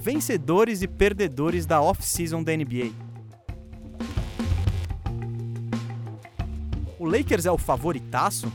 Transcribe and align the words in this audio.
vencedores 0.00 0.80
e 0.80 0.88
perdedores 0.88 1.66
da 1.66 1.82
off-season 1.82 2.42
da 2.42 2.56
NBA. 2.56 2.90
O 6.98 7.04
Lakers 7.04 7.44
é 7.44 7.52
o 7.52 7.58
favoritaço? 7.58 8.50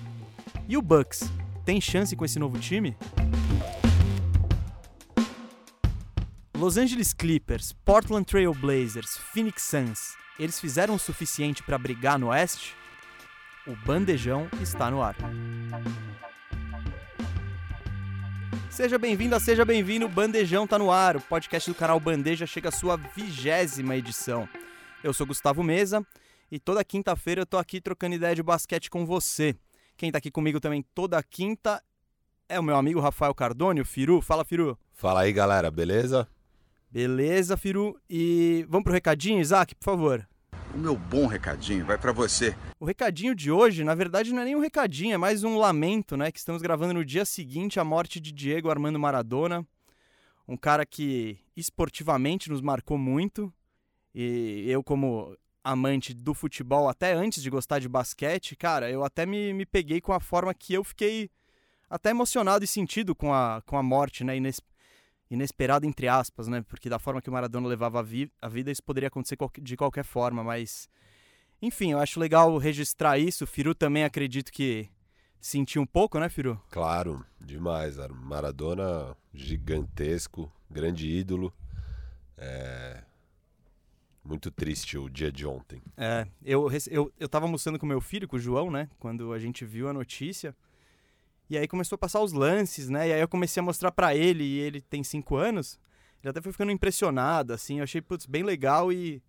E 0.68 0.76
o 0.76 0.82
Bucks 0.82 1.32
tem 1.64 1.80
chance 1.80 2.16
com 2.16 2.26
esse 2.26 2.40
novo 2.40 2.58
time? 2.58 2.98
Los 6.58 6.78
Angeles 6.78 7.14
Clippers, 7.14 7.74
Portland 7.86 8.26
Trail 8.26 8.54
Blazers, 8.54 9.16
Phoenix 9.32 9.62
Suns, 9.62 10.16
eles 10.40 10.60
fizeram 10.60 10.96
o 10.96 11.00
suficiente 11.00 11.62
para 11.62 11.78
brigar 11.78 12.18
no 12.18 12.30
Oeste? 12.30 12.74
O 13.68 13.76
bandejão 13.86 14.48
está 14.62 14.90
no 14.90 15.04
ar. 15.04 15.16
Seja 18.76 18.98
bem-vinda, 18.98 19.40
seja 19.40 19.64
bem-vindo, 19.64 20.10
Bandejão 20.10 20.68
tá 20.68 20.78
no 20.78 20.92
ar. 20.92 21.16
O 21.16 21.22
podcast 21.22 21.72
do 21.72 21.74
canal 21.74 21.98
Bandeja 21.98 22.46
chega 22.46 22.68
à 22.68 22.72
sua 22.74 22.98
vigésima 22.98 23.96
edição. 23.96 24.50
Eu 25.02 25.14
sou 25.14 25.26
Gustavo 25.26 25.64
Mesa 25.64 26.06
e 26.52 26.60
toda 26.60 26.84
quinta-feira 26.84 27.40
eu 27.40 27.46
tô 27.46 27.58
aqui 27.58 27.80
trocando 27.80 28.16
ideia 28.16 28.36
de 28.36 28.44
basquete 28.44 28.90
com 28.90 29.06
você. 29.06 29.56
Quem 29.96 30.12
tá 30.12 30.18
aqui 30.18 30.30
comigo 30.30 30.60
também 30.60 30.84
toda 30.94 31.24
quinta 31.24 31.82
é 32.50 32.60
o 32.60 32.64
meu 32.64 32.76
amigo 32.76 33.00
Rafael 33.00 33.34
Cardone, 33.34 33.80
o 33.80 33.86
Firu. 33.86 34.22
Fala, 34.22 34.44
Firu. 34.44 34.78
Fala 34.92 35.22
aí, 35.22 35.32
galera, 35.32 35.72
beleza? 35.72 36.28
Beleza, 36.92 37.56
Firu. 37.56 37.98
E 38.10 38.66
vamos 38.68 38.84
pro 38.84 38.92
recadinho, 38.92 39.40
Isaac, 39.40 39.74
por 39.74 39.86
favor. 39.86 40.28
O 40.76 40.78
meu 40.78 40.98
bom 40.98 41.26
recadinho 41.26 41.86
vai 41.86 41.98
para 41.98 42.12
você. 42.12 42.54
O 42.78 42.84
recadinho 42.84 43.34
de 43.34 43.50
hoje, 43.50 43.82
na 43.86 43.96
verdade, 43.96 44.34
não 44.34 44.42
é 44.42 44.46
nem 44.46 44.58
um 44.58 44.60
recadinho, 44.60 45.14
é 45.14 45.18
mais 45.18 45.42
um 45.42 45.58
lamento, 45.58 46.18
né? 46.18 46.30
Que 46.34 46.38
estamos 46.38 46.62
gravando 46.62 46.96
no 46.96 47.06
dia 47.06 47.24
seguinte 47.24 47.80
à 47.80 47.84
morte 47.86 48.20
de 48.20 48.34
Diego 48.34 48.70
Armando 48.70 49.00
Maradona. 49.00 49.66
Um 50.46 50.58
cara 50.58 50.86
que 50.86 51.40
esportivamente 51.56 52.50
nos 52.50 52.60
marcou 52.60 52.98
muito. 52.98 53.54
E 54.14 54.66
eu, 54.70 54.84
como 54.84 55.38
amante 55.64 56.14
do 56.14 56.34
futebol, 56.34 56.90
até 56.90 57.14
antes 57.14 57.42
de 57.42 57.50
gostar 57.50 57.80
de 57.80 57.88
basquete, 57.88 58.54
cara, 58.58 58.92
eu 58.92 59.06
até 59.06 59.26
me, 59.26 59.54
me 59.54 59.66
peguei 59.66 60.02
com 60.02 60.12
a 60.12 60.20
forma 60.20 60.54
que 60.54 60.74
eu 60.74 60.84
fiquei 60.84 61.32
até 61.90 62.10
emocionado 62.10 62.66
e 62.66 62.68
sentido 62.68 63.16
com 63.16 63.34
a, 63.34 63.62
com 63.66 63.78
a 63.78 63.82
morte, 63.82 64.26
né? 64.26 64.36
Inesperado 65.36 65.86
entre 65.86 66.08
aspas, 66.08 66.48
né? 66.48 66.64
Porque 66.68 66.90
da 66.90 67.00
forma 67.00 67.22
que 67.22 67.30
o 67.30 67.34
Maradona 67.34 67.68
levava 67.68 68.00
a, 68.00 68.02
vi 68.02 68.32
a 68.42 68.50
vida, 68.50 68.72
isso 68.72 68.84
poderia 68.84 69.08
acontecer 69.08 69.38
de 69.62 69.78
qualquer 69.78 70.04
forma, 70.04 70.44
mas 70.44 70.90
enfim, 71.62 71.92
eu 71.92 72.00
acho 72.00 72.20
legal 72.20 72.58
registrar 72.58 73.18
isso. 73.18 73.44
O 73.44 73.48
Firu 73.48 73.74
também 73.74 74.04
acredito 74.04 74.52
que 74.52 74.90
sentiu 75.40 75.82
um 75.82 75.86
pouco, 75.86 76.20
né, 76.20 76.30
Firu? 76.30 76.62
Claro, 76.70 77.26
demais. 77.40 77.98
Maradona 78.10 79.16
gigantesco, 79.34 80.52
grande 80.70 81.08
ídolo. 81.08 81.54
É... 82.38 83.04
Muito 84.24 84.50
triste 84.50 84.98
o 84.98 85.08
dia 85.08 85.32
de 85.32 85.46
ontem. 85.46 85.84
É, 85.96 86.28
eu, 86.44 86.68
eu, 86.90 87.14
eu 87.20 87.30
tava 87.30 87.46
almoçando 87.46 87.78
com 87.78 87.86
meu 87.86 88.02
filho, 88.02 88.28
com 88.28 88.38
o 88.38 88.40
João, 88.40 88.72
né? 88.72 88.90
Quando 88.98 89.32
a 89.32 89.38
gente 89.40 89.64
viu 89.64 89.88
a 89.88 89.94
notícia. 89.94 90.56
E 91.50 91.58
aí 91.58 91.68
começou 91.68 91.96
a 91.96 92.00
passar 92.00 92.22
os 92.22 92.34
lances, 92.34 92.90
né? 92.90 93.10
E 93.10 93.14
aí 93.14 93.22
eu 93.22 93.28
comecei 93.28 93.62
a 93.62 93.64
mostrar 93.64 93.92
para 93.92 94.16
ele, 94.16 94.44
e 94.44 94.60
ele 94.60 94.82
tem 94.82 95.04
cinco 95.04 95.36
anos. 95.36 95.80
Ele 96.22 96.30
até 96.32 96.42
foi 96.42 96.52
ficando 96.52 96.72
impressionado, 96.72 97.54
assim. 97.54 97.78
Eu 97.78 97.84
achei, 97.84 98.02
putz, 98.02 98.26
bem 98.26 98.44
legal 98.44 98.92
e. 98.92 99.22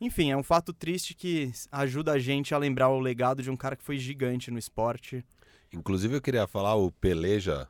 Enfim, 0.00 0.30
é 0.30 0.36
um 0.36 0.42
fato 0.42 0.72
triste 0.72 1.14
que 1.14 1.50
ajuda 1.72 2.12
a 2.12 2.18
gente 2.18 2.54
a 2.54 2.58
lembrar 2.58 2.88
o 2.88 3.00
legado 3.00 3.42
de 3.42 3.50
um 3.50 3.56
cara 3.56 3.74
que 3.74 3.82
foi 3.82 3.98
gigante 3.98 4.50
no 4.50 4.58
esporte. 4.58 5.24
Inclusive, 5.72 6.14
eu 6.14 6.20
queria 6.20 6.46
falar 6.46 6.76
o 6.76 6.92
Peleja, 6.92 7.66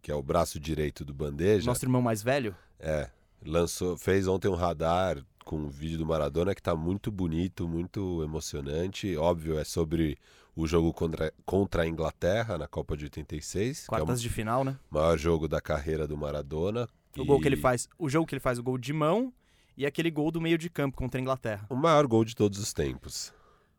que 0.00 0.12
é 0.12 0.14
o 0.14 0.22
braço 0.22 0.60
direito 0.60 1.04
do 1.04 1.12
Bandeja. 1.12 1.66
Nosso 1.66 1.84
irmão 1.84 2.00
mais 2.00 2.22
velho? 2.22 2.54
É. 2.78 3.10
Lançou, 3.44 3.96
fez 3.96 4.28
ontem 4.28 4.48
um 4.48 4.54
radar 4.54 5.24
com 5.44 5.56
um 5.56 5.68
vídeo 5.68 5.98
do 5.98 6.06
Maradona 6.06 6.54
que 6.54 6.62
tá 6.62 6.76
muito 6.76 7.10
bonito, 7.10 7.66
muito 7.66 8.22
emocionante. 8.22 9.16
Óbvio, 9.16 9.58
é 9.58 9.64
sobre 9.64 10.18
o 10.58 10.66
jogo 10.66 10.92
contra, 10.92 11.32
contra 11.46 11.84
a 11.84 11.86
Inglaterra 11.86 12.58
na 12.58 12.66
Copa 12.66 12.96
de 12.96 13.04
86. 13.04 13.86
Quartas 13.86 14.18
é 14.18 14.22
de 14.22 14.28
final, 14.28 14.64
né? 14.64 14.76
Maior 14.90 15.16
jogo 15.16 15.46
da 15.46 15.60
carreira 15.60 16.04
do 16.04 16.16
Maradona. 16.16 16.88
O 17.16 17.22
e... 17.22 17.24
gol 17.24 17.40
que 17.40 17.46
ele 17.46 17.56
faz, 17.56 17.88
o 17.96 18.08
jogo 18.08 18.26
que 18.26 18.34
ele 18.34 18.40
faz 18.40 18.58
o 18.58 18.62
gol 18.62 18.76
de 18.76 18.92
mão 18.92 19.32
e 19.76 19.86
aquele 19.86 20.10
gol 20.10 20.32
do 20.32 20.40
meio 20.40 20.58
de 20.58 20.68
campo 20.68 20.96
contra 20.96 21.20
a 21.20 21.22
Inglaterra. 21.22 21.64
O 21.70 21.76
maior 21.76 22.04
gol 22.08 22.24
de 22.24 22.34
todos 22.34 22.58
os 22.58 22.72
tempos. 22.72 23.32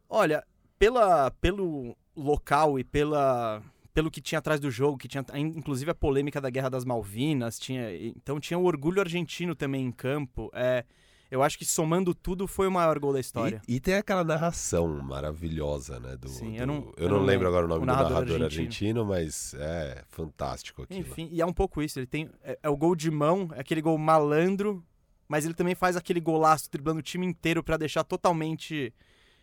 Olha, 0.07 0.41
pela, 0.79 1.29
pelo 1.31 1.97
local 2.15 2.79
e 2.79 2.83
pela 2.85 3.61
pelo 3.93 4.09
que 4.09 4.21
tinha 4.21 4.39
atrás 4.39 4.61
do 4.61 4.71
jogo, 4.71 4.97
que 4.97 5.09
tinha 5.09 5.25
inclusive 5.35 5.91
a 5.91 5.95
polêmica 5.95 6.39
da 6.39 6.49
Guerra 6.49 6.69
das 6.69 6.85
Malvinas, 6.85 7.59
tinha 7.59 7.93
então 7.93 8.39
tinha 8.39 8.57
o 8.57 8.63
orgulho 8.63 9.01
argentino 9.01 9.53
também 9.53 9.85
em 9.85 9.91
campo. 9.91 10.49
É, 10.53 10.85
eu 11.31 11.43
acho 11.43 11.57
que 11.57 11.65
somando 11.65 12.13
tudo 12.13 12.47
foi 12.47 12.67
o 12.67 12.71
maior 12.71 12.97
gol 12.97 13.13
da 13.13 13.19
história. 13.19 13.61
E, 13.67 13.75
e 13.75 13.79
tem 13.79 13.93
aquela 13.95 14.23
narração 14.23 14.87
maravilhosa, 15.01 15.99
né? 15.99 16.17
Do, 16.17 16.27
Sim, 16.27 16.53
do, 16.53 16.57
eu 16.57 16.67
não, 16.67 16.75
eu, 16.75 16.93
eu 16.97 17.09
não, 17.09 17.17
não 17.17 17.25
lembro 17.25 17.47
agora 17.47 17.65
o 17.65 17.67
nome 17.67 17.79
o 17.79 17.85
do 17.85 17.85
narrador, 17.85 18.11
narrador 18.11 18.43
argentino. 18.43 19.01
argentino. 19.01 19.05
mas 19.05 19.53
é 19.53 20.03
fantástico 20.09 20.83
aquilo. 20.83 20.99
Enfim, 20.99 21.29
e 21.31 21.39
é 21.39 21.45
um 21.45 21.53
pouco 21.53 21.81
isso. 21.81 21.99
Ele 21.99 22.07
tem. 22.07 22.29
É, 22.43 22.57
é, 22.63 22.69
o 22.69 22.75
gol 22.75 22.95
de 22.95 23.11
mão, 23.11 23.49
é 23.53 23.59
aquele 23.59 23.81
gol 23.81 23.97
malandro, 23.97 24.83
mas 25.27 25.45
ele 25.45 25.53
também 25.53 25.75
faz 25.75 25.95
aquele 25.95 26.19
golaço 26.19 26.69
driblando 26.71 26.99
o 26.99 27.03
time 27.03 27.25
inteiro 27.25 27.63
para 27.63 27.77
deixar 27.77 28.03
totalmente 28.03 28.93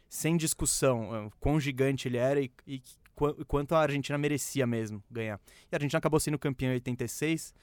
sem 0.08 0.36
discussão 0.36 1.14
é, 1.14 1.30
quão 1.38 1.60
gigante 1.60 2.08
ele 2.08 2.16
era 2.16 2.40
e, 2.40 2.50
e 2.66 2.82
quanto 3.46 3.74
a 3.74 3.80
Argentina 3.80 4.18
merecia 4.18 4.66
mesmo 4.66 5.02
ganhar. 5.10 5.40
E 5.70 5.74
a 5.74 5.76
Argentina 5.76 5.98
acabou 5.98 6.18
sendo 6.18 6.38
campeã 6.38 6.70
em 6.70 6.74
86 6.74 7.54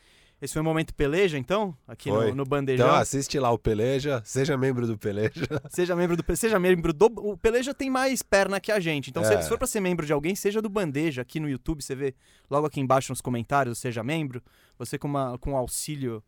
esse 0.43 0.51
foi 0.53 0.61
o 0.61 0.65
momento 0.65 0.93
Peleja, 0.93 1.37
então? 1.37 1.73
Aqui 1.87 2.11
no, 2.11 2.35
no 2.35 2.43
Bandejão. 2.43 2.85
Então 2.85 2.99
assiste 2.99 3.39
lá 3.39 3.49
o 3.49 3.57
Peleja, 3.57 4.21
seja 4.25 4.57
membro 4.57 4.85
do 4.85 4.97
Peleja. 4.97 5.47
Seja 5.69 5.95
membro 5.95 6.17
do 6.17 6.35
Seja 6.35 6.59
membro 6.59 6.91
do. 6.91 7.05
O 7.05 7.37
Peleja 7.37 7.73
tem 7.73 7.89
mais 7.89 8.21
perna 8.21 8.59
que 8.59 8.69
a 8.69 8.77
gente. 8.77 9.09
Então, 9.09 9.23
é. 9.23 9.41
se 9.41 9.47
for 9.47 9.57
para 9.57 9.67
ser 9.67 9.79
membro 9.79 10.05
de 10.05 10.11
alguém, 10.11 10.35
seja 10.35 10.61
do 10.61 10.67
Bandeja. 10.67 11.21
Aqui 11.21 11.39
no 11.39 11.49
YouTube, 11.49 11.81
você 11.81 11.95
vê 11.95 12.13
logo 12.49 12.67
aqui 12.67 12.81
embaixo 12.81 13.11
nos 13.11 13.21
comentários, 13.21 13.79
seja 13.79 14.03
membro. 14.03 14.43
Você 14.77 14.97
com, 14.97 15.07
uma, 15.07 15.37
com 15.37 15.55
auxílio 15.55 16.21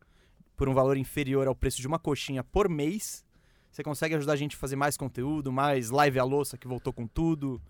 por 0.56 0.70
um 0.70 0.74
valor 0.74 0.96
inferior 0.96 1.46
ao 1.46 1.56
preço 1.56 1.82
de 1.82 1.88
uma 1.88 2.00
coxinha 2.00 2.42
por 2.42 2.70
mês. 2.70 3.26
Você 3.70 3.84
consegue 3.84 4.16
ajudar 4.16 4.34
a 4.34 4.38
gente 4.38 4.56
a 4.56 4.59
fazer 4.59 4.78
mais 4.78 4.96
conteúdo, 4.96 5.52
mais 5.52 5.90
live 5.90 6.20
à 6.20 6.24
louça 6.24 6.58
que 6.58 6.70
voltou 6.70 6.94
com 6.94 7.06
tudo. 7.06 7.62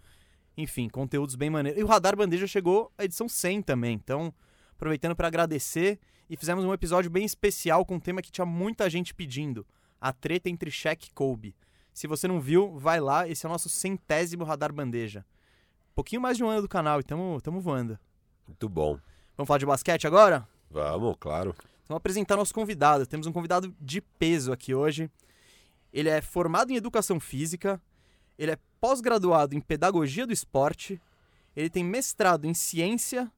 Enfim, 0.56 0.90
conteúdos 0.90 1.34
bem 1.34 1.50
maneiros. 1.50 1.82
E 1.82 1.84
o 1.84 1.88
Radar 1.88 2.16
Bandeja 2.16 2.46
chegou 2.46 2.92
à 3.00 3.04
edição 3.04 3.28
100 3.28 3.64
também. 3.64 3.96
Então, 3.96 4.32
aproveitando 4.76 5.16
para 5.16 5.28
agradecer 5.28 6.00
e 6.30 6.36
fizemos 6.36 6.64
um 6.64 6.74
episódio 6.74 7.10
bem 7.10 7.26
especial 7.26 7.86
com 7.86 7.96
um 7.96 8.00
tema 8.00 8.22
que 8.22 8.32
tinha 8.32 8.46
muita 8.46 8.90
gente 8.90 9.14
pedindo: 9.14 9.66
a 10.00 10.12
treta 10.12 10.50
entre 10.50 10.72
Shaq 10.72 11.08
e 11.08 11.12
Kobe. 11.12 11.56
Se 11.94 12.08
você 12.08 12.28
não 12.28 12.42
viu, 12.42 12.78
vai 12.78 13.00
lá, 13.00 13.28
esse 13.28 13.46
é 13.46 13.50
o 13.50 13.52
nosso 13.52 13.70
centésimo 13.70 14.44
radar 14.44 14.74
bandeja. 14.74 15.26
pouquinho 15.94 16.22
mais 16.22 16.36
de 16.36 16.44
um 16.44 16.50
ano 16.50 16.64
do 16.64 16.68
canal 16.68 17.00
e 17.00 17.04
tamo, 17.04 17.40
tamo 17.42 17.62
voando. 17.62 17.98
Muito 18.48 18.68
bom. 18.68 19.00
Vamos 19.38 19.48
falar 19.48 19.60
de 19.60 19.66
basquete 19.66 20.06
agora? 20.06 20.48
Vamos, 20.70 21.16
claro. 21.20 21.56
Vamos 21.88 21.98
apresentar 21.98 22.36
nosso 22.36 22.54
convidado. 22.54 23.06
Temos 23.06 23.28
um 23.28 23.32
convidado 23.32 23.74
de 23.80 24.02
peso 24.02 24.52
aqui 24.52 24.74
hoje. 24.74 25.10
Ele 25.94 26.10
é 26.10 26.22
formado 26.22 26.72
em 26.72 26.76
educação 26.76 27.20
física, 27.20 27.82
ele 28.38 28.52
é 28.52 28.58
pós-graduado 28.82 29.56
em 29.56 29.62
pedagogia 29.62 30.28
do 30.28 30.34
esporte, 30.34 31.02
ele 31.56 31.70
tem 31.70 31.86
mestrado 31.86 32.46
em 32.46 32.54
ciência, 32.54 33.32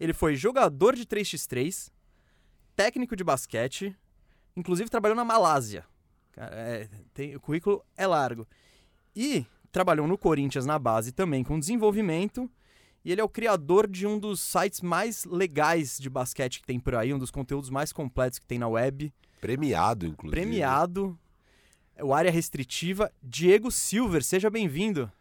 ele 0.00 0.12
foi 0.12 0.34
jogador 0.34 0.96
de 0.96 1.06
3x3, 1.06 1.92
técnico 2.76 3.16
de 3.16 3.24
basquete, 3.24 3.96
inclusive 4.56 4.90
trabalhou 4.90 5.16
na 5.16 5.24
Malásia. 5.24 5.84
Cara, 6.32 6.54
é, 6.54 6.88
tem, 7.12 7.36
o 7.36 7.40
currículo 7.40 7.84
é 7.96 8.06
largo. 8.06 8.46
E 9.14 9.46
trabalhou 9.70 10.06
no 10.06 10.18
Corinthians 10.18 10.66
na 10.66 10.78
base 10.78 11.12
também 11.12 11.44
com 11.44 11.58
desenvolvimento. 11.58 12.50
E 13.04 13.12
ele 13.12 13.20
é 13.20 13.24
o 13.24 13.28
criador 13.28 13.88
de 13.88 14.06
um 14.06 14.18
dos 14.18 14.40
sites 14.40 14.80
mais 14.80 15.24
legais 15.24 15.98
de 15.98 16.08
basquete 16.08 16.60
que 16.60 16.66
tem 16.66 16.80
por 16.80 16.94
aí, 16.94 17.12
um 17.12 17.18
dos 17.18 17.30
conteúdos 17.30 17.70
mais 17.70 17.92
completos 17.92 18.38
que 18.38 18.46
tem 18.46 18.58
na 18.58 18.66
web. 18.66 19.12
Premiado, 19.40 20.06
inclusive. 20.06 20.40
Premiado. 20.40 21.18
O 22.00 22.14
área 22.14 22.30
restritiva. 22.30 23.12
Diego 23.22 23.70
Silver, 23.70 24.24
seja 24.24 24.48
bem-vindo. 24.48 25.12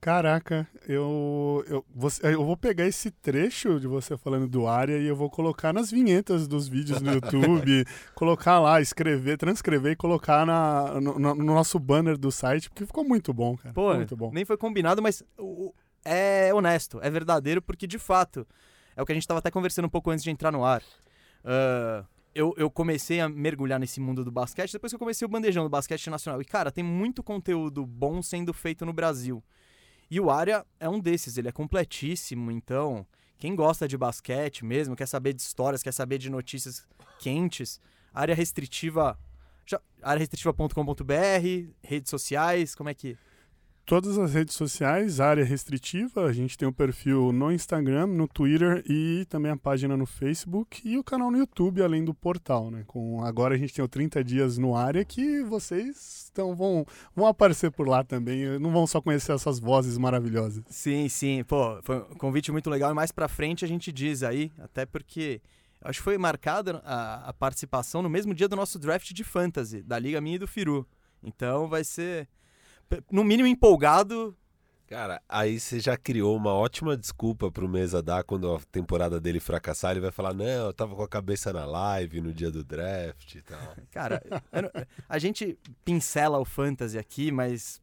Caraca, 0.00 0.66
eu, 0.86 1.64
eu, 1.68 1.84
você, 1.92 2.32
eu 2.32 2.44
vou 2.44 2.56
pegar 2.56 2.86
esse 2.86 3.10
trecho 3.10 3.80
de 3.80 3.88
você 3.88 4.16
falando 4.16 4.46
do 4.46 4.68
área 4.68 4.96
e 4.96 5.06
eu 5.06 5.16
vou 5.16 5.28
colocar 5.28 5.72
nas 5.72 5.90
vinhetas 5.90 6.46
dos 6.46 6.68
vídeos 6.68 7.00
no 7.00 7.12
YouTube, 7.12 7.84
colocar 8.14 8.60
lá, 8.60 8.80
escrever, 8.80 9.36
transcrever 9.36 9.92
e 9.92 9.96
colocar 9.96 10.46
na, 10.46 11.00
no, 11.00 11.18
no, 11.18 11.34
nosso 11.34 11.80
banner 11.80 12.16
do 12.16 12.30
site, 12.30 12.70
porque 12.70 12.86
ficou 12.86 13.02
muito 13.02 13.32
bom, 13.32 13.56
cara. 13.56 13.74
Pô, 13.74 13.92
muito 13.92 14.16
bom. 14.16 14.30
nem 14.32 14.44
foi 14.44 14.56
combinado, 14.56 15.02
mas 15.02 15.22
é 16.04 16.54
honesto, 16.54 17.00
é 17.02 17.10
verdadeiro, 17.10 17.60
porque 17.60 17.86
de 17.86 17.98
fato, 17.98 18.46
é 18.96 19.02
o 19.02 19.06
que 19.06 19.10
a 19.10 19.14
gente 19.14 19.24
estava 19.24 19.40
até 19.40 19.50
conversando 19.50 19.86
um 19.86 19.90
pouco 19.90 20.10
antes 20.10 20.22
de 20.22 20.30
entrar 20.30 20.52
no 20.52 20.64
ar. 20.64 20.80
Uh, 21.44 22.06
eu, 22.32 22.54
eu 22.56 22.70
comecei 22.70 23.20
a 23.20 23.28
mergulhar 23.28 23.80
nesse 23.80 24.00
mundo 24.00 24.24
do 24.24 24.30
basquete 24.30 24.72
depois 24.72 24.92
que 24.92 24.94
eu 24.94 24.98
comecei 24.98 25.26
o 25.26 25.28
bandejão 25.28 25.64
do 25.64 25.70
basquete 25.70 26.08
nacional. 26.08 26.40
E, 26.40 26.44
cara, 26.44 26.70
tem 26.70 26.84
muito 26.84 27.20
conteúdo 27.20 27.84
bom 27.84 28.22
sendo 28.22 28.54
feito 28.54 28.86
no 28.86 28.92
Brasil. 28.92 29.42
E 30.10 30.20
o 30.20 30.30
Área 30.30 30.64
é 30.80 30.88
um 30.88 30.98
desses, 30.98 31.36
ele 31.36 31.48
é 31.48 31.52
completíssimo, 31.52 32.50
então 32.50 33.06
quem 33.38 33.54
gosta 33.54 33.86
de 33.86 33.96
basquete 33.96 34.64
mesmo, 34.64 34.96
quer 34.96 35.06
saber 35.06 35.32
de 35.32 35.42
histórias, 35.42 35.82
quer 35.82 35.92
saber 35.92 36.18
de 36.18 36.28
notícias 36.28 36.86
quentes, 37.18 37.80
Área 38.12 38.34
restritiva. 38.34 39.18
Já, 39.64 39.80
redes 41.82 42.10
sociais, 42.10 42.74
como 42.74 42.88
é 42.88 42.94
que. 42.94 43.16
Todas 43.88 44.18
as 44.18 44.34
redes 44.34 44.54
sociais, 44.54 45.18
área 45.18 45.42
restritiva, 45.42 46.26
a 46.26 46.30
gente 46.30 46.58
tem 46.58 46.68
o 46.68 46.70
um 46.70 46.74
perfil 46.74 47.32
no 47.32 47.50
Instagram, 47.50 48.06
no 48.08 48.28
Twitter 48.28 48.84
e 48.86 49.24
também 49.30 49.50
a 49.50 49.56
página 49.56 49.96
no 49.96 50.04
Facebook 50.04 50.86
e 50.86 50.98
o 50.98 51.02
canal 51.02 51.30
no 51.30 51.38
YouTube, 51.38 51.82
além 51.82 52.04
do 52.04 52.12
portal, 52.12 52.70
né? 52.70 52.84
Com, 52.86 53.24
agora 53.24 53.54
a 53.54 53.56
gente 53.56 53.72
tem 53.72 53.82
o 53.82 53.88
30 53.88 54.22
dias 54.22 54.58
no 54.58 54.76
área 54.76 55.02
que 55.06 55.42
vocês 55.42 56.30
tão, 56.34 56.54
vão, 56.54 56.84
vão 57.16 57.26
aparecer 57.26 57.70
por 57.70 57.88
lá 57.88 58.04
também, 58.04 58.58
não 58.58 58.70
vão 58.70 58.86
só 58.86 59.00
conhecer 59.00 59.32
essas 59.32 59.58
vozes 59.58 59.96
maravilhosas. 59.96 60.62
Sim, 60.68 61.08
sim, 61.08 61.42
pô, 61.44 61.80
foi 61.82 61.96
um 61.96 62.14
convite 62.16 62.52
muito 62.52 62.68
legal 62.68 62.90
e 62.90 62.94
mais 62.94 63.10
pra 63.10 63.26
frente 63.26 63.64
a 63.64 63.68
gente 63.68 63.90
diz 63.90 64.22
aí, 64.22 64.52
até 64.58 64.84
porque 64.84 65.40
acho 65.80 66.00
que 66.00 66.04
foi 66.04 66.18
marcada 66.18 66.82
a 66.84 67.32
participação 67.32 68.02
no 68.02 68.10
mesmo 68.10 68.34
dia 68.34 68.48
do 68.50 68.54
nosso 68.54 68.78
draft 68.78 69.14
de 69.14 69.24
fantasy, 69.24 69.82
da 69.82 69.98
Liga 69.98 70.20
Minha 70.20 70.36
e 70.36 70.40
do 70.40 70.46
Firu. 70.46 70.86
Então 71.22 71.66
vai 71.66 71.84
ser 71.84 72.28
no 73.10 73.24
mínimo 73.24 73.48
empolgado. 73.48 74.36
Cara, 74.86 75.20
aí 75.28 75.60
você 75.60 75.78
já 75.78 75.98
criou 75.98 76.34
uma 76.34 76.54
ótima 76.54 76.96
desculpa 76.96 77.50
pro 77.50 77.68
Mesa 77.68 78.02
dar 78.02 78.24
quando 78.24 78.50
a 78.54 78.58
temporada 78.72 79.20
dele 79.20 79.38
fracassar. 79.38 79.90
Ele 79.90 80.00
vai 80.00 80.10
falar: 80.10 80.32
Não, 80.32 80.44
eu 80.66 80.72
tava 80.72 80.96
com 80.96 81.02
a 81.02 81.08
cabeça 81.08 81.52
na 81.52 81.66
live 81.66 82.22
no 82.22 82.32
dia 82.32 82.50
do 82.50 82.64
draft 82.64 83.34
e 83.34 83.42
tal. 83.42 83.76
Cara, 83.92 84.22
a 85.06 85.18
gente 85.18 85.58
pincela 85.84 86.38
o 86.38 86.44
fantasy 86.44 86.98
aqui, 86.98 87.30
mas 87.30 87.82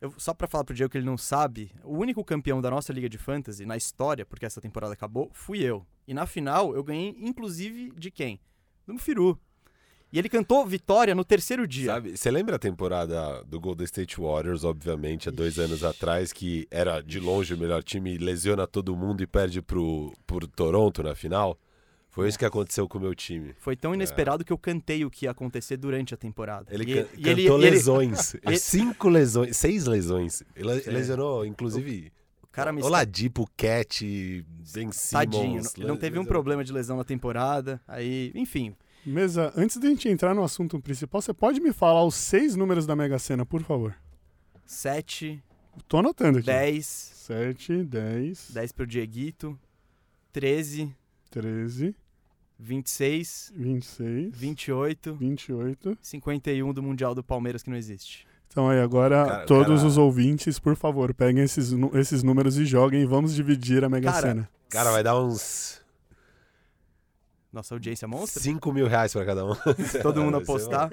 eu, 0.00 0.12
só 0.18 0.34
para 0.34 0.48
falar 0.48 0.64
pro 0.64 0.74
Diego 0.74 0.90
que 0.90 0.98
ele 0.98 1.06
não 1.06 1.16
sabe, 1.16 1.70
o 1.84 1.96
único 1.96 2.24
campeão 2.24 2.60
da 2.60 2.70
nossa 2.70 2.92
liga 2.92 3.08
de 3.08 3.18
fantasy 3.18 3.64
na 3.64 3.76
história, 3.76 4.26
porque 4.26 4.44
essa 4.44 4.60
temporada 4.60 4.94
acabou, 4.94 5.30
fui 5.32 5.60
eu. 5.60 5.86
E 6.08 6.12
na 6.12 6.26
final 6.26 6.74
eu 6.74 6.82
ganhei, 6.82 7.16
inclusive, 7.20 7.92
de 7.96 8.10
quem? 8.10 8.40
Do 8.86 8.98
Firu. 8.98 9.40
E 10.12 10.18
ele 10.18 10.28
cantou 10.28 10.64
vitória 10.64 11.14
no 11.14 11.24
terceiro 11.24 11.66
dia. 11.66 11.86
Sabe, 11.86 12.16
você 12.16 12.30
lembra 12.30 12.56
a 12.56 12.58
temporada 12.58 13.42
do 13.44 13.60
Golden 13.60 13.84
State 13.84 14.20
Warriors, 14.20 14.64
obviamente, 14.64 15.28
há 15.28 15.32
dois 15.32 15.54
Ixi. 15.54 15.60
anos 15.60 15.84
atrás, 15.84 16.32
que 16.32 16.66
era 16.70 17.00
de 17.00 17.18
longe 17.18 17.54
o 17.54 17.58
melhor 17.58 17.82
time, 17.82 18.16
lesiona 18.16 18.66
todo 18.66 18.96
mundo 18.96 19.22
e 19.22 19.26
perde 19.26 19.60
pro, 19.60 20.12
pro 20.26 20.46
Toronto 20.46 21.02
na 21.02 21.14
final? 21.14 21.58
Foi 22.16 22.28
isso 22.28 22.38
que 22.38 22.46
aconteceu 22.46 22.88
com 22.88 22.96
o 22.96 23.00
meu 23.00 23.14
time. 23.14 23.54
Foi 23.58 23.76
tão 23.76 23.92
inesperado 23.92 24.40
é. 24.40 24.44
que 24.46 24.50
eu 24.50 24.56
cantei 24.56 25.04
o 25.04 25.10
que 25.10 25.26
ia 25.26 25.32
acontecer 25.32 25.76
durante 25.76 26.14
a 26.14 26.16
temporada. 26.16 26.66
Ele 26.70 26.84
e, 26.84 26.94
can 26.94 27.08
e 27.14 27.22
cantou 27.22 27.58
ele, 27.58 27.70
lesões. 27.70 28.34
Ele... 28.42 28.58
Cinco 28.58 29.10
lesões, 29.10 29.54
seis 29.54 29.84
lesões. 29.84 30.42
Ele 30.54 30.80
Sim. 30.80 30.90
lesionou, 30.92 31.44
inclusive. 31.44 32.10
O 32.42 32.46
cara 32.46 32.72
me 32.72 32.82
Oladipo, 32.82 33.46
Cat, 33.54 34.02
Ben 34.72 34.90
Simmons. 34.90 35.10
Tadinho, 35.10 35.62
não, 35.76 35.88
não 35.88 35.96
teve 35.98 36.18
um 36.18 36.24
problema 36.24 36.64
de 36.64 36.72
lesão 36.72 36.96
na 36.96 37.04
temporada. 37.04 37.78
Aí, 37.86 38.32
enfim, 38.34 38.74
Mesa, 39.10 39.52
antes 39.56 39.78
de 39.78 39.86
a 39.86 39.90
gente 39.90 40.08
entrar 40.08 40.34
no 40.34 40.42
assunto 40.42 40.80
principal, 40.80 41.22
você 41.22 41.32
pode 41.32 41.60
me 41.60 41.72
falar 41.72 42.04
os 42.04 42.14
seis 42.14 42.56
números 42.56 42.86
da 42.86 42.96
Mega 42.96 43.18
Sena, 43.18 43.46
por 43.46 43.62
favor? 43.62 43.94
Sete. 44.64 45.42
Tô 45.86 45.98
anotando 45.98 46.38
aqui. 46.38 46.46
Dez. 46.46 46.86
Sete, 46.86 47.84
dez. 47.84 48.50
Dez 48.52 48.72
pro 48.72 48.86
Dieguito. 48.86 49.58
Treze. 50.32 50.92
Treze. 51.30 51.94
Vinte 52.58 52.86
e 52.86 52.90
seis. 52.90 53.52
Vinte 53.54 53.82
e 53.82 53.86
seis. 53.86 54.36
Vinte 54.36 54.64
e 54.64 54.72
oito. 54.72 55.14
Vinte 55.14 55.44
e 55.46 55.52
oito. 55.52 55.96
Cinquenta 56.02 56.50
e 56.50 56.62
um 56.62 56.72
do 56.72 56.82
Mundial 56.82 57.14
do 57.14 57.22
Palmeiras 57.22 57.62
que 57.62 57.70
não 57.70 57.76
existe. 57.76 58.26
Então 58.48 58.68
aí, 58.68 58.80
agora 58.80 59.26
cara, 59.26 59.46
todos 59.46 59.76
cara... 59.76 59.86
os 59.86 59.98
ouvintes, 59.98 60.58
por 60.58 60.74
favor, 60.74 61.12
peguem 61.12 61.44
esses, 61.44 61.72
esses 61.94 62.22
números 62.22 62.56
e 62.56 62.64
joguem 62.64 63.02
e 63.02 63.06
vamos 63.06 63.34
dividir 63.34 63.84
a 63.84 63.88
Mega 63.88 64.10
cara, 64.10 64.28
Sena. 64.28 64.48
Cara, 64.70 64.90
vai 64.90 65.02
dar 65.02 65.20
uns 65.20 65.82
nossa 67.56 67.74
audiência 67.74 68.06
monstra. 68.06 68.42
5 68.42 68.72
mil 68.72 68.86
reais 68.86 69.12
para 69.12 69.24
cada 69.24 69.44
um. 69.44 69.54
Todo 70.02 70.22
mundo 70.22 70.36
apostar. 70.38 70.90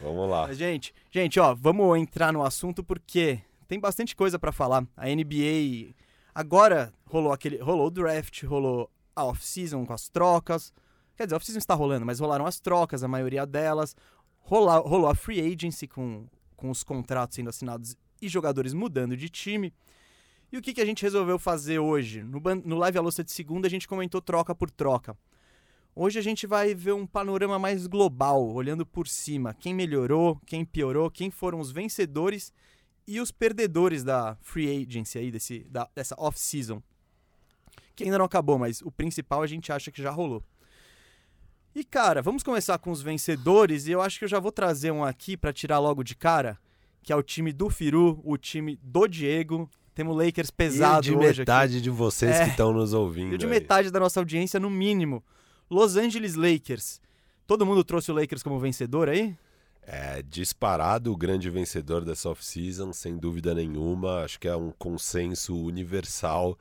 vamos 0.00 0.30
lá. 0.30 0.46
Mas, 0.46 0.56
gente, 0.56 0.94
gente, 1.10 1.40
ó, 1.40 1.54
vamos 1.54 1.98
entrar 1.98 2.32
no 2.32 2.44
assunto 2.44 2.84
porque 2.84 3.40
tem 3.66 3.80
bastante 3.80 4.14
coisa 4.14 4.38
para 4.38 4.52
falar. 4.52 4.86
A 4.96 5.06
NBA 5.06 5.94
agora 6.34 6.92
rolou 7.06 7.32
aquele, 7.32 7.58
rolou 7.58 7.88
o 7.88 7.90
draft, 7.90 8.42
rolou 8.44 8.90
a 9.16 9.24
off-season 9.24 9.84
com 9.84 9.92
as 9.92 10.08
trocas. 10.08 10.72
Quer 11.16 11.24
dizer, 11.24 11.34
a 11.34 11.36
off-season 11.36 11.58
está 11.58 11.74
rolando, 11.74 12.04
mas 12.04 12.20
rolaram 12.20 12.46
as 12.46 12.60
trocas, 12.60 13.02
a 13.02 13.08
maioria 13.08 13.46
delas. 13.46 13.96
Rolou, 14.40 14.86
rolou 14.86 15.08
a 15.08 15.14
free 15.14 15.40
agency 15.40 15.88
com, 15.88 16.26
com 16.56 16.70
os 16.70 16.84
contratos 16.84 17.36
sendo 17.36 17.48
assinados 17.48 17.96
e 18.20 18.28
jogadores 18.28 18.74
mudando 18.74 19.16
de 19.16 19.28
time. 19.28 19.72
E 20.52 20.58
o 20.58 20.62
que, 20.62 20.74
que 20.74 20.80
a 20.80 20.84
gente 20.84 21.02
resolveu 21.02 21.38
fazer 21.38 21.78
hoje? 21.78 22.22
No, 22.22 22.40
no 22.64 22.76
Live 22.76 22.98
Alusta 22.98 23.24
de 23.24 23.32
segunda, 23.32 23.66
a 23.66 23.70
gente 23.70 23.88
comentou 23.88 24.20
troca 24.20 24.54
por 24.54 24.70
troca. 24.70 25.16
Hoje 25.96 26.18
a 26.18 26.22
gente 26.22 26.44
vai 26.44 26.74
ver 26.74 26.92
um 26.92 27.06
panorama 27.06 27.56
mais 27.56 27.86
global, 27.86 28.52
olhando 28.52 28.84
por 28.84 29.06
cima, 29.06 29.54
quem 29.54 29.72
melhorou, 29.72 30.40
quem 30.44 30.64
piorou, 30.64 31.08
quem 31.08 31.30
foram 31.30 31.60
os 31.60 31.70
vencedores 31.70 32.52
e 33.06 33.20
os 33.20 33.30
perdedores 33.30 34.02
da 34.02 34.36
free 34.42 34.82
agency 34.82 35.18
aí, 35.18 35.30
desse, 35.30 35.60
da, 35.70 35.88
dessa 35.94 36.16
off-season. 36.18 36.82
Que 37.94 38.02
ainda 38.02 38.18
não 38.18 38.24
acabou, 38.24 38.58
mas 38.58 38.82
o 38.82 38.90
principal 38.90 39.40
a 39.40 39.46
gente 39.46 39.70
acha 39.70 39.92
que 39.92 40.02
já 40.02 40.10
rolou. 40.10 40.42
E 41.72 41.84
cara, 41.84 42.20
vamos 42.20 42.42
começar 42.42 42.76
com 42.78 42.90
os 42.90 43.00
vencedores 43.00 43.86
e 43.86 43.92
eu 43.92 44.02
acho 44.02 44.18
que 44.18 44.24
eu 44.24 44.28
já 44.28 44.40
vou 44.40 44.50
trazer 44.50 44.90
um 44.90 45.04
aqui 45.04 45.36
para 45.36 45.52
tirar 45.52 45.78
logo 45.78 46.02
de 46.02 46.16
cara, 46.16 46.58
que 47.04 47.12
é 47.12 47.16
o 47.16 47.22
time 47.22 47.52
do 47.52 47.70
Firu, 47.70 48.20
o 48.24 48.36
time 48.36 48.80
do 48.82 49.06
Diego. 49.06 49.70
Temos 49.94 50.16
Lakers 50.16 50.50
pesado 50.50 51.06
e 51.06 51.10
de 51.10 51.16
hoje 51.16 51.38
metade 51.40 51.74
aqui. 51.74 51.82
de 51.82 51.90
vocês 51.90 52.34
é, 52.34 52.44
que 52.44 52.50
estão 52.50 52.72
nos 52.72 52.92
ouvindo. 52.92 53.34
E 53.34 53.38
de 53.38 53.46
aí. 53.46 53.50
metade 53.50 53.92
da 53.92 54.00
nossa 54.00 54.18
audiência, 54.18 54.58
no 54.58 54.68
mínimo. 54.68 55.22
Los 55.70 55.96
Angeles 55.96 56.34
Lakers. 56.34 57.00
Todo 57.46 57.66
mundo 57.66 57.84
trouxe 57.84 58.10
o 58.10 58.14
Lakers 58.14 58.42
como 58.42 58.58
vencedor 58.58 59.08
aí? 59.08 59.36
É 59.86 60.22
disparado 60.22 61.12
o 61.12 61.16
grande 61.16 61.50
vencedor 61.50 62.04
dessa 62.04 62.30
off-season, 62.30 62.92
sem 62.92 63.18
dúvida 63.18 63.54
nenhuma. 63.54 64.22
Acho 64.24 64.40
que 64.40 64.48
é 64.48 64.56
um 64.56 64.72
consenso 64.78 65.54
universal. 65.54 66.56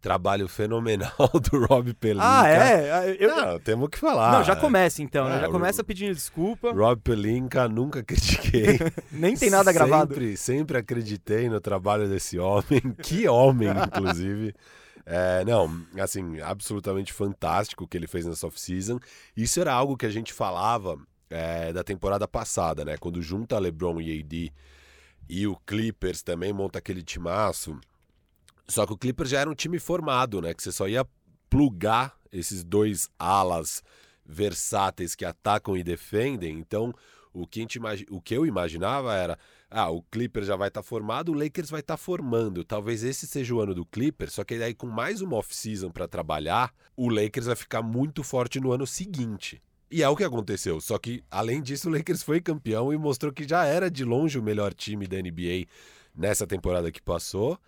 Trabalho 0.00 0.48
fenomenal 0.48 1.12
do 1.50 1.64
Rob 1.66 1.94
Pelinka. 1.94 2.24
Ah, 2.26 2.48
é? 2.48 3.16
Eu... 3.20 3.36
Não, 3.36 3.58
temos 3.60 3.88
que 3.88 3.98
falar. 3.98 4.32
Não, 4.32 4.42
já 4.42 4.56
começa 4.56 5.00
então, 5.02 5.28
né? 5.28 5.36
é, 5.36 5.40
Já 5.42 5.48
começa 5.48 5.84
pedindo 5.84 6.14
desculpa. 6.14 6.72
Rob 6.72 7.00
Pelinka, 7.02 7.68
nunca 7.68 8.02
critiquei. 8.02 8.80
Nem 9.12 9.36
tem 9.36 9.50
nada 9.50 9.70
gravado. 9.70 10.14
Sempre, 10.14 10.36
sempre 10.36 10.78
acreditei 10.78 11.48
no 11.48 11.60
trabalho 11.60 12.08
desse 12.08 12.38
homem. 12.38 12.80
que 13.00 13.28
homem, 13.28 13.68
inclusive. 13.68 14.54
É, 15.04 15.44
não, 15.44 15.84
assim, 16.00 16.40
absolutamente 16.40 17.12
fantástico 17.12 17.84
o 17.84 17.88
que 17.88 17.96
ele 17.96 18.06
fez 18.06 18.24
nessa 18.24 18.46
off-season. 18.46 18.98
Isso 19.36 19.60
era 19.60 19.72
algo 19.72 19.96
que 19.96 20.06
a 20.06 20.10
gente 20.10 20.32
falava 20.32 20.98
é, 21.28 21.72
da 21.72 21.82
temporada 21.82 22.28
passada, 22.28 22.84
né? 22.84 22.96
Quando 22.96 23.20
junta 23.20 23.58
LeBron 23.58 24.00
e 24.00 24.20
AD 24.20 24.52
e 25.28 25.46
o 25.46 25.56
Clippers 25.66 26.22
também 26.22 26.52
monta 26.52 26.78
aquele 26.78 27.02
timaço. 27.02 27.78
Só 28.68 28.86
que 28.86 28.92
o 28.92 28.98
Clippers 28.98 29.30
já 29.30 29.40
era 29.40 29.50
um 29.50 29.54
time 29.54 29.78
formado, 29.78 30.40
né? 30.40 30.54
Que 30.54 30.62
você 30.62 30.72
só 30.72 30.86
ia 30.88 31.06
plugar 31.50 32.16
esses 32.30 32.62
dois 32.62 33.10
alas 33.18 33.82
versáteis 34.24 35.14
que 35.14 35.24
atacam 35.24 35.76
e 35.76 35.82
defendem. 35.82 36.58
Então, 36.58 36.94
o 37.32 37.46
que, 37.46 37.66
o 38.10 38.20
que 38.20 38.34
eu 38.34 38.46
imaginava 38.46 39.14
era 39.14 39.38
ah, 39.72 39.90
o 39.90 40.02
Clippers 40.02 40.46
já 40.46 40.56
vai 40.56 40.68
estar 40.68 40.82
tá 40.82 40.86
formado, 40.86 41.32
o 41.32 41.34
Lakers 41.34 41.70
vai 41.70 41.80
estar 41.80 41.94
tá 41.94 41.98
formando. 41.98 42.62
Talvez 42.62 43.02
esse 43.02 43.26
seja 43.26 43.54
o 43.54 43.60
ano 43.60 43.74
do 43.74 43.86
Clippers, 43.86 44.34
só 44.34 44.44
que 44.44 44.58
daí 44.58 44.74
com 44.74 44.86
mais 44.86 45.20
uma 45.20 45.36
off-season 45.36 45.90
para 45.90 46.06
trabalhar, 46.06 46.72
o 46.96 47.08
Lakers 47.08 47.46
vai 47.46 47.56
ficar 47.56 47.82
muito 47.82 48.22
forte 48.22 48.60
no 48.60 48.72
ano 48.72 48.86
seguinte. 48.86 49.62
E 49.90 50.02
é 50.02 50.08
o 50.08 50.16
que 50.16 50.24
aconteceu. 50.24 50.80
Só 50.80 50.98
que, 50.98 51.22
além 51.30 51.60
disso, 51.60 51.88
o 51.88 51.92
Lakers 51.92 52.22
foi 52.22 52.40
campeão 52.40 52.92
e 52.92 52.96
mostrou 52.96 53.32
que 53.32 53.46
já 53.46 53.64
era 53.64 53.90
de 53.90 54.04
longe 54.04 54.38
o 54.38 54.42
melhor 54.42 54.72
time 54.72 55.06
da 55.06 55.18
NBA 55.18 55.66
nessa 56.14 56.46
temporada 56.46 56.90
que 56.90 57.02
passou. 57.02 57.58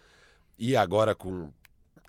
E 0.59 0.75
agora 0.77 1.15
com 1.15 1.51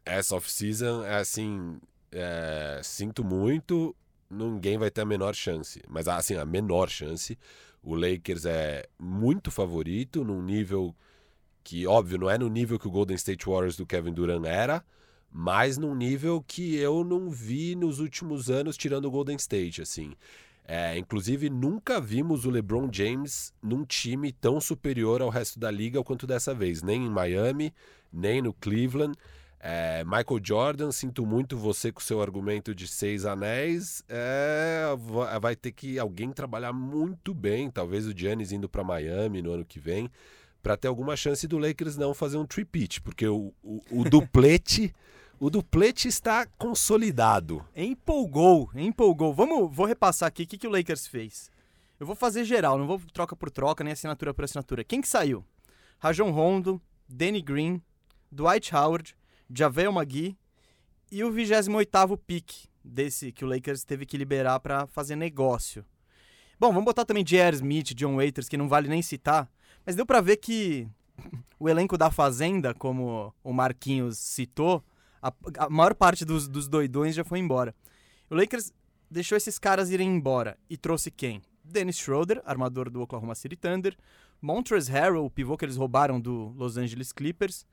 essa 0.05 0.35
off-season, 0.35 1.03
é 1.03 1.15
assim, 1.15 1.77
é, 2.11 2.79
sinto 2.83 3.23
muito, 3.23 3.95
ninguém 4.29 4.77
vai 4.77 4.89
ter 4.89 5.01
a 5.01 5.05
menor 5.05 5.35
chance. 5.35 5.81
Mas, 5.87 6.07
assim, 6.07 6.35
a 6.35 6.45
menor 6.45 6.89
chance. 6.89 7.37
O 7.85 7.93
Lakers 7.93 8.45
é 8.45 8.83
muito 8.99 9.51
favorito, 9.51 10.23
num 10.23 10.41
nível 10.41 10.95
que, 11.63 11.85
óbvio, 11.85 12.17
não 12.17 12.27
é 12.27 12.35
no 12.35 12.49
nível 12.49 12.79
que 12.79 12.87
o 12.87 12.91
Golden 12.91 13.15
State 13.15 13.45
Warriors 13.45 13.77
do 13.77 13.85
Kevin 13.85 14.11
Durant 14.11 14.43
era, 14.43 14.83
mas 15.31 15.77
num 15.77 15.93
nível 15.93 16.43
que 16.47 16.75
eu 16.77 17.03
não 17.03 17.29
vi 17.29 17.75
nos 17.75 17.99
últimos 17.99 18.49
anos, 18.49 18.75
tirando 18.75 19.05
o 19.05 19.11
Golden 19.11 19.35
State, 19.35 19.83
assim. 19.83 20.13
É, 20.67 20.97
inclusive, 20.97 21.47
nunca 21.47 22.01
vimos 22.01 22.43
o 22.43 22.49
LeBron 22.49 22.89
James 22.91 23.53
num 23.61 23.85
time 23.85 24.31
tão 24.31 24.59
superior 24.59 25.21
ao 25.21 25.29
resto 25.29 25.59
da 25.59 25.69
liga 25.69 26.03
quanto 26.03 26.25
dessa 26.25 26.55
vez, 26.55 26.81
nem 26.81 27.05
em 27.05 27.09
Miami, 27.09 27.71
nem 28.11 28.41
no 28.41 28.51
Cleveland. 28.51 29.15
É, 29.67 30.03
Michael 30.03 30.39
Jordan, 30.43 30.91
sinto 30.91 31.25
muito 31.25 31.57
você 31.57 31.91
com 31.91 32.00
seu 32.00 32.22
argumento 32.22 32.75
de 32.75 32.88
seis 32.88 33.25
anéis. 33.25 34.03
É, 34.07 34.86
vai 35.41 35.55
ter 35.55 35.72
que 35.72 35.98
alguém 35.98 36.31
trabalhar 36.31 36.72
muito 36.72 37.34
bem, 37.34 37.72
talvez 37.72 38.05
o 38.05 38.15
Giannis 38.15 38.51
indo 38.51 38.69
para 38.69 38.84
Miami 38.84 39.41
no 39.41 39.51
ano 39.51 39.65
que 39.65 39.79
vem, 39.79 40.07
para 40.62 40.77
ter 40.77 40.88
alguma 40.88 41.17
chance 41.17 41.48
do 41.48 41.57
Lakers 41.57 41.98
não 41.98 42.13
fazer 42.13 42.38
um 42.38 42.45
tripit, 42.45 43.01
porque 43.01 43.27
o, 43.27 43.51
o, 43.63 43.81
o 43.89 44.03
duplete, 44.07 44.93
O 45.39 45.50
duplete 45.50 46.07
está 46.07 46.45
consolidado. 46.45 47.65
Empolgou, 47.75 48.69
empolgou. 48.75 49.34
Vamos, 49.34 49.75
vou 49.75 49.88
repassar 49.88 50.27
aqui 50.27 50.43
o 50.43 50.48
que, 50.48 50.60
que 50.60 50.67
o 50.67 50.72
Lakers 50.72 51.07
fez. 51.07 51.50
Eu 52.00 52.05
vou 52.05 52.15
fazer 52.15 52.45
geral, 52.45 52.77
não 52.77 52.86
vou 52.86 53.01
troca 53.12 53.36
por 53.36 53.50
troca, 53.50 53.84
nem 53.84 53.93
assinatura 53.93 54.31
por 54.31 54.45
assinatura. 54.45 54.84
Quem 54.84 55.01
que 55.01 55.07
saiu? 55.07 55.43
Rajon 55.98 56.29
Rondo, 56.29 56.79
Danny 57.10 57.41
Green, 57.41 57.81
Dwight 58.31 58.75
Howard, 58.75 59.15
Javel 59.53 59.91
McGee 59.91 60.37
e 61.11 61.23
o 61.23 61.31
28º 61.31 62.19
pick 62.25 62.67
desse 62.83 63.31
que 63.31 63.43
o 63.43 63.47
Lakers 63.47 63.83
teve 63.83 64.05
que 64.05 64.17
liberar 64.17 64.59
para 64.59 64.87
fazer 64.87 65.15
negócio. 65.15 65.85
Bom, 66.59 66.69
vamos 66.69 66.85
botar 66.85 67.05
também 67.05 67.23
J.R. 67.23 67.55
Smith, 67.55 67.93
John 67.93 68.15
Waiters, 68.15 68.47
que 68.47 68.57
não 68.57 68.69
vale 68.69 68.87
nem 68.87 69.01
citar, 69.01 69.49
mas 69.85 69.95
deu 69.95 70.05
para 70.05 70.21
ver 70.21 70.37
que 70.37 70.87
o 71.59 71.67
elenco 71.67 71.97
da 71.97 72.09
Fazenda, 72.09 72.73
como 72.73 73.33
o 73.43 73.53
Marquinhos 73.53 74.17
citou, 74.17 74.83
a, 75.21 75.33
a 75.59 75.69
maior 75.69 75.95
parte 75.95 76.23
dos, 76.23 76.47
dos 76.47 76.67
doidões 76.67 77.15
já 77.15 77.23
foi 77.23 77.39
embora. 77.39 77.75
O 78.29 78.35
Lakers 78.35 78.71
deixou 79.09 79.37
esses 79.37 79.59
caras 79.59 79.89
irem 79.89 80.07
embora 80.07 80.57
e 80.69 80.77
trouxe 80.77 81.11
quem? 81.11 81.41
Dennis 81.63 81.97
Schroeder, 81.97 82.41
armador 82.45 82.89
do 82.89 83.01
Oklahoma 83.01 83.35
City 83.35 83.55
Thunder, 83.55 83.97
Montrezl 84.41 84.91
Harrell, 84.91 85.25
o 85.25 85.29
pivô 85.29 85.57
que 85.57 85.65
eles 85.65 85.77
roubaram 85.77 86.19
do 86.19 86.53
Los 86.55 86.77
Angeles 86.77 87.11
Clippers, 87.11 87.65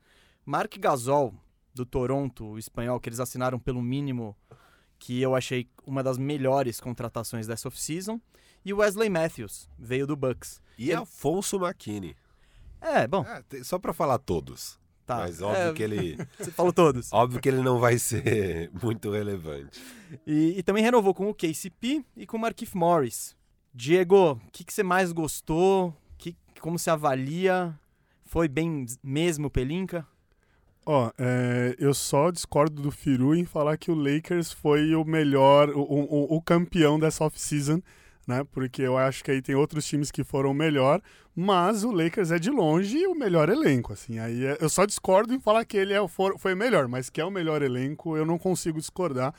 Mark 0.45 0.75
Gasol, 0.79 1.33
do 1.73 1.85
Toronto, 1.85 2.45
o 2.45 2.59
espanhol, 2.59 2.99
que 2.99 3.09
eles 3.09 3.19
assinaram 3.19 3.59
pelo 3.59 3.81
mínimo, 3.81 4.35
que 4.99 5.21
eu 5.21 5.35
achei 5.35 5.67
uma 5.85 6.03
das 6.03 6.17
melhores 6.17 6.79
contratações 6.79 7.47
dessa 7.47 7.67
off-season, 7.67 8.19
e 8.63 8.73
Wesley 8.73 9.09
Matthews, 9.09 9.69
veio 9.77 10.07
do 10.07 10.15
Bucks. 10.15 10.61
E 10.77 10.91
Ele... 10.91 11.01
Afonso 11.01 11.57
McKinney. 11.57 12.15
É, 12.79 13.07
bom. 13.07 13.25
É, 13.25 13.63
só 13.63 13.79
para 13.79 13.93
falar 13.93 14.19
todos. 14.19 14.79
Tá. 15.05 15.17
Mas 15.17 15.41
óbvio 15.41 15.71
é... 15.71 15.73
que 15.73 15.83
ele. 15.83 16.17
Você 16.39 16.51
falou 16.51 16.71
todos. 16.71 17.11
Óbvio 17.11 17.41
que 17.41 17.49
ele 17.49 17.61
não 17.61 17.79
vai 17.79 17.97
ser 17.97 18.71
muito 18.81 19.11
relevante. 19.11 19.81
E, 20.25 20.57
e 20.57 20.63
também 20.63 20.83
renovou 20.83 21.13
com 21.13 21.29
o 21.29 21.33
KCP 21.33 22.05
e 22.15 22.25
com 22.25 22.37
o 22.37 22.39
Markif 22.39 22.75
Morris. 22.75 23.35
Diego, 23.73 24.33
o 24.33 24.51
que, 24.51 24.63
que 24.63 24.73
você 24.73 24.83
mais 24.83 25.11
gostou? 25.11 25.95
Que, 26.17 26.37
como 26.61 26.77
se 26.77 26.89
avalia? 26.89 27.77
Foi 28.23 28.47
bem 28.47 28.85
mesmo, 29.03 29.49
Pelinka? 29.49 30.07
Ó, 30.85 31.07
oh, 31.07 31.11
é, 31.17 31.75
eu 31.79 31.93
só 31.93 32.29
discordo 32.29 32.81
do 32.81 32.91
Firu 32.91 33.33
em 33.33 33.45
falar 33.45 33.77
que 33.77 33.89
o 33.89 33.95
Lakers 33.95 34.51
foi 34.51 34.93
o 34.95 35.05
melhor, 35.05 35.69
o, 35.69 35.81
o, 35.81 36.35
o 36.35 36.41
campeão 36.41 36.99
dessa 36.99 37.23
off-season, 37.23 37.81
né? 38.27 38.45
Porque 38.51 38.81
eu 38.81 38.97
acho 38.97 39.23
que 39.23 39.31
aí 39.31 39.41
tem 39.41 39.55
outros 39.55 39.85
times 39.85 40.11
que 40.11 40.25
foram 40.25 40.53
melhor, 40.53 41.01
mas 41.33 41.85
o 41.85 41.91
Lakers 41.91 42.31
é 42.31 42.39
de 42.39 42.49
longe 42.49 43.07
o 43.07 43.15
melhor 43.15 43.47
elenco, 43.47 43.93
assim. 43.93 44.19
Aí 44.19 44.45
é, 44.45 44.57
eu 44.59 44.67
só 44.67 44.85
discordo 44.85 45.33
em 45.33 45.39
falar 45.39 45.63
que 45.63 45.77
ele 45.77 45.93
é, 45.93 46.05
for, 46.07 46.37
foi 46.37 46.53
melhor, 46.53 46.89
mas 46.89 47.09
que 47.09 47.21
é 47.21 47.25
o 47.25 47.31
melhor 47.31 47.61
elenco, 47.61 48.17
eu 48.17 48.25
não 48.25 48.37
consigo 48.37 48.77
discordar 48.77 49.33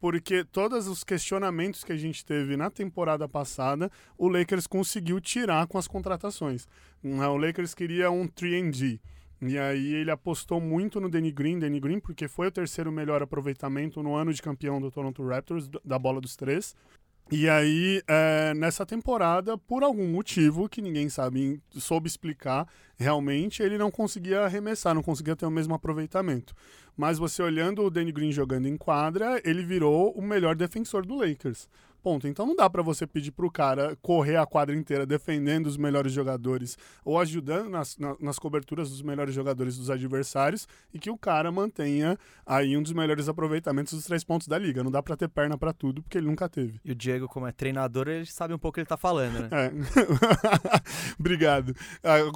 porque 0.00 0.42
todos 0.42 0.88
os 0.88 1.04
questionamentos 1.04 1.84
que 1.84 1.92
a 1.92 1.96
gente 1.96 2.24
teve 2.24 2.56
na 2.56 2.70
temporada 2.70 3.28
passada, 3.28 3.92
o 4.16 4.28
Lakers 4.28 4.66
conseguiu 4.66 5.20
tirar 5.20 5.66
com 5.66 5.76
as 5.76 5.86
contratações. 5.86 6.66
Né, 7.02 7.26
o 7.28 7.36
Lakers 7.36 7.74
queria 7.74 8.10
um 8.10 8.26
3D. 8.26 8.98
E 9.42 9.58
aí 9.58 9.94
ele 9.94 10.10
apostou 10.10 10.60
muito 10.60 11.00
no 11.00 11.08
Danny 11.08 11.32
Green, 11.32 11.58
Danny 11.58 11.80
Green, 11.80 11.98
porque 11.98 12.28
foi 12.28 12.48
o 12.48 12.52
terceiro 12.52 12.92
melhor 12.92 13.22
aproveitamento 13.22 14.02
no 14.02 14.14
ano 14.14 14.34
de 14.34 14.42
campeão 14.42 14.80
do 14.80 14.90
Toronto 14.90 15.26
Raptors, 15.26 15.68
da 15.84 15.98
bola 15.98 16.20
dos 16.20 16.36
três. 16.36 16.74
E 17.32 17.48
aí, 17.48 18.02
é, 18.08 18.52
nessa 18.54 18.84
temporada, 18.84 19.56
por 19.56 19.84
algum 19.84 20.08
motivo 20.08 20.68
que 20.68 20.82
ninguém 20.82 21.08
sabe, 21.08 21.62
soube 21.70 22.08
explicar 22.08 22.66
realmente, 22.96 23.62
ele 23.62 23.78
não 23.78 23.88
conseguia 23.88 24.40
arremessar, 24.40 24.94
não 24.94 25.02
conseguia 25.02 25.36
ter 25.36 25.46
o 25.46 25.50
mesmo 25.50 25.72
aproveitamento. 25.72 26.54
Mas 26.96 27.18
você 27.18 27.40
olhando 27.40 27.84
o 27.84 27.90
Danny 27.90 28.10
Green 28.10 28.32
jogando 28.32 28.66
em 28.66 28.76
quadra, 28.76 29.40
ele 29.44 29.62
virou 29.62 30.10
o 30.10 30.20
melhor 30.20 30.56
defensor 30.56 31.06
do 31.06 31.14
Lakers. 31.14 31.68
Ponto. 32.02 32.26
Então 32.26 32.46
não 32.46 32.56
dá 32.56 32.68
para 32.68 32.82
você 32.82 33.06
pedir 33.06 33.30
pro 33.30 33.50
cara 33.50 33.96
correr 34.00 34.36
a 34.36 34.46
quadra 34.46 34.74
inteira 34.74 35.04
defendendo 35.04 35.66
os 35.66 35.76
melhores 35.76 36.12
jogadores 36.12 36.78
ou 37.04 37.18
ajudando 37.18 37.68
nas, 37.68 37.96
nas 38.18 38.38
coberturas 38.38 38.90
dos 38.90 39.02
melhores 39.02 39.34
jogadores 39.34 39.76
dos 39.76 39.90
adversários 39.90 40.66
e 40.94 40.98
que 40.98 41.10
o 41.10 41.18
cara 41.18 41.52
mantenha 41.52 42.18
aí 42.46 42.76
um 42.76 42.82
dos 42.82 42.92
melhores 42.92 43.28
aproveitamentos 43.28 43.92
dos 43.92 44.04
três 44.04 44.24
pontos 44.24 44.48
da 44.48 44.58
liga. 44.58 44.82
Não 44.82 44.90
dá 44.90 45.02
para 45.02 45.16
ter 45.16 45.28
perna 45.28 45.58
para 45.58 45.72
tudo 45.72 46.02
porque 46.02 46.18
ele 46.18 46.26
nunca 46.26 46.48
teve. 46.48 46.80
E 46.84 46.92
o 46.92 46.94
Diego, 46.94 47.28
como 47.28 47.46
é 47.46 47.52
treinador, 47.52 48.08
ele 48.08 48.26
sabe 48.26 48.54
um 48.54 48.58
pouco 48.58 48.70
o 48.70 48.74
que 48.74 48.80
ele 48.80 48.86
tá 48.86 48.96
falando, 48.96 49.40
né? 49.40 49.48
É. 49.52 49.72
Obrigado. 51.18 51.74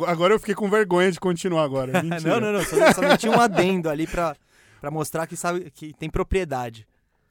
Agora 0.07 0.35
eu 0.35 0.39
fiquei 0.39 0.55
com 0.55 0.69
vergonha 0.69 1.11
de 1.11 1.19
continuar 1.19 1.65
agora. 1.65 2.03
não, 2.03 2.41
não, 2.41 2.53
não. 2.53 2.65
Só, 2.65 2.93
só 2.93 3.01
meti 3.01 3.29
um 3.29 3.41
adendo 3.41 3.89
ali 3.89 4.07
para 4.07 4.37
mostrar 4.91 5.27
que 5.27 5.37
sabe 5.37 5.71
que 5.71 5.95
tem 5.95 6.11
propriedade. 6.11 6.87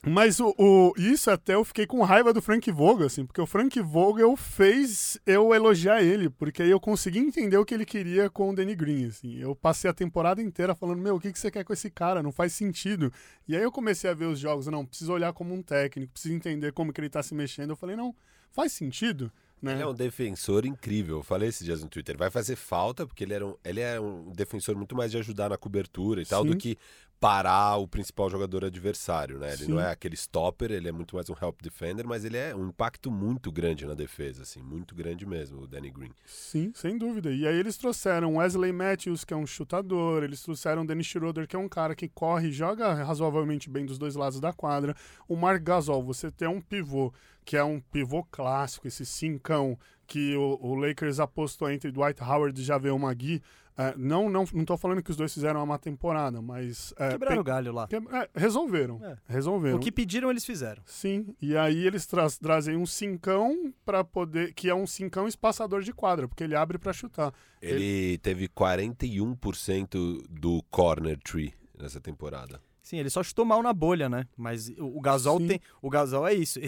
Mas 0.05 0.41
o, 0.41 0.53
o, 0.57 0.93
isso 0.97 1.31
até 1.31 1.55
eu 1.55 1.63
fiquei 1.63 1.87
com 1.87 2.01
raiva 2.01 2.33
do 2.33 2.41
Frank 2.41 2.69
Vogel, 2.69 3.05
assim, 3.05 3.25
porque 3.25 3.39
o 3.39 3.47
Frank 3.47 3.79
Vogel 3.79 4.35
fez 4.35 5.17
eu 5.25 5.53
elogiar 5.53 6.03
ele, 6.03 6.29
porque 6.29 6.61
aí 6.61 6.69
eu 6.69 6.79
consegui 6.79 7.19
entender 7.19 7.55
o 7.55 7.63
que 7.63 7.73
ele 7.73 7.85
queria 7.85 8.29
com 8.29 8.49
o 8.49 8.55
Danny 8.55 8.75
Green, 8.75 9.05
assim. 9.05 9.37
Eu 9.37 9.55
passei 9.55 9.89
a 9.89 9.93
temporada 9.93 10.41
inteira 10.41 10.75
falando, 10.75 11.01
meu, 11.01 11.15
o 11.15 11.19
que, 11.21 11.31
que 11.31 11.39
você 11.39 11.49
quer 11.49 11.63
com 11.63 11.71
esse 11.71 11.89
cara? 11.89 12.21
Não 12.21 12.33
faz 12.33 12.51
sentido. 12.51 13.13
E 13.47 13.55
aí 13.55 13.63
eu 13.63 13.71
comecei 13.71 14.09
a 14.09 14.13
ver 14.13 14.25
os 14.25 14.39
jogos, 14.39 14.67
não, 14.67 14.85
preciso 14.85 15.13
olhar 15.13 15.31
como 15.31 15.53
um 15.53 15.61
técnico, 15.61 16.11
preciso 16.11 16.35
entender 16.35 16.73
como 16.73 16.91
que 16.91 16.99
ele 16.99 17.09
tá 17.09 17.23
se 17.23 17.33
mexendo. 17.33 17.69
Eu 17.69 17.77
falei, 17.77 17.95
não, 17.95 18.13
faz 18.51 18.73
sentido. 18.73 19.31
Né? 19.61 19.75
Ele 19.75 19.83
é 19.83 19.87
um 19.87 19.93
defensor 19.93 20.65
incrível. 20.65 21.19
Eu 21.19 21.23
falei 21.23 21.47
esses 21.47 21.63
dias 21.63 21.81
no 21.81 21.87
Twitter. 21.87 22.17
Vai 22.17 22.29
fazer 22.29 22.57
falta, 22.57 23.07
porque 23.07 23.23
ele, 23.23 23.33
era 23.33 23.47
um, 23.47 23.55
ele 23.63 23.79
é 23.79 23.97
um 23.97 24.33
defensor 24.33 24.75
muito 24.75 24.93
mais 24.93 25.09
de 25.11 25.17
ajudar 25.17 25.49
na 25.49 25.57
cobertura 25.57 26.21
e 26.21 26.25
Sim. 26.25 26.29
tal, 26.31 26.43
do 26.43 26.57
que 26.57 26.77
parar 27.23 27.77
o 27.77 27.87
principal 27.87 28.29
jogador 28.29 28.65
adversário, 28.65 29.39
né? 29.39 29.53
Ele 29.53 29.63
Sim. 29.63 29.71
não 29.71 29.79
é 29.79 29.89
aquele 29.89 30.13
stopper, 30.13 30.73
ele 30.73 30.89
é 30.89 30.91
muito 30.91 31.15
mais 31.15 31.29
um 31.29 31.35
help 31.41 31.61
defender, 31.61 32.05
mas 32.05 32.25
ele 32.25 32.35
é 32.35 32.53
um 32.53 32.67
impacto 32.67 33.09
muito 33.09 33.49
grande 33.49 33.85
na 33.85 33.93
defesa, 33.93 34.41
assim, 34.41 34.61
muito 34.61 34.93
grande 34.93 35.25
mesmo, 35.25 35.61
o 35.61 35.65
Danny 35.65 35.89
Green. 35.89 36.11
Sim, 36.25 36.73
sem 36.75 36.97
dúvida. 36.97 37.31
E 37.31 37.47
aí 37.47 37.55
eles 37.55 37.77
trouxeram 37.77 38.35
Wesley 38.35 38.73
Matthews, 38.73 39.23
que 39.23 39.33
é 39.33 39.37
um 39.37 39.47
chutador, 39.47 40.21
eles 40.21 40.43
trouxeram 40.43 40.85
Dennis 40.85 41.07
Schroeder, 41.07 41.47
que 41.47 41.55
é 41.55 41.59
um 41.59 41.69
cara 41.69 41.95
que 41.95 42.09
corre 42.09 42.49
e 42.49 42.51
joga 42.51 42.93
razoavelmente 42.93 43.69
bem 43.69 43.85
dos 43.85 43.97
dois 43.97 44.15
lados 44.15 44.41
da 44.41 44.51
quadra. 44.51 44.93
O 45.25 45.37
Mark 45.37 45.63
Gasol, 45.63 46.03
você 46.03 46.29
tem 46.29 46.49
um 46.49 46.59
pivô, 46.59 47.13
que 47.45 47.55
é 47.55 47.63
um 47.63 47.79
pivô 47.79 48.25
clássico, 48.29 48.85
esse 48.85 49.05
cincão 49.05 49.79
que 50.05 50.35
o, 50.35 50.59
o 50.61 50.75
Lakers 50.75 51.21
apostou 51.21 51.71
entre 51.71 51.89
Dwight 51.89 52.21
Howard 52.21 52.59
e 52.59 52.65
Javel 52.65 52.99
Magui, 52.99 53.41
é, 53.77 53.93
não, 53.97 54.29
não, 54.29 54.45
não 54.53 54.65
tô 54.65 54.77
falando 54.77 55.01
que 55.01 55.09
os 55.09 55.17
dois 55.17 55.33
fizeram 55.33 55.63
uma 55.63 55.79
temporada, 55.79 56.41
mas. 56.41 56.93
É, 56.97 57.09
Quebraram 57.09 57.41
o 57.41 57.43
galho 57.43 57.73
lá. 57.73 57.87
Que, 57.87 57.95
é, 57.95 58.29
resolveram. 58.35 59.03
É. 59.03 59.17
Resolveram. 59.25 59.77
O 59.77 59.79
que 59.79 59.91
pediram, 59.91 60.29
eles 60.29 60.45
fizeram. 60.45 60.83
Sim. 60.85 61.35
E 61.41 61.57
aí 61.57 61.85
eles 61.85 62.05
tra 62.05 62.29
trazem 62.29 62.77
um 62.77 62.85
cincão 62.85 63.73
para 63.85 64.03
poder. 64.03 64.53
que 64.53 64.69
é 64.69 64.75
um 64.75 64.85
cincão 64.85 65.27
espaçador 65.27 65.81
de 65.81 65.91
quadra, 65.91 66.27
porque 66.27 66.43
ele 66.43 66.55
abre 66.55 66.77
para 66.77 66.93
chutar. 66.93 67.33
Ele, 67.61 67.83
ele 67.83 68.17
teve 68.19 68.47
41% 68.47 70.23
do 70.29 70.61
corner 70.69 71.17
tree 71.19 71.53
nessa 71.77 71.99
temporada. 71.99 72.61
Sim, 72.81 72.97
ele 72.97 73.09
só 73.09 73.23
chutou 73.23 73.45
mal 73.45 73.63
na 73.63 73.73
bolha, 73.73 74.09
né? 74.09 74.27
Mas 74.37 74.69
o, 74.77 74.97
o 74.97 75.01
Gasol 75.01 75.39
Sim. 75.39 75.47
tem. 75.47 75.61
O 75.81 75.89
Gasol 75.89 76.27
é 76.27 76.33
isso. 76.33 76.59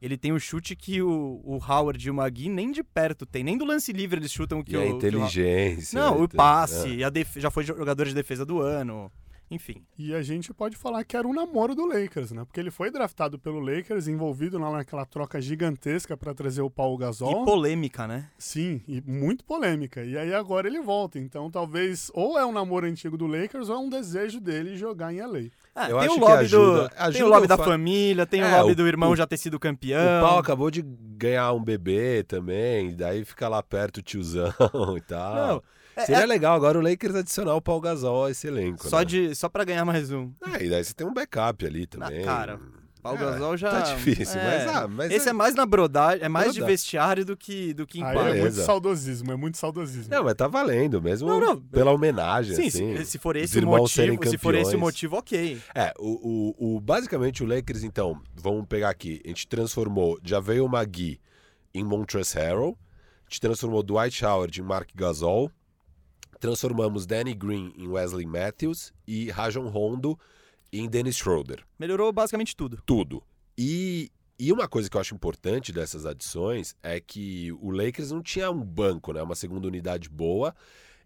Ele 0.00 0.16
tem 0.16 0.32
um 0.32 0.38
chute 0.38 0.74
que 0.74 1.02
o, 1.02 1.40
o 1.44 1.56
Howard 1.56 2.06
e 2.06 2.10
o 2.10 2.14
Magui 2.14 2.48
nem 2.48 2.72
de 2.72 2.82
perto 2.82 3.26
tem. 3.26 3.44
Nem 3.44 3.58
do 3.58 3.64
lance 3.64 3.92
livre 3.92 4.18
eles 4.18 4.32
chutam 4.32 4.62
que 4.62 4.72
e 4.72 4.76
o. 4.76 4.80
A 4.80 4.86
inteligência. 4.86 6.00
O, 6.00 6.02
não, 6.02 6.22
o 6.24 6.28
passe. 6.28 7.02
É. 7.02 7.04
A 7.04 7.10
def... 7.10 7.36
Já 7.36 7.50
foi 7.50 7.64
jogador 7.64 8.06
de 8.06 8.14
defesa 8.14 8.44
do 8.46 8.60
ano. 8.60 9.12
Enfim. 9.50 9.84
E 9.98 10.14
a 10.14 10.22
gente 10.22 10.54
pode 10.54 10.76
falar 10.76 11.02
que 11.02 11.16
era 11.16 11.26
um 11.26 11.34
namoro 11.34 11.74
do 11.74 11.84
Lakers, 11.84 12.30
né? 12.30 12.44
Porque 12.44 12.60
ele 12.60 12.70
foi 12.70 12.88
draftado 12.88 13.36
pelo 13.36 13.58
Lakers, 13.58 14.06
envolvido 14.06 14.58
lá 14.58 14.70
naquela 14.70 15.04
troca 15.04 15.40
gigantesca 15.40 16.16
para 16.16 16.32
trazer 16.32 16.62
o 16.62 16.70
Paulo 16.70 16.96
Gasol. 16.96 17.42
E 17.42 17.44
polêmica, 17.44 18.06
né? 18.06 18.30
Sim, 18.38 18.80
e 18.86 19.00
muito 19.00 19.44
polêmica. 19.44 20.04
E 20.04 20.16
aí 20.16 20.32
agora 20.32 20.68
ele 20.68 20.80
volta. 20.80 21.18
Então 21.18 21.50
talvez 21.50 22.12
ou 22.14 22.38
é 22.38 22.46
um 22.46 22.52
namoro 22.52 22.86
antigo 22.86 23.18
do 23.18 23.26
Lakers 23.26 23.68
ou 23.68 23.74
é 23.74 23.78
um 23.80 23.88
desejo 23.88 24.40
dele 24.40 24.76
jogar 24.76 25.12
em 25.12 25.20
LA. 25.20 25.50
Ah, 25.74 25.86
tem, 25.86 26.08
o 26.08 26.18
lobby 26.18 26.32
ajuda, 26.32 26.88
do, 26.88 26.90
ajuda 26.96 27.12
tem 27.12 27.22
o 27.22 27.28
lobby 27.28 27.46
da 27.46 27.56
fa... 27.56 27.64
família, 27.64 28.26
tem 28.26 28.40
é, 28.40 28.46
o 28.46 28.56
lobby 28.58 28.72
o, 28.72 28.76
do 28.76 28.88
irmão 28.88 29.10
o, 29.10 29.16
já 29.16 29.26
ter 29.26 29.36
sido 29.36 29.58
campeão. 29.58 30.18
O 30.18 30.22
Paulo 30.22 30.38
acabou 30.40 30.70
de 30.70 30.82
ganhar 30.82 31.52
um 31.52 31.62
bebê 31.62 32.24
também, 32.24 32.94
daí 32.94 33.24
fica 33.24 33.48
lá 33.48 33.62
perto 33.62 33.98
o 33.98 34.02
tiozão 34.02 34.52
e 34.96 35.00
tal. 35.00 35.34
Não, 35.34 35.62
é, 35.96 36.06
Seria 36.06 36.22
é... 36.22 36.26
legal 36.26 36.54
agora 36.56 36.78
o 36.78 36.82
Lakers 36.82 37.14
adicionar 37.14 37.54
o 37.54 37.62
Paul 37.62 37.80
Gasol 37.80 38.26
a 38.26 38.30
esse 38.30 38.46
elenco. 38.46 38.88
Só, 38.88 38.98
né? 38.98 39.04
de, 39.04 39.34
só 39.34 39.48
pra 39.48 39.64
ganhar 39.64 39.84
mais 39.84 40.10
um. 40.10 40.32
É, 40.54 40.64
e 40.64 40.70
daí 40.70 40.82
você 40.82 40.92
tem 40.92 41.06
um 41.06 41.14
backup 41.14 41.64
ali 41.64 41.86
também. 41.86 42.24
cara, 42.24 42.58
Paul 43.00 43.16
é, 43.16 43.18
Gasol 43.18 43.56
já. 43.56 43.70
Tá 43.70 43.94
difícil, 43.94 44.38
é, 44.38 44.44
mas, 44.44 44.76
ah, 44.76 44.88
mas. 44.88 45.10
Esse 45.10 45.28
é, 45.28 45.30
é 45.30 45.32
mais 45.32 45.54
na 45.54 45.64
brodagem, 45.64 46.24
é 46.24 46.28
mais 46.28 46.46
brodagem. 46.46 46.62
de 46.62 46.70
vestiário 46.70 47.24
do 47.24 47.36
que, 47.36 47.72
do 47.72 47.86
que 47.86 48.00
em 48.00 48.04
ah, 48.04 48.12
É 48.12 48.40
muito 48.40 48.56
saudosismo, 48.56 49.32
é 49.32 49.36
muito 49.36 49.56
saudosismo. 49.56 50.12
Não, 50.14 50.24
mas 50.24 50.34
tá 50.34 50.46
valendo, 50.46 51.00
mesmo 51.00 51.28
não, 51.28 51.40
não. 51.40 51.60
pela 51.60 51.92
homenagem. 51.92 52.54
Sim, 52.54 52.66
assim, 52.66 52.96
se, 52.98 53.04
se 53.12 53.18
for 53.18 53.36
esse 53.36 53.58
o 53.58 53.66
motivo, 53.66 54.28
se 54.28 54.38
for 54.38 54.54
esse 54.54 54.76
o 54.76 54.78
motivo, 54.78 55.16
ok. 55.16 55.60
É, 55.74 55.92
o, 55.98 56.54
o, 56.58 56.76
o, 56.76 56.80
basicamente 56.80 57.42
o 57.42 57.46
Lakers, 57.46 57.82
então, 57.82 58.20
vamos 58.34 58.66
pegar 58.66 58.90
aqui, 58.90 59.20
a 59.24 59.28
gente 59.28 59.46
transformou 59.46 60.18
Javel 60.22 60.68
Magui 60.68 61.20
em 61.72 61.84
Montrezl 61.84 62.38
Harrell, 62.38 62.78
a 63.26 63.30
gente 63.30 63.40
transformou 63.40 63.82
Dwight 63.82 64.24
Howard 64.24 64.60
em 64.60 64.64
Mark 64.64 64.88
Gasol, 64.94 65.50
transformamos 66.38 67.06
Danny 67.06 67.34
Green 67.34 67.72
em 67.76 67.88
Wesley 67.88 68.26
Matthews 68.26 68.92
e 69.06 69.30
Rajon 69.30 69.68
Rondo 69.68 70.18
em 70.72 70.88
Dennis 70.88 71.16
Schroeder. 71.16 71.64
Melhorou 71.78 72.12
basicamente 72.12 72.56
tudo. 72.56 72.82
Tudo. 72.86 73.22
E, 73.56 74.10
e 74.38 74.52
uma 74.52 74.68
coisa 74.68 74.88
que 74.88 74.96
eu 74.96 75.00
acho 75.00 75.14
importante 75.14 75.72
dessas 75.72 76.06
adições 76.06 76.74
é 76.82 77.00
que 77.00 77.52
o 77.60 77.70
Lakers 77.70 78.10
não 78.10 78.22
tinha 78.22 78.50
um 78.50 78.62
banco, 78.62 79.12
né? 79.12 79.22
Uma 79.22 79.34
segunda 79.34 79.66
unidade 79.66 80.08
boa. 80.08 80.54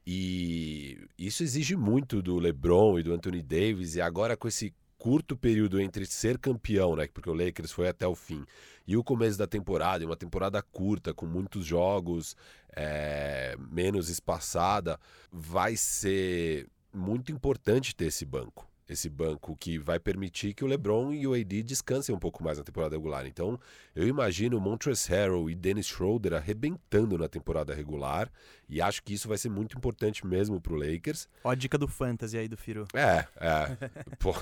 E 0.07 0.99
isso 1.19 1.43
exige 1.43 1.77
muito 1.77 2.21
do 2.21 2.39
LeBron 2.39 2.99
e 2.99 3.03
do 3.03 3.13
Anthony 3.13 3.43
Davis. 3.43 3.95
E 3.95 4.01
agora 4.01 4.37
com 4.37 4.47
esse 4.47 4.75
curto 5.05 5.37
período 5.37 5.79
entre 5.79 6.07
ser 6.07 6.39
campeão, 6.39 6.97
né? 6.97 7.07
Porque 7.13 7.29
o 7.29 7.35
Lakers 7.35 7.73
foi 7.73 7.89
até 7.89 8.07
o 8.07 8.15
fim, 8.15 8.43
e 8.87 8.97
o 8.97 9.05
começo 9.05 9.37
da 9.37 9.47
temporada, 9.47 10.03
e 10.03 10.07
uma 10.07 10.17
temporada 10.17 10.63
curta, 10.63 11.13
com 11.13 11.27
muitos 11.27 11.67
jogos, 11.67 12.35
é, 12.75 13.55
menos 13.71 14.09
espaçada, 14.09 14.99
vai 15.31 15.77
ser 15.77 16.67
muito 16.91 17.31
importante 17.31 17.95
ter 17.95 18.07
esse 18.07 18.25
banco. 18.25 18.67
Esse 18.89 19.09
banco 19.09 19.57
que 19.57 19.79
vai 19.79 19.99
permitir 19.99 20.53
que 20.53 20.63
o 20.63 20.67
LeBron 20.67 21.13
e 21.13 21.27
o 21.27 21.33
AD 21.33 21.63
descansem 21.63 22.15
um 22.15 22.19
pouco 22.19 22.45
mais 22.45 22.59
na 22.59 22.65
temporada 22.65 22.95
regular. 22.95 23.27
Então, 23.27 23.59
eu 23.95 24.07
imagino 24.07 24.61
Montrezl 24.61 25.11
Harrell 25.11 25.49
e 25.49 25.55
Dennis 25.55 25.87
Schroeder 25.87 26.35
arrebentando 26.35 27.17
na 27.17 27.27
temporada 27.27 27.75
regular. 27.75 28.31
E 28.69 28.83
acho 28.83 29.03
que 29.03 29.15
isso 29.15 29.27
vai 29.27 29.39
ser 29.39 29.49
muito 29.49 29.77
importante 29.77 30.27
mesmo 30.27 30.61
pro 30.61 30.77
Lakers. 30.77 31.29
Ó 31.43 31.51
a 31.51 31.55
dica 31.55 31.79
do 31.79 31.89
Fantasy 31.89 32.37
aí 32.37 32.49
do 32.49 32.57
Firo. 32.57 32.87
É, 32.93 33.27
é. 33.41 33.91
Pô, 34.21 34.35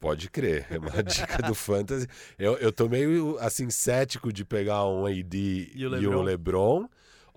Pode 0.00 0.30
crer, 0.30 0.64
é 0.70 0.78
uma 0.78 1.02
dica 1.02 1.42
do 1.42 1.54
Fantasy. 1.54 2.06
Eu, 2.38 2.56
eu 2.58 2.72
tô 2.72 2.88
meio, 2.88 3.36
assim, 3.40 3.68
cético 3.68 4.32
de 4.32 4.44
pegar 4.44 4.86
um 4.86 5.06
AD 5.06 5.72
e, 5.74 5.86
o 5.86 6.00
e 6.00 6.06
um 6.06 6.22
LeBron. 6.22 6.88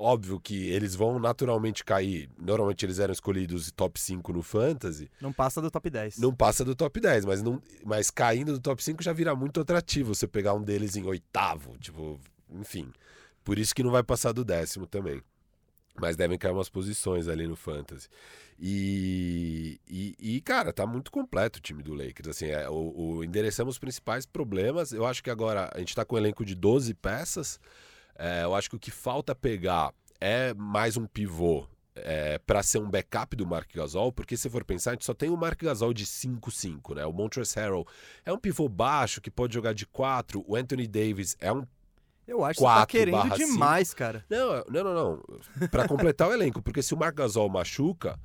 Óbvio 0.04 0.40
que 0.40 0.68
eles 0.70 0.96
vão 0.96 1.20
naturalmente 1.20 1.84
cair. 1.84 2.28
Normalmente 2.36 2.84
eles 2.84 2.98
eram 2.98 3.14
escolhidos 3.14 3.72
top 3.72 4.00
5 4.00 4.34
no 4.34 4.42
Fantasy. 4.42 5.12
Não 5.22 5.32
passa 5.32 5.62
do 5.62 5.70
top 5.70 5.92
10. 5.92 6.18
Não 6.18 6.34
passa 6.34 6.66
do 6.66 6.74
top 6.74 7.00
10, 7.00 7.24
mas, 7.24 7.44
não, 7.44 7.62
mas 7.86 8.10
caindo 8.10 8.54
do 8.54 8.60
top 8.60 8.84
5 8.84 9.04
já 9.04 9.14
vira 9.14 9.36
muito 9.36 9.62
atrativo 9.62 10.16
você 10.16 10.28
pegar 10.28 10.56
um 10.56 10.64
deles 10.64 10.96
em 10.96 11.06
oitavo. 11.06 11.78
Tipo, 11.78 12.20
enfim. 12.50 12.92
Por 13.44 13.60
isso 13.60 13.76
que 13.76 13.84
não 13.84 13.92
vai 13.92 14.02
passar 14.02 14.32
do 14.32 14.44
décimo 14.44 14.88
também. 14.88 15.22
Mas 16.00 16.16
devem 16.16 16.36
cair 16.36 16.52
umas 16.52 16.70
posições 16.70 17.28
ali 17.28 17.46
no 17.46 17.56
Fantasy. 17.56 18.08
E, 18.60 19.80
e, 19.88 20.16
e, 20.20 20.42
cara, 20.42 20.74
tá 20.74 20.88
muito 20.88 21.12
completo 21.12 21.60
o 21.60 21.62
time 21.62 21.84
do 21.84 21.94
Lakers. 21.94 22.30
Assim, 22.30 22.48
é, 22.48 22.68
o, 22.68 22.94
o, 22.96 23.24
endereçamos 23.24 23.76
os 23.76 23.80
principais 23.80 24.26
problemas. 24.26 24.94
Eu 24.94 25.06
acho 25.06 25.24
que 25.24 25.30
agora 25.30 25.70
a 25.72 25.78
gente 25.78 25.94
tá 25.94 26.04
com 26.04 26.16
um 26.16 26.18
elenco 26.18 26.44
de 26.44 26.56
12 26.56 26.92
peças. 26.96 27.60
É, 28.16 28.44
eu 28.44 28.56
acho 28.56 28.70
que 28.70 28.76
o 28.76 28.80
que 28.80 28.92
falta 28.92 29.34
pegar 29.34 29.94
é 30.20 30.54
mais 30.54 30.98
um 30.98 31.06
pivô 31.06 31.66
é, 31.96 32.38
para 32.40 32.64
ser 32.64 32.80
um 32.80 32.90
backup 32.90 33.36
do 33.36 33.46
Mark 33.46 33.68
Gasol, 33.74 34.12
porque 34.12 34.38
se 34.38 34.50
for 34.50 34.64
pensar, 34.64 34.92
a 34.92 34.94
gente 34.94 35.06
só 35.06 35.14
tem 35.14 35.30
o 35.30 35.38
Mark 35.38 35.62
Gasol 35.62 35.94
de 35.94 36.06
5-5, 36.06 36.96
né? 36.96 37.06
O 37.06 37.12
Montrezl 37.12 37.60
Harrell 37.60 37.88
é 38.26 38.32
um 38.32 38.38
pivô 38.38 38.70
baixo 38.70 39.22
que 39.22 39.30
pode 39.30 39.54
jogar 39.54 39.74
de 39.74 39.86
4, 39.86 40.44
o 40.48 40.56
Anthony 40.56 40.88
Davis 40.88 41.36
é 41.40 41.52
um 41.52 41.66
eu 42.28 42.46
acho 42.46 42.60
que 42.60 42.66
você 42.66 42.80
tá 42.80 42.86
querendo 42.86 43.36
demais, 43.36 43.90
5. 43.90 43.98
cara. 43.98 44.26
Não, 44.30 44.64
não, 44.70 44.84
não, 44.84 44.94
não. 44.94 45.68
Para 45.68 45.86
completar 45.86 46.30
o 46.30 46.34
elenco, 46.34 46.62
porque 46.62 46.82
se 46.82 46.94
o 46.94 46.98
Mark 46.98 47.16
Gasol 47.16 47.50
machuca, 47.50 48.18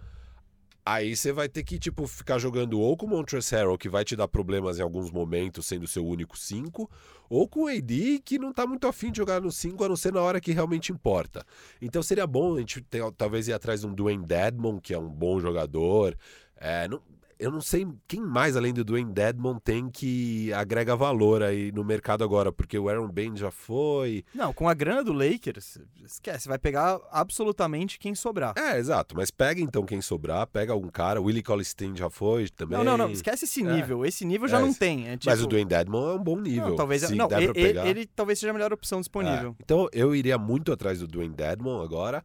Aí 0.88 1.16
você 1.16 1.32
vai 1.32 1.48
ter 1.48 1.64
que, 1.64 1.80
tipo, 1.80 2.06
ficar 2.06 2.38
jogando 2.38 2.78
ou 2.78 2.96
com 2.96 3.06
o 3.06 3.24
Harrell, 3.50 3.76
que 3.76 3.88
vai 3.88 4.04
te 4.04 4.14
dar 4.14 4.28
problemas 4.28 4.78
em 4.78 4.82
alguns 4.82 5.10
momentos, 5.10 5.66
sendo 5.66 5.84
seu 5.84 6.06
único 6.06 6.38
5, 6.38 6.88
ou 7.28 7.48
com 7.48 7.64
o 7.64 7.66
AD, 7.66 8.20
que 8.24 8.38
não 8.38 8.52
tá 8.52 8.64
muito 8.64 8.86
afim 8.86 9.10
de 9.10 9.16
jogar 9.16 9.40
no 9.40 9.50
5, 9.50 9.82
a 9.82 9.88
não 9.88 9.96
ser 9.96 10.12
na 10.12 10.20
hora 10.20 10.40
que 10.40 10.52
realmente 10.52 10.92
importa. 10.92 11.44
Então 11.82 12.04
seria 12.04 12.24
bom 12.24 12.54
a 12.54 12.60
gente 12.60 12.80
ter, 12.82 13.02
talvez 13.16 13.48
ir 13.48 13.52
atrás 13.52 13.80
de 13.80 13.88
um 13.88 13.92
Dwayne 13.92 14.24
Dedmon, 14.24 14.78
que 14.78 14.94
é 14.94 14.98
um 14.98 15.08
bom 15.08 15.40
jogador. 15.40 16.16
É, 16.56 16.86
não, 16.86 17.02
eu 17.38 17.50
não 17.50 17.60
sei 17.60 17.86
quem 18.08 18.20
mais 18.20 18.56
além 18.56 18.72
do 18.72 18.84
Dwayne 18.84 19.12
Dedmon 19.12 19.58
tem 19.58 19.90
que 19.90 20.52
agrega 20.52 20.96
valor 20.96 21.42
aí 21.42 21.70
no 21.70 21.84
mercado 21.84 22.24
agora, 22.24 22.50
porque 22.50 22.78
o 22.78 22.88
Aaron 22.88 23.08
Bain 23.08 23.36
já 23.36 23.50
foi. 23.50 24.24
Não, 24.34 24.52
com 24.52 24.68
a 24.68 24.74
grana 24.74 25.04
do 25.04 25.12
Lakers, 25.12 25.78
esquece, 26.04 26.48
vai 26.48 26.58
pegar 26.58 26.98
absolutamente 27.10 27.98
quem 27.98 28.14
sobrar. 28.14 28.54
É, 28.56 28.78
exato, 28.78 29.14
mas 29.14 29.30
pega 29.30 29.60
então 29.60 29.84
quem 29.84 30.00
sobrar, 30.00 30.46
pega 30.46 30.72
algum 30.72 30.88
cara, 30.88 31.20
o 31.20 31.24
Willie 31.24 31.42
Colstein 31.42 31.94
já 31.94 32.08
foi 32.08 32.48
também. 32.48 32.78
Não, 32.78 32.84
não, 32.84 32.96
não, 32.96 33.10
esquece 33.10 33.44
esse 33.44 33.60
é. 33.66 33.72
nível, 33.74 34.04
é. 34.04 34.08
esse 34.08 34.24
nível 34.24 34.48
já 34.48 34.58
é, 34.58 34.62
não 34.62 34.72
tem. 34.72 35.08
É, 35.08 35.16
tipo... 35.16 35.30
Mas 35.30 35.42
o 35.42 35.46
Dwayne 35.46 35.68
Dedmon 35.68 36.10
é 36.10 36.14
um 36.14 36.22
bom 36.22 36.40
nível. 36.40 36.70
Não, 36.70 36.76
talvez, 36.76 37.10
não, 37.10 37.28
ele, 37.32 37.78
ele, 37.78 38.06
talvez 38.06 38.38
seja 38.38 38.50
a 38.50 38.54
melhor 38.54 38.72
opção 38.72 39.00
disponível. 39.00 39.50
É. 39.58 39.62
Então 39.62 39.88
eu 39.92 40.14
iria 40.14 40.38
muito 40.38 40.72
atrás 40.72 41.00
do 41.00 41.06
Dwayne 41.06 41.34
Dedmon 41.34 41.82
agora. 41.82 42.24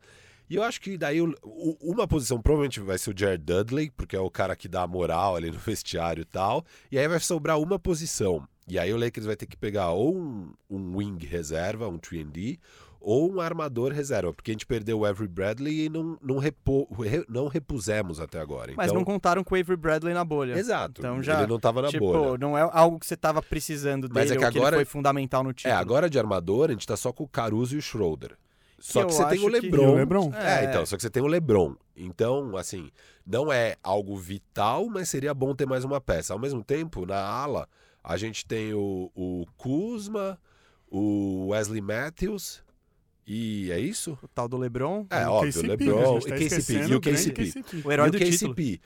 E 0.52 0.56
eu 0.58 0.64
acho 0.64 0.82
que 0.82 0.98
daí 0.98 1.22
o, 1.22 1.34
o, 1.42 1.78
uma 1.82 2.06
posição 2.06 2.42
provavelmente 2.42 2.82
vai 2.82 2.98
ser 2.98 3.12
o 3.12 3.18
Jared 3.18 3.42
Dudley, 3.42 3.90
porque 3.90 4.18
é 4.18 4.20
o 4.20 4.30
cara 4.30 4.54
que 4.54 4.68
dá 4.68 4.82
a 4.82 4.88
moral 4.88 5.38
ali 5.38 5.50
no 5.50 5.58
vestiário 5.66 6.24
e 6.24 6.26
tal. 6.26 6.66
E 6.92 7.00
aí 7.00 7.08
vai 7.08 7.22
sobrar 7.22 7.58
uma 7.58 7.80
posição. 7.80 8.46
E 8.68 8.78
aí 8.78 8.94
o 8.94 8.98
Lakers 8.98 9.26
vai 9.26 9.38
ter 9.38 9.46
que 9.46 9.56
pegar 9.56 9.92
ou 9.92 10.14
um, 10.14 10.52
um 10.70 10.98
wing 10.98 11.26
reserva, 11.26 11.88
um 11.88 11.98
3D, 11.98 12.60
ou 13.00 13.32
um 13.32 13.40
armador 13.40 13.94
reserva, 13.94 14.34
porque 14.34 14.52
a 14.52 14.54
gente 14.54 14.66
perdeu 14.66 15.00
o 15.00 15.06
Avery 15.06 15.30
Bradley 15.30 15.86
e 15.86 15.90
não, 15.90 16.18
não, 16.22 16.38
repo, 16.38 16.86
re, 17.02 17.24
não 17.30 17.48
repusemos 17.48 18.20
até 18.20 18.38
agora. 18.38 18.74
Mas 18.76 18.88
então... 18.88 19.00
não 19.00 19.06
contaram 19.06 19.46
com 19.46 19.56
o 19.56 19.58
Avery 19.58 19.78
Bradley 19.78 20.14
na 20.14 20.26
bolha. 20.26 20.60
Exato. 20.60 21.00
Então 21.00 21.24
já, 21.24 21.40
ele 21.40 21.48
não 21.48 21.56
estava 21.56 21.82
na 21.82 21.88
tipo, 21.88 22.12
bolha. 22.12 22.38
Não 22.38 22.58
é 22.58 22.70
algo 22.74 23.00
que 23.00 23.06
você 23.06 23.14
estava 23.14 23.42
precisando 23.42 24.10
dele 24.10 24.20
Mas 24.20 24.32
é 24.32 24.36
que 24.36 24.44
agora, 24.44 24.76
foi 24.76 24.86
fundamental 24.86 25.46
no 25.46 25.54
time. 25.54 25.74
É, 25.74 25.78
agora 25.78 26.10
de 26.10 26.20
armador 26.20 26.68
a 26.68 26.74
gente 26.74 26.82
está 26.82 26.98
só 26.98 27.14
com 27.14 27.24
o 27.24 27.28
Caruso 27.28 27.74
e 27.74 27.78
o 27.78 27.82
Schroeder. 27.82 28.36
Só 28.82 29.06
que 29.06 29.14
você 29.14 29.26
tem 29.28 29.40
o 29.40 29.48
LeBron. 29.48 29.92
Que... 29.92 29.98
LeBron. 30.00 30.34
É. 30.34 30.66
é, 30.66 30.70
então, 30.70 30.86
só 30.86 30.96
que 30.96 31.04
você 31.04 31.10
tem 31.10 31.22
o 31.22 31.28
LeBron. 31.28 31.76
Então, 31.96 32.58
assim, 32.58 32.90
não 33.26 33.54
é 33.54 33.76
algo 33.84 34.18
vital, 34.18 34.88
mas 34.88 35.08
seria 35.08 35.34
bom 35.34 35.54
ter 35.56 35.68
mais 35.68 35.84
uma 35.84 36.02
peça. 36.02 36.34
Ao 36.34 36.40
mesmo 36.40 36.64
tempo, 36.64 37.06
na 37.06 37.20
ala, 37.20 37.70
a 38.04 38.18
gente 38.18 38.46
tem 38.46 38.74
o, 38.74 39.12
o 39.14 39.46
Kuzma, 39.56 40.40
o 40.90 41.50
Wesley 41.50 41.82
Matthews. 41.82 42.64
E 43.26 43.72
é 43.72 43.80
isso? 43.80 44.18
O 44.22 44.28
tal 44.28 44.48
do 44.48 44.58
LeBron. 44.58 45.06
É, 45.12 45.28
o 45.28 45.32
óbvio, 45.32 45.54
KCP, 45.54 45.68
LeBron 45.68 46.20
tá 46.20 46.38
e 46.38 46.50
KCP. 46.50 46.74
E 46.74 46.96
o 46.96 47.02
KCP. 47.02 47.54
O 47.86 47.92
herói 47.92 48.08
e 48.08 48.12
do 48.12 48.18
o 48.18 48.20
KCP. 48.20 48.82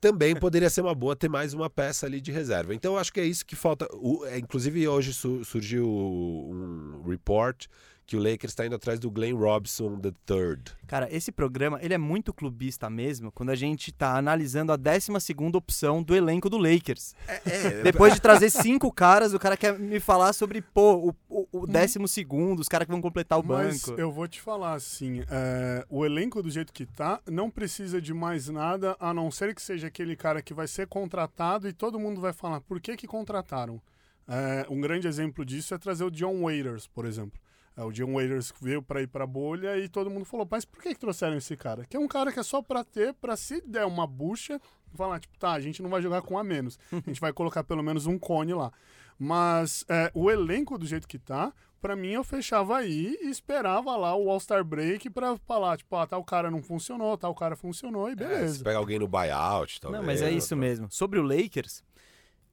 Também 0.00 0.36
poderia 0.36 0.70
ser 0.70 0.82
uma 0.82 0.94
boa 0.94 1.16
ter 1.16 1.28
mais 1.28 1.54
uma 1.54 1.68
peça 1.68 2.06
ali 2.06 2.20
de 2.20 2.30
reserva. 2.30 2.72
Então, 2.74 2.92
eu 2.92 2.98
acho 3.00 3.12
que 3.12 3.18
é 3.18 3.24
isso 3.24 3.44
que 3.44 3.56
falta. 3.56 3.88
O, 3.94 4.24
é, 4.26 4.38
inclusive, 4.38 4.86
hoje 4.86 5.12
su 5.12 5.44
surgiu 5.44 5.88
um 5.88 7.02
report 7.08 7.66
que 8.08 8.16
o 8.16 8.18
Lakers 8.18 8.52
está 8.52 8.64
indo 8.64 8.74
atrás 8.74 8.98
do 8.98 9.10
Glenn 9.10 9.36
Robson 9.36 10.00
III. 10.02 10.74
Cara, 10.86 11.14
esse 11.14 11.30
programa, 11.30 11.78
ele 11.82 11.92
é 11.92 11.98
muito 11.98 12.32
clubista 12.32 12.88
mesmo, 12.88 13.30
quando 13.30 13.50
a 13.50 13.54
gente 13.54 13.92
tá 13.92 14.16
analisando 14.16 14.72
a 14.72 14.76
12 14.76 15.12
opção 15.52 16.02
do 16.02 16.16
elenco 16.16 16.48
do 16.48 16.56
Lakers. 16.56 17.14
É, 17.28 17.42
é, 17.44 17.82
Depois 17.84 18.14
de 18.14 18.20
trazer 18.20 18.48
cinco 18.48 18.90
caras, 18.90 19.34
o 19.34 19.38
cara 19.38 19.58
quer 19.58 19.78
me 19.78 20.00
falar 20.00 20.32
sobre, 20.32 20.62
pô, 20.62 21.10
o, 21.10 21.14
o, 21.28 21.48
o 21.52 21.66
décimo 21.66 22.08
segundo, 22.08 22.60
os 22.60 22.66
caras 22.68 22.86
que 22.86 22.90
vão 22.90 23.02
completar 23.02 23.38
o 23.38 23.44
Mas 23.44 23.84
banco. 23.84 24.00
eu 24.00 24.10
vou 24.10 24.26
te 24.26 24.40
falar 24.40 24.72
assim, 24.72 25.22
é, 25.30 25.84
o 25.90 26.02
elenco 26.06 26.42
do 26.42 26.50
jeito 26.50 26.72
que 26.72 26.86
tá, 26.86 27.20
não 27.30 27.50
precisa 27.50 28.00
de 28.00 28.14
mais 28.14 28.48
nada, 28.48 28.96
a 28.98 29.12
não 29.12 29.30
ser 29.30 29.54
que 29.54 29.60
seja 29.60 29.88
aquele 29.88 30.16
cara 30.16 30.40
que 30.40 30.54
vai 30.54 30.66
ser 30.66 30.86
contratado 30.86 31.68
e 31.68 31.74
todo 31.74 32.00
mundo 32.00 32.22
vai 32.22 32.32
falar, 32.32 32.62
por 32.62 32.80
que 32.80 32.96
que 32.96 33.06
contrataram? 33.06 33.78
É, 34.26 34.66
um 34.70 34.80
grande 34.80 35.06
exemplo 35.06 35.44
disso 35.44 35.74
é 35.74 35.78
trazer 35.78 36.04
o 36.04 36.10
John 36.10 36.44
Waiters, 36.44 36.86
por 36.86 37.04
exemplo. 37.04 37.38
É, 37.78 37.84
o 37.84 37.92
John 37.92 38.14
Waiters 38.14 38.52
veio 38.60 38.82
para 38.82 39.00
ir 39.00 39.06
para 39.06 39.22
a 39.22 39.26
bolha 39.26 39.78
e 39.78 39.88
todo 39.88 40.10
mundo 40.10 40.24
falou, 40.24 40.46
mas 40.50 40.64
por 40.64 40.82
que, 40.82 40.92
que 40.92 40.98
trouxeram 40.98 41.36
esse 41.36 41.56
cara? 41.56 41.84
Que 41.84 41.96
é 41.96 42.00
um 42.00 42.08
cara 42.08 42.32
que 42.32 42.40
é 42.40 42.42
só 42.42 42.60
para 42.60 42.82
ter, 42.82 43.14
para 43.14 43.36
se 43.36 43.60
der 43.60 43.86
uma 43.86 44.04
bucha, 44.04 44.60
falar, 44.96 45.20
tipo, 45.20 45.38
tá, 45.38 45.52
a 45.52 45.60
gente 45.60 45.80
não 45.80 45.88
vai 45.88 46.02
jogar 46.02 46.22
com 46.22 46.36
a 46.36 46.42
menos. 46.42 46.76
A 46.90 46.96
gente 46.96 47.20
vai 47.20 47.32
colocar 47.32 47.62
pelo 47.62 47.80
menos 47.80 48.04
um 48.06 48.18
cone 48.18 48.52
lá. 48.52 48.72
Mas 49.16 49.84
é, 49.88 50.10
o 50.12 50.28
elenco 50.28 50.76
do 50.76 50.86
jeito 50.86 51.06
que 51.06 51.20
tá, 51.20 51.52
para 51.80 51.94
mim 51.94 52.10
eu 52.10 52.24
fechava 52.24 52.76
aí 52.76 53.16
e 53.22 53.30
esperava 53.30 53.96
lá 53.96 54.12
o 54.16 54.28
All-Star 54.28 54.64
Break 54.64 55.08
para 55.10 55.36
falar, 55.38 55.76
tipo, 55.76 55.94
ah, 55.94 56.06
tal 56.06 56.24
cara 56.24 56.50
não 56.50 56.60
funcionou, 56.60 57.16
tal 57.16 57.32
cara 57.32 57.54
funcionou 57.54 58.08
e 58.08 58.12
é, 58.12 58.16
beleza. 58.16 58.60
É, 58.60 58.64
pega 58.64 58.78
alguém 58.78 58.98
no 58.98 59.06
buyout, 59.06 59.80
talvez. 59.80 60.00
Não, 60.00 60.04
mas 60.04 60.20
é 60.20 60.32
isso 60.32 60.56
mesmo. 60.56 60.88
Sobre 60.90 61.20
o 61.20 61.22
Lakers, 61.22 61.84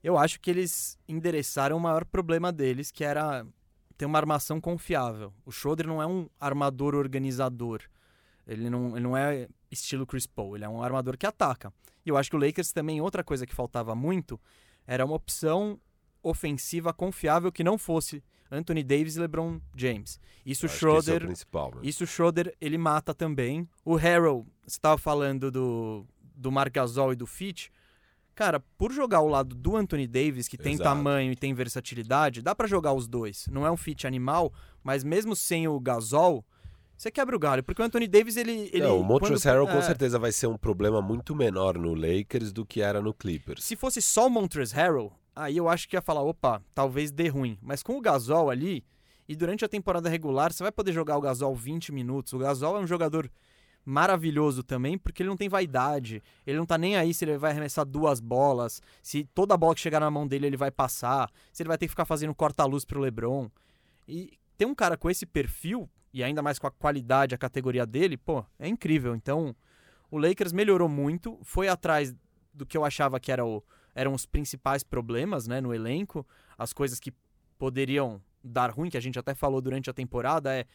eu 0.03 0.19
acho 0.19 0.39
que 0.39 0.51
eles 0.51 0.99
endereçaram 1.07 1.77
o 1.77 1.79
maior 1.79 2.05
problema 2.05 2.51
deles, 2.51 2.91
que 2.91 3.03
era 3.03 3.43
tem 3.97 4.07
uma 4.07 4.19
armação 4.19 4.59
confiável. 4.59 5.33
O 5.45 5.51
Schroeder 5.51 5.87
não 5.87 6.01
é 6.01 6.07
um 6.07 6.29
armador 6.39 6.95
organizador. 6.95 7.81
Ele 8.47 8.69
não, 8.69 8.91
ele 8.95 9.01
não 9.01 9.17
é 9.17 9.47
estilo 9.71 10.05
Chris 10.05 10.27
Paul, 10.27 10.55
ele 10.55 10.65
é 10.65 10.69
um 10.69 10.81
armador 10.81 11.17
que 11.17 11.25
ataca. 11.25 11.73
E 12.05 12.09
eu 12.09 12.17
acho 12.17 12.29
que 12.29 12.35
o 12.35 12.39
Lakers 12.39 12.71
também, 12.71 13.01
outra 13.01 13.23
coisa 13.23 13.45
que 13.45 13.55
faltava 13.55 13.95
muito, 13.95 14.39
era 14.85 15.03
uma 15.03 15.15
opção 15.15 15.79
ofensiva 16.21 16.93
confiável 16.93 17.51
que 17.51 17.63
não 17.63 17.77
fosse 17.77 18.23
Anthony 18.51 18.83
Davis 18.83 19.15
e 19.15 19.19
LeBron 19.19 19.59
James. 19.75 20.19
Isso 20.45 20.67
o 20.67 20.69
Schroeder, 20.69 21.23
é 21.23 21.25
principal, 21.25 21.71
né? 21.75 21.81
isso 21.83 22.05
Schroeder 22.05 22.55
ele 22.61 22.77
mata 22.77 23.13
também. 23.13 23.67
O 23.83 23.95
Harrell, 23.95 24.45
você 24.63 24.77
estava 24.77 24.97
falando 24.97 25.51
do 25.51 26.05
do 26.35 26.51
Marc 26.51 26.73
Gasol 26.73 27.13
e 27.13 27.15
do 27.15 27.25
Fitch, 27.25 27.69
Cara, 28.35 28.59
por 28.77 28.91
jogar 28.91 29.19
ao 29.19 29.27
lado 29.29 29.55
do 29.55 29.77
Anthony 29.77 30.05
Davis, 30.07 30.47
que 30.49 30.57
tem 30.57 30.73
Exato. 30.73 30.89
tamanho 30.89 31.31
e 31.31 31.35
tem 31.37 31.53
versatilidade, 31.53 32.41
dá 32.41 32.53
para 32.53 32.67
jogar 32.67 32.91
os 32.93 33.07
dois. 33.07 33.47
Não 33.49 33.65
é 33.65 33.71
um 33.71 33.77
fit 33.77 34.05
animal, 34.05 34.51
mas 34.83 35.03
mesmo 35.03 35.35
sem 35.35 35.67
o 35.67 35.79
Gasol, 35.79 36.43
Você 36.97 37.11
quebra 37.11 37.35
o 37.35 37.39
galho, 37.39 37.61
porque 37.61 37.81
o 37.81 37.85
Anthony 37.85 38.07
Davis, 38.07 38.37
ele. 38.37 38.69
ele 38.71 38.79
Não, 38.83 38.97
o 39.01 39.03
Montrezl 39.03 39.33
quando- 39.33 39.43
Harrell 39.43 39.67
com 39.67 39.79
é, 39.79 39.81
certeza 39.81 40.17
vai 40.17 40.31
ser 40.31 40.47
um 40.47 40.55
problema 40.57 41.01
muito 41.01 41.35
menor 41.35 41.77
no 41.77 41.93
Lakers 41.93 42.53
do 42.53 42.65
que 42.65 42.79
era 42.81 43.01
no 43.01 43.13
Clippers. 43.13 43.65
Se 43.65 43.75
fosse 43.75 44.01
só 44.01 44.27
o 44.27 44.29
Montrezl 44.29 44.73
Harrell, 44.77 45.11
aí 45.35 45.57
eu 45.57 45.67
acho 45.67 45.89
que 45.89 45.97
ia 45.97 46.01
falar, 46.01 46.21
opa, 46.21 46.61
talvez 46.73 47.11
dê 47.11 47.27
ruim. 47.27 47.57
Mas 47.61 47.83
com 47.83 47.97
o 47.97 48.01
Gasol 48.01 48.49
ali, 48.49 48.81
e 49.27 49.35
durante 49.35 49.65
a 49.65 49.67
temporada 49.67 50.07
regular, 50.07 50.53
você 50.53 50.63
vai 50.63 50.71
poder 50.71 50.93
jogar 50.93 51.17
o 51.17 51.21
Gasol 51.21 51.53
20 51.53 51.91
minutos. 51.91 52.31
O 52.31 52.37
Gasol 52.37 52.77
é 52.77 52.79
um 52.79 52.87
jogador 52.87 53.29
maravilhoso 53.85 54.63
também, 54.63 54.97
porque 54.97 55.21
ele 55.21 55.29
não 55.29 55.37
tem 55.37 55.47
vaidade. 55.47 56.21
Ele 56.45 56.57
não 56.57 56.65
tá 56.65 56.77
nem 56.77 56.97
aí 56.97 57.13
se 57.13 57.23
ele 57.23 57.37
vai 57.37 57.51
arremessar 57.51 57.85
duas 57.85 58.19
bolas, 58.19 58.81
se 59.01 59.23
toda 59.33 59.55
bola 59.55 59.75
que 59.75 59.81
chegar 59.81 59.99
na 59.99 60.09
mão 60.09 60.27
dele 60.27 60.47
ele 60.47 60.57
vai 60.57 60.71
passar, 60.71 61.29
se 61.53 61.61
ele 61.61 61.67
vai 61.67 61.77
ter 61.77 61.85
que 61.85 61.91
ficar 61.91 62.05
fazendo 62.05 62.33
corta-luz 62.33 62.83
pro 62.83 62.99
LeBron. 62.99 63.49
E 64.07 64.33
ter 64.57 64.65
um 64.65 64.73
cara 64.73 64.97
com 64.97 65.09
esse 65.09 65.25
perfil, 65.25 65.89
e 66.11 66.23
ainda 66.23 66.41
mais 66.41 66.57
com 66.57 66.65
a 66.65 66.71
qualidade, 66.71 67.35
a 67.35 67.37
categoria 67.37 67.85
dele, 67.85 68.17
pô, 68.17 68.43
é 68.57 68.67
incrível. 68.67 69.15
Então, 69.15 69.55
o 70.09 70.17
Lakers 70.17 70.51
melhorou 70.51 70.89
muito, 70.89 71.37
foi 71.43 71.67
atrás 71.67 72.15
do 72.53 72.65
que 72.65 72.77
eu 72.77 72.85
achava 72.85 73.19
que 73.19 73.31
era 73.31 73.45
o, 73.45 73.63
eram 73.93 74.13
os 74.13 74.25
principais 74.25 74.83
problemas 74.83 75.45
né, 75.47 75.61
no 75.61 75.73
elenco, 75.73 76.25
as 76.57 76.73
coisas 76.73 76.99
que 76.99 77.13
poderiam 77.57 78.21
dar 78.43 78.71
ruim, 78.71 78.89
que 78.89 78.97
a 78.97 79.01
gente 79.01 79.19
até 79.19 79.33
falou 79.33 79.61
durante 79.61 79.89
a 79.89 79.93
temporada, 79.93 80.53
é 80.53 80.65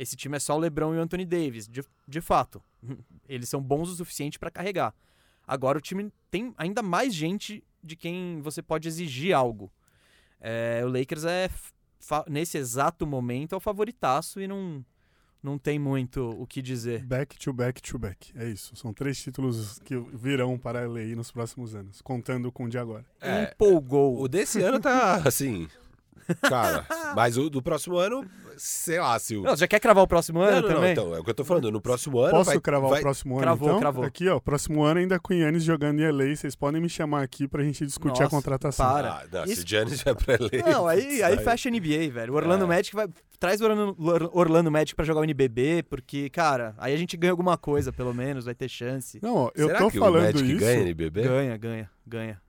esse 0.00 0.16
time 0.16 0.34
é 0.34 0.40
só 0.40 0.56
o 0.56 0.58
LeBron 0.58 0.94
e 0.94 0.96
o 0.96 1.00
Anthony 1.02 1.26
Davis. 1.26 1.68
De, 1.68 1.84
de 2.08 2.20
fato, 2.22 2.62
eles 3.28 3.50
são 3.50 3.60
bons 3.60 3.90
o 3.90 3.94
suficiente 3.94 4.38
para 4.38 4.50
carregar. 4.50 4.94
Agora 5.46 5.76
o 5.76 5.80
time 5.80 6.10
tem 6.30 6.54
ainda 6.56 6.82
mais 6.82 7.14
gente 7.14 7.62
de 7.84 7.96
quem 7.96 8.40
você 8.40 8.62
pode 8.62 8.88
exigir 8.88 9.34
algo. 9.34 9.70
É, 10.40 10.80
o 10.84 10.88
Lakers 10.88 11.24
é, 11.24 11.50
nesse 12.28 12.56
exato 12.56 13.06
momento, 13.06 13.54
é 13.54 13.58
o 13.58 13.60
favoritaço 13.60 14.40
e 14.40 14.48
não, 14.48 14.82
não 15.42 15.58
tem 15.58 15.78
muito 15.78 16.30
o 16.30 16.46
que 16.46 16.62
dizer. 16.62 17.04
Back 17.04 17.38
to 17.38 17.52
back 17.52 17.82
to 17.82 17.98
back. 17.98 18.32
É 18.34 18.48
isso. 18.48 18.74
São 18.76 18.94
três 18.94 19.22
títulos 19.22 19.80
que 19.80 19.98
virão 20.14 20.56
para 20.56 20.82
a 20.82 20.88
LA 20.88 21.14
nos 21.14 21.30
próximos 21.30 21.74
anos, 21.74 22.00
contando 22.00 22.50
com 22.50 22.64
o 22.64 22.68
de 22.70 22.78
agora. 22.78 23.04
É, 23.20 23.52
Empolgou. 23.52 24.18
O 24.18 24.26
desse 24.28 24.62
ano 24.62 24.80
tá 24.80 25.16
assim. 25.26 25.68
Cara, 26.42 26.86
mas 27.16 27.36
o 27.36 27.50
do 27.50 27.60
próximo 27.60 27.96
ano, 27.96 28.24
sei 28.56 29.00
lá, 29.00 29.18
se 29.18 29.36
o. 29.36 29.42
Não, 29.42 29.50
você 29.56 29.60
já 29.60 29.68
quer 29.68 29.80
cravar 29.80 30.04
o 30.04 30.06
próximo 30.06 30.40
ano 30.40 30.50
Não, 30.56 30.62
não, 30.62 30.68
não, 30.68 30.74
também? 30.76 30.92
então, 30.92 31.14
é 31.14 31.18
o 31.18 31.24
que 31.24 31.30
eu 31.30 31.34
tô 31.34 31.44
falando. 31.44 31.70
No 31.72 31.80
próximo 31.80 32.20
ano. 32.20 32.30
Posso 32.30 32.50
vai, 32.50 32.60
cravar 32.60 32.90
vai- 32.90 32.98
o 33.00 33.02
próximo 33.02 33.34
ano, 33.34 33.42
Cravou, 33.42 33.68
então? 33.68 33.80
cravou. 33.80 34.04
Aqui, 34.04 34.28
ó, 34.28 34.38
próximo 34.38 34.82
ano 34.84 35.00
ainda 35.00 35.18
com 35.18 35.32
o 35.34 35.36
Yannis 35.36 35.64
jogando 35.64 36.00
em 36.00 36.08
LA. 36.10 36.36
Vocês 36.36 36.54
podem 36.54 36.80
me 36.80 36.88
chamar 36.88 37.22
aqui 37.22 37.48
pra 37.48 37.62
gente 37.64 37.84
discutir 37.84 38.20
a 38.20 38.24
Nossa, 38.24 38.36
contratação. 38.36 38.86
para. 38.86 39.08
Ah, 39.10 39.24
não, 39.32 39.44
Isso- 39.44 39.56
se 39.56 39.64
o 39.64 39.68
Giannis 39.68 40.02
vai 40.02 40.14
pra 40.14 40.34
LA. 40.34 40.70
Não, 40.72 40.86
aí, 40.86 41.22
aí 41.22 41.36
fecha 41.38 41.68
a 41.68 41.72
NBA, 41.72 42.10
velho. 42.12 42.32
O 42.32 42.36
Orlando 42.36 42.64
É. 42.64 42.66
Magic 42.68 42.94
vai. 42.94 43.08
Traz 43.40 43.60
o 43.60 43.64
Orlando, 43.64 43.96
Orlando 44.34 44.70
Magic 44.70 44.94
pra 44.94 45.04
jogar 45.04 45.20
o 45.22 45.24
NBB, 45.24 45.82
porque, 45.88 46.28
cara, 46.28 46.74
aí 46.78 46.92
a 46.92 46.96
gente 46.96 47.16
ganha 47.16 47.30
alguma 47.32 47.56
coisa, 47.56 47.90
pelo 47.90 48.12
menos, 48.14 48.44
vai 48.44 48.54
ter 48.54 48.68
chance. 48.68 49.18
Não, 49.22 49.34
ó, 49.34 49.50
eu 49.54 49.66
Será 49.68 49.78
tô 49.78 49.90
que 49.90 49.98
falando 49.98 50.20
o 50.20 50.26
Magic 50.26 50.50
isso. 50.50 50.60
ganha 50.60 50.80
NBB? 50.82 51.22
Ganha, 51.22 51.56
ganha, 51.56 51.90
ganha. 52.06 52.40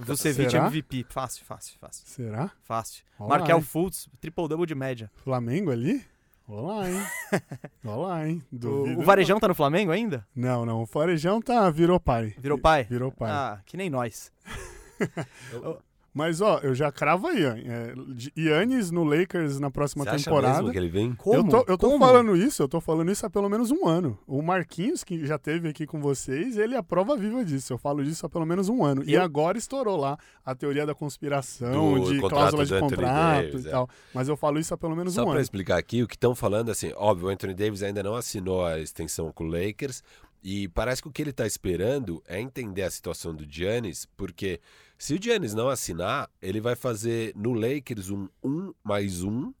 Vucevic 0.00 0.50
Será? 0.50 0.66
MVP. 0.66 1.06
Fácil, 1.08 1.44
fácil, 1.44 1.76
fácil. 1.80 2.06
Será? 2.06 2.50
Fácil. 2.64 3.04
Olha 3.18 3.28
Markel 3.28 3.58
hein? 3.58 3.62
Fultz, 3.62 4.08
triple-double 4.20 4.66
de 4.66 4.74
média. 4.74 5.10
Flamengo 5.16 5.70
ali? 5.70 6.04
Olá, 6.48 6.88
hein? 6.88 7.02
Olá, 7.84 8.28
hein? 8.28 8.42
O, 8.52 8.56
Duvido 8.56 9.00
o 9.00 9.04
Varejão 9.04 9.40
tá 9.40 9.48
no 9.48 9.54
Flamengo 9.54 9.90
ainda? 9.90 10.24
Não, 10.34 10.64
não. 10.64 10.82
O 10.82 10.86
Farejão 10.86 11.42
tá, 11.42 11.68
virou 11.70 11.98
pai. 11.98 12.34
Virou 12.38 12.56
pai? 12.56 12.84
Virou 12.84 13.10
pai. 13.10 13.30
Ah, 13.30 13.60
que 13.66 13.76
nem 13.76 13.90
nós. 13.90 14.32
Mas, 16.16 16.40
ó, 16.40 16.60
eu 16.62 16.74
já 16.74 16.90
cravo 16.90 17.26
aí, 17.26 17.44
ó. 17.44 17.50
É, 17.50 17.92
Yannis 18.38 18.90
no 18.90 19.04
Lakers 19.04 19.60
na 19.60 19.70
próxima 19.70 20.02
Você 20.04 20.08
acha 20.10 20.24
temporada. 20.24 20.56
mesmo 20.60 20.72
que 20.72 20.78
ele 20.78 20.88
vem? 20.88 21.14
Como? 21.14 21.36
Eu 21.36 21.44
tô, 21.46 21.72
eu 21.72 21.76
tô 21.76 21.90
Como? 21.90 21.98
falando 21.98 22.34
isso, 22.34 22.62
eu 22.62 22.68
tô 22.68 22.80
falando 22.80 23.12
isso 23.12 23.26
há 23.26 23.28
pelo 23.28 23.50
menos 23.50 23.70
um 23.70 23.86
ano. 23.86 24.18
O 24.26 24.40
Marquinhos, 24.40 25.04
que 25.04 25.26
já 25.26 25.36
teve 25.38 25.68
aqui 25.68 25.86
com 25.86 26.00
vocês, 26.00 26.56
ele 26.56 26.74
é 26.74 26.78
a 26.78 26.82
prova 26.82 27.14
viva 27.18 27.44
disso. 27.44 27.70
Eu 27.74 27.76
falo 27.76 28.02
disso 28.02 28.24
há 28.24 28.30
pelo 28.30 28.46
menos 28.46 28.70
um 28.70 28.82
ano. 28.82 29.02
E 29.04 29.12
Eu- 29.12 29.20
agora 29.20 29.58
estourou 29.58 29.98
lá 29.98 30.16
a 30.42 30.54
teoria 30.54 30.86
da 30.86 30.94
conspiração, 30.94 31.94
Do 32.00 32.10
de 32.10 32.18
contrato 32.18 32.30
cláusula 32.30 32.64
de 32.64 32.80
contrato 32.80 33.42
Davis, 33.52 33.64
e 33.64 33.68
é. 33.68 33.70
tal. 33.72 33.90
Mas 34.14 34.28
eu 34.28 34.36
falo 34.38 34.58
isso 34.58 34.72
há 34.72 34.78
pelo 34.78 34.96
menos 34.96 35.12
Só 35.12 35.20
um 35.20 35.24
pra 35.24 35.32
ano. 35.34 35.40
explicar 35.42 35.76
aqui, 35.76 36.02
o 36.02 36.08
que 36.08 36.14
estão 36.16 36.34
falando, 36.34 36.70
assim, 36.70 36.92
óbvio, 36.96 37.26
o 37.28 37.30
Anthony 37.30 37.52
Davis 37.52 37.82
ainda 37.82 38.02
não 38.02 38.14
assinou 38.14 38.64
a 38.64 38.78
extensão 38.80 39.30
com 39.32 39.44
o 39.44 39.48
Lakers 39.48 40.02
e 40.42 40.66
parece 40.68 41.02
que 41.02 41.08
o 41.08 41.10
que 41.12 41.20
ele 41.20 41.32
tá 41.32 41.46
esperando 41.46 42.22
é 42.26 42.40
entender 42.40 42.84
a 42.84 42.90
situação 42.90 43.34
do 43.34 43.44
Giannis, 43.46 44.06
porque 44.16 44.60
se 44.98 45.14
o 45.14 45.22
Giannis 45.22 45.54
não 45.54 45.68
assinar, 45.68 46.30
ele 46.40 46.60
vai 46.60 46.74
fazer 46.74 47.32
no 47.36 47.52
Lakers 47.52 48.10
um 48.10 48.28
1 48.42 48.72
mais 48.82 49.22
1 49.22 49.52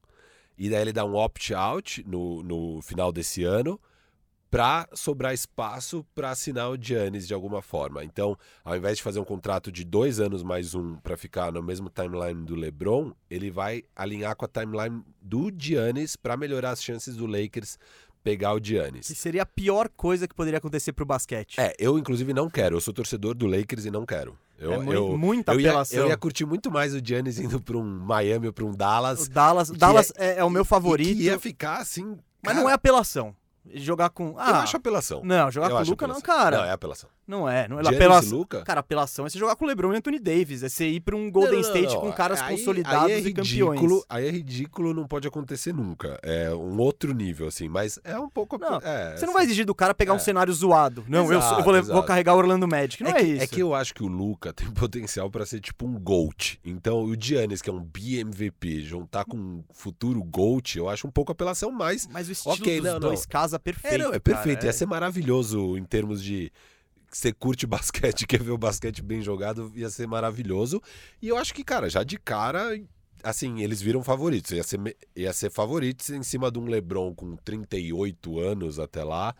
e 0.58 0.70
daí 0.70 0.80
ele 0.82 0.92
dá 0.92 1.04
um 1.04 1.14
opt-out 1.14 2.02
no, 2.06 2.42
no 2.42 2.80
final 2.82 3.12
desse 3.12 3.44
ano 3.44 3.78
pra 4.50 4.88
sobrar 4.94 5.34
espaço 5.34 6.06
pra 6.14 6.30
assinar 6.30 6.70
o 6.70 6.78
Giannis 6.80 7.26
de 7.26 7.34
alguma 7.34 7.60
forma. 7.60 8.02
Então, 8.04 8.38
ao 8.64 8.74
invés 8.76 8.96
de 8.96 9.02
fazer 9.02 9.18
um 9.20 9.24
contrato 9.24 9.70
de 9.70 9.84
dois 9.84 10.18
anos 10.20 10.42
mais 10.42 10.74
um 10.74 10.96
pra 10.96 11.16
ficar 11.16 11.52
no 11.52 11.62
mesmo 11.62 11.90
timeline 11.90 12.44
do 12.46 12.54
LeBron, 12.54 13.12
ele 13.28 13.50
vai 13.50 13.82
alinhar 13.94 14.34
com 14.36 14.44
a 14.44 14.48
timeline 14.48 15.02
do 15.20 15.52
Giannis 15.56 16.16
pra 16.16 16.36
melhorar 16.36 16.70
as 16.70 16.82
chances 16.82 17.16
do 17.16 17.26
Lakers 17.26 17.78
pegar 18.24 18.54
o 18.54 18.60
Que 18.60 18.68
Giannis. 18.68 19.06
seria 19.06 19.42
a 19.42 19.46
pior 19.46 19.88
coisa 19.88 20.26
que 20.26 20.34
poderia 20.34 20.58
acontecer 20.58 20.92
pro 20.92 21.04
basquete. 21.04 21.60
É, 21.60 21.74
eu 21.78 21.98
inclusive 21.98 22.32
não 22.32 22.48
quero. 22.48 22.76
Eu 22.76 22.80
sou 22.80 22.94
torcedor 22.94 23.34
do 23.34 23.46
Lakers 23.46 23.84
e 23.84 23.90
não 23.90 24.06
quero. 24.06 24.38
Eu, 24.58 24.72
É 24.72 24.96
eu, 24.96 25.18
muita 25.18 25.52
eu 25.52 25.60
ia, 25.60 25.68
apelação. 25.70 25.98
eu 25.98 26.08
ia 26.08 26.16
curtir 26.16 26.46
muito 26.46 26.70
mais 26.70 26.94
o 26.94 27.00
Giannis 27.04 27.38
indo 27.38 27.60
pra 27.60 27.76
um 27.76 27.82
Miami 27.84 28.46
ou 28.46 28.52
pra 28.52 28.64
um 28.64 28.72
Dallas. 28.74 29.26
O 29.26 29.30
Dallas, 29.30 29.70
Dallas 29.70 30.12
é, 30.16 30.38
é 30.38 30.44
o 30.44 30.50
meu 30.50 30.62
e 30.62 30.64
favorito, 30.64 31.16
que 31.16 31.24
ia 31.24 31.38
ficar 31.38 31.78
assim. 31.78 32.16
mas 32.42 32.52
cara, 32.54 32.60
não 32.60 32.70
é 32.70 32.72
apelação. 32.72 33.34
Jogar 33.74 34.10
com. 34.10 34.28
Eu 34.30 34.38
Ah, 34.38 34.60
acho 34.62 34.76
apelação. 34.76 35.22
não, 35.24 35.50
jogar 35.50 35.70
Eu 35.70 35.76
com 35.76 35.82
o 35.82 35.86
Luca 35.86 36.06
não, 36.06 36.16
apelação. 36.16 36.36
cara. 36.44 36.56
Não, 36.58 36.64
é 36.64 36.72
apelação. 36.72 37.10
Não 37.26 37.48
é, 37.48 37.66
não 37.66 37.80
é 37.80 37.82
Giannis 37.82 37.98
apelação. 38.00 38.28
e 38.28 38.32
Luca? 38.38 38.62
Cara, 38.62 38.78
apelação 38.80 39.26
é 39.26 39.28
você 39.28 39.36
jogar 39.38 39.56
com 39.56 39.64
o 39.64 39.68
LeBron 39.68 39.92
e 39.92 39.96
Anthony 39.96 40.20
Davis, 40.20 40.62
é 40.62 40.68
você 40.68 40.86
ir 40.88 41.00
pra 41.00 41.16
um 41.16 41.28
Golden 41.28 41.54
Não, 41.60 41.62
não, 41.62 41.68
State 41.74 41.94
não. 41.94 42.00
com 42.00 42.12
caras 42.12 42.40
Aí- 42.40 42.56
consolidados 42.56 43.06
aí 43.06 43.12
é 43.12 43.18
e 43.18 43.22
ridículo, 43.22 43.74
campeões. 43.74 44.02
Aí 44.08 44.26
é 44.28 44.30
ridículo, 44.30 44.94
não 44.94 45.08
pode 45.08 45.26
acontecer 45.26 45.74
nunca. 45.74 46.18
É 46.22 46.54
um 46.54 46.78
outro 46.78 47.12
nível, 47.12 47.48
assim, 47.48 47.68
mas 47.68 47.98
é 48.04 48.16
um 48.16 48.28
pouco. 48.30 48.56
Não, 48.58 48.76
é, 48.78 49.16
Você 49.16 49.26
não 49.26 49.32
vai 49.32 49.42
exigir 49.44 49.66
do 49.66 49.74
cara 49.74 49.92
pegar 49.92 50.12
um 50.12 50.16
É. 50.16 50.20
cenário 50.20 50.52
zoado. 50.54 51.04
Não, 51.08 51.32
eu, 51.32 51.42
sou- 51.42 51.58
eu 51.58 51.64
vou, 51.64 51.74
Exato, 51.74 51.86
vou 51.88 51.94
exato. 51.96 52.06
carregar 52.06 52.34
o 52.34 52.38
Orlando 52.38 52.68
Magic. 52.68 53.02
Não 53.02 53.10
é, 53.10 53.14
que, 53.14 53.22
isso. 53.26 53.42
É 53.42 53.46
que 53.48 53.60
eu 53.60 53.74
acho 53.74 53.92
que 53.92 54.04
o 54.04 54.06
Luca 54.06 54.52
tem 54.54 54.70
potencial 54.70 55.28
pra 55.28 55.44
ser 55.44 55.58
tipo 55.58 55.84
um 55.84 55.98
GOAT. 55.98 56.60
Então, 56.64 57.02
o 57.02 57.20
Giannis, 57.20 57.60
que 57.60 57.68
é 57.68 57.72
um 57.72 57.82
BMVP, 57.82 58.82
juntar 58.82 59.24
com 59.24 59.36
um 59.36 59.64
futuro 59.74 60.22
GOAT, 60.22 60.76
eu 60.78 60.88
acho 60.88 61.08
um 61.08 61.10
pouco 61.10 61.32
apelação, 61.32 61.72
mas. 61.72 62.06
Mas 62.12 62.28
o 62.28 62.32
estilo 62.32 62.54
Ok, 62.54 62.80
dos 62.80 62.92
não, 62.92 63.00
dois 63.00 63.20
não. 63.26 63.28
Casa 63.58 63.74
perfeito. 63.80 63.94
É, 63.94 63.98
não, 63.98 64.06
é 64.14 64.20
cara, 64.20 64.20
perfeito. 64.20 64.64
é. 64.64 64.66
Ia 64.66 64.72
ser 64.72 64.86
maravilhoso 64.86 65.76
em 65.76 65.84
termos 65.84 66.22
de. 66.22 66.50
Você 67.10 67.32
curte 67.32 67.66
basquete, 67.68 68.26
quer 68.26 68.42
ver 68.42 68.50
o 68.50 68.58
basquete 68.58 69.02
bem 69.02 69.22
jogado, 69.22 69.72
ia 69.74 69.88
ser 69.90 70.06
maravilhoso. 70.06 70.82
E 71.22 71.28
eu 71.28 71.36
acho 71.36 71.54
que, 71.54 71.62
cara, 71.64 71.88
já 71.88 72.02
de 72.02 72.18
cara, 72.18 72.78
assim, 73.22 73.62
eles 73.62 73.80
viram 73.80 74.02
favoritos. 74.02 74.50
Ia 74.50 74.62
ser, 74.62 74.96
ia 75.14 75.32
ser 75.32 75.50
favoritos 75.50 76.10
em 76.10 76.22
cima 76.22 76.50
de 76.50 76.58
um 76.58 76.66
LeBron 76.66 77.14
com 77.14 77.36
38 77.36 78.38
anos 78.40 78.78
até 78.78 79.02
lá 79.04 79.34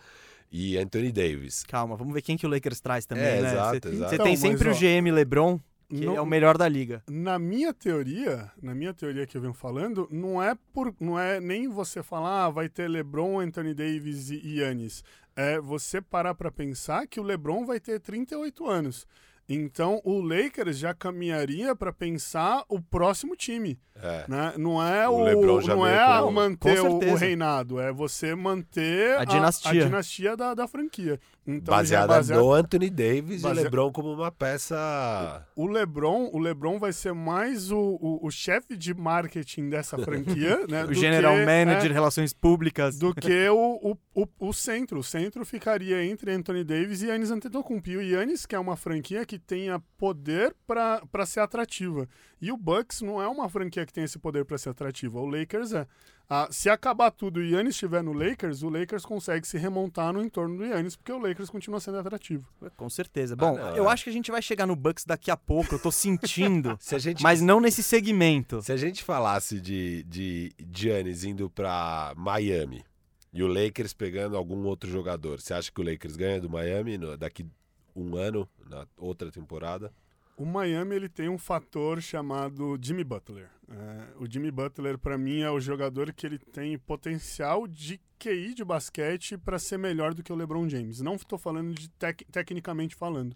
e 0.50 0.78
Anthony 0.78 1.10
Davis. 1.12 1.64
Calma, 1.64 1.96
vamos 1.96 2.14
ver 2.14 2.22
quem 2.22 2.36
que 2.36 2.46
o 2.46 2.48
Lakers 2.48 2.80
traz 2.80 3.04
também, 3.04 3.24
É, 3.24 3.42
né? 3.42 3.50
exato, 3.52 3.88
Você 3.88 3.94
exato. 3.94 4.08
você 4.10 4.14
Então, 4.14 4.24
tem 4.26 4.32
mas, 4.34 4.40
sempre 4.40 4.68
ó, 4.68 4.72
o 4.72 4.74
GM 4.74 5.10
LeBron, 5.12 5.60
que 5.88 6.04
não- 6.06 6.16
é 6.16 6.20
o 6.20 6.26
melhor 6.26 6.56
da 6.58 6.68
liga. 6.68 7.02
Na 7.08 7.38
minha 7.38 7.72
teoria, 7.72 8.50
na 8.62 8.74
minha 8.74 8.92
teoria 8.94 9.26
que 9.26 9.36
eu 9.36 9.40
venho 9.40 9.54
falando, 9.54 10.08
não 10.10 10.42
é 10.42 10.56
por, 10.72 10.94
não 11.00 11.18
é 11.18 11.40
nem 11.40 11.68
você 11.68 12.02
falar 12.02 12.46
ah, 12.46 12.50
vai 12.50 12.68
ter 12.68 12.88
LeBron, 12.88 13.40
Anthony 13.40 13.74
Davis 13.74 14.30
e 14.30 14.58
Yannis. 14.58 15.02
É 15.34 15.60
você 15.60 16.00
parar 16.00 16.34
pra 16.34 16.50
pensar 16.50 17.06
que 17.06 17.20
o 17.20 17.22
LeBron 17.22 17.64
vai 17.66 17.78
ter 17.78 18.00
38 18.00 18.66
anos. 18.66 19.06
Então 19.48 20.00
o 20.02 20.20
Lakers 20.20 20.76
já 20.76 20.92
caminharia 20.92 21.76
pra 21.76 21.92
pensar 21.92 22.64
o 22.68 22.80
próximo 22.82 23.36
time, 23.36 23.78
É. 23.94 24.24
né? 24.26 24.54
Não 24.58 24.82
é 24.82 25.08
O 25.08 25.12
o, 25.18 25.60
não 25.62 25.86
é 25.86 26.02
a 26.02 26.20
com- 26.20 26.32
manter 26.32 26.80
o, 26.80 27.14
reinado, 27.14 27.78
é 27.78 27.92
você 27.92 28.34
manter 28.34 29.16
A 29.18 29.24
dinastia. 29.24 29.70
a 29.70 29.84
dinastia 29.84 30.36
da, 30.36 30.52
da 30.52 30.66
franquia. 30.66 31.20
Então, 31.48 31.72
é 31.74 31.78
Baseada 31.78 32.06
baseado- 32.08 32.40
no 32.40 32.52
Anthony 32.52 32.90
Davis 32.90 33.40
e 33.40 33.42
Basea- 33.44 33.60
o 33.60 33.64
LeBron 33.64 33.92
como 33.92 34.12
uma 34.12 34.32
peça. 34.32 35.46
O 35.54 35.66
LeBron, 35.66 36.28
o 36.32 36.38
LeBron 36.38 36.78
vai 36.78 36.92
ser 36.92 37.12
mais 37.14 37.70
o, 37.70 37.78
o, 37.78 38.26
o 38.26 38.30
chefe 38.30 38.76
de 38.76 38.92
marketing 38.92 39.68
dessa 39.68 39.96
franquia, 39.96 40.66
né? 40.68 40.84
O 40.84 40.88
do 40.88 40.94
general 40.94 41.34
que, 41.36 41.44
manager, 41.44 41.90
é, 41.90 41.94
relações 41.94 42.32
públicas. 42.32 42.98
do 42.98 43.14
que 43.14 43.48
o, 43.48 43.96
o, 44.14 44.22
o, 44.22 44.48
o 44.48 44.52
centro. 44.52 44.98
O 44.98 45.04
centro 45.04 45.44
ficaria 45.46 46.04
entre 46.04 46.32
Anthony 46.32 46.64
Davis 46.64 47.02
e 47.02 47.06
Yannis 47.06 47.30
Antetokounmpo. 47.30 47.90
E 47.90 47.96
o 47.96 48.02
Yannis, 48.02 48.44
que 48.44 48.54
é 48.54 48.58
uma 48.58 48.76
franquia 48.76 49.24
que 49.24 49.38
tenha 49.38 49.78
poder 49.96 50.54
para 50.66 51.24
ser 51.26 51.40
atrativa. 51.40 52.08
E 52.40 52.50
o 52.50 52.56
Bucks 52.56 53.00
não 53.02 53.22
é 53.22 53.28
uma 53.28 53.48
franquia 53.48 53.86
que 53.86 53.92
tem 53.92 54.04
esse 54.04 54.18
poder 54.18 54.44
para 54.44 54.58
ser 54.58 54.70
atrativa. 54.70 55.20
O 55.20 55.26
Lakers 55.26 55.72
é. 55.72 55.86
Ah, 56.28 56.48
se 56.50 56.68
acabar 56.68 57.12
tudo 57.12 57.40
e 57.40 57.52
o 57.52 57.56
Yannis 57.56 57.74
estiver 57.76 58.02
no 58.02 58.12
Lakers, 58.12 58.64
o 58.64 58.68
Lakers 58.68 59.04
consegue 59.04 59.46
se 59.46 59.56
remontar 59.56 60.12
no 60.12 60.20
entorno 60.20 60.58
do 60.58 60.64
Yannis, 60.64 60.96
porque 60.96 61.12
o 61.12 61.18
Lakers 61.18 61.48
continua 61.50 61.78
sendo 61.78 61.98
atrativo. 61.98 62.48
Com 62.76 62.90
certeza. 62.90 63.36
Bom, 63.36 63.56
não, 63.56 63.76
eu 63.76 63.88
é. 63.88 63.92
acho 63.92 64.02
que 64.02 64.10
a 64.10 64.12
gente 64.12 64.32
vai 64.32 64.42
chegar 64.42 64.66
no 64.66 64.74
Bucks 64.74 65.04
daqui 65.04 65.30
a 65.30 65.36
pouco, 65.36 65.76
eu 65.76 65.78
tô 65.78 65.92
sentindo. 65.92 66.76
Se 66.82 66.96
a 66.96 66.98
gente, 66.98 67.22
mas 67.22 67.40
não 67.40 67.60
nesse 67.60 67.82
segmento. 67.82 68.60
se 68.60 68.72
a 68.72 68.76
gente 68.76 69.04
falasse 69.04 69.60
de, 69.60 70.02
de 70.02 70.52
Giannis 70.74 71.22
indo 71.22 71.48
pra 71.48 72.12
Miami 72.16 72.84
E 73.32 73.42
o 73.42 73.46
Lakers 73.46 73.92
pegando 73.92 74.36
algum 74.36 74.64
outro 74.64 74.90
jogador. 74.90 75.40
Você 75.40 75.54
acha 75.54 75.70
que 75.70 75.80
o 75.80 75.84
Lakers 75.84 76.16
ganha 76.16 76.40
do 76.40 76.50
Miami 76.50 76.98
no, 76.98 77.16
daqui 77.16 77.46
um 77.94 78.16
ano, 78.16 78.48
na 78.68 78.86
outra 78.96 79.30
temporada? 79.30 79.92
O 80.36 80.44
Miami 80.44 80.94
ele 80.94 81.08
tem 81.08 81.30
um 81.30 81.38
fator 81.38 82.02
chamado 82.02 82.78
Jimmy 82.80 83.02
Butler. 83.02 83.48
É, 83.68 84.08
o 84.20 84.30
Jimmy 84.30 84.50
Butler, 84.50 84.98
para 84.98 85.16
mim, 85.16 85.40
é 85.40 85.50
o 85.50 85.58
jogador 85.58 86.12
que 86.12 86.26
ele 86.26 86.38
tem 86.38 86.78
potencial 86.78 87.66
de 87.66 87.98
QI 88.18 88.54
de 88.54 88.64
basquete 88.64 89.38
para 89.38 89.58
ser 89.58 89.78
melhor 89.78 90.12
do 90.12 90.22
que 90.22 90.32
o 90.32 90.36
LeBron 90.36 90.68
James. 90.68 91.00
Não 91.00 91.14
estou 91.14 91.38
falando 91.38 91.74
de 91.74 91.88
tec 91.88 92.22
tecnicamente 92.30 92.94
falando, 92.94 93.34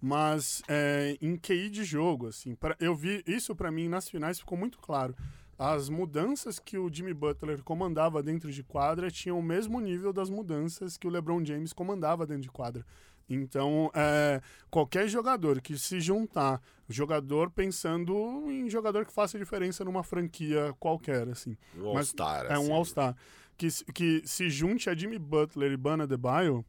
mas 0.00 0.62
é, 0.68 1.16
em 1.22 1.36
QI 1.36 1.70
de 1.70 1.84
jogo. 1.84 2.28
Assim, 2.28 2.54
pra, 2.54 2.76
eu 2.78 2.94
vi 2.94 3.22
isso 3.26 3.56
para 3.56 3.72
mim 3.72 3.88
nas 3.88 4.08
finais 4.08 4.38
ficou 4.38 4.56
muito 4.56 4.78
claro. 4.78 5.16
As 5.58 5.88
mudanças 5.88 6.58
que 6.58 6.76
o 6.76 6.92
Jimmy 6.92 7.14
Butler 7.14 7.62
comandava 7.62 8.22
dentro 8.22 8.50
de 8.50 8.62
quadra 8.62 9.10
tinham 9.10 9.38
o 9.38 9.42
mesmo 9.42 9.80
nível 9.80 10.12
das 10.12 10.28
mudanças 10.28 10.96
que 10.96 11.06
o 11.06 11.10
LeBron 11.10 11.44
James 11.44 11.72
comandava 11.72 12.26
dentro 12.26 12.42
de 12.42 12.50
quadra. 12.50 12.84
Então, 13.28 13.90
é, 13.94 14.40
qualquer 14.70 15.08
jogador 15.08 15.60
que 15.60 15.78
se 15.78 16.00
juntar, 16.00 16.60
jogador 16.88 17.50
pensando 17.50 18.50
em 18.50 18.68
jogador 18.68 19.06
que 19.06 19.12
faça 19.12 19.38
diferença 19.38 19.84
numa 19.84 20.02
franquia 20.02 20.74
qualquer, 20.78 21.28
assim. 21.28 21.56
Um 21.76 21.96
All-Star. 21.96 22.46
É 22.46 22.54
assim. 22.54 22.68
um 22.68 22.74
All-Star. 22.74 23.16
Que, 23.56 23.68
que 23.92 24.22
se 24.24 24.50
junte 24.50 24.90
a 24.90 24.94
Jimmy 24.94 25.18
Butler 25.18 25.72
e 25.72 25.76
Bana 25.76 26.06
Debaio, 26.06 26.64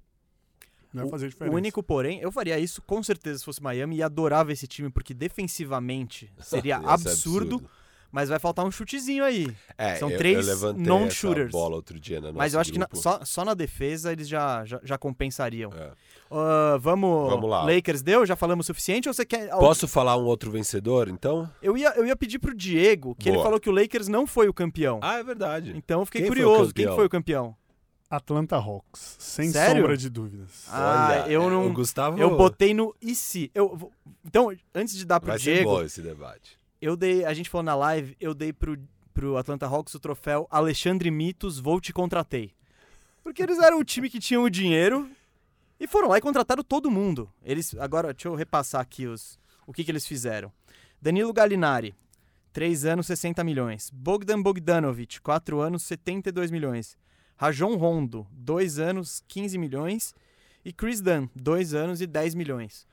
vai 0.94 1.10
fazer 1.10 1.30
diferença. 1.30 1.54
O 1.54 1.58
único, 1.58 1.82
porém, 1.82 2.20
eu 2.20 2.32
faria 2.32 2.60
isso 2.60 2.82
com 2.82 3.02
certeza 3.02 3.40
se 3.40 3.46
fosse 3.46 3.62
Miami 3.62 3.98
e 3.98 4.04
adorava 4.04 4.52
esse 4.52 4.68
time, 4.68 4.90
porque 4.90 5.14
defensivamente 5.14 6.32
seria 6.40 6.78
absurdo, 6.78 7.56
absurdo, 7.56 7.70
Mas 8.14 8.30
vai 8.30 8.38
faltar 8.38 8.64
um 8.64 8.70
chutezinho 8.70 9.24
aí. 9.24 9.48
É, 9.76 9.96
São 9.96 10.08
eu, 10.12 10.18
três 10.20 10.46
non-shooters. 10.76 11.50
bola 11.52 11.76
outro 11.76 12.00
dia 12.00 12.22
na 12.22 12.32
Mas 12.32 12.54
eu 12.54 12.60
acho 12.60 12.72
grupo. 12.72 12.88
que 12.88 12.96
na- 12.96 13.02
só, 13.02 13.26
só 13.26 13.44
na 13.44 13.56
defesa 13.56 14.12
eles 14.12 14.28
já, 14.30 14.64
já, 14.66 14.80
já 14.84 15.00
compensariam. 15.00 15.72
É. 15.74 15.90
Ah, 16.30 16.78
vamos. 16.80 17.28
Vamos 17.32 17.50
lá. 17.50 17.64
Lakers 17.64 18.04
deu? 18.04 18.24
Já 18.24 18.36
falamos 18.36 18.66
o 18.66 18.68
suficiente? 18.68 19.08
Ou 19.08 19.14
você 19.16 19.26
quer. 19.26 19.50
Posso 19.50 19.88
falar 19.88 20.16
um 20.16 20.26
outro 20.26 20.52
vencedor, 20.52 21.10
então? 21.10 21.50
Eu 21.60 21.76
ia, 21.76 21.90
eu 21.96 22.06
ia 22.06 22.16
pedir 22.16 22.38
pro 22.38 22.54
Diego, 22.56 23.16
que 23.16 23.30
ele 23.30 23.38
Boa. 23.38 23.46
falou 23.46 23.60
que 23.60 23.68
o 23.70 23.74
Lakers 23.74 24.08
não 24.08 24.28
foi 24.28 24.48
o 24.48 24.54
campeão. 24.54 25.00
Ah, 25.02 25.18
é 25.18 25.24
verdade. 25.24 25.74
Então 25.76 26.02
eu 26.02 26.06
fiquei 26.06 26.22
Quem 26.22 26.28
foi 26.28 26.36
curioso. 26.38 26.72
Quem 26.72 26.86
campeão? 26.86 26.96
foi 26.96 27.06
o 27.08 27.10
campeão? 27.10 27.56
Atlanta 28.12 28.58
Hawks, 28.58 29.16
sem 29.18 29.50
Sério? 29.52 29.82
sombra 29.82 29.98
de 29.98 30.08
dúvidas. 30.08 30.66
Ah, 30.70 31.26
eu 31.28 31.42
é, 31.42 31.50
não- 31.50 31.66
O 31.68 31.74
Gustavo 31.74 32.20
Eu 32.22 32.38
botei 32.38 32.72
no 32.72 32.96
e 33.02 33.16
se. 33.16 33.50
Eu, 33.56 33.92
então, 34.24 34.52
antes 34.76 34.96
de 34.96 35.04
dar 35.04 35.20
pro 35.20 35.30
vai 35.32 35.40
ser 35.40 35.56
Diego, 35.56 35.72
bom 35.72 35.82
esse 35.82 36.00
debate. 36.00 36.60
Eu 36.84 36.98
dei. 36.98 37.24
A 37.24 37.34
gente 37.34 37.50
falou 37.50 37.64
na 37.64 37.76
live, 37.76 38.16
eu 38.20 38.34
dei 38.34 38.52
pro, 38.52 38.78
pro 39.14 39.38
Atlanta 39.38 39.66
Hawks 39.66 39.94
o 39.94 40.00
troféu 40.00 40.46
Alexandre 40.52 41.10
Mitos, 41.10 41.58
vou 41.58 41.80
te 41.80 41.94
contratei. 41.94 42.54
Porque 43.24 43.42
eles 43.42 43.58
eram 43.60 43.80
o 43.80 43.86
time 43.86 44.10
que 44.10 44.20
tinham 44.20 44.44
o 44.44 44.50
dinheiro 44.50 45.10
e 45.80 45.88
foram 45.88 46.10
lá 46.10 46.18
e 46.18 46.22
contrataram 46.22 46.62
todo 46.62 46.92
mundo. 46.92 47.32
Eles. 47.42 47.74
Agora, 47.80 48.14
deixa 48.14 48.28
eu 48.28 48.36
repassar 48.36 48.82
aqui 48.82 49.08
os, 49.08 49.40
o 49.66 49.72
que, 49.72 49.84
que 49.84 49.92
eles 49.92 50.06
fizeram. 50.06 50.52
Danilo 51.02 51.32
Gallinari, 51.32 51.96
3 52.52 52.86
anos, 52.86 53.08
60 53.08 53.44
milhões. 53.46 53.90
Bogdan 53.90 54.42
Bogdanovic, 54.42 55.22
4 55.22 55.62
anos, 55.62 55.84
72 55.84 56.52
milhões. 56.52 56.98
Rajon 57.38 57.78
Rondo, 57.78 58.28
2 58.32 58.80
anos, 58.80 59.24
15 59.30 59.58
milhões. 59.58 60.14
E 60.66 60.74
Chris 60.74 61.00
Dunn, 61.02 61.28
2 61.34 61.74
anos 61.74 62.02
e 62.02 62.08
10 62.08 62.36
milhões. 62.36 62.86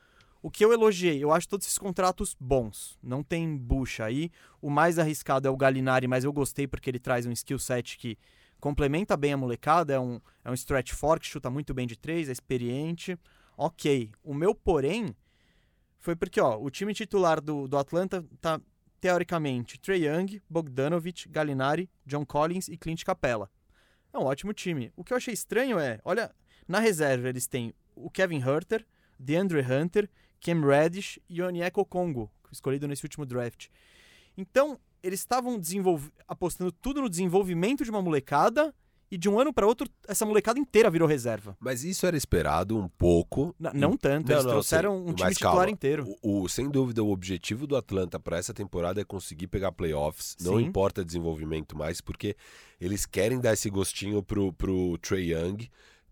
O 0.43 0.51
que 0.51 0.65
eu 0.65 0.73
elogiei, 0.73 1.23
eu 1.23 1.33
acho 1.33 1.49
todos 1.49 1.67
esses 1.67 1.77
contratos 1.77 2.35
bons. 2.41 2.99
Não 3.03 3.23
tem 3.23 3.57
bucha 3.57 4.05
aí. 4.05 4.31
O 4.61 4.71
mais 4.71 4.99
arriscado 4.99 5.47
é 5.47 5.51
o 5.51 5.57
Gallinari, 5.57 6.09
mas 6.09 6.25
eu 6.25 6.33
gostei 6.33 6.67
porque 6.67 6.89
ele 6.89 6.99
traz 6.99 7.27
um 7.27 7.33
skill 7.33 7.59
set 7.59 7.99
que 7.99 8.17
complementa 8.59 9.17
bem 9.17 9.35
a 9.35 9.37
molecada. 9.37 9.93
É 9.93 10.01
um, 10.01 10.19
é 10.43 10.51
um 10.51 10.55
stretch 10.55 10.93
forte, 10.93 11.29
chuta 11.29 11.51
muito 11.51 11.75
bem 11.75 11.87
de 11.87 11.97
três, 11.97 12.29
é 12.29 12.33
experiente. 12.33 13.19
Ok. 13.57 14.11
O 14.25 14.33
meu 14.33 14.55
porém 14.55 15.15
foi 15.99 16.17
porque 16.17 16.41
ó, 16.41 16.59
o 16.59 16.71
time 16.71 16.95
titular 16.95 17.41
do, 17.41 17.69
do 17.69 17.77
Atlanta 17.77 18.25
tá 18.41 18.59
teoricamente 18.99 19.79
Trey 19.79 20.07
Young, 20.07 20.41
Bogdanovich, 20.49 21.29
Gallinari, 21.29 21.89
John 22.07 22.25
Collins 22.25 22.69
e 22.69 22.79
Clint 22.79 23.05
Capella. 23.05 23.51
É 24.13 24.19
um 24.19 24.25
ótimo 24.25 24.55
time. 24.55 24.91
O 24.97 25.05
que 25.05 25.13
eu 25.13 25.17
achei 25.19 25.35
estranho 25.35 25.79
é, 25.79 26.01
olha, 26.03 26.35
na 26.67 26.81
reserva 26.81 27.29
eles 27.29 27.47
têm 27.47 27.75
o 27.95 28.11
Kevin 28.11 28.41
Herter, 28.41 28.87
DeAndre 29.19 29.61
Hunter, 29.61 30.09
Cam 30.41 30.61
Reddish 30.67 31.19
e 31.29 31.43
Onyeko 31.43 31.85
Congo, 31.85 32.31
escolhido 32.51 32.89
nesse 32.89 33.05
último 33.05 33.27
draft. 33.27 33.67
Então, 34.37 34.79
eles 35.03 35.21
estavam 35.21 35.61
apostando 36.29 36.73
tudo 36.73 37.01
no 37.03 37.09
desenvolvimento 37.09 37.85
de 37.85 37.91
uma 37.91 38.03
molecada 38.03 38.75
e 39.13 39.19
de 39.19 39.29
um 39.29 39.41
ano 39.41 39.53
para 39.53 39.67
outro 39.67 39.89
essa 40.07 40.25
molecada 40.25 40.59
inteira 40.61 40.89
virou 40.89 41.09
reserva. 41.09 41.57
Mas 41.59 41.83
isso 41.83 42.07
era 42.07 42.17
esperado 42.17 42.79
um 42.79 42.89
pouco. 42.89 43.55
N- 43.59 43.71
não 43.75 43.97
tanto, 43.97 44.29
Não, 44.29 44.35
eles 44.37 44.45
não, 44.45 44.53
trouxeram 44.53 45.05
um 45.05 45.13
time 45.13 45.33
titular 45.35 45.57
calma, 45.57 45.71
inteiro. 45.71 46.07
O, 46.23 46.43
o- 46.43 46.49
sem 46.49 46.71
dúvida, 46.71 47.03
o 47.03 47.11
objetivo 47.11 47.67
do 47.67 47.77
Atlanta 47.77 48.21
para 48.21 48.37
essa 48.39 48.55
temporada 48.55 49.01
é 49.01 49.05
conseguir 49.05 49.49
pegar 49.49 49.73
playoffs. 49.73 50.37
Não 50.41 50.59
Sim. 50.59 50.65
importa 50.65 51.05
desenvolvimento 51.05 51.77
mais, 51.77 52.01
porque 52.01 52.37
eles 52.81 53.05
querem 53.05 53.41
dar 53.41 53.53
esse 53.55 53.69
gostinho 53.69 54.23
pro, 54.23 54.53
pro 54.53 54.97
Trey 54.99 55.33
Young 55.35 55.69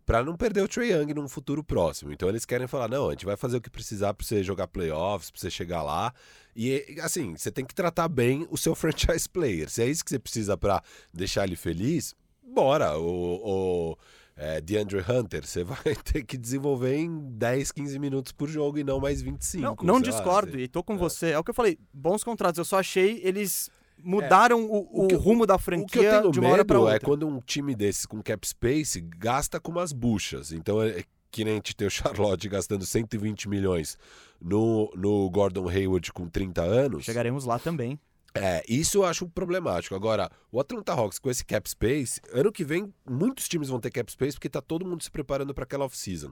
para 0.09 0.25
não 0.25 0.39
perder 0.39 0.63
o 0.63 0.69
Trey 0.69 0.91
Young 0.91 1.13
num 1.13 1.29
futuro 1.29 1.63
próximo. 1.63 2.11
Então 2.11 2.31
eles 2.31 2.47
querem 2.47 2.67
falar: 2.67 2.89
não, 2.89 3.09
a 3.09 3.11
gente 3.11 3.27
vai 3.27 3.37
fazer 3.37 3.59
o 3.59 3.61
que 3.61 3.69
precisar 3.69 4.15
para 4.15 4.27
você 4.27 4.43
jogar 4.43 4.67
playoffs, 4.67 5.31
para 5.31 5.39
você 5.39 5.51
chegar 5.51 5.83
lá. 5.83 6.15
E 6.57 6.97
assim, 7.03 7.37
você 7.37 7.53
tem 7.53 7.63
que 7.63 7.75
tratar 7.75 8.09
bem 8.09 8.49
o 8.51 8.57
seu 8.57 8.73
franchise 8.75 9.29
player. 9.29 9.69
Se 9.69 9.83
é 9.83 9.87
isso 9.87 10.03
que 10.03 10.09
você 10.09 10.19
precisa 10.19 10.57
para 10.57 10.83
deixar 11.13 11.45
ele 11.45 11.57
feliz, 11.57 12.15
bora. 12.43 12.99
O, 12.99 13.93
o 13.93 13.99
é, 14.35 14.63
DeAndre 14.63 15.05
Hunter, 15.07 15.47
você 15.47 15.63
vai 15.63 15.95
ter 16.03 16.25
que 16.25 16.39
desenvolver 16.39 16.97
em 16.97 17.29
10, 17.33 17.71
15 17.71 17.99
minutos 17.99 18.33
por 18.33 18.49
jogo 18.49 18.79
e 18.79 18.85
não 18.85 18.99
mais 18.99 19.21
25. 19.21 19.63
Não, 19.63 19.77
não 19.83 20.03
sei 20.03 20.11
lá, 20.11 20.17
discordo, 20.17 20.53
assim. 20.53 20.63
e 20.63 20.69
tô 20.69 20.83
com 20.83 20.97
você. 20.97 21.33
É 21.33 21.39
o 21.39 21.45
que 21.45 21.51
eu 21.51 21.55
falei, 21.55 21.79
bons 21.93 22.25
contratos. 22.25 22.57
Eu 22.57 22.65
só 22.65 22.79
achei 22.79 23.21
eles 23.23 23.71
mudaram 24.03 24.65
o, 24.65 24.77
O 25.01 25.05
o 25.05 25.09
que 25.09 25.15
eu- 25.15 25.19
rumo 25.19 25.47
da 25.47 25.55
O 25.55 25.59
que 25.59 25.63
eu 25.63 25.65
franquia 25.65 26.21
tenho 26.21 26.31
de 26.33 26.41
uma 26.41 26.49
hora 26.51 26.65
pra 26.65 26.77
medo 26.77 26.85
outra. 26.85 26.97
é 26.97 27.01
quando 27.01 27.27
um 27.27 27.41
time 27.41 27.75
desses 27.75 28.07
com 28.07 28.23
cap 28.23 28.47
space 28.47 29.01
gasta 29.01 29.59
com 29.61 29.71
umas 29.73 29.93
buchas. 29.93 30.53
Então 30.53 30.83
é 30.83 31.03
que 31.31 31.45
nem 31.45 31.55
a 31.55 31.57
gente 31.57 31.77
tem 31.77 31.87
o 31.87 31.91
Charlotte 31.91 32.49
gastando 32.49 32.87
120 32.87 33.49
milhões 33.49 33.99
no, 34.41 34.91
no 34.97 35.29
Gordon 35.31 35.69
Hayward 35.69 36.13
com 36.13 36.29
30 36.29 36.63
anos. 36.63 37.05
Chegaremos 37.05 37.45
lá 37.45 37.59
também. 37.59 37.99
É, 38.35 38.63
isso 38.69 38.99
eu 38.99 39.05
acho 39.05 39.27
problemático. 39.29 39.95
Agora, 39.95 40.31
o 40.53 40.61
Atlanta 40.61 40.93
Hawks 40.93 41.19
com 41.19 41.31
esse 41.31 41.45
cap 41.45 41.69
space, 41.69 42.21
ano 42.33 42.53
que 42.53 42.63
vem 42.65 42.93
muitos 43.09 43.49
times 43.49 43.69
vão 43.69 43.81
ter 43.81 43.91
cap 43.91 44.11
space 44.13 44.35
porque 44.37 44.49
tá 44.49 44.61
todo 44.61 44.87
mundo 44.87 45.03
se 45.03 45.11
preparando 45.11 45.53
para 45.55 45.65
aquela 45.65 45.85
off-season. 45.87 46.31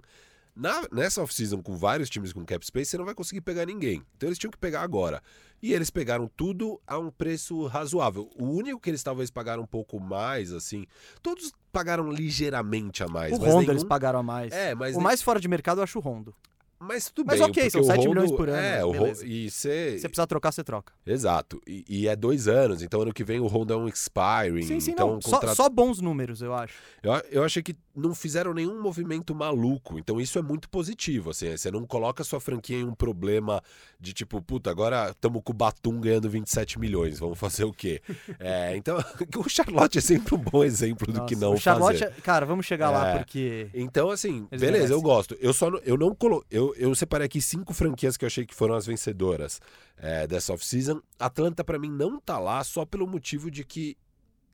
Na- 0.57 0.88
nessa 0.90 1.23
off-season, 1.23 1.61
com 1.62 1.77
vários 1.77 2.09
times 2.09 2.33
com 2.33 2.42
cap 2.45 2.64
space, 2.64 2.90
você 2.90 2.97
não 2.99 3.05
vai 3.05 3.14
conseguir 3.14 3.42
pegar 3.42 3.66
ninguém. 3.66 4.03
Então 4.16 4.27
eles 4.29 4.38
tinham 4.38 4.51
que 4.51 4.57
pegar 4.57 4.81
agora. 4.81 5.23
E 5.62 5.73
eles 5.75 5.90
pegaram 5.90 6.31
tudo 6.35 6.81
a 6.87 6.99
um 6.99 7.11
preço 7.11 7.66
razoável. 7.66 8.31
O 8.38 8.45
único 8.45 8.81
que 8.81 8.88
eles 8.88 9.03
talvez 9.03 9.31
pagaram 9.31 9.62
um 9.62 9.66
pouco 9.66 10.01
mais, 10.01 10.53
assim. 10.53 10.87
Todos 11.23 11.53
pagaram 11.71 12.11
ligeiramente 12.11 13.03
a 13.03 13.09
mais. 13.09 13.33
o 13.33 13.38
mas 13.40 13.45
Rondo 13.49 13.61
nenhum- 13.61 13.73
eles 13.73 13.85
pagaram 13.85 14.19
a 14.19 14.23
mais. 14.23 14.53
É, 14.53 14.75
mas, 14.75 14.95
o 14.95 14.99
nem- 14.99 15.05
mais 15.05 15.21
fora 15.23 15.38
de 15.40 15.47
mercado 15.49 15.79
eu 15.81 15.85
acho 15.85 15.99
o 15.99 16.03
Rondo. 16.03 16.35
mas 16.79 17.11
tudo 17.11 17.27
Mas 17.29 17.38
bem. 17.40 17.49
ok, 17.49 17.62
porque 17.64 17.71
são 17.71 17.81
o 17.81 17.85
7 17.85 17.97
Rondo- 17.99 18.09
milhões 18.11 18.31
por 18.33 18.49
ano, 18.51 18.59
É, 18.61 18.85
o 18.85 18.92
e 19.25 19.51
você. 19.51 19.99
Se 19.99 20.09
precisar 20.09 20.27
trocar, 20.27 20.53
você 20.53 20.62
troca. 20.62 20.92
Exato. 21.07 21.61
E, 21.66 21.85
e 21.88 22.07
é 22.09 22.14
dois 22.14 22.49
anos, 22.49 22.83
então 22.83 23.01
ano 23.01 23.14
que 23.14 23.25
vem 23.25 23.40
o 23.40 23.47
Honda 23.47 23.73
é 23.73 23.77
um 23.79 23.88
expiring. 23.88 24.62
Sim, 24.62 24.79
sim, 24.81 24.90
então 24.90 25.19
Só, 25.23 25.55
só 25.55 25.69
bons 25.71 26.01
números, 26.03 26.42
eu 26.42 26.53
acho. 26.55 26.75
Eu, 27.03 27.12
eu 27.31 27.45
achei 27.45 27.62
que 27.62 27.75
não 27.97 28.15
fizeram 28.15 28.53
nenhum 28.53 28.81
movimento 28.81 29.35
maluco, 29.35 29.99
então 29.99 30.21
isso 30.21 30.39
é 30.39 30.43
muito 30.43 30.69
positivo. 30.69 31.31
Assim, 31.31 31.57
você 31.57 31.71
não 31.71 31.87
coloca 31.87 32.23
sua 32.23 32.39
franquia 32.41 32.77
em 32.77 32.85
um 32.85 32.95
problema 32.95 33.63
de 33.99 34.13
tipo, 34.13 34.41
puta, 34.43 34.71
agora 34.71 35.11
estamos 35.11 35.41
com 35.43 35.53
o 35.53 35.57
Batum 35.57 35.99
ganhando 36.01 36.29
27 36.29 36.79
milhões, 36.79 37.19
vamos 37.19 37.39
fazer 37.39 37.65
o 37.65 37.73
quê? 37.73 38.01
É, 38.39 38.77
então, 38.77 38.99
o 39.39 39.49
Charlotte 39.49 39.99
é 39.99 40.01
sempre 40.01 40.35
um 40.35 40.39
bom 40.39 40.63
exemplo 40.63 41.07
do 41.07 41.19
Nossa, 41.21 41.27
que 41.27 41.37
não 41.37 41.55
o 41.55 41.59
Charlotte, 41.59 41.99
fazer. 42.01 42.13
é- 42.17 42.21
cara, 42.21 42.45
vamos 42.45 42.67
chegar 42.67 42.91
lá 42.91 43.09
É. 43.13 43.19
porque 43.19 43.69
Então, 43.73 44.11
assim, 44.11 44.47
beleza, 44.51 44.67
eu 44.67 44.73
merecem. 44.73 45.03
gosto. 45.03 45.37
Eu 45.41 45.53
só 45.55 45.71
não, 45.71 45.79
eu 45.81 45.97
não 45.97 46.15
colo, 46.15 46.45
eu, 46.51 46.75
eu 46.77 46.95
separei 46.95 47.25
aqui 47.27 47.41
cinco 47.41 47.73
franquias 47.73 48.17
que 48.17 48.25
eu 48.25 48.27
achei 48.27 48.45
que 48.45 48.55
foram 48.55 48.75
as 48.75 48.85
vencedoras 48.87 49.61
é, 49.97 50.27
dessa 50.27 50.53
off-season. 50.53 51.01
Atlanta, 51.19 51.65
pra 51.65 51.79
mim, 51.79 51.91
não 51.91 52.21
tá 52.21 52.39
lá 52.39 52.63
só 52.63 52.85
pelo 52.85 53.07
motivo 53.07 53.51
de 53.51 53.65
que 53.65 53.97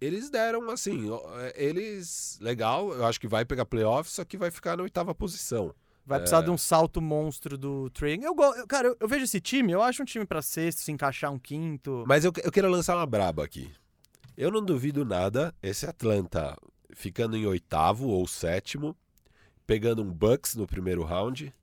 eles 0.05 0.29
deram, 0.31 0.71
assim, 0.71 1.09
é, 1.41 1.55
eles. 1.67 2.39
Legal, 2.41 2.93
eu 2.93 3.05
acho 3.07 3.21
que 3.21 3.29
vai 3.29 3.45
pegar 3.45 3.65
playoffs, 3.67 4.15
só 4.15 4.25
que 4.25 4.37
vai 4.37 4.51
ficar 4.51 4.77
na 4.77 4.83
oitava 4.83 5.15
posição. 5.15 5.75
vai 6.05 6.19
precisar 6.19 6.41
É. 6.41 6.43
de 6.43 6.51
um 6.51 6.59
salto 6.59 7.01
monstro 7.01 7.57
do 7.57 7.89
Trey. 7.91 8.19
Eu, 8.23 8.35
eu- 8.37 8.67
cara, 8.67 8.89
eu, 8.89 8.97
eu 8.99 9.07
vejo 9.07 9.23
esse 9.25 9.41
time, 9.41 9.71
eu 9.73 9.81
acho 9.81 10.03
um 10.03 10.05
time 10.05 10.25
pra 10.27 10.43
sexto, 10.43 10.79
se 10.81 10.91
encaixar 10.91 11.31
um 11.33 11.39
quinto. 11.39 12.03
Mas 12.09 12.25
eu, 12.25 12.33
eu 12.43 12.51
quero 12.51 12.69
lançar 12.69 12.97
uma 12.97 13.07
braba 13.07 13.45
aqui. 13.45 13.71
Eu 14.37 14.51
não 14.51 14.65
duvido 14.65 15.05
nada 15.05 15.55
esse 15.63 15.87
Atlanta 15.87 16.57
ficando 16.93 17.37
em 17.37 17.47
oitavo 17.47 18.09
ou 18.09 18.27
sétimo, 18.27 18.97
pegando 19.65 20.03
um 20.03 20.11
Bucks 20.13 20.57
no 20.57 20.67
primeiro 20.67 21.05
round. 21.05 21.55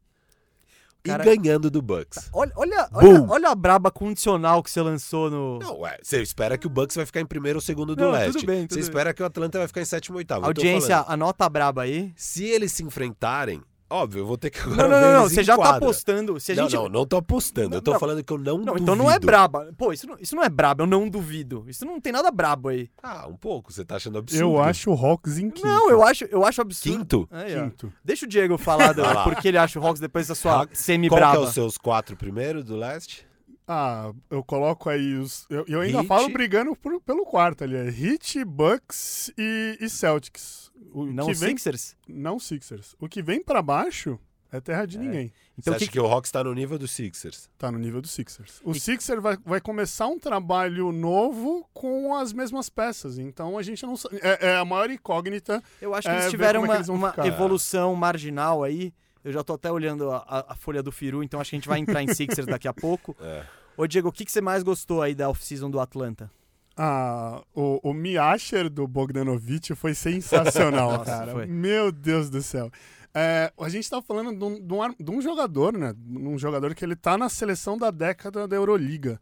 Cara- 1.04 1.24
e 1.34 1.38
ganhando 1.38 1.70
do 1.72 1.82
Bucks. 1.82 2.30
Olha, 2.34 2.52
olha, 2.56 2.90
olha, 2.94 3.20
Boom. 3.20 3.30
olha 3.30 3.50
a 3.50 3.56
braba 3.56 3.90
condicional 3.90 4.62
que 4.62 4.70
você 4.70 4.82
lançou 4.82 5.30
no. 5.30 5.60
Não, 5.60 5.80
ué, 5.80 5.98
você 6.04 6.22
espera 6.22 6.58
que 6.58 6.68
o 6.68 6.70
Bucks 6.70 6.96
vai 6.96 7.06
ficar 7.06 7.22
em 7.22 7.26
primeiro 7.26 7.58
ou 7.58 7.62
segundo 7.62 7.96
do 7.96 8.04
Não, 8.04 8.12
leste. 8.12 8.34
tudo 8.34 8.46
bem, 8.46 8.62
tudo 8.64 8.72
você 8.72 8.76
bem. 8.76 8.84
espera 8.84 9.14
que 9.14 9.24
o 9.24 9.26
Atlanta 9.26 9.58
vai 9.60 9.68
ficar 9.68 9.82
em 9.82 9.86
sétimo 9.86 10.16
ou 10.16 10.20
oitavo. 10.20 10.46
Audiência, 10.46 11.04
anota 11.08 11.46
a 11.46 11.50
braba 11.50 11.84
aí. 11.84 12.12
se 12.16 12.44
eles 12.46 12.72
se 12.74 12.84
enfrentarem, 12.84 13.62
óbvio, 13.90 14.20
eu 14.22 14.26
vou 14.26 14.38
ter 14.38 14.50
que 14.50 14.60
agora 14.60 14.76
Não, 14.84 14.90
não, 14.90 15.02
não, 15.02 15.14
não. 15.22 15.30
Você 15.30 15.44
já 15.44 15.58
tá 15.58 15.76
apostando. 15.78 16.40
Se 16.40 16.52
a 16.52 16.56
não, 16.56 16.64
gente... 16.64 16.76
não, 16.76 16.90
não 16.90 17.06
tô 17.06 17.18
apostando. 17.18 17.76
eu 17.76 17.82
tô 17.82 17.94
Não, 17.94 18.00
falando 18.00 18.24
que 18.24 18.32
eu 18.32 18.38
não 18.38 18.58
Não, 18.58 18.66
duvido. 18.66 18.84
então 18.84 18.96
não 18.96 19.10
é 19.10 19.20
braba. 19.20 19.72
Pô, 19.78 19.92
isso 19.94 20.08
não, 20.08 20.18
isso 20.20 20.36
não 20.36 20.44
é 20.44 20.50
braba, 20.50 20.84
eu 20.84 20.88
não 20.88 21.10
duvido. 21.10 21.66
Isso 21.68 21.86
não 21.86 22.00
tem 22.00 22.12
nada 22.14 22.32
brabo 22.32 22.70
aí. 22.70 22.90
Ah, 23.02 23.28
um 23.28 23.36
pouco. 23.36 23.72
Você 23.72 23.84
tá 23.84 23.96
achando 23.96 24.18
absurdo. 24.18 24.42
Eu 24.44 24.60
acho 24.62 24.92
o 24.92 24.94
Hawks 24.94 25.38
em 25.38 25.50
quinto. 25.50 25.68
Não, 25.68 25.90
eu 25.90 26.04
acho, 26.04 26.26
eu 26.26 26.46
acho 26.46 26.62
absurdo. 26.62 26.98
Quinto? 27.00 27.28
Aí, 27.32 27.58
ó. 27.58 27.64
Quinto. 27.64 27.94
Deixa 28.04 28.26
o 28.26 28.30
Diego 28.30 28.58
falar 28.58 28.94
do, 28.94 29.02
porque 29.24 29.48
ele 29.48 29.58
acha 29.58 29.80
o 29.80 29.86
Hawks 29.86 30.00
depois 30.00 30.28
da 30.28 30.36
sua 30.36 30.52
Qual 30.54 30.68
que 30.68 30.74
é 30.74 30.76
semi-braba. 30.76 31.40
os 31.42 31.54
seus 31.54 31.78
quatro 31.78 32.16
primeiros 32.16 32.64
do 32.64 32.76
leste? 32.76 33.29
Ah, 33.72 34.12
eu 34.32 34.44
coloco 34.44 34.90
aí 34.90 35.14
os. 35.14 35.46
Eu, 35.48 35.64
eu 35.68 35.82
ainda 35.82 36.00
Heat. 36.00 36.08
falo 36.08 36.28
brigando 36.30 36.76
por- 36.76 37.00
pelo 37.02 37.24
quarto 37.24 37.64
ali. 37.64 37.76
É 37.76 37.88
Heat, 37.88 38.44
Bucks 38.44 39.32
e, 39.38 39.78
e 39.80 39.88
Celtics. 39.88 40.72
O 40.92 41.06
Não 41.06 41.28
que 41.28 41.34
vem, 41.36 41.50
Sixers? 41.52 41.96
Não 42.08 42.40
Sixers. 42.40 42.96
O 43.00 43.08
que 43.08 43.22
vem 43.22 43.44
pra 43.44 43.62
baixo 43.62 44.20
é 44.52 44.60
terra 44.60 44.88
de 44.88 44.98
ninguém. 44.98 45.32
Então 45.56 45.72
você 45.72 45.76
o 45.76 45.78
que, 45.78 45.84
acha 45.84 45.92
que... 45.92 46.00
o 46.00 46.06
Hawks 46.08 46.32
tá 46.32 46.44
no 46.44 46.52
nível 46.56 46.80
dos 46.80 46.90
Sixers? 46.90 47.48
Tá 47.60 47.72
no 47.72 47.78
nível 47.78 48.02
do 48.02 48.08
Sixers. 48.08 48.60
O 48.64 48.74
Sixers 48.74 49.22
vai, 49.22 49.38
vai 49.46 49.62
começar 49.62 50.08
um 50.08 50.18
trabalho 50.18 50.92
novo 50.92 51.70
com 51.72 52.16
as 52.16 52.34
mesmas 52.34 52.70
peças. 52.70 53.20
Então 53.20 53.56
a 53.56 53.62
gente 53.62 53.86
não 53.86 53.96
sabe. 53.96 54.18
É, 54.24 54.48
é 54.48 54.56
a 54.58 54.66
maior 54.66 54.90
incógnita. 54.90 55.62
Eu 55.80 55.94
acho 55.94 56.08
que 56.08 56.14
É, 56.16 56.18
eles 56.22 56.32
tiveram 56.32 56.62
é 56.62 56.64
que 56.64 56.70
uma, 56.70 56.76
eles 56.78 56.88
uma 56.90 57.14
evolução 57.28 57.94
marginal 57.94 58.64
aí. 58.64 58.92
Eu 59.24 59.32
já 59.34 59.44
tô 59.44 59.54
até 59.54 59.70
olhando 59.72 60.10
a, 60.10 60.18
a- 60.28 60.54
a 60.54 60.56
folha 60.56 60.82
do 60.82 60.92
Firu, 60.94 61.22
então 61.22 61.40
acho 61.42 61.50
que 61.52 61.56
a 61.58 61.60
gente 61.60 61.68
vai 61.68 61.78
entrar 61.78 62.02
em 62.02 62.08
Sixers 62.12 62.48
daqui 62.48 62.68
a 62.68 62.74
pouco. 62.74 63.16
É. 63.22 63.44
Ô, 63.80 63.88
Diego, 63.88 64.10
o 64.10 64.12
que, 64.12 64.26
que 64.26 64.32
você 64.34 64.42
mais 64.42 64.62
gostou 64.62 65.02
aí 65.02 65.16
da 65.16 65.30
off-season 65.30 65.70
do 65.70 65.80
Atlanta? 65.80 66.30
Ah, 66.76 67.42
o, 67.56 67.80
o 67.82 67.94
Miasher 67.94 68.70
do 68.70 68.86
Bogdanovich 68.86 69.74
foi 69.74 69.94
sensacional, 69.94 70.92
Nossa, 71.00 71.06
cara. 71.06 71.32
foi. 71.32 71.46
Meu 71.46 71.90
Deus 71.90 72.30
do 72.30 72.42
céu. 72.42 72.70
É, 73.16 73.54
a 73.58 73.70
gente 73.70 73.90
tá 73.90 74.02
falando 74.02 74.38
de 74.38 74.44
um, 74.44 74.60
de 74.60 74.74
um 74.74 74.94
de 75.00 75.12
um 75.12 75.22
jogador, 75.22 75.78
né? 75.78 75.96
Um 76.10 76.38
jogador 76.38 76.76
que 76.76 76.84
ele 76.84 76.94
tá 76.94 77.18
na 77.18 77.30
seleção 77.30 77.78
da 77.78 77.90
década 77.90 78.46
da 78.46 78.58
Euroliga. 78.58 79.18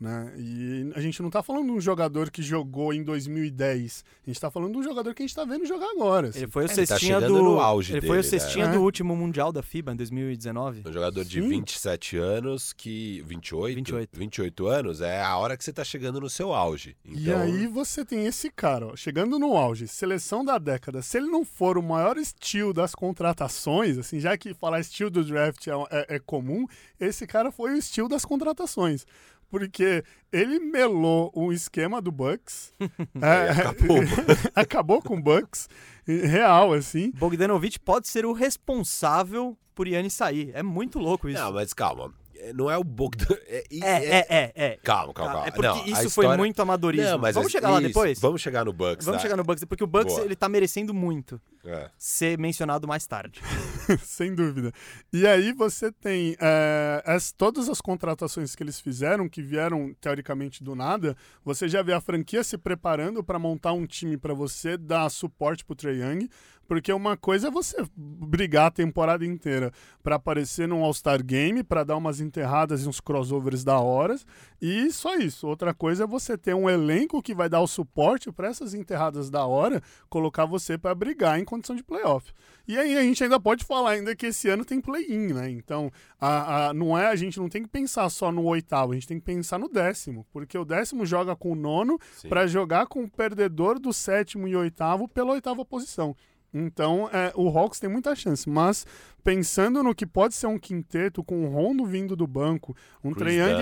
Né? 0.00 0.32
E 0.38 0.92
a 0.94 1.00
gente 1.00 1.20
não 1.20 1.28
tá 1.28 1.42
falando 1.42 1.64
de 1.66 1.72
um 1.72 1.80
jogador 1.80 2.30
que 2.30 2.40
jogou 2.40 2.94
em 2.94 3.02
2010. 3.02 4.04
A 4.24 4.30
gente 4.30 4.40
tá 4.40 4.48
falando 4.48 4.70
de 4.72 4.78
um 4.78 4.82
jogador 4.84 5.12
que 5.12 5.22
a 5.22 5.26
gente 5.26 5.34
tá 5.34 5.44
vendo 5.44 5.66
jogar 5.66 5.86
agora. 5.90 6.28
assim. 6.28 6.38
Ele 6.38 6.46
foi 6.52 6.62
o 6.62 6.66
É, 6.66 6.72
ele 6.72 6.86
tá 6.86 6.94
cestinha 6.94 7.14
chegando 7.20 7.34
do. 7.34 7.42
no 7.42 7.58
auge 7.60 7.92
ele 7.94 8.06
foi 8.06 8.18
o 8.18 8.22
dele, 8.22 8.32
né? 8.32 8.38
cestinha 8.38 8.64
É. 8.66 8.72
do 8.72 8.80
último 8.80 9.16
Mundial 9.16 9.50
da 9.50 9.60
FIBA 9.60 9.92
em 9.92 9.96
2019. 9.96 10.84
Um 10.86 10.92
jogador 10.92 11.24
de 11.24 11.40
Sim. 11.42 11.48
27 11.48 12.16
anos 12.16 12.72
que. 12.72 13.22
28? 13.26 13.74
28. 13.74 14.16
28 14.18 14.66
anos 14.68 15.00
é 15.00 15.20
a 15.20 15.36
hora 15.36 15.56
que 15.56 15.64
você 15.64 15.72
tá 15.72 15.82
chegando 15.82 16.20
no 16.20 16.30
seu 16.30 16.54
auge. 16.54 16.96
E 17.04 17.22
Então, 17.24 17.40
aí 17.40 17.66
você 17.66 18.04
tem 18.04 18.24
esse 18.26 18.50
cara, 18.52 18.86
ó, 18.86 18.94
chegando 18.96 19.36
no 19.36 19.56
auge, 19.56 19.88
seleção 19.88 20.44
da 20.44 20.58
década. 20.58 21.02
Se 21.02 21.18
ele 21.18 21.26
não 21.26 21.44
for 21.44 21.76
o 21.76 21.82
maior 21.82 22.16
estilo 22.18 22.72
das 22.72 22.94
contratações, 22.94 23.98
assim, 23.98 24.20
já 24.20 24.38
que 24.38 24.54
falar 24.54 24.78
estilo 24.78 25.10
do 25.10 25.24
draft 25.24 25.66
é, 25.66 25.72
é- 25.90 26.16
é 26.16 26.18
comum, 26.20 26.66
esse 27.00 27.26
cara 27.26 27.50
foi 27.50 27.72
o 27.72 27.76
estilo 27.76 28.08
das 28.08 28.24
contratações. 28.24 29.04
Porque 29.50 30.04
ele 30.30 30.58
melou 30.58 31.32
um 31.34 31.50
esquema 31.52 32.02
do 32.02 32.12
Bucks. 32.12 32.72
é, 33.20 33.50
acabou. 33.50 33.98
acabou 34.54 35.02
com 35.02 35.16
o 35.16 35.22
Bucks. 35.22 35.68
Real, 36.06 36.72
assim. 36.72 37.10
Bogdanovich 37.12 37.78
pode 37.80 38.08
ser 38.08 38.24
o 38.26 38.32
responsável 38.32 39.56
por 39.74 39.86
Yannis 39.88 40.12
sair. 40.14 40.50
É 40.54 40.62
muito 40.62 40.98
louco 40.98 41.28
isso. 41.28 41.40
Não, 41.42 41.52
mas 41.52 41.72
calma. 41.72 42.12
É, 42.40 42.52
Não 42.52 42.70
é 42.70 42.78
o 42.78 42.84
Bogdan. 42.84 43.34
É, 43.46 43.64
É, 43.70 44.18
é, 44.18 44.26
é, 44.28 44.52
é. 44.54 44.78
Calma, 44.82 45.12
calma, 45.12 45.32
calma. 45.32 45.48
É 45.48 45.50
porque 45.50 45.66
Não, 45.66 45.84
isso 45.86 46.10
foi 46.10 46.24
história- 46.24 46.36
muito 46.38 46.60
amadorismo. 46.62 47.10
Não, 47.10 47.18
mas 47.18 47.34
Vamos 47.34 47.48
é- 47.48 47.52
chegar 47.52 47.70
lá 47.70 47.78
isso, 47.80 47.88
depois? 47.88 48.20
Vamos 48.20 48.40
chegar 48.40 48.64
no 48.64 48.72
Bucks. 48.72 49.04
Vamos 49.04 49.18
tá? 49.20 49.22
chegar 49.22 49.36
no 49.36 49.44
Bucks, 49.44 49.64
porque 49.64 49.82
o 49.82 49.86
Bucks 49.88 50.14
Boa. 50.14 50.24
ele 50.24 50.36
tá 50.36 50.48
merecendo 50.48 50.94
muito 50.94 51.40
É. 51.64 51.90
ser 51.98 52.38
mencionado 52.38 52.86
mais 52.88 53.06
tarde. 53.06 53.40
Sem 54.02 54.34
dúvida. 54.34 54.72
E 55.12 55.26
aí 55.26 55.52
você 55.52 55.90
tem 55.92 56.36
é, 56.40 57.02
as- 57.04 57.32
todas 57.32 57.68
as 57.68 57.80
contratações 57.80 58.54
que 58.54 58.62
eles 58.62 58.80
fizeram, 58.80 59.28
que 59.28 59.42
vieram 59.42 59.94
teoricamente 60.00 60.62
do 60.64 60.74
nada, 60.74 61.16
você 61.44 61.68
já 61.68 61.82
vê 61.82 61.92
a 61.92 62.00
franquia 62.00 62.42
se 62.44 62.56
preparando 62.56 63.22
para 63.22 63.38
montar 63.38 63.72
um 63.72 63.86
time 63.86 64.16
para 64.16 64.34
você 64.34 64.76
dar 64.76 65.08
suporte 65.10 65.64
pro 65.64 65.74
Trae 65.74 66.00
Young, 66.00 66.28
porque 66.66 66.92
uma 66.92 67.16
coisa 67.16 67.48
é 67.48 67.50
você 67.50 67.82
brigar 67.96 68.66
a 68.66 68.70
temporada 68.70 69.24
inteira 69.24 69.72
para 70.02 70.16
aparecer 70.16 70.68
num 70.68 70.84
All-Star 70.84 71.24
Game, 71.24 71.62
para 71.64 71.82
dar 71.82 71.96
umas 71.96 72.20
enterradas 72.20 72.84
e 72.84 72.88
uns 72.88 73.00
crossovers 73.00 73.64
da 73.64 73.78
hora, 73.80 74.14
e 74.60 74.90
só 74.92 75.16
isso. 75.16 75.46
Outra 75.46 75.72
coisa 75.72 76.04
é 76.04 76.06
você 76.06 76.36
ter 76.36 76.54
um 76.54 76.68
elenco 76.68 77.22
que 77.22 77.34
vai 77.34 77.48
dar 77.48 77.60
o 77.62 77.66
suporte 77.66 78.30
para 78.30 78.48
essas 78.48 78.74
enterradas 78.74 79.30
da 79.30 79.46
hora, 79.46 79.82
colocar 80.10 80.44
você 80.44 80.76
para 80.76 80.94
brigar 80.94 81.40
em 81.40 81.44
condição 81.58 81.76
de 81.76 81.82
playoff. 81.84 82.32
E 82.66 82.76
aí 82.78 82.96
a 82.96 83.02
gente 83.02 83.22
ainda 83.22 83.38
pode 83.40 83.64
falar 83.64 83.90
ainda 83.92 84.14
que 84.16 84.26
esse 84.26 84.48
ano 84.48 84.64
tem 84.64 84.80
play-in, 84.80 85.32
né? 85.32 85.50
Então, 85.50 85.90
a, 86.20 86.68
a- 86.68 86.74
não 86.74 86.96
é 86.98 87.06
a 87.08 87.16
gente 87.16 87.38
não 87.38 87.48
tem 87.48 87.62
que 87.62 87.68
pensar 87.68 88.08
só 88.10 88.30
no 88.32 88.44
oitavo, 88.44 88.92
a 88.92 88.94
gente 88.94 89.06
tem 89.08 89.18
que 89.18 89.24
pensar 89.24 89.58
no 89.58 89.68
décimo, 89.68 90.26
porque 90.32 90.56
o 90.56 90.64
décimo 90.64 91.04
joga 91.06 91.34
com 91.36 91.52
o 91.52 91.54
nono 91.54 91.98
para 92.28 92.46
jogar 92.46 92.86
com 92.86 93.04
o 93.04 93.10
perdedor 93.10 93.78
do 93.78 93.92
sétimo 93.92 94.46
e 94.48 94.54
oitavo 94.56 95.06
pela 95.08 95.32
oitava 95.32 95.64
posição. 95.64 96.14
Então, 96.52 97.10
é, 97.12 97.30
o 97.36 97.46
Hawks 97.48 97.78
tem 97.78 97.90
muita 97.90 98.14
chance, 98.16 98.48
mas 98.48 98.86
pensando 99.22 99.82
no 99.82 99.94
que 99.94 100.06
pode 100.06 100.34
ser 100.34 100.46
um 100.46 100.58
quinteto 100.58 101.22
com 101.22 101.44
o 101.44 101.48
Rondo 101.50 101.84
vindo 101.84 102.16
do 102.16 102.26
banco, 102.26 102.74
um 103.04 103.12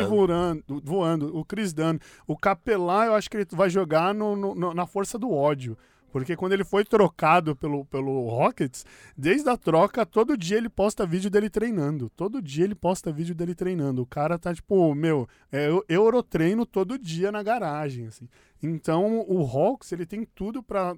Dunn. 0.02 0.08
voando, 0.08 0.82
voando, 0.84 1.36
o 1.36 1.44
Chris 1.44 1.72
Dunn, 1.72 1.98
o 2.28 2.36
Capelá, 2.36 3.06
eu 3.06 3.14
acho 3.14 3.28
que 3.28 3.36
ele 3.38 3.46
vai 3.52 3.68
jogar 3.68 4.14
no- 4.14 4.36
no- 4.54 4.72
na 4.74 4.86
força 4.86 5.18
do 5.18 5.32
ódio. 5.32 5.76
Porque 6.16 6.34
quando 6.34 6.54
ele 6.54 6.64
foi 6.64 6.82
trocado 6.82 7.54
pelo, 7.54 7.84
pelo 7.84 8.26
Rockets, 8.30 8.86
desde 9.14 9.50
a 9.50 9.56
troca, 9.56 10.06
todo 10.06 10.34
dia 10.34 10.56
ele 10.56 10.70
posta 10.70 11.04
vídeo 11.04 11.28
dele 11.28 11.50
treinando. 11.50 12.10
Todo 12.16 12.40
dia 12.40 12.64
ele 12.64 12.74
posta 12.74 13.12
vídeo 13.12 13.34
dele 13.34 13.54
treinando. 13.54 14.00
O 14.00 14.06
cara 14.06 14.38
tá 14.38 14.54
tipo, 14.54 14.94
meu, 14.94 15.28
é, 15.52 15.68
eu 15.68 15.84
Eurotreino 15.86 16.64
todo 16.64 16.98
dia 16.98 17.30
na 17.30 17.42
garagem, 17.42 18.06
assim. 18.06 18.26
Então, 18.62 19.20
o 19.28 19.42
Hawks, 19.44 19.92
ele 19.92 20.06
tem 20.06 20.24
tudo 20.34 20.62
pra 20.62 20.96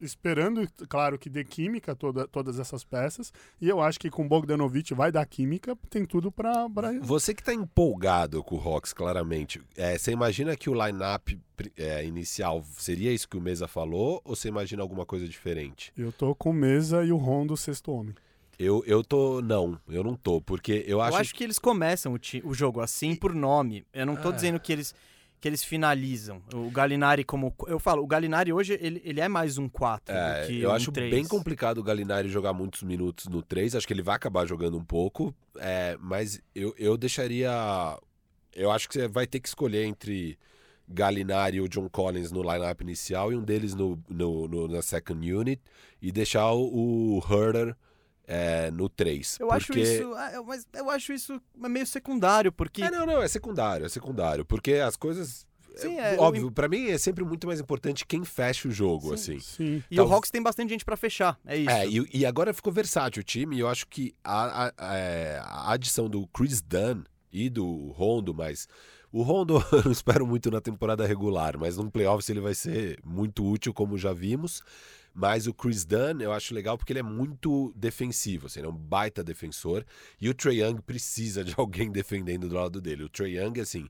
esperando, 0.00 0.66
claro, 0.88 1.18
que 1.18 1.28
dê 1.30 1.44
química 1.44 1.94
toda, 1.94 2.26
todas 2.26 2.58
essas 2.58 2.84
peças. 2.84 3.32
E 3.60 3.68
eu 3.68 3.80
acho 3.80 3.98
que 4.00 4.10
com 4.10 4.26
Bogdanovich 4.26 4.94
vai 4.94 5.12
dar 5.12 5.24
química, 5.26 5.76
tem 5.90 6.04
tudo 6.04 6.30
pra... 6.32 6.68
pra... 6.68 6.92
Você 7.00 7.34
que 7.34 7.42
tá 7.42 7.52
empolgado 7.54 8.42
com 8.42 8.56
o 8.56 8.60
Hawks, 8.60 8.92
claramente, 8.92 9.60
é, 9.76 9.96
você 9.98 10.12
imagina 10.12 10.56
que 10.56 10.68
o 10.70 10.74
line-up 10.86 11.38
é, 11.76 12.04
inicial 12.04 12.64
seria 12.72 13.12
isso 13.12 13.28
que 13.28 13.36
o 13.36 13.40
Mesa 13.40 13.68
falou 13.68 14.20
ou 14.24 14.34
você 14.34 14.48
imagina 14.48 14.82
alguma 14.82 15.06
coisa 15.06 15.26
diferente? 15.28 15.92
Eu 15.96 16.12
tô 16.12 16.34
com 16.34 16.52
Mesa 16.52 17.04
e 17.04 17.12
o 17.12 17.16
Rondo 17.16 17.56
sexto 17.56 17.92
homem. 17.92 18.14
Eu, 18.56 18.84
eu 18.86 19.02
tô. 19.02 19.42
Não, 19.42 19.76
eu 19.88 20.04
não 20.04 20.14
tô, 20.14 20.40
porque 20.40 20.84
eu 20.86 21.00
acho. 21.00 21.16
Eu 21.16 21.20
acho 21.20 21.34
que 21.34 21.42
eles 21.42 21.58
começam 21.58 22.12
o, 22.12 22.18
ti- 22.18 22.40
o 22.44 22.54
jogo 22.54 22.80
assim 22.80 23.16
por 23.16 23.34
nome. 23.34 23.84
Eu 23.92 24.06
não 24.06 24.14
tô 24.14 24.28
Ah. 24.28 24.32
dizendo 24.32 24.60
que 24.60 24.72
eles 24.72 24.94
que 25.44 25.48
eles 25.48 25.62
finalizam. 25.62 26.40
O 26.54 26.70
Galinari 26.70 27.22
como 27.22 27.54
eu 27.66 27.78
falo, 27.78 28.02
o 28.02 28.06
Galinari 28.06 28.50
hoje 28.50 28.78
ele, 28.80 29.02
ele 29.04 29.20
é 29.20 29.28
mais 29.28 29.58
um 29.58 29.68
4 29.68 30.14
É, 30.16 30.40
do 30.40 30.46
que 30.46 30.60
eu 30.62 30.70
um 30.70 30.72
acho 30.72 30.90
3. 30.90 31.10
bem 31.10 31.26
complicado 31.26 31.76
o 31.76 31.82
Galinari 31.82 32.30
jogar 32.30 32.54
muitos 32.54 32.82
minutos 32.82 33.26
no 33.28 33.42
3. 33.42 33.74
Acho 33.74 33.86
que 33.86 33.92
ele 33.92 34.00
vai 34.00 34.16
acabar 34.16 34.46
jogando 34.46 34.78
um 34.78 34.82
pouco. 34.84 35.34
é, 35.58 35.98
mas 36.00 36.40
eu, 36.54 36.74
eu 36.78 36.96
deixaria. 36.96 37.50
Eu 38.54 38.70
acho 38.70 38.88
que 38.88 38.94
você 38.94 39.06
vai 39.06 39.26
ter 39.26 39.38
que 39.38 39.46
escolher 39.48 39.84
entre 39.84 40.38
Galinari 40.88 41.60
ou 41.60 41.68
John 41.68 41.90
Collins 41.90 42.32
no 42.32 42.40
lineup 42.42 42.80
inicial 42.80 43.30
e 43.30 43.36
um 43.36 43.42
deles 43.42 43.74
no, 43.74 44.02
no- 44.08 44.48
no- 44.48 44.66
na 44.66 44.80
second 44.80 45.30
unit 45.30 45.60
e 46.00 46.10
deixar 46.10 46.52
o, 46.52 47.18
o 47.18 47.22
Herder 47.30 47.76
é, 48.26 48.70
no 48.70 48.88
3. 48.88 49.38
Eu 49.40 49.48
porque... 49.48 49.56
acho 49.56 49.78
isso, 49.78 50.14
ah, 50.14 50.32
eu- 50.32 50.44
mas 50.44 50.66
eu 50.72 50.90
acho 50.90 51.12
isso 51.12 51.40
meio 51.56 51.86
secundário, 51.86 52.50
porque 52.52 52.82
É, 52.82 52.90
não, 52.90 53.04
não, 53.06 53.22
é 53.22 53.28
secundário, 53.28 53.84
é 53.86 53.88
secundário. 53.88 54.44
Porque 54.44 54.74
as 54.74 54.96
coisas. 54.96 55.46
Sim, 55.76 55.98
é, 55.98 56.14
é, 56.14 56.18
óbvio, 56.20 56.46
o- 56.46 56.52
pra 56.52 56.68
mim 56.68 56.86
é 56.86 56.96
sempre 56.98 57.24
muito 57.24 57.46
mais 57.48 57.58
importante 57.58 58.06
quem 58.06 58.24
fecha 58.24 58.68
o 58.68 58.70
jogo, 58.70 59.12
assim. 59.12 59.40
Sim. 59.40 59.82
e 59.90 60.00
o 60.00 60.04
Hawks 60.12 60.30
tem 60.30 60.40
bastante 60.40 60.70
gente 60.70 60.84
pra 60.84 60.96
fechar, 60.96 61.36
é 61.44 61.56
isso. 61.56 61.70
É, 61.70 61.86
e, 61.88 62.06
e 62.14 62.24
agora 62.24 62.54
ficou 62.54 62.72
versátil 62.72 63.20
o 63.20 63.24
time, 63.24 63.56
e 63.56 63.60
eu 63.60 63.68
acho 63.68 63.86
que 63.88 64.14
a, 64.22 64.66
a- 64.68 64.94
é, 64.96 65.40
a 65.42 65.72
adição 65.72 66.08
do 66.08 66.26
Chris 66.28 66.62
Dunn 66.62 67.02
e 67.32 67.50
do 67.50 67.88
Rondo, 67.90 68.32
mas 68.32 68.68
o 69.10 69.22
Rondo 69.22 69.54
eu 69.72 69.82
não 69.84 69.90
espero 69.90 70.24
muito 70.24 70.48
na 70.48 70.60
temporada 70.60 71.04
regular, 71.04 71.58
mas 71.58 71.76
num 71.76 71.90
playoffs 71.90 72.28
ele 72.30 72.40
vai 72.40 72.54
ser 72.54 73.00
muito 73.04 73.44
útil, 73.44 73.74
como 73.74 73.98
já 73.98 74.12
vimos. 74.12 74.62
Mas 75.14 75.46
o 75.46 75.54
Chris 75.54 75.84
Dunn 75.84 76.20
eu 76.20 76.32
acho 76.32 76.52
legal 76.52 76.76
porque 76.76 76.92
ele 76.92 76.98
é 77.00 77.02
muito 77.04 77.72
defensivo, 77.76 78.46
assim, 78.46 78.58
ele 78.60 78.66
é 78.66 78.70
um 78.70 78.76
baita 78.76 79.22
defensor, 79.22 79.84
e 80.20 80.28
o 80.28 80.34
Trae 80.34 80.60
Young 80.60 80.80
precisa 80.82 81.44
de 81.44 81.54
alguém 81.58 81.90
defendendo 81.92 82.48
do 82.48 82.56
lado 82.56 82.80
dele. 82.80 83.04
O 83.04 83.08
Trae 83.08 83.36
Young, 83.38 83.60
assim, 83.60 83.88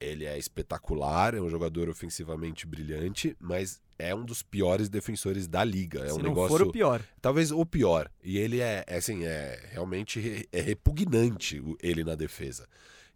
Ele 0.00 0.24
é 0.24 0.36
espetacular, 0.38 1.34
é 1.34 1.40
um 1.40 1.48
jogador 1.48 1.88
ofensivamente 1.88 2.66
brilhante, 2.66 3.36
mas 3.38 3.80
é 3.98 4.12
um 4.14 4.24
dos 4.24 4.42
piores 4.42 4.88
defensores 4.88 5.46
da 5.46 5.62
liga. 5.62 6.00
É 6.00 6.08
Se 6.08 6.14
um 6.14 6.18
não 6.18 6.30
negócio. 6.30 6.56
for 6.58 6.66
o 6.66 6.72
pior. 6.72 7.00
Talvez 7.22 7.52
o 7.52 7.64
pior. 7.64 8.10
E 8.22 8.38
ele 8.38 8.60
é, 8.60 8.84
é, 8.86 8.96
assim, 8.96 9.24
é 9.24 9.68
realmente 9.70 10.18
re- 10.18 10.48
é 10.50 10.60
repugnante 10.60 11.62
ele 11.82 12.02
na 12.04 12.14
defesa. 12.14 12.66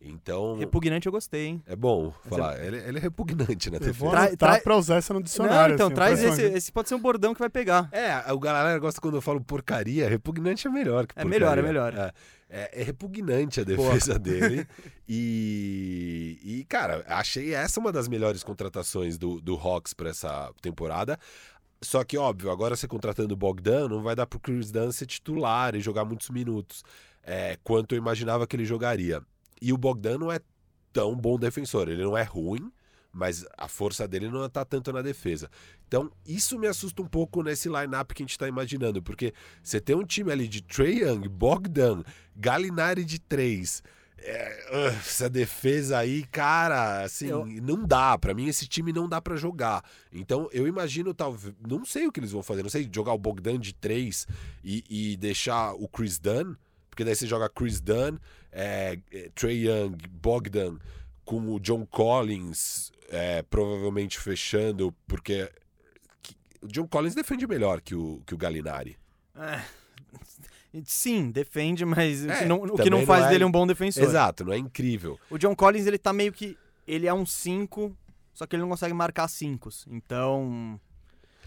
Então, 0.01 0.57
Repugnante 0.57 1.07
eu 1.07 1.13
gostei, 1.13 1.47
hein? 1.47 1.63
é 1.67 1.75
bom 1.75 2.13
Mas 2.25 2.29
falar. 2.39 2.65
Ele, 2.65 2.77
ele 2.77 2.99
é 2.99 3.01
repugnante 3.01 3.69
na 3.69 3.79
defesa. 3.79 4.11
Tra- 4.11 4.37
tra- 4.37 4.61
pra 4.61 4.77
usar 4.77 4.95
essa 4.97 5.13
no 5.13 5.19
Não, 5.19 5.25
dicionário. 5.25 5.75
então, 5.75 5.87
assim, 5.89 5.95
traz 5.97 6.23
esse. 6.23 6.43
Esse 6.43 6.71
pode 6.73 6.89
ser 6.89 6.95
um 6.95 7.01
bordão 7.01 7.35
que 7.35 7.41
vai 7.41 7.51
pegar. 7.51 7.89
É, 7.91 8.33
o 8.33 8.39
galera 8.39 8.79
gosta 8.79 9.01
quando 9.01 9.17
eu 9.17 9.21
falo 9.21 9.41
porcaria. 9.41 10.09
Repugnante 10.09 10.69
é 10.69 10.71
melhor 10.71 11.05
que 11.07 11.19
É 11.19 11.23
porcaria. 11.23 11.29
melhor, 11.31 11.59
é 11.59 11.63
melhor. 11.63 11.95
É, 11.95 12.13
é- 12.49 12.81
é 12.81 12.85
repugnante 12.85 13.61
a 13.61 13.65
Boa. 13.65 13.77
defesa 13.77 14.17
dele. 14.21 14.65
E, 15.09 16.39
e, 16.43 16.65
cara, 16.69 17.05
achei 17.09 17.53
essa 17.55 17.81
uma 17.81 17.91
das 17.91 18.07
melhores 18.09 18.45
contratações 18.45 19.19
do, 19.19 19.41
do 19.41 19.55
Hawks 19.57 19.93
pra 19.95 20.11
essa 20.11 20.53
temporada. 20.63 21.19
Só 21.83 22.03
que, 22.05 22.17
óbvio, 22.17 22.51
agora 22.51 22.75
você 22.77 22.87
contratando 22.89 23.35
o 23.35 23.37
Bogdan, 23.37 23.89
não 23.89 24.03
vai 24.03 24.15
dar 24.15 24.27
pro 24.27 24.39
Chris 24.41 24.71
Dunn 24.71 24.91
ser 24.93 25.07
titular 25.07 25.75
e 25.75 25.81
jogar 25.81 26.05
muitos 26.05 26.29
minutos, 26.31 26.83
é, 27.23 27.57
quanto 27.63 27.95
eu 27.95 27.99
imaginava 27.99 28.47
que 28.47 28.57
ele 28.57 28.65
jogaria. 28.65 29.23
E 29.61 29.73
o 29.73 29.79
Bogdan 29.79 30.19
não 30.19 30.31
é 30.33 30.41
tão 30.93 31.15
bom 31.17 31.39
defensor, 31.39 31.89
ele 31.89 32.03
não 32.03 32.17
é 32.17 32.23
ruim, 32.23 32.73
mas 33.13 33.45
a 33.57 33.69
força 33.69 34.07
dele 34.07 34.29
não 34.29 34.49
tá 34.49 34.65
tanto 34.65 34.93
na 34.93 35.03
defesa. 35.03 35.51
Então, 35.87 36.11
isso 36.27 36.59
me 36.59 36.67
assusta 36.67 37.03
um 37.03 37.07
pouco 37.07 37.43
nesse 37.43 37.69
line-up 37.69 38.15
que 38.15 38.23
a 38.23 38.27
gente 38.27 38.39
tá 38.39 38.47
imaginando, 38.49 39.03
porque 39.03 39.33
você 39.63 39.81
tem 39.81 39.97
um 39.97 40.05
time 40.05 40.31
ali 40.33 40.47
de 40.49 40.63
Trae 40.63 41.01
Young, 41.03 41.29
Bogdan, 41.29 42.03
Galinari 42.37 43.05
de 43.05 43.19
três. 43.19 43.83
É, 44.21 44.67
ugh, 44.89 44.97
essa 44.99 45.31
defesa 45.31 45.99
aí, 45.99 46.25
cara, 46.27 47.03
assim, 47.05 47.29
Eu- 47.29 47.47
não 47.47 47.85
dá. 47.87 48.19
Pra 48.19 48.35
mim, 48.35 48.49
esse 48.49 48.67
time 48.67 48.93
não 48.93 49.09
dá 49.09 49.21
pra 49.23 49.37
jogar. 49.37 49.85
Então, 50.13 50.49
eu 50.53 50.67
imagino, 50.67 51.15
talvez. 51.15 51.55
Não 51.67 51.85
sei 51.85 52.07
o 52.09 52.13
que 52.13 52.19
eles 52.19 52.33
vão 52.33 52.43
fazer. 52.43 52.63
Não 52.65 52.71
sei, 52.71 52.89
jogar 52.93 53.13
o 53.13 53.19
Bogdan 53.19 53.59
de 53.61 53.73
três 53.73 54.27
e, 54.65 54.85
e 54.91 55.17
deixar 55.17 55.73
o 55.75 55.87
Chris 55.89 56.19
Dunn. 56.19 56.55
Porque 56.91 57.05
daí 57.05 57.15
você 57.15 57.29
joga 57.29 57.49
Chris 57.49 57.81
Dunn, 57.81 58.19
é, 58.53 58.99
é, 59.13 59.31
Trey 59.35 59.67
Young, 59.67 59.97
Bogdan, 60.11 60.79
com 61.25 61.53
o 61.55 61.61
John 61.61 61.85
Collins 61.87 62.91
é, 63.11 63.43
provavelmente 63.43 64.19
fechando, 64.19 64.95
porque 65.07 65.51
que- 66.23 66.37
o 66.63 66.67
John 66.69 66.87
Collins 66.87 67.15
defende 67.15 67.47
melhor 67.47 67.81
que 67.81 67.95
o, 67.95 68.23
que 68.27 68.35
o 68.35 68.39
Galinari. 68.39 68.97
É. 69.37 69.63
Sim, 70.85 71.31
defende, 71.31 71.85
mas 71.85 72.25
o 72.25 72.31
É, 72.31 72.39
que 72.41 72.45
não, 72.45 72.63
o 72.63 72.77
que 72.77 72.91
não 72.91 72.99
não 73.01 73.07
faz 73.07 73.27
é- 73.27 73.29
dele 73.31 73.45
um 73.45 73.51
bom 73.51 73.67
defensor. 73.67 74.03
Exato, 74.03 74.45
não 74.45 74.53
é 74.53 74.59
incrível. 74.59 75.19
O 75.31 75.39
John 75.39 75.55
Collins, 75.57 75.87
ele 75.87 75.99
tá 75.99 76.13
meio 76.13 76.33
que. 76.33 76.57
Ele 76.87 77.07
é 77.07 77.13
um 77.15 77.25
5, 77.27 77.97
só 78.35 78.47
que 78.47 78.55
ele 78.57 78.63
não 78.63 78.69
consegue 78.69 78.95
marcar 78.95 79.29
5. 79.29 79.69
Então. 79.89 80.79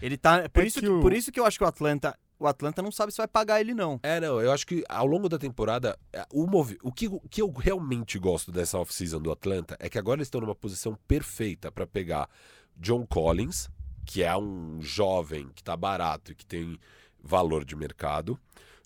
Ele 0.00 0.16
tá. 0.16 0.48
Por, 0.48 0.62
É 0.62 0.66
isso 0.66 0.80
que, 0.80 0.88
o- 0.88 1.00
por 1.00 1.12
isso 1.12 1.30
que 1.30 1.38
eu 1.38 1.46
acho 1.46 1.56
que 1.58 1.64
o 1.64 1.68
Atlanta. 1.68 2.18
O 2.42 2.46
Atlanta 2.48 2.82
não 2.82 2.90
sabe 2.90 3.12
se 3.12 3.18
vai 3.18 3.28
pagar 3.28 3.60
ele, 3.60 3.72
não. 3.72 4.00
É, 4.02 4.18
não, 4.20 4.40
eu 4.40 4.50
acho 4.50 4.66
que 4.66 4.82
ao 4.88 5.06
longo 5.06 5.28
da 5.28 5.38
temporada, 5.38 5.96
é, 6.12 6.26
o, 6.32 6.46
movi- 6.46 6.78
o, 6.82 6.90
que, 6.90 7.06
o 7.06 7.20
que 7.30 7.40
eu 7.40 7.50
realmente 7.52 8.18
gosto 8.18 8.50
dessa 8.50 8.78
off-season 8.78 9.20
do 9.20 9.30
Atlanta 9.30 9.76
é 9.78 9.88
que 9.88 9.98
agora 9.98 10.18
eles 10.18 10.26
estão 10.26 10.40
numa 10.40 10.54
posição 10.54 10.98
perfeita 11.06 11.70
pra 11.70 11.86
pegar 11.86 12.28
John 12.76 13.06
Collins, 13.06 13.68
que 14.04 14.22
é 14.22 14.36
um 14.36 14.78
jovem 14.80 15.48
que 15.54 15.62
tá 15.62 15.76
barato 15.76 16.32
e 16.32 16.34
que 16.34 16.44
tem 16.44 16.78
valor 17.22 17.64
de 17.64 17.76
mercado, 17.76 18.36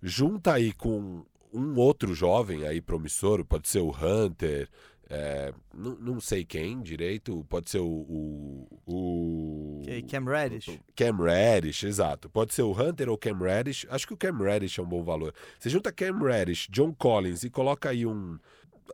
junta 0.03 0.53
aí 0.53 0.73
com 0.75 1.25
um 1.53 1.79
outro 1.79 2.15
jovem 2.15 2.67
aí 2.67 2.83
promissor, 2.83 3.43
pode 3.45 3.67
ser 3.69 3.81
o 3.81 3.91
Hunter, 3.91 4.69
é, 5.09 5.53
não, 5.73 5.95
não 5.97 6.21
sei 6.21 6.45
quem 6.45 6.83
direito, 6.83 7.45
pode 7.49 7.71
ser 7.71 7.79
o. 7.79 7.87
o, 7.87 8.67
o 8.85 9.83
Cam 10.11 10.25
Reddish. 10.25 10.81
Cam 10.97 11.17
Reddish, 11.17 11.85
exato. 11.85 12.29
Pode 12.29 12.53
ser 12.53 12.63
o 12.63 12.73
Hunter 12.73 13.09
ou 13.09 13.17
Cam 13.17 13.39
Reddish. 13.39 13.87
Acho 13.89 14.07
que 14.07 14.15
o 14.15 14.17
Cam 14.17 14.37
Reddish 14.37 14.79
é 14.79 14.83
um 14.83 14.87
bom 14.87 15.05
valor. 15.05 15.33
Você 15.59 15.69
junta 15.69 15.93
Cam 15.93 16.19
Reddish, 16.19 16.67
John 16.71 16.93
Collins 16.93 17.45
e 17.45 17.51
coloca 17.51 17.91
aí 17.91 18.05
um. 18.05 18.37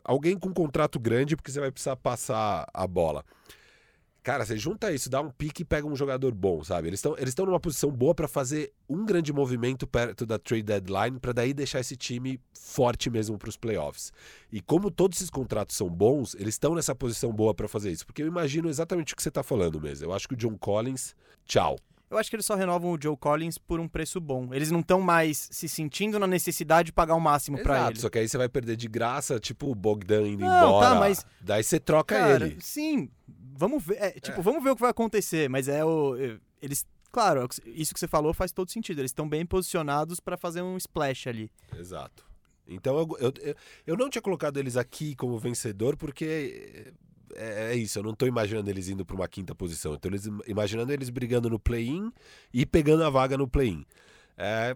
Alguém 0.03 0.37
com 0.37 0.53
contrato 0.53 0.99
grande, 0.99 1.35
porque 1.35 1.51
você 1.51 1.59
vai 1.59 1.71
precisar 1.71 1.95
passar 1.95 2.67
a 2.71 2.85
bola. 2.85 3.25
Cara, 4.23 4.45
você 4.45 4.57
junta 4.57 4.89
isso, 4.89 5.09
dá 5.09 5.19
um 5.19 5.29
pique 5.29 5.63
e 5.63 5.65
pega 5.65 5.85
um 5.85 5.97
jogador 5.97 6.33
bom, 6.33 6.63
sabe? 6.63 6.87
Eles 6.87 6.99
estão 6.99 7.13
eles 7.17 7.35
numa 7.35 7.59
posição 7.59 7.91
boa 7.91 8.15
pra 8.15 8.25
fazer 8.25 8.71
um 8.87 9.05
grande 9.05 9.33
movimento 9.33 9.85
perto 9.85 10.25
da 10.25 10.39
trade 10.39 10.63
deadline, 10.63 11.19
pra 11.19 11.33
daí 11.33 11.53
deixar 11.53 11.81
esse 11.81 11.97
time 11.97 12.39
forte 12.53 13.09
mesmo 13.09 13.37
pros 13.37 13.57
playoffs. 13.57 14.13
E 14.49 14.61
como 14.61 14.89
todos 14.89 15.17
esses 15.17 15.29
contratos 15.29 15.75
são 15.75 15.89
bons, 15.89 16.35
eles 16.35 16.53
estão 16.55 16.73
nessa 16.73 16.95
posição 16.95 17.33
boa 17.33 17.53
pra 17.53 17.67
fazer 17.67 17.91
isso. 17.91 18.05
Porque 18.05 18.23
eu 18.23 18.27
imagino 18.27 18.69
exatamente 18.69 19.13
o 19.13 19.15
que 19.17 19.21
você 19.21 19.29
tá 19.29 19.43
falando 19.43 19.81
mesmo. 19.81 20.05
Eu 20.05 20.13
acho 20.13 20.25
que 20.25 20.35
o 20.35 20.37
John 20.37 20.57
Collins, 20.57 21.13
tchau. 21.45 21.77
Eu 22.09 22.17
acho 22.19 22.29
que 22.29 22.35
eles 22.35 22.45
só 22.45 22.53
renovam 22.55 22.91
o 22.91 22.97
Joe 23.01 23.17
Collins 23.17 23.57
por 23.57 23.79
um 23.79 23.87
preço 23.87 24.21
bom. 24.21 24.53
Eles 24.53 24.69
não 24.69 24.81
estão 24.81 25.01
mais 25.01 25.49
se 25.51 25.67
sentindo 25.67 26.19
na 26.19 26.27
necessidade 26.27 26.87
de 26.87 26.93
pagar 26.93 27.15
o 27.15 27.19
máximo 27.19 27.57
pra 27.57 27.75
Exato, 27.75 27.91
ele. 27.93 27.99
só 27.99 28.09
que 28.09 28.19
aí 28.19 28.29
você 28.29 28.37
vai 28.37 28.47
perder 28.47 28.75
de 28.75 28.87
graça, 28.87 29.39
tipo 29.39 29.69
o 29.69 29.73
Bogdan 29.75 30.27
indo 30.27 30.45
Não, 30.45 30.67
embora. 30.67 30.89
tá, 30.91 30.95
mas- 30.95 31.25
Daí 31.41 31.63
você 31.63 31.79
troca 31.79 32.15
Cara, 32.15 32.45
ele. 32.45 32.57
sim, 32.61 33.09
vamos 33.55 33.83
ver. 33.83 33.97
é, 34.01 34.11
tipo, 34.11 34.41
vamos 34.41 34.63
ver 34.63 34.71
o 34.71 34.75
que 34.75 34.81
vai 34.81 34.91
acontecer, 34.91 35.49
mas 35.49 35.67
é 35.67 35.83
o. 35.83 36.15
é, 36.15 36.37
Eles. 36.61 36.85
Claro, 37.11 37.41
é 37.41 37.69
isso 37.69 37.93
que 37.93 37.99
você 37.99 38.07
falou 38.07 38.33
faz 38.33 38.51
todo 38.51 38.71
sentido. 38.71 38.99
Eles 38.99 39.11
estão 39.11 39.29
bem 39.29 39.45
posicionados 39.45 40.19
pra 40.19 40.35
fazer 40.35 40.63
um 40.63 40.75
splash 40.77 41.27
ali. 41.27 41.51
Exato. 41.77 42.25
Então 42.67 42.97
eu, 42.97 43.07
eu, 43.19 43.55
eu, 43.85 43.97
não 43.97 44.09
tinha 44.09 44.21
colocado 44.21 44.57
eles 44.57 44.77
aqui 44.77 45.15
como 45.15 45.37
vencedor 45.37 45.97
porque 45.97 46.93
é, 47.35 47.71
é 47.71 47.75
isso, 47.75 47.99
eu 47.99 48.03
não 48.03 48.13
tô 48.13 48.25
imaginando 48.25 48.69
eles 48.69 48.87
indo 48.87 49.05
pra 49.05 49.15
uma 49.15 49.27
quinta 49.27 49.53
posição. 49.53 49.93
Eu 49.93 49.99
tô 49.99 50.09
imaginando 50.47 50.91
eles 50.91 51.09
brigando 51.09 51.49
no 51.49 51.59
play-in 51.59 52.11
e 52.53 52.65
pegando 52.65 53.03
a 53.03 53.09
vaga 53.09 53.37
no 53.37 53.47
play-in. 53.47 53.85
É, 54.37 54.75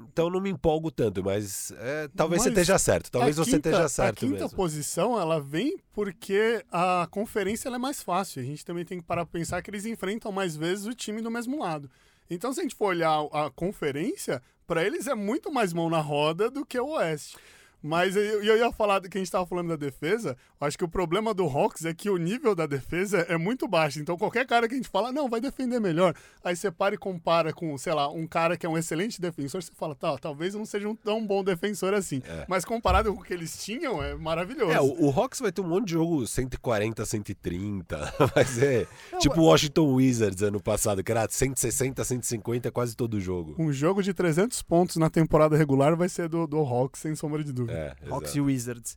então 0.00 0.30
não 0.30 0.40
me 0.40 0.50
empolgo 0.50 0.90
tanto, 0.90 1.22
mas 1.24 1.72
é, 1.78 2.08
talvez 2.14 2.42
você 2.42 2.50
Mas 2.50 2.58
esteja 2.58 2.78
certo. 2.78 3.10
Talvez 3.10 3.36
você 3.36 3.52
quinta- 3.52 3.68
esteja 3.70 3.88
certo 3.88 4.16
A 4.16 4.20
quinta 4.28 4.42
mesmo. 4.44 4.56
posição, 4.56 5.20
ela 5.20 5.40
vem 5.40 5.76
porque 5.92 6.64
a 6.70 7.06
conferência 7.10 7.68
é 7.68 7.78
mais 7.78 8.02
fácil. 8.02 8.40
A 8.42 8.44
gente 8.44 8.64
também 8.64 8.84
tem 8.84 8.98
que 9.00 9.04
parar 9.06 9.24
pra 9.26 9.38
pensar 9.38 9.60
que 9.62 9.70
eles 9.70 9.84
enfrentam 9.86 10.30
mais 10.32 10.54
vezes 10.56 10.86
o 10.86 10.94
time 10.94 11.20
do 11.20 11.30
mesmo 11.30 11.58
lado. 11.60 11.90
Então, 12.30 12.52
se 12.52 12.60
a 12.60 12.62
gente 12.62 12.74
for 12.74 12.88
olhar 12.88 13.26
a 13.32 13.50
conferência, 13.50 14.42
pra 14.66 14.84
eles 14.84 15.06
é 15.06 15.14
muito 15.14 15.50
mais 15.52 15.72
mão 15.72 15.88
na 15.88 16.00
roda 16.00 16.50
do 16.50 16.64
que 16.64 16.78
o 16.78 16.88
Oeste. 16.90 17.36
Mas 17.82 18.16
eu, 18.16 18.42
eu 18.42 18.56
ia 18.56 18.72
falar 18.72 19.00
que 19.00 19.16
a 19.16 19.20
gente 19.20 19.30
tava 19.30 19.46
falando 19.46 19.68
da 19.68 19.76
defesa. 19.76 20.36
Acho 20.60 20.76
que 20.76 20.84
o 20.84 20.88
problema 20.88 21.32
do 21.32 21.44
Hawks 21.44 21.84
é 21.84 21.94
que 21.94 22.10
o 22.10 22.16
nível 22.16 22.54
da 22.54 22.66
defesa 22.66 23.18
é 23.28 23.36
muito 23.36 23.68
baixo. 23.68 24.00
Então, 24.00 24.16
qualquer 24.16 24.46
cara 24.46 24.66
que 24.66 24.74
a 24.74 24.76
gente 24.76 24.88
fala, 24.88 25.12
não, 25.12 25.28
vai 25.28 25.40
defender 25.40 25.80
melhor. 25.80 26.14
Aí 26.42 26.56
você 26.56 26.70
para 26.70 26.94
e 26.94 26.98
compara 26.98 27.52
com, 27.52 27.76
sei 27.78 27.94
lá, 27.94 28.08
um 28.08 28.26
cara 28.26 28.56
que 28.56 28.66
é 28.66 28.68
um 28.68 28.76
excelente 28.76 29.20
defensor. 29.20 29.62
Você 29.62 29.70
fala, 29.72 29.94
tá, 29.94 30.18
talvez 30.18 30.54
eu 30.54 30.58
não 30.58 30.66
seja 30.66 30.88
um 30.88 30.96
tão 30.96 31.24
bom 31.24 31.44
defensor 31.44 31.94
assim. 31.94 32.20
É. 32.26 32.44
Mas 32.48 32.64
comparado 32.64 33.14
com 33.14 33.20
o 33.20 33.24
que 33.24 33.32
eles 33.32 33.62
tinham, 33.64 34.02
é 34.02 34.14
maravilhoso. 34.14 34.72
É, 34.72 34.80
o, 34.80 35.06
o 35.06 35.10
Hawks 35.10 35.40
vai 35.40 35.52
ter 35.52 35.60
um 35.60 35.68
monte 35.68 35.86
de 35.86 35.92
jogo 35.92 36.26
140, 36.26 37.04
130. 37.04 38.14
Vai 38.34 38.44
ser 38.44 38.88
Não, 39.12 39.18
tipo 39.18 39.40
o 39.40 39.44
Washington 39.44 39.94
Wizards 39.94 40.42
ano 40.42 40.60
passado, 40.60 41.02
que 41.04 41.12
era 41.12 41.26
160, 41.28 42.02
150 42.02 42.70
quase 42.72 42.96
todo 42.96 43.20
jogo. 43.20 43.54
Um 43.58 43.72
jogo 43.72 44.02
de 44.02 44.12
300 44.12 44.60
pontos 44.62 44.96
na 44.96 45.08
temporada 45.08 45.56
regular 45.56 45.96
vai 45.96 46.08
ser 46.08 46.28
do, 46.28 46.46
do 46.46 46.58
Hawks, 46.58 47.00
sem 47.00 47.14
sombra 47.14 47.44
de 47.44 47.52
dúvida. 47.52 47.67
É, 47.70 47.94
Hawks 48.10 48.30
exato. 48.30 48.38
e 48.38 48.40
Wizards. 48.40 48.96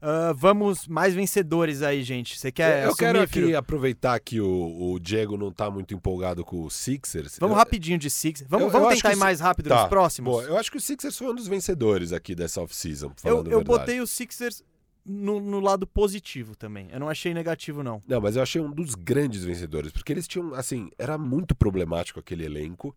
Ah, 0.00 0.32
vamos, 0.36 0.86
mais 0.86 1.12
vencedores 1.12 1.82
aí, 1.82 2.04
gente. 2.04 2.38
Você 2.38 2.52
quer 2.52 2.84
eu 2.86 2.94
quero 2.94 3.18
assumir, 3.18 3.24
aqui 3.24 3.46
Firo? 3.48 3.58
aproveitar 3.58 4.20
que 4.20 4.40
o, 4.40 4.92
o 4.92 4.98
Diego 5.00 5.36
não 5.36 5.50
tá 5.50 5.68
muito 5.68 5.92
empolgado 5.92 6.44
com 6.44 6.62
o 6.62 6.70
Sixers. 6.70 7.36
Vamos 7.40 7.54
Eu- 7.54 7.58
rapidinho 7.58 7.98
de 7.98 8.08
Six. 8.08 8.44
Vamos, 8.48 8.62
eu- 8.62 8.68
eu 8.68 8.72
vamos 8.72 8.88
acho 8.92 9.02
tentar 9.02 9.12
ir 9.12 9.16
o 9.16 9.18
mais 9.18 9.40
rápido 9.40 9.68
Tá, 9.68 9.80
nos 9.80 9.88
próximos? 9.88 10.30
Boa, 10.30 10.44
eu 10.44 10.56
acho 10.56 10.70
que 10.70 10.76
o 10.76 10.80
Sixers 10.80 11.18
foi 11.18 11.26
um 11.28 11.34
dos 11.34 11.48
vencedores 11.48 12.12
aqui 12.12 12.32
dessa 12.36 12.60
off-season, 12.62 13.12
eu 13.24 13.44
eu 13.46 13.64
botei 13.64 14.00
os 14.00 14.10
Sixers 14.10 14.62
no, 15.04 15.40
no 15.40 15.58
lado 15.58 15.84
positivo 15.84 16.54
também. 16.54 16.86
Eu 16.92 17.00
não 17.00 17.08
achei 17.08 17.34
negativo, 17.34 17.82
não. 17.82 18.00
Não, 18.06 18.20
mas 18.20 18.36
eu 18.36 18.42
achei 18.42 18.60
um 18.60 18.70
dos 18.70 18.94
grandes 18.94 19.42
vencedores, 19.42 19.90
porque 19.90 20.12
eles 20.12 20.28
tinham, 20.28 20.54
assim, 20.54 20.90
era 20.96 21.18
muito 21.18 21.56
problemático 21.56 22.20
aquele 22.20 22.44
elenco. 22.44 22.94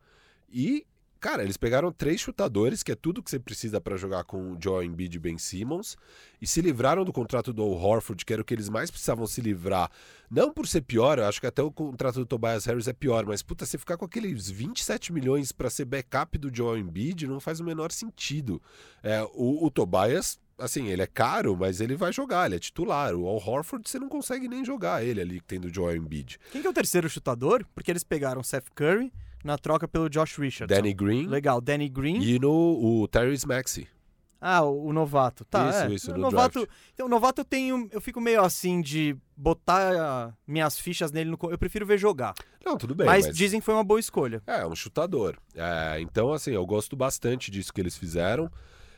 E, 0.53 0.85
cara, 1.21 1.43
eles 1.43 1.55
pegaram 1.55 1.91
três 1.91 2.19
chutadores, 2.19 2.81
que 2.81 2.91
é 2.91 2.95
tudo 2.95 3.21
que 3.21 3.29
você 3.29 3.39
precisa 3.39 3.79
pra 3.79 3.95
jogar 3.95 4.23
com 4.23 4.53
o 4.53 4.57
Joe 4.59 4.83
Embiid 4.83 5.15
e 5.15 5.19
Ben 5.19 5.37
Simmons, 5.37 5.95
e 6.41 6.47
se 6.47 6.61
livraram 6.61 7.05
do 7.05 7.13
contrato 7.13 7.53
do 7.53 7.61
Al 7.61 7.71
Horford, 7.73 8.25
que 8.25 8.33
era 8.33 8.41
o 8.41 8.45
que 8.45 8.53
eles 8.53 8.67
mais 8.67 8.89
precisavam 8.89 9.27
se 9.27 9.39
livrar. 9.39 9.89
Não 10.29 10.51
por 10.51 10.67
ser 10.67 10.81
pior, 10.81 11.19
eu 11.19 11.25
acho 11.25 11.39
que 11.39 11.45
até 11.45 11.61
o 11.61 11.71
contrato 11.71 12.15
do 12.15 12.25
Tobias 12.25 12.65
Harris 12.65 12.87
é 12.87 12.93
pior, 12.93 13.23
mas, 13.25 13.43
puta, 13.43 13.65
você 13.65 13.77
ficar 13.77 13.97
com 13.97 14.05
aqueles 14.05 14.49
27 14.49 15.13
milhões 15.13 15.51
pra 15.51 15.69
ser 15.69 15.85
backup 15.85 16.37
do 16.39 16.53
Joe 16.53 16.79
Embiid 16.79 17.27
não 17.27 17.39
faz 17.39 17.59
o 17.59 17.63
menor 17.63 17.91
sentido. 17.91 18.59
É, 19.03 19.21
o, 19.33 19.65
o 19.65 19.69
Tobias 19.69 20.39
assim, 20.57 20.87
ele 20.87 21.01
é 21.01 21.07
caro, 21.07 21.57
mas 21.57 21.81
ele 21.81 21.95
vai 21.95 22.13
jogar, 22.13 22.45
ele 22.45 22.55
é 22.55 22.59
titular. 22.59 23.15
O 23.15 23.27
Al 23.27 23.37
Horford 23.37 23.89
você 23.89 23.97
não 23.97 24.07
consegue 24.07 24.47
nem 24.47 24.63
jogar 24.63 25.03
ele 25.03 25.19
ali, 25.19 25.41
tendo 25.41 25.65
o 25.65 25.73
Joel 25.73 25.97
Embiid. 25.97 26.39
Quem 26.51 26.61
que 26.61 26.67
é 26.67 26.69
o 26.69 26.73
terceiro 26.73 27.09
chutador? 27.09 27.65
Porque 27.73 27.91
eles 27.91 28.03
pegaram 28.03 28.43
Seth 28.43 28.69
Curry 28.75 29.11
na 29.43 29.57
troca 29.57 29.87
pelo 29.87 30.09
Josh 30.09 30.37
Richardson. 30.37 30.75
Danny 30.75 30.93
Green 30.93 31.27
Legal, 31.27 31.61
Danny 31.61 31.89
Green. 31.89 32.21
e 32.21 32.39
no 32.39 32.51
o 32.51 33.07
Tyrese 33.07 33.47
Maxey. 33.47 33.87
Ah, 34.43 34.63
o, 34.63 34.87
o 34.87 34.93
novato. 34.93 35.45
Tá, 35.45 35.69
Isso, 35.69 35.79
é. 35.79 35.93
isso, 35.93 36.11
o 36.11 36.15
no 36.15 36.21
novato, 36.21 36.61
draft. 36.61 36.75
Então, 36.93 37.05
o 37.05 37.09
novato 37.09 37.41
eu 37.41 37.45
tenho. 37.45 37.87
Eu 37.91 38.01
fico 38.01 38.19
meio 38.19 38.41
assim 38.41 38.81
de 38.81 39.15
botar 39.37 39.93
ah, 39.95 40.33
minhas 40.47 40.79
fichas 40.79 41.11
nele 41.11 41.29
no. 41.29 41.37
Eu 41.43 41.59
prefiro 41.59 41.85
ver 41.85 41.99
jogar. 41.99 42.33
Não, 42.65 42.75
tudo 42.75 42.95
bem, 42.95 43.05
mas, 43.05 43.27
mas... 43.27 43.37
dizem 43.37 43.59
que 43.59 43.65
foi 43.65 43.75
uma 43.75 43.83
boa 43.83 43.99
escolha. 43.99 44.41
É, 44.47 44.65
um 44.65 44.75
chutador. 44.75 45.37
É, 45.53 46.01
então, 46.01 46.33
assim, 46.33 46.51
eu 46.51 46.65
gosto 46.65 46.95
bastante 46.95 47.51
disso 47.51 47.71
que 47.71 47.79
eles 47.79 47.95
fizeram. 47.95 48.51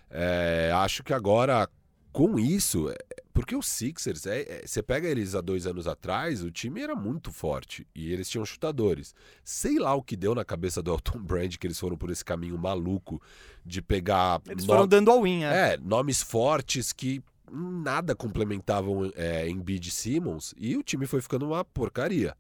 É, 0.10 0.72
acho 0.76 1.04
que 1.04 1.14
agora, 1.14 1.68
com 2.14 2.40
isso, 2.40 2.94
porque 3.34 3.56
os 3.56 3.68
Sixers, 3.68 4.28
é, 4.28 4.42
é, 4.42 4.64
você 4.66 4.84
pega 4.84 5.08
eles 5.08 5.34
há 5.34 5.42
dois 5.42 5.66
anos 5.66 5.88
atrás, 5.88 6.44
o 6.44 6.52
time 6.52 6.82
era 6.82 6.96
muito 6.96 7.32
forte 7.32 7.88
e 7.96 8.14
eles 8.14 8.30
tinham 8.30 8.46
chutadores. 8.46 9.16
Sei 9.44 9.80
lá 9.80 9.96
o 9.96 10.04
que 10.04 10.16
deu 10.16 10.36
na 10.36 10.46
cabeça 10.46 10.82
do 10.84 10.92
Elton 10.92 11.20
Brand, 11.24 11.56
que 11.58 11.66
eles 11.66 11.80
foram 11.80 11.98
por 11.98 12.12
esse 12.12 12.24
caminho 12.24 12.58
maluco 12.58 13.22
de 13.66 13.82
pegar 13.82 14.42
Eles 14.48 14.66
foram 14.66 14.88
dando 14.88 15.10
all-in, 15.10 15.44
é. 15.44 15.74
é, 15.74 15.78
nomes 15.78 16.22
fortes 16.22 16.94
que 16.94 17.24
nada 17.52 18.16
complementavam 18.16 19.12
é, 19.16 19.48
Embiid 19.50 19.88
e 19.88 19.92
Simmons 19.92 20.54
e 20.58 20.78
o 20.78 20.84
time 20.84 21.06
foi 21.08 21.22
ficando 21.22 21.48
uma 21.48 21.66
porcaria. 21.66 22.36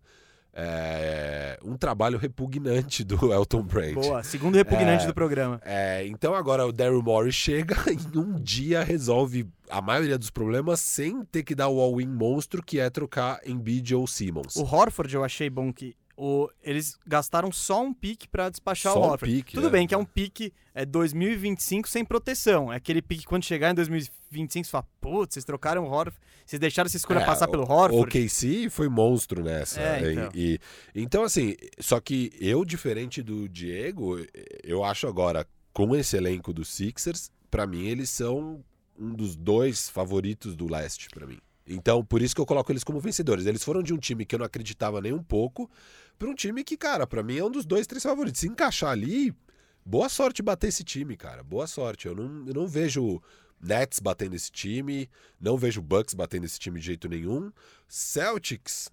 É, 0.55 1.57
um 1.63 1.75
trabalho 1.75 2.17
repugnante 2.17 3.03
do 3.03 3.15
Elton 3.33 3.63
Brand. 3.63 3.93
Boa, 3.95 4.23
segundo 4.23 4.55
repugnante 4.55 5.03
É. 5.03 5.07
do 5.07 5.13
programa. 5.13 5.59
É, 5.65 6.05
então 6.07 6.35
agora 6.35 6.65
o 6.65 6.71
Daryl 6.71 7.01
Morey 7.01 7.31
chega 7.31 7.75
e 7.91 7.95
em 8.15 8.19
um 8.19 8.39
dia 8.39 8.83
resolve 8.83 9.47
a 9.69 9.81
maioria 9.81 10.17
dos 10.17 10.29
problemas 10.29 10.79
sem 10.79 11.23
ter 11.25 11.41
que 11.43 11.55
dar 11.55 11.69
o 11.69 11.79
all-in 11.79 12.07
monstro 12.07 12.61
que 12.61 12.79
é 12.79 12.89
trocar 12.89 13.39
Embiid 13.45 13.95
ou 13.95 14.05
Simmons. 14.05 14.55
O 14.55 14.63
Horford 14.63 15.15
eu 15.15 15.23
achei 15.23 15.49
bom 15.49 15.73
que 15.73 15.95
o, 16.16 16.47
eles 16.61 16.97
gastaram 17.07 17.51
só 17.51 17.82
um 17.84 17.93
pique 17.93 18.28
pra 18.28 18.49
despachar 18.49 18.93
Só 18.93 18.99
o 18.99 19.03
um 19.03 19.09
Horford. 19.09 19.34
pique, 19.34 19.53
Tudo 19.55 19.66
né? 19.66 19.70
bem 19.72 19.88
que 19.88 19.95
é 19.95 19.97
um 19.97 20.05
pique 20.05 20.53
é 20.76 20.86
2025 20.86 21.88
sem 21.89 22.05
proteção. 22.05 22.72
É 22.72 22.76
aquele 22.76 23.01
pique 23.01 23.22
que 23.22 23.28
quando 23.28 23.43
chegar 23.43 23.72
em 23.72 23.74
2025 23.76 24.66
você 24.66 24.72
fala, 24.72 24.88
putz, 25.01 25.34
vocês 25.34 25.45
trocaram 25.45 25.84
o 25.84 25.89
Horford, 25.91 26.18
vocês 26.45 26.59
deixaram 26.59 26.86
essa 26.88 26.97
escolha 26.97 27.20
É, 27.20 27.26
passar 27.26 27.47
pelo 27.47 27.64
O 27.64 27.72
Horford. 27.72 28.11
KC 28.11 28.70
foi 28.70 28.88
monstro 28.89 29.43
nessa. 29.43 29.82
É, 29.82 30.01
E- 30.03 30.11
então. 30.14 30.30
e, 30.36 30.59
então, 30.93 31.24
assim, 31.24 31.55
só 31.80 31.99
que 31.99 32.32
eu, 32.39 32.64
diferente 32.64 33.22
do 33.24 33.49
Diego, 33.49 34.18
eu 34.64 34.84
acho 34.84 35.07
agora, 35.07 35.47
com 35.72 35.95
esse 35.95 36.16
elenco 36.16 36.53
dos 36.53 36.70
Sixers, 36.70 37.32
pra 37.49 37.66
mim 37.66 37.88
eles 37.88 38.09
são 38.09 38.64
um 38.99 39.14
dos 39.14 39.36
dois 39.36 39.89
favoritos 39.89 40.55
do 40.55 40.72
leste, 40.72 41.09
pra 41.09 41.26
mim. 41.26 41.39
Então, 41.66 42.03
por 42.03 42.22
isso 42.22 42.36
que 42.36 42.41
eu 42.41 42.45
coloco 42.45 42.70
eles 42.74 42.84
como 42.84 42.99
vencedores. 42.99 43.45
Eles 43.45 43.64
foram 43.64 43.82
de 43.82 43.93
um 43.93 43.97
time 43.97 44.26
que 44.26 44.36
eu 44.36 44.39
não 44.39 44.45
acreditava 44.45 44.99
nem 44.99 45.14
um 45.14 45.24
pouco, 45.24 45.72
pra 46.18 46.30
um 46.30 46.36
time 46.36 46.64
que, 46.64 46.78
cara, 46.78 47.05
pra 47.05 47.24
mim 47.24 47.38
é 47.38 47.43
um 47.43 47.51
dos 47.51 47.66
dois, 47.66 47.88
três 47.88 48.03
favoritos. 48.03 48.41
Se 48.41 48.47
encaixar 48.47 48.91
ali, 48.91 49.34
boa 49.86 50.09
sorte 50.09 50.41
bater 50.41 50.68
esse 50.68 50.84
time, 50.84 51.18
cara. 51.18 51.43
Boa 51.43 51.68
sorte. 51.68 52.07
Eu 52.07 52.16
não, 52.16 52.47
eu 52.47 52.53
não 52.53 52.68
vejo 52.68 53.22
Nets 53.61 53.99
batendo 53.99 54.36
esse 54.36 54.51
time, 54.51 55.09
não 55.39 55.57
vejo 55.57 55.82
Bucks 55.82 56.14
batendo 56.14 56.45
esse 56.45 56.59
time 56.59 56.80
de 56.80 56.86
jeito 56.86 57.07
nenhum. 57.07 57.51
Celtics, 57.88 58.89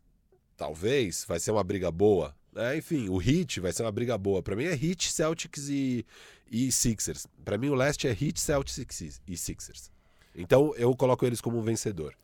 talvez, 0.56 1.24
vai 1.26 1.40
ser 1.40 1.50
uma 1.50 1.64
briga 1.64 1.90
boa. 1.90 2.34
É, 2.54 2.76
enfim, 2.76 3.08
o 3.08 3.20
Heat 3.20 3.60
vai 3.60 3.72
ser 3.72 3.82
uma 3.82 3.92
briga 3.92 4.16
boa. 4.16 4.42
Pra 4.42 4.56
mim 4.56 4.64
é 4.64 4.72
Heat, 4.72 5.12
Celtics 5.12 5.68
e, 5.68 6.04
e 6.50 6.70
Sixers. 6.72 7.26
Pra 7.44 7.58
mim 7.58 7.68
o 7.68 7.74
leste 7.74 8.06
é 8.06 8.10
Heat, 8.10 8.40
Celtics 8.40 9.20
e 9.26 9.36
Sixers. 9.36 9.90
Então 10.34 10.74
eu 10.76 10.94
coloco 10.96 11.26
eles 11.26 11.40
como 11.40 11.58
um 11.58 11.62
vencedor. 11.62 12.14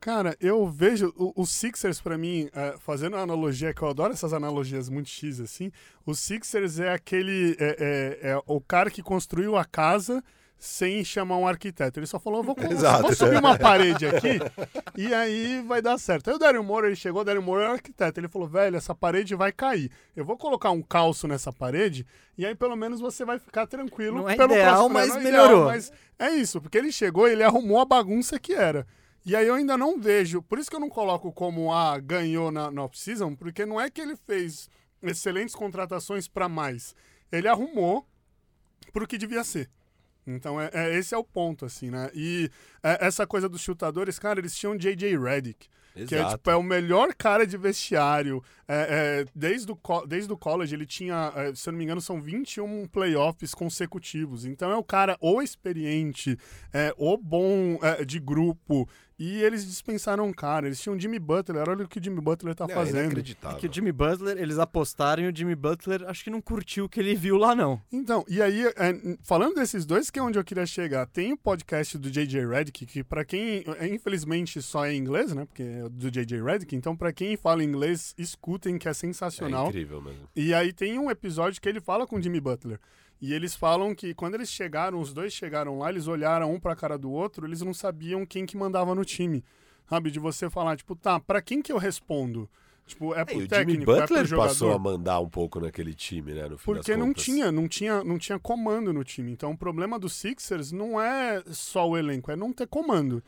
Cara, 0.00 0.36
eu 0.40 0.68
vejo 0.68 1.12
o- 1.16 1.32
os 1.42 1.50
Sixers 1.50 2.00
pra 2.00 2.16
mim, 2.16 2.48
é, 2.54 2.76
fazendo 2.78 3.14
uma 3.14 3.22
analogia 3.22 3.74
que 3.74 3.82
eu 3.82 3.88
adoro 3.88 4.12
essas 4.12 4.32
analogias 4.32 4.88
muito 4.88 5.08
X 5.08 5.40
assim. 5.40 5.72
O 6.04 6.14
Sixers 6.14 6.78
é 6.78 6.92
aquele 6.92 7.56
é, 7.58 8.18
é- 8.22 8.30
é 8.32 8.42
o 8.46 8.60
cara 8.60 8.90
que 8.90 9.02
construiu 9.02 9.56
a 9.56 9.64
casa 9.64 10.22
sem 10.58 11.02
chamar 11.04 11.36
um 11.38 11.46
arquiteto. 11.48 11.98
Ele 11.98 12.06
só 12.06 12.18
falou, 12.20 12.42
vou, 12.42 12.54
Exato. 12.70 13.02
vou 13.02 13.14
subir 13.14 13.38
uma 13.38 13.58
parede 13.58 14.06
aqui 14.06 14.38
e 14.96 15.12
aí 15.12 15.60
vai 15.66 15.82
dar 15.82 15.98
certo. 15.98 16.28
Aí 16.28 16.36
o 16.36 16.38
Daryl 16.38 16.62
Morey 16.62 16.90
ele 16.90 16.96
chegou, 16.96 17.22
o 17.22 17.24
Daryl 17.24 17.42
Morey 17.42 17.66
é 17.66 17.68
o 17.70 17.72
arquiteto. 17.72 18.20
Ele 18.20 18.28
falou, 18.28 18.46
velho, 18.46 18.76
essa 18.76 18.94
parede 18.94 19.34
vai 19.34 19.50
cair. 19.50 19.90
Eu 20.14 20.24
vou 20.24 20.36
colocar 20.36 20.70
um 20.70 20.82
calço 20.82 21.26
nessa 21.26 21.52
parede 21.52 22.06
e 22.38 22.46
aí 22.46 22.54
pelo 22.54 22.76
menos 22.76 23.00
você 23.00 23.24
vai 23.24 23.38
ficar 23.40 23.66
tranquilo. 23.66 24.18
Não 24.18 24.28
é 24.28 24.36
pelo 24.36 24.52
ideal, 24.52 24.88
próximo- 24.88 24.94
mas 24.94 25.08
não 25.08 25.16
é 25.16 25.20
melhorou. 25.24 25.64
mas 25.66 25.92
é 26.18 26.30
isso, 26.30 26.60
porque 26.60 26.78
ele 26.78 26.92
chegou 26.92 27.26
e 27.28 27.32
ele 27.32 27.42
arrumou 27.42 27.80
a 27.80 27.84
bagunça 27.84 28.38
que 28.38 28.52
era. 28.54 28.86
E 29.26 29.34
aí 29.34 29.48
eu 29.48 29.54
ainda 29.54 29.76
não 29.76 30.00
vejo, 30.00 30.40
por 30.40 30.56
isso 30.56 30.70
que 30.70 30.76
eu 30.76 30.80
não 30.80 30.88
coloco 30.88 31.32
como 31.32 31.74
ah, 31.74 31.98
ganhou 31.98 32.52
na, 32.52 32.70
na 32.70 32.84
off-season, 32.84 33.34
porque 33.34 33.66
não 33.66 33.80
é 33.80 33.90
que 33.90 34.00
ele 34.00 34.14
fez 34.14 34.70
excelentes 35.02 35.52
contratações 35.52 36.28
pra 36.28 36.48
mais. 36.48 36.94
Ele 37.32 37.48
arrumou 37.48 38.06
pro 38.92 39.04
que 39.04 39.18
devia 39.18 39.42
ser. 39.42 39.68
Então, 40.24 40.60
é, 40.60 40.70
é- 40.72 40.96
esse 40.96 41.12
é 41.12 41.18
o 41.18 41.24
ponto, 41.24 41.64
assim, 41.64 41.90
né? 41.90 42.08
E 42.14 42.48
é, 42.84 43.04
essa 43.04 43.26
coisa 43.26 43.48
dos 43.48 43.60
chutadores, 43.60 44.16
cara, 44.16 44.38
eles 44.38 44.56
tinham 44.56 44.76
J.J. 44.76 45.16
Redick, 45.18 45.68
que 46.06 46.14
é, 46.14 46.24
tipo, 46.28 46.50
é 46.50 46.56
o 46.56 46.62
melhor 46.62 47.14
cara 47.14 47.46
de 47.46 47.56
vestiário. 47.56 48.42
É, 48.68 49.22
é, 49.22 49.26
desde, 49.34 49.72
o, 49.72 50.06
desde 50.06 50.32
o 50.32 50.36
college, 50.36 50.74
ele 50.74 50.84
tinha, 50.86 51.32
é, 51.34 51.54
se 51.54 51.68
eu 51.68 51.72
não 51.72 51.78
me 51.78 51.84
engano, 51.84 52.00
são 52.00 52.20
21 52.20 52.86
playoffs 52.88 53.54
consecutivos. 53.54 54.44
Então, 54.44 54.70
é 54.70 54.76
o 54.76 54.84
cara 54.84 55.16
ou 55.20 55.40
experiente, 55.40 56.38
é, 56.72 56.92
ou 56.96 57.16
bom 57.16 57.78
é, 57.82 58.04
de 58.04 58.18
grupo. 58.20 58.88
E 59.18 59.42
eles 59.42 59.64
dispensaram 59.66 60.26
um 60.26 60.32
cara. 60.32 60.66
Eles 60.66 60.78
tinham 60.78 60.98
Jimmy 61.00 61.18
Butler. 61.18 61.66
Olha 61.66 61.84
o 61.84 61.88
que 61.88 61.98
o 61.98 62.04
Jimmy 62.04 62.20
Butler 62.20 62.54
tá 62.54 62.66
É 62.68 62.74
fazendo. 62.74 63.04
inacreditável. 63.04 63.58
Que 63.58 63.66
o 63.66 63.72
Jimmy 63.72 63.90
Butler, 63.90 64.36
eles 64.36 64.58
apostaram 64.58 65.22
e 65.22 65.28
o 65.32 65.34
Jimmy 65.34 65.54
Butler 65.54 66.02
acho 66.06 66.22
que 66.22 66.28
não 66.28 66.42
curtiu 66.42 66.84
o 66.84 66.88
que 66.88 67.00
ele 67.00 67.14
viu 67.14 67.38
lá, 67.38 67.54
não. 67.54 67.80
Então, 67.90 68.24
e 68.28 68.42
aí, 68.42 68.66
é, 68.66 69.16
falando 69.22 69.54
desses 69.54 69.86
dois, 69.86 70.10
que 70.10 70.18
é 70.18 70.22
onde 70.22 70.38
eu 70.38 70.44
queria 70.44 70.66
chegar, 70.66 71.06
tem 71.06 71.32
o 71.32 71.36
podcast 71.38 71.96
do 71.96 72.10
J.J. 72.10 72.46
Redick, 72.46 72.84
que 72.84 73.02
pra 73.02 73.24
quem, 73.24 73.64
é, 73.78 73.86
infelizmente, 73.88 74.60
só 74.60 74.84
é 74.84 74.92
em 74.92 74.98
inglês, 74.98 75.32
né, 75.32 75.46
porque 75.46 75.62
é 75.62 75.88
do 75.88 76.10
J.J. 76.10 76.42
Redick, 76.42 76.76
então 76.76 76.94
pra 76.94 77.10
quem 77.10 77.36
fala 77.38 77.64
inglês, 77.64 78.14
escutem, 78.18 78.76
que 78.76 78.86
é 78.86 78.90
É 78.90 78.94
sensacional. 78.94 79.68
incrível 79.68 80.02
mesmo. 80.02 80.28
e 80.36 80.52
aí 80.52 80.72
tem 80.74 80.98
um 80.98 81.10
episódio 81.10 81.58
que 81.60 81.68
ele 81.68 81.80
fala 81.80 82.06
com 82.06 82.16
o 82.16 82.22
Jimmy 82.22 82.40
Butler. 82.40 82.78
E 83.20 83.32
eles 83.32 83.54
falam 83.54 83.94
que 83.94 84.14
quando 84.14 84.34
eles 84.34 84.50
chegaram, 84.50 85.00
os 85.00 85.12
dois 85.12 85.32
chegaram 85.32 85.78
lá, 85.78 85.90
eles 85.90 86.06
olharam 86.06 86.52
um 86.52 86.60
pra 86.60 86.76
cara 86.76 86.98
do 86.98 87.10
outro, 87.10 87.46
eles 87.46 87.62
não 87.62 87.72
sabiam 87.72 88.26
quem 88.26 88.44
que 88.44 88.56
mandava 88.56 88.94
no 88.94 89.04
time. 89.04 89.42
Sabe, 89.88 90.10
de 90.10 90.18
você 90.18 90.50
falar, 90.50 90.76
tipo, 90.76 90.96
tá, 90.96 91.18
pra 91.20 91.40
quem 91.40 91.62
que 91.62 91.72
eu 91.72 91.78
respondo? 91.78 92.48
Tipo, 92.86 93.14
é 93.14 93.20
É, 93.20 93.24
pro 93.24 93.34
e 93.34 93.36
o 93.36 93.40
Jimmy 93.40 93.48
técnico, 93.48 93.82
é 93.82 93.84
pro 93.84 94.02
Butler 94.02 94.24
jogador? 94.26 94.48
passou 94.48 94.72
a 94.72 94.78
mandar 94.78 95.20
um 95.20 95.28
pouco 95.28 95.58
naquele 95.60 95.92
time, 95.92 96.32
né? 96.32 96.48
No 96.48 96.56
fim 96.56 96.64
Porque 96.64 96.96
não 96.96 97.12
tinha, 97.12 97.50
não 97.50 97.66
tinha, 97.66 98.04
não 98.04 98.18
tinha 98.18 98.38
comando 98.38 98.92
no 98.92 99.02
time. 99.02 99.32
Então 99.32 99.52
o 99.52 99.58
problema 99.58 99.98
do 99.98 100.08
Sixers 100.08 100.70
não 100.70 101.00
é 101.00 101.42
só 101.50 101.88
o 101.88 101.96
elenco, 101.96 102.30
é 102.30 102.36
não 102.36 102.52
ter 102.52 102.66
comando. 102.66 103.22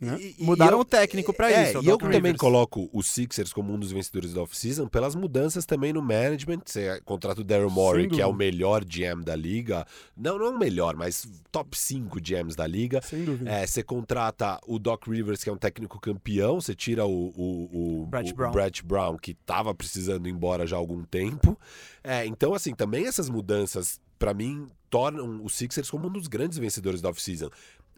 Né? 0.00 0.18
E- 0.20 0.36
e 0.38 0.44
Mudaram 0.44 0.72
eu- 0.76 0.80
o 0.80 0.84
técnico 0.84 1.32
pra 1.32 1.50
é, 1.50 1.70
isso, 1.70 1.82
E 1.82 1.86
eu 1.86 1.96
também 1.96 2.16
Rivers. 2.16 2.36
coloco 2.38 2.88
os 2.92 3.06
Sixers 3.06 3.52
como 3.52 3.72
um 3.72 3.78
dos 3.78 3.92
vencedores 3.92 4.32
da 4.34 4.42
off-season 4.42 4.86
pelas 4.88 5.14
mudanças 5.14 5.64
também 5.64 5.92
no 5.92 6.02
management. 6.02 6.60
Você 6.66 7.00
contrata 7.04 7.40
o 7.40 7.44
Daryl 7.44 7.70
Morey, 7.70 8.08
que 8.08 8.20
é 8.20 8.26
o 8.26 8.32
melhor 8.32 8.84
GM 8.84 9.22
da 9.24 9.34
liga. 9.34 9.86
Não, 10.16 10.38
não 10.38 10.54
o 10.54 10.58
melhor, 10.58 10.96
mas 10.96 11.26
top 11.50 11.76
5 11.78 12.20
GMs 12.20 12.56
da 12.56 12.66
liga. 12.66 13.00
Sem 13.02 13.24
dúvida. 13.24 13.50
É, 13.50 13.66
você 13.66 13.82
contrata 13.82 14.60
o 14.66 14.78
Doc 14.78 15.06
Rivers, 15.08 15.42
que 15.42 15.48
é 15.50 15.52
um 15.52 15.56
técnico 15.56 15.98
campeão. 16.00 16.60
Você 16.60 16.74
tira 16.74 17.06
o, 17.06 17.32
o, 17.36 18.02
o, 18.02 18.06
Brett 18.06 18.32
o 18.32 18.36
Brown. 18.36 18.52
Brett 18.52 18.84
Brown, 18.84 19.16
que 19.16 19.34
tava 19.34 19.74
precisando 19.74 20.28
ir 20.28 20.32
embora 20.32 20.66
já 20.66 20.76
há 20.76 20.78
algum 20.78 21.02
tempo. 21.04 21.58
É, 22.04 22.26
então, 22.26 22.54
assim, 22.54 22.74
também 22.74 23.06
essas 23.06 23.28
mudanças, 23.28 23.98
pra 24.18 24.32
mim, 24.34 24.68
tornam 24.90 25.42
os 25.44 25.54
Sixers 25.54 25.90
como 25.90 26.06
um 26.08 26.12
dos 26.12 26.26
grandes 26.28 26.58
vencedores 26.58 27.00
da 27.00 27.08
off-season. 27.08 27.50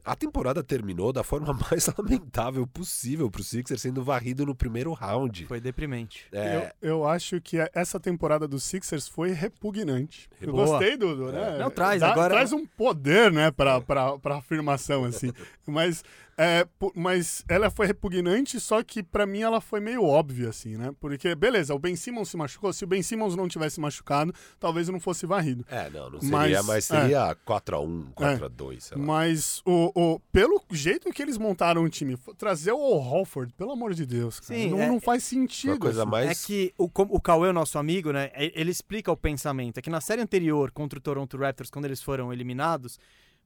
A 0.05 0.15
temporada 0.17 0.63
terminou 0.63 1.13
da 1.13 1.23
forma 1.23 1.53
mais 1.71 1.87
lamentável 1.97 2.67
possível 2.67 3.31
pro 3.31 3.43
Sixers, 3.43 3.83
sendo 3.83 4.03
varrido 4.03 4.47
no 4.47 4.55
primeiro 4.55 4.93
round. 4.93 5.47
Foi 5.47 5.61
deprimente. 5.61 6.27
É, 6.33 6.73
Eu, 6.81 6.89
eu 6.91 7.07
acho 7.09 7.41
que 7.41 7.57
essa 7.75 8.01
temporada 8.01 8.49
do 8.49 8.59
Sixers 8.59 9.07
foi 9.09 9.31
repugnante. 9.33 10.29
Eu 10.41 10.53
Boa. 10.53 10.67
gostei, 10.67 10.97
Dudu, 10.97 11.31
né? 11.33 11.59
Não, 11.59 11.71
traz, 11.71 12.01
Dá- 12.01 12.13
agora- 12.13 12.35
Traz 12.35 12.53
um 12.53 12.65
poder, 12.65 13.31
né, 13.33 13.51
pra, 13.51 13.81
pra 13.81 14.37
afirmação, 14.37 15.05
assim. 15.05 15.33
mas, 15.67 16.03
é, 16.39 16.67
mas 16.95 17.45
ela 17.49 17.69
foi 17.69 17.87
repugnante, 17.87 18.61
só 18.61 18.83
que 18.83 19.03
pra 19.03 19.27
mim 19.27 19.41
ela 19.41 19.61
foi 19.61 19.81
meio 19.81 20.05
óbvia, 20.05 20.51
assim, 20.51 20.77
né? 20.77 20.95
Porque, 21.01 21.35
beleza, 21.35 21.75
o 21.75 21.79
Ben 21.79 21.97
Simmons 21.97 22.29
se 22.31 22.37
machucou. 22.37 22.73
Se 22.73 22.85
o 22.85 22.87
Ben 22.87 23.03
Simmons 23.03 23.35
não 23.35 23.49
tivesse 23.49 23.81
machucado, 23.81 24.33
talvez 24.61 24.89
não 24.89 25.01
fosse 25.01 25.27
varrido. 25.27 25.65
é, 25.69 25.91
não, 25.91 26.09
não 26.11 26.21
seria, 26.21 26.37
Mas- 26.63 26.67
mas, 26.67 26.85
seria 26.85 27.35
4x1, 27.45 28.13
4x2, 28.15 28.81
sei 28.81 28.99
lá. 28.99 29.05
Mas 29.05 29.61
o, 29.67 29.91
o- 29.95 30.21
pelo 30.33 30.63
jeito 30.71 31.11
que 31.13 31.21
eles 31.21 31.37
montaram 31.37 31.83
o 31.83 31.89
time, 31.89 32.17
trazer 32.39 32.71
o 32.73 32.77
Al 32.81 33.01
Horford, 33.01 33.53
pelo 33.55 33.73
amor 33.73 33.93
de 33.93 34.07
Deus, 34.07 34.39
cara, 34.41 34.59
Sim, 34.61 34.71
não, 34.71 34.81
é- 34.81 34.87
não 34.89 35.01
faz 35.01 35.25
sentido. 35.25 35.71
Foi 35.71 35.77
a 35.77 35.81
coisa 35.81 36.03
assim. 36.03 36.11
mais... 36.11 36.31
É 36.31 36.47
que 36.47 36.73
o, 36.79 36.85
o 36.85 37.21
Cauê, 37.21 37.49
o 37.49 37.53
nosso 37.53 37.79
amigo, 37.79 38.13
né? 38.13 38.31
Ele 38.35 38.71
explica 38.71 39.11
o 39.11 39.17
pensamento. 39.17 39.79
É 39.79 39.83
que 39.83 39.91
na 39.91 40.01
série 40.01 40.23
anterior, 40.23 40.71
contra 40.71 40.99
o 40.99 41.03
Toronto 41.03 41.37
Raptors, 41.37 41.71
quando 41.71 41.87
eles 41.87 42.01
foram 42.03 42.33
eliminados. 42.33 42.99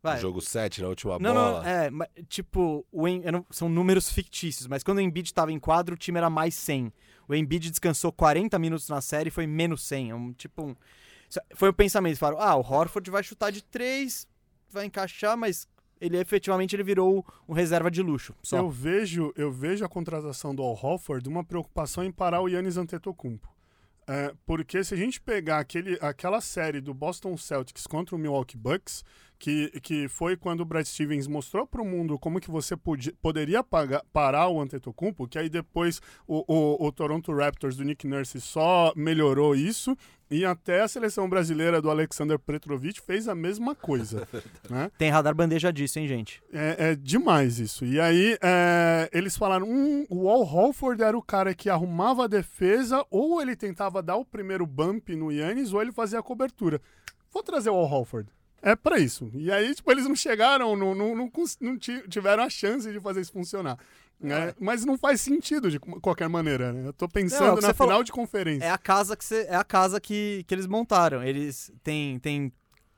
Vai, 0.02 0.18
Jogo 0.20 0.40
7 0.40 0.82
na 0.82 0.88
última 0.88 1.18
não, 1.18 1.32
bola. 1.34 1.62
não, 1.62 1.68
é, 1.68 1.90
mas, 1.90 2.08
tipo, 2.28 2.84
o 2.90 3.06
Em- 3.06 3.22
não- 3.30 3.46
são 3.50 3.68
números 3.68 4.10
fictícios, 4.10 4.66
mas 4.66 4.82
quando 4.82 4.98
o 4.98 5.00
Embiid 5.00 5.32
tava 5.32 5.52
em 5.52 5.60
quadro, 5.60 5.94
o 5.94 5.98
time 5.98 6.18
era 6.18 6.28
mais 6.28 6.54
100. 6.54 6.92
O 7.28 7.34
Embiid 7.34 7.70
descansou 7.70 8.10
40 8.10 8.58
minutos 8.58 8.88
na 8.88 9.00
série 9.00 9.28
e 9.28 9.30
foi 9.30 9.46
menos 9.46 9.82
100. 9.84 10.10
É 10.10 10.14
um, 10.14 10.32
tipo, 10.32 10.62
um, 10.62 10.74
foi 11.54 11.68
o 11.68 11.72
pensamento. 11.72 12.18
Falaram, 12.18 12.40
ah, 12.42 12.56
o 12.56 12.60
Horford 12.60 13.08
vai 13.10 13.22
chutar 13.22 13.52
de 13.52 13.62
3, 13.62 14.26
vai 14.70 14.86
encaixar, 14.86 15.36
mas 15.36 15.68
ele 16.00 16.18
efetivamente 16.18 16.74
ele 16.74 16.82
virou 16.82 17.24
um 17.48 17.52
reserva 17.52 17.88
de 17.88 18.02
luxo. 18.02 18.34
Só. 18.42 18.56
Eu 18.58 18.68
vejo, 18.68 19.32
eu 19.36 19.52
vejo 19.52 19.84
a 19.84 19.88
contratação 19.88 20.52
do 20.52 20.62
Al 20.64 20.76
Hofford 20.82 21.28
uma 21.28 21.44
preocupação 21.44 22.02
em 22.02 22.10
parar 22.10 22.40
o 22.40 22.48
Yannis 22.48 22.76
Antetokounmpo. 22.76 23.48
É, 24.04 24.34
porque 24.44 24.82
se 24.82 24.94
a 24.94 24.96
gente 24.96 25.20
pegar 25.20 25.60
aquele, 25.60 25.96
aquela 26.00 26.40
série 26.40 26.80
do 26.80 26.92
Boston 26.92 27.36
Celtics 27.36 27.86
contra 27.86 28.16
o 28.16 28.18
Milwaukee 28.18 28.56
Bucks, 28.56 29.04
que, 29.42 29.72
que 29.80 30.08
foi 30.08 30.36
quando 30.36 30.60
o 30.60 30.64
Brad 30.64 30.86
Stevens 30.86 31.26
mostrou 31.26 31.66
para 31.66 31.82
o 31.82 31.84
mundo 31.84 32.16
como 32.16 32.38
que 32.38 32.48
você 32.48 32.76
podia, 32.76 33.12
poderia 33.20 33.60
pagar, 33.64 34.00
parar 34.12 34.46
o 34.46 34.60
Antetokounmpo, 34.60 35.26
que 35.26 35.36
aí 35.36 35.48
depois 35.48 36.00
o, 36.28 36.44
o, 36.46 36.86
o, 36.86 36.92
Toronto 36.92 37.34
Raptors 37.34 37.76
do 37.76 37.82
Nick 37.82 38.06
Nurse 38.06 38.40
só 38.40 38.92
melhorou 38.94 39.56
isso, 39.56 39.96
e 40.30 40.44
até 40.44 40.82
a 40.82 40.86
seleção 40.86 41.28
brasileira 41.28 41.82
do 41.82 41.90
Alexander 41.90 42.38
Petrovic 42.38 43.00
fez 43.00 43.26
a 43.26 43.34
mesma 43.34 43.74
coisa. 43.74 44.28
né? 44.70 44.92
Tem 44.96 45.10
radar 45.10 45.34
bandeja 45.34 45.72
disso, 45.72 45.98
hein, 45.98 46.06
gente? 46.06 46.40
É, 46.52 46.90
é 46.90 46.94
demais 46.94 47.58
isso. 47.58 47.84
E 47.84 48.00
aí 48.00 48.38
é, 48.40 49.10
eles 49.12 49.36
falaram, 49.36 49.68
hum, 49.68 50.06
o 50.08 50.30
Al 50.30 50.44
Holford 50.44 51.02
era 51.02 51.18
o 51.18 51.22
cara 51.22 51.52
que 51.52 51.68
arrumava 51.68 52.26
a 52.26 52.28
defesa, 52.28 53.04
ou 53.10 53.42
ele 53.42 53.56
tentava 53.56 54.00
dar 54.00 54.14
o 54.14 54.24
primeiro 54.24 54.64
bump 54.64 55.16
no 55.16 55.32
Yannis, 55.32 55.72
ou 55.72 55.82
ele 55.82 55.90
fazia 55.90 56.20
a 56.20 56.22
cobertura. 56.22 56.80
Vou 57.32 57.42
trazer 57.42 57.70
o 57.70 57.74
Al 57.74 57.86
Holford. 57.86 58.30
É 58.62 58.76
para 58.76 58.98
isso. 58.98 59.30
E 59.34 59.50
aí, 59.50 59.74
tipo, 59.74 59.90
eles 59.90 60.06
não 60.06 60.14
chegaram, 60.14 60.76
não, 60.76 60.94
não, 60.94 61.16
não, 61.16 61.32
não 61.60 61.78
tiveram 61.78 62.44
a 62.44 62.48
chance 62.48 62.90
de 62.90 63.00
fazer 63.00 63.20
isso 63.20 63.32
funcionar. 63.32 63.76
Né? 64.20 64.54
Mas 64.60 64.84
não 64.84 64.96
faz 64.96 65.20
sentido 65.20 65.68
de 65.68 65.80
qualquer 65.80 66.28
maneira. 66.28 66.72
Né? 66.72 66.86
Eu 66.86 66.92
tô 66.92 67.08
pensando 67.08 67.40
não, 67.40 67.54
na 67.56 67.74
final 67.74 67.74
falou, 67.74 68.04
de 68.04 68.12
conferência. 68.12 68.64
É 68.64 68.70
a 68.70 68.78
casa 68.78 69.16
que 69.16 69.24
cê, 69.24 69.46
é 69.48 69.56
a 69.56 69.64
casa 69.64 70.00
que, 70.00 70.44
que 70.46 70.54
eles 70.54 70.68
montaram. 70.68 71.24
Eles 71.24 71.72
têm, 71.82 72.20
têm 72.20 72.52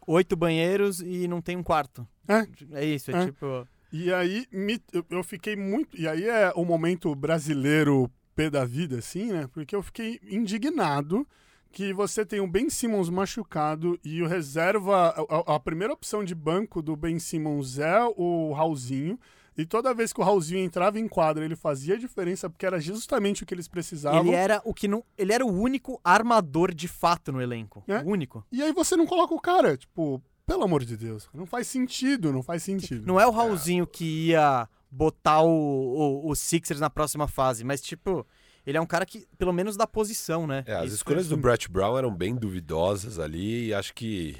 oito 0.06 0.36
banheiros 0.36 1.00
e 1.00 1.26
não 1.26 1.40
tem 1.40 1.56
um 1.56 1.62
quarto. 1.62 2.06
É. 2.28 2.46
É 2.72 2.84
isso, 2.84 3.10
é, 3.10 3.22
é. 3.22 3.24
tipo. 3.26 3.66
E 3.90 4.12
aí 4.12 4.46
me, 4.52 4.78
eu 5.08 5.24
fiquei 5.24 5.56
muito. 5.56 5.98
E 5.98 6.06
aí 6.06 6.28
é 6.28 6.52
o 6.54 6.64
momento 6.64 7.14
brasileiro 7.14 8.10
pé 8.34 8.50
da 8.50 8.64
vida, 8.64 8.98
assim, 8.98 9.32
né? 9.32 9.48
Porque 9.52 9.74
eu 9.74 9.82
fiquei 9.82 10.20
indignado 10.28 11.26
que 11.74 11.92
você 11.92 12.24
tem 12.24 12.40
o 12.40 12.46
Ben 12.46 12.70
Simmons 12.70 13.10
machucado 13.10 13.98
e 14.04 14.22
o 14.22 14.28
reserva, 14.28 15.12
a, 15.28 15.56
a, 15.56 15.60
primeira 15.60 15.92
opção 15.92 16.24
de 16.24 16.32
banco 16.32 16.80
do 16.80 16.94
Ben 16.94 17.18
Simmons 17.18 17.80
é 17.80 17.98
o 18.16 18.52
Raulzinho. 18.52 19.18
E 19.58 19.66
toda 19.66 19.92
vez 19.92 20.12
que 20.12 20.20
o 20.20 20.24
Raulzinho 20.24 20.64
entrava 20.64 21.00
em 21.00 21.08
quadra, 21.08 21.44
ele 21.44 21.56
fazia 21.56 21.98
diferença 21.98 22.48
porque 22.48 22.64
era 22.64 22.80
justamente 22.80 23.42
o 23.42 23.46
que 23.46 23.52
eles 23.52 23.66
precisavam. 23.66 24.20
Ele 24.20 24.30
era 24.30 24.62
o 24.64 24.72
que 24.72 24.86
não, 24.86 25.04
ele 25.18 25.32
era 25.32 25.44
o 25.44 25.52
único 25.52 26.00
armador 26.04 26.72
de 26.72 26.86
fato 26.86 27.32
no 27.32 27.42
elenco, 27.42 27.82
é? 27.88 27.98
o 27.98 28.08
único. 28.08 28.44
E 28.52 28.62
aí 28.62 28.72
você 28.72 28.96
não 28.96 29.06
coloca 29.06 29.34
o 29.34 29.40
cara, 29.40 29.76
tipo, 29.76 30.22
pelo 30.46 30.62
amor 30.62 30.84
de 30.84 30.96
Deus, 30.96 31.28
não 31.34 31.46
faz 31.46 31.66
sentido, 31.66 32.32
não 32.32 32.42
faz 32.42 32.62
sentido. 32.62 33.04
Não 33.06 33.20
é 33.20 33.26
o 33.26 33.30
Raulzinho 33.30 33.86
que 33.86 34.28
ia 34.28 34.68
botar 34.90 35.42
o, 35.42 35.48
o, 35.48 36.30
o 36.30 36.36
Sixers 36.36 36.80
na 36.80 36.90
próxima 36.90 37.26
fase, 37.26 37.64
mas 37.64 37.80
tipo, 37.80 38.24
ele 38.66 38.78
é 38.78 38.80
um 38.80 38.86
cara 38.86 39.04
que, 39.04 39.26
pelo 39.38 39.52
menos, 39.52 39.76
dá 39.76 39.86
posição, 39.86 40.46
né? 40.46 40.64
É, 40.66 40.74
as 40.74 40.86
Isso 40.86 40.96
escolhas 40.96 41.28
do 41.28 41.36
Brett 41.36 41.68
Brown 41.70 41.98
eram 41.98 42.14
bem 42.14 42.34
duvidosas 42.34 43.18
ali 43.18 43.66
e 43.66 43.74
acho 43.74 43.94
que 43.94 44.36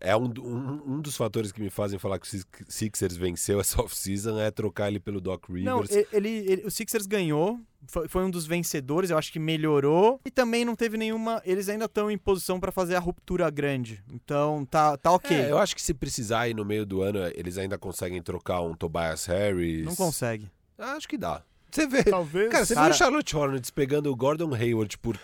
é 0.00 0.16
um, 0.16 0.24
um, 0.24 0.94
um, 0.94 1.00
dos 1.00 1.16
fatores 1.16 1.52
que 1.52 1.60
me 1.60 1.70
fazem 1.70 1.98
falar 1.98 2.18
que 2.18 2.36
o 2.36 2.40
Sixers 2.68 3.16
venceu 3.16 3.60
essa 3.60 3.80
off-season 3.82 4.38
é 4.38 4.50
trocar 4.50 4.88
ele 4.88 4.98
pelo 4.98 5.20
Doc 5.20 5.48
Rivers. 5.48 5.64
Não, 5.64 5.82
ele, 6.12 6.28
ele, 6.28 6.62
o 6.64 6.70
Sixers 6.70 7.06
ganhou, 7.06 7.60
foi, 7.86 8.08
foi, 8.08 8.24
um 8.24 8.30
dos 8.30 8.46
vencedores, 8.46 9.10
eu 9.10 9.18
acho 9.18 9.32
que 9.32 9.38
melhorou. 9.38 10.20
E 10.24 10.30
também 10.30 10.64
não 10.64 10.74
teve 10.74 10.96
nenhuma. 10.96 11.40
Eles 11.44 11.68
ainda 11.68 11.84
estão 11.84 12.10
em 12.10 12.18
posição 12.18 12.58
para 12.58 12.72
fazer 12.72 12.96
a 12.96 13.00
ruptura 13.00 13.48
grande. 13.50 14.02
Então 14.12 14.66
tá, 14.66 14.96
tá 14.96 15.12
ok. 15.12 15.36
É, 15.36 15.50
eu 15.50 15.58
acho 15.58 15.74
que 15.74 15.82
se 15.82 15.94
precisar 15.94 16.40
aí 16.40 16.54
no 16.54 16.64
meio 16.64 16.84
do 16.84 17.02
ano, 17.02 17.20
eles 17.34 17.58
ainda 17.58 17.78
conseguem 17.78 18.20
trocar 18.22 18.60
um 18.62 18.74
Tobias 18.74 19.26
Harris. 19.26 19.84
Não 19.84 19.94
consegue. 19.94 20.50
Acho 20.78 21.08
que 21.08 21.16
dá. 21.16 21.42
Você 21.76 21.86
vê. 21.86 22.04
Talvez. 22.04 22.50
Cara, 22.50 22.64
você 22.64 22.74
cara... 22.74 22.86
viu 22.86 22.94
o 22.94 22.98
Charlotte 22.98 23.36
Hornets 23.36 23.70
pegando 23.70 24.10
o 24.10 24.16
Gordon 24.16 24.54
Hayward 24.54 24.96
por 24.96 25.18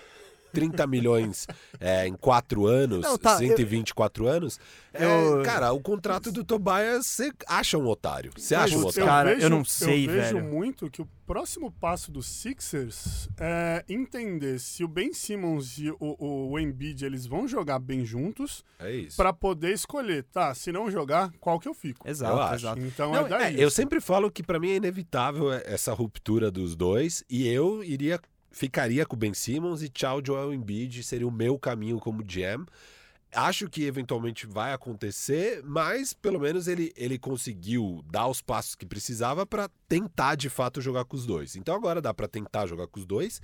30 0.52 0.86
milhões 0.86 1.46
é, 1.80 2.06
em 2.06 2.14
4 2.14 2.66
anos, 2.66 3.02
Não, 3.02 3.18
tá, 3.18 3.38
124 3.38 4.24
eu... 4.24 4.30
anos. 4.30 4.60
É, 4.92 5.04
eu... 5.04 5.42
Cara, 5.42 5.72
o 5.72 5.80
contrato 5.80 6.30
do 6.30 6.44
Tobias, 6.44 7.06
você 7.06 7.32
acha 7.46 7.78
um 7.78 7.86
otário. 7.86 8.30
Você 8.36 8.54
acha 8.54 8.76
um 8.76 8.84
otário? 8.84 9.04
Cara, 9.04 9.32
eu 9.34 9.48
não 9.48 9.64
sei, 9.64 10.06
eu 10.06 10.12
vejo 10.12 10.34
velho. 10.34 10.44
muito 10.44 10.90
que 10.90 11.00
o 11.00 11.08
próximo 11.26 11.70
passo 11.70 12.12
do 12.12 12.22
Sixers 12.22 13.28
é 13.40 13.82
entender 13.88 14.58
se 14.58 14.84
o 14.84 14.88
Ben 14.88 15.14
Simmons 15.14 15.78
e 15.78 15.90
o, 15.98 16.50
o 16.50 16.58
Embiid 16.58 17.04
eles 17.04 17.26
vão 17.26 17.48
jogar 17.48 17.78
bem 17.78 18.04
juntos. 18.04 18.62
É 18.78 18.92
isso. 18.92 19.16
Pra 19.16 19.32
poder 19.32 19.72
escolher, 19.72 20.24
tá? 20.24 20.54
Se 20.54 20.70
não 20.70 20.90
jogar, 20.90 21.32
qual 21.40 21.58
que 21.58 21.68
eu 21.68 21.74
fico? 21.74 22.06
Exato, 22.06 22.36
eu 22.36 22.54
exato. 22.54 22.80
Então 22.80 23.12
não, 23.12 23.26
é 23.26 23.28
daí. 23.28 23.56
É, 23.56 23.64
eu 23.64 23.70
sempre 23.70 24.00
falo 24.00 24.30
que 24.30 24.42
para 24.42 24.60
mim 24.60 24.72
é 24.72 24.76
inevitável 24.76 25.50
essa 25.52 25.92
ruptura 25.94 26.50
dos 26.50 26.76
dois 26.76 27.24
e 27.30 27.48
eu 27.48 27.82
iria 27.82 28.20
ficaria 28.52 29.04
com 29.04 29.16
o 29.16 29.18
Ben 29.18 29.34
Simmons 29.34 29.82
e 29.82 29.88
tchau 29.88 30.20
Joel 30.24 30.52
Embiid 30.52 31.02
seria 31.02 31.26
o 31.26 31.32
meu 31.32 31.58
caminho 31.58 31.98
como 31.98 32.22
GM. 32.22 32.66
Acho 33.34 33.68
que 33.68 33.84
eventualmente 33.84 34.46
vai 34.46 34.74
acontecer, 34.74 35.62
mas 35.64 36.12
pelo 36.12 36.38
menos 36.38 36.68
ele, 36.68 36.92
ele 36.94 37.18
conseguiu 37.18 38.04
dar 38.10 38.28
os 38.28 38.42
passos 38.42 38.74
que 38.74 38.84
precisava 38.84 39.46
para 39.46 39.70
tentar 39.88 40.34
de 40.34 40.50
fato 40.50 40.82
jogar 40.82 41.06
com 41.06 41.16
os 41.16 41.24
dois. 41.24 41.56
Então 41.56 41.74
agora 41.74 42.02
dá 42.02 42.12
para 42.12 42.28
tentar 42.28 42.66
jogar 42.66 42.86
com 42.88 43.00
os 43.00 43.06
dois 43.06 43.40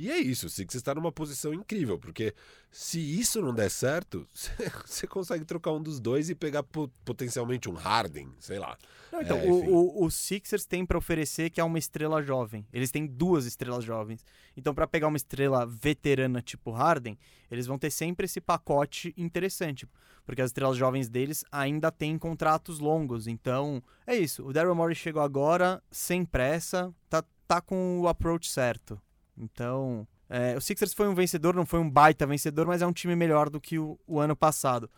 e 0.00 0.10
é 0.10 0.18
isso, 0.18 0.46
o 0.46 0.48
Six 0.48 0.76
está 0.76 0.94
numa 0.94 1.12
posição 1.12 1.52
incrível, 1.52 1.98
porque 1.98 2.34
se 2.72 2.98
isso 2.98 3.42
não 3.42 3.54
der 3.54 3.70
certo, 3.70 4.26
você 4.86 5.06
consegue 5.06 5.44
trocar 5.44 5.72
um 5.72 5.82
dos 5.82 6.00
dois 6.00 6.30
e 6.30 6.34
pegar 6.34 6.62
potencialmente 7.04 7.68
um 7.68 7.74
Harden, 7.74 8.32
sei 8.38 8.58
lá. 8.58 8.78
Não, 9.12 9.20
então, 9.20 9.36
é, 9.36 9.44
o, 9.44 9.52
o, 9.52 10.04
o, 10.06 10.10
Sixers 10.10 10.64
tem 10.64 10.86
para 10.86 10.96
oferecer 10.96 11.50
que 11.50 11.60
é 11.60 11.64
uma 11.64 11.78
estrela 11.78 12.22
jovem. 12.22 12.66
Eles 12.72 12.90
têm 12.90 13.06
duas 13.06 13.44
estrelas 13.44 13.84
jovens. 13.84 14.24
Então, 14.56 14.74
para 14.74 14.86
pegar 14.86 15.08
uma 15.08 15.18
estrela 15.18 15.66
veterana 15.66 16.40
tipo 16.40 16.70
Harden, 16.70 17.18
eles 17.50 17.66
vão 17.66 17.78
ter 17.78 17.90
sempre 17.90 18.24
esse 18.24 18.40
pacote 18.40 19.12
interessante. 19.18 19.86
Porque 20.24 20.40
as 20.40 20.48
estrelas 20.48 20.78
jovens 20.78 21.10
deles 21.10 21.44
ainda 21.52 21.92
têm 21.92 22.16
contratos 22.16 22.78
longos. 22.78 23.26
Então, 23.26 23.82
é 24.06 24.16
isso. 24.16 24.46
O 24.46 24.50
Daryl 24.50 24.74
Morey 24.74 24.94
chegou 24.94 25.20
agora, 25.20 25.82
sem 25.90 26.24
pressa, 26.24 26.90
tá, 27.10 27.22
tá 27.46 27.60
com 27.60 28.00
o 28.00 28.08
approach 28.08 28.50
certo. 28.50 28.98
Então, 29.40 30.06
é, 30.28 30.56
o 30.56 30.60
Sixers 30.60 30.92
foi 30.92 31.08
um 31.08 31.14
vencedor, 31.14 31.54
não 31.54 31.64
foi 31.64 31.80
um 31.80 31.90
baita 31.90 32.26
vencedor, 32.26 32.66
mas 32.66 32.82
é 32.82 32.86
um 32.86 32.92
time 32.92 33.16
melhor 33.16 33.48
do 33.48 33.60
que 33.60 33.78
o, 33.78 33.98
o 34.06 34.20
ano 34.20 34.36
passado. 34.36 34.88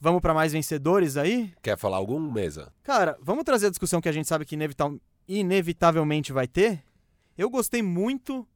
Vamos 0.00 0.20
para 0.20 0.34
mais 0.34 0.52
vencedores 0.52 1.16
aí? 1.16 1.54
Quer 1.62 1.78
falar 1.78 1.96
algum, 1.96 2.18
Mesa? 2.18 2.72
Cara, 2.82 3.16
vamos 3.22 3.44
trazer 3.44 3.68
a 3.68 3.70
discussão 3.70 4.00
que 4.00 4.08
a 4.08 4.12
gente 4.12 4.26
sabe 4.26 4.44
que 4.44 4.56
inevital, 4.56 4.98
inevitavelmente 5.28 6.32
vai 6.32 6.48
ter? 6.48 6.82
Eu 7.38 7.48
gostei 7.48 7.80
muito 7.80 8.46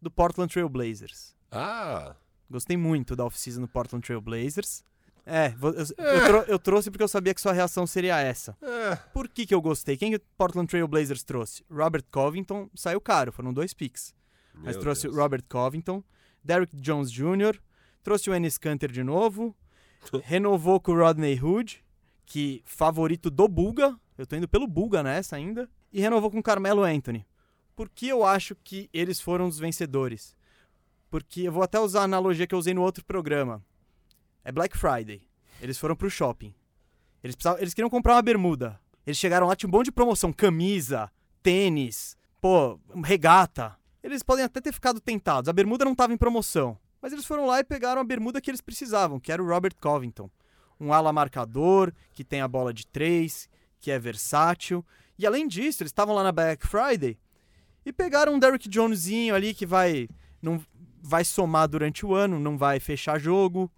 do 0.00 0.10
Portland 0.10 0.50
Trail 0.50 0.68
Blazers. 0.68 1.36
Ah! 1.52 2.16
Gostei 2.50 2.76
muito 2.76 3.14
da 3.14 3.26
off-season 3.26 3.60
do 3.60 3.68
Portland 3.68 4.04
Trail 4.04 4.20
Blazers. 4.20 4.82
É, 5.26 5.52
eu, 5.60 6.04
é. 6.04 6.30
Eu, 6.30 6.42
eu, 6.44 6.58
trouxe 6.58 6.90
porque 6.90 7.02
eu 7.02 7.08
sabia 7.08 7.34
que 7.34 7.40
sua 7.40 7.52
reação 7.52 7.86
seria 7.86 8.18
essa. 8.20 8.56
É. 8.62 8.96
Por 9.12 9.28
que, 9.28 9.44
que 9.44 9.54
eu 9.54 9.60
gostei? 9.60 9.96
Quem 9.96 10.14
o 10.14 10.20
Portland 10.38 10.68
Trail 10.68 10.86
Blazers 10.86 11.24
trouxe? 11.24 11.64
Robert 11.68 12.04
Covington 12.10 12.70
saiu 12.74 13.00
caro, 13.00 13.32
foram 13.32 13.52
dois 13.52 13.74
picks. 13.74 14.14
Mas 14.56 14.76
trouxe 14.76 15.02
Deus. 15.02 15.16
Robert 15.16 15.42
Covington, 15.48 16.02
Derrick 16.42 16.76
Jones 16.76 17.10
Jr., 17.10 17.58
trouxe 18.02 18.30
o 18.30 18.34
Ennis 18.34 18.58
Canter 18.58 18.90
de 18.90 19.02
novo, 19.02 19.54
renovou 20.22 20.80
com 20.80 20.92
o 20.92 20.98
Rodney 20.98 21.38
Hood, 21.40 21.84
que 22.24 22.62
favorito 22.64 23.30
do 23.30 23.48
Bulga, 23.48 23.98
eu 24.16 24.26
tô 24.26 24.36
indo 24.36 24.48
pelo 24.48 24.66
Bulga 24.66 25.02
nessa 25.02 25.36
ainda, 25.36 25.68
e 25.92 26.00
renovou 26.00 26.30
com 26.30 26.38
o 26.38 26.42
Carmelo 26.42 26.82
Anthony. 26.82 27.26
Por 27.74 27.88
que 27.88 28.08
eu 28.08 28.24
acho 28.24 28.56
que 28.64 28.88
eles 28.92 29.20
foram 29.20 29.46
os 29.46 29.58
vencedores? 29.58 30.34
Porque 31.10 31.42
eu 31.42 31.52
vou 31.52 31.62
até 31.62 31.78
usar 31.78 32.00
a 32.00 32.04
analogia 32.04 32.46
que 32.46 32.54
eu 32.54 32.58
usei 32.58 32.72
no 32.72 32.82
outro 32.82 33.04
programa. 33.04 33.62
É 34.44 34.50
Black 34.50 34.76
Friday. 34.76 35.22
Eles 35.60 35.78
foram 35.78 35.96
pro 35.96 36.10
shopping. 36.10 36.54
Eles, 37.22 37.34
precisavam, 37.34 37.60
eles 37.60 37.74
queriam 37.74 37.90
comprar 37.90 38.14
uma 38.14 38.22
bermuda. 38.22 38.80
Eles 39.06 39.18
chegaram 39.18 39.46
lá, 39.46 39.54
tinha 39.54 39.68
um 39.68 39.72
monte 39.72 39.86
de 39.86 39.92
promoção. 39.92 40.32
Camisa, 40.32 41.10
tênis, 41.42 42.16
pô, 42.40 42.80
regata. 43.04 43.76
Eles 44.06 44.22
podem 44.22 44.44
até 44.44 44.60
ter 44.60 44.72
ficado 44.72 45.00
tentados. 45.00 45.48
A 45.48 45.52
bermuda 45.52 45.84
não 45.84 45.90
estava 45.90 46.12
em 46.12 46.16
promoção. 46.16 46.78
Mas 47.02 47.12
eles 47.12 47.26
foram 47.26 47.44
lá 47.44 47.58
e 47.58 47.64
pegaram 47.64 48.00
a 48.00 48.04
bermuda 48.04 48.40
que 48.40 48.48
eles 48.48 48.60
precisavam, 48.60 49.18
que 49.18 49.32
era 49.32 49.42
o 49.42 49.46
Robert 49.46 49.74
Covington. 49.80 50.30
Um 50.78 50.92
ala 50.92 51.12
marcador, 51.12 51.92
que 52.12 52.22
tem 52.22 52.40
a 52.40 52.46
bola 52.46 52.72
de 52.72 52.86
três, 52.86 53.48
que 53.80 53.90
é 53.90 53.98
versátil. 53.98 54.86
E 55.18 55.26
além 55.26 55.48
disso, 55.48 55.82
eles 55.82 55.90
estavam 55.90 56.14
lá 56.14 56.22
na 56.22 56.30
Black 56.30 56.64
Friday 56.68 57.18
e 57.84 57.92
pegaram 57.92 58.34
um 58.34 58.38
Derrick 58.38 58.72
Jonesinho 58.72 59.34
ali 59.34 59.52
que 59.52 59.66
vai 59.66 60.08
não 60.40 60.64
vai 61.02 61.24
somar 61.24 61.66
durante 61.66 62.06
o 62.06 62.14
ano, 62.14 62.38
não 62.38 62.56
vai 62.56 62.78
fechar 62.78 63.18
jogo. 63.18 63.68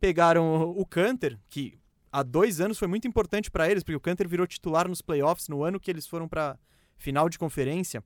Pegaram 0.00 0.70
o 0.70 0.86
Canter, 0.86 1.38
que 1.50 1.78
há 2.10 2.22
dois 2.22 2.62
anos 2.62 2.78
foi 2.78 2.88
muito 2.88 3.06
importante 3.06 3.50
para 3.50 3.70
eles, 3.70 3.82
porque 3.82 3.96
o 3.96 4.00
Canter 4.00 4.26
virou 4.26 4.46
titular 4.46 4.88
nos 4.88 5.02
playoffs 5.02 5.48
no 5.48 5.62
ano 5.62 5.78
que 5.78 5.90
eles 5.90 6.06
foram 6.06 6.26
para 6.26 6.58
final 6.96 7.28
de 7.28 7.38
conferência 7.38 8.02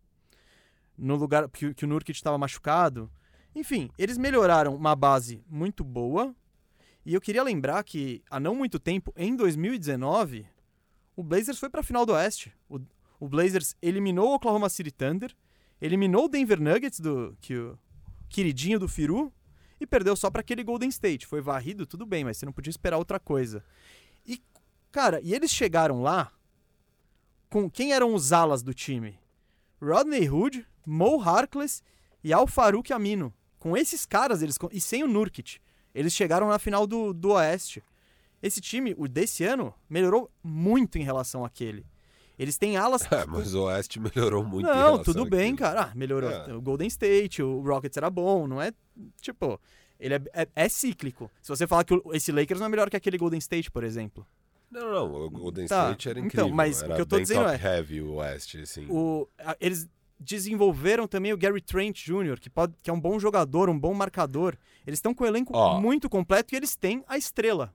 no 0.97 1.17
lugar 1.17 1.49
que, 1.49 1.75
que 1.75 1.85
o 1.85 1.89
Nurkic 1.89 2.17
estava 2.17 2.39
machucado. 2.39 3.11
Enfim, 3.55 3.91
eles 3.99 4.19
melhoraram 4.19 4.75
uma 4.75 4.97
base 4.97 5.43
muito 5.49 5.85
boa. 5.85 6.35
E 7.05 7.15
eu 7.15 7.21
queria 7.21 7.43
lembrar 7.43 7.83
que 7.85 8.23
há 8.31 8.41
não 8.41 8.55
muito 8.55 8.79
tempo, 8.79 9.13
em 9.17 9.37
2019, 9.37 10.47
o 11.15 11.23
Blazers 11.23 11.59
foi 11.59 11.69
pra 11.69 11.83
final 11.83 12.07
do 12.07 12.13
Oeste. 12.13 12.53
O, 12.69 12.81
o 13.21 13.29
Blazers 13.29 13.77
eliminou 13.83 14.31
o 14.31 14.35
Oklahoma 14.35 14.69
City 14.69 14.91
Thunder, 14.91 15.35
eliminou 15.81 16.25
o 16.25 16.29
Denver 16.29 16.61
Nuggets, 16.61 17.01
do, 17.01 17.37
que 17.41 17.57
o 17.57 17.79
queridinho 18.29 18.79
do 18.79 18.89
Firu, 18.89 19.33
e 19.79 19.87
perdeu 19.87 20.17
só 20.17 20.31
para 20.31 20.41
aquele 20.41 20.65
Golden 20.65 20.89
State. 20.89 21.27
Foi 21.27 21.41
varrido, 21.41 21.87
tudo 21.87 22.07
bem, 22.07 22.25
mas 22.25 22.39
você 22.39 22.47
não 22.47 22.53
podia 22.53 22.71
esperar 22.71 22.97
outra 22.97 23.21
coisa. 23.21 23.63
E, 24.27 24.43
cara, 24.91 25.21
e 25.23 25.35
eles 25.35 25.51
chegaram 25.51 26.03
lá 26.03 26.33
com 27.51 27.71
quem 27.71 27.93
eram 27.93 28.15
os 28.15 28.33
alas 28.33 28.63
do 28.63 28.73
time? 28.73 29.19
Rodney 29.85 30.29
Hood, 30.29 30.67
Mo 30.87 31.21
Harkless 31.21 31.83
e 32.23 32.33
Al 32.33 32.47
Farouk 32.47 32.93
Amino. 32.93 33.33
Com 33.59 33.77
esses 33.77 34.07
caras, 34.07 34.43
eles 34.43 34.57
e 34.73 34.81
sem 34.81 35.05
o 35.05 35.09
Nurkic, 35.09 35.59
eles 35.95 36.13
chegaram 36.13 36.49
na 36.49 36.59
final 36.59 36.87
do, 36.87 37.13
do 37.13 37.31
Oeste. 37.31 37.83
Esse 38.43 38.61
time, 38.61 38.95
o 38.99 39.07
desse 39.07 39.45
ano, 39.45 39.73
melhorou 39.89 40.31
muito 40.43 40.99
em 40.99 41.03
relação 41.03 41.45
àquele. 41.45 41.87
Eles 42.39 42.59
têm 42.59 42.77
alas. 42.77 43.03
É, 43.13 43.25
mas 43.27 43.55
o 43.55 43.65
Oeste 43.65 44.01
melhorou 44.01 44.43
muito. 44.45 44.67
Não, 44.67 45.03
tudo 45.03 45.25
bem, 45.25 45.55
cara. 45.55 45.83
Ah, 45.83 45.93
melhorou. 45.95 46.31
É. 46.31 46.53
O 46.53 46.61
Golden 46.61 46.89
State, 46.89 47.43
o 47.43 47.61
Rockets 47.61 47.97
era 47.97 48.11
bom, 48.11 48.47
não 48.47 48.61
é? 48.61 48.73
Tipo, 49.21 49.61
ele 50.01 50.15
é, 50.15 50.21
é, 50.35 50.49
é 50.57 50.69
cíclico. 50.69 51.31
Se 51.41 51.49
você 51.49 51.67
falar 51.67 51.85
que 51.85 51.95
esse 52.13 52.33
Lakers 52.33 52.59
não 52.59 52.67
é 52.67 52.71
melhor 52.71 52.91
que 52.91 52.97
aquele 52.97 53.17
Golden 53.17 53.39
State, 53.39 53.71
por 53.71 53.85
exemplo. 53.85 54.27
Não, 54.75 54.91
não, 54.91 55.25
o 55.27 55.31
Golden 55.31 55.69
tá. 55.69 55.85
State 55.93 56.09
era 56.09 56.19
então, 56.19 56.27
incrível. 56.27 56.47
Então, 56.47 56.57
mas 56.57 56.83
era 56.83 56.93
o 56.93 56.97
que 56.97 57.01
eu 57.01 57.07
tô 57.07 57.21
dizendo 57.21 57.49
é. 57.49 57.61
heavy 57.63 58.01
o 58.01 58.15
Oeste, 58.15 58.61
assim. 58.61 58.87
O, 58.91 59.29
a, 59.39 59.57
eles 59.61 59.89
desenvolveram 60.19 61.07
também 61.07 61.33
o 61.33 61.39
Gary 61.39 61.61
Trent 61.61 62.05
Jr., 62.05 62.41
que, 62.41 62.51
pode, 62.51 62.75
que 62.83 62.91
é 62.91 62.93
um 62.93 63.01
bom 63.01 63.19
jogador, 63.19 63.71
um 63.71 63.79
bom 63.79 63.95
marcador. 63.95 64.57
Eles 64.85 64.99
estão 64.99 65.15
com 65.15 65.23
o 65.23 65.27
elenco 65.27 65.57
oh. 65.57 65.81
muito 65.81 66.11
completo 66.11 66.55
e 66.55 66.57
eles 66.57 66.75
têm 66.75 67.05
a 67.07 67.17
estrela, 67.17 67.73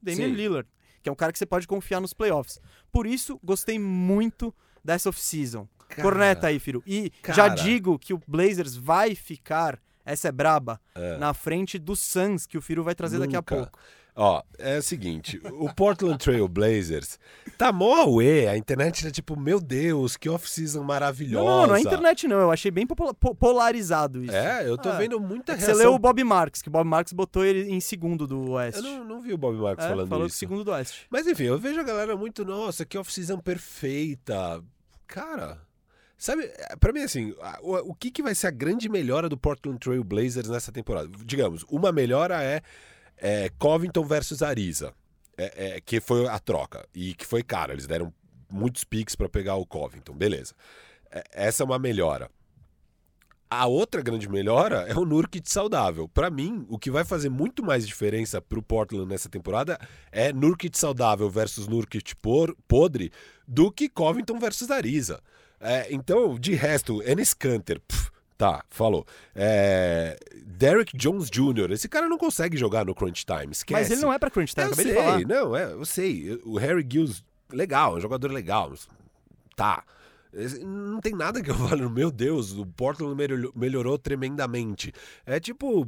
Damian 0.00 0.28
Sim. 0.28 0.34
Lillard, 0.34 0.68
que 1.02 1.08
é 1.08 1.12
um 1.12 1.14
cara 1.14 1.32
que 1.32 1.38
você 1.38 1.46
pode 1.46 1.66
confiar 1.66 2.00
nos 2.00 2.14
playoffs. 2.14 2.58
Por 2.90 3.06
isso, 3.06 3.38
gostei 3.44 3.78
muito 3.78 4.54
dessa 4.82 5.10
off-season. 5.10 5.68
Corneta 6.00 6.46
aí, 6.46 6.58
Firo. 6.58 6.82
E 6.86 7.10
cara. 7.22 7.36
já 7.36 7.48
digo 7.48 7.98
que 7.98 8.14
o 8.14 8.20
Blazers 8.26 8.74
vai 8.74 9.14
ficar, 9.14 9.78
essa 10.04 10.28
é 10.28 10.32
braba, 10.32 10.80
é. 10.94 11.16
na 11.18 11.34
frente 11.34 11.78
do 11.78 11.94
Suns, 11.96 12.46
que 12.46 12.56
o 12.56 12.62
Firo 12.62 12.82
vai 12.82 12.94
trazer 12.94 13.18
Nunca. 13.18 13.26
daqui 13.26 13.36
a 13.36 13.42
pouco. 13.42 13.78
Ó, 14.20 14.42
é 14.58 14.78
o 14.78 14.82
seguinte, 14.82 15.40
o 15.44 15.72
Portland 15.72 16.18
Trail 16.18 16.48
Blazers 16.48 17.20
tá 17.56 17.70
mó 17.70 18.00
away, 18.00 18.48
a 18.48 18.56
internet 18.56 19.04
tá 19.04 19.12
tipo, 19.12 19.38
meu 19.38 19.60
Deus, 19.60 20.16
que 20.16 20.28
off-season 20.28 20.82
maravilhosa. 20.82 21.44
Não, 21.44 21.60
não, 21.60 21.66
não 21.68 21.76
é 21.76 21.80
internet 21.80 22.26
não, 22.26 22.40
eu 22.40 22.50
achei 22.50 22.68
bem 22.68 22.84
polarizado 22.84 24.24
isso. 24.24 24.34
É, 24.34 24.68
eu 24.68 24.76
tô 24.76 24.88
é. 24.88 24.98
vendo 24.98 25.20
muita 25.20 25.52
é 25.52 25.54
reação. 25.54 25.72
Você 25.72 25.82
leu 25.82 25.94
o 25.94 25.98
Bob 26.00 26.24
Marks, 26.24 26.60
que 26.60 26.68
o 26.68 26.72
Bob 26.72 26.84
Marks 26.84 27.12
botou 27.12 27.44
ele 27.44 27.70
em 27.70 27.78
segundo 27.78 28.26
do 28.26 28.50
Oeste. 28.50 28.84
Eu 28.84 28.90
não, 28.90 29.04
não 29.04 29.20
vi 29.20 29.32
o 29.32 29.38
Bob 29.38 29.56
Marks 29.56 29.84
é, 29.84 29.88
falando 29.88 30.08
falou 30.08 30.26
isso. 30.26 30.36
segundo 30.36 30.64
do 30.64 30.72
Oeste. 30.72 31.06
Mas 31.08 31.28
enfim, 31.28 31.44
eu 31.44 31.56
vejo 31.56 31.78
a 31.78 31.84
galera 31.84 32.16
muito, 32.16 32.44
nossa, 32.44 32.84
que 32.84 32.98
off-season 32.98 33.38
perfeita. 33.38 34.60
Cara... 35.06 35.58
Sabe, 36.20 36.50
para 36.80 36.92
mim, 36.92 37.02
assim, 37.02 37.32
o, 37.62 37.90
o 37.90 37.94
que, 37.94 38.10
que 38.10 38.24
vai 38.24 38.34
ser 38.34 38.48
a 38.48 38.50
grande 38.50 38.88
melhora 38.88 39.28
do 39.28 39.38
Portland 39.38 39.78
Trail 39.78 40.02
Blazers 40.02 40.48
nessa 40.48 40.72
temporada? 40.72 41.08
Digamos, 41.24 41.64
uma 41.70 41.92
melhora 41.92 42.42
é 42.42 42.60
é, 43.20 43.50
Covington 43.58 44.04
versus 44.04 44.42
Ariza, 44.42 44.92
é, 45.36 45.76
é, 45.76 45.80
que 45.80 46.00
foi 46.00 46.26
a 46.26 46.38
troca 46.38 46.86
e 46.94 47.14
que 47.14 47.26
foi 47.26 47.42
cara. 47.42 47.72
Eles 47.72 47.86
deram 47.86 48.12
muitos 48.50 48.84
picks 48.84 49.14
para 49.14 49.28
pegar 49.28 49.56
o 49.56 49.66
Covington, 49.66 50.14
beleza. 50.14 50.54
É, 51.10 51.24
essa 51.32 51.62
é 51.62 51.66
uma 51.66 51.78
melhora. 51.78 52.30
A 53.50 53.66
outra 53.66 54.02
grande 54.02 54.28
melhora 54.28 54.84
é 54.88 54.94
o 54.94 55.06
Nurkic 55.06 55.50
saudável. 55.50 56.06
Para 56.06 56.28
mim, 56.28 56.66
o 56.68 56.78
que 56.78 56.90
vai 56.90 57.02
fazer 57.02 57.30
muito 57.30 57.64
mais 57.64 57.86
diferença 57.86 58.42
pro 58.42 58.62
Portland 58.62 59.06
nessa 59.06 59.30
temporada 59.30 59.78
é 60.12 60.34
Nurkic 60.34 60.78
saudável 60.78 61.30
versus 61.30 61.66
Nurkic 61.66 62.14
podre 62.66 63.10
do 63.46 63.72
que 63.72 63.88
Covington 63.88 64.38
versus 64.38 64.70
Ariza. 64.70 65.22
É, 65.58 65.86
então, 65.90 66.38
de 66.38 66.54
resto, 66.54 67.02
Enes 67.02 67.32
Kanter, 67.32 67.80
pff, 67.80 68.10
Tá, 68.38 68.64
falou. 68.70 69.04
É... 69.34 70.16
Derek 70.46 70.96
Jones 70.96 71.28
Jr. 71.28 71.72
Esse 71.72 71.88
cara 71.88 72.08
não 72.08 72.16
consegue 72.16 72.56
jogar 72.56 72.86
no 72.86 72.94
Crunch 72.94 73.26
Time, 73.26 73.50
esquece. 73.50 73.80
Mas 73.80 73.90
ele 73.90 74.00
não 74.00 74.12
é 74.12 74.18
pra 74.18 74.30
Crunch 74.30 74.54
Time, 74.54 74.68
eu 74.68 74.72
acabei 74.72 74.84
sei, 74.84 74.94
de 74.94 75.00
falar. 75.00 75.20
Não, 75.26 75.56
é, 75.56 75.72
eu 75.72 75.84
sei. 75.84 76.40
O 76.44 76.56
Harry 76.56 76.86
Gills, 76.88 77.24
legal, 77.52 77.94
é 77.94 77.98
um 77.98 78.00
jogador 78.00 78.30
legal. 78.30 78.72
Tá. 79.56 79.82
Não 80.64 81.00
tem 81.00 81.14
nada 81.14 81.42
que 81.42 81.50
eu 81.50 81.54
falo, 81.68 81.90
meu 81.90 82.12
Deus, 82.12 82.52
o 82.52 82.64
Portland 82.64 83.16
melhorou 83.56 83.98
tremendamente. 83.98 84.92
É 85.26 85.40
tipo 85.40 85.84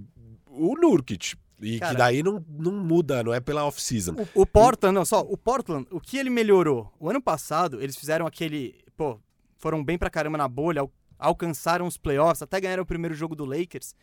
o 0.49 0.75
Nurkic. 0.75 1.37
E 1.63 1.79
Cara, 1.79 1.93
que 1.93 1.99
daí 1.99 2.23
não, 2.23 2.45
não 2.49 2.73
muda, 2.73 3.23
não 3.23 3.33
é 3.33 3.39
pela 3.39 3.65
off-season. 3.65 4.17
O, 4.35 4.43
o 4.43 4.47
Portland, 4.47 4.95
não, 4.95 5.05
só, 5.05 5.21
o 5.21 5.37
Portland, 5.37 5.87
o 5.91 6.01
que 6.01 6.17
ele 6.17 6.31
melhorou? 6.31 6.93
O 6.99 7.09
ano 7.09 7.23
passado, 7.23 7.81
eles 7.81 7.97
fizeram 7.97 8.27
aquele. 8.27 8.75
Pô, 8.97 9.21
foram 9.59 9.85
bem 9.85 9.99
pra 9.99 10.11
caramba 10.11 10.39
na 10.39 10.49
bolha, 10.49 10.83
alcançaram 11.21 11.87
os 11.87 11.97
playoffs, 11.97 12.43
até 12.43 12.61
ganharam 12.61 12.83
o 12.83 12.87
primeiro 12.87 13.15
jogo 13.15 13.37
do 13.37 13.45
Lakers. 13.45 13.95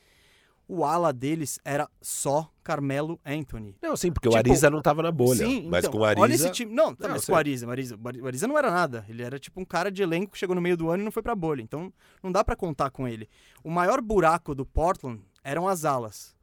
O 0.70 0.84
ala 0.84 1.14
deles 1.14 1.60
era 1.64 1.90
só 2.02 2.52
Carmelo 2.62 3.18
Anthony. 3.26 3.78
Não, 3.82 3.96
sim, 3.96 4.12
porque 4.12 4.28
tipo, 4.28 4.36
o 4.36 4.38
Ariza 4.38 4.70
não 4.70 4.82
tava 4.82 5.02
na 5.02 5.12
bolha. 5.12 5.46
Sim, 5.46 5.68
mas 5.70 5.86
então, 5.86 5.94
com 5.94 6.00
o 6.00 6.06
Ariza. 6.06 6.22
Olha 6.22 6.34
esse 6.34 6.52
time. 6.52 6.74
Não, 6.74 6.92
não 7.00 7.10
mas 7.10 7.26
com 7.26 7.32
o 7.32 7.36
Ariza, 7.36 7.66
o 7.66 7.72
Ariza. 7.72 7.98
O 8.22 8.28
Ariza 8.28 8.48
não 8.48 8.58
era 8.58 8.70
nada. 8.70 9.06
Ele 9.08 9.24
era 9.24 9.40
tipo 9.40 9.62
um 9.62 9.66
cara 9.66 9.90
de 9.90 10.04
elenco 10.04 10.34
que 10.34 10.38
chegou 10.38 10.54
no 10.54 10.62
meio 10.62 10.76
do 10.76 10.90
ano 10.90 11.04
e 11.04 11.06
não 11.06 11.12
foi 11.12 11.24
pra 11.24 11.34
bolha. 11.34 11.62
Então 11.62 11.92
não 12.22 12.34
dá 12.34 12.44
para 12.44 12.54
contar 12.54 12.90
com 12.90 13.08
ele. 13.08 13.30
O 13.64 13.72
maior 13.72 14.02
buraco 14.02 14.54
do 14.54 14.66
Portland 14.66 15.22
eram 15.42 15.70
as 15.70 15.86
alas. 15.86 16.36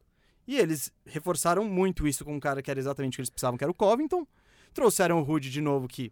E 0.47 0.57
eles 0.57 0.91
reforçaram 1.05 1.63
muito 1.63 2.07
isso 2.07 2.25
com 2.25 2.33
um 2.35 2.39
cara 2.39 2.63
que 2.63 2.71
era 2.71 2.79
exatamente 2.79 3.13
o 3.13 3.15
que 3.17 3.21
eles 3.21 3.29
precisavam, 3.29 3.57
que 3.59 3.63
era 3.63 3.71
o 3.71 3.75
Covington. 3.75 4.25
Trouxeram 4.73 5.19
o 5.19 5.23
Rude 5.23 5.51
de 5.51 5.61
novo, 5.61 5.87
que 5.87 6.11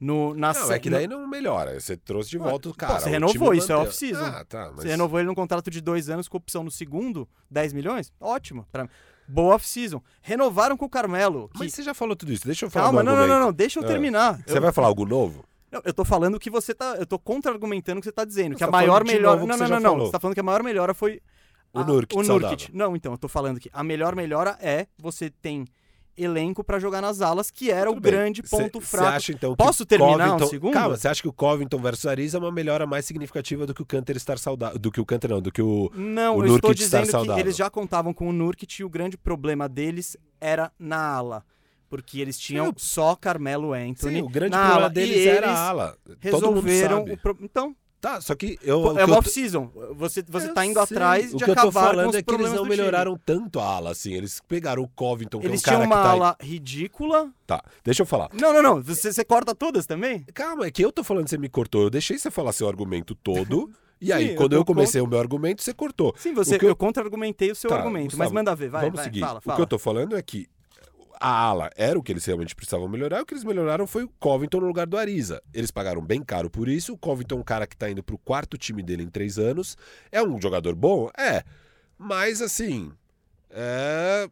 no, 0.00 0.32
na 0.34 0.54
não, 0.54 0.72
é 0.72 0.78
que 0.78 0.88
daí 0.88 1.06
não 1.06 1.28
melhora. 1.28 1.78
Você 1.78 1.94
trouxe 1.94 2.30
de 2.30 2.38
volta 2.38 2.70
o 2.70 2.74
cara. 2.74 2.94
Pô, 2.94 3.00
você 3.00 3.10
renovou, 3.10 3.52
isso 3.52 3.70
é 3.70 3.76
off-season. 3.76 4.24
Ah, 4.24 4.44
tá, 4.48 4.70
mas... 4.74 4.82
Você 4.82 4.88
renovou 4.88 5.20
ele 5.20 5.28
num 5.28 5.34
contrato 5.34 5.70
de 5.70 5.78
dois 5.82 6.08
anos 6.08 6.26
com 6.26 6.38
opção 6.38 6.64
no 6.64 6.70
segundo, 6.70 7.28
10 7.50 7.74
milhões? 7.74 8.10
Ótimo. 8.18 8.66
Pra... 8.72 8.88
Boa 9.28 9.56
off-season. 9.56 10.02
Renovaram 10.22 10.74
com 10.74 10.86
o 10.86 10.88
Carmelo. 10.88 11.50
Que... 11.50 11.58
Mas 11.58 11.74
você 11.74 11.82
já 11.82 11.92
falou 11.92 12.16
tudo 12.16 12.32
isso. 12.32 12.46
Deixa 12.46 12.64
eu 12.64 12.70
falar 12.70 12.86
Calma, 12.86 13.02
não, 13.02 13.14
não, 13.14 13.26
não, 13.26 13.40
não. 13.40 13.52
Deixa 13.52 13.78
eu 13.78 13.84
ah. 13.84 13.86
terminar. 13.86 14.42
Você 14.46 14.56
eu... 14.56 14.62
vai 14.62 14.72
falar 14.72 14.86
algo 14.88 15.04
novo? 15.04 15.44
Não, 15.70 15.82
eu 15.84 15.92
tô 15.92 16.04
falando 16.04 16.40
que 16.40 16.48
você 16.48 16.74
tá. 16.74 16.96
Eu 16.98 17.06
tô 17.06 17.18
contra-argumentando 17.18 17.98
o 17.98 18.00
que 18.00 18.06
você 18.06 18.12
tá 18.12 18.24
dizendo. 18.24 18.56
que 18.56 18.64
a 18.64 18.66
tá 18.66 18.72
maior 18.72 19.04
melhora. 19.04 19.38
Não, 19.38 19.56
não, 19.56 19.68
não, 19.68 19.80
não. 19.80 19.98
Você 20.00 20.12
tá 20.12 20.18
falando 20.18 20.34
que 20.34 20.40
a 20.40 20.42
maior 20.42 20.62
melhora 20.62 20.94
foi. 20.94 21.20
O 21.72 21.84
Nurkit. 21.84 22.18
O 22.18 22.22
Nurkit. 22.22 22.74
Não, 22.74 22.96
então, 22.96 23.12
eu 23.12 23.18
tô 23.18 23.28
falando 23.28 23.60
que 23.60 23.70
a 23.72 23.84
melhor 23.84 24.16
melhora 24.16 24.58
é 24.60 24.86
você 24.98 25.30
tem 25.30 25.66
elenco 26.16 26.62
para 26.62 26.78
jogar 26.78 27.00
nas 27.00 27.20
alas, 27.20 27.50
que 27.50 27.70
era 27.70 27.86
Tudo 27.86 27.98
o 27.98 28.00
bem. 28.00 28.12
grande 28.12 28.42
ponto 28.42 28.80
cê, 28.80 28.86
fraco. 28.86 29.10
Cê 29.10 29.16
acha, 29.16 29.32
então, 29.32 29.56
Posso 29.56 29.86
terminar 29.86 30.28
Covington... 30.30 30.44
um 30.44 30.48
segundo? 30.48 30.72
Calma, 30.72 30.96
você 30.96 31.08
acha 31.08 31.22
que 31.22 31.28
o 31.28 31.32
Covington 31.32 31.78
versus 31.78 32.06
Ariza 32.06 32.38
é 32.38 32.40
uma 32.40 32.52
melhora 32.52 32.86
mais 32.86 33.04
significativa 33.04 33.66
do 33.66 33.74
que 33.74 33.82
o 33.82 33.86
Canter 33.86 34.16
estar 34.16 34.38
saudável? 34.38 34.78
Do 34.78 34.90
que 34.90 35.00
o 35.00 35.06
Canter 35.06 35.30
não, 35.30 35.40
do 35.40 35.50
que 35.50 35.62
o 35.62 35.90
Não, 35.94 36.36
o 36.36 36.46
eu 36.46 36.56
estou 36.56 36.74
dizendo 36.74 37.24
que 37.24 37.40
eles 37.40 37.56
já 37.56 37.70
contavam 37.70 38.12
com 38.12 38.28
o 38.28 38.32
Nurkic 38.32 38.80
e 38.80 38.84
o 38.84 38.88
grande 38.88 39.16
problema 39.16 39.68
deles 39.68 40.16
era 40.40 40.72
na 40.78 40.98
ala. 40.98 41.44
Porque 41.88 42.20
eles 42.20 42.38
tinham 42.38 42.72
só 42.76 43.16
Carmelo 43.16 43.72
Anthony. 43.72 44.16
Sim, 44.16 44.22
o 44.22 44.28
grande 44.28 44.52
problema 44.52 44.74
ala, 44.76 44.88
deles 44.90 45.26
era 45.26 45.50
a 45.50 45.68
ala. 45.68 45.98
Resolveram 46.20 47.02
o 47.02 47.16
pro... 47.16 47.36
Então, 47.40 47.74
Tá, 48.00 48.18
só 48.20 48.34
que 48.34 48.58
eu. 48.62 48.98
É 48.98 49.04
uma 49.04 49.18
off-season. 49.18 49.70
Você, 49.94 50.24
você 50.26 50.48
tá 50.48 50.64
indo 50.64 50.80
atrás 50.80 51.34
de 51.34 51.44
acabar 51.44 51.44
com 51.44 51.52
O 51.52 51.54
que 51.54 51.60
eu 51.60 51.64
tô 51.64 51.72
falando 51.72 52.16
é 52.16 52.22
que 52.22 52.34
eles 52.34 52.52
não 52.52 52.64
melhoraram 52.64 53.18
tanto 53.26 53.60
a 53.60 53.64
ala, 53.64 53.90
assim. 53.90 54.14
Eles 54.14 54.40
pegaram 54.48 54.82
o 54.82 54.88
Covington, 54.88 55.38
que 55.38 55.46
eles 55.46 55.60
é 55.60 55.62
um 55.62 55.64
cara 55.64 55.76
tinham 55.76 55.86
uma 55.86 56.02
tá 56.02 56.10
ala 56.10 56.36
ridícula. 56.40 57.30
Tá, 57.46 57.62
deixa 57.84 58.02
eu 58.02 58.06
falar. 58.06 58.30
Não, 58.32 58.54
não, 58.54 58.62
não. 58.62 58.82
Você, 58.82 59.12
você 59.12 59.22
corta 59.22 59.54
todas 59.54 59.84
também? 59.84 60.24
Calma, 60.32 60.66
é 60.66 60.70
que 60.70 60.82
eu 60.82 60.90
tô 60.90 61.04
falando 61.04 61.24
que 61.24 61.30
você 61.30 61.38
me 61.38 61.48
cortou. 61.50 61.82
Eu 61.82 61.90
deixei 61.90 62.18
você 62.18 62.30
falar 62.30 62.52
seu 62.52 62.66
argumento 62.66 63.14
todo. 63.14 63.70
E 64.02 64.14
aí, 64.14 64.28
Sim, 64.28 64.34
quando 64.34 64.54
eu, 64.54 64.60
eu 64.60 64.64
comecei 64.64 64.98
contra... 64.98 65.04
o 65.04 65.10
meu 65.10 65.20
argumento, 65.20 65.62
você 65.62 65.74
cortou. 65.74 66.14
Sim, 66.16 66.32
você, 66.32 66.56
eu... 66.56 66.68
eu 66.68 66.74
contra-argumentei 66.74 67.50
o 67.50 67.54
seu 67.54 67.68
tá, 67.68 67.76
argumento, 67.76 68.12
Gustavo, 68.12 68.22
mas 68.24 68.32
manda 68.32 68.56
ver, 68.56 68.70
vai, 68.70 68.84
vamos 68.84 68.96
vai, 68.96 69.04
seguir. 69.04 69.20
Fala, 69.20 69.42
fala. 69.42 69.54
O 69.54 69.56
que 69.56 69.62
eu 69.62 69.66
tô 69.66 69.78
falando 69.78 70.16
é 70.16 70.22
que 70.22 70.48
a 71.20 71.28
ala 71.28 71.70
era 71.76 71.98
o 71.98 72.02
que 72.02 72.10
eles 72.10 72.24
realmente 72.24 72.56
precisavam 72.56 72.88
melhorar. 72.88 73.20
O 73.20 73.26
que 73.26 73.34
eles 73.34 73.44
melhoraram 73.44 73.86
foi 73.86 74.04
o 74.04 74.08
Covington 74.18 74.60
no 74.60 74.66
lugar 74.66 74.86
do 74.86 74.96
Ariza. 74.96 75.42
Eles 75.52 75.70
pagaram 75.70 76.00
bem 76.00 76.22
caro 76.24 76.48
por 76.48 76.66
isso. 76.66 76.94
O 76.94 76.98
Covington 76.98 77.36
é 77.36 77.38
um 77.38 77.44
cara 77.44 77.66
que 77.66 77.76
tá 77.76 77.90
indo 77.90 78.02
pro 78.02 78.16
quarto 78.16 78.56
time 78.56 78.82
dele 78.82 79.02
em 79.02 79.10
três 79.10 79.38
anos. 79.38 79.76
É 80.10 80.22
um 80.22 80.40
jogador 80.40 80.74
bom? 80.74 81.10
É. 81.16 81.44
Mas 81.98 82.40
assim. 82.40 82.90
É... 83.50 84.30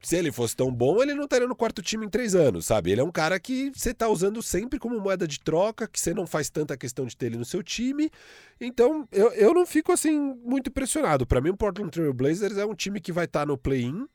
Se 0.00 0.16
ele 0.16 0.32
fosse 0.32 0.56
tão 0.56 0.72
bom, 0.72 1.00
ele 1.00 1.14
não 1.14 1.24
estaria 1.24 1.46
no 1.46 1.54
quarto 1.54 1.80
time 1.80 2.04
em 2.04 2.08
três 2.08 2.34
anos, 2.34 2.66
sabe? 2.66 2.90
Ele 2.90 3.00
é 3.00 3.04
um 3.04 3.10
cara 3.10 3.38
que 3.38 3.70
você 3.72 3.94
tá 3.94 4.08
usando 4.08 4.42
sempre 4.42 4.76
como 4.76 4.98
moeda 4.98 5.28
de 5.28 5.38
troca, 5.38 5.86
que 5.86 5.98
você 5.98 6.12
não 6.12 6.26
faz 6.26 6.50
tanta 6.50 6.76
questão 6.76 7.06
de 7.06 7.16
ter 7.16 7.26
ele 7.26 7.36
no 7.36 7.44
seu 7.44 7.62
time. 7.62 8.10
Então, 8.60 9.06
eu, 9.12 9.32
eu 9.34 9.54
não 9.54 9.64
fico 9.64 9.92
assim 9.92 10.18
muito 10.44 10.70
impressionado. 10.70 11.24
Para 11.24 11.40
mim, 11.40 11.50
o 11.50 11.56
Portland 11.56 11.90
Trail 11.92 12.12
Blazers 12.12 12.58
é 12.58 12.66
um 12.66 12.74
time 12.74 13.00
que 13.00 13.12
vai 13.12 13.26
estar 13.26 13.40
tá 13.40 13.46
no 13.46 13.56
play-in 13.56 14.08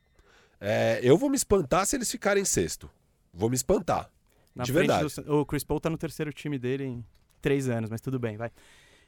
é, 0.60 1.00
eu 1.02 1.16
vou 1.16 1.30
me 1.30 1.36
espantar 1.36 1.86
se 1.86 1.96
eles 1.96 2.10
ficarem 2.10 2.44
sexto. 2.44 2.90
Vou 3.32 3.48
me 3.48 3.56
espantar. 3.56 4.10
Na 4.54 4.64
de 4.64 4.72
verdade. 4.72 5.14
Do, 5.22 5.40
o 5.40 5.46
Chris 5.46 5.62
Paul 5.62 5.80
tá 5.80 5.88
no 5.88 5.98
terceiro 5.98 6.32
time 6.32 6.58
dele 6.58 6.84
em 6.84 7.04
três 7.40 7.68
anos, 7.68 7.88
mas 7.88 8.00
tudo 8.00 8.18
bem, 8.18 8.36
vai. 8.36 8.50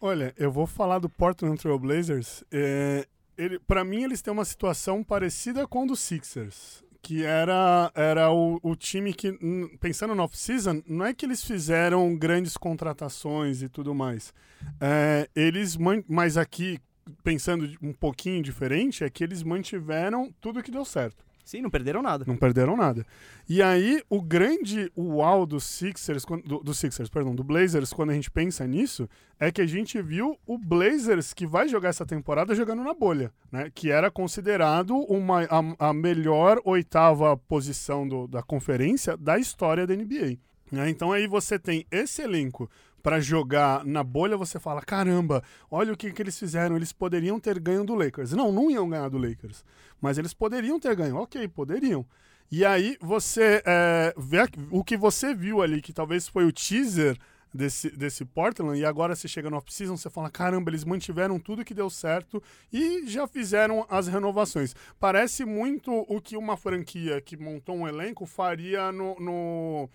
Olha, 0.00 0.32
eu 0.38 0.50
vou 0.50 0.66
falar 0.66 0.98
do 0.98 1.08
Portland 1.08 1.60
Trail 1.60 1.78
Blazers. 1.78 2.44
É, 2.50 3.06
ele, 3.36 3.58
para 3.58 3.84
mim, 3.84 4.04
eles 4.04 4.22
têm 4.22 4.32
uma 4.32 4.44
situação 4.44 5.02
parecida 5.02 5.66
com 5.66 5.82
a 5.82 5.86
do 5.86 5.96
Sixers. 5.96 6.84
que 7.02 7.24
era, 7.24 7.90
era 7.94 8.30
o, 8.30 8.60
o 8.62 8.76
time 8.76 9.12
que, 9.12 9.32
pensando 9.80 10.14
no 10.14 10.22
off-season, 10.22 10.82
não 10.86 11.04
é 11.04 11.14
que 11.14 11.24
eles 11.24 11.42
fizeram 11.42 12.14
grandes 12.16 12.56
contratações 12.56 13.62
e 13.62 13.68
tudo 13.68 13.94
mais. 13.94 14.32
É, 14.80 15.28
eles, 15.34 15.76
mas 16.06 16.36
aqui, 16.36 16.78
pensando 17.24 17.68
um 17.82 17.92
pouquinho 17.92 18.42
diferente, 18.42 19.02
é 19.02 19.10
que 19.10 19.24
eles 19.24 19.42
mantiveram 19.42 20.32
tudo 20.40 20.62
que 20.62 20.70
deu 20.70 20.84
certo. 20.84 21.24
Sim, 21.50 21.62
não 21.62 21.70
perderam 21.70 22.00
nada. 22.00 22.24
Não 22.28 22.36
perderam 22.36 22.76
nada. 22.76 23.04
E 23.48 23.60
aí, 23.60 24.00
o 24.08 24.22
grande 24.22 24.88
uau 24.96 25.44
dos 25.44 25.64
Sixers, 25.64 26.24
do, 26.44 26.60
do 26.60 26.72
Sixers, 26.72 27.08
perdão, 27.10 27.34
do 27.34 27.42
Blazers, 27.42 27.92
quando 27.92 28.10
a 28.10 28.14
gente 28.14 28.30
pensa 28.30 28.64
nisso, 28.68 29.08
é 29.36 29.50
que 29.50 29.60
a 29.60 29.66
gente 29.66 30.00
viu 30.00 30.38
o 30.46 30.56
Blazers 30.56 31.34
que 31.34 31.44
vai 31.48 31.66
jogar 31.68 31.88
essa 31.88 32.06
temporada 32.06 32.54
jogando 32.54 32.84
na 32.84 32.94
bolha, 32.94 33.32
né? 33.50 33.68
Que 33.74 33.90
era 33.90 34.12
considerado 34.12 34.94
uma, 35.08 35.42
a, 35.42 35.88
a 35.88 35.92
melhor 35.92 36.60
oitava 36.64 37.36
posição 37.36 38.06
do- 38.06 38.28
da 38.28 38.44
conferência 38.44 39.16
da 39.16 39.36
história 39.36 39.84
da 39.88 39.94
NBA. 39.96 40.38
né? 40.70 40.88
Então 40.88 41.10
aí 41.10 41.26
você 41.26 41.58
tem 41.58 41.84
esse 41.90 42.22
elenco 42.22 42.70
para 43.02 43.20
jogar 43.20 43.84
na 43.84 44.02
bolha, 44.04 44.36
você 44.36 44.58
fala: 44.58 44.82
caramba, 44.82 45.42
olha 45.70 45.92
o 45.92 45.96
que, 45.96 46.12
que 46.12 46.22
eles 46.22 46.38
fizeram, 46.38 46.76
eles 46.76 46.92
poderiam 46.92 47.38
ter 47.40 47.58
ganho 47.58 47.84
do 47.84 47.94
Lakers. 47.94 48.32
Não, 48.32 48.50
não 48.52 48.70
iam 48.70 48.88
ganhar 48.88 49.08
do 49.08 49.18
Lakers, 49.18 49.64
mas 50.00 50.18
eles 50.18 50.34
poderiam 50.34 50.78
ter 50.78 50.94
ganho. 50.96 51.16
Ok, 51.16 51.46
poderiam. 51.48 52.04
E 52.52 52.64
aí 52.64 52.96
você 53.00 53.62
é, 53.64 54.12
vê 54.16 54.38
o 54.70 54.82
que 54.82 54.96
você 54.96 55.34
viu 55.34 55.62
ali, 55.62 55.80
que 55.80 55.92
talvez 55.92 56.26
foi 56.26 56.44
o 56.44 56.52
teaser 56.52 57.16
desse, 57.54 57.90
desse 57.90 58.24
Portland, 58.24 58.78
e 58.78 58.84
agora 58.84 59.14
você 59.14 59.28
chega 59.28 59.48
no 59.48 59.56
off-season, 59.56 59.96
você 59.96 60.10
fala, 60.10 60.28
caramba, 60.30 60.68
eles 60.70 60.84
mantiveram 60.84 61.38
tudo 61.38 61.64
que 61.64 61.72
deu 61.74 61.88
certo 61.88 62.42
e 62.72 63.06
já 63.06 63.26
fizeram 63.28 63.86
as 63.88 64.08
renovações. 64.08 64.74
Parece 64.98 65.44
muito 65.44 65.92
o 66.08 66.20
que 66.20 66.36
uma 66.36 66.56
franquia 66.56 67.20
que 67.20 67.36
montou 67.36 67.76
um 67.76 67.86
elenco 67.86 68.26
faria 68.26 68.90
no, 68.90 69.14
no, 69.20 69.88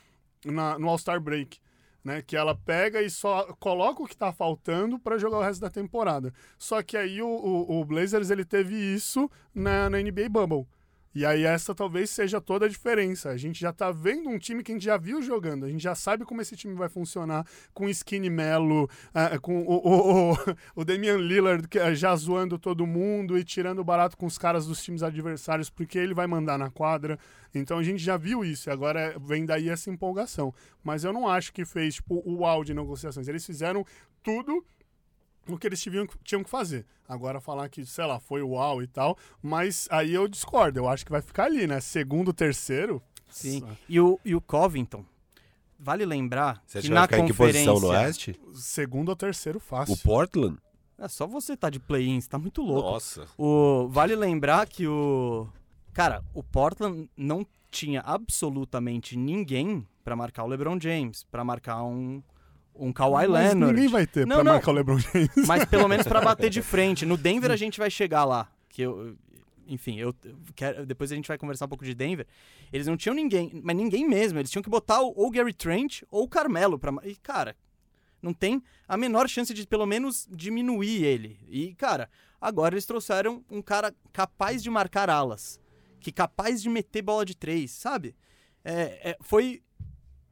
na- 0.45 0.79
no 0.79 0.87
All-Star 0.89 1.19
Break. 1.19 1.59
Né, 2.05 2.21
que 2.21 2.37
ela 2.37 2.53
pega 2.55 3.01
e 3.01 3.09
só 3.09 3.51
coloca 3.59 4.03
o 4.03 4.07
que 4.07 4.15
tá 4.15 4.31
faltando 4.31 4.99
para 4.99 5.17
jogar 5.17 5.39
o 5.39 5.41
resto 5.41 5.59
da 5.59 5.71
temporada. 5.71 6.31
Só 6.55 6.83
que 6.83 6.95
aí 6.95 7.19
o, 7.19 7.27
o- 7.27 7.81
o 7.81 7.83
Blazers 7.85 8.29
ele 8.29 8.45
teve 8.45 8.75
isso 8.75 9.27
na, 9.55 9.89
na 9.89 9.99
NBA 9.99 10.29
Bubble. 10.29 10.67
E 11.15 11.25
aí 11.25 11.45
essa 11.45 11.73
talvez 11.73 12.09
seja 12.09 12.41
toda 12.41 12.65
a 12.65 12.69
diferença. 12.69 13.29
A 13.29 13.37
gente 13.37 13.57
já 13.57 13.71
tá 13.71 13.89
vendo 13.89 14.29
um 14.29 14.37
time 14.37 14.61
que 14.61 14.73
a 14.73 14.75
gente 14.75 14.83
já 14.83 14.97
viu 14.97 15.21
jogando. 15.21 15.65
A 15.65 15.69
gente 15.69 15.81
já 15.81 15.95
sabe 15.95 16.25
como 16.25 16.41
esse 16.41 16.57
time 16.57 16.75
vai 16.75 16.89
funcionar 16.89 17.47
com 17.73 17.87
Skinny 17.87 18.29
Melo, 18.29 18.89
ah, 19.13 19.39
com 19.39 19.61
o, 19.61 19.77
o, 19.77 20.33
o, 20.33 20.37
o 20.75 20.83
Damian 20.83 21.15
Lillard 21.15 21.65
ah, 21.79 21.93
já 21.93 22.13
zoando 22.17 22.59
todo 22.59 22.85
mundo 22.85 23.37
e 23.37 23.45
tirando 23.45 23.81
barato 23.81 24.17
com 24.17 24.25
os 24.25 24.37
caras 24.37 24.67
dos 24.67 24.83
times 24.83 25.03
adversários 25.03 25.69
porque 25.69 25.97
ele 25.97 26.13
vai 26.13 26.27
mandar 26.27 26.57
na 26.57 26.69
quadra. 26.69 27.17
Então 27.53 27.79
a 27.79 27.83
gente 27.83 28.03
já 28.03 28.17
viu 28.17 28.43
isso 28.43 28.69
agora 28.69 29.15
vem 29.17 29.45
daí 29.45 29.69
essa 29.69 29.89
empolgação. 29.89 30.53
Mas 30.83 31.05
eu 31.05 31.13
não 31.13 31.29
acho 31.29 31.53
que 31.53 31.63
fez 31.63 31.95
tipo, 31.95 32.21
o 32.25 32.39
uau 32.39 32.61
de 32.61 32.73
negociações. 32.73 33.29
Eles 33.29 33.45
fizeram 33.45 33.85
tudo 34.21 34.65
o 35.47 35.57
que 35.57 35.67
eles 35.67 35.81
tinham, 35.81 36.07
tinham 36.23 36.43
que 36.43 36.49
fazer. 36.49 36.85
Agora 37.07 37.39
falar 37.39 37.69
que, 37.69 37.85
sei 37.85 38.05
lá, 38.05 38.19
foi 38.19 38.41
uau 38.41 38.81
e 38.81 38.87
tal, 38.87 39.17
mas 39.41 39.87
aí 39.91 40.13
eu 40.13 40.27
discordo. 40.27 40.79
Eu 40.79 40.87
acho 40.87 41.05
que 41.05 41.11
vai 41.11 41.21
ficar 41.21 41.45
ali, 41.45 41.67
né? 41.67 41.79
Segundo, 41.79 42.33
terceiro. 42.33 43.01
Sim. 43.29 43.63
E 43.87 43.99
o, 43.99 44.19
e 44.23 44.33
o 44.33 44.41
Covington, 44.41 45.05
vale 45.79 46.05
lembrar 46.05 46.63
Você 46.65 46.81
que 46.81 46.87
que 46.87 46.93
na 46.93 47.03
ficar 47.03 47.19
em 47.19 47.25
que 47.25 47.31
conferência... 47.31 47.71
posição 47.71 47.89
no 47.89 47.95
Oeste? 47.95 48.39
Segundo 48.53 49.09
ou 49.09 49.15
terceiro 49.15 49.59
fácil. 49.59 49.93
O 49.93 49.97
Portland? 49.97 50.57
É 50.97 51.07
só 51.07 51.27
você 51.27 51.57
tá 51.57 51.69
de 51.69 51.79
play-in, 51.79 52.21
você 52.21 52.29
tá 52.29 52.39
muito 52.39 52.61
louco. 52.61 52.89
Nossa. 52.89 53.27
O, 53.37 53.87
vale 53.89 54.15
lembrar 54.15 54.65
que 54.67 54.87
o. 54.87 55.47
Cara, 55.93 56.23
o 56.33 56.41
Portland 56.41 57.09
não 57.17 57.45
tinha 57.69 58.01
absolutamente 58.01 59.17
ninguém 59.17 59.85
pra 60.03 60.15
marcar 60.15 60.43
o 60.43 60.47
LeBron 60.47 60.79
James, 60.79 61.23
pra 61.23 61.43
marcar 61.43 61.83
um, 61.83 62.23
um 62.77 62.91
Kawhi 62.91 63.27
Mas 63.27 63.29
Leonard. 63.53 63.73
ninguém 63.73 63.87
vai 63.89 64.05
ter 64.07 64.25
Não, 64.27 64.37
pra 64.37 64.43
não. 64.43 64.51
marcar 64.53 64.71
o 64.71 64.73
LeBron 64.73 64.99
James. 64.99 65.47
Mas 65.47 65.65
pelo 65.65 65.87
menos 65.87 66.07
pra 66.07 66.21
bater 66.21 66.49
de 66.49 66.61
frente. 66.63 67.05
No 67.05 67.17
Denver 67.17 67.51
a 67.51 67.55
gente 67.55 67.77
vai 67.79 67.89
chegar 67.89 68.25
lá. 68.25 68.49
Que 68.69 68.81
eu, 68.81 69.15
enfim, 69.67 69.97
eu 69.97 70.13
quero, 70.55 70.85
depois 70.85 71.11
a 71.11 71.15
gente 71.15 71.27
vai 71.27 71.37
conversar 71.37 71.65
um 71.65 71.69
pouco 71.69 71.85
de 71.85 71.93
Denver. 71.95 72.27
Eles 72.73 72.87
não 72.87 72.97
tinham 72.97 73.15
ninguém, 73.15 73.61
mas 73.63 73.75
ninguém 73.75 74.07
mesmo. 74.07 74.37
Eles 74.39 74.51
tinham 74.51 74.61
que 74.63 74.69
botar 74.69 74.99
ou 75.01 75.13
o 75.15 75.31
Gary 75.31 75.53
Trent 75.53 76.01
ou 76.11 76.23
o 76.23 76.27
Carmelo 76.27 76.77
pra. 76.77 76.91
E, 77.03 77.15
cara, 77.15 77.55
não 78.21 78.33
tem 78.33 78.61
a 78.87 78.97
menor 78.97 79.27
chance 79.29 79.53
de 79.53 79.65
pelo 79.65 79.85
menos 79.85 80.27
diminuir 80.31 81.03
ele. 81.03 81.39
E, 81.47 81.73
cara, 81.75 82.09
agora 82.41 82.75
eles 82.75 82.85
trouxeram 82.85 83.43
um 83.49 83.61
cara 83.61 83.93
capaz 84.11 84.61
de 84.61 84.69
marcar 84.69 85.09
alas. 85.09 85.59
Que 85.99 86.11
capaz 86.11 86.61
de 86.61 86.69
meter 86.69 87.01
bola 87.01 87.25
de 87.25 87.35
três, 87.35 87.71
sabe? 87.71 88.15
É, 88.63 89.11
é, 89.11 89.17
foi 89.21 89.61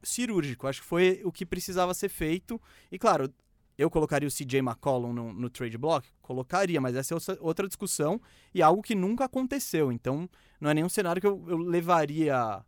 cirúrgico. 0.04 0.66
Acho 0.66 0.80
que 0.80 0.86
foi 0.86 1.20
o 1.24 1.32
que 1.32 1.44
precisava 1.46 1.94
ser 1.94 2.08
feito. 2.08 2.60
E, 2.90 2.98
claro, 2.98 3.32
eu 3.76 3.90
colocaria 3.90 4.28
o 4.28 4.30
CJ 4.30 4.58
McCollum 4.60 5.12
no, 5.12 5.32
no 5.32 5.50
trade 5.50 5.76
block? 5.76 6.08
Colocaria, 6.22 6.80
mas 6.80 6.94
essa 6.94 7.14
é 7.14 7.18
outra- 7.40 7.66
discussão 7.66 8.20
e 8.54 8.62
algo 8.62 8.82
que 8.82 8.94
nunca 8.94 9.24
aconteceu. 9.24 9.90
Então, 9.90 10.28
não 10.60 10.70
é 10.70 10.74
nenhum 10.74 10.88
cenário 10.88 11.20
que 11.20 11.26
eu, 11.26 11.44
eu 11.48 11.58
levaria 11.58 12.64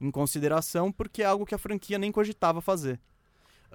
em 0.00 0.10
consideração, 0.10 0.92
porque 0.92 1.22
é 1.22 1.26
algo 1.26 1.46
que 1.46 1.54
a 1.54 1.58
franquia 1.58 1.98
nem 1.98 2.12
cogitava 2.12 2.60
fazer. 2.60 3.00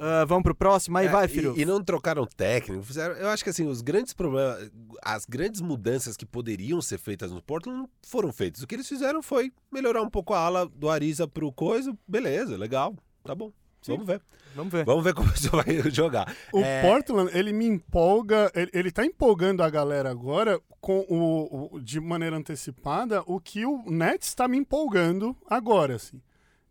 Ah, 0.01 0.23
vamos 0.25 0.43
pro 0.43 0.55
próximo? 0.55 0.97
Aí 0.97 1.07
É, 1.07 1.09
vai, 1.09 1.25
e- 1.25 1.27
filho. 1.27 1.53
E, 1.57 1.65
não 1.65 1.83
trocaram 1.83 2.25
técnico. 2.25 2.81
Fizeram, 2.83 3.15
eu 3.15 3.27
acho 3.29 3.43
que 3.43 3.49
assim, 3.49 3.67
os 3.67 3.81
grandes 3.81 4.13
problemas, 4.13 4.71
as 5.03 5.25
grandes 5.25 5.59
mudanças 5.61 6.15
que 6.15 6.25
poderiam 6.25 6.81
ser 6.81 6.97
feitas 6.97 7.31
no 7.31 7.41
Portland 7.41 7.79
não 7.79 7.89
foram 8.07 8.31
feitas. 8.31 8.61
O 8.63 8.67
que 8.67 8.75
eles 8.75 8.87
fizeram 8.87 9.21
foi 9.21 9.51
melhorar 9.71 10.01
um 10.01 10.09
pouco 10.09 10.33
a 10.33 10.39
ala 10.39 10.65
do 10.65 10.89
Ariza 10.89 11.27
pro 11.27 11.51
coisa. 11.51 11.93
Beleza, 12.07 12.55
legal. 12.57 12.95
Tá 13.23 13.35
bom. 13.35 13.51
Sim. 13.81 13.93
Vamos 13.93 14.07
ver. 14.07 14.21
Vamos 14.55 14.71
ver. 14.73 14.85
Vamos 14.85 15.03
ver 15.03 15.13
como 15.13 15.29
isso 15.35 15.49
vai 15.51 15.91
jogar. 15.91 16.33
O 16.51 16.59
É, 16.59 16.81
Portland, 16.81 17.29
ele 17.37 17.53
me 17.53 17.65
empolga, 17.65 18.51
ele, 18.55 18.69
ele 18.73 18.91
tá 18.91 19.05
empolgando 19.05 19.61
a 19.63 19.69
galera 19.69 20.09
agora 20.09 20.59
com 20.81 20.99
o, 21.09 21.75
o- 21.75 21.79
de 21.79 21.99
maneira 21.99 22.35
antecipada 22.37 23.21
o 23.25 23.39
que 23.39 23.65
o 23.65 23.83
Nets 23.89 24.33
tá 24.33 24.47
me 24.47 24.57
empolgando 24.57 25.35
agora, 25.49 25.95
assim. 25.95 26.21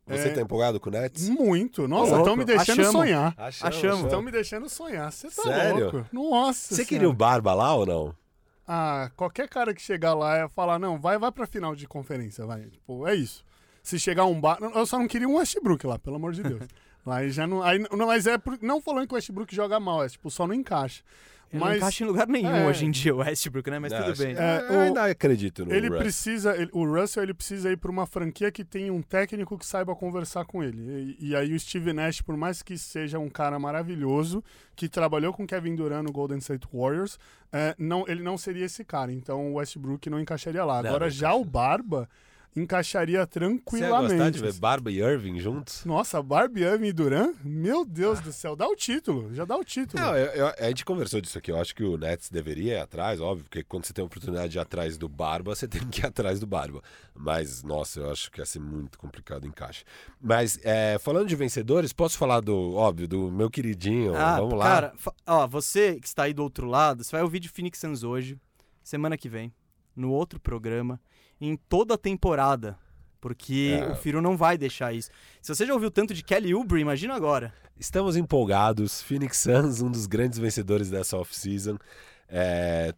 Você 0.09 0.29
é- 0.29 0.33
tá 0.33 0.41
empolgado 0.41 0.81
com 0.81 0.89
o 0.89 0.93
Nets? 0.93 1.29
Muito. 1.29 1.87
Nossa, 1.87 2.17
estão 2.19 2.35
me 2.37 2.45
deixando 2.45 2.81
achamos. 2.81 2.93
sonhar. 2.93 3.35
Achamos. 3.37 4.05
Estão 4.05 4.23
me 4.23 4.31
deixando 4.31 4.69
sonhar. 4.69 5.13
Você 5.13 5.29
tá 5.31 5.43
Sério? 5.43 5.91
louco. 5.93 6.07
Nossa 6.13 6.75
Você 6.75 6.85
queria 6.85 7.09
o 7.09 7.13
Barba 7.13 7.55
lá 7.55 7.75
ou 7.75 7.87
não? 7.87 8.15
Ah, 8.67 9.11
qualquer 9.17 9.49
cara 9.49 9.73
que 9.73 9.81
chegar 9.81 10.15
lá 10.15 10.37
é 10.39 10.49
falar, 10.49 10.79
não, 10.79 10.99
vai, 11.01 11.19
vai 11.19 11.33
pra 11.33 11.47
final 11.47 11.75
de 11.75 11.87
conferência, 11.87 12.45
vai. 12.45 12.63
Tipo, 12.67 13.07
é 13.07 13.15
isso. 13.15 13.45
Se 13.83 13.99
chegar 13.99 14.27
um 14.27 14.39
bar. 14.39 14.59
Eu 14.75 14.85
só 14.85 14.99
não 14.99 15.09
queria 15.09 15.27
um 15.29 15.37
Westbrook 15.37 15.87
lá, 15.87 15.99
pelo 15.99 16.17
amor 16.17 16.33
de 16.33 16.43
Deus. 16.43 16.61
lá 17.07 17.17
aí 17.19 17.31
já 17.31 17.47
não. 17.47 17.63
Aí, 17.63 17.79
não 17.79 18.07
mas 18.07 18.27
é 18.27 18.37
por- 18.37 18.59
não 18.61 18.81
falando 18.83 19.07
que 19.07 19.15
o 19.15 19.17
Westbrook 19.17 19.55
joga 19.55 19.81
mal, 19.81 20.05
é 20.05 20.09
tipo, 20.09 20.31
só 20.31 20.47
não 20.47 20.55
encaixa. 20.55 21.03
Ele 21.51 21.61
não 21.61 21.67
Mas 21.69 21.77
encaixa 21.79 22.05
em 22.05 22.07
lugar 22.07 22.27
nenhum 22.29 22.51
é. 22.55 22.67
hoje 22.67 22.85
em 22.85 22.91
dia, 22.91 23.15
o 23.15 23.19
Westbrook, 23.19 23.71
né? 23.71 23.79
Mas 23.79 23.91
Não, 23.93 24.03
tudo 24.05 24.19
bem. 24.19 24.35
É, 24.37 24.67
eu 24.69 24.77
o- 24.77 24.81
ainda 24.81 25.05
acredito 25.05 25.65
no 25.65 25.73
ele 25.73 25.89
precisa. 25.91 26.55
ele- 26.55 26.71
o 26.73 26.85
Russell 26.85 27.23
ele 27.23 27.33
precisa 27.33 27.71
ir 27.73 27.77
pra 27.79 27.91
uma 27.91 28.07
franquia 28.07 28.53
que 28.53 28.63
tem 28.65 28.91
um 28.91 29.01
técnico 29.01 29.57
que 29.57 29.65
saiba 29.65 29.97
conversar 29.97 30.45
com 30.45 30.63
ele. 30.63 31.17
E, 31.19 31.29
e 31.31 31.37
aí 31.37 31.55
o 31.55 31.59
Steve 31.59 31.93
Nash, 31.95 32.21
por 32.21 32.37
mais 32.37 32.61
que 32.63 32.77
seja 32.77 33.19
um 33.19 33.31
cara 33.31 33.59
maravilhoso, 33.59 34.45
que 34.77 34.89
trabalhou 34.89 35.33
com 35.33 35.47
Kevin 35.47 35.75
Durant 35.75 36.05
no 36.05 36.13
Golden 36.13 36.39
State 36.39 36.67
Warriors, 36.73 37.19
é, 37.53 37.75
não, 37.79 38.05
ele 38.07 38.23
não 38.23 38.37
seria 38.37 38.67
esse 38.67 38.85
cara. 38.85 39.11
Então 39.11 39.53
o 39.53 39.55
Westbrook 39.55 40.11
não 40.11 40.21
encaixaria 40.21 40.65
lá. 40.65 40.83
Não, 40.83 40.91
Agora 40.91 41.07
não 41.07 41.11
já 41.11 41.33
o 41.35 41.45
Barba 41.45 42.09
encaixaria 42.59 43.19
Você 43.19 43.21
ia 43.23 43.27
tranquilamente. 43.27 44.15
gostar 44.15 44.31
de 44.31 44.41
ver 44.41 44.53
Barba 44.55 44.91
e 44.91 44.99
Irving 45.01 45.39
juntos? 45.39 45.85
Nossa, 45.85 46.23
Barbie, 46.23 46.63
Irving 46.63 46.89
e 46.89 46.93
Durant? 46.93 47.35
Meu 47.45 47.85
Deus 47.85 48.21
do 48.21 48.33
céu, 48.33 48.55
dá 48.57 48.67
o 48.69 48.75
título, 48.77 49.35
já 49.35 49.45
dá 49.45 49.57
o 49.57 49.65
título. 49.65 50.03
Não, 50.03 50.17
eu- 50.17 50.33
eu- 50.33 50.55
a 50.59 50.69
gente 50.69 50.85
conversou 50.85 51.21
disso 51.21 51.39
aqui. 51.39 51.51
Eu 51.51 51.59
acho 51.61 51.75
que 51.75 51.83
o 51.85 51.97
Nets 51.97 52.31
deveria 52.31 52.75
ir 52.75 52.81
atrás, 52.81 53.21
óbvio, 53.21 53.45
porque 53.45 53.63
quando 53.63 53.85
você 53.87 53.93
tem 53.93 54.03
a 54.03 54.07
oportunidade 54.07 54.49
de 54.53 54.59
ir 54.59 54.61
atrás 54.61 54.97
do 54.99 55.09
Barba, 55.09 55.55
você 55.55 55.67
tem 55.87 55.87
que 55.89 56.01
ir 56.01 56.07
atrás 56.07 56.39
do 56.41 56.47
Barba. 56.47 56.83
Mas, 57.15 57.63
nossa, 57.63 58.01
eu 58.01 58.11
acho 58.11 58.31
que 58.31 58.41
ia 58.41 58.47
ser 58.47 58.61
muito 58.61 58.99
complicado 58.99 59.45
o 59.45 59.47
encaixe. 59.47 59.85
Mas, 60.21 60.59
é, 60.63 60.99
falando 60.99 61.27
de 61.29 61.35
vencedores, 61.37 61.93
posso 61.93 62.17
falar 62.19 62.41
do, 62.41 62.75
óbvio, 62.75 63.09
do 63.09 63.31
meu 63.31 63.51
queridinho. 63.51 64.15
Ah, 64.15 64.39
Vamos 64.41 64.55
lá. 64.59 64.65
cara, 64.65 64.93
ó, 65.27 65.47
você 65.47 65.99
que 66.01 66.07
está 66.07 66.25
aí 66.25 66.33
do 66.33 66.43
outro 66.43 66.67
lado, 66.67 67.03
você 67.03 67.13
vai 67.13 67.23
ouvir 67.23 67.41
de 67.41 67.49
Phoenix 67.49 67.79
Suns 67.79 68.03
hoje, 68.03 68.39
semana 68.83 69.17
que 69.17 69.29
vem, 69.29 69.53
no 69.97 70.11
outro 70.13 70.39
programa, 70.41 71.01
em 71.41 71.57
toda 71.57 71.95
a 71.95 71.99
temporada. 71.99 72.79
Porque 73.21 73.77
É. 73.81 73.91
o 73.91 73.97
Firo 73.97 74.23
não 74.23 74.37
vai 74.37 74.57
deixar 74.57 74.93
isso. 74.93 75.11
Se 75.43 75.53
você 75.55 75.67
já 75.67 75.75
ouviu 75.75 75.91
tanto 75.91 76.15
de 76.15 76.23
Kelly 76.23 76.55
Oubre, 76.55 76.81
imagina 76.81 77.15
agora. 77.15 77.53
Estamos 77.79 78.17
empolgados. 78.17 79.03
Phoenix 79.03 79.39
Suns, 79.39 79.81
um 79.83 79.91
dos 79.91 80.07
grandes 80.07 80.39
vencedores 80.39 80.89
dessa 80.89 81.17
off-season. 81.17 81.79
É, 82.29 82.95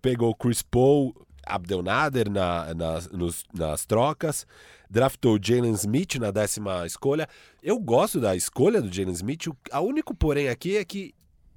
pegou 0.00 0.34
Chris 0.34 0.62
Paul, 0.62 1.14
Abdel 1.44 1.82
Nader 1.82 2.30
na, 2.30 2.72
nas, 2.74 3.10
nos- 3.10 3.44
nas 3.52 3.84
trocas. 3.84 4.46
Draftou 4.88 5.36
Jalen 5.42 5.72
Smith 5.72 6.14
na 6.16 6.30
décima 6.30 6.86
escolha. 6.86 7.28
Eu 7.60 7.78
gosto 7.80 8.20
da 8.20 8.36
escolha 8.36 8.80
do 8.80 8.92
Jalen 8.92 9.14
Smith. 9.14 9.48
O 9.48 9.56
a 9.72 9.80
único 9.80 10.14
porém 10.14 10.48
aqui 10.48 10.76
é 10.76 10.84
que 10.84 11.12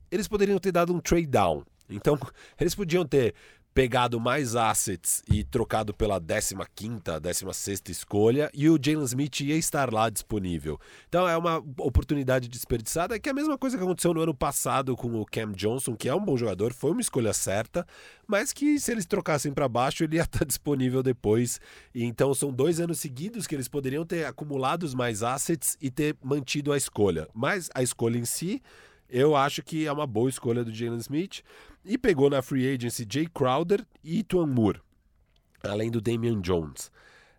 eles 0.09 0.27
poderiam 0.27 0.57
ter 0.57 0.71
dado 0.71 0.91
um 0.93 0.99
trade 0.99 1.27
down. 1.27 1.63
Então, 1.87 2.17
eles 2.59 2.73
podiam 2.73 3.05
ter 3.05 3.35
pegado 3.73 4.19
mais 4.19 4.55
assets 4.55 5.23
e 5.31 5.43
trocado 5.43 5.93
pela 5.93 6.19
15ª, 6.19 7.19
16ª 7.21 7.89
escolha 7.89 8.49
e 8.53 8.69
o 8.69 8.79
Jalen 8.81 9.03
Smith 9.05 9.39
ia 9.41 9.55
estar 9.55 9.93
lá 9.93 10.09
disponível. 10.09 10.79
Então 11.07 11.27
é 11.27 11.37
uma 11.37 11.57
oportunidade 11.77 12.47
desperdiçada, 12.47 13.19
que 13.19 13.29
é 13.29 13.31
a 13.31 13.35
mesma 13.35 13.57
coisa 13.57 13.77
que 13.77 13.83
aconteceu 13.83 14.13
no 14.13 14.21
ano 14.21 14.33
passado 14.33 14.95
com 14.95 15.19
o 15.19 15.25
Cam 15.25 15.51
Johnson, 15.53 15.95
que 15.95 16.09
é 16.09 16.15
um 16.15 16.23
bom 16.23 16.35
jogador, 16.35 16.73
foi 16.73 16.91
uma 16.91 17.01
escolha 17.01 17.33
certa, 17.33 17.85
mas 18.27 18.51
que 18.51 18.79
se 18.79 18.91
eles 18.91 19.05
trocassem 19.05 19.53
para 19.53 19.67
baixo 19.67 20.03
ele 20.03 20.17
ia 20.17 20.23
estar 20.23 20.43
disponível 20.45 21.01
depois. 21.01 21.59
E 21.93 22.03
então 22.03 22.33
são 22.33 22.51
dois 22.51 22.79
anos 22.79 22.99
seguidos 22.99 23.47
que 23.47 23.55
eles 23.55 23.67
poderiam 23.67 24.05
ter 24.05 24.25
acumulado 24.25 24.89
mais 24.95 25.23
assets 25.23 25.77
e 25.81 25.89
ter 25.91 26.17
mantido 26.23 26.73
a 26.73 26.77
escolha. 26.77 27.27
Mas 27.33 27.69
a 27.73 27.83
escolha 27.83 28.17
em 28.17 28.25
si 28.25 28.61
eu 29.09 29.35
acho 29.35 29.63
que 29.63 29.87
é 29.87 29.91
uma 29.91 30.05
boa 30.05 30.29
escolha 30.29 30.63
do 30.63 30.73
Jalen 30.73 30.99
Smith. 30.99 31.41
E 31.83 31.97
pegou 31.97 32.29
na 32.29 32.41
free 32.41 32.67
agency 32.73 33.05
Jay 33.09 33.27
Crowder 33.27 33.85
e 34.03 34.23
Tuan 34.23 34.47
Moore, 34.47 34.81
além 35.63 35.89
do 35.89 36.01
Damian 36.01 36.41
Jones. 36.41 36.91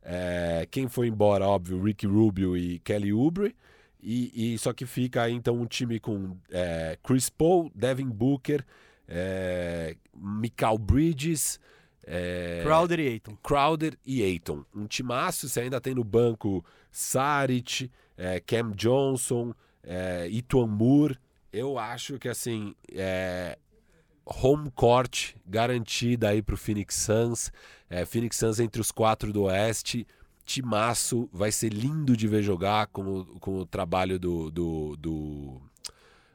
É, 0.03 0.67
quem 0.71 0.89
foi 0.89 1.09
embora, 1.09 1.47
óbvio, 1.47 1.83
Ricky 1.83 2.07
Rubio 2.07 2.57
e 2.57 2.79
Kelly 2.81 3.13
Oubre. 3.13 3.55
E, 4.03 4.55
e 4.55 4.59
só 4.59 4.73
que 4.73 4.87
fica 4.87 5.23
aí 5.23 5.35
então 5.35 5.61
um 5.61 5.67
time 5.67 6.01
com 6.01 6.37
é, 6.51 6.99
Chris 7.03 7.29
Paul, 7.29 7.71
Devin 7.75 8.09
Booker, 8.09 8.65
é, 9.07 9.95
Michael 10.15 10.79
Bridges, 10.79 11.61
é, 12.07 12.63
Crowder 12.65 12.99
e 12.99 13.09
Aiton. 13.09 13.37
Crowder 13.43 13.99
e 14.05 14.23
Aiton. 14.23 14.65
Um 14.75 14.87
timaço, 14.87 15.49
você 15.49 15.61
ainda 15.61 15.81
tem 15.81 15.95
no 15.95 16.03
banco 16.03 16.65
Saric, 16.91 17.91
é, 18.17 18.41
Cam 18.41 18.73
Johnson, 18.73 19.55
é, 19.83 20.27
Ituan 20.29 20.67
Moore. 20.67 21.19
Eu 21.53 21.79
acho 21.79 22.19
que 22.19 22.29
assim, 22.29 22.75
é, 22.93 23.59
home 24.31 24.71
court 24.71 25.35
garantida 25.47 26.29
aí 26.29 26.41
para 26.41 26.55
o 26.55 26.59
Phoenix 26.59 26.95
Suns. 26.95 27.53
É, 27.89 28.05
Phoenix 28.05 28.37
Suns 28.37 28.61
entre 28.61 28.81
os 28.81 28.93
quatro 28.93 29.33
do 29.33 29.43
Oeste. 29.43 30.07
Timaço, 30.45 31.29
vai 31.33 31.53
ser 31.53 31.73
lindo 31.73 32.17
de 32.17 32.27
ver 32.27 32.43
jogar 32.43 32.87
com, 32.89 33.03
o, 33.03 33.25
com 33.39 33.59
o 33.59 33.67
trabalho 33.67 34.19
do, 34.19 34.51
do, 34.51 34.97
do 34.97 35.61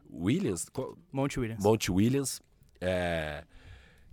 Williams. 0.10 0.68
Monte 1.12 1.40
Williams. 1.40 1.64
Monte 1.64 1.92
Williams. 1.92 2.42
É, 2.80 3.44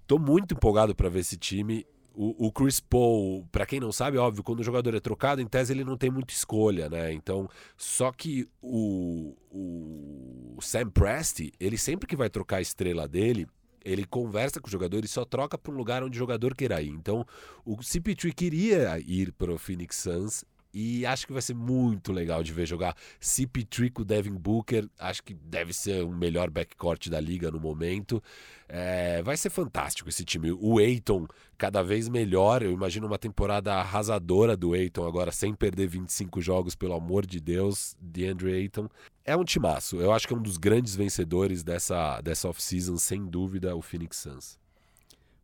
tô 0.07 0.19
muito 0.19 0.55
empolgado 0.55 0.95
para 0.95 1.09
ver 1.09 1.21
esse 1.21 1.37
time. 1.37 1.87
O, 2.15 2.47
o 2.49 2.53
Chris 2.53 2.79
Paul, 2.79 3.47
para 3.51 3.65
quem 3.65 3.81
não 3.81 3.91
sabe, 3.91 4.19
óbvio, 4.19 4.43
quando 4.43 4.61
o 4.61 4.65
jogador 4.65 4.95
é 4.95 5.01
trocado, 5.01 5.41
em 5.41 5.47
tese 5.47 5.73
ele 5.73 5.85
não 5.85 5.97
tem 5.97 6.11
muita 6.11 6.35
escolha, 6.35 6.89
né? 6.89 7.13
Então, 7.13 7.49
só 7.77 8.13
que 8.13 8.47
o, 8.61 9.35
o 9.51 10.59
Sam 10.61 10.91
Presti, 10.91 11.53
ele 11.59 11.79
sempre 11.79 12.07
que 12.07 12.17
vai 12.17 12.29
trocar 12.29 12.59
a 12.59 12.61
estrela 12.61 13.09
dele, 13.09 13.47
ele 13.85 14.05
conversa 14.05 14.61
com 14.61 14.69
o 14.69 14.71
jogador 14.71 15.05
e 15.05 15.09
só 15.09 15.25
troca 15.25 15.59
para 15.59 15.73
um 15.73 15.77
lugar 15.77 16.03
onde 16.03 16.17
o 16.17 16.19
jogador 16.19 16.55
queira 16.55 16.81
ir. 16.81 16.91
Então, 16.91 17.27
o 17.65 17.77
CP3 17.77 18.33
queria 18.33 18.99
ir 19.01 19.33
para 19.33 19.53
o 19.53 19.59
Phoenix 19.59 19.97
Suns 19.97 20.45
e 20.73 21.05
acho 21.05 21.27
que 21.27 21.33
vai 21.33 21.43
ser 21.43 21.55
muito 21.55 22.13
legal 22.13 22.43
de 22.43 22.53
ver 22.53 22.67
jogar 22.67 22.97
CP3 23.21 23.93
com 23.93 24.03
Devin 24.03 24.35
Booker. 24.35 24.89
Acho 24.99 25.23
que 25.23 25.35
deve 25.35 25.73
ser 25.73 26.03
o 26.03 26.11
melhor 26.11 26.49
backcourt 26.49 27.09
da 27.09 27.21
liga 27.21 27.51
no 27.51 27.61
momento. 27.61 28.23
É, 28.69 29.23
vai 29.23 29.37
ser 29.37 29.51
fantástico 29.51 30.09
esse 30.09 30.25
time. 30.25 30.51
O 30.51 30.81
Eiton 30.81 31.27
cada 31.59 31.83
vez 31.83 32.09
melhor. 32.09 32.63
Eu 32.63 32.73
imagino 32.73 33.07
uma 33.07 33.19
temporada 33.19 33.75
arrasadora 33.75 34.57
do 34.57 34.75
Eiton 34.75 35.07
agora, 35.07 35.31
sem 35.31 35.55
perder 35.55 35.89
25 35.89 36.41
jogos, 36.41 36.75
pelo 36.75 36.95
amor 36.95 37.27
de 37.27 37.39
Deus, 37.39 37.95
de 38.01 38.27
Andrew 38.27 38.51
Eiton. 38.51 38.89
É 39.27 39.37
um 39.37 39.45
timaço. 39.45 40.01
Eu 40.01 40.11
acho 40.11 40.27
que 40.27 40.33
é 40.33 40.37
um 40.37 40.43
dos 40.43 40.57
grandes 40.57 40.97
vencedores 40.97 41.63
dessa, 41.63 42.21
dessa 42.23 42.49
off-season, 42.49 42.97
sem 42.97 43.27
dúvida, 43.27 43.77
o 43.77 43.83
Phoenix 43.83 44.17
Suns. 44.17 44.59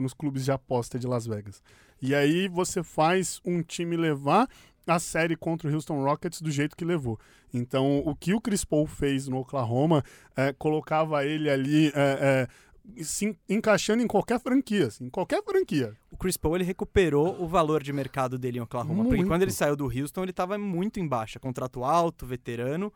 nos 0.00 0.14
clubes 0.14 0.44
de 0.44 0.52
aposta 0.52 0.98
de 0.98 1.06
Las 1.06 1.26
Vegas. 1.26 1.62
E 2.00 2.14
aí 2.14 2.48
você 2.48 2.82
faz 2.82 3.40
um 3.44 3.62
time 3.62 3.96
levar 3.96 4.48
a 4.86 4.98
série 4.98 5.36
contra 5.36 5.68
o 5.68 5.74
Houston 5.74 6.02
Rockets 6.02 6.40
do 6.40 6.50
jeito 6.50 6.76
que 6.76 6.84
levou. 6.84 7.18
Então, 7.52 8.02
o 8.04 8.14
que 8.14 8.34
o 8.34 8.40
Chris 8.40 8.64
Paul 8.64 8.86
fez 8.86 9.28
no 9.28 9.38
Oklahoma 9.38 10.02
é, 10.36 10.52
colocava 10.52 11.24
ele 11.24 11.50
ali 11.50 11.88
é, 11.88 12.48
é, 12.96 13.04
se 13.04 13.36
encaixando 13.48 14.02
em 14.02 14.06
qualquer 14.06 14.40
franquia, 14.40 14.86
assim, 14.86 15.06
em 15.06 15.10
qualquer 15.10 15.42
franquia. 15.42 15.94
O 16.10 16.16
Chris 16.16 16.36
Paul 16.36 16.56
ele 16.56 16.64
recuperou 16.64 17.40
o 17.42 17.46
valor 17.46 17.82
de 17.82 17.92
mercado 17.92 18.38
dele 18.38 18.58
em 18.58 18.62
Oklahoma, 18.62 18.94
muito. 18.94 19.08
porque 19.08 19.24
quando 19.24 19.42
ele 19.42 19.52
saiu 19.52 19.76
do 19.76 19.84
Houston 19.84 20.22
ele 20.22 20.30
estava 20.30 20.56
muito 20.56 20.98
em 20.98 21.06
baixa, 21.06 21.38
contrato 21.38 21.84
alto, 21.84 22.26
veterano, 22.26 22.92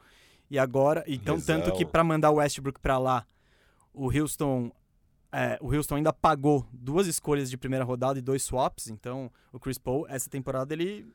e 0.50 0.58
agora, 0.58 1.04
então 1.06 1.40
tanto 1.40 1.72
que 1.72 1.84
para 1.84 2.04
mandar 2.04 2.30
o 2.30 2.34
Westbrook 2.34 2.80
para 2.80 2.98
lá, 2.98 3.26
o 3.92 4.10
Houston 4.10 4.70
é, 5.32 5.58
o 5.60 5.74
Houston 5.74 5.96
ainda 5.96 6.12
pagou 6.12 6.66
duas 6.72 7.06
escolhas 7.06 7.48
de 7.48 7.56
primeira 7.56 7.84
rodada 7.84 8.18
e 8.18 8.22
dois 8.22 8.42
swaps, 8.42 8.88
então 8.88 9.30
o 9.52 9.58
Chris 9.58 9.78
Paul, 9.78 10.06
essa 10.08 10.28
temporada, 10.28 10.74
ele 10.74 11.06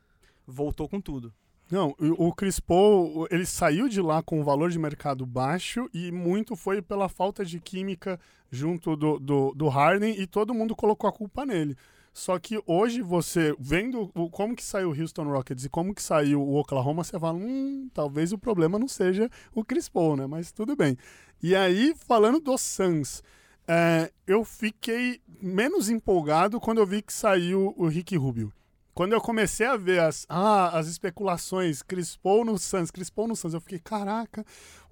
voltou 0.46 0.88
com 0.88 1.00
tudo. 1.00 1.32
Não, 1.70 1.94
o 1.98 2.32
Chris 2.32 2.58
Paul, 2.58 3.28
ele 3.30 3.44
saiu 3.44 3.88
de 3.88 4.00
lá 4.00 4.22
com 4.22 4.40
um 4.40 4.44
valor 4.44 4.70
de 4.70 4.78
mercado 4.78 5.26
baixo 5.26 5.88
e 5.92 6.10
muito 6.10 6.56
foi 6.56 6.80
pela 6.80 7.10
falta 7.10 7.44
de 7.44 7.60
química 7.60 8.18
junto 8.50 8.96
do, 8.96 9.18
do, 9.18 9.52
do 9.54 9.68
Harden 9.68 10.18
e 10.18 10.26
todo 10.26 10.54
mundo 10.54 10.74
colocou 10.74 11.08
a 11.08 11.12
culpa 11.12 11.44
nele. 11.44 11.76
Só 12.10 12.38
que 12.38 12.60
hoje 12.66 13.02
você, 13.02 13.54
vendo 13.60 14.08
como 14.32 14.56
que 14.56 14.64
saiu 14.64 14.90
o 14.90 14.98
Houston 14.98 15.24
Rockets 15.24 15.66
e 15.66 15.68
como 15.68 15.94
que 15.94 16.02
saiu 16.02 16.42
o 16.42 16.56
Oklahoma, 16.56 17.04
você 17.04 17.20
fala, 17.20 17.38
hum, 17.38 17.88
talvez 17.92 18.32
o 18.32 18.38
problema 18.38 18.78
não 18.78 18.88
seja 18.88 19.30
o 19.54 19.62
Chris 19.62 19.88
Paul, 19.90 20.16
né? 20.16 20.26
Mas 20.26 20.50
tudo 20.50 20.74
bem. 20.74 20.96
E 21.42 21.54
aí, 21.54 21.94
falando 21.94 22.40
do 22.40 22.56
Suns, 22.56 23.22
é, 23.68 24.10
eu 24.26 24.44
fiquei 24.44 25.20
menos 25.42 25.90
empolgado 25.90 26.58
quando 26.58 26.78
eu 26.78 26.86
vi 26.86 27.02
que 27.02 27.12
saiu 27.12 27.74
o 27.76 27.86
Rick 27.86 28.16
Rubio. 28.16 28.52
Quando 28.94 29.12
eu 29.12 29.20
comecei 29.20 29.66
a 29.66 29.76
ver 29.76 30.00
as, 30.00 30.26
ah, 30.28 30.76
as 30.76 30.88
especulações, 30.88 31.82
Crispou 31.82 32.44
no 32.44 32.58
Suns, 32.58 32.90
Crispou 32.90 33.28
no 33.28 33.36
Suns, 33.36 33.54
eu 33.54 33.60
fiquei, 33.60 33.78
caraca, 33.78 34.44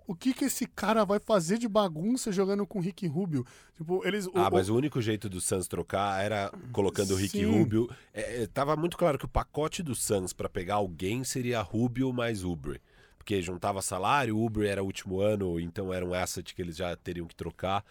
o 0.07 0.15
que 0.15 0.33
que 0.33 0.45
esse 0.45 0.67
cara 0.67 1.05
vai 1.05 1.19
fazer 1.19 1.59
de 1.59 1.67
bagunça 1.67 2.31
jogando 2.31 2.65
com 2.67 2.79
o 2.79 2.83
Rick 2.83 3.07
Rubio? 3.09 3.45
Tipo, 3.75 4.07
eles, 4.07 4.29
ah, 4.35 4.49
o, 4.49 4.53
mas 4.53 4.69
o 4.69 4.77
único 4.77 5.01
jeito 5.01 5.29
do 5.29 5.41
Suns 5.41 5.67
trocar 5.67 6.23
era 6.23 6.53
colocando 6.71 7.15
o 7.15 7.17
Rick 7.17 7.43
Rubio. 7.45 7.91
É, 8.15 8.43
é, 8.43 8.47
tava 8.47 8.77
muito 8.77 8.97
claro 8.97 9.19
que 9.19 9.25
o 9.25 9.29
pacote 9.29 9.83
do 9.83 9.95
Suns 9.95 10.33
para 10.33 10.49
pegar 10.49 10.77
alguém 10.77 11.25
seria 11.25 11.61
Rubio 11.61 12.13
mais 12.13 12.45
Ubre. 12.45 12.81
Porque 13.19 13.43
juntava 13.43 13.83
salário, 13.83 14.39
Ubre 14.39 14.69
era 14.69 14.83
o 14.83 14.87
último 14.87 15.21
ano, 15.21 15.59
então 15.59 15.93
era 15.93 16.07
um 16.07 16.15
asset 16.15 16.55
que 16.55 16.63
eles 16.63 16.77
já 16.77 16.95
teriam 16.95 17.27
que 17.27 17.35
trocar. 17.35 17.85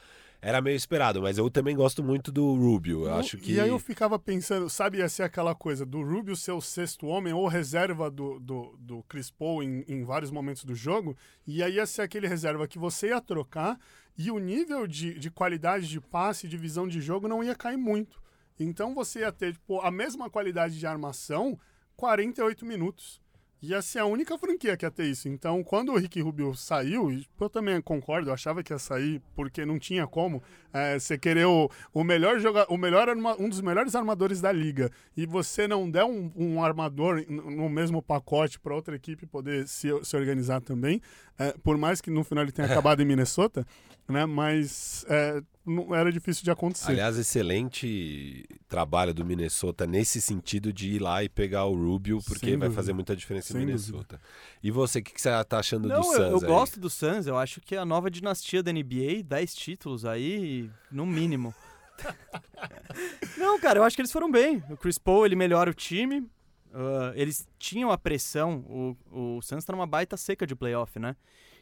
Era 0.46 0.62
meio 0.62 0.76
esperado, 0.76 1.24
mas 1.24 1.40
eu 1.40 1.50
também 1.50 1.76
gosto 1.76 2.04
muito 2.04 2.32
do 2.32 2.54
Rubio. 2.54 3.06
Eu 3.06 3.16
acho 3.16 3.36
que... 3.36 3.54
E 3.54 3.60
aí 3.60 3.68
eu 3.68 3.80
ficava 3.80 4.20
pensando, 4.20 4.70
sabe, 4.70 5.00
ia 5.00 5.10
ser 5.10 5.24
aquela 5.24 5.56
coisa 5.56 5.84
do 5.84 6.04
Rubio 6.04 6.36
ser 6.36 6.52
o 6.52 6.62
sexto 6.62 7.08
homem 7.08 7.34
ou 7.34 7.48
reserva 7.48 8.12
do, 8.12 8.40
do, 8.40 8.78
do 8.78 9.02
Chris 9.10 9.32
Paul 9.32 9.64
em, 9.64 9.84
em 9.88 10.04
vários 10.04 10.30
momentos 10.30 10.64
do 10.64 10.76
jogo, 10.76 11.18
e 11.48 11.64
aí 11.64 11.78
ia 11.78 11.86
ser 11.88 12.04
aquele 12.04 12.28
reserva 12.28 12.68
que 12.68 12.78
você 12.78 13.08
ia 13.08 13.20
trocar 13.20 13.80
e 14.16 14.30
o 14.30 14.38
nível 14.38 14.86
de, 14.86 15.18
de 15.18 15.32
qualidade 15.32 15.88
de 15.88 16.00
passe, 16.00 16.48
de 16.48 16.58
visão 16.58 16.88
de 16.88 17.02
jogo 17.02 17.28
não 17.28 17.44
ia 17.44 17.56
cair 17.56 17.78
muito. 17.78 18.22
Então 18.60 18.94
você 18.94 19.22
ia 19.22 19.32
ter 19.32 19.54
tipo, 19.54 19.82
a 19.82 19.90
mesma 19.90 20.30
qualidade 20.30 20.78
de 20.78 20.86
armação 20.86 21.60
48 21.98 22.64
minutos 22.68 23.20
ia 23.66 23.82
ser 23.82 24.00
a 24.00 24.06
única 24.06 24.38
franquia 24.38 24.78
que 24.78 24.86
ia 24.86 24.92
ter 24.92 25.06
isso. 25.06 25.28
Então, 25.28 25.64
quando 25.64 25.92
o 25.92 25.98
Rick 25.98 26.22
Rubio 26.22 26.54
saiu, 26.56 27.10
eu 27.40 27.50
também 27.50 27.82
concordo, 27.82 28.30
eu 28.30 28.34
achava 28.34 28.64
que 28.64 28.72
ia 28.72 28.80
sair 28.80 29.22
porque 29.36 29.66
não 29.66 29.80
tinha 29.80 30.08
como 30.08 30.42
é, 30.74 31.00
você 31.00 31.18
querer 31.18 31.46
o, 31.46 31.70
o 31.94 32.04
melhor 32.04 32.40
jogador, 32.40 32.72
o 32.72 32.78
melhor 32.78 33.08
um 33.40 33.50
dos 33.50 33.62
melhores 33.62 33.96
armadores 33.96 34.42
da 34.42 34.52
liga 34.52 34.92
e 35.16 35.26
você 35.26 35.68
não 35.68 35.90
der 35.90 36.06
um, 36.06 36.32
um 36.36 36.64
armador 36.64 37.24
no 37.28 37.70
mesmo 37.70 38.02
pacote 38.02 38.60
para 38.60 38.76
outra 38.76 38.96
equipe 38.96 39.26
poder 39.26 39.68
se, 39.68 39.88
se 40.04 40.16
organizar 40.16 40.62
também, 40.62 41.02
é, 41.38 41.54
por 41.64 41.78
mais 41.78 42.02
que 42.02 42.10
no 42.10 42.24
final 42.24 42.44
ele 42.44 42.52
tenha 42.52 42.68
acabado 42.68 43.02
em 43.02 43.06
Minnesota, 43.06 43.66
né? 44.08 44.26
Mas 44.26 45.06
é, 45.10 45.42
não 45.66 45.94
era 45.96 46.12
difícil 46.12 46.44
de 46.44 46.52
acontecer. 46.52 46.92
Aliás, 46.92 47.18
excelente 47.18 48.46
trabalho 48.68 49.14
do 49.14 49.26
Minnesota 49.26 49.86
nesse 49.88 50.22
sentido 50.22 50.72
de 50.72 50.92
ir 50.92 51.00
lá 51.02 51.24
e 51.24 51.30
pegar 51.30 51.66
o 51.66 51.76
Rubio, 51.76 52.20
porque 52.26 52.46
Sem 52.48 52.58
vai 52.58 52.68
dúvida. 52.68 52.82
fazer 52.82 52.94
muita 52.94 53.16
diferença 53.16 53.54
Sem 53.54 53.62
em 53.64 53.66
Minnesota. 53.66 54.22
E 54.62 54.70
você, 54.72 55.00
o 55.00 55.04
que, 55.04 55.14
que 55.14 55.22
você 55.22 55.30
tá 55.44 55.60
achando 55.60 55.88
Não, 55.88 56.02
do 56.02 56.08
eu, 56.08 56.14
Suns 56.14 56.32
eu 56.32 56.38
aí? 56.38 56.46
gosto 56.46 56.80
do 56.80 56.90
Suns, 56.90 57.28
eu 57.28 57.38
acho 57.38 57.60
que 57.62 57.76
é 57.76 57.80
a 57.80 57.86
nova 57.86 58.10
dinastia 58.12 58.62
da 58.62 58.72
NBA, 58.72 59.24
10 59.26 59.56
títulos 59.56 60.06
aí, 60.06 60.70
no 60.92 61.06
mínimo. 61.06 61.54
Não, 63.38 63.60
cara, 63.60 63.80
eu 63.80 63.84
acho 63.84 63.96
que 63.96 64.02
eles 64.02 64.12
foram 64.12 64.30
bem. 64.32 64.64
O 64.70 64.78
Chris 64.78 64.98
Paul, 64.98 65.26
ele 65.26 65.36
melhora 65.36 65.70
o 65.70 65.74
time. 65.74 66.28
Ah, 66.76 67.14
eles 67.16 67.48
tinham 67.58 67.90
a 67.90 67.98
pressão, 67.98 68.60
o, 68.68 69.38
o 69.38 69.42
Suns 69.42 69.64
tá 69.64 69.72
numa 69.74 69.88
baita 69.88 70.18
seca 70.18 70.46
de 70.46 70.56
playoff, 70.56 71.00
né? 71.00 71.16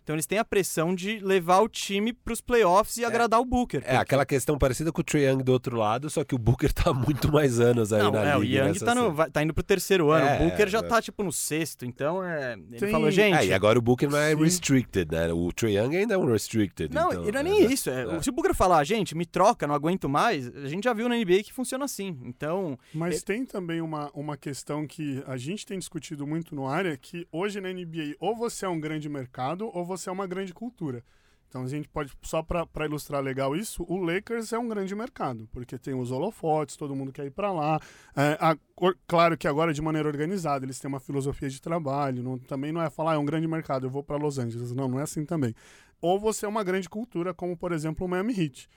Então 0.04 0.16
eles 0.16 0.26
têm 0.26 0.38
a 0.38 0.46
pressão 0.46 0.94
de 0.94 1.20
levar 1.20 1.62
o 1.62 1.70
time 1.70 2.12
pros 2.14 2.42
playoffs 2.42 2.98
e 2.98 3.06
agradar 3.06 3.40
o 3.40 3.46
Booker. 3.46 3.80
É, 3.80 3.84
porque- 3.84 3.96
aquela 4.02 4.26
questão 4.26 4.58
parecida 4.58 4.92
com 4.92 5.02
o 5.02 5.04
Trae 5.04 5.24
Young 5.24 5.44
do 5.44 5.52
outro 5.52 5.78
lado, 5.78 6.10
só 6.10 6.24
que 6.24 6.36
o 6.36 6.38
Booker 6.38 6.72
tá 6.74 6.90
há 6.90 6.94
muito 6.94 7.32
mais 7.32 7.60
anos 7.60 7.94
aí 7.94 8.02
Não, 8.04 8.12
na 8.12 8.24
é, 8.24 8.36
o 8.38 8.42
liga. 8.44 8.60
Young 8.60 8.68
nessa 8.74 8.86
tá, 8.86 8.94
no- 8.96 9.14
vai- 9.14 9.30
tá 9.32 9.42
indo 9.42 9.54
pro 9.54 9.64
terceiro 9.64 10.12
ano. 10.12 10.26
É, 10.28 10.36
o 10.36 10.50
Booker 10.50 10.68
já 10.70 10.80
é. 10.80 10.82
tá, 10.84 11.02
tipo, 11.02 11.24
no 11.24 11.32
sexto. 11.32 11.86
Então, 11.86 12.24
é, 12.24 12.54
ele 12.54 12.80
Tem- 12.80 12.92
falou, 12.92 13.10
gente... 13.10 13.36
É, 13.38 13.46
e 13.46 13.54
agora 13.54 13.80
o 13.80 13.82
Booker 13.82 14.10
não 14.10 14.18
é 14.18 14.36
Sim. 14.36 14.44
restricted, 14.44 15.10
né? 15.12 15.32
O 15.32 15.52
Trae 15.54 15.78
Young 15.78 15.96
ainda 15.96 16.16
é 16.16 16.18
um 16.18 16.26
restricted. 16.26 16.94
Não, 16.94 17.08
então, 17.12 17.28
e 17.28 17.32
não 17.32 17.40
é 17.40 17.44
nem 17.44 17.64
é, 17.64 17.72
isso. 17.72 17.90
É, 17.90 18.04
é. 18.04 18.22
Se 18.22 18.30
o 18.30 18.34
Booker 18.34 18.54
falar, 18.54 18.84
gente, 18.84 19.16
me 19.16 19.26
troca, 19.26 19.66
não 19.66 19.74
aguento 19.74 20.10
mais, 20.10 20.54
a 20.56 20.68
gente 20.68 20.84
já 20.84 20.94
viu 20.94 21.08
na 21.08 21.16
NBA 21.16 21.44
que 21.44 21.54
funciona 21.54 21.86
assim. 21.86 22.20
Então, 22.24 22.78
Mas 22.94 23.20
É- 23.20 23.22
tem 23.26 23.46
também 23.46 23.80
uma, 23.80 24.12
uma 24.14 24.36
questão 24.36 24.86
que 24.86 25.24
a 25.26 25.38
gente 25.38 25.66
tem 25.66 25.80
discutido 25.80 26.28
muito 26.28 26.54
no 26.54 26.68
área, 26.68 26.98
que 26.98 27.26
hoje 27.32 27.62
na 27.62 27.70
NBA 27.72 28.16
ou 28.20 28.36
você 28.36 28.66
é 28.66 28.70
um 28.70 28.80
grande 28.80 29.08
mercado 29.08 29.70
ou 29.74 29.86
você 29.86 29.93
é 30.10 30.12
uma 30.12 30.28
grande 30.28 30.54
cultura. 30.54 31.04
Então 31.50 31.62
a 31.64 31.68
gente 31.68 31.88
pode, 31.88 32.12
só 32.24 32.42
para 32.42 32.86
ilustrar 32.86 33.22
legal 33.22 33.56
isso, 33.56 33.86
o 33.88 33.98
Lakers 33.98 34.52
é 34.52 34.58
um 34.58 34.68
grande 34.68 34.96
mercado, 34.96 35.48
porque 35.52 35.78
tem 35.78 35.94
os 35.94 36.10
holofotes, 36.12 36.76
todo 36.76 36.96
mundo 36.96 37.12
quer 37.12 37.26
ir 37.28 37.32
para 37.32 37.52
lá. 37.52 37.80
É, 38.16 38.36
a- 38.42 38.58
claro 39.06 39.38
que 39.38 39.48
agora 39.48 39.72
de 39.72 39.80
maneira 39.80 40.08
organizada, 40.10 40.66
eles 40.66 40.80
têm 40.80 40.90
uma 40.90 41.00
filosofia 41.00 41.48
de 41.48 41.62
trabalho, 41.62 42.24
não- 42.24 42.40
também 42.40 42.72
não 42.72 42.82
é 42.82 42.90
falar, 42.90 43.12
ah, 43.12 43.16
é 43.16 43.18
um 43.20 43.26
grande 43.26 43.48
mercado, 43.48 43.86
eu 43.86 43.90
vou 43.92 44.02
para 44.04 44.18
Los 44.18 44.40
Angeles. 44.40 44.72
Não, 44.72 44.88
não 44.88 45.00
é 45.00 45.04
assim 45.04 45.26
também. 45.26 45.54
Ou 46.02 46.20
você 46.20 46.46
é 46.48 46.50
uma 46.50 46.64
grande 46.64 46.90
cultura, 46.90 47.36
como 47.36 47.56
por 47.56 47.72
exemplo 47.72 48.06
o 48.08 48.10
Miami 48.10 48.34
Heat 48.34 48.68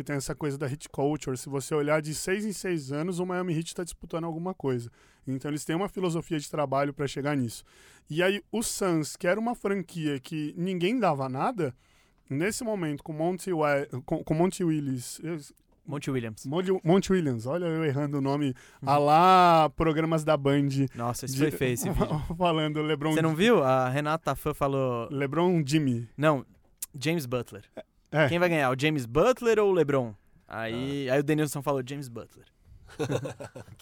que 0.00 0.06
tem 0.06 0.16
essa 0.16 0.34
coisa 0.34 0.58
da 0.58 0.66
hit 0.66 0.88
culture. 0.88 1.36
Se 1.36 1.48
você 1.48 1.74
olhar 1.74 2.00
de 2.02 2.14
seis 2.14 2.44
em 2.44 2.52
seis 2.52 2.90
anos, 2.92 3.18
o 3.18 3.26
Miami 3.26 3.54
Heat 3.54 3.68
está 3.68 3.84
disputando 3.84 4.24
alguma 4.24 4.52
coisa. 4.54 4.90
Então 5.26 5.50
eles 5.50 5.64
têm 5.64 5.76
uma 5.76 5.88
filosofia 5.88 6.38
de 6.38 6.50
trabalho 6.50 6.92
para 6.92 7.06
chegar 7.06 7.36
nisso. 7.36 7.62
E 8.08 8.22
aí 8.22 8.42
o 8.50 8.62
Suns, 8.62 9.16
que 9.16 9.26
era 9.26 9.38
uma 9.38 9.54
franquia 9.54 10.18
que 10.18 10.54
ninguém 10.56 10.98
dava 10.98 11.28
nada, 11.28 11.74
nesse 12.28 12.64
momento 12.64 13.02
com 13.02 13.12
Monty, 13.12 13.50
com, 14.04 14.24
com 14.24 14.34
Monty 14.34 14.64
Willis, 14.64 15.20
Monte 15.86 16.10
Williams. 16.10 16.46
Monty 16.84 17.12
Williams, 17.12 17.46
olha 17.46 17.64
eu 17.66 17.84
errando 17.84 18.18
o 18.18 18.20
nome, 18.20 18.54
a 18.82 18.96
lá 18.98 19.70
programas 19.70 20.22
da 20.24 20.36
Band. 20.36 20.68
Nossa, 20.94 21.26
isso 21.26 21.34
de- 21.34 21.40
foi 21.42 21.50
feio 21.50 21.72
esse 21.74 21.88
vídeo. 21.90 22.20
falando 22.36 22.80
LeBron, 22.82 23.12
Você 23.12 23.22
não 23.22 23.34
viu? 23.34 23.62
A 23.62 23.88
Renata 23.88 24.34
Fã 24.36 24.54
falou. 24.54 25.08
LeBron 25.10 25.62
Jimmy. 25.66 26.08
Não, 26.16 26.44
James 26.98 27.26
Butler. 27.26 27.64
É. 28.12 28.28
Quem 28.28 28.38
vai 28.38 28.48
ganhar? 28.48 28.70
O 28.70 28.76
James 28.78 29.06
Butler 29.06 29.58
ou 29.58 29.70
o 29.70 29.72
LeBron? 29.72 30.14
Aí, 30.48 31.08
aí 31.08 31.20
o 31.20 31.22
Denilson 31.22 31.62
falou 31.62 31.82
James 31.86 32.08
Butler. 32.08 32.46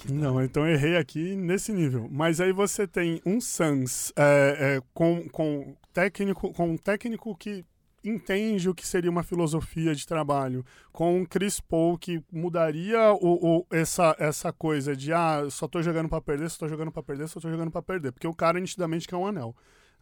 Não, 0.11 0.43
então 0.43 0.67
errei 0.67 0.97
aqui 0.97 1.35
nesse 1.35 1.73
nível. 1.73 2.09
Mas 2.11 2.41
aí 2.41 2.53
você 2.53 2.87
tem 2.87 3.21
um 3.25 3.41
Suns 3.41 4.13
é, 4.17 4.77
é, 4.77 4.83
com, 4.93 5.29
com, 5.31 5.75
técnico, 5.93 6.53
com 6.53 6.71
um 6.71 6.77
técnico 6.77 7.35
que 7.37 7.65
entende 8.05 8.69
o 8.69 8.75
que 8.75 8.87
seria 8.87 9.11
uma 9.11 9.23
filosofia 9.25 9.95
de 9.95 10.07
trabalho, 10.07 10.65
com 10.93 11.19
um 11.21 11.25
Chris 11.27 11.61
Paul 11.61 11.99
que 11.99 12.23
mudaria 12.33 13.13
o, 13.15 13.59
o- 13.59 13.67
essa, 13.71 14.15
essa 14.19 14.53
coisa 14.53 14.95
de 14.95 15.13
ah, 15.13 15.47
só 15.51 15.67
tô 15.67 15.83
jogando 15.83 16.09
pra 16.09 16.21
perder, 16.21 16.49
só 16.49 16.61
tô 16.61 16.69
jogando 16.69 16.93
pra 16.93 17.03
perder, 17.03 17.29
só 17.29 17.41
tô 17.41 17.51
jogando 17.51 17.71
pra 17.71 17.83
perder, 17.83 18.13
porque 18.13 18.27
o 18.27 18.33
cara 18.35 18.61
nitidamente 18.61 19.07
quer 19.09 19.17
um 19.17 19.27
anel, 19.27 19.55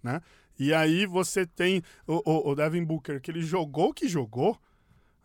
né? 0.02 0.20
E 0.58 0.72
aí 0.72 1.06
você 1.06 1.44
tem 1.46 1.82
o, 2.06 2.22
o, 2.24 2.50
o 2.50 2.54
Devin 2.54 2.84
Booker, 2.84 3.20
que 3.20 3.30
ele 3.30 3.42
jogou 3.42 3.92
que 3.92 4.08
jogou, 4.08 4.58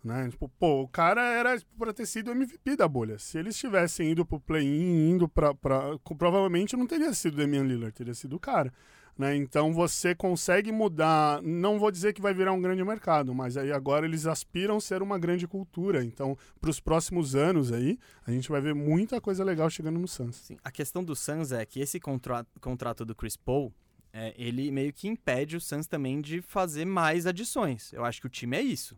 né? 0.04 0.30
Tipo, 0.30 0.50
pô, 0.60 0.82
o 0.82 0.88
cara 0.88 1.22
era 1.22 1.62
pra 1.78 1.94
ter 1.94 2.06
sido 2.06 2.32
MVP 2.32 2.76
da 2.76 2.88
bolha. 2.88 3.18
Se 3.20 3.38
eles 3.38 3.58
tivessem 3.58 4.12
ido 4.12 4.26
pro 4.26 4.40
play-in, 4.40 5.12
indo 5.12 5.30
pra, 5.30 5.54
pra. 5.54 5.98
Provavelmente 6.18 6.76
não 6.76 6.88
teria 6.88 7.14
sido 7.14 7.36
o 7.36 7.38
Damian 7.38 7.64
Lillard, 7.64 7.94
teria 7.94 8.14
sido 8.14 8.36
o 8.36 8.40
cara. 8.40 8.74
Né? 9.18 9.36
Então 9.36 9.74
você 9.74 10.16
consegue 10.16 10.72
mudar. 10.72 11.42
Não 11.44 11.78
vou 11.78 11.92
dizer 11.92 12.14
que 12.14 12.22
vai 12.22 12.34
virar 12.34 12.54
um 12.54 12.62
grande 12.62 12.84
mercado, 12.84 13.36
mas 13.36 13.56
aí 13.58 13.72
agora 13.72 14.06
eles 14.06 14.26
aspiram 14.26 14.80
ser 14.80 15.02
uma 15.04 15.20
grande 15.20 15.48
cultura. 15.48 16.04
Então, 16.04 16.36
pros 16.60 16.80
próximos 16.80 17.36
anos 17.36 17.72
aí, 17.72 18.00
a 18.26 18.32
gente 18.32 18.50
vai 18.50 18.60
ver 18.60 18.74
muita 18.74 19.22
coisa 19.22 19.44
legal 19.44 19.70
chegando 19.70 20.00
no 20.00 20.08
Suns. 20.08 20.38
Sim, 20.38 20.58
a 20.64 20.72
questão 20.72 21.04
do 21.04 21.16
Suns 21.16 21.52
é 21.52 21.64
que 21.66 21.80
esse 21.80 22.00
contra- 22.00 22.46
contrato 22.60 23.06
do 23.06 23.14
Chris 23.14 23.38
Paul, 23.38 23.72
é, 24.14 24.34
ele 24.38 24.72
meio 24.72 24.92
que 24.92 25.08
impede 25.08 25.56
o 25.56 25.62
Suns 25.62 25.88
também 25.88 26.20
de 26.22 26.42
fazer 26.42 26.86
mais 26.86 27.26
adições. 27.26 27.92
Eu 27.94 28.04
acho 28.06 28.20
que 28.22 28.28
o 28.28 28.30
time 28.30 28.58
é 28.58 28.62
isso. 28.62 28.98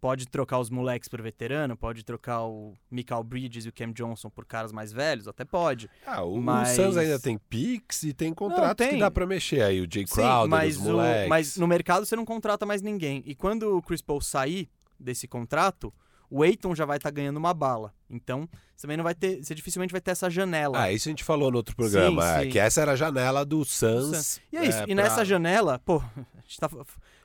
Pode 0.00 0.28
trocar 0.28 0.60
os 0.60 0.70
moleques 0.70 1.08
por 1.08 1.20
veterano, 1.20 1.76
pode 1.76 2.04
trocar 2.04 2.44
o 2.44 2.72
Michael 2.88 3.24
Bridges 3.24 3.64
e 3.64 3.68
o 3.68 3.72
Cam 3.72 3.90
Johnson 3.92 4.30
por 4.30 4.44
caras 4.44 4.70
mais 4.70 4.92
velhos, 4.92 5.26
até 5.26 5.44
pode. 5.44 5.90
Ah, 6.06 6.22
o, 6.22 6.40
Mas- 6.40 6.78
o 6.78 6.82
Suns 6.84 6.96
ainda 6.96 7.18
tem 7.18 7.36
picks 7.36 8.04
e 8.04 8.12
tem 8.12 8.32
contratos 8.32 8.76
tem. 8.86 8.94
que 8.94 9.00
dá 9.00 9.10
pra 9.10 9.26
mexer 9.26 9.60
aí. 9.60 9.80
O 9.80 9.88
Jay 9.92 10.06
Sim, 10.06 10.14
Crowder, 10.14 10.48
mas, 10.48 10.76
os 10.76 10.86
o- 10.86 10.92
moleques. 10.92 11.28
mas 11.28 11.56
no 11.56 11.66
mercado 11.66 12.06
você 12.06 12.14
não 12.14 12.24
contrata 12.24 12.64
mais 12.64 12.80
ninguém. 12.80 13.24
E 13.26 13.34
quando 13.34 13.76
o 13.76 13.82
Chris 13.82 14.00
Paul 14.00 14.20
sair 14.20 14.68
desse 15.00 15.26
contrato, 15.26 15.92
o 16.30 16.42
Aiton 16.42 16.74
já 16.74 16.84
vai 16.84 16.96
estar 16.98 17.10
ganhando 17.10 17.36
uma 17.36 17.54
bala. 17.54 17.92
Então, 18.10 18.48
você 18.74 18.82
também 18.82 18.96
não 18.96 19.04
vai 19.04 19.14
ter, 19.14 19.42
você 19.44 19.54
dificilmente 19.54 19.92
vai 19.92 20.00
ter 20.00 20.10
essa 20.12 20.28
janela. 20.30 20.80
Ah, 20.82 20.92
isso 20.92 21.08
a 21.08 21.10
gente 21.10 21.24
falou 21.24 21.50
no 21.50 21.56
outro 21.58 21.74
programa. 21.76 22.22
Sim, 22.22 22.28
é, 22.28 22.42
sim. 22.44 22.50
que 22.50 22.58
essa 22.58 22.80
era 22.80 22.92
a 22.92 22.96
janela 22.96 23.44
do 23.44 23.64
Suns. 23.64 24.40
E 24.52 24.56
é 24.56 24.64
isso. 24.66 24.78
é, 24.78 24.82
e 24.82 24.86
pra- 24.86 24.94
nessa 24.94 25.24
janela, 25.24 25.78
pô, 25.78 25.96
a 25.98 26.40
gente 26.42 26.58
tá. 26.58 26.68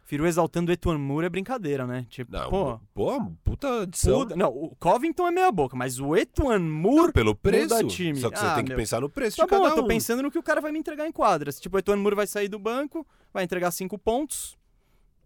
Firu 0.06 0.28
exaltando 0.28 0.70
o 0.70 0.74
Etuan 0.74 0.97
Moore 0.97 1.26
é 1.28 1.30
brincadeira, 1.30 1.88
né? 1.88 2.06
Tipo, 2.10 2.30
Não, 2.34 2.49
pô. 2.49 2.80
pô, 2.93 3.32
puta 3.41 3.84
adição. 3.84 4.20
muda- 4.20 4.36
não, 4.36 4.49
o 4.49 4.76
Covington 4.78 5.26
é 5.28 5.32
meia 5.32 5.49
boca, 5.49 5.78
mas 5.78 5.97
o 5.97 6.14
Etuan 6.16 6.60
Moore. 6.60 7.14
Pelo 7.14 7.34
preço. 7.34 7.74
muda 7.74 7.88
time. 7.88 8.20
Só 8.20 8.30
que 8.30 8.38
você 8.38 8.45
Ah, 8.45 8.56
tem 8.56 8.66
que 8.66 8.70
meu. 8.72 8.78
pensar 8.78 8.99
no 8.99 9.10
preço 9.10 9.38
Tá 9.38 9.45
de 9.45 9.49
bom, 9.49 9.58
cada 9.62 9.70
eu 9.70 9.76
tô 9.76 9.84
um. 9.84 9.88
pensando 9.88 10.22
no 10.22 10.30
que 10.30 10.38
o 10.38 10.43
cara 10.43 10.60
vai 10.60 10.74
me 10.74 10.80
entregar 10.80 11.08
em 11.08 11.12
quadras. 11.12 11.58
Tipo, 11.60 11.78
o 11.78 11.80
Etuan 11.80 11.95
Moore 11.95 12.18
vai 12.18 12.28
sair 12.28 12.49
do 12.49 12.60
banco, 12.60 13.08
vai 13.34 13.45
entregar 13.45 13.72
cinco 13.72 13.97
pontos. 13.97 14.58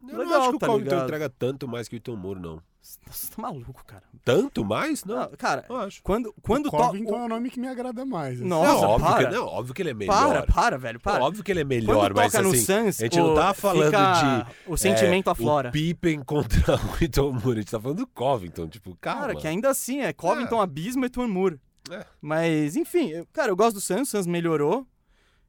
Eu 0.07 0.09
não 0.13 0.19
Legal, 0.19 0.41
acho 0.41 0.49
que 0.51 0.55
o 0.55 0.59
tá 0.59 0.67
Covington 0.67 0.89
ligado? 0.91 1.03
entrega 1.05 1.29
tanto 1.29 1.67
mais 1.67 1.87
que 1.87 1.95
o 1.95 1.97
Iton 1.97 2.15
Moore, 2.15 2.39
não. 2.39 2.61
Nossa, 3.05 3.27
tá 3.35 3.41
maluco, 3.41 3.83
cara. 3.85 4.03
Tanto 4.23 4.63
mais? 4.65 5.03
Não, 5.03 5.17
Ah, 5.19 5.29
cara, 5.37 5.65
eu 5.69 5.75
acho. 5.77 6.01
quando, 6.03 6.33
quando 6.41 6.67
o 6.67 6.71
to- 6.71 6.77
Covington 6.77 7.13
o- 7.13 7.19
é 7.21 7.25
o 7.25 7.27
nome 7.27 7.49
que 7.49 7.59
me 7.59 7.67
agrada 7.67 8.05
mais. 8.05 8.39
assim. 8.39 8.47
Nossa, 8.49 8.71
não, 8.73 8.81
óbvio 8.89 9.07
para. 9.09 9.27
Que, 9.29 9.35
não, 9.35 9.45
óbvio 9.45 9.73
que 9.73 9.81
ele 9.81 9.89
é 9.89 9.93
melhor. 9.93 10.15
Para, 10.15 10.53
para, 10.53 10.77
velho, 10.77 10.99
para. 10.99 11.19
Não, 11.19 11.25
óbvio 11.25 11.43
que 11.43 11.51
ele 11.51 11.61
é 11.61 11.63
melhor, 11.63 11.95
Quando 11.95 12.15
mas 12.15 12.31
toca 12.31 12.43
no 12.43 12.49
assim, 12.51 12.59
Suns, 12.59 12.99
a 12.99 13.03
gente 13.03 13.19
o- 13.19 13.27
não 13.27 13.35
tá 13.35 13.53
falando 13.53 13.85
fica 13.85 14.45
de... 14.65 14.71
O 14.71 14.77
sentimento 14.77 15.29
é, 15.29 15.31
aflora. 15.31 15.69
O 15.69 15.71
Pippen 15.71 16.19
contra 16.23 16.75
o 16.75 17.03
Iton 17.03 17.31
Moore. 17.31 17.51
A 17.59 17.61
gente 17.61 17.71
tá 17.71 17.79
falando 17.79 17.97
do 17.99 18.07
Covington, 18.07 18.67
tipo, 18.67 18.95
calma. 19.01 19.21
Cara, 19.21 19.35
que 19.35 19.47
ainda 19.47 19.69
assim 19.69 20.01
é 20.01 20.11
Covington, 20.13 20.59
Abismo 20.61 21.03
e 21.03 21.07
Etuan 21.07 21.27
Moore. 21.27 21.59
É. 21.89 22.05
Mas, 22.21 22.75
enfim, 22.75 23.09
eu- 23.11 23.25
cara, 23.31 23.49
eu 23.51 23.55
gosto 23.55 23.75
do 23.75 23.81
Suns, 23.81 24.09
o 24.09 24.11
Suns 24.11 24.27
melhorou. 24.27 24.85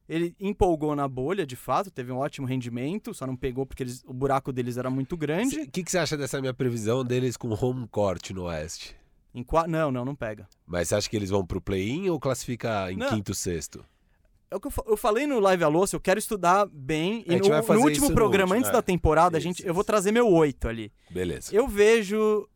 Ele 0.09 0.35
empolgou 0.39 0.95
na 0.95 1.07
bolha, 1.07 1.45
de 1.45 1.55
fato, 1.55 1.91
teve 1.91 2.11
um 2.11 2.17
ótimo 2.17 2.47
rendimento, 2.47 3.13
só 3.13 3.27
não 3.27 3.35
pegou 3.35 3.63
porque 3.63 3.83
eles- 3.83 4.03
o 4.07 4.11
buraco 4.13 4.51
deles 4.51 4.75
era 4.75 4.89
muito 4.89 5.15
grande. 5.15 5.59
O 5.61 5.69
que, 5.69 5.83
que 5.83 5.91
você 5.91 5.99
acha 5.99 6.17
dessa 6.17 6.41
minha 6.41 6.53
previsão 6.53 7.05
deles 7.05 7.37
com 7.37 7.49
home 7.53 7.87
court 7.87 8.31
no 8.31 8.45
Oeste? 8.45 8.95
Em 9.35 9.43
qua- 9.43 9.67
Não, 9.67 9.91
não, 9.91 10.03
não 10.03 10.15
pega. 10.15 10.47
Mas 10.65 10.87
você 10.89 10.95
acha 10.95 11.07
que 11.07 11.15
eles 11.15 11.29
vão 11.29 11.45
pro 11.45 11.61
play-in 11.61 12.09
ou 12.09 12.19
classifica 12.19 12.91
em 12.91 12.97
Não. 12.97 13.09
quinto, 13.09 13.35
sexto? 13.35 13.85
É 14.49 14.55
o 14.55 14.59
que 14.59 14.67
eu, 14.67 14.71
eu 14.87 14.97
falei 14.97 15.27
no 15.27 15.39
Live 15.39 15.63
Alôcio, 15.63 15.95
eu 15.95 15.99
quero 16.01 16.17
estudar 16.17 16.65
bem. 16.65 17.23
A 17.27 17.33
E 17.33 17.37
gente 17.37 17.47
no, 17.47 17.61
no 17.75 17.81
último 17.81 18.09
no 18.09 18.15
programa, 18.15 18.55
antes 18.55 18.69
é. 18.71 18.73
da 18.73 18.81
temporada, 18.81 19.37
a 19.37 19.39
Isso, 19.39 19.47
gente, 19.47 19.59
eu 19.61 19.65
isso. 19.67 19.73
vou 19.75 19.83
trazer 19.83 20.11
meu 20.11 20.27
oito 20.27 20.67
ali. 20.67 20.91
Beleza. 21.11 21.53
Eu 21.55 21.67
vejo. 21.67 22.49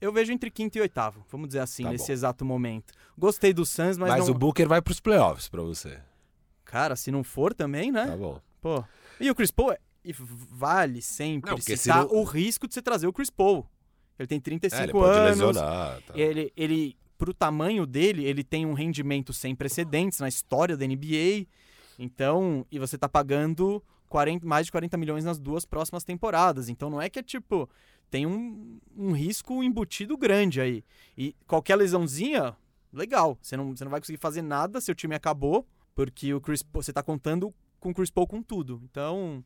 Eu 0.00 0.10
vejo 0.12 0.32
entre 0.32 0.50
quinto 0.50 0.78
e 0.78 0.80
oitavo, 0.80 1.24
vamos 1.30 1.48
dizer 1.48 1.60
assim, 1.60 1.82
Tá 1.82 1.90
nesse 1.90 2.06
bom. 2.06 2.12
exato 2.14 2.44
momento. 2.44 2.94
Gostei 3.18 3.52
do 3.52 3.66
Suns, 3.66 3.98
mas, 3.98 4.08
Mas, 4.10 4.26
não. 4.28 4.34
o 4.34 4.38
Booker 4.38 4.66
vai 4.66 4.80
pros 4.80 4.98
playoffs 5.00 5.48
pra 5.48 5.62
você. 5.62 5.98
Cara, 6.66 6.94
se 6.96 7.10
não 7.10 7.24
for 7.24 7.54
também, 7.54 7.90
né? 7.90 8.06
Tá 8.06 8.16
bom. 8.16 8.38
Pô. 8.60 8.84
E 9.18 9.30
o 9.30 9.34
Chris 9.34 9.50
Paul 9.50 9.72
é- 9.72 9.78
e 10.04 10.12
vale 10.12 11.00
sempre 11.00 11.50
Não, 11.50 11.58
citar 11.58 11.78
senão- 11.78 12.08
o 12.12 12.22
risco 12.24 12.68
de 12.68 12.74
você 12.74 12.82
trazer 12.82 13.06
o 13.06 13.12
Chris 13.12 13.30
Paul. 13.30 13.66
Ele 14.18 14.26
tem 14.26 14.36
É, 14.38 14.40
35 14.40 14.82
ele 14.84 14.92
pode 14.92 15.18
anos. 15.18 15.30
lesionar. 15.38 16.02
Tá. 16.02 16.12
Ele, 16.18 16.52
ele, 16.56 16.96
pro 17.16 17.32
tamanho 17.32 17.86
dele, 17.86 18.24
ele 18.24 18.44
tem 18.44 18.66
um 18.66 18.72
rendimento 18.74 19.32
sem 19.32 19.54
precedentes 19.54 20.18
na 20.20 20.28
história 20.28 20.76
da 20.76 20.84
NBA. 20.84 21.46
Então, 21.98 22.66
e 22.70 22.78
você 22.78 22.98
tá 22.98 23.08
pagando 23.08 23.82
40 24.08 24.46
mais 24.46 24.66
de 24.66 24.72
40 24.72 24.96
milhões 24.96 25.24
nas 25.24 25.38
duas 25.38 25.64
próximas 25.64 26.04
temporadas. 26.04 26.68
Então 26.68 26.90
não 26.90 27.00
é 27.00 27.08
que 27.08 27.18
é 27.18 27.22
tipo. 27.22 27.68
Tem 28.08 28.24
um, 28.24 28.78
um 28.96 29.10
risco 29.12 29.62
embutido 29.64 30.16
grande 30.16 30.60
aí. 30.60 30.84
E 31.18 31.34
qualquer 31.46 31.74
lesãozinha, 31.76 32.56
legal. 32.92 33.36
Você 33.42 33.56
não, 33.56 33.74
você 33.74 33.82
não 33.84 33.90
vai 33.90 34.00
conseguir 34.00 34.18
fazer 34.18 34.42
nada, 34.42 34.80
seu 34.80 34.94
time 34.94 35.14
acabou, 35.16 35.66
porque 35.96 36.32
o 36.32 36.40
Chris 36.40 36.62
Paul, 36.62 36.82
você 36.84 36.92
tá 36.92 37.02
contando 37.02 37.52
com 37.80 37.90
o 37.90 37.94
Chris 37.94 38.10
Paul 38.10 38.28
com 38.28 38.40
tudo. 38.40 38.80
Então, 38.88 39.42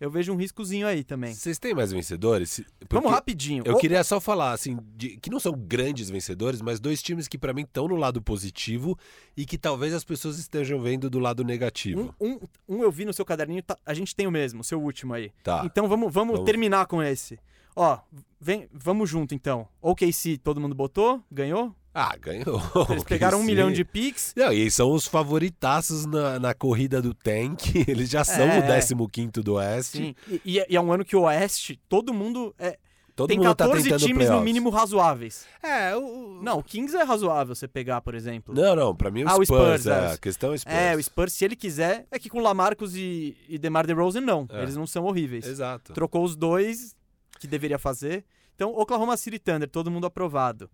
Eu 0.00 0.12
vejo 0.12 0.32
um 0.32 0.36
riscozinho 0.36 0.86
aí 0.86 1.02
também. 1.02 1.34
Vocês 1.34 1.58
têm 1.58 1.74
mais 1.74 1.90
vencedores? 1.90 2.50
Se- 2.52 2.62
Vamos 2.88 3.02
porque 3.02 3.08
rapidinho. 3.08 3.64
Eu 3.66 3.74
O- 3.74 3.78
queria 3.80 4.04
só 4.04 4.20
falar, 4.20 4.52
assim, 4.52 4.78
de- 4.96 5.16
que 5.16 5.28
não 5.28 5.40
são 5.40 5.52
grandes 5.52 6.08
vencedores, 6.08 6.62
mas 6.62 6.78
dois 6.78 7.02
times 7.02 7.26
que 7.26 7.36
pra 7.36 7.52
mim 7.52 7.62
estão 7.62 7.88
no 7.88 7.96
lado 7.96 8.22
positivo 8.22 8.96
e 9.36 9.44
que 9.44 9.58
talvez 9.58 9.92
as 9.92 10.04
pessoas 10.04 10.38
estejam 10.38 10.80
vendo 10.80 11.10
do 11.10 11.18
lado 11.18 11.42
negativo. 11.42 12.14
Um, 12.20 12.28
um, 12.34 12.38
um 12.76 12.82
eu 12.84 12.92
vi 12.92 13.04
no 13.04 13.12
seu 13.12 13.24
caderninho, 13.24 13.60
tá- 13.60 13.76
a 13.84 13.92
gente 13.92 14.14
tem 14.14 14.24
o 14.24 14.30
mesmo, 14.30 14.60
o 14.60 14.64
seu 14.64 14.80
último 14.80 15.14
aí. 15.14 15.32
Tá. 15.42 15.62
Então 15.64 15.88
vamos, 15.88 16.14
vamos, 16.14 16.34
Vamos. 16.34 16.46
terminar 16.48 16.86
com 16.86 17.02
esse. 17.02 17.36
Ó, 17.74 17.98
vem, 18.40 18.68
vamos 18.72 19.10
junto 19.10 19.34
então. 19.34 19.66
OKC, 19.82 20.38
todo 20.38 20.60
mundo 20.60 20.76
botou, 20.76 21.20
ganhou. 21.28 21.74
Ah, 22.00 22.16
ganhou. 22.16 22.62
Eles 22.90 23.02
pegaram 23.02 23.38
um 23.38 23.40
Sim. 23.40 23.46
milhão 23.46 23.72
de 23.72 23.84
picks. 23.84 24.32
Não, 24.36 24.52
e 24.52 24.70
são 24.70 24.92
os 24.92 25.06
favoritaços 25.06 26.06
na, 26.06 26.38
na 26.38 26.54
corrida 26.54 27.02
do 27.02 27.12
Tank. 27.12 27.74
Eles 27.88 28.08
já 28.08 28.22
são 28.22 28.46
É. 28.46 28.58
o 28.96 29.08
15 29.08 29.30
do 29.42 29.54
Oeste. 29.54 29.98
Sim. 29.98 30.14
E, 30.28 30.40
e 30.44 30.60
é- 30.60 30.66
e 30.70 30.76
é 30.76 30.80
um 30.80 30.92
ano 30.92 31.04
que 31.04 31.16
o 31.16 31.22
Oeste, 31.22 31.80
todo 31.88 32.14
mundo. 32.14 32.54
É, 32.58 32.78
Todo 33.16 33.30
tem 33.30 33.36
mundo 33.38 33.52
tá 33.52 33.64
14 33.64 33.82
tentando 33.82 33.98
times 33.98 34.12
no 34.12 34.24
playoffs. 34.26 34.44
mínimo 34.44 34.70
razoáveis. 34.70 35.44
É, 35.60 35.96
o... 35.96 36.38
Não, 36.40 36.58
o 36.60 36.62
Kings 36.62 36.96
é 36.96 37.02
razoável 37.02 37.52
você 37.52 37.66
pegar, 37.66 38.00
por 38.00 38.14
exemplo. 38.14 38.54
Não, 38.54 38.76
não, 38.76 38.94
pra 38.94 39.10
mim 39.10 39.24
o 39.24 39.28
Ah, 39.28 39.36
o 39.36 39.44
Spurs, 39.44 39.80
Spurs, 39.82 39.86
é, 39.88 39.90
é. 39.90 40.12
a 40.12 40.18
questão 40.18 40.50
é 40.52 40.54
o 40.54 40.58
Spurs. 40.60 40.76
É, 40.76 40.94
o 40.94 41.02
Spurs, 41.02 41.32
se 41.32 41.44
ele 41.44 41.56
quiser, 41.56 42.06
é 42.12 42.18
que 42.20 42.28
com 42.30 42.38
Lamarcus 42.38 42.94
e, 42.94 43.36
e 43.48 43.58
DeMar 43.58 43.88
DeRozan, 43.88 44.20
não. 44.20 44.46
É. 44.52 44.62
Eles 44.62 44.76
não 44.76 44.86
são 44.86 45.04
horríveis. 45.04 45.44
Exato. 45.46 45.92
Trocou 45.94 46.22
os 46.22 46.36
dois 46.36 46.94
que 47.40 47.48
deveria 47.48 47.76
fazer. 47.76 48.24
Então, 48.54 48.70
Oklahoma 48.70 49.16
City 49.16 49.40
Thunder, 49.40 49.68
todo 49.68 49.90
mundo 49.90 50.06
aprovado. 50.06 50.70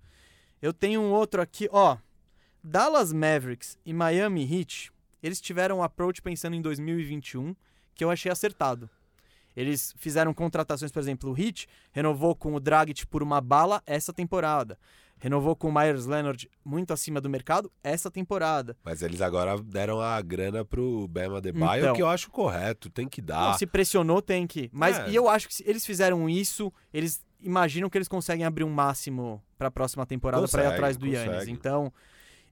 Eu 0.63 0.73
tenho 0.73 1.01
um 1.01 1.11
outro 1.13 1.41
aqui, 1.43 1.69
ó. 1.71 1.97
Dallas 2.63 3.13
Mavericks 3.13 3.79
e 3.85 3.93
Miami 3.93 4.43
Heat, 4.43 4.91
eles 5.23 5.41
tiveram 5.41 5.79
um 5.79 5.83
approach 5.83 6.23
pensando 6.23 6.55
em 6.57 6.63
2021 6.63 7.55
que 7.95 8.03
eu 8.03 8.11
achei 8.11 8.31
acertado. 8.33 8.89
Eles 9.57 9.95
fizeram 9.99 10.35
contratações, 10.35 10.91
por 10.91 10.99
exemplo, 10.99 11.31
o 11.31 11.39
Heat 11.41 11.69
renovou 11.93 12.35
com 12.35 12.55
o 12.55 12.61
Dragic 12.61 13.07
por 13.07 13.23
uma 13.23 13.41
bala 13.41 13.83
essa 13.87 14.13
temporada. 14.13 14.79
Renovou 15.21 15.55
com 15.55 15.69
o 15.69 15.73
Myers 15.73 16.07
Leonard 16.07 16.51
muito 16.65 16.93
acima 16.93 17.21
do 17.21 17.31
mercado 17.31 17.71
essa 17.83 18.11
temporada. 18.11 18.77
Mas 18.83 19.01
eles 19.01 19.21
agora 19.21 19.57
deram 19.63 20.01
a 20.01 20.21
grana 20.21 20.65
pro 20.65 21.07
Bema 21.09 21.41
Debaio, 21.41 21.83
Então. 21.85 21.95
que 21.95 22.03
eu 22.03 22.09
acho 22.09 22.31
correto, 22.31 22.91
tem 22.91 23.07
que 23.09 23.23
dar. 23.23 23.51
Não, 23.51 23.59
se 23.59 23.65
pressionou, 23.67 24.21
tem 24.21 24.45
que. 24.47 24.69
Mas 24.73 24.99
É. 24.99 25.11
e 25.11 25.15
eu 25.15 25.29
acho 25.29 25.47
que 25.47 25.55
se 25.55 25.65
eles 25.67 25.87
fizeram 25.87 26.29
isso, 26.29 26.73
eles 26.93 27.23
imaginam 27.45 27.89
que 27.89 27.99
eles 27.99 28.09
conseguem 28.09 28.45
abrir 28.45 28.65
um 28.65 28.71
máximo 28.71 29.43
pra 29.59 29.71
próxima 29.71 30.05
temporada 30.07 30.49
pra 30.49 30.65
ir 30.65 30.67
atrás 30.67 30.97
do 30.97 31.07
Yannis. 31.07 31.49
Então. 31.49 31.93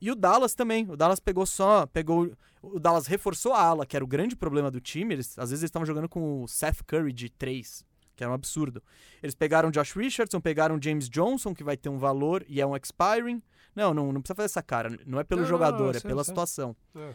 E 0.00 0.10
o 0.10 0.14
Dallas 0.14 0.54
também. 0.54 0.88
O 0.90 0.96
Dallas 0.96 1.20
pegou 1.20 1.46
só. 1.46 1.86
Pegou. 1.86 2.30
O 2.60 2.78
Dallas 2.78 3.06
reforçou 3.06 3.52
a 3.52 3.60
ala, 3.60 3.86
que 3.86 3.96
era 3.96 4.04
o 4.04 4.08
grande 4.08 4.36
problema 4.36 4.70
do 4.70 4.80
time. 4.80 5.14
Eles, 5.14 5.38
às 5.38 5.50
vezes 5.50 5.62
eles 5.62 5.68
estavam 5.68 5.86
jogando 5.86 6.08
com 6.08 6.42
o 6.42 6.48
Seth 6.48 6.82
Curry 6.86 7.12
de 7.12 7.28
3, 7.30 7.84
que 8.14 8.22
era 8.22 8.30
um 8.30 8.34
absurdo. 8.34 8.82
Eles 9.22 9.34
pegaram 9.34 9.70
Josh 9.70 9.92
Richardson, 9.92 10.40
pegaram 10.40 10.78
James 10.80 11.08
Johnson, 11.08 11.54
que 11.54 11.64
vai 11.64 11.76
ter 11.76 11.88
um 11.88 11.98
valor 11.98 12.44
e 12.48 12.60
é 12.60 12.66
um 12.66 12.76
expiring. 12.76 13.42
Não, 13.74 13.94
não, 13.94 14.12
não 14.12 14.20
precisa 14.20 14.34
fazer 14.34 14.46
essa 14.46 14.62
cara. 14.62 14.90
Não 15.06 15.18
é 15.18 15.24
pelo 15.24 15.40
Não, 15.40 15.48
não, 15.48 15.50
jogador, 15.50 15.84
não, 15.84 15.90
é 15.90 16.00
sei, 16.00 16.02
pela 16.02 16.24
sei. 16.24 16.32
situação. 16.32 16.76
É. 16.94 17.14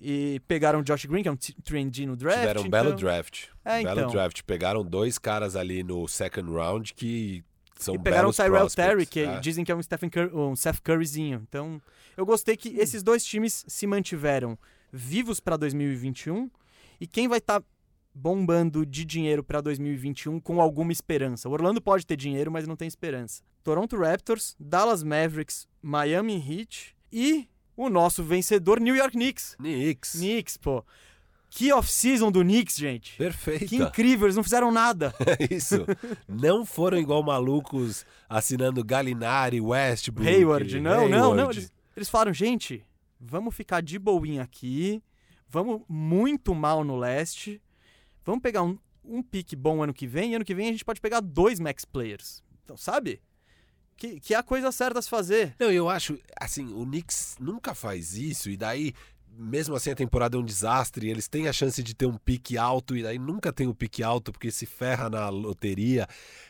E 0.00 0.40
pegaram 0.48 0.82
Josh 0.82 1.04
Green, 1.04 1.22
que 1.22 1.28
é 1.28 1.32
um 1.32 1.36
3D 1.36 2.06
no 2.06 2.16
draft. 2.16 2.38
Tiveram 2.40 2.62
um 2.62 2.70
belo 2.70 2.88
então- 2.88 2.98
draft. 3.00 3.44
É, 3.64 3.82
belo 3.82 4.00
então. 4.00 4.10
draft. 4.12 4.42
Pegaram 4.44 4.82
dois 4.84 5.18
caras 5.18 5.56
ali 5.56 5.82
no 5.82 6.08
second 6.08 6.50
round 6.50 6.94
que 6.94 7.44
são 7.78 7.94
E 7.94 7.98
pegaram 7.98 8.30
o 8.30 8.32
Tyrell 8.32 8.50
prospects. 8.52 8.74
Terry, 8.74 9.06
que 9.06 9.20
É. 9.20 9.38
dizem 9.40 9.64
que 9.64 9.70
é 9.70 9.76
um, 9.76 9.82
Stephen 9.82 10.08
Curry, 10.08 10.34
um 10.34 10.56
Seth 10.56 10.80
Curryzinho. 10.82 11.44
Então, 11.48 11.80
eu 12.16 12.24
gostei 12.24 12.56
que 12.56 12.70
esses 12.78 13.02
dois 13.02 13.24
times 13.24 13.64
se 13.68 13.86
mantiveram 13.86 14.58
vivos 14.92 15.38
para 15.38 15.56
2021 15.58 16.50
e 17.00 17.06
quem 17.06 17.28
vai 17.28 17.38
estar 17.38 17.62
bombando 18.14 18.84
de 18.84 19.04
dinheiro 19.04 19.42
para 19.44 19.60
2021 19.60 20.40
com 20.40 20.60
alguma 20.60 20.92
esperança. 20.92 21.48
O 21.48 21.52
Orlando 21.52 21.80
pode 21.80 22.06
ter 22.06 22.16
dinheiro, 22.16 22.50
mas 22.50 22.66
não 22.66 22.74
tem 22.76 22.88
esperança. 22.88 23.42
Toronto 23.62 23.96
Raptors, 23.98 24.56
Dallas 24.58 25.02
Mavericks, 25.02 25.68
Miami 25.82 26.34
Heat 26.36 26.96
e 27.12 27.46
o 27.86 27.90
nosso 27.90 28.22
vencedor 28.22 28.80
New 28.80 28.94
York 28.94 29.12
Knicks. 29.16 29.54
Knicks. 29.56 30.12
Knicks, 30.12 30.56
pô. 30.56 30.84
Que 31.48 31.72
off-season 31.72 32.30
do 32.30 32.42
Knicks, 32.42 32.76
gente. 32.76 33.16
Perfeito. 33.16 33.66
Que 33.66 33.76
incrível, 33.76 34.26
eles 34.26 34.36
não 34.36 34.42
fizeram 34.42 34.70
nada. 34.70 35.12
É 35.26 35.52
isso. 35.52 35.84
Não 36.28 36.64
foram 36.64 36.98
igual 36.98 37.22
malucos 37.22 38.06
assinando 38.28 38.84
Galinari, 38.84 39.60
Westbrook. 39.60 40.28
Hayward, 40.28 40.80
não, 40.80 41.08
não, 41.08 41.08
não. 41.08 41.32
Hayward. 41.32 41.58
Eles, 41.58 41.72
eles 41.96 42.08
falaram, 42.08 42.32
gente, 42.32 42.84
vamos 43.18 43.54
ficar 43.54 43.82
de 43.82 43.98
boinha 43.98 44.42
aqui, 44.42 45.02
vamos 45.48 45.82
muito 45.88 46.54
mal 46.54 46.84
no 46.84 46.96
leste, 46.96 47.60
vamos 48.24 48.42
pegar 48.42 48.62
um, 48.62 48.78
um 49.04 49.22
pique 49.22 49.56
bom 49.56 49.82
ano 49.82 49.92
que 49.92 50.06
vem, 50.06 50.32
e 50.32 50.34
ano 50.36 50.44
que 50.44 50.54
vem 50.54 50.68
a 50.68 50.72
gente 50.72 50.84
pode 50.84 51.00
pegar 51.00 51.20
dois 51.20 51.58
max 51.58 51.84
players. 51.84 52.42
Então, 52.64 52.76
sabe? 52.76 53.20
Que, 54.00 54.18
que 54.18 54.32
é 54.32 54.38
a 54.38 54.42
coisa 54.42 54.72
certa 54.72 54.98
a 54.98 55.02
se 55.02 55.10
fazer. 55.10 55.54
Não, 55.58 55.70
eu 55.70 55.86
acho, 55.90 56.18
assim, 56.40 56.72
o 56.72 56.86
Knicks 56.86 57.36
nunca 57.38 57.74
faz 57.74 58.14
isso, 58.14 58.48
e 58.48 58.56
daí, 58.56 58.94
mesmo 59.30 59.74
assim, 59.74 59.90
a 59.90 59.94
temporada 59.94 60.38
é 60.38 60.40
um 60.40 60.42
desastre, 60.42 61.10
eles 61.10 61.28
têm 61.28 61.48
a 61.48 61.52
chance 61.52 61.82
de 61.82 61.94
ter 61.94 62.06
um 62.06 62.16
pique 62.16 62.56
alto, 62.56 62.96
e 62.96 63.02
daí 63.02 63.18
nunca 63.18 63.52
tem 63.52 63.68
o 63.68 63.74
pique 63.74 64.02
alto 64.02 64.32
porque 64.32 64.50
se 64.50 64.64
ferra 64.64 65.10
na 65.10 65.28
loteria. 65.28 66.08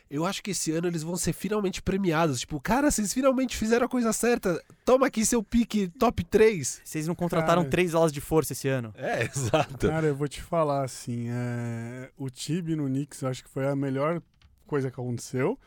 Eu 0.09 0.25
acho 0.25 0.45
que 0.45 0.53
esse 0.53 0.71
ano 0.71 0.87
eles 0.87 1.03
vão 1.03 1.17
ser 1.17 1.33
finalmente 1.33 1.83
premiados. 1.83 2.39
Tipo, 2.39 2.61
cara, 2.61 2.89
vocês 2.89 3.13
finalmente 3.13 3.57
fizeram 3.57 3.87
a 3.87 3.89
coisa 3.89 4.13
certa. 4.13 4.63
Toma 4.85 5.09
aqui 5.09 5.27
seu 5.27 5.43
pique 5.43 5.89
top 5.89 6.23
3. 6.23 6.83
Vocês 6.85 7.09
não 7.09 7.17
contrataram 7.17 7.63
Cara. 7.63 7.71
três 7.71 7.97
aulas 7.97 8.13
de 8.13 8.21
força 8.21 8.53
esse 8.53 8.69
ano. 8.69 8.95
É, 8.97 9.25
exato. 9.35 9.89
Cara, 9.89 10.07
eu 10.07 10.15
vou 10.15 10.29
te 10.29 10.41
falar 10.41 10.85
assim, 10.85 11.27
é, 11.31 12.11
o 12.17 12.31
Tibi 12.31 12.77
no 12.77 12.87
Knicks 12.87 13.23
eu 13.23 13.29
acho 13.29 13.43
que 13.43 13.51
foi 13.51 13.67
a 13.67 13.75
melhor 13.75 14.23
coisa 14.67 14.89
que 14.89 15.01
aconteceu, 15.01 15.59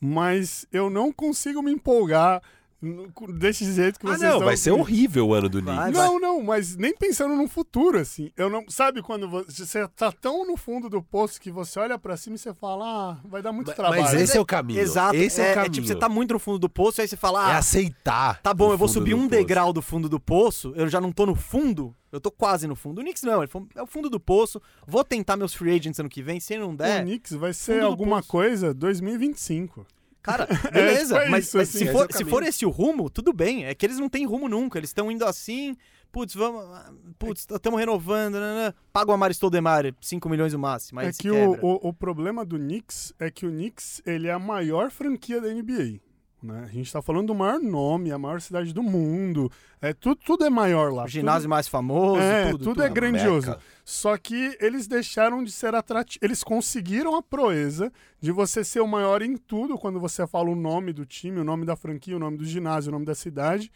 mas 0.00 0.66
eu 0.72 0.88
não 0.88 1.12
consigo 1.12 1.62
me 1.62 1.72
empolgar 1.72 2.42
desse 3.34 3.70
jeito 3.72 3.98
que 4.00 4.06
Ah, 4.06 4.10
vocês 4.10 4.22
não, 4.22 4.28
estão- 4.30 4.44
vai 4.46 4.56
ser 4.56 4.70
horrível 4.70 5.28
o 5.28 5.34
ano 5.34 5.48
do 5.48 5.60
Knicks. 5.60 5.76
Vai, 5.76 5.90
Não, 5.92 6.18
não, 6.18 6.42
mas 6.42 6.76
nem 6.76 6.94
pensando 6.96 7.36
no 7.36 7.46
futuro, 7.46 7.98
assim. 7.98 8.30
Eu 8.36 8.48
não. 8.48 8.64
Sabe 8.68 9.02
quando 9.02 9.28
você, 9.28 9.66
você 9.66 9.86
tá 9.88 10.10
tão 10.10 10.46
no 10.46 10.56
fundo 10.56 10.88
do 10.88 11.02
poço 11.02 11.40
que 11.40 11.50
você 11.50 11.78
olha 11.78 11.98
pra 11.98 12.16
cima 12.16 12.36
e 12.36 12.38
você 12.38 12.54
fala, 12.54 12.84
ah, 13.12 13.18
vai 13.28 13.42
dar 13.42 13.52
muito 13.52 13.66
Mas- 13.68 13.76
trabalho. 13.76 14.02
Mas 14.02 14.14
esse 14.14 14.36
é 14.36 14.40
o 14.40 14.46
caminho. 14.46 14.80
Exato. 14.80 15.14
Esse 15.16 15.40
é, 15.42 15.48
é, 15.48 15.52
o 15.52 15.54
caminho. 15.56 15.72
tipo, 15.72 15.86
você 15.86 15.94
tá 15.96 16.08
muito 16.08 16.32
no 16.32 16.38
fundo 16.38 16.58
do 16.58 16.68
poço, 16.70 17.00
aí 17.00 17.08
você 17.08 17.16
fala, 17.16 17.50
É 17.50 17.54
ah, 17.54 17.58
aceitar. 17.58 18.40
Tá 18.42 18.54
bom, 18.54 18.68
o 18.68 18.72
eu 18.72 18.78
vou 18.78 18.88
subir 18.88 19.14
um 19.14 19.18
poço. 19.18 19.30
degrau 19.30 19.72
do 19.72 19.82
fundo 19.82 20.08
do 20.08 20.18
poço, 20.18 20.72
eu 20.74 20.88
já 20.88 21.00
não 21.00 21.12
tô 21.12 21.26
no 21.26 21.34
fundo, 21.34 21.94
eu 22.10 22.20
tô 22.20 22.30
quase 22.30 22.66
no 22.66 22.74
fundo. 22.74 23.00
O 23.00 23.02
Knicks 23.02 23.22
não, 23.24 23.42
ele 23.42 23.50
é 23.76 23.82
o 23.82 23.86
fundo 23.86 24.08
do 24.08 24.18
poço, 24.18 24.60
vou 24.86 25.04
tentar 25.04 25.36
meus 25.36 25.52
free 25.54 25.74
agents 25.76 25.98
ano 26.00 26.08
que 26.08 26.22
vem, 26.22 26.40
se 26.40 26.56
não 26.56 26.70
O 26.72 26.76
der, 26.76 27.02
Knicks 27.02 27.32
vai 27.32 27.52
ser 27.52 27.82
alguma 27.82 28.22
coisa 28.22 28.72
2025. 28.72 29.86
Cara, 30.22 30.46
beleza. 30.72 31.14
tipo, 31.14 31.26
é 31.26 31.28
mas 31.28 31.46
isso, 31.46 31.56
mas 31.56 31.68
assim, 31.68 31.86
se, 31.86 31.92
for, 31.92 32.06
é 32.08 32.16
se 32.16 32.24
for 32.24 32.42
esse 32.42 32.66
o 32.66 32.70
rumo, 32.70 33.08
tudo 33.10 33.32
bem. 33.32 33.64
É 33.64 33.74
que 33.74 33.86
eles 33.86 33.98
não 33.98 34.08
têm 34.08 34.26
rumo 34.26 34.48
nunca, 34.48 34.78
eles 34.78 34.90
estão 34.90 35.10
indo 35.10 35.24
assim, 35.24 35.76
putz, 36.12 36.34
vamos, 36.34 36.64
putz, 37.18 37.46
estamos 37.50 37.78
renovando, 37.78 38.34
né, 38.34 38.54
né. 38.54 38.74
paga 38.92 39.10
o 39.10 39.14
Amari 39.14 39.34
Stoudemire, 39.34 39.94
5 40.00 40.28
milhões 40.28 40.54
o 40.54 40.58
máximo, 40.58 41.00
é 41.00 41.12
que 41.12 41.30
o, 41.30 41.52
o, 41.62 41.88
o 41.88 41.92
problema 41.92 42.44
do 42.44 42.58
Knicks 42.58 43.12
é 43.18 43.30
que 43.30 43.46
o 43.46 43.50
Knicks 43.50 44.02
ele 44.04 44.28
é 44.28 44.32
a 44.32 44.38
maior 44.38 44.90
franquia 44.90 45.40
da 45.40 45.48
NBA. 45.48 46.00
Né? 46.42 46.64
A 46.64 46.72
gente 46.72 46.90
tá 46.90 47.02
falando 47.02 47.26
do 47.28 47.34
maior 47.34 47.60
nome, 47.60 48.10
a 48.10 48.18
maior 48.18 48.40
cidade 48.40 48.72
do 48.72 48.82
mundo. 48.82 49.52
É, 49.80 49.92
tudo, 49.92 50.16
tudo 50.16 50.44
é 50.44 50.50
maior 50.50 50.92
lá. 50.92 51.04
O 51.04 51.08
ginásio 51.08 51.50
mais 51.50 51.68
famoso, 51.68 52.20
é, 52.20 52.46
tudo, 52.46 52.58
tudo 52.58 52.74
tudo. 52.74 52.82
é 52.82 52.88
grandioso. 52.88 53.48
Meca. 53.48 53.60
Só 53.84 54.16
que 54.16 54.56
eles 54.60 54.86
deixaram 54.86 55.44
de 55.44 55.52
ser 55.52 55.74
atrativos. 55.74 56.22
Eles 56.22 56.42
conseguiram 56.42 57.14
a 57.14 57.22
proeza 57.22 57.92
de 58.20 58.32
você 58.32 58.64
ser 58.64 58.80
o 58.80 58.86
maior 58.86 59.20
em 59.20 59.36
tudo 59.36 59.76
quando 59.76 60.00
você 60.00 60.26
fala 60.26 60.48
o 60.48 60.56
nome 60.56 60.92
do 60.92 61.04
time, 61.04 61.40
o 61.40 61.44
nome 61.44 61.66
da 61.66 61.76
franquia, 61.76 62.16
o 62.16 62.20
nome 62.20 62.38
do 62.38 62.44
ginásio, 62.44 62.88
o 62.88 62.92
nome 62.92 63.04
da 63.04 63.14
cidade. 63.14 63.70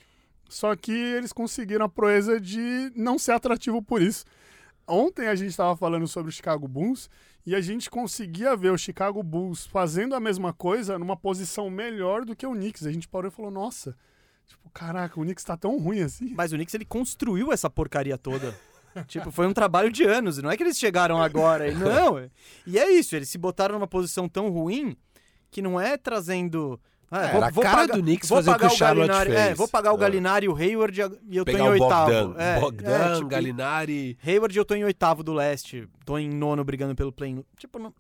Só 0.49 0.75
que 0.75 0.93
eles 0.93 1.33
conseguiram 1.33 1.85
a 1.85 1.89
proeza 1.89 2.41
de 2.41 2.91
não 2.97 3.19
ser 3.19 3.33
atrativo 3.33 3.83
por 3.83 4.01
isso. 4.01 4.25
Ontem 4.87 5.27
a 5.29 5.35
gente 5.35 5.49
estava 5.49 5.77
falando 5.77 6.07
sobre 6.07 6.31
o 6.31 6.33
Chicago 6.33 6.69
Bulls 6.69 7.09
e 7.47 7.55
a 7.55 7.61
gente 7.61 7.91
conseguia 7.91 8.57
ver 8.57 8.71
o 8.71 8.79
Chicago 8.79 9.23
Bulls 9.23 9.67
fazendo 9.67 10.15
a 10.15 10.21
mesma 10.21 10.53
coisa 10.53 10.99
numa 10.99 11.17
posição 11.17 11.69
melhor 11.71 12.25
do 12.25 12.35
que 12.35 12.47
o 12.47 12.53
Knicks. 12.53 12.87
A 12.87 12.93
gente 12.93 13.07
parou 13.09 13.31
e 13.31 13.35
falou: 13.35 13.51
nossa, 13.51 13.97
tipo, 14.47 14.71
caraca, 14.71 15.19
o 15.21 15.23
Knicks 15.23 15.45
tá 15.45 15.57
tão 15.57 15.79
ruim 15.79 16.01
assim. 16.01 16.33
Mas 16.37 16.53
o 16.53 16.57
Knicks, 16.57 16.75
ele 16.75 16.85
construiu 16.85 17.53
essa 17.53 17.69
porcaria 17.69 18.17
toda. 18.17 18.57
tipo, 19.07 19.31
foi 19.31 19.47
um 19.47 19.53
trabalho 19.53 19.91
de 19.91 20.05
anos. 20.05 20.39
Não 20.39 20.51
é 20.51 20.57
que 20.57 20.63
eles 20.63 20.79
chegaram 20.79 21.21
agora. 21.23 21.69
e- 21.69 21.75
Não. 21.75 22.31
E 22.67 22.79
é 22.79 22.91
isso, 22.93 23.15
eles 23.15 23.29
se 23.29 23.37
botaram 23.39 23.75
numa 23.75 23.87
posição 23.87 24.29
tão 24.29 24.49
ruim 24.51 24.97
que 25.51 25.61
não 25.61 25.81
é 25.81 25.97
trazendo. 25.97 26.81
Ah, 27.11 27.27
É, 27.27 27.37
era 27.37 27.47
a 27.47 27.53
cara 27.53 27.87
do 27.87 28.03
Knicks 28.03 28.29
vou 28.29 28.39
fazer 28.39 28.51
o 28.51 28.53
que 28.55 28.59
pagar 28.61 28.73
o 28.73 28.77
Charlotte 28.77 29.09
Galinari. 29.09 29.37
É, 29.51 29.55
vou 29.55 29.69
pagar 29.69 29.93
o 29.93 29.97
É. 29.97 29.99
Galinari 30.01 30.47
e 30.47 30.49
o 30.49 30.57
Hayward 30.57 31.01
e 31.29 31.37
eu 31.37 31.45
tô 31.45 31.53
Pegar 31.53 31.65
em 31.65 31.69
o 31.69 31.71
oitavo. 31.73 32.11
Bogdan. 32.13 32.35
É, 32.43 32.61
Bogdan, 32.61 32.91
é, 32.91 33.15
tipo, 33.17 33.29
Galinari. 33.29 34.19
Hayward 34.27 34.59
eu 34.59 34.65
tô 34.65 34.75
em 34.75 34.85
oitavo 34.85 35.23
do 35.23 35.33
leste. 35.33 35.89
Tô 36.05 36.19
em 36.19 36.29
nono 36.29 36.65
brigando 36.65 36.95
pelo 36.95 37.13
play. 37.13 37.45
Tipo, 37.59 37.79
não, 37.79 37.95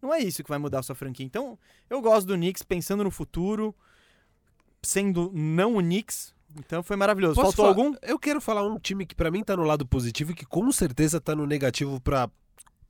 não 0.00 0.14
é 0.14 0.20
isso 0.20 0.42
que 0.44 0.48
vai 0.50 0.58
mudar 0.58 0.80
a 0.80 0.82
sua 0.82 0.94
franquia. 0.94 1.26
Então, 1.26 1.58
eu 1.88 2.00
gosto 2.00 2.26
do 2.26 2.34
Knicks 2.34 2.62
pensando 2.62 3.02
no 3.02 3.10
futuro, 3.10 3.74
sendo 4.82 5.30
não 5.34 5.76
o 5.76 5.80
Knicks. 5.80 6.32
Então 6.58 6.82
foi 6.82 6.96
maravilhoso. 6.96 7.34
Posso 7.36 7.52
Faltou 7.56 7.72
falar- 7.74 7.86
algum? 7.86 7.96
Eu 8.02 8.18
quero 8.18 8.40
falar 8.40 8.62
um 8.66 8.78
time 8.78 9.06
que 9.06 9.14
pra 9.14 9.30
mim 9.30 9.42
tá 9.44 9.56
no 9.56 9.62
lado 9.62 9.86
positivo 9.86 10.32
e 10.32 10.34
que 10.34 10.44
com 10.44 10.70
certeza 10.72 11.20
tá 11.20 11.34
no 11.34 11.46
negativo 11.46 12.00
pra 12.00 12.28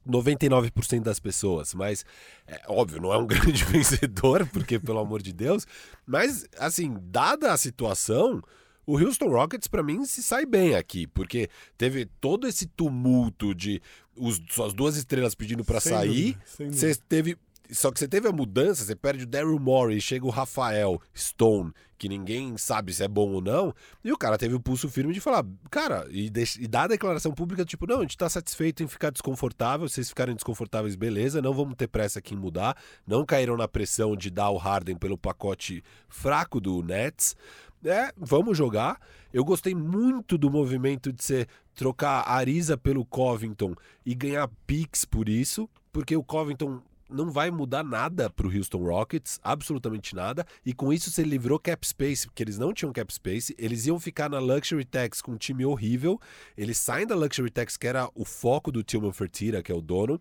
99% 0.08 1.02
das 1.02 1.20
pessoas, 1.20 1.74
mas 1.74 2.04
é 2.46 2.60
óbvio, 2.68 3.00
não 3.00 3.12
é 3.12 3.18
um 3.18 3.26
grande 3.28 3.64
vencedor, 3.64 4.46
porque 4.46 4.78
pelo 4.78 4.98
amor 4.98 5.22
de 5.22 5.32
Deus, 5.32 5.66
mas 6.06 6.46
assim, 6.58 6.96
dada 7.02 7.52
a 7.52 7.56
situação, 7.56 8.42
o 8.86 8.98
Houston 8.98 9.28
Rockets 9.28 9.68
para 9.68 9.82
mim 9.82 10.04
se 10.04 10.22
sai 10.22 10.46
bem 10.46 10.74
aqui, 10.74 11.06
porque 11.06 11.48
teve 11.76 12.06
todo 12.20 12.46
esse 12.46 12.66
tumulto 12.66 13.54
de 13.54 13.80
os, 14.16 14.40
suas 14.50 14.72
duas 14.72 14.96
estrelas 14.96 15.34
pedindo 15.34 15.64
para 15.64 15.80
sair, 15.80 16.36
você 16.70 16.94
teve 16.94 17.36
só 17.72 17.90
que 17.90 17.98
você 17.98 18.08
teve 18.08 18.28
a 18.28 18.32
mudança, 18.32 18.84
você 18.84 18.94
perde 18.94 19.24
o 19.24 19.26
Daryl 19.26 19.58
Morey, 19.58 20.00
chega 20.00 20.26
o 20.26 20.30
Rafael 20.30 21.00
Stone, 21.16 21.72
que 21.98 22.08
ninguém 22.08 22.56
sabe 22.56 22.92
se 22.92 23.04
é 23.04 23.08
bom 23.08 23.30
ou 23.30 23.40
não, 23.40 23.74
e 24.02 24.12
o 24.12 24.16
cara 24.16 24.38
teve 24.38 24.54
o 24.54 24.60
pulso 24.60 24.88
firme 24.88 25.12
de 25.12 25.20
falar, 25.20 25.44
cara, 25.70 26.06
e, 26.10 26.32
e 26.58 26.66
dar 26.66 26.84
a 26.84 26.88
declaração 26.88 27.32
pública, 27.32 27.64
tipo, 27.64 27.86
não, 27.86 27.98
a 27.98 28.02
gente 28.02 28.16
tá 28.16 28.28
satisfeito 28.28 28.82
em 28.82 28.88
ficar 28.88 29.10
desconfortável, 29.10 29.88
vocês 29.88 30.08
ficarem 30.08 30.34
desconfortáveis, 30.34 30.96
beleza, 30.96 31.42
não 31.42 31.52
vamos 31.52 31.74
ter 31.74 31.88
pressa 31.88 32.18
aqui 32.18 32.34
em 32.34 32.38
mudar, 32.38 32.76
não 33.06 33.24
caíram 33.24 33.56
na 33.56 33.68
pressão 33.68 34.16
de 34.16 34.30
dar 34.30 34.50
o 34.50 34.56
Harden 34.56 34.96
pelo 34.96 35.18
pacote 35.18 35.84
fraco 36.08 36.60
do 36.60 36.82
Nets, 36.82 37.36
é, 37.84 38.12
vamos 38.16 38.56
jogar. 38.56 39.00
Eu 39.32 39.44
gostei 39.44 39.74
muito 39.74 40.36
do 40.36 40.50
movimento 40.50 41.12
de 41.12 41.22
você 41.22 41.46
trocar 41.74 42.20
a 42.20 42.34
Arisa 42.34 42.76
pelo 42.76 43.04
Covington 43.04 43.74
e 44.04 44.14
ganhar 44.14 44.48
picks 44.66 45.04
por 45.04 45.28
isso, 45.28 45.68
porque 45.92 46.16
o 46.16 46.22
Covington 46.22 46.82
não 47.10 47.30
vai 47.30 47.50
mudar 47.50 47.82
nada 47.82 48.30
para 48.30 48.46
o 48.46 48.54
Houston 48.54 48.84
Rockets, 48.84 49.38
absolutamente 49.42 50.14
nada, 50.14 50.46
e 50.64 50.72
com 50.72 50.92
isso 50.92 51.10
você 51.10 51.22
livrou 51.22 51.58
cap 51.58 51.86
space, 51.86 52.26
porque 52.26 52.42
eles 52.42 52.58
não 52.58 52.72
tinham 52.72 52.92
cap 52.92 53.12
space, 53.12 53.54
eles 53.58 53.86
iam 53.86 53.98
ficar 53.98 54.28
na 54.28 54.38
Luxury 54.38 54.84
Tax 54.84 55.20
com 55.20 55.32
um 55.32 55.36
time 55.36 55.64
horrível, 55.64 56.20
eles 56.56 56.78
saem 56.78 57.06
da 57.06 57.14
Luxury 57.14 57.50
Tax, 57.50 57.76
que 57.76 57.86
era 57.86 58.08
o 58.14 58.24
foco 58.24 58.70
do 58.72 58.82
Tillman 58.82 59.12
Fertitta, 59.12 59.62
que 59.62 59.72
é 59.72 59.74
o 59.74 59.80
dono, 59.80 60.20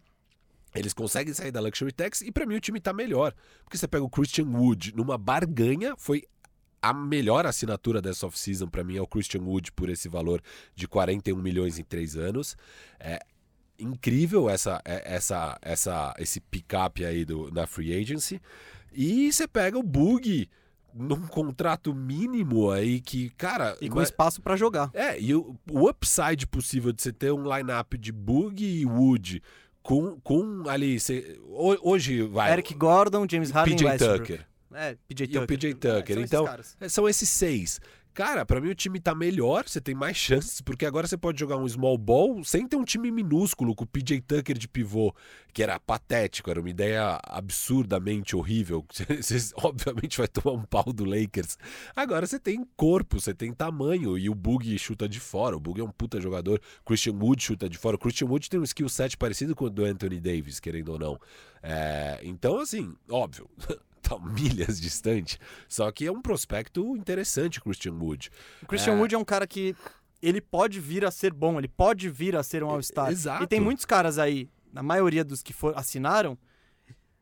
eles 0.74 0.94
conseguem 0.94 1.34
sair 1.34 1.52
da 1.52 1.60
Luxury 1.60 1.91
Tax 1.91 2.22
e 2.22 2.32
para 2.32 2.45
mim 2.45 2.56
o 2.56 2.61
time 2.61 2.80
tá 2.80 2.94
melhor. 2.94 3.34
Porque 3.64 3.78
você 3.78 3.88
pega 3.88 4.03
o 4.03 4.10
Christian 4.10 4.45
Wood 4.45 4.95
numa 4.95 5.18
barganha, 5.18 5.95
foi 5.98 6.24
a 6.82 6.94
melhor 6.94 7.45
assinatura 7.45 8.02
dessa 8.02 8.26
off-season 8.26 8.68
para 8.68 8.84
mim 8.84 8.98
é 8.98 9.02
o 9.02 9.07
Christian 9.07 9.41
Wood 9.41 9.72
por 9.74 9.90
esse 9.90 10.07
valor 10.07 10.41
de 10.76 10.88
41 10.88 11.36
milhões 11.36 11.78
em 11.78 11.84
três 11.84 12.16
anos. 12.16 12.56
É, 12.99 13.20
incrível 13.80 14.49
essa, 14.49 14.81
é, 14.85 15.15
essa, 15.15 15.57
essa, 15.61 16.14
esse 16.19 16.39
pick-up 16.39 17.03
aí 17.03 17.26
do, 17.26 17.51
na 17.51 17.65
free 17.65 17.93
agency. 17.93 18.41
E 18.91 19.31
você 19.31 19.47
pega 19.47 19.77
o 19.77 19.84
Bug 19.84 20.49
num 20.93 21.27
contrato 21.27 21.93
mínimo 21.93 22.72
aí 22.72 22.99
que, 22.99 23.30
cara. 23.31 23.77
E 23.80 23.89
com 23.89 24.01
espaço 24.01 24.41
para 24.41 24.56
jogar. 24.56 24.89
É, 24.93 25.19
e 25.19 25.34
o, 25.35 25.56
o 25.72 25.89
upside 25.89 26.47
possível 26.47 26.91
de 26.91 27.01
você 27.01 27.14
ter 27.14 27.31
um 27.31 27.43
lineup 27.43 27.93
de 27.93 28.11
Bug 28.11 28.64
e 28.64 28.85
Wood 28.85 29.41
com, 29.81 30.19
com 30.22 30.68
ali. 30.68 30.99
Cê, 30.99 31.39
hoje 31.47 32.22
vai. 32.23 32.51
Eric 32.53 32.73
Gordon, 32.73 33.26
James 33.30 33.51
Harden 33.51 33.77
PJ. 33.77 33.97
Tucker. 33.97 34.45
É, 34.73 34.95
PJ 35.07 35.27
Tucker. 35.27 35.41
E 35.41 35.43
o 35.43 35.47
PJ 35.47 35.73
Tucker. 35.76 36.18
É, 36.18 36.22
então, 36.22 36.45
são 36.88 37.07
esses 37.07 37.30
seis. 37.30 37.80
Cara, 38.19 38.45
para 38.45 38.59
mim 38.59 38.67
o 38.67 38.75
time 38.75 38.99
tá 38.99 39.15
melhor, 39.15 39.63
você 39.65 39.79
tem 39.79 39.95
mais 39.95 40.17
chances, 40.17 40.59
porque 40.59 40.85
agora 40.85 41.07
você 41.07 41.15
pode 41.15 41.39
jogar 41.39 41.55
um 41.55 41.65
small 41.65 41.97
ball 41.97 42.43
sem 42.43 42.67
ter 42.67 42.75
um 42.75 42.83
time 42.83 43.09
minúsculo 43.09 43.73
com 43.73 43.85
o 43.85 43.87
PJ 43.87 44.19
Tucker 44.19 44.57
de 44.57 44.67
pivô, 44.67 45.15
que 45.53 45.63
era 45.63 45.79
patético, 45.79 46.49
era 46.49 46.59
uma 46.59 46.69
ideia 46.69 47.17
absurdamente 47.23 48.35
horrível. 48.35 48.85
Você 49.21 49.53
obviamente 49.55 50.17
vai 50.17 50.27
tomar 50.27 50.57
um 50.57 50.65
pau 50.65 50.91
do 50.91 51.05
Lakers. 51.05 51.57
Agora 51.95 52.27
você 52.27 52.37
tem 52.37 52.67
corpo, 52.75 53.21
você 53.21 53.33
tem 53.33 53.53
tamanho 53.53 54.17
e 54.17 54.29
o 54.29 54.35
Bug 54.35 54.77
chuta 54.77 55.07
de 55.07 55.19
fora. 55.19 55.55
O 55.55 55.59
Bug 55.59 55.79
é 55.79 55.83
um 55.83 55.89
puta 55.89 56.19
jogador. 56.19 56.61
Christian 56.85 57.13
Wood 57.13 57.41
chuta 57.41 57.69
de 57.69 57.77
fora. 57.77 57.95
O 57.95 57.99
Christian 57.99 58.27
Wood 58.27 58.49
tem 58.49 58.59
um 58.59 58.63
skill 58.63 58.89
set 58.89 59.15
parecido 59.15 59.55
com 59.55 59.65
o 59.65 59.69
do 59.69 59.85
Anthony 59.85 60.19
Davis, 60.19 60.59
querendo 60.59 60.89
ou 60.89 60.99
não. 60.99 61.19
É, 61.63 62.19
então, 62.23 62.59
assim, 62.59 62.93
óbvio. 63.09 63.49
tá 64.01 64.17
milhas 64.19 64.80
distante. 64.81 65.39
Só 65.67 65.91
que 65.91 66.05
é 66.05 66.11
um 66.11 66.21
prospecto 66.21 66.95
interessante, 66.95 67.61
Christian 67.61 67.93
Wood. 67.93 68.30
O 68.63 68.65
Christian 68.65 68.93
é... 68.93 68.95
Wood 68.97 69.15
é 69.15 69.17
um 69.17 69.26
cara 69.26 69.45
que 69.45 69.76
ele 70.21 70.41
pode 70.41 70.80
vir 70.80 71.05
a 71.05 71.11
ser 71.11 71.34
bom, 71.34 71.57
ele 71.57 71.67
pode 71.67 72.09
vir 72.09 72.35
a 72.35 72.43
ser 72.43 72.63
um 72.63 72.69
All-Star. 72.69 73.11
Exato. 73.11 73.43
E 73.43 73.47
tem 73.47 73.59
muitos 73.59 73.85
caras 73.85 74.17
aí, 74.17 74.49
na 74.71 74.84
maioria 74.84 75.23
dos 75.23 75.41
que 75.41 75.53
for, 75.53 75.73
assinaram, 75.77 76.38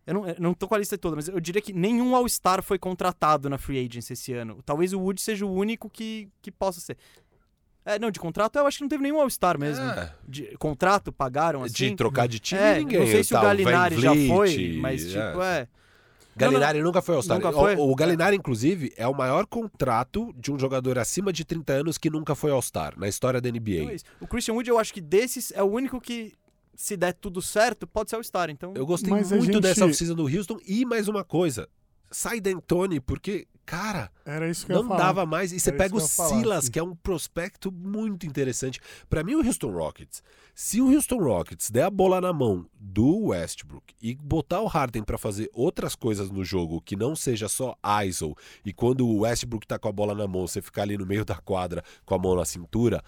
eu 0.05 0.13
não, 0.13 0.27
eu 0.27 0.35
não 0.39 0.53
tô 0.53 0.67
com 0.67 0.75
a 0.75 0.77
lista 0.77 0.97
toda, 0.97 1.15
mas 1.15 1.27
eu 1.27 1.39
diria 1.39 1.61
que 1.61 1.73
nenhum 1.73 2.15
All-Star 2.15 2.63
foi 2.63 2.79
contratado 2.79 3.49
na 3.49 3.57
Free 3.57 3.85
Agency 3.85 4.13
esse 4.13 4.33
ano. 4.33 4.61
Talvez 4.65 4.93
o 4.93 4.99
Wood 4.99 5.21
seja 5.21 5.45
o 5.45 5.51
único 5.51 5.89
que, 5.89 6.29
que 6.41 6.49
possa 6.49 6.79
ser. 6.79 6.97
É, 7.83 7.99
não, 7.99 8.09
de 8.09 8.19
contrato 8.19 8.57
eu 8.57 8.67
acho 8.67 8.77
que 8.77 8.83
não 8.83 8.89
teve 8.89 9.03
nenhum 9.03 9.19
All-Star 9.19 9.59
mesmo. 9.59 9.85
É. 9.85 10.13
De 10.27 10.57
contrato, 10.57 11.11
pagaram 11.11 11.63
assim. 11.63 11.73
De 11.89 11.95
trocar 11.95 12.27
de 12.27 12.39
time, 12.39 12.61
é, 12.61 12.79
ninguém. 12.79 12.99
Não 12.99 13.07
sei 13.07 13.23
se 13.23 13.29
tá, 13.31 13.39
o 13.39 13.43
Galinari 13.43 13.99
já 13.99 14.13
foi, 14.13 14.77
mas 14.81 15.05
tipo, 15.05 15.41
é. 15.41 15.61
é. 15.61 15.67
Galinari 16.38 16.81
nunca 16.81 17.01
foi 17.01 17.15
All-Star. 17.15 17.41
O, 17.80 17.91
o 17.91 17.95
Galinari, 17.95 18.35
inclusive, 18.35 18.93
é 18.95 19.07
o 19.07 19.14
maior 19.14 19.45
contrato 19.45 20.34
de 20.38 20.51
um 20.51 20.59
jogador 20.59 20.97
acima 20.97 21.34
de 21.34 21.43
30 21.43 21.73
anos 21.73 21.97
que 21.97 22.09
nunca 22.09 22.35
foi 22.35 22.51
All-Star 22.51 22.93
na 22.97 23.07
história 23.07 23.41
da 23.41 23.49
NBA. 23.49 23.72
Então 23.72 23.89
é 23.89 23.97
o 24.22 24.27
Christian 24.27 24.53
Wood, 24.53 24.69
eu 24.69 24.80
acho 24.80 24.93
que 24.93 25.01
desses 25.01 25.51
é 25.51 25.64
o 25.64 25.65
único 25.65 25.99
que, 25.99 26.34
se 26.76 26.95
der 26.95 27.14
tudo 27.14 27.41
certo, 27.41 27.88
pode 27.88 28.09
ser 28.09 28.15
All-Star. 28.15 28.49
Então... 28.49 28.73
Eu 28.76 28.85
gostei 28.85 29.11
Mas 29.11 29.31
muito 29.31 29.45
gente... 29.45 29.59
dessa 29.59 29.85
oficina 29.85 30.14
do 30.14 30.23
Houston. 30.23 30.57
E 30.65 30.85
mais 30.85 31.07
uma 31.07 31.23
coisa, 31.23 31.68
sai 32.11 32.39
D'Antoni, 32.39 32.99
porque 32.99 33.47
Cara, 33.67 34.09
Era 34.25 34.49
isso 34.49 34.65
que 34.65 34.71
não 34.71 34.88
dava 34.88 35.25
mais. 35.25 35.51
E 35.51 35.59
você 35.59 35.73
pega 35.73 35.93
o 35.93 35.99
Silas, 35.99 36.69
que 36.69 36.79
é 36.79 36.84
um 36.84 36.95
prospecto 36.95 37.69
muito 37.69 38.25
interessante. 38.25 38.79
Para 39.09 39.25
mim, 39.25 39.35
o 39.35 39.45
Houston 39.45 39.71
Rockets, 39.71 40.23
se 40.55 40.79
o 40.79 40.89
Houston 40.89 41.17
Rockets 41.17 41.69
der 41.69 41.84
a 41.84 41.89
bola 41.89 42.21
na 42.21 42.31
mão 42.31 42.65
do 42.79 43.25
Westbrook 43.25 43.93
e 44.01 44.15
botar 44.15 44.61
o 44.61 44.67
Harden 44.67 45.03
para 45.03 45.17
fazer 45.17 45.49
outras 45.53 45.95
coisas 45.95 46.31
no 46.31 46.45
jogo 46.45 46.79
que 46.79 46.95
não 46.95 47.13
seja 47.13 47.49
só 47.49 47.77
ISO, 48.05 48.34
e 48.65 48.71
quando 48.71 49.05
o 49.05 49.19
Westbrook 49.19 49.67
tá 49.67 49.77
com 49.77 49.89
a 49.89 49.91
bola 49.91 50.15
na 50.15 50.27
mão, 50.27 50.47
você 50.47 50.61
ficar 50.61 50.84
ali 50.84 50.97
no 50.97 51.05
meio 51.05 51.25
da 51.25 51.35
quadra 51.35 51.84
com 52.05 52.15
a 52.15 52.17
mão 52.17 52.38
na 52.38 52.45
cintura, 52.45 53.03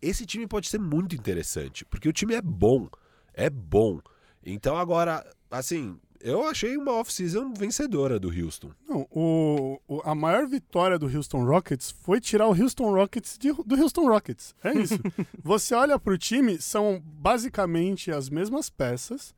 esse 0.00 0.24
time 0.24 0.46
pode 0.46 0.70
ser 0.70 0.80
muito 0.80 1.14
interessante, 1.14 1.84
porque 1.84 2.08
o 2.08 2.14
time 2.14 2.34
é 2.34 2.40
bom. 2.40 2.88
É 3.34 3.50
bom. 3.50 4.00
Então 4.42 4.74
agora, 4.78 5.22
assim, 5.50 5.98
eu 6.20 6.46
achei 6.46 6.76
uma 6.76 6.92
off-season 6.92 7.52
vencedora 7.52 8.18
do 8.18 8.28
Houston. 8.28 8.70
Não, 8.88 9.06
o, 9.10 9.80
o, 9.86 10.00
a 10.04 10.14
maior 10.14 10.46
vitória 10.46 10.98
do 10.98 11.06
Houston 11.06 11.44
Rockets 11.44 11.90
foi 12.02 12.20
tirar 12.20 12.48
o 12.48 12.60
Houston 12.60 12.92
Rockets 12.92 13.36
de, 13.38 13.52
do 13.52 13.80
Houston 13.80 14.08
Rockets. 14.08 14.54
É 14.62 14.72
isso. 14.72 14.98
você 15.42 15.74
olha 15.74 15.98
para 15.98 16.12
o 16.12 16.18
time, 16.18 16.60
são 16.60 17.02
basicamente 17.04 18.10
as 18.10 18.28
mesmas 18.28 18.68
peças, 18.68 19.34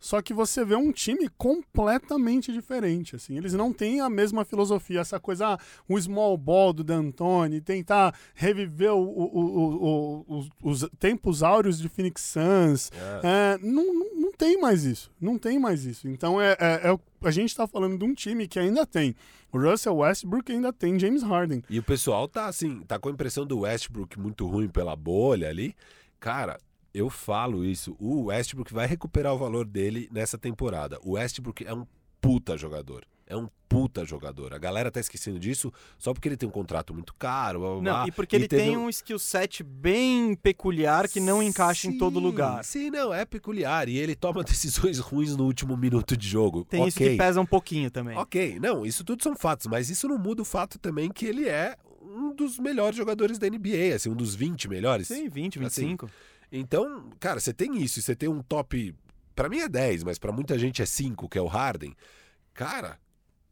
só 0.00 0.22
que 0.22 0.32
você 0.32 0.64
vê 0.64 0.74
um 0.74 0.90
time 0.90 1.28
completamente 1.36 2.52
diferente, 2.52 3.14
assim. 3.14 3.36
Eles 3.36 3.52
não 3.52 3.72
têm 3.72 4.00
a 4.00 4.08
mesma 4.08 4.44
filosofia, 4.44 5.00
essa 5.00 5.20
coisa, 5.20 5.54
ah, 5.54 5.58
o 5.86 6.00
small 6.00 6.36
ball 6.38 6.72
do 6.72 6.82
D'Antoni, 6.82 7.60
tentar 7.60 8.14
reviver 8.34 8.92
o, 8.92 9.02
o, 9.02 10.24
o, 10.26 10.38
os, 10.38 10.48
os, 10.62 10.90
tempos 10.98 11.42
áureos 11.42 11.78
de 11.78 11.88
Phoenix 11.88 12.22
Suns. 12.22 12.90
É. 13.22 13.54
É, 13.54 13.58
não, 13.58 13.92
não, 13.92 14.14
não, 14.14 14.32
tem 14.32 14.58
mais 14.58 14.84
isso. 14.84 15.12
Não 15.20 15.38
tem 15.38 15.58
mais 15.58 15.84
isso. 15.84 16.08
Então, 16.08 16.40
é, 16.40 16.56
é, 16.58 16.90
é 16.90 16.98
a 17.22 17.30
gente 17.30 17.50
está 17.50 17.66
falando 17.66 17.98
de 17.98 18.04
um 18.04 18.14
time 18.14 18.48
que 18.48 18.58
ainda 18.58 18.86
tem 18.86 19.14
o 19.52 19.58
Russell 19.58 19.96
Westbrook 19.96 20.50
ainda 20.52 20.72
tem 20.72 20.98
James 20.98 21.22
Harden. 21.22 21.62
E 21.68 21.78
o 21.78 21.82
pessoal 21.82 22.28
tá 22.28 22.46
assim, 22.46 22.80
tá 22.86 22.98
com 22.98 23.08
a 23.08 23.12
impressão 23.12 23.44
do 23.44 23.60
Westbrook 23.60 24.18
muito 24.18 24.46
ruim 24.46 24.68
pela 24.68 24.94
bolha 24.94 25.48
ali. 25.48 25.74
Cara, 26.20 26.58
eu 26.92 27.08
falo 27.08 27.64
isso. 27.64 27.96
O 27.98 28.24
Westbrook 28.24 28.72
vai 28.72 28.86
recuperar 28.86 29.34
o 29.34 29.38
valor 29.38 29.66
dele 29.66 30.08
nessa 30.12 30.38
temporada. 30.38 30.98
O 31.02 31.12
Westbrook 31.12 31.64
é 31.64 31.72
um 31.72 31.86
puta 32.20 32.56
jogador. 32.56 33.04
É 33.26 33.36
um 33.36 33.48
puta 33.68 34.04
jogador. 34.04 34.52
A 34.52 34.58
galera 34.58 34.90
tá 34.90 34.98
esquecendo 34.98 35.38
disso 35.38 35.72
só 35.96 36.12
porque 36.12 36.28
ele 36.28 36.36
tem 36.36 36.48
um 36.48 36.52
contrato 36.52 36.92
muito 36.92 37.14
caro. 37.14 37.60
Blá, 37.60 37.70
blá, 37.70 37.82
não, 37.82 38.08
e 38.08 38.10
porque 38.10 38.34
e 38.34 38.38
ele 38.38 38.48
tem 38.48 38.76
um 38.76 38.88
skill 38.88 39.20
set 39.20 39.62
bem 39.62 40.34
peculiar 40.34 41.08
que 41.08 41.20
não 41.20 41.40
encaixa 41.40 41.82
sim, 41.82 41.94
em 41.94 41.98
todo 41.98 42.18
lugar. 42.18 42.64
Sim, 42.64 42.90
não, 42.90 43.14
é 43.14 43.24
peculiar. 43.24 43.88
E 43.88 43.96
ele 43.96 44.16
toma 44.16 44.42
decisões 44.44 44.98
ruins 44.98 45.36
no 45.36 45.44
último 45.44 45.76
minuto 45.76 46.16
de 46.16 46.28
jogo. 46.28 46.64
Tem 46.64 46.80
okay. 46.80 46.88
isso 46.88 46.98
que 46.98 47.16
pesa 47.16 47.40
um 47.40 47.46
pouquinho 47.46 47.88
também. 47.88 48.16
Ok, 48.18 48.58
não, 48.60 48.84
isso 48.84 49.04
tudo 49.04 49.22
são 49.22 49.36
fatos, 49.36 49.68
mas 49.68 49.88
isso 49.88 50.08
não 50.08 50.18
muda 50.18 50.42
o 50.42 50.44
fato 50.44 50.76
também 50.76 51.08
que 51.08 51.24
ele 51.24 51.48
é 51.48 51.76
um 52.02 52.34
dos 52.34 52.58
melhores 52.58 52.96
jogadores 52.96 53.38
da 53.38 53.48
NBA, 53.48 53.94
assim, 53.94 54.10
um 54.10 54.16
dos 54.16 54.34
20 54.34 54.68
melhores. 54.68 55.06
Sim, 55.06 55.28
20, 55.28 55.60
25. 55.60 56.06
Assim, 56.06 56.14
então, 56.52 57.10
cara, 57.18 57.38
você 57.38 57.52
tem 57.52 57.76
isso, 57.82 58.00
você 58.02 58.14
tem 58.14 58.28
um 58.28 58.42
top. 58.42 58.94
para 59.34 59.48
mim 59.48 59.60
é 59.60 59.68
10, 59.68 60.04
mas 60.04 60.18
para 60.18 60.32
muita 60.32 60.58
gente 60.58 60.82
é 60.82 60.86
5, 60.86 61.28
que 61.28 61.38
é 61.38 61.42
o 61.42 61.46
Harden. 61.46 61.94
Cara. 62.52 62.98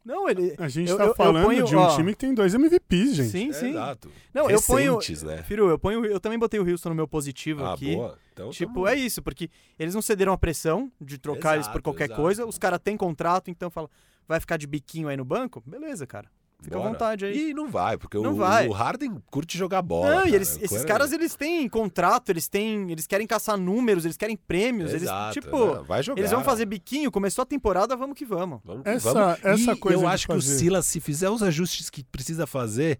Não, 0.05 0.29
ele. 0.29 0.55
A 0.59 0.69
gente 0.69 0.91
eu, 0.91 0.97
tá 0.97 1.05
eu, 1.05 1.15
falando 1.15 1.39
eu 1.41 1.45
ponho, 1.45 1.65
de 1.65 1.77
um 1.77 1.81
ó, 1.81 1.95
time 1.95 2.13
que 2.13 2.19
tem 2.19 2.33
dois 2.33 2.55
MVPs, 2.55 3.15
gente. 3.15 3.31
Sim, 3.31 3.53
sim. 3.53 3.67
É, 3.67 3.71
exato. 3.71 4.11
Não, 4.33 4.47
Recentes, 4.47 4.69
eu 4.69 4.75
ponho. 4.75 5.37
Né? 5.37 5.43
Firu, 5.43 5.69
eu 5.69 5.79
ponho. 5.79 6.07
Eu 6.07 6.19
também 6.19 6.39
botei 6.39 6.59
o 6.59 6.67
Houston 6.67 6.89
no 6.89 6.95
meu 6.95 7.07
positivo 7.07 7.63
ah, 7.65 7.75
aqui. 7.75 7.95
Boa. 7.95 8.19
Então, 8.33 8.51
tipo, 8.51 8.75
tamo... 8.75 8.89
é 8.89 8.95
isso, 8.95 9.21
porque 9.21 9.51
eles 9.79 9.95
não 9.95 10.01
cederam 10.01 10.33
a 10.33 10.39
pressão 10.39 10.91
de 10.99 11.19
trocar 11.19 11.51
exato, 11.51 11.57
eles 11.57 11.69
por 11.69 11.83
qualquer 11.83 12.07
exato. 12.07 12.23
coisa. 12.23 12.47
Os 12.47 12.57
caras 12.57 12.81
têm 12.83 12.97
contrato, 12.97 13.51
então 13.51 13.69
fala, 13.69 13.91
vai 14.27 14.41
ficar 14.41 14.57
de 14.57 14.67
biquinho 14.67 15.09
aí 15.09 15.17
no 15.17 15.25
banco? 15.25 15.63
Beleza, 15.67 16.07
cara. 16.07 16.31
Fica 16.61 16.75
à 16.75 16.79
Bora. 16.79 16.91
vontade 16.91 17.25
aí. 17.25 17.51
E 17.51 17.55
não 17.55 17.69
vai, 17.69 17.97
porque 17.97 18.19
Não 18.19 18.33
o, 18.33 18.37
vai. 18.37 18.67
o 18.67 18.73
Harden 18.73 19.23
curte 19.31 19.57
jogar 19.57 19.81
bola. 19.81 20.11
Não, 20.11 20.21
e 20.23 20.25
cara. 20.25 20.37
eles- 20.37 20.57
O 20.57 20.65
esses 20.65 20.79
cara- 20.79 20.87
caras, 20.89 21.13
eles 21.13 21.37
têm 21.37 21.69
contrato, 21.69 22.31
eles 22.31 22.49
têm. 22.49 22.91
Eles 22.91 23.07
querem 23.07 23.27
caçar 23.29 23.57
números, 23.57 24.05
eles 24.05 24.17
querem 24.17 24.37
prêmios. 24.37 24.93
Exato, 24.93 25.39
eles, 25.39 25.45
tipo, 25.45 25.57
não, 25.77 25.85
vai 25.85 26.03
jogar. 26.03 26.21
eles 26.21 26.33
vão 26.33 26.43
fazer 26.43 26.67
biquinho, 26.67 27.13
começou 27.13 27.43
a 27.43 27.47
temporada, 27.47 27.95
vamos 27.97 28.17
que 28.19 28.25
vamos. 28.25 28.61
Vamos 28.65 28.83
que 28.83 28.89
Essa- 28.91 29.13
vamos. 29.15 29.45
essa 29.45 29.73
E 29.73 29.77
coisa 29.77 30.03
eu 30.03 30.09
acho 30.09 30.27
que 30.27 30.35
o 30.35 30.43
Silas, 30.43 30.85
se 30.87 30.99
fizer 31.01 31.31
os 31.31 31.43
ajustes 31.45 31.89
que 31.91 32.03
precisa 32.03 32.45
fazer, 32.47 32.99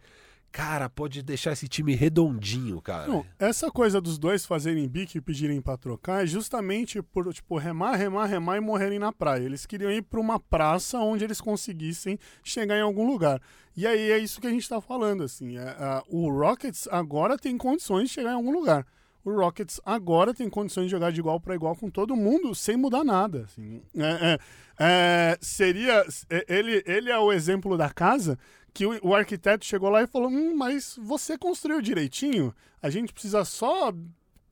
cara, 0.51 0.89
pode 0.89 1.23
deixar 1.23 1.53
esse 1.53 1.69
time 1.69 1.95
redondinho, 1.95 2.81
cara. 2.81 3.07
Não, 3.09 3.25
essa 3.39 3.71
coisa 3.71 4.01
dos 4.01 4.19
dois 4.19 4.45
fazerem 4.47 4.89
bico 4.89 5.17
e 5.17 5.21
pedirem 5.21 5.61
pra 5.61 5.77
trocar 5.77 6.25
é 6.25 6.27
justamente 6.27 7.01
por, 7.03 7.33
tipo, 7.33 7.57
remar, 7.59 7.95
remar, 7.97 8.27
remar 8.27 8.57
e 8.57 8.61
morrerem 8.61 8.99
na 8.99 9.13
praia. 9.13 9.45
Eles 9.45 9.67
queriam 9.67 9.91
ir 9.91 10.03
pra 10.03 10.21
uma 10.21 10.41
praça 10.41 10.99
onde 10.99 11.25
eles 11.25 11.41
conseguissem 11.41 12.19
chegar 12.43 12.77
em 12.77 12.83
algum 12.83 13.07
lugar. 13.07 13.41
E 13.77 13.87
aí 13.87 14.11
é 14.11 14.19
isso 14.19 14.41
que 14.41 14.47
a 14.47 14.51
gente 14.51 14.69
tá 14.69 14.81
falando, 14.81 15.23
assim. 15.23 15.57
é, 15.57 15.69
a- 15.69 16.03
o 16.09 16.29
Rockets 16.31 16.89
agora 16.91 17.39
tem 17.39 17.57
condições 17.57 18.09
de 18.09 18.15
chegar 18.15 18.31
em 18.31 18.35
algum 18.35 18.51
lugar. 18.53 18.85
O 19.25 19.31
Rockets 19.31 19.81
agora 19.85 20.33
tem 20.33 20.49
condições 20.49 20.85
de 20.87 20.91
jogar 20.91 21.13
de 21.13 21.21
igual 21.21 21.39
para 21.39 21.55
igual 21.55 21.77
com 21.77 21.91
todo 21.91 22.17
mundo 22.17 22.55
sem 22.55 22.77
mudar 22.77 23.05
nada. 23.05 23.43
assim. 23.45 23.83
É, 23.97 24.03
é, 24.33 24.39
é, 24.81 25.39
seria. 25.41 26.05
é, 26.31 26.45
Ele, 26.49 26.83
ele 26.87 27.11
é 27.11 27.19
o 27.19 27.31
exemplo 27.33 27.77
da 27.77 27.91
casa 27.91 28.39
que 28.79 28.87
o, 28.87 28.97
o 29.09 29.13
arquiteto 29.13 29.65
chegou 29.65 29.91
lá 29.91 30.03
e 30.03 30.07
falou: 30.07 30.29
hum, 30.29 30.55
mas 30.57 30.97
você 31.03 31.37
construiu 31.37 31.83
direitinho, 31.83 32.55
a 32.81 32.89
gente 32.89 33.13
precisa 33.13 33.45
só 33.45 33.93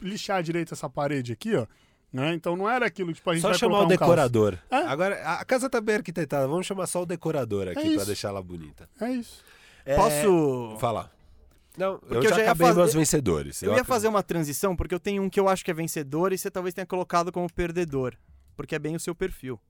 lixar 0.01 0.43
direito 0.43 0.75
essa 0.75 0.91
parede 0.91 1.33
aqui, 1.33 1.55
ó. 1.55 1.65
Né? 2.13 2.35
Então 2.35 2.57
não 2.57 2.69
era 2.69 2.87
aquilo, 2.87 3.13
tipo, 3.13 3.31
a 3.31 3.35
gente 3.35 3.43
Só 3.43 3.51
vai 3.51 3.59
chamar 3.59 3.81
o 3.81 3.85
um 3.85 3.89
decorador. 3.89 4.59
É. 4.69 4.77
Agora, 4.79 5.15
a 5.23 5.45
casa 5.45 5.71
tá 5.71 5.81
bem 5.81 5.97
arquitetada, 5.97 6.49
vamos 6.49 6.67
chamar 6.67 6.87
só 6.89 7.03
o 7.03 7.07
decorador 7.07 7.69
aqui 7.69 7.75
pra 7.75 7.83
isso. 7.85 8.07
deixar 8.07 8.29
ela 8.31 8.43
bonita. 8.43 8.89
É 9.01 9.11
isso. 9.13 9.45
É, 9.85 9.95
Posso. 9.95 10.77
Falar. 10.81 11.13
Não, 11.77 11.93
eu 11.93 11.99
Porque 12.01 12.23
já, 12.29 12.31
eu 12.31 12.37
já 12.39 12.43
acabei 12.43 12.67
fazer- 12.67 12.81
meus 12.81 12.95
vencedores. 12.95 13.63
Eu 13.63 13.73
ia 13.75 13.81
ac- 13.83 13.87
fazer 13.87 14.09
uma 14.09 14.23
transição 14.25 14.75
porque 14.75 14.95
eu 14.95 14.99
tenho 15.01 15.23
um 15.23 15.31
que 15.31 15.39
eu 15.39 15.49
acho 15.49 15.65
que 15.65 15.71
é 15.71 15.75
vencedor 15.75 16.33
e 16.33 16.39
você 16.39 16.51
talvez 16.51 16.75
tenha 16.75 16.87
colocado 16.87 17.31
como 17.31 17.53
perdedor. 17.53 18.15
Porque 18.57 18.75
é 18.75 18.79
bem 18.79 18.97
o 18.97 19.01
seu 19.01 19.15
perfil. 19.15 19.61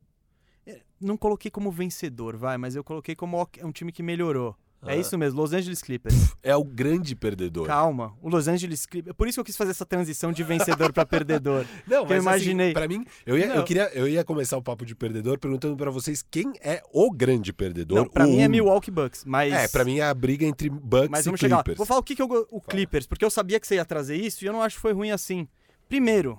É, 0.66 0.80
Não 1.00 1.16
coloquei 1.16 1.50
como 1.50 1.70
vencedor, 1.70 2.36
vai, 2.36 2.56
mas 2.58 2.74
eu 2.74 2.82
coloquei 2.82 3.14
como 3.14 3.46
um 3.62 3.70
time 3.72 3.92
que 3.92 4.02
melhorou. 4.02 4.56
É 4.84 4.92
Ah. 4.92 4.96
isso 4.96 5.16
mesmo, 5.18 5.40
Los 5.40 5.52
Angeles 5.52 5.82
Clippers. 5.82 6.36
É 6.42 6.54
o 6.54 6.62
grande 6.62 7.16
perdedor. 7.16 7.66
Calma, 7.66 8.14
o 8.22 8.28
Los 8.28 8.46
Angeles 8.46 8.84
Clippers. 8.86 9.16
Por 9.16 9.26
isso 9.26 9.36
que 9.36 9.40
eu 9.40 9.44
quis 9.44 9.56
fazer 9.56 9.70
essa 9.72 9.86
transição 9.86 10.30
de 10.32 10.44
vencedor 10.44 10.92
pra 10.92 11.04
perdedor. 11.04 11.64
Não, 11.88 12.06
que 12.06 12.12
eu 12.12 12.16
mas 12.16 12.22
imaginei. 12.22 12.66
assim, 12.66 12.74
pra 12.74 12.86
mim, 12.86 13.04
eu 13.24 13.36
ia, 13.38 13.46
eu, 13.46 13.64
queria, 13.64 13.90
eu 13.94 14.06
ia 14.06 14.22
começar 14.22 14.56
o 14.56 14.62
papo 14.62 14.84
de 14.86 14.94
perdedor 14.94 15.38
perguntando 15.40 15.76
pra 15.76 15.90
vocês 15.90 16.22
quem 16.30 16.52
é 16.60 16.82
o 16.92 17.10
grande 17.10 17.52
perdedor. 17.52 18.08
O 18.14 18.22
mim 18.22 18.40
é 18.42 18.46
um. 18.46 18.50
Milwaukee 18.50 18.90
Bucks, 18.90 19.24
mas. 19.24 19.52
É, 19.52 19.66
pra 19.66 19.84
mim 19.84 19.98
é 19.98 20.04
a 20.04 20.14
briga 20.14 20.44
entre 20.44 20.68
Bucks 20.68 21.08
Mas 21.10 21.22
e 21.22 21.24
vamos 21.24 21.40
chegar 21.40 21.56
lá. 21.56 21.62
Clippers. 21.62 21.78
Vou 21.78 21.86
falar 21.86 22.00
o 22.00 22.04
que, 22.04 22.14
que 22.14 22.22
eu. 22.22 22.46
O 22.50 22.60
Clippers, 22.60 23.06
porque 23.06 23.24
eu 23.24 23.30
sabia 23.30 23.58
que 23.58 23.66
você 23.66 23.76
ia 23.76 23.84
trazer 23.84 24.16
isso 24.16 24.44
e 24.44 24.46
eu 24.46 24.52
não 24.52 24.62
acho 24.62 24.76
que 24.76 24.82
foi 24.82 24.92
ruim 24.92 25.10
assim. 25.10 25.48
Primeiro, 25.88 26.38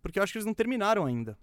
porque 0.00 0.18
eu 0.18 0.22
acho 0.22 0.32
que 0.32 0.38
eles 0.38 0.46
não 0.46 0.54
terminaram 0.54 1.04
ainda. 1.04 1.36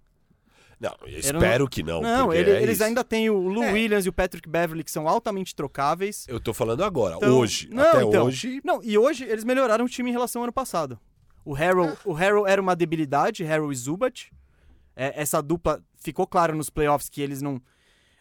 Não, 0.80 0.96
espero 1.06 1.68
que 1.68 1.82
não. 1.82 2.00
Não, 2.00 2.32
ele- 2.32 2.50
é 2.50 2.62
eles 2.62 2.76
isso. 2.76 2.84
ainda 2.84 3.04
têm 3.04 3.28
o 3.28 3.36
Lou 3.38 3.62
É. 3.62 3.72
Williams 3.72 4.06
e 4.06 4.08
o 4.08 4.12
Patrick 4.12 4.48
Beverly, 4.48 4.82
que 4.82 4.90
são 4.90 5.06
altamente 5.06 5.54
trocáveis. 5.54 6.24
Eu 6.26 6.40
tô 6.40 6.54
falando 6.54 6.82
agora, 6.82 7.16
Então- 7.16 7.38
hoje. 7.38 7.68
Não, 7.70 7.82
Até 7.84 8.02
então. 8.02 8.24
hoje. 8.24 8.60
Não, 8.64 8.80
e 8.82 8.96
hoje 8.96 9.24
eles 9.24 9.44
melhoraram 9.44 9.84
o 9.84 9.88
time 9.88 10.08
em 10.08 10.12
relação 10.12 10.40
ao 10.40 10.44
ano 10.44 10.52
passado. 10.52 10.98
O 11.44 11.52
Harrell, 11.52 11.96
o 12.04 12.12
Harrell 12.14 12.46
era 12.46 12.60
uma 12.62 12.74
debilidade, 12.74 13.44
Harrell 13.44 13.70
e 13.70 13.76
Zubat. 13.76 14.32
É, 14.96 15.20
essa 15.20 15.42
dupla 15.42 15.82
ficou 15.96 16.26
claro 16.26 16.56
nos 16.56 16.70
playoffs 16.70 17.08
que 17.10 17.20
eles 17.20 17.42
não. 17.42 17.60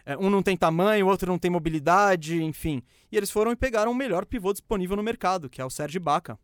é, 0.05 0.17
um 0.17 0.29
não 0.29 0.41
tem 0.41 0.57
tamanho, 0.57 1.05
o 1.05 1.09
outro 1.09 1.29
não 1.31 1.37
tem 1.37 1.51
mobilidade, 1.51 2.41
enfim. 2.41 2.81
E 3.11 3.15
eles 3.17 3.29
foram 3.29 3.51
e 3.51 3.55
pegaram 3.55 3.91
o 3.91 3.95
melhor 3.95 4.25
pivô 4.25 4.51
disponível 4.51 4.97
no 4.97 5.03
mercado, 5.03 5.49
que 5.49 5.61
é 5.61 5.65
o 5.65 5.69
Serge 5.69 5.97
Ibaka. 5.97 6.37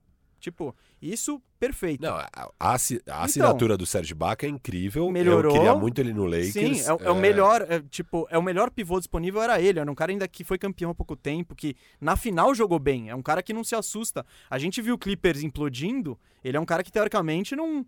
Tipo, 0.45 0.75
isso 1.01 1.41
perfeito. 1.59 2.03
Não, 2.03 2.13
a, 2.15 2.29
a 2.59 2.73
a 3.09 3.23
assinatura 3.23 3.75
do 3.75 3.83
Sérgio 3.83 4.15
Baca 4.15 4.45
é 4.45 4.49
incrível. 4.49 5.05
Então. 5.05 5.11
Melhorou. 5.11 5.51
Eu 5.55 5.57
queria 5.59 5.73
muito 5.75 5.99
ele 5.99 6.13
no 6.13 6.23
Lakers. 6.25 6.53
Sim, 6.53 6.81
é, 6.81 6.93
o- 6.93 6.97
é 7.01 7.09
o 7.09 7.15
melhor, 7.15 7.65
é, 7.67 7.79
tipo, 7.89 8.27
é 8.29 8.37
o 8.37 8.43
melhor 8.43 8.69
pivô 8.69 8.99
disponível 8.99 9.41
era 9.41 9.59
ele, 9.59 9.79
era 9.79 9.91
um 9.91 9.95
cara 9.95 10.11
ainda 10.11 10.27
que 10.27 10.43
foi 10.43 10.59
campeão 10.59 10.91
há 10.91 10.93
pouco 10.93 11.15
tempo, 11.15 11.55
que 11.55 11.75
na 11.99 12.15
final 12.15 12.53
jogou 12.53 12.77
bem, 12.77 13.09
é 13.09 13.15
um 13.15 13.23
cara 13.23 13.41
que 13.41 13.53
não 13.53 13.63
se 13.63 13.73
assusta. 13.73 14.23
A 14.47 14.59
gente 14.59 14.83
viu 14.83 14.93
o 14.93 14.97
Clippers 14.99 15.41
implodindo, 15.41 16.15
ele 16.43 16.57
é 16.57 16.59
um 16.59 16.65
cara 16.65 16.83
que 16.83 16.91
teoricamente 16.91 17.55
não 17.55 17.83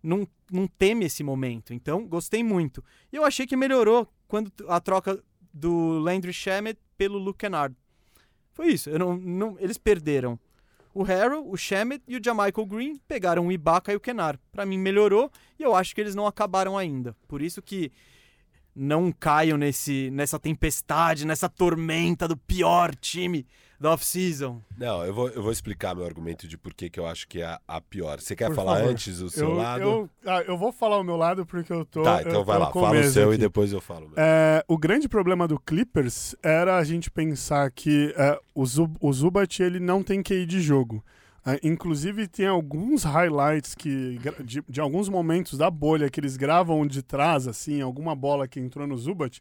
não, 0.00 0.28
não 0.52 0.68
teme 0.68 1.06
esse 1.06 1.24
momento. 1.24 1.74
Então, 1.74 2.06
gostei 2.06 2.44
muito. 2.44 2.84
E 3.12 3.16
eu 3.16 3.24
achei 3.24 3.44
que 3.48 3.56
melhorou 3.56 4.06
quando 4.28 4.52
a 4.68 4.78
troca 4.80 5.20
do 5.52 5.98
Landry 5.98 6.32
Shamet 6.32 6.78
pelo 6.96 7.18
Luke 7.18 7.38
Kennard. 7.40 7.74
Foi 8.52 8.68
isso, 8.68 8.88
eu 8.88 8.98
não, 9.00 9.16
não- 9.16 9.56
eles 9.58 9.76
perderam 9.76 10.38
o 10.96 11.02
Harrell, 11.02 11.46
o 11.46 11.58
Shamet 11.58 12.02
e 12.08 12.16
o 12.16 12.24
Jamichael 12.24 12.66
Green 12.66 12.96
pegaram 13.06 13.46
o 13.46 13.52
Ibaka 13.52 13.92
e 13.92 13.96
o 13.96 14.00
Kenar. 14.00 14.40
Pra 14.50 14.64
mim 14.64 14.78
melhorou 14.78 15.30
e 15.58 15.62
eu 15.62 15.76
acho 15.76 15.94
que 15.94 16.00
eles 16.00 16.14
não 16.14 16.26
acabaram 16.26 16.78
ainda. 16.78 17.14
Por 17.28 17.42
isso 17.42 17.60
que 17.60 17.92
não 18.74 19.12
caio 19.12 19.58
nesse, 19.58 20.10
nessa 20.10 20.38
tempestade, 20.38 21.26
nessa 21.26 21.50
tormenta 21.50 22.26
do 22.26 22.34
pior 22.34 22.94
time 22.94 23.46
da 23.80 23.92
off-season. 23.92 24.60
Não, 24.76 25.04
eu 25.04 25.12
vou, 25.12 25.28
eu 25.28 25.42
vou 25.42 25.52
explicar 25.52 25.94
meu 25.94 26.04
argumento 26.04 26.48
de 26.48 26.56
por 26.56 26.72
que 26.72 26.90
eu 26.98 27.06
acho 27.06 27.28
que 27.28 27.40
é 27.40 27.44
a, 27.44 27.60
a 27.68 27.80
pior. 27.80 28.20
Você 28.20 28.34
quer 28.34 28.46
Por 28.48 28.54
falar 28.56 28.76
favor. 28.76 28.90
antes 28.90 29.20
o 29.20 29.28
seu 29.28 29.48
Eu, 29.50 29.54
lado? 29.54 29.82
eu, 29.82 30.10
ah, 30.24 30.42
eu 30.42 30.56
vou 30.56 30.72
falar 30.72 30.98
o 30.98 31.04
meu 31.04 31.16
lado 31.16 31.44
porque 31.44 31.72
eu 31.72 31.84
tô. 31.84 32.02
Tá, 32.02 32.22
eu 32.22 32.28
então 32.28 32.44
vai 32.44 32.58
lá, 32.58 32.72
fala 32.72 32.98
o 32.98 33.04
seu 33.04 33.30
e 33.30 33.34
aqui. 33.34 33.38
depois 33.38 33.72
eu 33.72 33.80
falo. 33.80 34.10
É, 34.16 34.64
o 34.66 34.78
grande 34.78 35.08
problema 35.08 35.46
do 35.46 35.58
Clippers 35.58 36.34
era 36.42 36.76
a 36.76 36.84
gente 36.84 37.10
pensar 37.10 37.70
que 37.70 38.14
é, 38.16 38.38
o, 38.54 38.64
Zub, 38.64 38.96
o 39.00 39.12
Zubat 39.12 39.62
ele 39.62 39.78
não 39.80 40.02
tem 40.02 40.22
QI 40.22 40.46
de 40.46 40.60
jogo. 40.60 41.04
É, 41.48 41.60
inclusive 41.62 42.26
tem 42.26 42.46
alguns 42.46 43.04
highlights 43.04 43.72
que 43.76 44.18
de, 44.44 44.64
de 44.68 44.80
alguns 44.80 45.08
momentos 45.08 45.56
da 45.56 45.70
bolha 45.70 46.10
que 46.10 46.18
eles 46.18 46.36
gravam 46.36 46.84
de 46.84 47.02
trás, 47.02 47.46
assim, 47.46 47.80
alguma 47.80 48.16
bola 48.16 48.48
que 48.48 48.58
entrou 48.58 48.84
no 48.84 48.96
Zubat, 48.96 49.40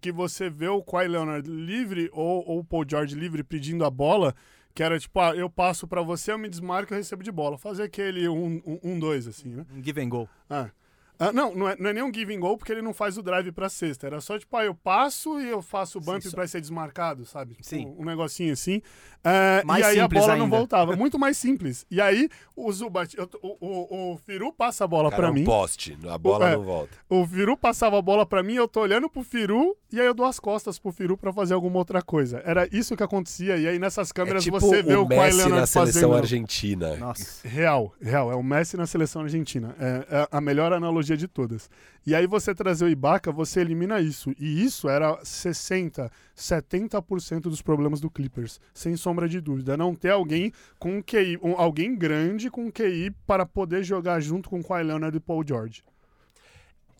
que 0.00 0.10
você 0.10 0.48
vê 0.48 0.68
o 0.68 0.82
Kawhi 0.82 1.08
Leonard 1.08 1.48
livre 1.48 2.08
ou, 2.12 2.48
ou 2.48 2.58
o 2.60 2.64
Paul 2.64 2.84
George 2.88 3.14
livre 3.14 3.42
pedindo 3.42 3.84
a 3.84 3.90
bola, 3.90 4.34
que 4.74 4.82
era 4.82 4.98
tipo, 4.98 5.18
ah, 5.20 5.34
eu 5.34 5.48
passo 5.48 5.86
pra 5.86 6.02
você, 6.02 6.32
eu 6.32 6.38
me 6.38 6.48
desmarco, 6.48 6.92
eu 6.92 6.98
recebo 6.98 7.22
de 7.22 7.30
bola. 7.30 7.58
Fazer 7.58 7.84
aquele 7.84 8.26
1-2, 8.26 8.30
um, 8.30 8.62
um, 8.66 8.78
um, 8.82 8.98
dois, 8.98 9.26
assim, 9.26 9.48
né? 9.50 9.66
Um 9.72 9.82
give 9.82 10.00
and 10.00 10.08
go. 10.08 10.28
Ah. 10.48 10.70
Ah, 11.18 11.32
não, 11.32 11.54
não 11.54 11.68
é, 11.68 11.76
não 11.78 11.90
é 11.90 11.92
nem 11.92 12.02
um 12.02 12.12
giving 12.12 12.38
goal 12.40 12.56
porque 12.58 12.72
ele 12.72 12.82
não 12.82 12.92
faz 12.92 13.16
o 13.16 13.22
drive 13.22 13.52
pra 13.52 13.68
cesta. 13.68 14.06
Era 14.06 14.20
só 14.20 14.38
tipo, 14.38 14.56
ah, 14.56 14.64
eu 14.64 14.74
passo 14.74 15.40
e 15.40 15.48
eu 15.48 15.62
faço 15.62 15.98
o 15.98 16.00
bump 16.00 16.22
Sim, 16.22 16.30
só- 16.30 16.36
pra 16.36 16.46
ser 16.46 16.60
desmarcado, 16.60 17.24
sabe? 17.24 17.52
Tipo, 17.54 17.66
Sim. 17.68 17.94
Um 17.98 18.04
negocinho 18.04 18.52
assim. 18.52 18.82
É, 19.26 19.62
Mais 19.64 19.80
e 19.82 19.88
aí 19.88 20.00
a 20.00 20.06
bola 20.08 20.36
não 20.36 20.44
ainda. 20.44 20.56
voltava. 20.56 20.94
Muito 20.96 21.18
mais 21.18 21.36
simples. 21.36 21.86
E 21.90 22.00
aí 22.00 22.28
o 22.54 22.70
Zubat, 22.72 23.16
eu- 23.16 23.28
o, 23.42 23.56
o, 23.60 24.12
o 24.12 24.16
Firu 24.18 24.52
passa 24.52 24.84
a 24.84 24.86
bola 24.86 25.08
Cara, 25.10 25.22
pra 25.22 25.28
é 25.28 25.30
um 25.30 25.34
mim. 25.34 25.44
poste, 25.44 25.96
a 26.08 26.18
bola 26.18 26.50
é. 26.50 26.56
não 26.56 26.62
volta. 26.64 26.92
O 27.08 27.26
Firu 27.26 27.56
passava 27.56 27.98
a 27.98 28.02
bola 28.02 28.26
pra 28.26 28.42
mim, 28.42 28.54
eu 28.54 28.68
tô 28.68 28.80
olhando 28.80 29.08
pro 29.08 29.22
Firu 29.22 29.76
e 29.92 30.00
aí 30.00 30.06
eu 30.06 30.14
dou 30.14 30.26
as 30.26 30.38
costas 30.38 30.78
pro 30.78 30.92
Firu 30.92 31.16
pra 31.16 31.32
fazer 31.32 31.54
alguma 31.54 31.78
outra 31.78 32.02
coisa. 32.02 32.42
Era 32.44 32.68
isso 32.70 32.96
que 32.96 33.02
acontecia. 33.02 33.56
E 33.56 33.66
aí 33.66 33.78
nessas 33.78 34.10
É 34.10 34.12
câmeras 34.12 34.42
tipo 34.44 34.60
você 34.60 34.82
vê 34.82 34.94
o 34.94 35.02
o 35.04 35.08
Kawhi 35.08 35.20
Messi 35.20 35.38
na 35.38 35.44
Leonard 35.44 35.68
seleção 35.70 36.00
fazendo... 36.02 36.14
argentina. 36.16 36.96
Nossa. 36.96 37.48
Real, 37.48 37.94
real. 38.02 38.30
É 38.32 38.34
o 38.34 38.42
Messi 38.42 38.76
na 38.76 38.86
seleção 38.86 39.22
argentina. 39.22 39.74
É, 39.78 40.06
é 40.22 40.28
a 40.30 40.40
melhor 40.40 40.72
analogia 40.72 41.03
de 41.04 41.28
todas. 41.28 41.68
E 42.06 42.14
aí 42.14 42.26
você 42.26 42.54
trazer 42.54 42.84
o 42.84 42.88
Ibaka, 42.88 43.30
você 43.30 43.60
elimina 43.60 44.00
isso. 44.00 44.32
E 44.38 44.64
isso 44.64 44.88
era 44.88 45.18
60, 45.22 46.10
70% 46.36 47.40
dos 47.42 47.60
problemas 47.62 48.00
do 48.00 48.10
Clippers, 48.10 48.58
sem 48.72 48.96
sombra 48.96 49.28
de 49.28 49.40
dúvida. 49.40 49.76
Não 49.76 49.94
ter 49.94 50.10
alguém 50.10 50.52
com 50.78 51.02
QI, 51.02 51.38
um- 51.42 51.56
alguém 51.58 51.94
grande 51.94 52.50
com 52.50 52.70
QI 52.72 53.10
para 53.26 53.44
poder 53.44 53.84
jogar 53.84 54.20
junto 54.20 54.48
com 54.48 54.62
Kawhi 54.62 54.82
Leonard 54.84 55.16
e 55.16 55.20
Paul 55.20 55.44
George. 55.46 55.82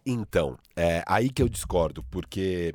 Então, 0.07 0.59
é 0.77 1.03
aí 1.07 1.31
que 1.31 1.43
eu 1.43 1.49
discordo, 1.49 2.03
porque. 2.05 2.75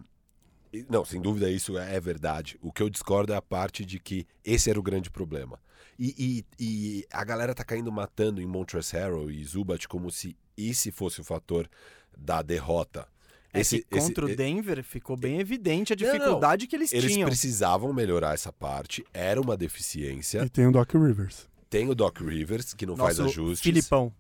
Não, 0.88 1.04
sem 1.04 1.20
dúvida 1.20 1.50
isso 1.50 1.78
é 1.78 2.00
verdade. 2.00 2.58
O 2.62 2.72
que 2.72 2.82
eu 2.84 2.90
discordo 2.90 3.34
é 3.34 3.36
a 3.36 3.42
parte 3.42 3.84
de 3.84 4.00
que 4.00 4.28
esse 4.44 4.70
era 4.70 4.80
o 4.80 4.84
grande 4.84 5.10
problema. 5.10 5.60
E, 6.02 6.16
e- 6.18 6.46
e 6.64 7.08
a 7.12 7.24
galera 7.26 7.54
tá 7.54 7.64
caindo 7.64 7.92
matando 7.92 8.42
em 8.42 8.46
Montrezl 8.46 8.96
Harrell 8.96 9.30
e 9.30 9.44
Zubat 9.44 9.86
como 9.88 10.10
se 10.10 10.38
esse 10.58 10.92
fosse 10.92 11.20
o 11.20 11.24
fator 11.26 11.70
da 12.18 12.42
derrota. 12.42 13.06
É 13.52 13.60
Esse, 13.62 13.80
que 13.80 14.00
contra 14.00 14.26
esse- 14.26 14.34
o 14.34 14.38
Denver 14.38 14.84
ficou 14.84 15.18
bem 15.18 15.40
evidente 15.40 15.92
a 15.92 15.96
Não, 15.96 16.06
não. 16.08 16.14
dificuldade 16.14 16.68
que 16.68 16.76
eles, 16.76 16.94
eles 16.94 17.12
tinham. 17.12 17.28
precisavam 17.28 17.92
melhorar 17.92 18.34
essa 18.34 18.54
parte, 18.54 19.04
era 19.14 19.42
uma 19.42 19.58
deficiência. 19.58 20.44
E 20.46 20.50
tem 20.50 20.68
o 20.68 20.72
Doc 20.72 20.94
Rivers. 20.94 21.50
Tem 21.70 21.90
o 21.90 21.96
Doc 21.96 22.20
Rivers, 22.22 22.74
que 22.74 22.86
não 22.86 22.96
faz 22.96 23.18
Nosso 23.18 23.32
ajustes. 23.32 23.62
Filipão. 23.62 24.14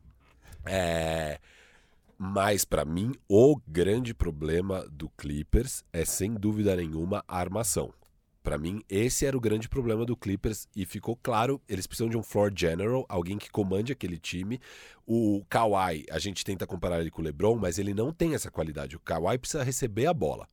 É... 0.65 1.39
Mas 2.18 2.65
pra 2.65 2.84
mim, 2.84 3.14
o 3.30 3.56
grande 3.68 4.14
problema 4.14 4.85
do 4.91 5.10
Clippers 5.11 5.84
é 5.93 6.03
sem 6.03 6.34
dúvida 6.34 6.76
nenhuma 6.76 7.23
a 7.27 7.38
armação. 7.39 7.93
Pra 8.41 8.57
mim, 8.57 8.81
esse 8.89 9.25
era 9.25 9.37
o 9.37 9.41
grande 9.41 9.67
problema 9.67 10.05
do 10.05 10.15
Clippers 10.15 10.67
e 10.75 10.85
ficou 10.85 11.15
claro, 11.15 11.61
eles 11.67 11.85
precisam 11.85 12.09
de 12.09 12.17
um 12.17 12.23
floor 12.23 12.51
general, 12.55 13.05
alguém 13.09 13.37
que 13.37 13.49
comande 13.49 13.91
aquele 13.91 14.17
time. 14.17 14.59
O 15.05 15.43
Kawhi, 15.49 16.05
a 16.09 16.17
gente 16.19 16.45
tenta 16.45 16.65
comparar 16.65 17.01
ele 17.01 17.11
com 17.11 17.21
o 17.21 17.25
LeBron, 17.25 17.57
mas 17.57 17.77
ele 17.77 17.93
não 17.93 18.13
tem 18.13 18.33
essa 18.33 18.49
qualidade. 18.49 18.95
O 18.95 18.99
Kawhi 18.99 19.37
precisa 19.37 19.63
receber 19.63 20.05
a 20.05 20.13
bola 20.13 20.47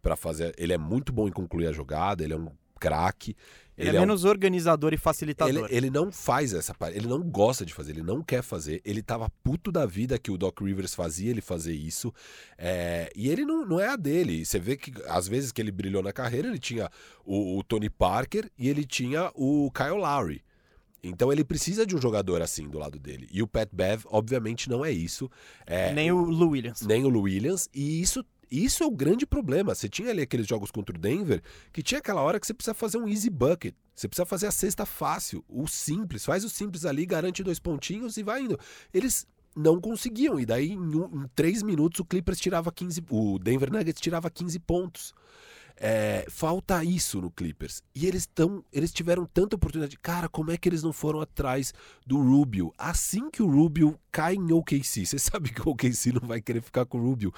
para 0.00 0.14
fazer, 0.16 0.54
ele 0.56 0.72
é 0.72 0.78
muito 0.78 1.12
bom 1.12 1.26
em 1.26 1.32
concluir 1.32 1.66
a 1.66 1.72
jogada, 1.72 2.22
ele 2.22 2.34
é 2.34 2.36
um 2.36 2.50
craque. 2.78 3.36
Ele, 3.76 3.90
é, 3.90 3.92
um- 3.98 4.00
menos 4.02 4.24
organizador 4.24 4.92
e 4.94 4.96
facilitador. 4.96 5.64
ele, 5.66 5.76
ele 5.76 5.90
não 5.90 6.12
faz 6.12 6.52
essa 6.54 6.72
parte, 6.72 6.96
ele 6.96 7.08
não 7.08 7.20
gosta 7.22 7.66
de 7.66 7.74
fazer, 7.74 7.92
ele 7.92 8.02
não 8.02 8.22
quer 8.22 8.42
fazer. 8.42 8.80
Ele 8.84 9.02
tava 9.02 9.28
puto 9.42 9.72
da 9.72 9.84
vida 9.84 10.18
que 10.18 10.30
o 10.30 10.38
Doc 10.38 10.60
Rivers 10.60 10.94
fazia 10.94 11.30
ele 11.30 11.40
fazer 11.40 11.74
isso. 11.74 12.12
é, 12.56 13.10
e 13.16 13.28
ele 13.28 13.44
não, 13.44 13.66
não 13.66 13.80
é 13.80 13.88
a 13.88 13.96
dele. 13.96 14.44
Você 14.44 14.58
vê 14.58 14.76
que 14.76 14.92
às 15.08 15.26
vezes 15.26 15.50
que 15.50 15.60
ele 15.60 15.72
brilhou 15.72 16.02
na 16.02 16.12
carreira, 16.12 16.48
ele 16.48 16.58
tinha 16.58 16.88
o, 17.24 17.58
o 17.58 17.64
Tony 17.64 17.90
Parker 17.90 18.48
e 18.58 18.68
ele 18.68 18.84
tinha 18.84 19.30
o 19.34 19.70
Kyle 19.72 19.98
Lowry. 19.98 20.42
Então 21.06 21.30
ele 21.30 21.44
precisa 21.44 21.84
de 21.84 21.94
um 21.94 22.00
jogador 22.00 22.40
assim 22.40 22.66
do 22.66 22.78
lado 22.78 22.98
dele. 22.98 23.28
E 23.30 23.42
o 23.42 23.46
Pat 23.46 23.68
Bev, 23.70 24.04
obviamente, 24.06 24.70
não 24.70 24.82
é 24.82 24.90
isso. 24.90 25.30
É, 25.66 25.92
Nem 25.92 26.10
o 26.10 26.16
Lou 26.24 26.50
Williams. 26.50 26.80
nem 26.80 27.04
o 27.04 27.08
Lou 27.10 27.24
Williams, 27.24 27.68
e 27.74 28.00
isso, 28.00 28.24
isso 28.50 28.82
é 28.82 28.86
o 28.86 28.90
grande 28.90 29.26
problema. 29.26 29.74
Você 29.74 29.88
tinha 29.88 30.10
ali 30.10 30.22
aqueles 30.22 30.46
jogos 30.46 30.70
contra 30.70 30.94
o 30.96 30.98
Denver 30.98 31.42
que 31.72 31.82
tinha 31.82 31.98
aquela 31.98 32.20
hora 32.22 32.38
que 32.40 32.46
você 32.46 32.54
precisa 32.54 32.74
fazer 32.74 32.98
um 32.98 33.08
easy 33.08 33.30
bucket. 33.30 33.74
Você 33.94 34.08
precisa 34.08 34.26
fazer 34.26 34.46
a 34.46 34.50
cesta 34.52 34.84
fácil, 34.84 35.44
o 35.48 35.66
simples. 35.66 36.24
Faz 36.24 36.44
o 36.44 36.48
simples 36.48 36.84
ali, 36.84 37.06
garante 37.06 37.42
dois 37.42 37.58
pontinhos 37.58 38.16
e 38.16 38.22
vai 38.22 38.42
indo. 38.42 38.58
Eles 38.92 39.26
não 39.56 39.80
conseguiam, 39.80 40.40
e 40.40 40.44
daí 40.44 40.72
em, 40.72 40.78
um- 40.96 41.22
em 41.24 41.30
três 41.34 41.62
minutos 41.62 42.00
o 42.00 42.04
Clippers 42.04 42.40
tirava 42.40 42.72
15. 42.72 43.02
O 43.08 43.38
Denver 43.38 43.70
Nuggets 43.72 44.00
tirava 44.00 44.28
15 44.28 44.58
pontos. 44.58 45.14
É, 45.76 46.24
falta 46.30 46.84
isso 46.84 47.20
no 47.20 47.30
Clippers. 47.30 47.82
E 47.94 48.06
eles 48.06 48.22
estão. 48.22 48.64
Eles 48.72 48.92
tiveram 48.92 49.26
tanta 49.26 49.56
oportunidade. 49.56 49.98
Cara, 49.98 50.28
como 50.28 50.52
é 50.52 50.56
que 50.56 50.68
eles 50.68 50.82
não 50.84 50.92
foram 50.92 51.20
atrás 51.20 51.74
do 52.06 52.16
Rubio? 52.20 52.72
Assim 52.78 53.28
que 53.28 53.42
o 53.42 53.50
Rubio 53.50 53.98
cai 54.12 54.34
em 54.36 54.52
OKC, 54.52 55.04
você 55.06 55.18
sabe 55.18 55.52
que 55.52 55.60
o 55.66 55.70
OKC 55.72 56.12
não 56.12 56.28
vai 56.28 56.40
querer 56.40 56.62
ficar 56.62 56.86
com 56.86 56.98
o 56.98 57.02
Rubio. 57.02 57.32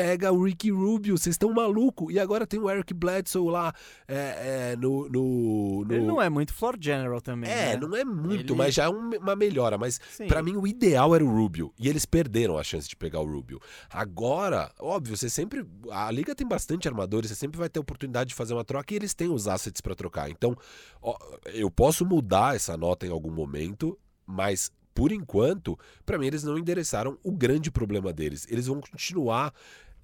Pega 0.00 0.32
o 0.32 0.44
Ricky 0.44 0.70
Rubio, 0.70 1.16
vocês 1.18 1.34
estão 1.34 1.52
maluco. 1.52 2.10
E 2.10 2.18
agora 2.18 2.46
tem 2.46 2.58
o 2.60 2.70
Eric 2.70 2.92
Bledsoe 2.94 3.50
lá 3.50 3.72
é, 4.06 4.70
é, 4.72 4.76
no, 4.76 5.08
no, 5.08 5.84
no- 5.84 5.94
Ele 5.94 6.04
não 6.06 6.20
é 6.22 6.28
muito 6.28 6.52
floor 6.54 6.76
general 6.80 7.20
também. 7.20 7.50
É, 7.50 7.74
né? 7.74 7.76
não 7.76 7.96
é 7.96 8.04
muito, 8.04 8.52
Ele- 8.52 8.58
mas 8.58 8.74
já 8.74 8.84
é 8.84 8.88
um- 8.88 9.10
uma 9.18 9.34
melhora. 9.36 9.76
Mas. 9.76 9.98
Pra 10.28 10.42
mim, 10.42 10.56
o 10.56 10.66
ideal 10.66 11.14
era 11.14 11.24
o 11.24 11.28
Rubio. 11.28 11.72
E 11.78 11.88
eles 11.88 12.04
perderam 12.06 12.56
a 12.58 12.62
chance 12.64 12.88
de 12.88 12.94
pegar 12.96 13.20
o 13.20 13.26
Rubio. 13.26 13.60
Agora, 13.90 14.70
óbvio, 14.78 15.16
você 15.16 15.28
sempre. 15.28 15.64
A 15.90 16.10
liga 16.10 16.34
tem 16.34 16.46
bastante 16.46 16.86
armadores, 16.88 17.30
você 17.30 17.34
sempre 17.36 17.58
vai 17.58 17.68
ter 17.68 17.80
oportunidade 17.80 18.28
de 18.28 18.34
fazer 18.34 18.54
uma 18.54 18.64
troca 18.64 18.92
e 18.94 18.96
eles 18.96 19.14
têm 19.14 19.28
os 19.28 19.48
assets 19.48 19.80
pra 19.80 19.94
trocar. 19.94 20.30
Então, 20.30 20.56
ó, 21.02 21.16
eu 21.46 21.70
posso 21.70 22.04
mudar 22.06 22.54
essa 22.56 22.76
nota 22.76 23.06
em 23.06 23.10
algum 23.10 23.30
momento, 23.30 23.98
mas. 24.26 24.70
Por 24.94 25.12
enquanto, 25.12 25.78
pra 26.04 26.18
mim, 26.18 26.26
eles 26.26 26.42
não 26.42 26.58
endereçaram 26.58 27.16
o 27.22 27.30
grande 27.30 27.70
problema 27.70 28.12
deles. 28.12 28.44
Eles 28.50 28.66
vão 28.66 28.80
continuar 28.80 29.54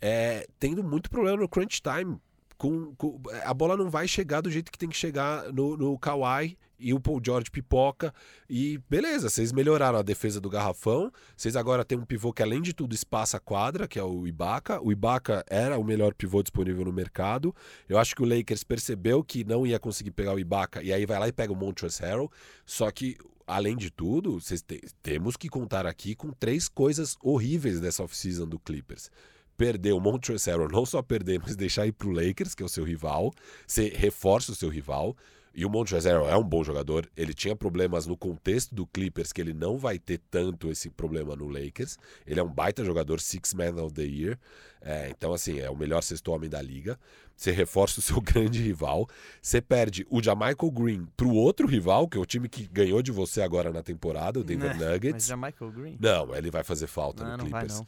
é, 0.07 0.47
tendo 0.61 0.85
muito 0.85 1.09
problema 1.09 1.39
no 1.39 1.49
crunch 1.49 1.81
time. 1.81 2.19
Com, 2.59 2.95
com- 2.95 3.21
a 3.45 3.53
bola 3.55 3.75
não 3.77 3.89
vai 3.91 4.07
chegar 4.07 4.41
do 4.43 4.51
jeito 4.51 4.71
que 4.71 4.79
tem 4.79 4.89
que 4.89 4.97
chegar 4.97 5.53
no, 5.53 5.77
no 5.77 5.99
Kawhi 5.99 6.57
e 6.79 6.93
o 6.95 7.01
Paul 7.01 7.21
George 7.25 7.51
pipoca. 7.51 8.13
E 8.49 8.79
beleza, 8.89 9.29
vocês 9.31 9.51
melhoraram 9.51 9.99
a 9.99 10.03
defesa 10.03 10.41
do 10.41 10.49
garrafão. 10.51 11.11
Vocês 11.37 11.57
agora 11.57 11.85
têm 11.85 11.99
um 11.99 12.05
pivô 12.05 12.33
que, 12.33 12.43
além 12.43 12.61
de 12.63 12.73
tudo, 12.75 12.95
espaça 12.95 13.39
a 13.39 13.41
quadra, 13.41 13.89
que 13.89 13.99
é 13.99 14.05
o 14.05 14.27
Ibaka. 14.27 14.81
O 14.81 14.93
Ibaka 14.93 15.43
era 15.49 15.79
o 15.79 15.83
melhor 15.85 16.15
pivô 16.15 16.43
disponível 16.43 16.85
no 16.85 16.93
mercado. 16.93 17.53
Eu 17.89 17.99
acho 17.99 18.15
que 18.15 18.23
o 18.23 18.27
Lakers 18.27 18.63
percebeu 18.63 19.25
que 19.25 19.43
não 19.43 19.67
ia 19.67 19.79
conseguir 19.81 20.11
pegar 20.13 20.35
o 20.35 20.39
Ibaka 20.39 20.83
e 20.83 20.93
aí 20.93 21.05
vai 21.07 21.19
lá 21.19 21.27
e 21.29 21.33
pega 21.33 21.53
o 21.53 21.57
Montrezl 21.57 22.05
Harrell. 22.05 22.31
Só 22.65 22.89
que, 22.91 23.17
além 23.47 23.77
de 23.77 23.91
tudo, 23.91 24.39
te- 24.41 24.81
temos 25.03 25.37
que 25.37 25.49
contar 25.49 25.87
aqui 25.87 26.15
com 26.15 26.31
três 26.31 26.69
coisas 26.69 27.17
horríveis 27.23 27.81
dessa 27.81 28.03
off-season 28.05 28.47
do 28.47 28.59
Clippers 28.61 29.11
perder 29.57 29.93
o 29.93 30.01
Harrell, 30.01 30.69
não 30.69 30.85
só 30.85 31.03
perder, 31.03 31.41
mas 31.41 31.57
deixar 31.57 31.87
ir 31.87 31.93
pro 31.93 32.11
Lakers, 32.11 32.55
que 32.55 32.63
é 32.63 32.67
o 32.67 32.69
seu 32.69 32.85
rival, 32.85 33.33
você 33.67 33.89
reforça 33.89 34.53
o 34.53 34.55
seu 34.55 34.69
rival. 34.69 35.17
E 35.57 35.65
o 35.65 35.71
Montrezl 35.71 36.09
é 36.29 36.37
um 36.37 36.43
bom 36.43 36.65
jogador. 36.65 37.09
Ele 37.17 37.33
tinha 37.33 37.55
problemas 37.55 38.07
no 38.07 38.17
contexto 38.17 38.75
do 38.75 38.85
Clippers, 38.89 39.33
que 39.33 39.41
ele 39.41 39.55
não 39.55 39.79
vai 39.79 40.01
ter 40.01 40.19
tanto 40.29 40.69
esse 40.69 40.91
problema 40.91 41.37
no 41.37 41.47
Lakers. 41.47 41.97
Ele 42.27 42.41
é 42.41 42.43
um 42.43 42.49
baita 42.53 42.85
jogador, 42.85 43.21
Six 43.21 43.55
Man 43.55 43.81
of 43.81 43.95
the 43.95 44.03
Year. 44.03 44.37
É, 44.83 45.09
então, 45.11 45.33
assim, 45.33 45.61
é 45.61 45.71
o 45.71 45.77
melhor 45.77 46.03
sexto 46.03 46.33
homem 46.33 46.51
da 46.51 46.61
liga. 46.61 46.99
Você 47.37 47.53
reforça 47.53 48.01
o 48.01 48.03
seu 48.03 48.19
grande 48.21 48.61
rival. 48.61 49.09
Você 49.41 49.61
perde 49.61 50.05
o 50.11 50.21
Jamaica 50.21 50.69
Green 50.73 51.07
pro 51.17 51.31
outro 51.33 51.69
rival, 51.69 52.09
que 52.09 52.19
é 52.19 52.21
o 52.21 52.27
time 52.27 52.49
que 52.49 52.67
ganhou 52.67 53.01
de 53.01 53.13
você 53.13 53.41
agora 53.41 53.73
na 53.73 53.81
temporada, 53.83 54.41
o 54.41 54.45
Denver 54.45 54.71
Né, 54.77 54.77
Mas 54.81 54.91
Nuggets. 54.93 55.31
Michael 55.31 55.71
Green? 55.71 55.97
Não, 56.01 56.35
ele 56.35 56.51
vai 56.51 56.65
fazer 56.65 56.89
falta 56.89 57.23
Não, 57.23 57.31
no 57.37 57.45
não 57.45 57.47
vai 57.49 57.61
Clippers. 57.61 57.79
não. 57.79 57.87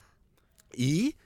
E. 0.78 1.16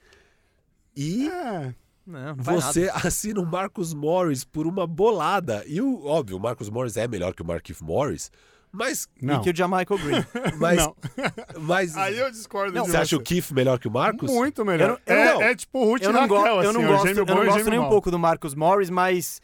E 1.02 1.28
É, 1.28 1.74
Não, 2.06 2.34
não 2.34 2.44
você 2.44 2.86
nada. 2.86 3.00
assina 3.08 3.40
o 3.40 3.46
Marcus 3.46 3.94
Morris 3.94 4.44
por 4.44 4.66
uma 4.66 4.86
bolada. 4.86 5.64
E 5.66 5.80
o 5.80 6.04
óbvio, 6.04 6.36
o 6.36 6.40
Marcus 6.40 6.68
Morris 6.68 6.96
é 6.96 7.08
melhor 7.08 7.32
que 7.34 7.40
o 7.42 7.44
Markif 7.46 7.82
Morris, 7.82 8.30
mas 8.72 9.08
não. 9.20 9.40
E 9.40 9.44
que 9.44 9.50
o 9.50 9.56
Jamichael 9.56 9.98
Green. 9.98 10.24
mas 10.58 10.76
não. 10.76 10.94
mas 11.60 11.96
Aí 11.96 12.18
eu 12.18 12.30
discordo 12.30 12.72
Não, 12.74 12.84
de 12.84 12.90
você 12.90 12.96
acha 12.98 13.16
o. 13.16 13.20
Keith 13.20 13.50
melhor 13.52 13.78
que 13.78 13.88
o 13.88 13.90
Marcus? 13.90 14.30
Muito 14.30 14.64
melhor. 14.64 14.90
Eu 15.06 15.14
não- 15.14 15.16
eu 15.16 15.16
é, 15.22 15.34
não- 15.34 15.42
é 15.42 15.54
tipo 15.56 15.78
o 15.78 15.84
Ruth 15.92 16.02
eu 16.02 16.12
não, 16.12 16.28
go 16.28 16.36
Raquel, 16.36 16.54
eu 16.54 16.60
assim, 16.70 16.72
não 16.78 16.84
ó, 16.84 16.92
gosto, 16.92 17.06
eu 17.08 17.14
não 17.26 17.44
gosto 17.46 17.70
nem 17.70 17.78
um 17.78 17.82
mau. 17.82 17.90
pouco 17.90 18.10
do 18.10 18.18
Marcus 18.18 18.54
Morris, 18.54 18.90
mas 18.90 19.40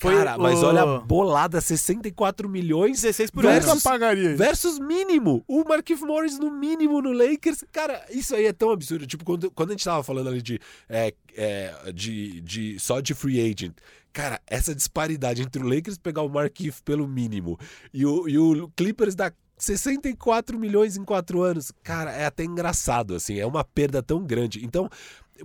foi 0.00 0.14
Cara, 0.16 0.38
mas 0.38 0.62
o- 0.62 0.66
olha 0.66 0.82
a 0.82 0.98
bolada, 1.00 1.60
64 1.60 2.48
milhões 2.48 3.02
16 3.02 3.30
por 3.30 3.42
Nunca 3.44 3.56
ano. 3.56 3.66
versus- 3.66 3.82
pagaria 3.82 4.34
versus 4.36 4.78
mínimo. 4.78 5.44
O 5.46 5.62
Marquinhos 5.68 6.02
Morris 6.02 6.38
no 6.38 6.50
mínimo 6.50 7.02
no 7.02 7.12
Lakers. 7.12 7.62
Cara, 7.70 8.04
isso 8.10 8.34
aí 8.34 8.46
é 8.46 8.52
tão 8.52 8.70
absurdo. 8.70 9.06
Tipo, 9.06 9.24
quando, 9.24 9.50
quando 9.50 9.68
a 9.70 9.72
gente 9.72 9.84
tava 9.84 10.02
falando 10.02 10.28
ali 10.30 10.40
de, 10.42 10.58
é, 10.88 11.12
é, 11.36 11.92
de, 11.94 12.40
de 12.40 12.78
só 12.80 13.00
de 13.00 13.14
free 13.14 13.40
agent. 13.40 13.74
Cara, 14.12 14.40
essa 14.46 14.74
disparidade 14.74 15.40
entre 15.42 15.62
o 15.62 15.68
Lakers 15.68 15.96
pegar 15.98 16.22
o 16.22 16.28
Marquinhos 16.28 16.80
pelo 16.80 17.06
mínimo 17.06 17.56
e 17.94 18.04
o, 18.04 18.28
e 18.28 18.36
o 18.38 18.68
Clippers 18.74 19.14
dar 19.14 19.32
64 19.56 20.58
milhões 20.58 20.96
em 20.96 21.04
quatro 21.04 21.42
anos. 21.42 21.70
Cara, 21.82 22.10
é 22.12 22.24
até 22.24 22.42
engraçado, 22.44 23.14
assim. 23.14 23.38
É 23.38 23.46
uma 23.46 23.62
perda 23.62 24.02
tão 24.02 24.24
grande. 24.24 24.64
Então, 24.64 24.88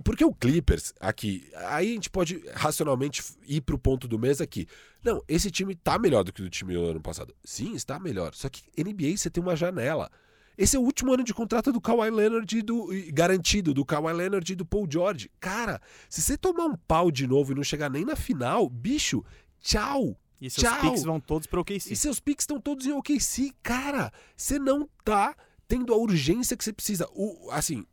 porque 0.02 0.24
o 0.24 0.34
Clippers 0.34 0.92
aqui, 1.00 1.48
aí 1.54 1.90
a 1.90 1.94
gente 1.94 2.10
pode 2.10 2.42
racionalmente 2.52 3.22
ir 3.46 3.60
pro 3.60 3.78
ponto 3.78 4.06
do 4.08 4.18
mês 4.18 4.40
aqui. 4.40 4.66
Não, 5.02 5.22
esse 5.28 5.50
time 5.50 5.74
tá 5.74 5.98
melhor 5.98 6.24
do 6.24 6.32
que 6.32 6.42
o 6.42 6.50
time 6.50 6.74
do 6.74 6.84
ano 6.84 7.00
passado. 7.00 7.34
Sim, 7.44 7.74
está 7.74 7.98
melhor. 7.98 8.34
Só 8.34 8.48
que 8.48 8.62
NBA 8.76 9.16
você 9.16 9.30
tem 9.30 9.42
uma 9.42 9.56
janela. 9.56 10.10
Esse 10.58 10.76
é 10.76 10.78
o 10.78 10.82
último 10.82 11.12
ano 11.12 11.22
de 11.22 11.34
contrato 11.34 11.70
do 11.70 11.80
Kawhi 11.80 12.10
Leonard 12.10 12.58
e 12.58 12.62
do, 12.62 12.88
garantido 13.12 13.74
do 13.74 13.84
Kawhi 13.84 14.12
Leonard 14.12 14.50
e 14.50 14.56
do 14.56 14.64
Paul 14.64 14.86
George. 14.90 15.30
Cara, 15.38 15.80
se 16.08 16.22
você 16.22 16.36
tomar 16.36 16.64
um 16.64 16.76
pau 16.76 17.10
de 17.10 17.26
novo 17.26 17.52
e 17.52 17.54
não 17.54 17.62
chegar 17.62 17.90
nem 17.90 18.04
na 18.04 18.16
final, 18.16 18.68
bicho, 18.68 19.22
tchau. 19.60 20.18
E 20.40 20.50
seus 20.50 20.66
Tchau. 20.66 20.80
picks 20.80 21.02
vão 21.02 21.18
todos 21.18 21.46
pro 21.46 21.60
OKC. 21.60 21.92
E 21.92 21.96
seus 21.96 22.20
picks 22.20 22.42
estão 22.42 22.60
todos 22.60 22.86
em 22.86 22.92
OKC. 22.92 23.52
Cara, 23.62 24.12
você 24.36 24.58
não 24.58 24.88
tá 25.04 25.34
tendo 25.66 25.92
a 25.92 25.96
urgência 25.96 26.56
que 26.56 26.64
você 26.64 26.72
precisa. 26.72 27.08
O, 27.12 27.50
assim, 27.50 27.84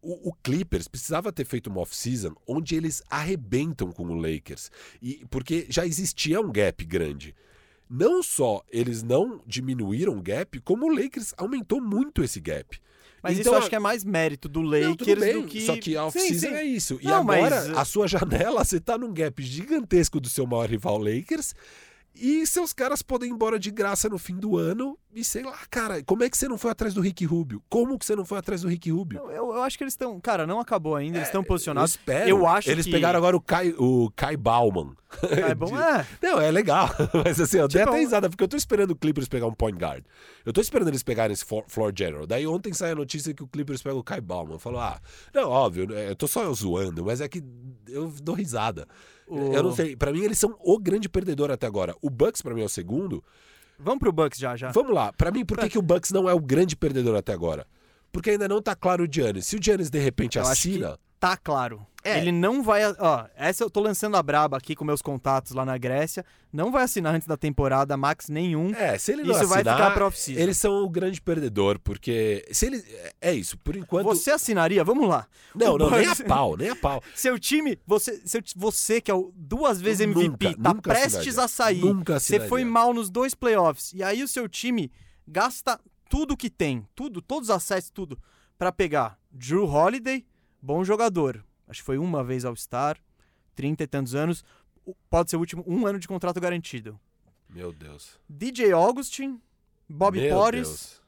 o, 0.00 0.30
o 0.30 0.32
Clippers 0.42 0.88
precisava 0.88 1.32
ter 1.32 1.44
feito 1.44 1.68
uma 1.68 1.80
off-season 1.80 2.34
onde 2.46 2.74
eles 2.76 3.02
arrebentam 3.10 3.90
com 3.92 4.04
o 4.04 4.14
Lakers. 4.14 4.70
E, 5.02 5.24
porque 5.30 5.66
já 5.68 5.86
existia 5.86 6.40
um 6.40 6.50
gap 6.50 6.84
grande. 6.84 7.34
Não 7.90 8.22
só 8.22 8.62
eles 8.70 9.02
não 9.02 9.42
diminuíram 9.46 10.16
o 10.16 10.22
gap, 10.22 10.60
como 10.60 10.86
o 10.86 10.94
Lakers 10.94 11.32
aumentou 11.36 11.80
muito 11.80 12.22
esse 12.22 12.38
gap. 12.40 12.78
Mas 13.22 13.32
Então, 13.38 13.40
isso 13.40 13.50
eu 13.50 13.58
acho 13.58 13.68
que 13.68 13.74
é 13.76 13.80
mais 13.80 14.04
mérito 14.04 14.48
do 14.48 14.62
Não, 14.62 14.90
Lakers 14.90 15.18
bem, 15.18 15.40
do 15.40 15.46
que. 15.48 15.66
Só 15.66 15.76
que 15.76 15.96
a 15.96 16.04
off-season 16.04 16.48
é 16.48 16.64
isso. 16.64 16.98
E 17.02 17.06
Não, 17.06 17.24
mas- 17.24 17.52
agora, 17.52 17.80
a 17.80 17.84
sua 17.84 18.06
janela, 18.08 18.64
você 18.64 18.78
tá 18.78 18.96
num 18.96 19.12
gap 19.12 19.42
gigantesco 19.42 20.20
do 20.20 20.28
seu 20.28 20.46
maior 20.46 20.68
rival 20.68 20.98
Lakers. 20.98 21.54
E 22.20 22.44
seus 22.46 22.72
caras 22.72 23.00
podem 23.00 23.30
ir 23.30 23.32
embora 23.32 23.58
de 23.58 23.70
graça 23.70 24.08
no 24.08 24.18
fim 24.18 24.34
do 24.36 24.56
ano. 24.56 24.98
E 25.14 25.22
sei 25.24 25.42
lá, 25.42 25.56
cara, 25.70 26.02
como 26.02 26.22
é 26.24 26.28
que 26.30 26.36
você 26.36 26.48
não 26.48 26.58
foi 26.58 26.70
atrás 26.70 26.92
do 26.92 27.00
Rick 27.00 27.24
Rubio? 27.24 27.62
Como 27.68 27.98
que 27.98 28.04
você 28.04 28.14
não 28.16 28.24
foi 28.24 28.38
atrás 28.38 28.62
do 28.62 28.68
Rick 28.68 28.90
Rubio? 28.90 29.18
Eu, 29.20 29.30
eu- 29.30 29.54
eu 29.54 29.62
acho 29.62 29.78
que 29.78 29.84
eles 29.84 29.92
estão. 29.94 30.20
Cara, 30.20 30.46
não 30.46 30.60
acabou 30.60 30.94
ainda, 30.96 31.18
eles 31.18 31.28
estão 31.28 31.40
Eu 31.42 31.46
posicionados. 31.46 31.92
espero. 31.92 32.28
Eu 32.28 32.46
acho 32.46 32.70
Eles 32.70 32.84
que- 32.86 32.90
pegaram 32.92 33.16
agora 33.18 33.36
o 33.36 33.40
Kai, 33.40 33.74
o 33.78 34.10
Kai 34.14 34.36
Bauman. 34.36 34.94
É 35.30 35.54
bom, 35.56 35.76
é. 35.78 36.06
Não, 36.22 36.40
é 36.40 36.50
legal. 36.50 36.88
Mas 37.24 37.40
assim, 37.40 37.58
eu 37.58 37.66
dei 37.68 37.80
Tipo, 37.80 37.92
até 37.92 38.00
risada, 38.00 38.28
porque 38.28 38.44
eu 38.44 38.48
tô 38.48 38.56
esperando 38.56 38.90
o 38.90 38.96
Clippers 38.96 39.28
pegar 39.28 39.46
um 39.46 39.54
point 39.54 39.78
guard. 39.78 40.04
Eu 40.44 40.52
tô 40.52 40.60
esperando 40.60 40.88
eles 40.88 41.02
pegarem 41.02 41.32
esse 41.32 41.44
floor 41.44 41.92
general. 41.96 42.26
Daí 42.26 42.46
ontem 42.46 42.72
sai 42.72 42.90
a 42.90 42.94
notícia 42.94 43.32
que 43.32 43.42
o 43.42 43.46
Clippers 43.48 43.82
pega 43.82 43.96
o 43.96 44.04
Kai 44.04 44.20
Bauman. 44.20 44.54
Eu 44.54 44.58
falo, 44.58 44.78
ah, 44.78 45.00
não, 45.32 45.48
óbvio, 45.48 45.90
eu 45.92 46.14
tô 46.16 46.26
só 46.28 46.52
zoando, 46.52 47.04
mas 47.04 47.20
é 47.20 47.28
que 47.28 47.42
eu 47.88 48.12
dou 48.22 48.34
risada. 48.34 48.86
O- 49.28 49.52
Eu 49.52 49.62
não 49.62 49.72
sei, 49.74 49.94
pra 49.96 50.12
mim 50.12 50.22
eles 50.22 50.38
são 50.38 50.56
o 50.64 50.78
grande 50.78 51.08
perdedor 51.08 51.50
até 51.50 51.66
agora. 51.66 51.94
O 52.02 52.08
Bucks 52.10 52.42
pra 52.42 52.54
mim 52.54 52.62
é 52.62 52.64
o 52.64 52.68
segundo. 52.68 53.22
Vamos 53.78 54.00
pro 54.00 54.10
Bucks 54.12 54.38
já, 54.38 54.56
já. 54.56 54.70
Vamos 54.72 54.92
lá, 54.94 55.12
pra 55.12 55.30
mim, 55.30 55.44
por 55.44 55.58
que, 55.58 55.68
que 55.68 55.78
o 55.78 55.82
Bucks 55.82 56.10
não 56.10 56.28
é 56.28 56.34
o 56.34 56.40
grande 56.40 56.74
perdedor 56.76 57.14
até 57.16 57.32
agora? 57.32 57.66
Porque 58.10 58.30
ainda 58.30 58.48
não 58.48 58.60
tá 58.62 58.74
claro 58.74 59.04
o 59.04 59.08
Giannis. 59.10 59.46
Se 59.46 59.56
o 59.56 59.62
Giannis 59.62 59.90
de 59.90 59.98
repente 59.98 60.38
Eu 60.38 60.42
assina, 60.44 60.98
tá 61.18 61.36
claro. 61.36 61.86
É. 62.04 62.18
Ele 62.18 62.32
não 62.32 62.62
vai. 62.62 62.82
Ó, 62.98 63.26
essa 63.36 63.64
eu 63.64 63.68
tô 63.68 63.80
lançando 63.80 64.16
a 64.16 64.22
braba 64.22 64.56
aqui 64.56 64.74
com 64.74 64.84
meus 64.84 65.02
contatos 65.02 65.52
lá 65.52 65.64
na 65.64 65.76
Grécia. 65.76 66.24
Não 66.52 66.70
vai 66.70 66.84
assinar 66.84 67.14
antes 67.14 67.26
da 67.26 67.36
temporada 67.36 67.96
max 67.96 68.28
nenhum. 68.28 68.72
É, 68.72 68.96
se 68.96 69.12
ele 69.12 69.24
não 69.24 69.32
Isso 69.32 69.46
vai 69.48 69.58
assinar, 69.58 69.76
ficar 69.76 69.90
pra 69.94 70.10
eles 70.28 70.56
são 70.56 70.84
o 70.84 70.88
grande 70.88 71.20
perdedor, 71.20 71.78
porque 71.80 72.46
se 72.52 72.66
ele 72.66 72.82
é 73.20 73.34
isso, 73.34 73.58
por 73.58 73.76
enquanto 73.76 74.04
Você 74.06 74.30
assinaria? 74.30 74.82
Vamos 74.84 75.08
lá. 75.08 75.26
Não, 75.54 75.74
O 75.74 75.78
não, 75.78 75.90
nem 75.90 76.06
a 76.06 76.16
pau, 76.16 76.56
nem 76.56 76.70
a 76.70 76.76
pau. 76.76 77.02
Seu 77.14 77.38
time, 77.38 77.78
você, 77.86 78.22
seu, 78.24 78.40
você 78.56 79.00
que 79.00 79.10
é 79.10 79.14
o 79.14 79.32
duas 79.34 79.80
vezes 79.80 80.00
MVP, 80.02 80.46
nunca, 80.46 80.62
tá 80.62 80.74
nunca 80.74 80.90
prestes 80.90 81.36
assinaria. 81.38 81.44
a 81.44 81.48
sair. 81.48 81.80
Nunca 81.80 82.12
Você 82.14 82.36
assinaria. 82.36 82.48
foi 82.48 82.64
mal 82.64 82.94
nos 82.94 83.10
dois 83.10 83.34
playoffs. 83.34 83.92
E 83.92 84.02
aí 84.02 84.22
o 84.22 84.28
seu 84.28 84.48
time 84.48 84.90
gasta 85.26 85.78
tudo 86.08 86.36
que 86.36 86.48
tem, 86.48 86.86
tudo, 86.94 87.20
todos 87.20 87.50
os 87.50 87.54
assets, 87.54 87.90
tudo, 87.90 88.18
pra 88.56 88.72
pegar 88.72 89.18
Drew 89.30 89.66
Holiday, 89.66 90.24
bom 90.60 90.84
jogador. 90.84 91.44
Acho 91.66 91.80
que 91.80 91.86
foi 91.86 91.98
uma 91.98 92.24
vez 92.24 92.44
All-Star, 92.44 92.98
30 93.54 93.84
e 93.84 93.86
tantos 93.86 94.14
anos. 94.14 94.44
Pode 95.10 95.30
ser 95.30 95.36
o 95.36 95.40
último, 95.40 95.64
um 95.66 95.86
ano 95.86 95.98
de 95.98 96.08
contrato 96.08 96.40
garantido. 96.40 96.98
Meu 97.48 97.72
Deus. 97.72 98.18
DJ 98.28 98.72
Augustin, 98.72 99.40
Bob 99.88 100.18
Meu 100.18 100.34
Porres. 100.34 100.68
Deus. 100.68 100.98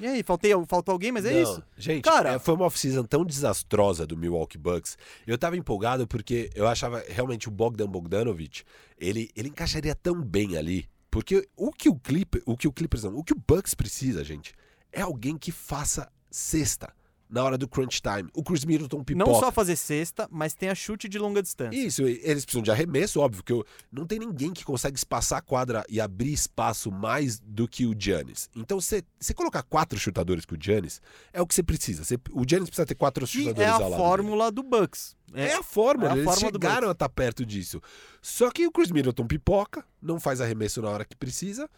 E 0.00 0.06
aí, 0.06 0.22
faltei, 0.22 0.52
faltou 0.66 0.92
alguém, 0.92 1.10
mas 1.10 1.24
é 1.24 1.32
Não, 1.32 1.42
isso. 1.42 1.62
Gente, 1.76 2.02
Cara- 2.04 2.32
é, 2.34 2.38
foi 2.38 2.54
uma 2.54 2.66
off-season 2.66 3.04
tão 3.04 3.24
desastrosa 3.24 4.06
do 4.06 4.16
Milwaukee 4.18 4.58
Bucks. 4.58 4.98
Eu 5.26 5.38
tava 5.38 5.56
empolgado 5.56 6.06
porque 6.06 6.50
eu 6.54 6.66
achava 6.68 7.02
realmente 7.08 7.48
o 7.48 7.50
Bogdan 7.50 7.88
Bogdanovic, 7.88 8.64
ele, 8.98 9.30
ele 9.34 9.48
encaixaria 9.48 9.94
tão 9.94 10.20
bem 10.20 10.58
ali. 10.58 10.88
Porque 11.10 11.48
o 11.56 11.72
que 11.72 11.88
o 11.88 11.96
Clipper, 11.98 12.42
o 12.44 12.54
que 12.54 12.68
o 12.68 12.72
Clippers 12.72 13.04
não, 13.04 13.16
o 13.16 13.24
que 13.24 13.32
o 13.32 13.42
Bucks 13.48 13.74
precisa, 13.74 14.22
gente, 14.22 14.52
é 14.92 15.00
alguém 15.00 15.38
que 15.38 15.50
faça 15.50 16.12
cesta 16.30 16.92
na 17.28 17.42
hora 17.44 17.58
do 17.58 17.68
crunch 17.68 18.00
time. 18.00 18.28
O 18.34 18.42
Chris 18.42 18.64
Middleton 18.64 19.04
pipoca. 19.04 19.30
Não 19.30 19.38
só 19.38 19.52
fazer 19.52 19.76
cesta, 19.76 20.26
mas 20.30 20.54
tem 20.54 20.68
a 20.68 20.74
chute 20.74 21.08
de 21.08 21.18
longa 21.18 21.42
distância. 21.42 21.76
Isso, 21.78 22.02
e- 22.08 22.20
eles 22.22 22.44
precisam 22.44 22.62
de 22.62 22.70
arremesso, 22.70 23.20
óbvio, 23.20 23.42
que 23.44 23.52
eu, 23.52 23.64
não 23.92 24.06
tem 24.06 24.18
ninguém 24.18 24.52
que 24.52 24.64
consegue 24.64 24.96
espaçar 24.96 25.38
a 25.38 25.42
quadra 25.42 25.84
e 25.88 26.00
abrir 26.00 26.32
espaço 26.32 26.90
mais 26.90 27.38
do 27.40 27.68
que 27.68 27.84
o 27.86 27.94
Giannis. 27.98 28.48
Então, 28.56 28.80
você 28.80 29.02
colocar 29.34 29.62
quatro 29.62 29.98
chutadores 29.98 30.44
com 30.44 30.54
o 30.54 30.58
Giannis, 30.60 31.00
é 31.32 31.40
o 31.42 31.46
que 31.46 31.54
você 31.54 31.62
precisa. 31.62 32.04
Você- 32.04 32.18
o 32.32 32.44
Giannis 32.48 32.68
precisa 32.70 32.86
ter 32.86 32.94
quatro 32.94 33.26
chutadores 33.26 33.58
é 33.60 33.66
a 33.66 33.74
ao 33.74 33.80
lado 33.80 33.90
dele. 33.90 34.02
fórmula 34.02 34.50
do 34.52 34.62
Bucks. 34.62 35.16
É 35.34 35.52
a 35.54 35.62
fórmula, 35.62 36.08
é 36.10 36.12
a 36.12 36.16
eles 36.16 36.24
fórmula 36.24 36.50
chegaram 36.52 36.88
a 36.88 36.92
estar 36.92 37.08
perto 37.10 37.44
disso. 37.44 37.80
Só 38.22 38.50
que 38.50 38.66
o 38.66 38.72
Chris 38.72 38.90
Middleton 38.90 39.26
pipoca, 39.26 39.84
não 40.00 40.18
faz 40.18 40.40
arremesso 40.40 40.80
na 40.80 40.88
hora 40.88 41.04
que 41.04 41.14
precisa. 41.14 41.68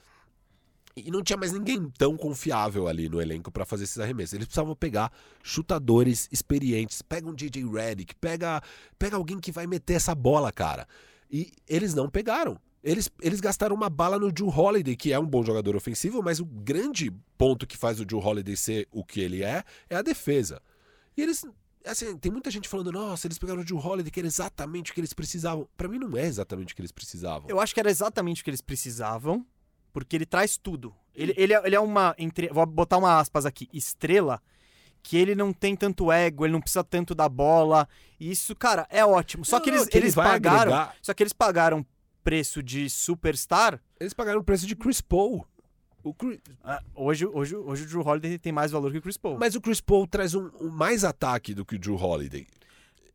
E 0.96 1.10
não 1.10 1.22
tinha 1.22 1.36
mais 1.36 1.52
ninguém 1.52 1.88
tão 1.96 2.16
confiável 2.16 2.88
ali 2.88 3.08
no 3.08 3.20
elenco 3.20 3.50
pra 3.50 3.64
fazer 3.64 3.84
esses 3.84 3.98
arremessos. 3.98 4.34
Eles 4.34 4.46
precisavam 4.46 4.74
pegar 4.74 5.12
chutadores 5.42 6.28
experientes. 6.32 7.00
Pega 7.00 7.28
um 7.28 7.34
DJ 7.34 7.64
Redick, 7.64 8.14
pega, 8.16 8.60
pega 8.98 9.16
alguém 9.16 9.38
que 9.38 9.52
vai 9.52 9.66
meter 9.66 9.94
essa 9.94 10.14
bola, 10.14 10.50
cara. 10.50 10.86
E 11.30 11.52
eles 11.68 11.94
não 11.94 12.08
pegaram. 12.08 12.58
Eles, 12.82 13.10
eles 13.20 13.40
gastaram 13.40 13.76
uma 13.76 13.90
bala 13.90 14.18
no 14.18 14.32
Drew 14.32 14.48
Holiday, 14.48 14.96
que 14.96 15.12
é 15.12 15.18
um 15.18 15.26
bom 15.26 15.44
jogador 15.44 15.76
ofensivo, 15.76 16.22
mas 16.22 16.40
o 16.40 16.46
grande 16.46 17.12
ponto 17.36 17.66
que 17.66 17.76
faz 17.76 18.00
o 18.00 18.04
Drew 18.04 18.18
Holiday 18.18 18.56
ser 18.56 18.88
o 18.90 19.04
que 19.04 19.20
ele 19.20 19.44
é, 19.44 19.62
é 19.88 19.96
a 19.96 20.02
defesa. 20.02 20.60
E 21.16 21.22
eles. 21.22 21.44
Assim, 21.84 22.14
tem 22.18 22.30
muita 22.30 22.50
gente 22.50 22.68
falando, 22.68 22.92
nossa, 22.92 23.26
eles 23.26 23.38
pegaram 23.38 23.62
o 23.62 23.64
Drew 23.64 23.78
Holiday, 23.78 24.10
que 24.10 24.20
era 24.20 24.26
exatamente 24.26 24.90
o 24.90 24.94
que 24.94 25.00
eles 25.00 25.14
precisavam. 25.14 25.66
Pra 25.76 25.88
mim, 25.88 25.98
não 25.98 26.16
é 26.16 26.26
exatamente 26.26 26.72
o 26.72 26.76
que 26.76 26.82
eles 26.82 26.92
precisavam. 26.92 27.48
Eu 27.48 27.60
acho 27.60 27.72
que 27.72 27.80
era 27.80 27.90
exatamente 27.90 28.42
o 28.42 28.44
que 28.44 28.50
eles 28.50 28.60
precisavam, 28.60 29.46
porque 29.92 30.16
ele 30.16 30.26
traz 30.26 30.56
tudo. 30.56 30.94
Ele, 31.14 31.34
ele, 31.36 31.52
é, 31.54 31.62
ele 31.66 31.74
é 31.76 31.80
uma. 31.80 32.14
Entre, 32.18 32.48
vou 32.48 32.64
botar 32.66 32.96
uma 32.98 33.18
aspas 33.18 33.44
aqui, 33.44 33.68
estrela, 33.72 34.40
que 35.02 35.16
ele 35.16 35.34
não 35.34 35.52
tem 35.52 35.74
tanto 35.76 36.10
ego, 36.12 36.44
ele 36.46 36.52
não 36.52 36.60
precisa 36.60 36.84
tanto 36.84 37.14
da 37.14 37.28
bola. 37.28 37.88
E 38.18 38.30
isso, 38.30 38.54
cara, 38.54 38.86
é 38.90 39.04
ótimo. 39.04 39.44
Só 39.44 39.56
Não, 39.56 39.64
que 39.64 39.70
não, 39.70 39.78
eles, 39.78 39.88
que 39.88 39.96
ele 39.98 40.06
eles 40.06 40.14
pagaram. 40.14 40.58
agregar. 40.60 40.94
Só 41.02 41.12
que 41.14 41.22
eles 41.22 41.32
pagaram 41.32 41.84
preço 42.22 42.62
de 42.62 42.88
superstar. 42.90 43.80
Eles 43.98 44.12
pagaram 44.14 44.40
o 44.40 44.44
preço 44.44 44.66
de 44.66 44.76
Chris 44.76 45.00
Paul. 45.00 45.44
O 46.02 46.14
Chris- 46.14 46.38
Ah, 46.64 46.82
hoje, 46.94 47.26
hoje, 47.26 47.54
hoje 47.56 47.84
o 47.84 47.86
Drew 47.86 48.00
Holiday 48.06 48.38
tem 48.38 48.52
mais 48.52 48.70
valor 48.70 48.90
que 48.92 48.98
o 48.98 49.02
Chris 49.02 49.18
Paul. 49.18 49.36
Mas 49.38 49.54
o 49.54 49.60
Chris 49.60 49.80
Paul 49.82 50.06
traz 50.06 50.34
um, 50.34 50.50
um 50.60 50.70
mais 50.70 51.04
ataque 51.04 51.52
do 51.52 51.64
que 51.64 51.74
o 51.74 51.78
Drew 51.78 51.96
Holiday. 51.96 52.46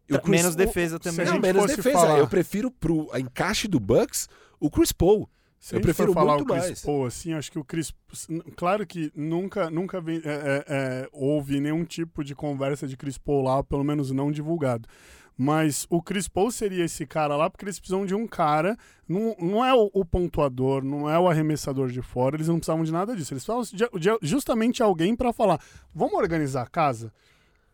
E 0.08 0.14
o 0.14 0.20
Chris- 0.20 0.30
menos 0.42 0.56
defesa 0.56 1.00
também. 1.00 1.26
Não, 1.26 1.40
menos 1.40 1.66
defesa. 1.66 1.98
falar- 2.00 2.20
Eu 2.20 2.28
prefiro 2.28 2.70
pro 2.70 3.10
encaixe 3.18 3.68
do 3.68 3.80
Bucks 3.80 4.28
o 4.60 4.70
Chris 4.70 4.92
Paul. 4.92 5.28
Se 5.66 5.76
Eu 5.76 5.82
prefiro 5.82 6.14
falar 6.14 6.36
o 6.36 6.46
Chris 6.46 6.60
mais. 6.60 6.82
Paul, 6.84 7.08
assim, 7.08 7.34
acho 7.34 7.52
que 7.52 7.58
o 7.58 7.64
Chris... 7.64 7.92
Claro 8.56 8.86
que 8.86 9.12
nunca, 9.16 9.68
nunca 9.68 9.98
é, 9.98 10.02
é, 10.24 10.66
é, 10.68 11.10
houve 11.12 11.60
nenhum 11.60 11.84
tipo 11.84 12.24
de 12.24 12.36
conversa 12.36 12.88
de 12.88 12.96
Chris 12.96 13.18
Paul 13.18 13.42
lá, 13.42 13.64
pelo 13.64 13.84
menos 13.84 14.12
não 14.12 14.32
divulgado. 14.32 14.88
Mas 15.36 15.88
o 15.90 16.04
Chris 16.04 16.28
Paul 16.28 16.52
seria 16.52 16.86
esse 16.86 17.04
cara 17.08 17.36
lá, 17.36 17.50
porque 17.50 17.66
eles 17.66 17.80
precisam 17.80 18.06
de 18.06 18.14
um 18.14 18.28
cara. 18.28 18.78
Não, 19.10 19.36
não 19.40 19.66
é 19.66 19.74
o, 19.74 19.90
o 19.92 20.06
pontuador, 20.06 20.84
não 20.84 21.10
é 21.10 21.18
o 21.18 21.28
arremessador 21.28 21.90
de 21.90 22.04
fora, 22.04 22.36
eles 22.36 22.48
não 22.48 22.58
precisavam 22.58 22.84
de 22.84 22.92
nada 22.92 23.16
disso. 23.16 23.34
Eles 23.34 23.44
precisavam 23.44 23.90
de, 24.00 24.00
de 24.00 24.18
justamente 24.22 24.84
alguém 24.84 25.16
para 25.16 25.34
falar: 25.34 25.60
vamos 25.92 26.14
organizar 26.14 26.62
a 26.62 26.68
casa? 26.68 27.12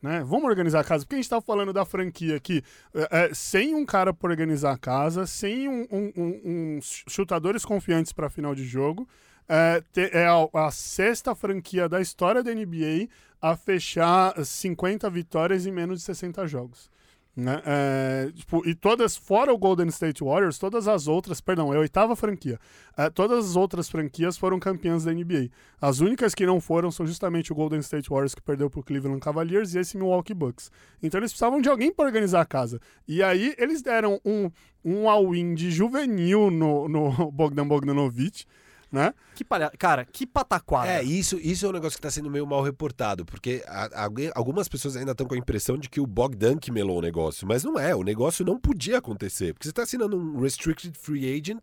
Né? 0.01 0.23
Vamos 0.23 0.45
organizar 0.45 0.79
a 0.79 0.83
casa, 0.83 1.05
porque 1.05 1.15
a 1.15 1.17
gente 1.19 1.29
tá 1.29 1.39
falando 1.39 1.71
da 1.71 1.85
franquia 1.85 2.35
aqui, 2.35 2.63
é, 2.93 3.25
é, 3.29 3.33
sem 3.33 3.75
um 3.75 3.85
cara 3.85 4.11
para 4.13 4.29
organizar 4.31 4.71
a 4.73 4.77
casa, 4.77 5.27
sem 5.27 5.69
um, 5.69 5.87
um- 5.91 6.11
um- 6.17 6.41
uns 6.77 7.03
chutadores 7.07 7.63
confiantes 7.63 8.11
para 8.11 8.29
final 8.29 8.55
de 8.55 8.65
jogo. 8.65 9.07
É, 9.47 9.81
te- 9.93 10.09
é 10.13 10.25
a, 10.27 10.65
a 10.67 10.71
sexta 10.71 11.35
franquia 11.35 11.87
da 11.87 12.01
história 12.01 12.41
da 12.43 12.51
NBA 12.51 13.07
a 13.41 13.55
fechar 13.55 14.33
50 14.43 15.09
vitórias 15.09 15.65
em 15.65 15.71
menos 15.71 15.99
de 15.99 16.05
60 16.05 16.47
jogos. 16.47 16.90
Né? 17.35 17.61
É, 17.65 18.31
tipo, 18.35 18.67
e 18.67 18.75
todas, 18.75 19.15
fora 19.15 19.53
o 19.53 19.57
Golden 19.57 19.87
State 19.87 20.21
Warriors, 20.21 20.57
todas 20.57 20.85
as 20.87 21.07
outras, 21.07 21.39
perdão, 21.39 21.73
é 21.73 21.77
a 21.77 21.79
oitava 21.79 22.13
franquia. 22.13 22.59
É, 22.97 23.09
todas 23.09 23.51
as 23.51 23.55
outras 23.55 23.89
franquias 23.89 24.37
foram 24.37 24.59
campeãs 24.59 25.05
da 25.05 25.13
NBA. 25.13 25.49
As 25.79 26.01
únicas 26.01 26.35
que 26.35 26.45
não 26.45 26.59
foram 26.59 26.91
são 26.91 27.07
justamente 27.07 27.51
o 27.51 27.55
Golden 27.55 27.79
State 27.79 28.09
Warriors, 28.09 28.35
que 28.35 28.41
perdeu 28.41 28.69
pro 28.69 28.83
Cleveland 28.83 29.21
Cavaliers, 29.21 29.73
e 29.73 29.79
esse 29.79 29.97
Milwaukee 29.97 30.33
Bucks. 30.33 30.69
Então 31.01 31.19
eles 31.19 31.31
precisavam 31.31 31.61
de 31.61 31.69
alguém 31.69 31.93
para 31.93 32.05
organizar 32.05 32.41
a 32.41 32.45
casa. 32.45 32.81
E 33.07 33.23
aí 33.23 33.55
eles 33.57 33.81
deram 33.81 34.19
um, 34.25 34.51
um 34.83 35.09
all-in 35.09 35.53
de 35.55 35.71
juvenil 35.71 36.51
no, 36.51 36.89
no 36.89 37.11
Bogdan 37.31 37.65
Bogdanovic, 37.65 38.43
né? 38.91 39.13
Que 39.35 39.43
palha... 39.43 39.71
Cara, 39.77 40.03
que 40.05 40.27
pataquada. 40.27 40.87
É, 40.89 41.03
isso, 41.03 41.37
isso 41.39 41.65
é 41.65 41.69
um 41.69 41.71
negócio 41.71 41.97
que 41.97 41.99
está 42.05 42.11
sendo 42.11 42.29
meio 42.29 42.45
mal 42.45 42.61
reportado, 42.61 43.25
porque 43.25 43.63
a- 43.67 44.03
alguém- 44.03 44.31
algumas 44.35 44.67
pessoas 44.67 44.95
ainda 44.97 45.11
estão 45.11 45.25
com 45.25 45.33
a 45.33 45.37
impressão 45.37 45.77
de 45.77 45.89
que 45.89 46.01
o 46.01 46.05
Bogdan 46.05 46.57
que 46.57 46.71
melou 46.71 46.97
o 46.97 47.01
negócio, 47.01 47.47
mas 47.47 47.63
não 47.63 47.79
é, 47.79 47.95
o 47.95 48.03
negócio 48.03 48.43
não 48.45 48.59
podia 48.59 48.97
acontecer, 48.97 49.53
porque 49.53 49.65
você 49.65 49.69
está 49.71 49.83
assinando 49.83 50.17
um 50.17 50.39
restricted 50.41 50.97
free 50.97 51.33
agent 51.33 51.59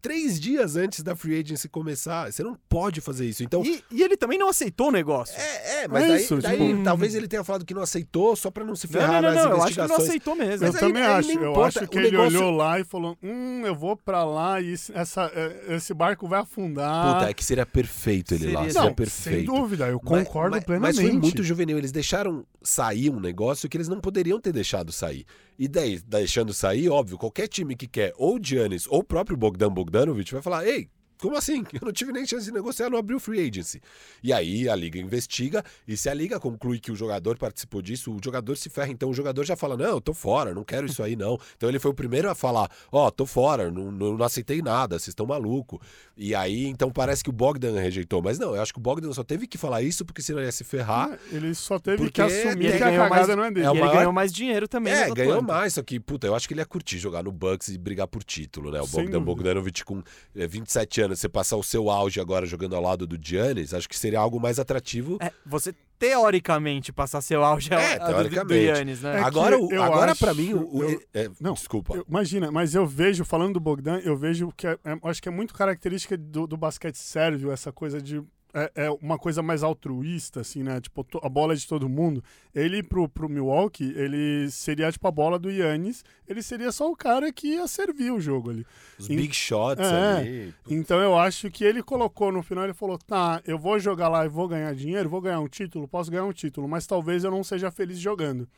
três 0.00 0.40
dias 0.40 0.76
antes 0.76 1.02
da 1.02 1.14
free 1.14 1.38
agency 1.40 1.68
começar, 1.68 2.32
você 2.32 2.42
não 2.42 2.56
pode 2.68 3.00
fazer 3.00 3.26
isso. 3.26 3.42
Então, 3.42 3.64
E, 3.64 3.82
e 3.90 4.02
ele 4.02 4.16
também 4.16 4.38
não 4.38 4.48
aceitou 4.48 4.88
o 4.88 4.90
negócio. 4.90 5.36
é, 5.38 5.84
é, 5.84 5.88
mas 5.88 6.04
É 6.04 6.08
daí, 6.08 6.22
isso, 6.22 6.36
daí 6.38 6.68
tipo- 6.70 6.82
talvez 6.84 7.14
ele 7.14 7.28
tenha 7.28 7.44
falado 7.44 7.64
que 7.64 7.74
não 7.74 7.82
aceitou 7.82 8.34
só 8.36 8.50
para 8.50 8.64
não 8.64 8.74
se 8.74 8.86
não, 8.86 8.92
ferrar 9.00 9.22
não, 9.22 9.28
não, 9.28 9.34
nas 9.34 9.44
não, 9.44 9.50
eu 9.52 9.62
acho 9.62 9.74
que 9.74 9.80
ele 9.80 9.88
não 9.88 9.96
aceitou 9.96 10.34
mesmo. 10.34 10.66
Mas 10.66 10.74
eu 10.74 10.80
aí- 10.80 10.86
também 10.86 11.02
aí 11.02 11.08
acho. 11.12 11.30
Eu 11.32 11.64
acho 11.64 11.88
que 11.88 11.96
o 11.98 12.00
ele 12.00 12.10
negócio- 12.10 12.38
olhou 12.38 12.50
lá 12.50 12.80
e 12.80 12.84
falou: 12.84 13.16
Hum, 13.22 13.62
eu 13.66 13.74
vou 13.74 13.96
pra 13.96 14.24
lá 14.24 14.60
e 14.60 14.72
esse- 14.72 14.92
essa, 14.96 15.30
é, 15.34 15.74
esse 15.76 15.92
barco 15.94 16.26
vai 16.28 16.40
afundar. 16.40 17.14
Puta, 17.14 17.30
é 17.30 17.34
que 17.34 17.44
seria 17.44 17.66
perfeito 17.66 18.34
ele 18.34 18.46
lá, 18.52 18.60
Seria- 18.60 18.72
seria 18.72 18.88
Não, 18.88 18.94
perfeito. 18.94 19.36
sem 19.36 19.44
dúvida, 19.44 19.88
eu 19.88 20.00
Mas- 20.02 20.26
concordo 20.26 20.56
mas, 20.56 20.64
plenamente. 20.64 20.96
Mas 20.96 21.10
foi 21.10 21.18
muito 21.18 21.42
juvenil. 21.42 21.78
Eles 21.78 21.92
deixaram 21.92 22.44
sair 22.62 23.10
um 23.10 23.20
negócio 23.20 23.68
que 23.68 23.76
eles 23.76 23.88
não 23.88 24.00
poderiam 24.00 24.40
ter 24.40 24.52
deixado 24.52 24.92
sair. 24.92 25.24
E 25.60 25.68
daí, 25.68 26.00
deixando 26.00 26.54
sair, 26.54 26.88
óbvio, 26.88 27.18
qualquer 27.18 27.46
time 27.46 27.76
que 27.76 27.86
quer 27.86 28.14
ou 28.16 28.36
o 28.36 28.40
Giannis 28.42 28.86
ou 28.86 29.00
o 29.00 29.04
próprio 29.04 29.36
Bogdan 29.36 29.70
Bogdanovic 29.70 30.32
vai 30.32 30.40
falar: 30.40 30.66
ei. 30.66 30.88
Como 31.20 31.36
assim? 31.36 31.64
Eu 31.72 31.80
não 31.84 31.92
tive 31.92 32.12
nem 32.12 32.26
chance 32.26 32.44
de 32.44 32.52
negociar, 32.52 32.88
não 32.90 32.98
abriu 32.98 33.20
free 33.20 33.46
agency. 33.48 33.80
E 34.22 34.32
aí 34.32 34.68
a 34.68 34.74
liga 34.74 34.98
investiga, 34.98 35.64
e 35.86 35.96
se 35.96 36.08
a 36.08 36.14
liga 36.14 36.38
conclui 36.40 36.78
que 36.78 36.90
o 36.90 36.96
jogador 36.96 37.36
participou 37.36 37.82
disso, 37.82 38.12
o 38.12 38.18
jogador 38.22 38.56
se 38.56 38.68
ferra. 38.70 38.90
Então 38.90 39.10
o 39.10 39.14
jogador 39.14 39.44
já 39.44 39.56
fala: 39.56 39.76
Não, 39.76 39.84
eu 39.90 40.00
tô 40.00 40.14
fora, 40.14 40.54
não 40.54 40.64
quero 40.64 40.86
isso 40.86 41.02
aí, 41.02 41.16
não. 41.16 41.38
Então 41.56 41.68
ele 41.68 41.78
foi 41.78 41.90
o 41.90 41.94
primeiro 41.94 42.30
a 42.30 42.34
falar: 42.34 42.70
Ó, 42.90 43.10
tô 43.10 43.26
fora, 43.26 43.70
não, 43.70 43.90
não, 43.92 44.16
não 44.16 44.24
aceitei 44.24 44.62
nada, 44.62 44.98
vocês 44.98 45.08
estão 45.08 45.26
maluco. 45.26 45.80
E 46.16 46.34
aí, 46.34 46.66
então 46.66 46.90
parece 46.90 47.22
que 47.24 47.30
o 47.30 47.32
Bogdan 47.32 47.78
rejeitou. 47.80 48.22
Mas 48.22 48.38
não, 48.38 48.54
eu 48.54 48.62
acho 48.62 48.72
que 48.72 48.78
o 48.78 48.82
Bogdan 48.82 49.12
só 49.12 49.22
teve 49.24 49.46
que 49.46 49.56
falar 49.58 49.82
isso 49.82 50.04
porque 50.04 50.22
senão 50.22 50.38
ele 50.40 50.46
ia 50.48 50.52
se 50.52 50.64
ferrar. 50.64 51.18
Ele 51.32 51.54
só 51.54 51.78
teve 51.78 52.10
que 52.10 52.20
assumir 52.22 52.76
que 52.76 52.82
a 52.82 52.86
ganhou 52.90 53.04
cagada 53.08 53.08
mais- 53.08 53.36
não 53.36 53.44
é 53.44 53.50
dele. 53.50 53.66
é 53.66 53.68
e 53.68 53.70
o 53.70 53.72
ele 53.72 53.80
maior- 53.80 53.94
ganhou 53.96 54.12
mais 54.12 54.32
dinheiro 54.32 54.68
também. 54.68 54.92
É, 54.92 55.08
no 55.08 55.14
ganhou 55.14 55.34
Atlanta. 55.34 55.52
mais, 55.52 55.74
só 55.74 55.82
que, 55.82 55.98
puta, 55.98 56.26
eu 56.26 56.34
acho 56.34 56.46
que 56.48 56.54
ele 56.54 56.60
ia 56.60 56.66
curtir 56.66 56.98
jogar 56.98 57.22
no 57.22 57.32
Bucks 57.32 57.68
e 57.68 57.78
brigar 57.78 58.06
por 58.06 58.22
título, 58.22 58.70
né? 58.70 58.80
O 58.80 58.86
Sem 58.86 59.04
Bogdan 59.04 59.18
dúvida. 59.18 59.24
Bogdanovic 59.24 59.84
com 59.84 60.02
é, 60.36 60.46
27 60.46 61.00
anos, 61.02 61.09
você 61.16 61.28
passar 61.28 61.56
o 61.56 61.62
seu 61.62 61.90
auge 61.90 62.20
agora 62.20 62.44
jogando 62.46 62.74
ao 62.76 62.82
lado 62.82 63.06
do 63.06 63.18
Giannis, 63.20 63.72
acho 63.74 63.88
que 63.88 63.98
seria 63.98 64.18
algo 64.20 64.40
mais 64.40 64.58
atrativo. 64.58 65.18
É, 65.20 65.32
você 65.46 65.74
teoricamente 65.98 66.92
passar 66.92 67.20
seu 67.20 67.44
auge 67.44 67.72
É, 67.72 67.98
ao- 68.00 68.24
do- 68.24 68.44
do. 68.44 68.54
Yannis, 68.54 69.02
né? 69.02 69.16
É 69.18 69.22
agora, 69.22 69.58
o- 69.58 69.70
eu 69.72 69.82
agora 69.82 70.12
acho- 70.12 70.20
para 70.24 70.34
mim, 70.34 70.54
o, 70.54 70.76
o- 70.78 70.82
eu- 70.84 71.02
é, 71.12 71.30
não, 71.40 71.52
desculpa. 71.54 71.94
Eu- 71.94 72.04
imagina, 72.08 72.50
mas 72.50 72.74
eu 72.74 72.86
vejo, 72.86 73.24
falando 73.24 73.54
do 73.54 73.60
Bogdan, 73.60 73.98
eu 74.02 74.16
vejo 74.16 74.50
que 74.56 74.66
é, 74.66 74.78
é- 74.84 74.98
acho 75.04 75.22
que 75.22 75.28
é 75.28 75.32
muito 75.32 75.54
característica 75.54 76.16
do, 76.16 76.46
do 76.46 76.56
basquete 76.56 76.96
sérvio, 76.96 77.52
essa 77.52 77.70
coisa 77.70 78.00
de 78.00 78.22
é, 78.54 78.72
é 78.86 78.90
uma 78.90 79.18
coisa 79.18 79.42
mais 79.42 79.62
altruísta, 79.62 80.40
assim, 80.40 80.62
né? 80.62 80.80
Tipo, 80.80 81.06
a 81.22 81.28
bola 81.28 81.52
é 81.52 81.56
de 81.56 81.66
todo 81.66 81.88
mundo. 81.88 82.22
Ele, 82.54 82.82
pro, 82.82 83.08
pro 83.08 83.28
Milwaukee, 83.28 83.92
ele 83.96 84.50
seria, 84.50 84.90
tipo, 84.90 85.06
a 85.06 85.10
bola 85.10 85.38
do 85.38 85.50
Yannis. 85.50 86.04
Ele 86.28 86.42
seria 86.42 86.70
só 86.72 86.90
o 86.90 86.96
cara 86.96 87.32
que 87.32 87.48
ia 87.54 87.66
servir 87.66 88.12
o 88.12 88.20
jogo 88.20 88.50
ali. 88.50 88.66
Os 88.98 89.08
Em- 89.10 89.16
big 89.16 89.34
shots 89.34 89.84
É. 89.86 90.16
ali. 90.18 90.54
Então 90.68 91.00
eu 91.00 91.18
acho 91.18 91.50
que 91.50 91.64
ele 91.64 91.82
colocou 91.82 92.30
no 92.32 92.42
final, 92.42 92.64
ele 92.64 92.74
falou, 92.74 92.98
tá, 92.98 93.40
eu 93.46 93.58
vou 93.58 93.78
jogar 93.78 94.08
lá 94.08 94.24
e 94.24 94.28
vou 94.28 94.46
ganhar 94.48 94.74
dinheiro, 94.74 95.08
vou 95.08 95.20
ganhar 95.20 95.40
um 95.40 95.48
título, 95.48 95.88
posso 95.88 96.10
ganhar 96.10 96.24
um 96.24 96.32
título, 96.32 96.68
mas 96.68 96.86
talvez 96.86 97.24
eu 97.24 97.30
não 97.30 97.42
seja 97.44 97.70
feliz 97.70 97.98
jogando. 97.98 98.48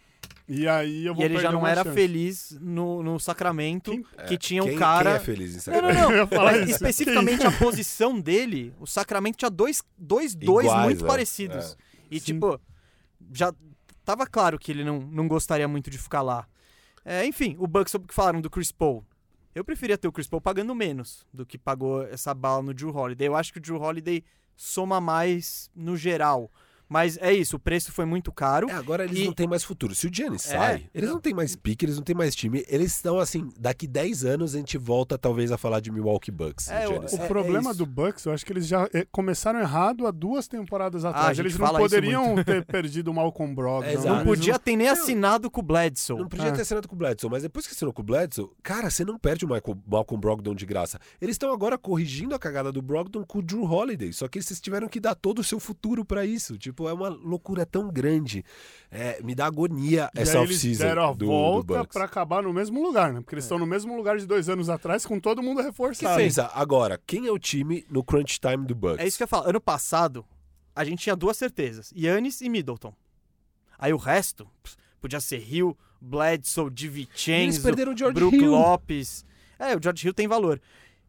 E 0.49 0.67
aí 0.69 1.07
eu 1.07 1.13
E 1.13 1.17
vou 1.17 1.25
ele 1.25 1.39
já 1.39 1.51
não 1.53 1.67
era 1.67 1.83
chance. 1.85 1.95
feliz 1.95 2.59
no, 2.61 3.03
no 3.03 3.19
Sacramento, 3.19 3.93
Quem- 3.93 4.05
que 4.27 4.37
tinha 4.37 4.63
um 4.63 4.67
quem, 4.69 4.79
cara. 4.79 5.13
Quem 5.13 5.17
é 5.17 5.21
feliz 5.21 5.67
em 5.67 5.71
Não, 5.71 5.81
não, 5.81 5.89
Sacramento? 5.95 6.17
não. 6.19 6.27
Falar 6.37 6.53
Mas 6.53 6.63
isso. 6.63 6.71
especificamente 6.73 7.47
a 7.47 7.53
posição 7.59 8.21
dele, 8.21 8.75
o 8.81 8.87
Sacramento 8.87 9.37
tinha 9.39 9.51
dois, 9.51 9.83
dois, 9.97 10.35
dois 10.35 10.67
Iguais, 10.67 10.85
muito 10.87 11.03
né? 11.03 11.09
parecidos. 11.09 11.77
E, 12.11 12.19
Sim. 12.19 12.27
tipo, 12.27 12.61
já 13.33 13.55
tava 14.05 14.27
claro 14.27 14.59
que 14.59 14.71
ele 14.73 14.85
não, 14.85 15.01
não 15.01 15.29
gostaria 15.29 15.67
muito 15.69 15.89
de 15.91 15.97
ficar 15.97 16.23
lá. 16.23 16.47
É, 17.05 17.25
enfim, 17.25 17.57
o 17.59 17.67
Bucks 17.67 17.91
sobre 17.91 18.05
o 18.05 18.09
que 18.09 18.15
falaram 18.15 18.41
do 18.41 18.51
Chris 18.51 18.71
Paul. 18.73 19.05
Eu 19.55 19.65
preferia 19.65 19.97
ter 19.97 20.09
o 20.09 20.13
Chris 20.13 20.27
Paul 20.27 20.41
pagando 20.41 20.75
menos 20.75 21.27
do 21.33 21.45
que 21.47 21.57
pagou 21.59 22.03
essa 22.05 22.33
bala 22.35 22.63
no 22.63 22.75
Drew 22.75 22.95
Holiday. 22.95 23.29
Eu 23.29 23.37
acho 23.37 23.53
que 23.53 23.59
o 23.59 23.63
Drew 23.63 23.81
Holiday 23.81 24.25
soma 24.57 25.01
mais 25.01 25.71
no 25.75 25.97
geral. 25.97 26.51
Mas 26.93 27.17
é 27.23 27.33
isso, 27.33 27.57
o 27.57 27.59
preço 27.59 27.91
foi 27.91 28.05
muito 28.05 28.31
caro. 28.31 28.69
É, 28.69 28.75
agora 28.75 29.05
eles 29.05 29.19
E- 29.19 29.25
não 29.25 29.33
têm 29.33 29.47
mais 29.49 29.65
futuro. 29.65 29.95
Se 29.95 30.07
o 30.07 30.11
Giannis 30.15 30.47
É, 30.47 30.57
sai, 30.59 30.87
eles 30.95 31.09
não. 31.09 31.15
não 31.17 31.23
têm 31.23 31.33
mais 31.33 31.57
pique, 31.57 31.85
eles 31.87 31.97
não 31.97 32.03
têm 32.03 32.15
mais 32.15 32.35
time. 32.35 32.63
Eles 32.69 32.95
estão 32.95 33.19
assim, 33.19 33.49
daqui 33.59 33.87
10 33.87 34.25
anos 34.25 34.55
a 34.55 34.59
gente 34.59 34.77
volta 34.77 35.17
talvez 35.17 35.51
a 35.51 35.57
falar 35.57 35.81
de 35.81 35.91
Milwaukee 35.91 36.31
Bucks. 36.31 36.69
É, 36.69 36.87
o 36.89 36.93
o- 36.93 37.05
O 37.05 37.25
É- 37.25 37.27
problema 37.29 37.73
do 37.73 37.87
Bucks, 37.87 38.25
eu 38.27 38.33
acho 38.33 38.45
que 38.45 38.53
eles 38.53 38.67
já 38.67 38.87
eh, 38.93 39.07
começaram 39.11 39.59
errado 39.61 40.07
há 40.07 40.11
duas 40.11 40.47
temporadas 40.47 41.05
atrás. 41.05 41.27
a 41.29 41.33
gente 41.35 41.47
eles 41.47 41.59
não 41.59 41.69
poderiam 41.75 42.43
ter 42.45 42.65
perdido 42.67 43.11
o 43.11 43.15
Malcolm 43.15 43.55
Brogdon. 43.55 43.87
É, 43.89 43.95
exato. 43.95 44.09
não 44.09 44.17
Eles 44.17 44.25
podia 44.27 44.59
ter 44.59 44.77
nem 44.77 44.89
assinado 44.89 45.51
com 45.51 45.61
o 45.61 45.65
Bledsoe. 45.65 46.19
Não 46.19 46.29
podia 46.29 46.49
É. 46.49 46.53
ter 46.53 46.61
assinado 46.63 46.87
com 46.89 46.95
o 46.95 46.99
Bledsoe, 46.99 47.31
mas 47.31 47.43
depois 47.43 47.67
que 47.67 47.73
assinou 47.75 47.93
com 47.93 48.03
o 48.03 48.05
Bledsoe, 48.05 48.51
cara, 48.63 48.91
você 48.91 49.05
não 49.05 49.19
perde 49.19 49.45
o 49.45 49.49
Michael, 49.49 49.79
Malcolm 49.87 50.21
Brogdon 50.21 50.55
de 50.55 50.67
graça. 50.67 50.99
Eles 51.21 51.35
estão 51.35 51.53
agora 51.53 51.79
corrigindo 51.79 52.35
a 52.35 52.39
cagada 52.39 52.71
do 52.73 52.83
Brogdon 52.83 53.25
com 53.25 53.39
o 53.39 53.43
Drew 53.43 53.65
Holiday, 53.65 54.13
só 54.13 54.29
que 54.29 54.39
eles 54.39 54.61
tiveram 54.61 54.89
que 54.89 55.01
dar 55.01 55.15
todo 55.15 55.39
o 55.39 55.45
seu 55.45 55.59
futuro 55.61 56.05
pra 56.05 56.27
isso. 56.27 56.59
Tipo, 56.59 56.82
é 56.89 56.93
uma 56.93 57.09
loucura 57.09 57.65
tão 57.67 57.89
grande. 57.89 58.45
É, 58.91 59.23
me 59.23 59.35
dá 59.35 59.47
agonia 59.47 60.11
E 60.15 60.21
essa 60.21 60.39
aí 60.39 60.45
eles 60.45 60.57
off-season 60.57 60.85
deram 60.85 61.05
a 61.09 61.13
do, 61.13 61.19
do 61.19 61.27
volta 61.27 61.79
Bucks. 61.79 61.93
pra 61.95 62.05
acabar 62.05 62.43
no 62.43 62.53
mesmo 62.53 62.83
lugar, 62.83 63.13
né? 63.13 63.21
Porque 63.21 63.35
É. 63.35 63.37
eles 63.37 63.45
estão 63.45 63.59
no 63.59 63.67
mesmo 63.67 63.97
lugar 63.97 64.19
de 64.19 64.27
dois 64.27 64.49
anos 64.49 64.69
atrás, 64.69 65.07
com 65.07 65.19
todo 65.19 65.43
mundo 65.43 65.59
Que 65.59 65.65
reforçado. 65.65 66.17
pensa, 66.17 66.51
agora, 66.55 67.01
quem 67.07 67.27
é 67.27 67.31
o 67.33 67.39
time 67.39 67.87
no 67.91 68.05
crunch 68.05 68.39
time 68.39 68.67
do 68.67 68.75
Bucks? 68.75 68.99
É 68.99 69.07
isso 69.07 69.17
que 69.17 69.23
eu 69.23 69.25
ia 69.25 69.29
falar. 69.29 69.49
Ano 69.49 69.61
passado, 69.61 70.25
a 70.77 70.85
gente 70.85 70.99
tinha 71.03 71.17
duas 71.17 71.37
certezas: 71.37 71.93
Yannis 71.97 72.41
e 72.43 72.49
Middleton. 72.49 72.95
Aí 73.79 73.93
o 73.93 73.97
resto 73.97 74.47
podia 75.01 75.21
ser 75.21 75.39
Hill, 75.53 75.77
Bledsoe, 76.01 76.67
Eles 76.67 76.75
DiVincenzo, 76.75 77.63
perderam 77.63 77.93
o 77.95 77.97
George 77.97 78.15
Brook 78.15 78.37
Hill. 78.37 78.51
Lopes. 78.51 79.25
É, 79.59 79.75
o 79.77 79.83
George 79.83 80.07
Hill 80.07 80.15
tem 80.15 80.29
valor. 80.29 80.61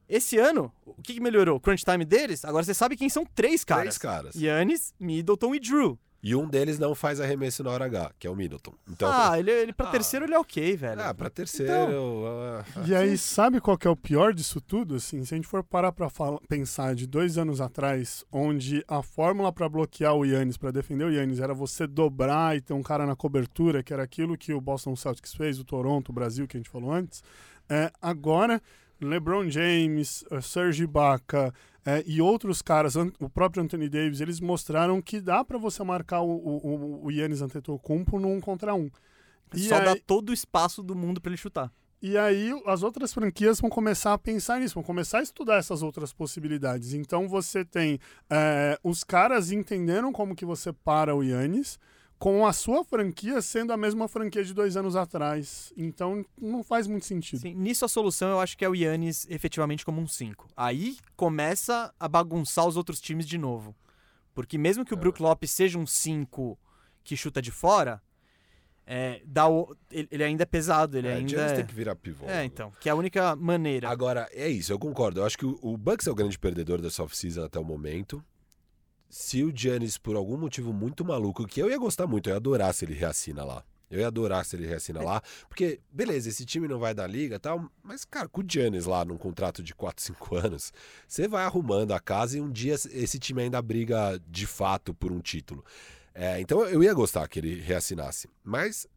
Esse 0.08 0.38
ano, 0.38 0.72
o 0.86 0.94
que, 1.02 1.20
melhorou? 1.20 1.58
O 1.58 1.60
crunch 1.60 1.84
time 1.86 2.06
deles? 2.06 2.44
Agora 2.46 2.64
você 2.64 2.74
sabe 2.74 2.96
quem 2.96 3.10
são 3.10 3.26
três 3.26 3.64
caras. 3.64 3.84
Três 3.84 3.98
caras. 3.98 4.36
Yannis, 4.36 4.94
Middleton 5.00 5.56
e 5.56 5.60
Drew. 5.60 5.98
E 6.26 6.34
um 6.36 6.48
deles 6.48 6.80
não 6.80 6.96
faz 6.96 7.20
arremesso 7.20 7.62
na 7.66 7.70
hora 7.72 7.84
H, 7.84 8.12
que 8.18 8.26
é 8.26 8.30
o 8.30 8.36
Middleton. 8.36 8.74
Então, 8.90 9.10
ah, 9.12 9.38
ele, 9.38 9.52
ele 9.52 9.74
pra 9.74 9.88
Ah. 9.90 9.92
terceiro 9.92 10.26
ele 10.26 10.34
é 10.34 10.40
ok, 10.40 10.78
velho. 10.78 11.02
ah, 11.02 11.14
pra 11.14 11.30
terceiro. 11.30 11.74
ah, 12.26 12.64
ah, 12.78 12.84
E 12.88 12.96
aí, 12.96 13.18
sabe 13.18 13.60
qual 13.60 13.78
que 13.78 13.86
é 13.86 13.90
o 13.92 13.96
pior 13.96 14.34
disso 14.34 14.62
tudo? 14.62 14.96
Assim, 14.96 15.26
se 15.26 15.34
a 15.34 15.38
gente 15.38 15.48
for 15.50 15.62
parar 15.66 15.92
pra 15.92 16.10
fala- 16.10 16.40
pensar 16.48 16.96
de 16.96 17.06
dois 17.06 17.38
anos 17.38 17.60
atrás, 17.60 18.24
onde 18.32 18.86
a 18.88 19.04
fórmula 19.04 19.52
pra 19.52 19.68
bloquear 19.68 20.16
o 20.16 20.24
Yannis, 20.24 20.56
pra 20.56 20.72
defender 20.72 21.04
o 21.04 21.12
Yannis, 21.12 21.42
era 21.42 21.54
você 21.54 21.86
dobrar 21.86 22.56
e 22.56 22.62
ter 22.62 22.72
um 22.74 22.82
cara 22.84 23.06
na 23.06 23.18
cobertura, 23.18 23.84
que 23.84 23.92
era 23.92 24.04
aquilo 24.04 24.38
que 24.38 24.54
o 24.54 24.62
Boston 24.62 24.96
Celtics 24.96 25.34
fez, 25.34 25.60
o 25.60 25.66
Toronto, 25.66 26.08
o 26.10 26.14
Brasil, 26.14 26.48
que 26.48 26.56
a 26.56 26.60
gente 26.60 26.70
falou 26.70 26.94
antes. 26.94 27.22
É, 27.70 27.92
agora, 28.02 28.62
LeBron 29.04 29.50
James, 29.50 30.24
eh, 30.32 30.42
Serge 30.42 30.84
Ibaka 30.84 31.54
eh, 31.86 32.04
e 32.06 32.22
outros 32.22 32.62
caras, 32.62 32.96
o 32.96 33.30
próprio 33.30 33.64
Anthony 33.64 33.90
Davis, 33.90 34.22
eles 34.22 34.40
mostraram 34.40 35.02
que 35.02 35.20
dá 35.20 35.44
pra 35.44 35.58
você 35.58 35.84
marcar 35.84 36.22
o, 36.22 36.30
o, 36.32 36.68
o- 36.68 37.06
o 37.06 37.12
Yannis 37.12 37.42
Antetokounmpo 37.42 38.20
num 38.20 38.40
contra 38.40 38.74
um. 38.74 38.90
E 39.54 39.60
Só 39.70 39.80
dá 39.80 39.92
aí- 39.92 40.02
todo 40.06 40.30
o 40.30 40.34
espaço 40.34 40.82
do 40.82 40.96
mundo 40.96 41.22
pra 41.22 41.30
ele 41.30 41.38
chutar. 41.38 41.72
e 42.02 42.18
aí 42.18 42.52
as 42.66 42.84
outras 42.84 43.14
franquias 43.14 43.60
vão 43.62 43.70
começar 43.70 44.14
a 44.14 44.18
pensar 44.18 44.60
nisso, 44.60 44.74
vão 44.76 44.84
começar 44.84 45.20
a 45.20 45.24
estudar 45.24 45.56
essas 45.58 45.82
outras 45.84 46.12
possibilidades. 46.12 46.94
Então 46.94 47.28
você 47.30 47.64
tem 47.64 48.00
é, 48.30 48.78
os 48.84 49.04
caras 49.04 49.52
entenderam 49.52 50.12
como 50.12 50.36
que 50.36 50.46
você 50.46 50.74
para 50.74 51.16
o 51.16 51.24
Yannis, 51.24 51.80
com 52.24 52.48
a 52.48 52.54
sua 52.54 52.86
franquia 52.86 53.42
sendo 53.42 53.74
a 53.74 53.76
mesma 53.76 54.08
franquia 54.08 54.46
de 54.46 54.54
dois 54.54 54.78
anos 54.78 54.96
atrás. 54.96 55.74
Então 55.76 56.26
não 56.42 56.64
faz 56.64 56.88
muito 56.88 57.06
sentido. 57.06 57.42
Sim, 57.42 57.54
nisso 57.54 57.84
a 57.84 57.90
solução 57.90 58.30
eu 58.30 58.40
acho 58.40 58.58
que 58.58 58.64
é 58.64 58.70
o 58.70 58.74
Yannis 58.74 59.28
efetivamente 59.30 59.84
como 59.84 60.00
um 60.00 60.08
5. 60.08 60.48
Aí 60.56 60.96
começa 61.18 61.94
a 62.00 62.08
bagunçar 62.08 62.66
os 62.66 62.78
outros 62.78 63.02
times 63.02 63.28
de 63.28 63.38
novo. 63.38 63.76
Porque 64.34 64.58
mesmo 64.58 64.86
que 64.86 64.94
o 64.94 64.98
Brook 64.98 65.22
Lopes 65.22 65.52
seja 65.52 65.78
um 65.78 65.86
5 65.86 66.58
que 67.04 67.18
chuta 67.18 67.42
de 67.42 67.52
fora, 67.52 68.02
é, 68.88 69.22
dá 69.26 69.50
o- 69.50 69.76
ele, 69.92 70.08
ele 70.10 70.24
ainda 70.24 70.44
é 70.44 70.46
pesado, 70.46 70.98
ele 70.98 71.10
é, 71.10 71.16
ainda 71.16 71.28
Giannis 71.28 71.52
é... 71.52 71.56
tem 71.58 71.66
que 71.66 71.76
virar 71.76 71.94
pivô. 71.94 72.26
É, 72.26 72.46
então, 72.46 72.72
que 72.80 72.88
é 72.88 72.94
a 72.94 72.96
única 72.96 73.36
maneira. 73.36 73.90
Agora, 73.90 74.30
é 74.32 74.48
isso, 74.48 74.72
eu 74.72 74.80
concordo. 74.80 75.20
Eu 75.20 75.26
acho 75.26 75.38
que 75.38 75.46
o, 75.46 75.60
o 75.62 75.76
Bucks 75.78 76.08
é 76.08 76.12
o 76.12 76.16
grande 76.16 76.40
perdedor 76.40 76.82
dessa 76.82 77.04
off-season 77.04 77.44
até 77.44 77.60
o 77.60 77.66
momento. 77.66 78.24
Se 79.14 79.44
o 79.44 79.56
Giannis, 79.56 79.96
por 79.96 80.16
algum 80.16 80.36
motivo 80.36 80.74
muito 80.74 81.06
maluco, 81.06 81.46
que 81.46 81.62
eu 81.62 81.70
ia 81.70 81.78
gostar 81.78 82.08
muito, 82.08 82.30
eu 82.30 82.34
ia 82.34 82.38
adorar 82.38 82.74
se 82.74 82.84
ele 82.84 82.96
reassina 82.96 83.44
lá. 83.44 83.64
Eu 83.88 84.00
ia 84.00 84.08
adorar 84.08 84.44
se 84.44 84.56
ele 84.56 84.66
reassina 84.66 85.04
lá. 85.04 85.22
Porque, 85.48 85.80
beleza, 85.92 86.30
esse 86.30 86.44
time 86.44 86.68
não 86.68 86.80
vai 86.80 86.96
dar 86.96 87.06
liga 87.06 87.36
e 87.36 87.40
tal, 87.40 87.70
mas, 87.84 88.04
cara, 88.04 88.28
com 88.28 88.42
o 88.42 88.44
Giannis 88.44 88.88
lá 88.88 89.06
num 89.06 89.16
contrato 89.16 89.62
de 89.62 89.76
4, 89.76 90.04
5 90.04 90.34
anos, 90.44 90.74
você 91.08 91.28
vai 91.28 91.46
arrumando 91.46 91.92
a 91.92 92.00
casa 92.00 92.40
e 92.40 92.42
um 92.42 92.52
dia 92.52 92.74
esse 92.74 93.20
time 93.20 93.44
ainda 93.44 93.62
briga 93.62 94.20
de 94.28 94.48
fato 94.48 94.96
por 94.96 95.12
um 95.12 95.20
título. 95.20 95.64
É, 96.16 96.42
então 96.42 96.66
eu 96.66 96.84
ia 96.84 96.94
gostar 96.96 97.28
que 97.28 97.38
ele 97.38 97.62
reassinasse. 97.62 98.28
Mas 98.44 98.88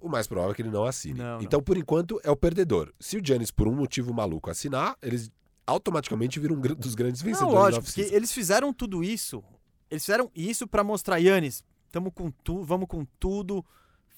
o 0.00 0.08
mais 0.08 0.26
provável 0.26 0.52
é 0.52 0.54
que 0.54 0.62
ele 0.62 0.70
não 0.70 0.84
assine. 0.84 1.18
Não, 1.18 1.36
não. 1.36 1.42
então, 1.42 1.62
por 1.62 1.76
enquanto, 1.76 2.18
é 2.24 2.30
o 2.30 2.36
perdedor. 2.36 2.94
Se 2.98 3.18
o 3.18 3.20
Giannis, 3.22 3.50
por 3.50 3.68
um 3.68 3.74
motivo 3.74 4.14
maluco, 4.14 4.50
assinar, 4.50 4.96
eles 5.02 5.30
automaticamente 5.66 6.40
viram 6.40 6.56
um 6.56 6.60
dos 6.60 6.94
grandes 6.94 7.20
Não, 7.20 7.26
vencedores 7.26 7.54
da 7.54 7.60
lógico, 7.60 7.84
porque 7.84 8.14
eles 8.14 8.32
fizeram 8.32 8.72
tudo 8.72 9.04
isso. 9.04 9.44
Eles 9.90 10.04
fizeram 10.04 10.30
isso 10.34 10.66
pra 10.66 10.82
mostrar, 10.84 11.18
Yannis, 11.18 11.62
tamo 11.92 12.10
com 12.10 12.30
tudo, 12.30 12.64
vamos 12.64 12.88
com 12.88 13.04
tudo, 13.20 13.64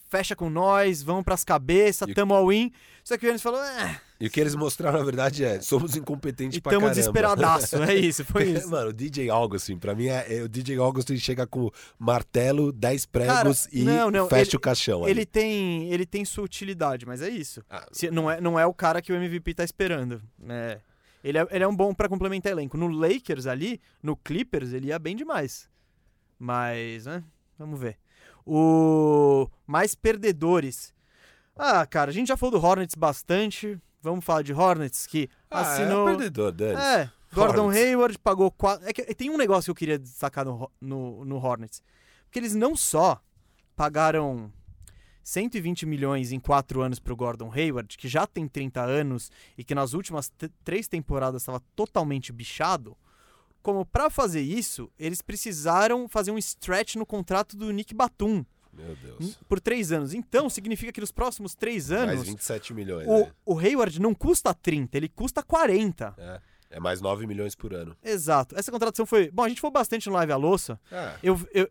fecha 0.09 0.35
com 0.35 0.49
nós, 0.49 1.03
vamos 1.03 1.23
pras 1.25 1.45
cabeças, 1.45 2.09
E- 2.09 2.15
tamo 2.15 2.35
all 2.35 2.51
in. 2.53 2.73
Só 3.05 3.17
que 3.19 3.25
o 3.25 3.29
Yannis 3.29 3.43
falou, 3.43 3.63
é, 3.63 4.01
E 4.21 4.27
o 4.27 4.31
que 4.31 4.41
eles 4.41 4.55
mostraram, 4.55 4.99
na 4.99 5.05
verdade, 5.05 5.45
é 5.45 5.61
somos 5.61 5.95
incompetentes 5.97 6.59
e 6.59 6.61
pra 6.61 6.73
caramba. 6.73 6.89
desesperadaço. 6.91 7.77
É 7.83 7.95
isso, 7.95 8.25
foi 8.25 8.45
isso. 8.51 8.69
Mano, 8.71 8.89
o 8.91 8.93
DJ 8.93 9.31
Augustin, 9.31 9.79
pra 9.79 9.95
mim, 9.95 10.07
é, 10.09 10.39
é- 10.39 10.43
o 10.43 10.49
DJ 10.49 10.77
Augustin 10.79 11.17
chega 11.19 11.47
com 11.47 11.71
martelo, 11.99 12.73
10 12.73 13.07
pregos 13.07 13.33
Cara, 13.35 13.51
e 13.71 13.83
não, 13.85 14.11
não, 14.11 14.29
fecha 14.29 14.51
ele- 14.51 14.57
o 14.57 14.61
caixão. 14.61 15.03
ali. 15.05 15.11
Ele 15.13 15.27
tem, 15.27 15.93
ele 15.93 16.05
tem 16.07 16.25
sua 16.25 16.43
utilidade, 16.45 17.07
mas 17.07 17.23
é 17.23 17.29
isso. 17.29 17.63
Ah, 17.71 17.87
Se- 17.93 18.11
não, 18.11 18.31
é, 18.31 18.41
não 18.41 18.59
é 18.59 18.67
o 18.67 18.75
cara 18.75 19.01
que 19.03 19.13
o 19.13 19.17
MVP 19.17 19.55
tá 19.55 19.63
esperando. 19.65 20.21
É. 20.49 20.81
Ele, 21.23 21.39
é, 21.39 21.47
ele 21.51 21.65
é 21.65 21.69
um 21.69 21.75
bom 21.75 21.93
pra 21.95 22.09
complementar 22.09 22.53
elenco. 22.53 22.77
No 22.77 22.89
Lakers 22.89 23.47
ali, 23.47 23.81
no 24.03 24.17
Clippers, 24.17 24.73
ele 24.73 24.89
ia 24.89 24.99
bem 24.99 25.17
demais. 25.17 25.69
Mas, 26.39 27.07
né? 27.07 27.25
Vamos 27.59 27.79
ver. 27.81 27.99
O 28.47 29.49
mais 29.67 29.95
perdedores. 29.95 30.95
Ah, 31.57 31.85
cara, 31.85 32.11
a 32.11 32.15
gente 32.15 32.29
já 32.29 32.37
falou 32.37 32.59
do 32.59 32.65
Hornets 32.65 32.95
bastante. 32.95 33.79
Vamos 34.01 34.25
falar 34.25 34.43
de 34.43 34.53
Hornets 34.53 35.07
que 35.07 35.29
ah, 35.51 35.61
assinou. 35.61 36.09
é 36.09 36.13
perdedor, 36.13 36.53
Dani. 36.53 36.81
É, 36.81 37.11
Gordon 37.35 37.67
Hornets. 37.67 37.85
Hayward 37.85 38.19
pagou 38.19 38.51
quatro. 38.51 38.89
É 38.89 38.93
que 38.93 39.03
tem 39.15 39.29
um 39.29 39.37
negócio 39.37 39.67
que 39.67 39.71
eu 39.73 39.75
queria 39.75 39.99
destacar 39.99 40.45
no, 40.45 40.71
no, 40.81 41.25
no 41.25 41.37
Hornets. 41.37 41.83
Porque 42.25 42.39
eles 42.39 42.55
não 42.55 42.77
só 42.77 43.21
pagaram 43.75 44.53
120 45.29 45.85
milhões 45.85 46.33
em 46.33 46.41
quatro 46.41 46.81
anos 46.81 46.99
pro 46.99 47.15
Gordon 47.15 47.53
Hayward, 47.53 47.99
que 47.99 48.09
já 48.09 48.27
tem 48.27 48.49
30 48.49 48.81
anos 48.83 49.31
e 49.59 49.63
que 49.63 49.75
nas 49.75 49.93
últimas 49.93 50.33
três 50.65 50.89
temporadas 50.89 51.43
estava 51.43 51.61
totalmente 51.77 52.33
bichado. 52.33 52.97
Como 53.63 53.85
pra 53.85 54.09
fazer 54.09 54.41
isso, 54.41 54.91
eles 54.99 55.21
precisaram 55.21 56.09
fazer 56.09 56.31
um 56.31 56.39
stretch 56.39 56.95
no 56.95 57.05
contrato 57.05 57.59
do 57.59 57.71
Nick 57.71 57.93
Batum 57.93 58.43
Meu 58.73 58.97
Deus. 58.97 59.39
por 59.47 59.61
três 59.61 59.93
anos. 59.93 60.15
Então, 60.15 60.49
significa 60.49 60.91
que 60.91 61.01
nos 61.01 61.13
próximos 61.13 61.55
três 61.55 61.91
Mais 61.91 62.11
anos, 62.11 62.27
27 62.27 62.73
milhões, 62.73 63.07
o, 63.07 63.19
né? 63.19 63.33
o 63.45 63.59
Hayward 63.59 64.01
não 64.01 64.15
custa 64.15 64.55
30, 64.55 64.97
ele 64.97 65.11
custa 65.11 65.43
40. 65.43 66.15
É. 66.17 66.41
É 66.71 66.79
mais 66.79 67.01
9 67.01 67.27
milhões 67.27 67.55
por 67.55 67.73
ano. 67.73 67.97
Exato. 68.05 68.55
Essa 68.59 68.71
contratação 68.71 69.07
foi. 69.07 69.31
Bom, 69.31 69.43
a 69.43 69.49
gente 69.49 69.61
foi 69.61 69.71
bastante 69.71 70.07
no 70.09 70.15
live 70.15 70.33
à 70.33 70.37
louça. 70.37 70.79
É. 70.93 71.13
Eu, 71.23 71.41
eu, 71.55 71.69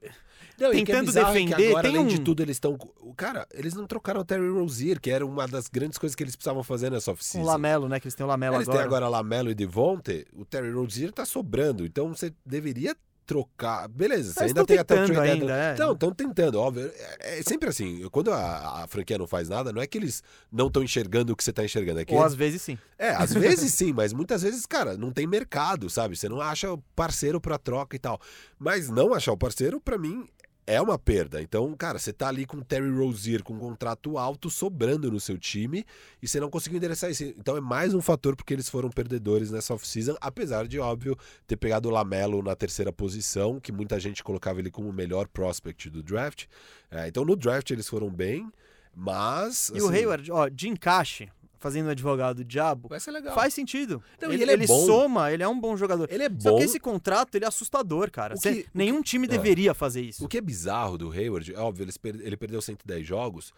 Não, 0.60 0.72
que 0.72 0.78
é 0.78 0.86
Tentando 0.86 1.10
é 1.10 1.14
que 1.14 1.26
defender, 1.28 1.68
agora, 1.70 1.82
tem 1.84 1.92
além 1.98 2.06
um- 2.06 2.08
de 2.08 2.20
tudo, 2.22 2.42
eles 2.42 2.56
estão. 2.56 2.78
o 3.00 3.14
Cara, 3.14 3.48
eles 3.54 3.76
não 3.76 3.86
trocaram 3.86 4.22
o 4.22 4.26
Terry 4.26 4.50
Rozier, 4.50 5.00
que 5.00 5.12
era 5.12 5.24
uma 5.26 5.48
das 5.48 5.68
grandes 5.68 6.00
coisas 6.00 6.16
que 6.16 6.24
eles 6.24 6.36
precisavam 6.36 6.64
fazer 6.64 6.90
nessa 6.92 7.12
oficina. 7.12 7.44
o 7.44 7.46
Lamelo, 7.46 7.88
né? 7.88 8.00
Que 8.00 8.08
eles 8.08 8.16
têm 8.16 8.26
o 8.26 8.30
Lamelo 8.30 8.56
Eles 8.56 8.68
agora. 8.68 8.80
têm 8.80 8.88
agora 8.88 9.08
Lamelo 9.08 9.52
e 9.52 9.56
Devonte, 9.56 10.26
o 10.34 10.44
Terry 10.46 10.72
Rozier 10.72 11.12
tá 11.12 11.26
sobrando, 11.26 11.86
então 11.86 12.10
você 12.10 12.34
deveria 12.44 12.96
trocar. 13.28 13.90
Beleza, 13.90 14.34
você 14.34 14.46
ainda 14.46 14.66
tem 14.66 14.78
até 14.78 14.94
o 14.94 15.06
trade 15.06 15.12
ainda, 15.12 15.46
deadline. 15.46 15.52
é. 15.52 15.74
Então, 15.74 15.92
estão 15.92 16.12
tentando, 16.12 16.60
óbvio. 16.60 16.90
É, 17.20 17.40
é 17.40 17.44
sempre 17.44 17.68
assim, 17.68 18.08
quando 18.10 18.32
a, 18.32 18.84
a 18.84 18.88
franquia 18.88 19.18
não 19.18 19.28
faz 19.28 19.50
nada, 19.50 19.74
não 19.74 19.82
é 19.82 19.86
que 19.86 19.98
eles 19.98 20.24
não 20.50 20.68
estão 20.68 20.82
enxergando 20.82 21.34
o 21.34 21.36
que 21.36 21.44
você 21.44 21.52
tá 21.52 21.64
enxergando. 21.64 22.00
É 22.00 22.06
que 22.06 22.14
Ou 22.14 22.24
às 22.24 22.34
vezes 22.34 22.62
sim. 22.62 22.78
É, 22.98 23.10
às 23.10 23.34
vezes 23.34 23.72
sim, 23.76 23.92
mas 23.92 24.14
muitas 24.14 24.42
vezes, 24.42 24.66
cara, 24.66 24.98
não 24.98 25.12
tem 25.12 25.28
mercado, 25.28 25.90
sabe? 25.90 26.16
Você 26.16 26.30
não 26.30 26.40
acha 26.40 26.72
o 26.72 26.78
parceiro 26.96 27.42
pra 27.42 27.58
troca 27.58 27.96
e 27.96 28.00
tal. 28.00 28.20
Mas 28.58 28.90
não 28.90 29.14
achar 29.14 29.34
o 29.34 29.38
parceiro, 29.38 29.82
pra 29.82 29.98
mim, 29.98 30.28
é 30.68 30.82
uma 30.82 31.00
perda. 31.00 31.42
Então, 31.42 31.74
cara, 31.76 31.98
você 31.98 32.12
tá 32.12 32.28
ali 32.28 32.46
com 32.46 32.58
o 32.58 32.64
Terry 32.64 32.92
Rozier 32.92 33.42
com 33.42 33.54
um 33.54 33.60
contrato 33.60 34.18
alto 34.18 34.50
sobrando 34.50 35.10
no 35.10 35.20
seu 35.20 35.38
time 35.38 35.86
e 36.22 36.28
você 36.28 36.42
não 36.42 36.50
conseguiu 36.50 36.78
endereçar 36.78 37.10
isso. 37.10 37.24
Então 37.24 37.56
é 37.56 37.62
mais 37.62 37.94
um 37.94 38.02
fator 38.02 38.36
porque 38.36 38.54
eles 38.54 38.68
foram 38.68 38.90
perdedores 38.90 39.50
nessa 39.50 39.74
off-season, 39.74 40.18
apesar 40.20 40.68
de, 40.68 40.78
óbvio, 40.78 41.18
ter 41.48 41.56
pegado 41.56 41.88
o 41.88 41.92
Lamelo 41.92 42.44
na 42.44 42.54
terceira 42.54 42.92
posição, 42.92 43.62
que 43.62 43.72
muita 43.72 43.98
gente 43.98 44.22
colocava 44.22 44.60
ele 44.60 44.70
como 44.70 44.90
o 44.90 44.94
melhor 44.94 45.28
prospect 45.30 45.90
do 45.90 46.04
draft. 46.04 46.46
É, 46.92 47.08
então 47.08 47.24
no 47.24 47.38
draft 47.38 47.72
eles 47.72 47.88
foram 47.88 48.10
bem, 48.10 48.52
mas. 48.94 49.70
E 49.74 49.82
o 49.82 49.88
assim, 49.88 49.98
Hayward, 50.00 50.32
ó, 50.34 50.50
de 50.50 50.68
encaixe, 50.68 51.30
fazendo 51.60 51.88
o 51.88 51.90
advogado 51.90 52.38
do 52.38 52.44
diabo, 52.46 52.88
Vai 52.90 53.00
ser 53.00 53.12
legal. 53.12 53.34
faz 53.36 53.54
sentido. 53.54 54.02
Não, 54.22 54.32
e 54.32 54.36
ele 54.42 54.52
ele 54.52 54.64
é 54.64 54.68
soma, 54.68 55.32
ele 55.32 55.44
é 55.44 55.48
um 55.48 55.60
bom 55.60 55.76
jogador. 55.78 56.08
Ele 56.12 56.24
é 56.24 56.30
Só 56.40 56.52
bom. 56.52 56.58
que 56.58 56.64
esse 56.64 56.80
contrato, 56.80 57.36
ele 57.36 57.46
é 57.46 57.48
assustador, 57.48 58.10
cara. 58.12 58.36
Que- 58.36 58.62
o 58.62 58.66
nenhum 58.74 59.02
time 59.02 59.26
é. 59.26 59.30
deveria 59.30 59.74
fazer 59.74 60.02
isso. 60.02 60.24
O 60.24 60.28
que 60.28 60.38
é 60.38 60.42
bizarro 60.42 60.98
do 60.98 61.12
Hayward, 61.12 61.54
é 61.54 61.60
óbvio, 61.60 61.88
per- 62.02 62.20
ele 62.22 62.38
perdeu 62.38 62.62
110 62.62 63.06
jogos, 63.06 63.54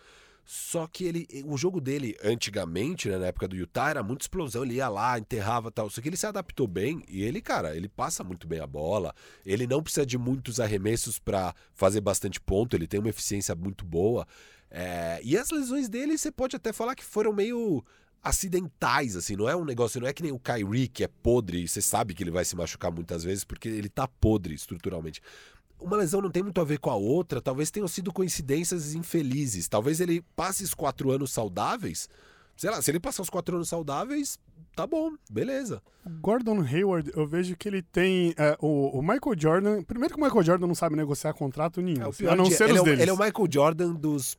só 0.46 0.88
que 0.88 1.04
ele, 1.04 1.28
o 1.46 1.56
jogo 1.58 1.80
dele 1.80 2.18
antigamente, 2.24 3.08
né, 3.08 3.18
na 3.20 3.28
época 3.28 3.48
do 3.48 3.56
Utah, 3.56 3.90
era 3.92 4.02
muita 4.02 4.24
explosão, 4.24 4.64
ele 4.64 4.76
ia 4.76 4.90
lá, 4.90 5.20
enterrava 5.20 5.68
e 5.68 5.72
tal, 5.72 5.90
só 5.92 6.02
que 6.02 6.10
ele 6.10 6.18
se 6.18 6.26
adaptou 6.26 6.66
bem 6.68 7.04
e 7.08 7.22
ele, 7.24 7.40
cara, 7.40 7.76
ele 7.76 7.88
passa 7.88 8.24
muito 8.24 8.48
bem 8.48 8.60
a 8.60 8.66
bola, 8.66 9.14
ele 9.46 9.68
não 9.68 9.84
precisa 9.84 10.06
de 10.08 10.18
muitos 10.18 10.60
arremessos 10.60 11.20
pra 11.20 11.54
fazer 11.76 12.02
bastante 12.02 12.42
ponto, 12.42 12.76
ele 12.76 12.88
tem 12.88 13.00
uma 13.00 13.10
eficiência 13.10 13.54
muito 13.54 13.86
boa, 13.86 14.26
é, 14.72 15.20
e 15.24 15.38
as 15.38 15.50
lesões 15.50 15.90
dele, 15.90 16.18
você 16.18 16.32
pode 16.32 16.56
até 16.56 16.72
falar 16.72 16.96
que 16.96 17.04
foram 17.04 17.34
meio 17.34 17.84
acidentais, 18.22 19.16
assim, 19.16 19.36
não 19.36 19.48
é 19.48 19.56
um 19.56 19.64
negócio, 19.64 20.00
não 20.02 20.08
é 20.08 20.14
que 20.14 20.22
nem 20.22 20.32
o 20.32 20.40
Kyrie, 20.40 20.88
que 20.90 21.04
é 21.04 21.08
podre, 21.08 21.68
você 21.68 21.82
sabe 21.82 22.14
que 22.14 22.22
ele 22.24 22.32
vai 22.32 22.44
se 22.44 22.56
machucar 22.56 22.92
muitas 22.92 23.24
vezes, 23.24 23.44
porque 23.44 23.70
ele 23.70 23.88
tá 23.90 24.08
podre 24.08 24.54
estruturalmente 24.54 25.22
uma 25.80 25.98
lesão 25.98 26.22
não 26.22 26.30
tem 26.30 26.44
muito 26.44 26.60
a 26.60 26.64
ver 26.64 26.78
com 26.78 26.90
a 26.90 26.96
outra, 26.96 27.42
talvez 27.42 27.72
tenham 27.72 27.88
sido 27.88 28.12
coincidências 28.12 28.94
infelizes. 28.94 29.68
Talvez 29.68 30.00
ele 30.00 30.22
passe 30.36 30.64
os 30.64 30.74
quatro 30.74 31.12
anos 31.12 31.32
saudáveis. 31.32 32.10
Sei 32.56 32.70
lá, 32.70 32.82
se 32.82 32.92
ele 32.92 33.00
passar 33.00 33.22
os 33.22 33.30
quatro 33.30 33.56
anos 33.56 33.70
saudáveis, 33.70 34.38
tá 34.76 34.86
bom, 34.86 35.14
beleza. 35.32 35.82
O 36.06 36.10
Gordon 36.10 36.62
Hayward, 36.62 37.10
eu 37.16 37.26
vejo 37.26 37.56
que 37.56 37.70
ele 37.70 37.82
tem. 37.82 38.34
é, 38.38 38.58
o, 38.60 39.00
o 39.00 39.02
Michael 39.02 39.36
Jordan. 39.38 39.84
Primeiro 39.84 40.14
que 40.14 40.20
o 40.20 40.24
Michael 40.24 40.44
Jordan 40.44 40.68
não 40.68 40.76
sabe 40.76 40.98
negociar 40.98 41.34
contrato 41.34 41.82
nenhum. 41.82 42.02
É 42.02 42.28
a 42.30 42.36
não 42.36 42.44
dia- 42.44 42.58
ser 42.58 42.66
os 42.74 42.80
é 42.80 42.84
deles. 42.84 43.00
ele 43.00 43.10
é 43.12 43.14
o 43.14 43.18
Michael 43.18 43.48
Jordan 43.50 43.94
dos 43.94 44.38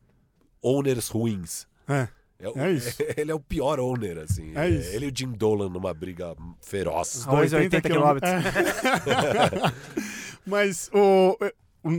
owners 0.62 1.08
ruins. 1.08 1.66
É. 1.88 2.08
o- 2.48 2.58
É 2.58 2.70
isso. 2.72 2.96
Ele 3.16 3.30
é 3.30 3.34
o 3.34 3.40
pior 3.40 3.78
owner, 3.80 4.18
assim. 4.18 4.56
É 4.56 4.68
isso. 4.68 4.94
Ele 4.94 5.06
e 5.06 5.08
o 5.10 5.12
Jim 5.16 5.32
Dolan 5.32 5.68
numa 5.68 5.92
briga 5.92 6.34
feroz. 6.60 7.26
A 7.28 7.32
80 7.34 7.80
quilômetros. 7.82 8.30
É. 8.30 8.40
Mas 10.46 10.90
o, 10.92 11.36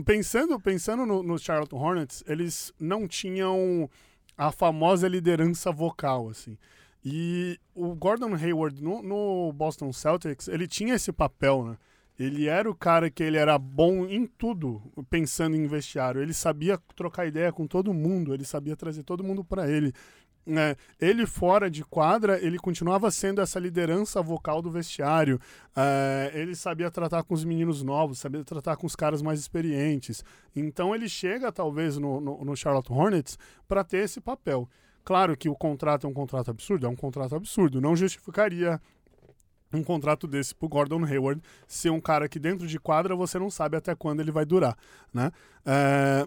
pensando, 0.04 0.60
pensando 0.60 1.06
no, 1.06 1.22
no 1.24 1.38
Charlotte 1.38 1.76
Hornets, 1.76 2.24
eles 2.28 2.74
não 2.80 3.08
tinham 3.08 3.90
a 4.38 4.52
famosa 4.52 5.08
liderança 5.08 5.72
vocal, 5.72 6.30
assim. 6.30 6.58
E 7.04 7.60
o 7.74 7.96
Gordon 7.96 8.34
Hayward 8.36 8.82
no, 8.84 9.02
no 9.02 9.52
Boston 9.54 9.92
Celtics, 9.94 10.48
ele 10.48 10.68
tinha 10.68 10.96
esse 10.96 11.12
papel, 11.12 11.64
né? 11.66 11.78
Ele 12.22 12.48
era 12.48 12.70
o 12.70 12.76
cara 12.76 13.10
que 13.10 13.24
ele 13.24 13.38
era 13.38 13.58
bom 13.58 14.06
em 14.06 14.28
tudo, 14.28 14.82
pensando 15.10 15.56
em 15.56 15.66
vestiário. 15.66 16.22
Ele 16.22 16.34
sabia 16.34 16.80
trocar 16.96 17.26
ideia 17.26 17.52
com 17.52 17.66
todo 17.66 17.94
mundo, 17.94 18.34
ele 18.34 18.46
sabia 18.46 18.76
trazer 18.76 19.04
todo 19.04 19.24
mundo 19.24 19.44
para 19.44 19.70
ele. 19.70 19.92
É, 20.48 20.76
ele 21.00 21.26
fora 21.26 21.70
de 21.70 21.84
quadra, 21.84 22.44
ele 22.44 22.58
continuava 22.58 23.10
sendo 23.12 23.42
essa 23.42 23.60
liderança 23.60 24.22
vocal 24.22 24.62
do 24.62 24.70
vestiário. 24.70 25.40
É, 25.76 26.32
ele 26.36 26.56
sabia 26.56 26.92
tratar 26.92 27.24
com 27.24 27.34
os 27.34 27.44
meninos 27.44 27.82
novos, 27.82 28.20
sabia 28.20 28.44
tratar 28.44 28.76
com 28.76 28.86
os 28.86 28.96
caras 28.96 29.22
mais 29.22 29.40
experientes. 29.40 30.24
Então 30.56 30.94
ele 30.94 31.10
chega, 31.10 31.52
talvez, 31.52 31.98
no, 31.98 32.22
no, 32.22 32.46
no 32.46 32.56
Charlotte 32.56 32.92
Hornets 32.92 33.38
para 33.68 33.84
ter 33.84 34.04
esse 34.04 34.22
papel. 34.22 34.70
Claro 35.04 35.36
que 35.36 35.50
o 35.50 35.56
contrato 35.56 36.06
é 36.06 36.10
um 36.10 36.14
contrato 36.14 36.52
absurdo, 36.52 36.86
é 36.86 36.90
um 36.90 36.96
contrato 36.96 37.36
absurdo. 37.36 37.82
Não 37.82 37.96
justificaria 37.96 38.80
um 39.74 39.84
contrato 39.84 40.28
desse 40.28 40.54
pro 40.54 40.68
Gordon 40.68 41.04
Hayward 41.06 41.42
ser 41.68 41.90
um 41.92 42.02
cara 42.02 42.28
que 42.28 42.40
dentro 42.40 42.68
de 42.68 42.80
quadra 42.80 43.16
você 43.16 43.40
não 43.40 43.50
sabe 43.50 43.78
até 43.78 43.96
quando 43.96 44.20
ele 44.20 44.32
vai 44.32 44.46
durar, 44.46 44.78
né? 45.14 45.32
É, 45.66 46.26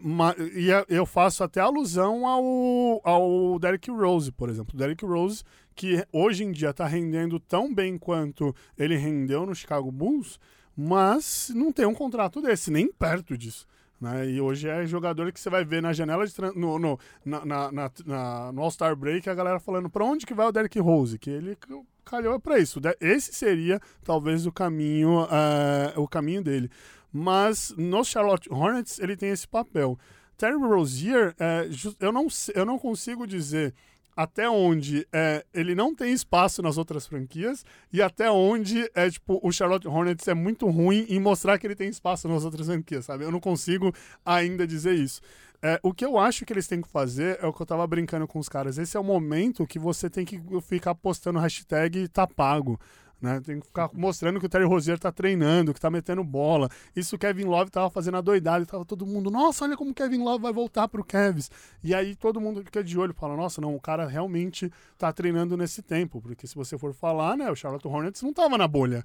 e 0.55 0.73
a- 0.73 0.85
eu 0.89 1.05
faço 1.05 1.43
até 1.45 1.61
alusão 1.61 2.27
ao, 2.27 3.01
ao 3.05 3.59
Derrick 3.59 3.91
Rose, 3.91 4.31
por 4.33 4.49
exemplo. 4.49 4.77
Derrick 4.77 5.05
Rose, 5.05 5.43
que 5.75 6.07
hoje 6.13 6.45
em 6.45 6.53
dia 6.53 6.73
tá 6.73 6.87
rendendo 6.87 7.39
tão 7.41 7.75
bem 7.75 7.99
quanto 7.99 8.55
ele 8.79 8.97
rendeu 8.97 9.45
no 9.45 9.55
Chicago 9.55 9.91
Bulls, 9.91 10.39
mas 10.77 11.51
não 11.55 11.73
tem 11.73 11.87
um 11.87 11.95
contrato 11.95 12.41
desse, 12.41 12.71
nem 12.71 12.91
perto 12.91 13.37
disso. 13.37 13.67
Né? 14.01 14.29
E 14.31 14.41
hoje 14.41 14.69
é 14.69 14.85
jogador 14.87 15.33
que 15.33 15.41
você 15.41 15.49
vai 15.49 15.65
ver 15.65 15.81
na 15.81 15.93
janela 15.93 16.27
de 16.27 16.35
no, 16.57 16.79
no, 16.79 16.99
na, 17.25 17.45
na- 17.45 17.71
na- 18.05 18.53
no 18.53 18.63
All-Star 18.63 18.95
Break 18.97 19.29
a 19.31 19.35
galera 19.35 19.61
falando 19.61 19.89
pra 19.89 20.05
onde 20.05 20.27
que 20.27 20.35
vai 20.35 20.47
o 20.47 20.53
Derrick 20.53 20.79
Rose, 20.81 21.19
que 21.19 21.31
ele 21.31 21.57
calhou 22.05 22.39
pra 22.39 22.59
isso. 22.59 22.81
De- 22.81 22.97
Esse 23.01 23.33
seria 23.33 23.81
talvez 24.05 24.47
o 24.47 24.53
caminho, 24.53 25.27
eh, 25.31 25.93
o 25.97 26.07
caminho 26.09 26.43
dele. 26.43 26.71
Mas 27.13 27.73
no 27.77 28.05
Charlotte 28.05 28.49
Hornets 28.53 28.99
ele 28.99 29.17
tem 29.17 29.31
esse 29.31 29.47
papel. 29.47 29.99
Terry 30.37 30.57
Rozier, 30.57 31.35
eh, 31.39 31.69
eu, 32.01 32.13
não, 32.13 32.27
eu 32.55 32.65
não 32.65 32.79
consigo 32.79 33.27
dizer 33.27 33.73
até 34.17 34.49
onde 34.49 35.05
é, 35.13 35.45
ele 35.53 35.75
não 35.75 35.93
tem 35.93 36.13
espaço 36.13 36.63
nas 36.63 36.79
outras 36.79 37.05
franquias 37.05 37.65
e 37.93 38.01
até 38.01 38.31
onde 38.31 38.89
é 38.95 39.11
tipo 39.11 39.41
o 39.43 39.51
Charlotte 39.51 39.89
Hornets 39.89 40.29
é 40.29 40.35
muito 40.35 40.69
ruim 40.69 41.05
em 41.09 41.19
mostrar 41.19 41.59
que 41.59 41.67
ele 41.67 41.75
tem 41.75 41.89
espaço 41.89 42.29
nas 42.29 42.45
outras 42.45 42.67
franquias, 42.69 43.05
sabe? 43.07 43.25
Eu 43.25 43.33
não 43.33 43.41
consigo 43.41 43.93
ainda 44.25 44.69
dizer 44.69 44.95
isso. 44.95 45.21
É, 45.67 45.81
o 45.83 45.95
que 45.95 46.05
eu 46.05 46.19
acho 46.19 46.45
que 46.45 46.53
eles 46.53 46.67
têm 46.67 46.83
que 46.83 46.89
fazer 46.91 47.39
é 47.41 47.47
o 47.47 47.53
que 47.53 47.63
eu 47.63 47.65
tava 47.65 47.87
brincando 47.87 48.29
com 48.29 48.39
os 48.39 48.51
caras. 48.51 48.77
Esse 48.77 48.99
é 48.99 49.01
o 49.01 49.03
momento 49.03 49.67
que 49.67 49.79
você 49.79 50.11
tem 50.11 50.23
que 50.23 50.39
ficar 50.61 50.95
postando 50.95 51.39
hashtag 51.39 52.07
tá 52.09 52.27
pago. 52.27 52.79
Né? 53.19 53.41
Tem 53.41 53.59
que 53.59 53.67
ficar 53.69 53.89
mostrando 53.95 54.39
que 54.39 54.45
o 54.45 54.49
Terry 54.51 54.67
Rozier 54.67 54.99
tá 54.99 55.11
treinando, 55.11 55.73
que 55.73 55.81
tá 55.81 55.91
metendo 55.91 56.23
bola. 56.23 56.69
Isso 56.95 57.17
o 57.17 57.19
Kevin 57.19 57.45
Love 57.45 57.71
tava 57.71 57.89
fazendo 57.89 58.19
a 58.19 58.21
doidada 58.21 58.67
tava 58.67 58.85
todo 58.85 59.07
mundo, 59.07 59.31
nossa, 59.31 59.65
olha 59.65 59.75
como 59.75 59.93
o 59.93 59.95
Kevin 59.95 60.19
Love 60.19 60.43
vai 60.43 60.53
voltar 60.53 60.87
pro 60.87 61.03
Cavs. 61.03 61.51
E 61.83 61.95
aí 61.95 62.15
todo 62.15 62.39
mundo 62.39 62.63
fica 62.63 62.85
de 62.85 62.99
olho 62.99 63.15
fala, 63.15 63.35
nossa, 63.35 63.63
não, 63.63 63.75
o 63.75 63.81
cara 63.81 64.07
realmente 64.07 64.71
tá 64.99 65.11
treinando 65.15 65.57
nesse 65.57 65.81
tempo. 65.81 66.21
Porque 66.21 66.47
se 66.47 66.55
você 66.55 66.77
for 66.77 66.93
falar, 66.93 67.39
né, 67.39 67.51
o 67.51 67.57
Charlotte 67.57 67.89
Hornets 67.89 68.21
não 68.21 68.35
tava 68.35 68.59
na 68.59 68.69
bolha. 68.69 69.03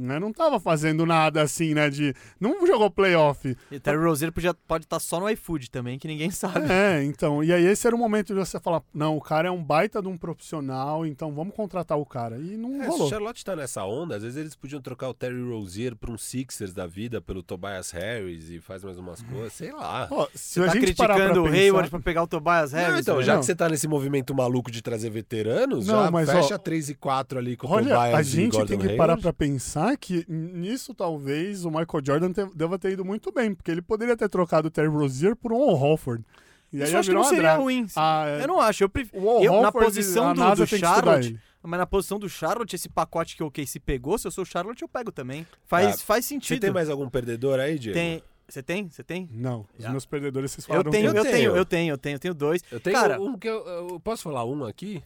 Né? 0.00 0.18
Não 0.18 0.32
tava 0.32 0.58
fazendo 0.58 1.04
nada 1.06 1.42
assim, 1.42 1.74
né? 1.74 1.88
De. 1.90 2.14
Não 2.40 2.66
jogou 2.66 2.90
playoff. 2.90 3.56
E 3.70 3.76
o 3.76 3.80
Terry 3.80 3.98
Rozier 3.98 4.32
podia, 4.32 4.54
pode 4.54 4.84
estar 4.84 4.98
só 5.00 5.20
no 5.20 5.28
iFood 5.30 5.70
também, 5.70 5.98
que 5.98 6.08
ninguém 6.08 6.30
sabe. 6.32 6.70
É, 6.70 7.02
então. 7.04 7.42
E 7.44 7.52
aí 7.52 7.64
esse 7.66 7.86
era 7.86 7.94
o 7.94 7.98
momento 7.98 8.34
de 8.34 8.40
você 8.40 8.58
falar, 8.60 8.82
não, 8.94 9.16
o 9.16 9.20
cara 9.20 9.48
é 9.48 9.50
um 9.50 9.62
baita 9.62 10.00
de 10.02 10.08
um 10.08 10.16
profissional, 10.16 11.04
então 11.06 11.32
vamos 11.32 11.54
contratar 11.54 11.98
o 11.98 12.06
cara. 12.06 12.36
E 12.38 12.56
não 12.56 12.76
É, 12.80 12.84
se 12.84 12.88
rolou. 12.88 13.06
o 13.06 13.10
Charlotte 13.10 13.44
tá 13.44 13.54
nessa 13.54 13.84
onda, 13.84 14.16
às 14.16 14.22
vezes 14.22 14.36
eles 14.38 14.54
podiam 14.56 14.80
trocar 14.80 15.08
o 15.08 15.14
Terry 15.14 15.40
Rozier 15.42 15.94
pra 15.94 16.10
um 16.10 16.18
Sixers 16.18 16.72
da 16.72 16.86
vida, 16.86 17.20
pelo 17.20 17.42
Tobias 17.42 17.90
Harris 17.90 18.50
e 18.50 18.60
faz 18.60 18.82
mais 18.82 18.98
umas 18.98 19.22
coisas, 19.22 19.52
sei 19.52 19.72
lá. 19.72 20.08
Ó, 20.10 20.26
se 20.34 20.54
Você 20.54 20.60
a 20.60 20.66
tá 20.66 20.72
gente 20.78 20.94
parar 20.94 21.14
pra 21.14 21.24
criticando 21.24 21.40
o 21.42 21.50
pensar- 21.50 21.62
Hayward 21.62 21.90
pra 21.90 22.00
pegar 22.00 22.22
o 22.22 22.26
Tobias 22.26 22.72
Não, 22.72 22.78
Harris? 22.80 23.00
então, 23.00 23.14
velho? 23.16 23.26
já 23.26 23.32
Não. 23.34 23.40
que 23.40 23.46
você 23.46 23.54
tá 23.54 23.68
nesse 23.68 23.86
movimento 23.88 24.34
maluco 24.34 24.70
de 24.70 24.82
trazer 24.82 25.10
veteranos, 25.10 25.86
Não, 25.86 26.04
já 26.04 26.10
mas, 26.10 26.30
fecha 26.30 26.54
ó, 26.54 26.58
3 26.58 26.88
e 26.88 26.94
4 26.94 27.38
ali 27.38 27.56
com 27.56 27.66
o 27.66 27.70
Olha, 27.70 27.94
Tobias 27.94 28.14
a 28.14 28.20
e 28.20 28.24
gente 28.24 28.66
tem 28.66 28.78
que 28.78 28.88
parar 28.96 29.12
Hayward. 29.14 29.22
pra 29.22 29.32
pensar 29.32 29.89
que 29.96 30.24
nisso 30.28 30.94
talvez 30.94 31.64
o 31.64 31.68
Michael 31.70 32.02
Jordan 32.04 32.32
te- 32.32 32.54
deva 32.54 32.78
ter 32.78 32.92
ido 32.92 33.04
muito 33.04 33.30
bem, 33.32 33.54
porque 33.54 33.70
ele 33.70 33.82
poderia 33.82 34.16
ter 34.16 34.28
trocado 34.28 34.68
o 34.68 34.70
Terry 34.70 34.88
Rozier 34.88 35.34
por 35.36 35.52
um 35.52 35.60
Horford. 35.60 36.24
E 36.72 36.76
aí 36.78 36.84
Isso 36.84 36.94
eu 36.94 37.00
acho 37.00 37.08
que 37.08 37.14
não 37.14 37.22
uma 37.22 37.28
seria 37.30 37.54
ruim. 37.56 37.86
Ah, 37.96 38.24
é. 38.28 38.42
Eu 38.44 38.48
não 38.48 38.60
acho. 38.60 38.84
Eu, 38.84 38.88
pref... 38.88 39.10
Eu 39.12 39.60
na 39.60 39.72
posição 39.72 40.32
do, 40.32 40.54
do 40.54 40.66
Charlotte, 40.66 41.38
mas 41.62 41.78
na 41.78 41.86
posição 41.86 42.18
do 42.18 42.28
Charlotte, 42.28 42.76
esse 42.76 42.88
pacote 42.88 43.36
que 43.36 43.42
o 43.42 43.50
KC 43.50 43.80
pegou, 43.80 44.16
se 44.18 44.26
eu 44.26 44.30
sou 44.30 44.42
o 44.42 44.46
Charlotte, 44.46 44.80
eu 44.82 44.88
pego 44.88 45.10
também. 45.10 45.44
Faz, 45.66 45.96
Ah, 45.96 45.98
faz 45.98 46.24
Você 46.24 46.28
sentido. 46.34 46.60
tem 46.60 46.70
mais 46.70 46.88
algum 46.88 47.08
perdedor 47.08 47.58
aí, 47.58 47.78
Diego? 47.78 47.98
Tem- 47.98 48.22
Você 48.48 48.62
tem? 48.62 48.88
Você 48.88 49.02
tem? 49.04 49.28
Não, 49.32 49.64
os 49.78 49.84
Já. 49.84 49.90
meus 49.90 50.04
perdedores 50.06 50.50
vocês 50.52 50.64
Eu 50.64 50.68
falaram 50.68 50.90
tenho, 50.90 51.06
eu 51.06 51.12
tenho. 51.12 51.24
tenho, 51.24 51.56
eu 51.56 51.64
tenho, 51.64 51.92
eu 51.92 51.98
tenho, 51.98 52.14
eu 52.14 52.18
tenho 52.18 52.34
dois. 52.34 52.62
Eu 52.70 52.80
tenho 52.80 52.96
Cara, 52.96 53.20
um 53.20 53.36
que 53.38 53.48
eu, 53.48 53.64
eu- 53.66 54.00
Posso 54.00 54.22
falar 54.24 54.44
um 54.44 54.64
aqui? 54.64 55.02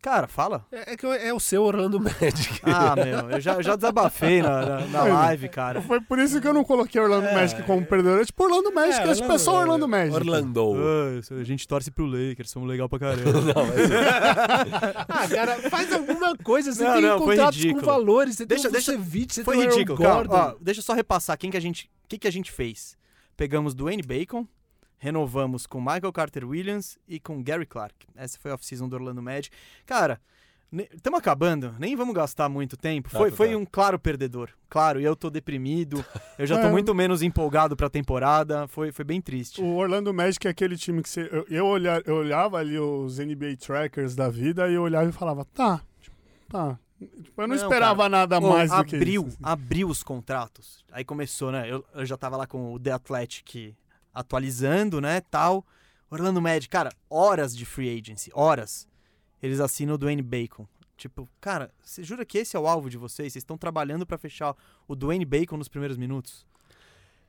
Cara, 0.00 0.28
fala. 0.28 0.64
É, 0.70 0.92
é 0.92 0.96
que 0.96 1.04
é 1.06 1.34
o 1.34 1.40
seu 1.40 1.62
Orlando 1.64 1.98
Magic. 2.00 2.60
Ah, 2.62 2.94
meu, 2.94 3.30
eu 3.32 3.40
já, 3.40 3.54
eu 3.54 3.62
já 3.62 3.74
desabafei 3.74 4.40
na, 4.40 4.64
na, 4.64 4.80
na 4.86 5.02
live, 5.04 5.48
cara. 5.48 5.82
Foi 5.82 6.00
por 6.00 6.18
isso 6.18 6.40
que 6.40 6.46
eu 6.46 6.54
não 6.54 6.62
coloquei 6.64 7.00
Orlando 7.00 7.26
É. 7.26 7.34
Magic 7.34 7.62
como 7.64 7.84
perdedor. 7.84 8.20
É 8.20 8.24
tipo 8.24 8.44
Orlando 8.44 8.72
Magic, 8.72 9.00
é, 9.08 9.14
tipo, 9.14 9.32
é 9.32 9.38
só 9.38 9.58
Orlando 9.60 9.88
Magic. 9.88 10.14
Orlando. 10.14 10.74
Ah, 10.76 11.34
a 11.40 11.44
gente 11.44 11.66
torce 11.66 11.90
pro 11.90 12.06
Lakers, 12.06 12.50
somos 12.50 12.68
legal 12.68 12.88
pra 12.88 12.98
caramba. 13.00 13.32
Não, 13.42 13.66
mas... 13.66 13.90
ah, 15.08 15.28
cara, 15.28 15.68
faz 15.70 15.92
alguma 15.92 16.36
coisa. 16.36 16.72
Você 16.72 16.84
Não, 16.84 16.92
tem 16.94 17.02
não, 17.02 17.18
contratos 17.18 17.64
com 17.64 17.80
valores. 17.80 18.36
Você 18.36 18.46
Deixa- 18.46 18.62
tem 18.64 18.70
o 18.70 18.72
deixa- 18.72 18.92
Vucevic, 18.96 19.34
você 19.34 19.44
Foi 19.44 19.56
tem 19.56 19.64
o 19.64 19.68
Aaron 19.68 19.78
ridículo. 19.78 19.98
Gordon. 19.98 20.34
Ó, 20.34 20.54
deixa 20.60 20.78
eu 20.80 20.84
só 20.84 20.94
repassar 20.94 21.36
quem 21.36 21.50
que 21.50 21.56
a 21.56 21.60
gente, 21.60 21.90
o 22.04 22.08
que 22.08 22.18
que 22.18 22.28
a 22.28 22.32
gente 22.32 22.52
fez. 22.52 22.96
Pegamos 23.36 23.74
Dwayne 23.74 24.02
Bacon, 24.02 24.46
renovamos 24.98 25.66
com 25.66 25.80
Michael 25.80 26.12
Carter 26.12 26.44
Williams 26.48 26.98
e 27.08 27.18
com 27.20 27.42
Gary 27.42 27.66
Clark. 27.66 27.94
Essa 28.16 28.38
foi 28.38 28.50
a 28.50 28.54
off-season 28.54 28.88
do 28.88 28.96
Orlando 28.96 29.22
Magic. 29.22 29.50
Cara, 29.86 30.20
estamos 30.92 31.18
acabando, 31.18 31.74
nem 31.78 31.96
vamos 31.96 32.14
gastar 32.14 32.48
muito 32.48 32.76
tempo. 32.76 33.08
Tá, 33.10 33.18
Foi, 33.18 33.30
tá, 33.30 33.36
foi 33.36 33.50
tá. 33.52 33.56
um 33.56 33.64
claro 33.64 33.98
perdedor. 33.98 34.50
Claro, 34.68 35.00
e 35.00 35.04
eu 35.04 35.16
tô 35.16 35.30
deprimido. 35.30 36.04
Eu 36.38 36.46
já 36.46 36.56
tô 36.60 36.66
É. 36.66 36.70
muito 36.70 36.94
menos 36.94 37.22
empolgado 37.22 37.74
pra 37.76 37.88
temporada. 37.88 38.66
Foi, 38.68 38.92
foi 38.92 39.04
bem 39.04 39.20
triste. 39.20 39.62
O 39.62 39.76
Orlando 39.76 40.12
Magic 40.12 40.46
é 40.46 40.50
aquele 40.50 40.76
time 40.76 41.02
que 41.02 41.08
você. 41.08 41.28
Eu, 41.32 41.46
eu, 41.48 41.66
olhar, 41.66 42.02
eu 42.06 42.16
olhava 42.16 42.58
ali 42.58 42.78
os 42.78 43.18
NBA 43.18 43.56
trackers 43.58 44.14
da 44.14 44.28
vida 44.28 44.68
e 44.68 44.74
eu 44.74 44.82
olhava 44.82 45.08
e 45.08 45.12
falava, 45.12 45.44
tá, 45.46 45.80
tá. 46.48 46.78
Tipo, 47.22 47.42
eu 47.42 47.46
não, 47.46 47.54
Não, 47.54 47.62
esperava 47.62 48.08
nada 48.08 48.38
Ô, 48.38 48.50
mais 48.50 48.72
do 48.72 48.84
que 48.84 48.96
abriu, 48.96 49.22
isso. 49.28 49.36
assim. 49.40 49.52
abriu 49.52 49.88
os 49.88 50.02
contratos. 50.02 50.84
Aí 50.90 51.04
começou, 51.04 51.52
né? 51.52 51.70
Eu, 51.70 51.84
eu 51.94 52.04
já 52.04 52.16
tava 52.16 52.36
lá 52.36 52.44
com 52.44 52.74
o 52.74 52.78
The 52.80 52.90
Athletic 52.90 53.72
atualizando, 54.12 55.00
né, 55.00 55.20
tal. 55.20 55.66
Orlando 56.10 56.40
Magic, 56.40 56.68
cara, 56.68 56.90
horas 57.10 57.54
de 57.56 57.64
free 57.66 57.98
agency, 57.98 58.30
horas. 58.34 58.88
Eles 59.42 59.60
assinam 59.60 59.94
o 59.94 59.98
Dwayne 59.98 60.22
Bacon. 60.22 60.66
Tipo, 60.96 61.28
cara, 61.40 61.70
você 61.82 62.02
jura 62.02 62.24
que 62.24 62.38
esse 62.38 62.56
é 62.56 62.60
o 62.60 62.66
alvo 62.66 62.90
de 62.90 62.96
vocês? 62.96 63.32
Vocês 63.32 63.42
estão 63.42 63.56
trabalhando 63.56 64.04
pra 64.06 64.18
fechar 64.18 64.56
o 64.88 64.96
Dwayne 64.96 65.24
Bacon 65.24 65.56
nos 65.56 65.68
primeiros 65.68 65.96
minutos? 65.96 66.44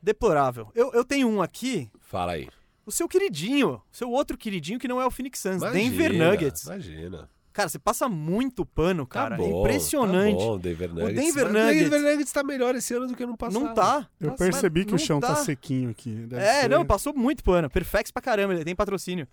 Deplorável. 0.02 0.72
Eu, 0.74 0.92
eu 0.94 1.04
tenho 1.04 1.28
um 1.28 1.42
aqui, 1.42 1.92
Fala 2.00 2.32
aí. 2.32 2.48
o 2.86 2.92
seu 2.92 3.08
queridinho, 3.08 3.74
o 3.74 3.82
seu 3.92 4.10
outro 4.10 4.38
queridinho 4.38 4.80
que 4.80 4.88
não 4.88 5.00
é 5.00 5.06
o 5.06 5.12
Phoenix 5.12 5.40
Suns, 5.40 5.58
Imagina, 5.62 5.74
Denver 5.74 6.14
Nuggets. 6.14 6.64
Imagina. 6.64 7.30
Cara, 7.52 7.68
você 7.68 7.80
passa 7.80 8.08
muito 8.08 8.66
pano, 8.66 9.06
Tá 9.06 9.14
cara. 9.22 9.36
bom, 9.38 9.44
é 9.44 9.60
impressionante. 9.62 10.38
Tá 10.38 10.46
bom, 10.46 10.58
Denver 10.60 10.94
Nuggets. 10.94 11.16
Denver 11.16 11.44
Mas 11.46 11.54
Nuggets- 11.54 11.88
O 11.88 11.90
Denver 11.90 12.12
Nuggets 12.12 12.32
tá 12.32 12.44
melhor 12.44 12.76
esse 12.76 12.94
ano 12.94 13.08
do 13.08 13.16
que 13.16 13.26
no 13.26 13.36
passado. 13.36 13.62
Não 13.64 13.74
tá. 13.74 14.08
Eu 14.20 14.30
Tá- 14.32 14.36
percebi 14.38 14.86
que 14.86 14.94
o 14.96 15.00
chão 15.00 15.20
tá. 15.20 15.30
tá. 15.30 15.36
sequinho 15.38 15.90
aqui. 15.90 16.12
Deve 16.28 16.42
É, 16.44 16.62
ser- 16.62 16.70
não, 16.70 16.86
passou 16.86 17.14
muito 17.14 17.44
pano. 17.44 17.70
Perfex 17.70 18.12
pra 18.12 18.22
caramba, 18.22 18.54
ele 18.54 18.64
tem 18.64 18.76
patrocínio. 18.76 19.28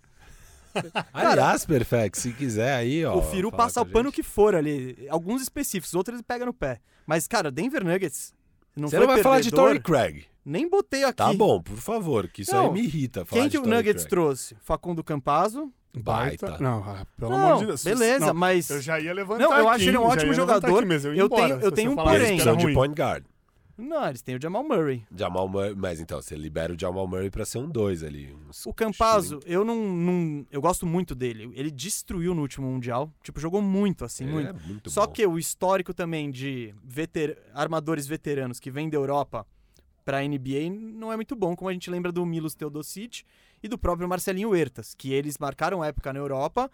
Aliás, 1.13 1.65
Perfect, 1.65 2.19
se 2.19 2.33
quiser 2.33 2.75
aí, 2.75 3.03
ó. 3.05 3.17
o 3.17 3.21
Firu 3.21 3.51
passa 3.51 3.81
o 3.81 3.85
pano 3.85 4.11
que 4.11 4.21
for 4.23 4.55
ali. 4.55 5.07
Alguns 5.09 5.41
específicos, 5.41 5.93
outros 5.95 6.15
ele 6.15 6.23
pega 6.23 6.45
no 6.45 6.53
pé. 6.53 6.79
Mas, 7.05 7.27
cara, 7.27 7.49
Denver 7.51 7.83
Nuggets. 7.83 8.33
Não 8.75 8.87
Você 8.87 8.99
não 8.99 9.07
vai 9.07 9.23
falar 9.23 9.39
de 9.41 9.49
perdedor, 9.49 9.65
Torrey 9.65 9.79
Craig. 9.81 10.25
Nem 10.45 10.69
botei 10.69 11.03
aqui. 11.03 11.15
Tá 11.17 11.33
bom, 11.33 11.61
por 11.61 11.77
favor, 11.77 12.27
que 12.27 12.43
isso 12.43 12.53
Não, 12.53 12.67
aí 12.67 12.73
me 12.73 12.81
irrita. 12.83 13.25
Falar 13.25 13.41
Quem 13.41 13.49
de 13.49 13.57
que 13.59 13.63
o 13.63 13.67
Nuggets 13.67 14.03
Craig. 14.03 14.09
trouxe? 14.09 14.55
Facundo 14.61 15.03
Campazzo. 15.03 15.71
Baita. 16.01 16.57
Não, 16.59 16.79
ah, 16.83 17.05
pelo 17.17 17.31
Não, 17.31 17.37
amor 17.47 17.59
de 17.59 17.65
Deus. 17.67 17.83
beleza, 17.83 18.27
Não, 18.27 18.33
mas. 18.33 18.69
Eu 18.69 18.81
já 18.81 18.99
ia 18.99 19.13
levantar 19.13 19.43
Não, 19.43 19.51
eu 19.57 19.67
aqui, 19.69 19.75
acho 19.81 19.89
ele 19.89 19.97
um 19.97 20.03
ótimo 20.03 20.33
jogador. 20.33 20.83
aqui 20.83 20.93
ia 21.07 21.09
Eu 21.21 21.25
embora, 21.25 21.47
tenho- 21.47 21.59
eu 21.61 21.71
tenho 21.71 21.89
um 21.91 21.93
Eles 21.93 22.03
porém. 22.03 22.27
precisam 22.37 22.55
de 22.57 22.73
point 22.73 22.95
guard. 22.95 23.23
Não, 23.79 24.07
eles 24.09 24.23
têm 24.23 24.35
o 24.35 24.41
Jamal 24.41 24.63
Murray. 24.63 25.03
Jamal 25.15 25.47
Murray, 25.47 25.75
mas 25.77 25.99
então, 25.99 26.19
você 26.19 26.35
libera 26.35 26.73
o 26.73 26.79
Jamal 26.79 27.07
Murray 27.07 27.29
pra 27.29 27.45
ser 27.45 27.59
um 27.59 27.69
dois 27.69 28.03
ali. 28.03 28.35
uns 28.49 28.65
O 28.65 28.73
Campazzo, 28.73 29.39
eu 29.45 29.63
não, 29.63 29.75
não- 29.75 30.45
Eu 30.51 30.59
gosto 30.59 30.83
muito 30.83 31.13
dele. 31.13 31.51
Ele 31.53 31.69
destruiu 31.69 32.33
no 32.33 32.41
último 32.41 32.65
Mundial. 32.65 33.11
Tipo, 33.21 33.39
jogou 33.39 33.61
muito, 33.61 34.03
assim, 34.03 34.23
Ele 34.23 34.33
muito. 34.33 34.49
é 34.49 34.53
muito 34.67 34.89
Só 34.89 35.05
bom. 35.05 35.13
que 35.13 35.23
o 35.27 35.37
histórico 35.37 35.93
também 35.93 36.31
de 36.31 36.73
veter... 36.83 37.37
armadores 37.53 38.07
veteranos 38.07 38.59
que 38.59 38.71
vêm 38.71 38.89
da 38.89 38.97
Europa 38.97 39.45
pra 40.07 40.25
NBA 40.25 40.69
não 40.71 41.11
é 41.11 41.17
muito 41.17 41.35
bom, 41.35 41.53
como 41.53 41.69
a 41.69 41.73
gente 41.73 41.89
lembra 41.89 42.13
do 42.13 42.25
Milos 42.25 42.55
Teodosic 42.55 43.25
e 43.61 43.67
do 43.67 43.77
próprio 43.77 44.07
Marcelinho 44.07 44.51
Huertas, 44.51 44.95
que 44.95 45.11
eles 45.11 45.37
marcaram 45.37 45.83
época 45.83 46.13
na 46.13 46.19
Europa. 46.19 46.71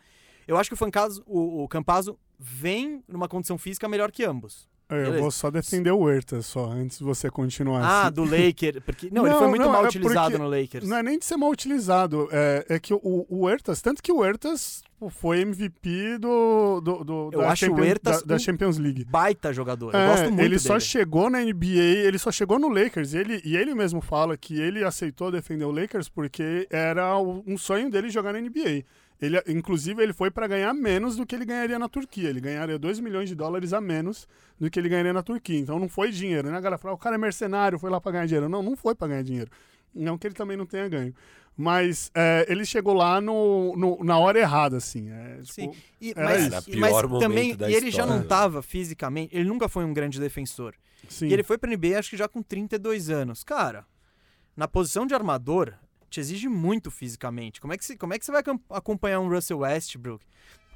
Eu 0.48 0.56
acho 0.56 0.70
que 0.70 0.76
o, 0.76 0.78
Fancaso, 0.78 1.24
o, 1.26 1.64
o 1.64 1.68
Campazzo 1.68 2.16
vem 2.38 3.04
numa 3.08 3.28
condição 3.28 3.58
física 3.58 3.90
melhor 3.90 4.12
que 4.12 4.24
ambos. 4.24 4.70
Eu 4.90 4.98
Beleza. 4.98 5.20
vou 5.22 5.32
só 5.32 5.50
defender 5.50 5.92
o 5.92 5.98
Huertas 6.00 6.46
só, 6.46 6.66
antes 6.70 7.00
de 7.00 7.04
você 7.04 7.30
continuar. 7.30 7.82
Ah, 7.84 8.02
assim. 8.04 8.14
do 8.14 8.24
Laker. 8.26 8.82
Porque, 8.82 9.10
não, 9.12 9.24
ele 9.24 9.32
Não, 9.34 9.40
foi 9.40 9.48
muito 9.48 9.62
não, 9.64 9.72
mal 9.72 9.86
é 9.86 9.88
utilizado 9.88 10.38
no 10.38 10.48
Lakers. 10.48 10.88
Não 10.88 10.98
é 10.98 11.02
nem 11.04 11.18
de 11.18 11.26
ser 11.26 11.36
mal 11.38 11.50
utilizado, 11.50 12.28
é, 12.32 12.66
é 12.70 12.80
que 12.80 12.94
o, 12.94 13.00
o 13.30 13.44
Huertas, 13.46 13.82
tanto 13.82 14.04
que 14.04 14.12
o 14.12 14.18
Huertas 14.18 14.84
foi 15.10 15.42
MVP 15.42 16.18
do, 16.18 16.80
do, 16.82 17.04
do- 17.04 17.30
Eu 17.34 17.40
da, 17.42 17.52
acho 17.52 17.66
o 17.66 17.70
Champions, 17.70 17.86
Huertas 17.88 18.22
da, 18.24 18.36
da 18.36 18.40
Champions 18.40 18.78
League. 18.78 19.04
Baita 19.06 19.52
jogador. 19.52 19.94
Eu 19.94 20.00
É, 20.00 20.08
gosto 20.10 20.26
muito 20.28 20.42
ele 20.42 20.60
só 20.60 20.74
dele. 20.74 20.82
chegou 20.86 21.30
na 21.30 21.40
NBA, 21.42 22.06
ele 22.06 22.18
só 22.20 22.32
chegou 22.32 22.60
no 22.60 22.70
Lakers. 22.70 23.14
E 23.14 23.18
ele, 23.18 23.42
e 23.44 23.58
ele 23.58 23.74
mesmo 23.74 24.00
fala 24.02 24.38
que 24.38 24.60
ele 24.60 24.84
aceitou 24.84 25.32
defender 25.32 25.66
o 25.66 25.72
Lakers 25.72 26.08
porque 26.08 26.68
era 26.70 27.18
o- 27.18 27.44
um 27.48 27.58
sonho 27.58 27.90
dele 27.90 28.10
jogar 28.10 28.32
na 28.34 28.40
NBA. 28.40 28.84
Ele, 29.24 29.42
inclusive, 29.48 30.02
ele 30.04 30.12
foi 30.14 30.30
para 30.30 30.48
ganhar 30.48 30.74
menos 30.74 31.16
do 31.16 31.26
que 31.26 31.34
ele 31.36 31.46
ganharia 31.46 31.80
na 31.80 31.88
Turquia. 31.88 32.30
Ele 32.30 32.42
ganharia 32.42 32.78
2 32.78 33.00
milhões 33.00 33.30
de 33.30 33.36
dólares 33.36 33.72
a 33.74 33.80
menos 33.80 34.28
do 34.60 34.70
que 34.70 34.80
ele 34.80 34.90
ganharia 34.90 35.14
na 35.14 35.24
Turquia. 35.24 35.58
Então 35.60 35.80
não 35.80 35.88
foi 35.88 36.12
dinheiro, 36.12 36.50
né? 36.50 36.58
A 36.58 36.62
galera 36.62 36.78
fala, 36.78 36.94
o 36.94 36.98
cara 36.98 37.16
é 37.16 37.18
mercenário, 37.18 37.80
foi 37.80 37.90
lá 37.90 38.02
para 38.02 38.12
ganhar 38.14 38.26
dinheiro. 38.26 38.50
Não, 38.50 38.62
não 38.62 38.76
foi 38.76 38.94
para 38.96 39.08
ganhar 39.08 39.24
dinheiro. 39.24 39.50
Não 39.96 40.18
que 40.18 40.28
ele 40.28 40.34
também 40.36 40.58
não 40.58 40.66
tenha 40.66 40.88
ganho. 40.90 41.14
Mas 41.56 42.10
é, 42.16 42.46
ele 42.50 42.66
chegou 42.66 42.94
lá 42.96 43.22
no, 43.22 43.76
no- 43.78 44.04
na 44.04 44.18
hora 44.18 44.40
errada, 44.40 44.78
assim. 44.78 45.10
É, 45.12 45.36
tipo, 45.42 45.54
Sim. 45.54 45.72
E, 46.02 46.12
Era 46.16 46.24
mas. 46.26 46.46
Era 46.52 46.64
e- 46.68 46.76
mas 46.78 46.90
pior 46.92 47.08
momento 47.08 47.22
também, 47.22 47.56
da 47.56 47.70
e 47.70 47.76
ele 47.76 47.92
já 47.92 48.02
história. 48.04 48.22
não 48.22 48.28
tava 48.28 48.62
fisicamente, 48.64 49.36
ele 49.36 49.48
nunca 49.48 49.70
foi 49.70 49.86
um 49.86 49.94
grande 49.94 50.20
defensor. 50.20 50.74
sim. 51.08 51.28
E 51.28 51.34
ele 51.34 51.44
foi 51.44 51.58
pra 51.58 51.70
NBA 51.70 52.00
acho 52.00 52.10
que 52.10 52.18
já 52.18 52.28
com 52.28 52.42
32 52.42 53.10
anos. 53.12 53.44
Cara, 53.44 53.86
na 54.58 54.68
posição 54.68 55.06
de 55.06 55.14
armador, 55.14 55.74
te 56.14 56.20
exige 56.20 56.48
muito 56.48 56.92
fisicamente. 56.92 57.60
Como 57.60 57.74
é 57.74 57.78
que, 57.78 57.84
você- 57.84 57.98
como 57.98 58.14
é 58.14 58.20
que 58.20 58.26
você 58.26 58.32
vai 58.32 58.42
acom- 58.42 58.60
acompanhar 58.70 59.20
um 59.20 59.28
Russell 59.30 59.60
Westbrook? 59.60 60.24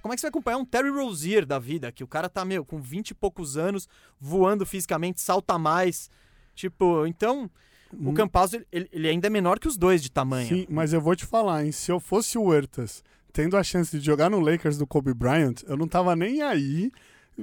Como 0.01 0.13
é 0.13 0.15
que 0.15 0.21
você 0.21 0.25
vai 0.25 0.29
acompanhar 0.29 0.57
um 0.57 0.65
Terry 0.65 0.89
Rozier 0.89 1.45
da 1.45 1.59
vida? 1.59 1.91
Que 1.91 2.03
o 2.03 2.07
cara 2.07 2.27
tá, 2.29 2.43
meu, 2.43 2.65
com 2.65 2.81
20 2.81 3.11
e 3.11 3.13
poucos 3.13 3.55
anos, 3.57 3.87
voando 4.19 4.65
fisicamente, 4.65 5.21
salta 5.21 5.57
mais. 5.59 6.09
Tipo, 6.55 7.05
então, 7.05 7.49
o 7.93 8.09
Hum. 8.09 8.13
Campazzo, 8.13 8.61
ele, 8.71 8.89
ele 8.91 9.07
ainda 9.07 9.27
é 9.27 9.29
menor 9.29 9.59
que 9.59 9.67
os 9.67 9.77
dois 9.77 10.01
de 10.01 10.09
tamanho. 10.11 10.47
Sim, 10.47 10.65
mas 10.69 10.91
eu 10.93 11.01
vou 11.01 11.15
te 11.15 11.25
falar, 11.25 11.65
hein? 11.65 11.71
Se 11.71 11.91
eu 11.91 11.99
fosse 11.99 12.37
o 12.37 12.43
Huertas, 12.43 13.03
tendo 13.31 13.55
a 13.57 13.63
chance 13.63 13.97
de 13.99 14.03
jogar 14.05 14.29
no 14.29 14.39
Lakers 14.39 14.77
do 14.77 14.87
Kobe 14.87 15.13
Bryant, 15.13 15.61
eu 15.67 15.77
não 15.77 15.87
tava 15.87 16.15
nem 16.15 16.41
aí. 16.41 16.91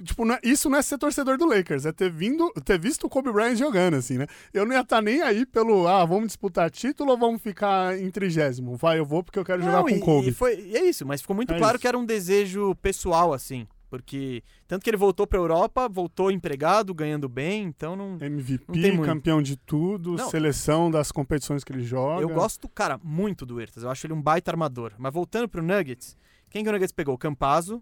Tipo, 0.02 0.24
não 0.24 0.34
é- 0.34 0.40
isso 0.42 0.68
não 0.68 0.76
é 0.78 0.82
ser 0.82 0.98
torcedor 0.98 1.38
do 1.38 1.46
Lakers, 1.46 1.86
é 1.86 1.92
ter 1.92 2.10
vindo, 2.10 2.50
ter 2.64 2.78
visto 2.78 3.04
o 3.04 3.08
Kobe 3.08 3.30
Bryant 3.32 3.56
jogando, 3.56 3.94
assim, 3.94 4.18
né? 4.18 4.26
Eu 4.52 4.66
não 4.66 4.72
ia 4.74 4.80
estar 4.80 5.00
nem 5.00 5.22
aí 5.22 5.46
pelo, 5.46 5.86
ah, 5.86 6.04
vamos 6.04 6.26
disputar 6.28 6.68
título 6.70 7.12
ou 7.12 7.18
vamos 7.18 7.40
ficar 7.40 7.96
em 7.98 8.10
trigésimo? 8.10 8.76
Vai, 8.76 8.98
eu 8.98 9.04
vou 9.06 9.22
porque 9.22 9.38
eu 9.38 9.44
quero 9.44 9.62
jogar 9.62 9.76
Não, 9.76 9.82
com 9.84 9.90
e, 9.90 9.98
o 9.98 10.00
Kobe. 10.00 10.28
E, 10.28 10.32
foi, 10.32 10.58
e 10.60 10.76
é 10.76 10.84
isso, 10.84 11.06
mas 11.06 11.20
ficou 11.20 11.36
muito 11.36 11.52
É 11.52 11.58
claro 11.58 11.76
isso. 11.76 11.80
que 11.80 11.86
era 11.86 11.96
um 11.96 12.04
desejo 12.04 12.74
pessoal, 12.76 13.32
assim. 13.32 13.68
Porque 13.88 14.42
tanto 14.66 14.82
que 14.82 14.90
ele 14.90 14.96
voltou 14.96 15.24
pra 15.24 15.38
Europa, 15.38 15.88
voltou 15.88 16.28
empregado, 16.28 16.92
ganhando 16.92 17.28
bem, 17.28 17.62
então 17.62 17.94
não. 17.94 18.18
MVP, 18.20 18.64
não 18.96 19.04
campeão 19.04 19.40
de 19.40 19.56
tudo, 19.56 20.16
Não. 20.16 20.28
seleção 20.28 20.90
das 20.90 21.12
competições 21.12 21.62
que 21.62 21.72
ele 21.72 21.84
joga. 21.84 22.20
Eu 22.20 22.28
gosto, 22.30 22.68
cara, 22.68 22.98
muito 23.04 23.46
do 23.46 23.54
Huertas. 23.54 23.84
Eu 23.84 23.90
acho 23.90 24.04
ele 24.04 24.14
um 24.14 24.20
baita 24.20 24.50
armador. 24.50 24.92
Mas 24.98 25.12
voltando 25.14 25.48
pro 25.48 25.62
Nuggets, 25.62 26.16
quem 26.50 26.64
que 26.64 26.68
o 26.68 26.72
Nuggets 26.72 26.90
pegou? 26.90 27.16
Campazzo, 27.16 27.80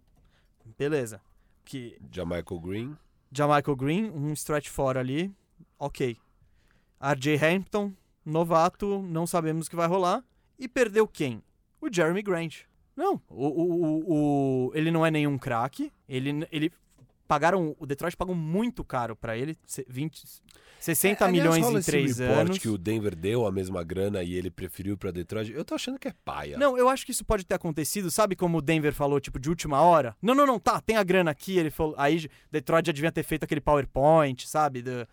beleza. 0.78 1.18
Que 1.64 1.96
Jamichael 2.10 2.60
Green. 2.60 2.96
Jamichael 3.30 3.76
Green, 3.76 4.10
um 4.10 4.32
stretch 4.32 4.68
fora 4.68 5.00
ali, 5.00 5.32
ok. 5.78 6.16
RJ 7.00 7.36
Hampton, 7.44 7.92
novato, 8.24 9.02
não 9.02 9.26
sabemos 9.26 9.66
o 9.66 9.70
que 9.70 9.76
vai 9.76 9.86
rolar. 9.88 10.22
E 10.58 10.68
perdeu 10.68 11.06
quem? 11.08 11.42
O 11.80 11.92
Jeremy 11.92 12.22
Grant. 12.22 12.60
Não, 12.94 13.20
o, 13.28 13.46
o, 13.46 13.72
o- 13.72 14.66
o- 14.68 14.72
ele 14.74 14.90
não 14.90 15.04
é 15.04 15.10
nenhum 15.10 15.38
craque. 15.38 15.90
Ele, 16.08 16.46
ele 16.52 16.70
pagaram, 17.32 17.74
o 17.78 17.86
Detroit 17.86 18.14
pagou 18.14 18.34
muito 18.34 18.84
caro 18.84 19.16
pra 19.16 19.38
ele, 19.38 19.56
se- 19.66 19.86
20, 19.88 20.22
60 20.78 21.24
É, 21.24 21.28
aliás, 21.28 21.56
milhões 21.56 21.74
em 21.74 21.90
três 21.90 22.20
anos. 22.20 22.58
que 22.58 22.68
o 22.68 22.76
Denver 22.76 23.16
deu 23.16 23.46
a 23.46 23.50
mesma 23.50 23.82
grana 23.82 24.22
e 24.22 24.34
ele 24.34 24.50
preferiu 24.50 24.98
pra 24.98 25.10
Detroit. 25.10 25.50
Eu 25.50 25.64
tô 25.64 25.74
achando 25.74 25.98
que 25.98 26.08
é 26.08 26.12
paia. 26.24 26.58
Não, 26.58 26.76
eu 26.76 26.90
acho 26.90 27.06
que 27.06 27.10
isso 27.12 27.24
pode 27.24 27.46
ter 27.46 27.54
acontecido, 27.54 28.10
sabe 28.10 28.36
como 28.36 28.58
o 28.58 28.60
Denver 28.62 28.92
falou, 28.92 29.18
tipo, 29.18 29.38
de 29.38 29.48
última 29.48 29.80
hora? 29.80 30.14
Não, 30.20 30.34
não, 30.34 30.44
não, 30.46 30.58
tá, 30.58 30.78
tem 30.80 30.96
a 30.96 31.02
grana 31.02 31.30
aqui, 31.30 31.56
ele 31.56 31.70
falou, 31.70 31.94
aí 31.96 32.28
Detroit 32.50 32.86
já 32.86 32.92
devia 32.92 33.10
ter 33.10 33.22
feito 33.22 33.44
aquele 33.44 33.60
PowerPoint, 33.62 34.46
sabe? 34.46 34.82
do- 34.82 35.08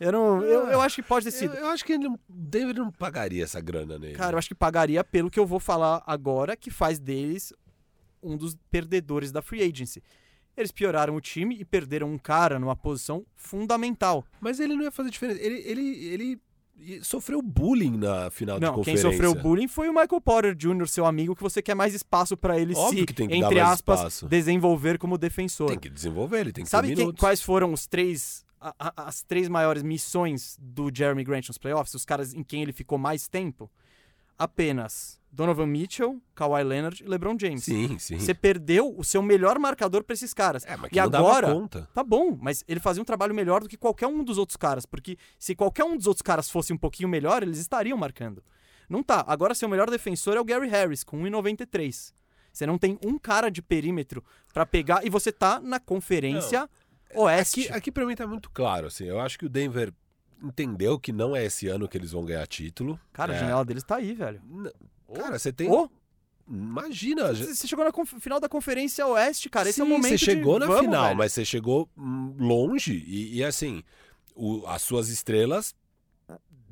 eu 0.00 0.10
não, 0.10 0.42
eu, 0.42 0.66
eu 0.70 0.80
acho 0.80 0.96
que 0.96 1.02
pode 1.04 1.24
ter 1.26 1.32
Eu, 1.36 1.38
sido. 1.38 1.54
eu 1.54 1.68
acho 1.68 1.84
que 1.84 1.92
ele 1.92 2.04
não- 2.08 2.18
Denver 2.28 2.74
não 2.74 2.90
pagaria 2.90 3.44
essa 3.44 3.60
grana 3.60 3.96
nele. 3.96 4.14
Cara, 4.14 4.34
eu 4.34 4.38
acho 4.38 4.48
que 4.48 4.54
pagaria 4.54 5.04
pelo 5.04 5.30
que 5.30 5.38
eu 5.38 5.46
vou 5.46 5.60
falar 5.60 6.02
agora, 6.04 6.56
que 6.56 6.68
faz 6.68 6.98
deles 6.98 7.52
um 8.20 8.36
dos 8.36 8.56
perdedores 8.70 9.30
da 9.30 9.40
free 9.40 9.62
agency. 9.62 10.02
Eles 10.56 10.70
pioraram 10.70 11.16
o 11.16 11.20
time 11.20 11.56
e 11.58 11.64
perderam 11.64 12.12
um 12.12 12.18
cara 12.18 12.58
numa 12.58 12.76
posição 12.76 13.24
fundamental. 13.34 14.24
Mas 14.40 14.60
ele 14.60 14.74
não 14.74 14.82
ia 14.84 14.90
fazer 14.90 15.10
diferença. 15.10 15.40
Ele, 15.40 15.56
ele, 15.64 15.82
ele 16.06 16.40
sofreu 17.02 17.40
bullying 17.42 17.96
na 17.96 18.30
final 18.30 18.58
de 18.58 18.66
Não, 18.66 18.74
quem 18.74 18.94
conferência. 18.94 19.10
sofreu 19.10 19.34
bullying 19.34 19.68
foi 19.68 19.88
o 19.88 19.92
Michael 19.92 20.20
Porter 20.20 20.54
Jr., 20.54 20.86
seu 20.86 21.06
amigo, 21.06 21.34
que 21.34 21.42
você 21.42 21.60
quer 21.62 21.74
mais 21.74 21.94
espaço 21.94 22.36
pra 22.36 22.58
ele 22.58 22.74
Óbvio 22.74 23.00
se, 23.00 23.06
que 23.06 23.12
tem 23.14 23.28
que 23.28 23.40
dar 23.40 23.46
entre 23.46 23.60
aspas, 23.60 23.98
espaço. 23.98 24.28
desenvolver 24.28 24.98
como 24.98 25.16
defensor. 25.18 25.68
Tem 25.68 25.78
que 25.78 25.88
desenvolver, 25.90 26.40
ele 26.40 26.52
tem 26.52 26.64
que 26.64 26.70
Sabe 26.70 26.94
quem- 26.94 27.12
quais 27.12 27.40
foram 27.40 27.72
os 27.72 27.86
três, 27.86 28.44
a- 28.60 28.74
a- 28.78 29.08
as 29.08 29.22
três 29.22 29.48
maiores 29.48 29.82
missões 29.82 30.56
do 30.60 30.90
Jeremy 30.94 31.24
Grant 31.24 31.48
nos 31.48 31.58
playoffs? 31.58 31.94
Os 31.94 32.04
caras 32.04 32.34
em 32.34 32.42
quem 32.42 32.62
ele 32.62 32.72
ficou 32.72 32.98
mais 32.98 33.26
tempo? 33.28 33.70
Apenas 34.38 35.20
Donovan 35.34 35.66
Mitchell, 35.66 36.20
Kawhi 36.34 36.62
Leonard 36.62 37.02
e 37.02 37.08
LeBron 37.08 37.36
James. 37.38 37.64
Sim, 37.64 37.98
sim. 37.98 38.18
Você 38.18 38.32
perdeu 38.32 38.94
o 38.96 39.02
seu 39.02 39.20
melhor 39.20 39.58
marcador 39.58 40.04
pra 40.04 40.14
esses 40.14 40.32
caras. 40.32 40.64
É, 40.64 40.76
mas 40.76 40.90
que 40.90 40.98
e 40.98 41.02
não 41.02 41.06
agora, 41.06 41.52
conta. 41.52 41.88
tá 41.92 42.04
bom, 42.04 42.38
mas 42.40 42.64
ele 42.68 42.78
fazia 42.78 43.02
um 43.02 43.04
trabalho 43.04 43.34
melhor 43.34 43.60
do 43.60 43.68
que 43.68 43.76
qualquer 43.76 44.06
um 44.06 44.22
dos 44.22 44.38
outros 44.38 44.56
caras, 44.56 44.86
porque 44.86 45.16
se 45.38 45.54
qualquer 45.54 45.84
um 45.84 45.96
dos 45.96 46.06
outros 46.06 46.22
caras 46.22 46.48
fosse 46.48 46.72
um 46.72 46.78
pouquinho 46.78 47.08
melhor, 47.08 47.42
eles 47.42 47.58
estariam 47.58 47.98
marcando. 47.98 48.44
Não 48.88 49.02
tá. 49.02 49.24
Agora 49.26 49.54
seu 49.54 49.68
melhor 49.68 49.90
defensor 49.90 50.36
é 50.36 50.40
o 50.40 50.44
Gary 50.44 50.68
Harris 50.68 51.02
com 51.02 51.20
1,93. 51.22 52.12
Você 52.52 52.66
não 52.66 52.78
tem 52.78 52.96
um 53.04 53.18
cara 53.18 53.50
de 53.50 53.60
perímetro 53.60 54.22
pra 54.52 54.64
pegar 54.64 55.04
e 55.04 55.10
você 55.10 55.32
tá 55.32 55.58
na 55.58 55.80
conferência 55.80 56.70
oeste. 57.12 57.62
Aqui, 57.62 57.72
aqui 57.72 57.92
pra 57.92 58.06
mim 58.06 58.14
tá 58.14 58.26
muito 58.26 58.48
claro, 58.50 58.86
assim. 58.86 59.04
Eu 59.04 59.18
acho 59.18 59.36
que 59.36 59.46
o 59.46 59.48
Denver 59.48 59.92
entendeu 60.42 60.98
que 60.98 61.12
não 61.12 61.34
é 61.34 61.44
esse 61.44 61.66
ano 61.68 61.88
que 61.88 61.96
eles 61.96 62.12
vão 62.12 62.24
ganhar 62.24 62.46
título. 62.46 62.98
Cara, 63.12 63.32
a 63.32 63.36
É. 63.36 63.38
janela 63.40 63.64
deles 63.64 63.82
tá 63.84 63.96
aí, 63.96 64.14
velho. 64.14 64.40
N- 64.50 64.72
Cara, 65.14 65.38
você 65.38 65.52
tem. 65.52 65.70
Ô, 65.70 65.88
Imagina. 66.48 67.32
você 67.34 67.66
chegou 67.66 67.84
na 67.84 67.92
final 68.20 68.38
da 68.38 68.48
conferência 68.48 69.06
oeste, 69.06 69.48
cara. 69.48 69.68
Esse 69.68 69.80
é 69.80 69.84
o 69.84 69.86
Sim, 69.86 69.92
momento 69.92 70.10
Você 70.10 70.18
chegou 70.18 70.54
de... 70.54 70.60
na 70.60 70.66
Vamos, 70.66 70.82
final, 70.82 71.04
velho. 71.06 71.16
mas 71.16 71.32
você 71.32 71.44
chegou 71.44 71.88
hum, 71.96 72.34
longe. 72.38 73.02
E, 73.06 73.36
e, 73.38 73.44
assim, 73.44 73.82
o- 74.34 74.66
as 74.66 74.82
suas 74.82 75.08
estrelas. 75.08 75.74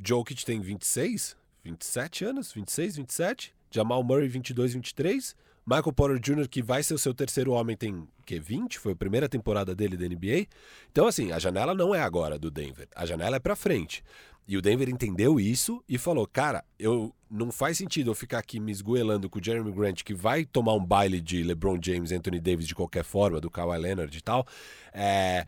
Jokic 0.04 0.44
tem 0.44 0.60
26, 0.60 1.36
27 1.62 2.24
anos, 2.24 2.52
26, 2.52 2.96
27. 2.96 3.54
Jamal 3.70 4.02
Murray, 4.02 4.28
22, 4.28 4.74
23. 4.74 5.34
Michael 5.66 5.92
Porter 5.92 6.18
Jr., 6.18 6.48
que 6.48 6.62
vai 6.62 6.82
ser 6.82 6.94
o 6.94 6.98
seu 6.98 7.14
terceiro 7.14 7.52
homem, 7.52 7.76
tem 7.76 8.06
que 8.26 8.38
20, 8.38 8.78
foi 8.78 8.92
a 8.92 8.96
primeira 8.96 9.28
temporada 9.28 9.74
dele 9.74 9.96
da 9.96 10.06
NBA. 10.06 10.46
Então, 10.90 11.06
assim, 11.06 11.32
a 11.32 11.38
janela 11.38 11.74
não 11.74 11.94
é 11.94 12.00
agora 12.00 12.38
do 12.38 12.50
Denver, 12.50 12.88
a 12.94 13.06
janela 13.06 13.36
é 13.36 13.40
pra 13.40 13.54
frente. 13.56 14.02
E 14.46 14.56
o 14.56 14.62
Denver 14.62 14.88
entendeu 14.88 15.38
isso 15.38 15.82
e 15.88 15.96
falou: 15.96 16.26
cara, 16.26 16.64
eu 16.78 17.14
não 17.30 17.52
faz 17.52 17.78
sentido 17.78 18.10
eu 18.10 18.14
ficar 18.14 18.38
aqui 18.38 18.58
me 18.58 18.72
esgoelando 18.72 19.30
com 19.30 19.38
o 19.38 19.42
Jeremy 19.42 19.70
Grant, 19.70 20.02
que 20.02 20.12
vai 20.12 20.44
tomar 20.44 20.74
um 20.74 20.84
baile 20.84 21.20
de 21.20 21.42
LeBron 21.42 21.78
James, 21.80 22.10
Anthony 22.10 22.40
Davis 22.40 22.66
de 22.66 22.74
qualquer 22.74 23.04
forma, 23.04 23.40
do 23.40 23.50
Kawhi 23.50 23.78
Leonard 23.78 24.16
e 24.16 24.20
tal. 24.20 24.46
É, 24.92 25.46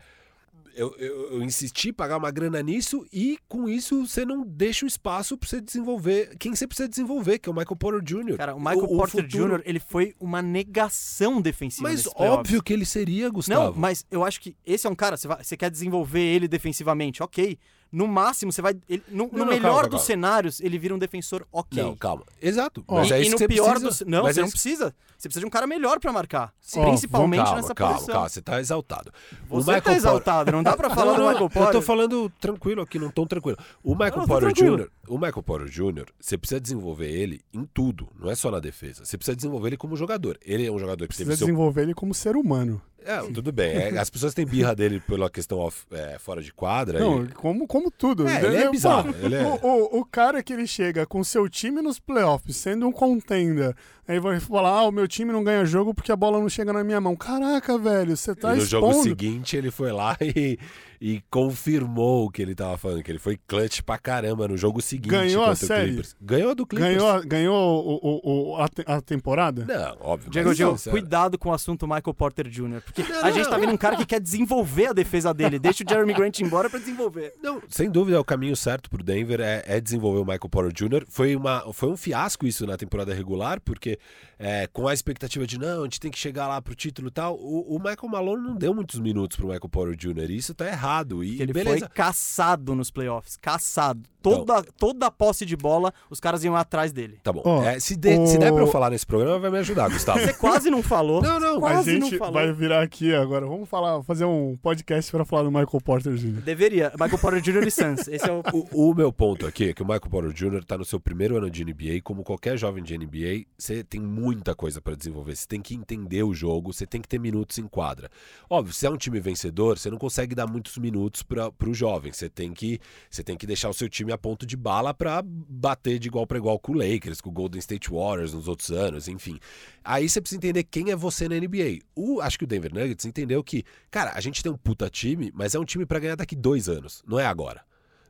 eu, 0.75 0.93
eu, 0.97 1.31
eu 1.33 1.43
insisti 1.43 1.89
em 1.89 1.93
pagar 1.93 2.17
uma 2.17 2.29
grana 2.29 2.61
nisso 2.61 3.05
e 3.11 3.37
com 3.47 3.67
isso 3.67 4.05
você 4.05 4.25
não 4.25 4.43
deixa 4.45 4.85
o 4.85 4.87
espaço 4.87 5.37
pra 5.37 5.47
você 5.49 5.61
desenvolver 5.61 6.35
quem 6.37 6.53
você 6.53 6.67
precisa 6.67 6.87
desenvolver, 6.89 7.39
que 7.39 7.47
é 7.47 7.51
o 7.51 7.55
Michael 7.55 7.75
Porter 7.77 8.01
Jr. 8.03 8.37
Cara, 8.37 8.53
o 8.55 8.59
Michael 8.59 8.79
O- 8.81 8.83
o 8.93 8.97
Porter 8.97 9.23
futuro- 9.23 9.57
Jr., 9.57 9.63
ele 9.65 9.79
foi 9.79 10.13
uma 10.19 10.41
negação 10.41 11.41
defensiva 11.41 11.87
Mas 11.89 12.07
óbvio 12.15 12.61
que 12.61 12.73
ele 12.73 12.85
seria, 12.85 13.29
Gustavo. 13.29 13.71
Não, 13.73 13.79
mas 13.79 14.05
eu 14.11 14.23
acho 14.23 14.39
que 14.41 14.55
esse 14.65 14.85
é 14.85 14.89
um 14.89 14.95
cara, 14.95 15.15
você, 15.17 15.27
vai- 15.27 15.43
você 15.43 15.55
quer 15.55 15.69
desenvolver 15.71 16.19
ele 16.21 16.47
defensivamente, 16.47 17.23
ok. 17.23 17.57
No 17.95 18.07
máximo, 18.07 18.51
você 18.51 18.61
vai. 18.61 18.75
ele- 18.89 19.03
no 19.09 19.29
no 19.31 19.37
não, 19.39 19.45
melhor 19.45 19.61
calma, 19.61 19.81
dos 19.83 19.89
calma. 19.91 20.05
cenários, 20.05 20.59
ele 20.59 20.77
vira 20.77 20.93
um 20.93 20.97
defensor 20.99 21.45
ok. 21.51 21.81
Não, 21.81 21.95
calma. 21.95 22.23
Exato. 22.41 22.83
Ó, 22.87 22.95
mas 22.95 23.09
e, 23.09 23.13
é 23.13 23.19
e 23.19 23.21
isso 23.21 23.31
no 23.31 23.37
que 23.37 23.43
você 23.43 23.47
pior 23.47 23.69
precisa. 23.79 23.87
dos. 23.89 24.01
Não, 24.11 24.23
mas 24.23 24.35
você 24.35 24.39
é 24.39 24.41
não 24.41 24.47
isso- 24.47 24.53
precisa. 24.57 24.95
Você 25.17 25.29
precisa 25.29 25.39
de 25.39 25.45
um 25.45 25.49
cara 25.49 25.65
melhor 25.65 25.97
pra 25.99 26.11
marcar. 26.11 26.53
Principalmente 26.73 27.43
calma, 27.43 27.55
nessa 27.55 27.73
calma, 27.73 27.93
posição. 27.93 28.13
calma, 28.13 28.29
você 28.29 28.41
tá 28.41 28.59
exaltado. 28.59 29.11
Você 29.47 29.55
o 29.55 29.57
Michael 29.59 29.81
tá 29.81 29.93
exaltado, 29.93 30.51
não 30.51 30.61
dá 30.61 30.75
pra 30.75 30.89
falar 30.93 31.13
Não, 31.17 31.23
do 31.23 31.29
Michael 31.29 31.49
Porter. 31.49 31.67
Eu 31.67 31.71
tô 31.71 31.81
falando 31.81 32.29
tranquilo 32.39 32.81
aqui, 32.81 32.99
não 32.99 33.09
tão 33.09 33.25
tranquilo. 33.25 33.57
O 33.81 33.91
Michael 33.93 34.11
Não, 34.17 34.27
tô 34.27 34.39
Porter. 34.39 34.51
Jr., 34.53 34.89
o 35.07 35.15
Michael 35.17 35.41
Porter 35.43 35.69
Jr., 35.69 36.05
você 36.19 36.37
precisa 36.37 36.59
desenvolver 36.59 37.09
ele 37.09 37.41
em 37.53 37.63
tudo, 37.63 38.09
não 38.19 38.29
é 38.29 38.35
só 38.35 38.51
na 38.51 38.59
defesa. 38.59 39.05
Você 39.05 39.17
precisa 39.17 39.37
desenvolver 39.37 39.69
ele 39.69 39.77
como 39.77 39.95
jogador. 39.95 40.37
Ele 40.43 40.65
é 40.67 40.71
um 40.71 40.77
jogador 40.77 41.05
que 41.05 41.15
Precisa 41.15 41.35
seu 41.37 41.45
desenvolver 41.47 41.83
ele 41.83 41.93
como 41.93 42.13
ser 42.13 42.35
humano. 42.35 42.81
É, 43.05 43.19
tudo 43.31 43.51
bem. 43.51 43.75
É, 43.75 43.97
as 43.99 44.09
pessoas 44.09 44.33
têm 44.33 44.45
birra 44.45 44.75
dele 44.75 44.99
pela 44.99 45.29
questão 45.29 45.59
off- 45.59 45.85
é, 45.91 46.17
fora 46.19 46.41
de 46.41 46.51
quadra. 46.53 46.99
Não, 46.99 47.23
e- 47.23 47.27
como, 47.29 47.67
como 47.67 47.91
tudo. 47.91 48.27
É, 48.27 48.37
ele 48.37 48.45
é 48.45 48.49
entendeu? 48.49 48.71
bizarro, 48.71 49.13
Pô, 49.13 49.25
ele 49.25 49.35
é- 49.35 49.43
O, 49.43 49.59
o, 49.97 49.99
o 49.99 50.05
cara 50.05 50.41
que 50.43 50.51
ele 50.53 50.65
chega 50.67 51.05
com 51.05 51.23
seu 51.23 51.47
time 51.47 51.81
nos 51.81 51.99
playoffs, 51.99 52.55
sendo 52.55 52.87
um 52.87 52.91
contender, 52.91 53.75
aí 54.07 54.19
vai 54.19 54.39
falar, 54.39 54.69
ah, 54.71 54.83
o 54.87 54.91
meu 54.91 55.07
time 55.07 55.31
não 55.31 55.43
ganha 55.43 55.65
jogo 55.65 55.93
porque 55.93 56.11
a 56.11 56.15
bola 56.15 56.39
não 56.39 56.49
chega 56.49 56.73
na 56.73 56.83
minha 56.83 56.99
mão. 56.99 57.15
Caraca, 57.15 57.77
velho, 57.77 58.15
você 58.17 58.33
tá 58.35 58.53
e 58.53 58.57
no 58.57 58.63
expondo... 58.63 58.87
jogo 58.93 59.03
seguinte 59.03 59.55
ele 59.55 59.69
foi 59.71 59.91
lá 59.91 60.17
e, 60.21 60.57
e 61.01 61.21
confirmou 61.29 62.25
o 62.25 62.29
que 62.29 62.41
ele 62.41 62.55
tava 62.55 62.77
falando, 62.77 63.03
que 63.03 63.11
ele 63.11 63.19
foi 63.19 63.37
clutch 63.47 63.81
pra 63.81 63.97
caramba 63.97 64.47
no 64.47 64.57
jogo 64.57 64.81
seguinte. 64.81 65.09
Ganhou 65.11 65.43
a 65.43 65.49
contra 65.49 65.63
o 65.65 65.67
série? 65.67 65.85
Clippers. 65.87 66.15
Ganhou 66.21 66.55
do 66.55 66.65
Clippers. 66.65 66.95
Ganhou, 66.97 67.23
ganhou 67.25 67.85
o, 67.85 67.99
o, 68.01 68.51
o- 68.53 68.61
a, 68.61 68.67
te- 68.67 68.83
a 68.85 69.01
temporada? 69.01 69.65
Não, 69.65 69.97
óbvio. 69.99 70.29
Diego, 70.31 70.53
Diego, 70.53 70.77
sério. 70.77 70.99
cuidado 70.99 71.37
com 71.37 71.49
o 71.49 71.53
assunto 71.53 71.85
Michael 71.87 72.13
Porter 72.13 72.47
Jr. 72.47 72.81
Porque 72.95 73.11
Não, 73.11 73.25
a 73.25 73.31
gente 73.31 73.43
não. 73.43 73.49
tá 73.51 73.57
vendo 73.57 73.73
um 73.73 73.77
cara 73.77 73.97
que 73.97 74.05
quer 74.05 74.21
desenvolver 74.21 74.87
a 74.87 74.93
defesa 74.93 75.33
dele. 75.33 75.59
Deixa 75.59 75.83
o 75.83 75.89
Jeremy 75.89 76.13
Grant 76.13 76.39
embora 76.39 76.69
pra 76.69 76.79
desenvolver. 76.79 77.33
Não, 77.43 77.61
sem 77.67 77.89
dúvida 77.91 78.15
é 78.15 78.19
o 78.19 78.23
caminho 78.23 78.55
certo 78.55 78.89
pro 78.89 79.03
Denver 79.03 79.41
é, 79.41 79.63
é 79.65 79.81
desenvolver 79.81 80.19
o 80.19 80.23
Michael 80.23 80.49
Porter 80.49 80.71
Jr. 80.71 81.05
Foi, 81.09 81.35
uma, 81.35 81.73
foi 81.73 81.89
um 81.89 81.97
fiasco 81.97 82.47
isso 82.47 82.65
na 82.65 82.77
temporada 82.77 83.13
regular, 83.13 83.59
porque 83.59 83.99
é, 84.39 84.67
com 84.67 84.87
a 84.87 84.93
expectativa 84.93 85.45
de 85.45 85.59
não, 85.59 85.81
a 85.81 85.83
gente 85.83 85.99
tem 85.99 86.09
que 86.09 86.17
chegar 86.17 86.47
lá 86.47 86.61
pro 86.61 86.73
título 86.73 87.09
e 87.09 87.11
tal, 87.11 87.35
o, 87.35 87.75
o 87.75 87.79
Michael 87.79 88.09
Malone 88.09 88.43
não 88.47 88.55
deu 88.55 88.73
muitos 88.73 88.99
minutos 88.99 89.35
pro 89.35 89.47
Michael 89.47 89.69
Porter 89.69 89.95
Jr. 89.95 90.29
E 90.31 90.37
isso 90.37 90.53
tá 90.53 90.65
errado. 90.65 91.21
E 91.21 91.41
ele 91.41 91.51
beleza. 91.51 91.79
foi 91.79 91.89
caçado 91.89 92.73
nos 92.73 92.89
playoffs. 92.89 93.35
Caçado. 93.37 94.07
Então. 94.31 94.45
Toda, 94.45 94.63
toda 94.77 95.05
a 95.07 95.11
posse 95.11 95.45
de 95.45 95.55
bola, 95.55 95.93
os 96.09 96.19
caras 96.19 96.43
iam 96.43 96.55
atrás 96.55 96.91
dele. 96.91 97.19
Tá 97.23 97.31
bom. 97.33 97.41
Ó, 97.45 97.63
É, 97.63 97.79
se, 97.79 97.95
de- 97.95 98.27
se 98.27 98.37
der 98.37 98.51
pra 98.53 98.61
eu 98.63 98.67
falar 98.67 98.89
nesse 98.89 99.05
programa, 99.05 99.39
vai 99.39 99.49
me 99.51 99.57
ajudar, 99.59 99.89
Gustavo. 99.89 100.19
Você 100.19 100.33
quase 100.33 100.69
não 100.69 100.81
falou. 100.83 101.21
Não, 101.25 101.39
não, 101.39 101.57
A 101.57 101.59
quase 101.59 101.91
gente 101.99 102.11
não 102.11 102.17
falou. 102.19 102.33
vai 102.33 102.51
virar 102.53 102.81
aqui 102.81 103.13
agora. 103.13 103.45
Vamos 103.45 103.67
falar, 103.69 104.01
fazer 104.03 104.25
um 104.25 104.57
podcast 104.61 105.11
pra 105.11 105.25
falar 105.25 105.43
do 105.43 105.49
Michael 105.51 105.81
Porter 105.83 106.13
Jr. 106.13 106.41
Deveria. 106.41 106.91
Michael 106.99 107.17
Porter 107.19 107.41
Jr. 107.41 107.67
e 107.67 107.71
Suns. 107.71 108.07
Esse 108.07 108.29
é 108.29 108.31
o... 108.33 108.43
O, 108.71 108.91
o 108.91 108.95
meu 108.95 109.11
ponto 109.11 109.45
aqui 109.45 109.69
é 109.69 109.73
que 109.73 109.81
o 109.81 109.85
Michael 109.85 110.09
Porter 110.09 110.31
Jr. 110.31 110.63
tá 110.63 110.77
no 110.77 110.85
seu 110.85 110.99
primeiro 110.99 111.35
ano 111.37 111.49
de 111.49 111.63
NBA, 111.65 112.01
como 112.03 112.23
qualquer 112.23 112.57
jovem 112.57 112.83
de 112.83 112.97
NBA, 112.97 113.45
você 113.57 113.83
tem 113.83 113.99
muita 113.99 114.55
coisa 114.55 114.81
para 114.81 114.95
desenvolver. 114.95 115.35
Você 115.35 115.47
tem 115.47 115.61
que 115.61 115.73
entender 115.75 116.23
o 116.23 116.33
jogo, 116.33 116.71
você 116.73 116.85
tem 116.85 117.01
que 117.01 117.07
ter 117.07 117.19
minutos 117.19 117.57
em 117.57 117.67
quadra. 117.67 118.09
Óbvio, 118.49 118.73
se 118.73 118.85
é 118.85 118.89
um 118.89 118.97
time 118.97 119.19
vencedor, 119.19 119.77
você 119.77 119.89
não 119.89 119.97
consegue 119.97 120.33
dar 120.35 120.47
muitos 120.47 120.77
minutos 120.77 121.21
para 121.23 121.51
o 121.67 121.73
jovem. 121.73 122.11
Você 122.13 122.29
tem 122.29 122.53
que 122.53 122.79
você 123.09 123.23
tem 123.23 123.35
que 123.37 123.45
deixar 123.47 123.69
o 123.69 123.73
seu 123.73 123.89
time 123.89 124.11
a 124.15 124.17
ponto 124.17 124.45
de 124.45 124.57
bala 124.57 124.93
para 124.93 125.21
bater 125.23 125.99
de 125.99 126.07
igual 126.07 126.25
para 126.25 126.37
igual 126.37 126.57
com 126.59 126.71
o 126.71 126.75
Lakers, 126.75 127.21
com 127.21 127.29
o 127.29 127.33
Golden 127.33 127.59
State 127.59 127.89
Warriors 127.91 128.33
nos 128.33 128.47
outros 128.47 128.71
anos, 128.71 129.07
enfim. 129.07 129.39
Aí 129.83 130.09
você 130.09 130.19
precisa 130.19 130.37
entender 130.37 130.63
quem 130.63 130.91
é 130.91 130.95
você 130.95 131.29
na 131.29 131.35
NBA. 131.35 131.79
O, 131.95 132.19
acho 132.21 132.37
que 132.37 132.43
o 132.43 132.47
Denver 132.47 132.73
Nuggets 132.73 133.05
entendeu 133.05 133.43
que, 133.43 133.63
cara, 133.91 134.11
a 134.15 134.19
gente 134.21 134.41
tem 134.41 134.51
um 134.51 134.57
puta 134.57 134.89
time, 134.89 135.31
mas 135.35 135.53
é 135.55 135.59
um 135.59 135.65
time 135.65 135.85
para 135.85 135.99
ganhar 135.99 136.15
daqui 136.15 136.35
dois 136.35 136.67
anos, 136.67 137.03
não 137.07 137.19
é 137.19 137.25
agora. 137.25 137.61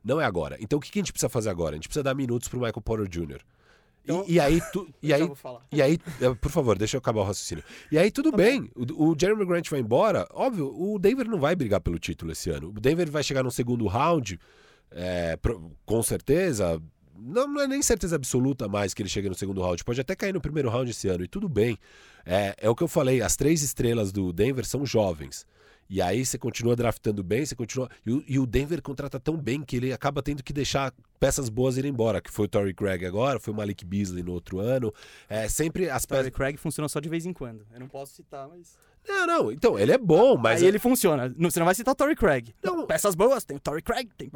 Não 0.04 0.20
é 0.20 0.24
agora. 0.24 0.56
Então 0.60 0.78
o 0.78 0.82
que 0.82 0.90
que 0.90 0.98
a 0.98 1.02
gente 1.02 1.12
precisa 1.12 1.28
fazer 1.28 1.50
agora? 1.50 1.72
A 1.74 1.76
gente 1.76 1.88
precisa 1.88 2.02
dar 2.04 2.14
minutos 2.14 2.48
pro 2.48 2.58
Michael 2.60 2.80
Porter 2.82 3.08
Jr. 3.08 3.40
E- 3.40 3.42
Então- 4.08 4.24
e, 4.28 4.38
aí, 4.38 4.62
tu, 4.72 4.88
e 5.02 5.12
aí, 5.12 5.22
e 5.72 5.82
aí, 5.82 5.98
eh, 6.20 6.32
por 6.40 6.48
favor, 6.52 6.78
deixa 6.78 6.96
eu 6.96 6.98
acabar 6.98 7.22
o 7.22 7.24
raciocínio. 7.24 7.64
E 7.90 7.98
aí 7.98 8.08
tudo 8.08 8.30
bem, 8.30 8.70
o, 8.76 9.10
o 9.10 9.16
Jeremy 9.20 9.44
Grant 9.44 9.68
vai 9.68 9.80
embora, 9.80 10.28
óbvio, 10.32 10.72
o 10.72 10.96
Denver 10.96 11.28
não 11.28 11.40
vai 11.40 11.56
brigar 11.56 11.80
pelo 11.80 11.98
título 11.98 12.30
esse 12.30 12.48
ano. 12.50 12.68
O 12.68 12.80
Denver 12.80 13.10
vai 13.10 13.24
chegar 13.24 13.42
no 13.42 13.50
segundo 13.50 13.84
round, 13.88 14.38
é, 14.90 15.38
com 15.84 16.02
certeza. 16.02 16.80
Não, 17.18 17.48
não 17.48 17.62
é 17.62 17.66
nem 17.66 17.82
certeza 17.82 18.16
absoluta 18.16 18.68
mais 18.68 18.92
que 18.92 19.02
ele 19.02 19.08
chegue 19.08 19.28
no 19.28 19.34
segundo 19.34 19.62
round. 19.62 19.82
Pode 19.84 20.00
até 20.00 20.14
cair 20.14 20.34
no 20.34 20.40
primeiro 20.40 20.68
round 20.68 20.90
esse 20.90 21.08
ano, 21.08 21.24
e 21.24 21.28
tudo 21.28 21.48
bem. 21.48 21.78
É, 22.24 22.54
é 22.58 22.68
o 22.68 22.74
que 22.74 22.82
eu 22.82 22.88
falei, 22.88 23.22
as 23.22 23.36
três 23.36 23.62
estrelas 23.62 24.12
do 24.12 24.32
Denver 24.32 24.64
são 24.66 24.84
jovens. 24.84 25.46
E 25.88 26.02
aí 26.02 26.26
você 26.26 26.36
continua 26.36 26.74
draftando 26.74 27.22
bem, 27.22 27.46
você 27.46 27.54
continua. 27.54 27.88
E 28.04 28.12
o, 28.12 28.24
e 28.26 28.38
o 28.38 28.46
Denver 28.46 28.82
contrata 28.82 29.20
tão 29.20 29.36
bem 29.36 29.62
que 29.62 29.76
ele 29.76 29.92
acaba 29.92 30.20
tendo 30.22 30.42
que 30.42 30.52
deixar 30.52 30.92
peças 31.20 31.48
boas 31.48 31.76
irem 31.76 31.92
embora, 31.92 32.20
que 32.20 32.30
foi 32.30 32.46
o 32.46 32.48
Torrey 32.48 32.74
Craig 32.74 33.04
agora, 33.06 33.38
foi 33.38 33.54
o 33.54 33.56
Malik 33.56 33.84
Beasley 33.84 34.22
no 34.22 34.32
outro 34.32 34.58
ano. 34.58 34.92
É 35.28 35.48
sempre 35.48 35.88
as 35.88 36.04
peças. 36.04 36.30
Craig 36.30 36.56
funciona 36.56 36.88
só 36.88 36.98
de 36.98 37.08
vez 37.08 37.24
em 37.24 37.32
quando. 37.32 37.64
Eu 37.72 37.80
não 37.80 37.88
posso 37.88 38.14
citar, 38.14 38.48
mas. 38.48 38.76
Não, 39.06 39.26
não, 39.26 39.52
então, 39.52 39.78
ele 39.78 39.92
é 39.92 39.98
bom, 39.98 40.36
mas. 40.36 40.62
Aí 40.62 40.68
ele 40.68 40.78
funciona. 40.78 41.32
Não, 41.36 41.50
Você 41.50 41.58
não 41.60 41.66
vai 41.66 41.74
citar 41.74 41.92
o 41.92 41.96
Torrey 41.96 42.16
Craig. 42.16 42.54
Não. 42.62 42.86
Peças 42.86 43.14
boas, 43.14 43.44
tem 43.44 43.56
o 43.56 43.60
Torrey 43.60 43.82
Craig, 43.82 44.08
tem. 44.16 44.30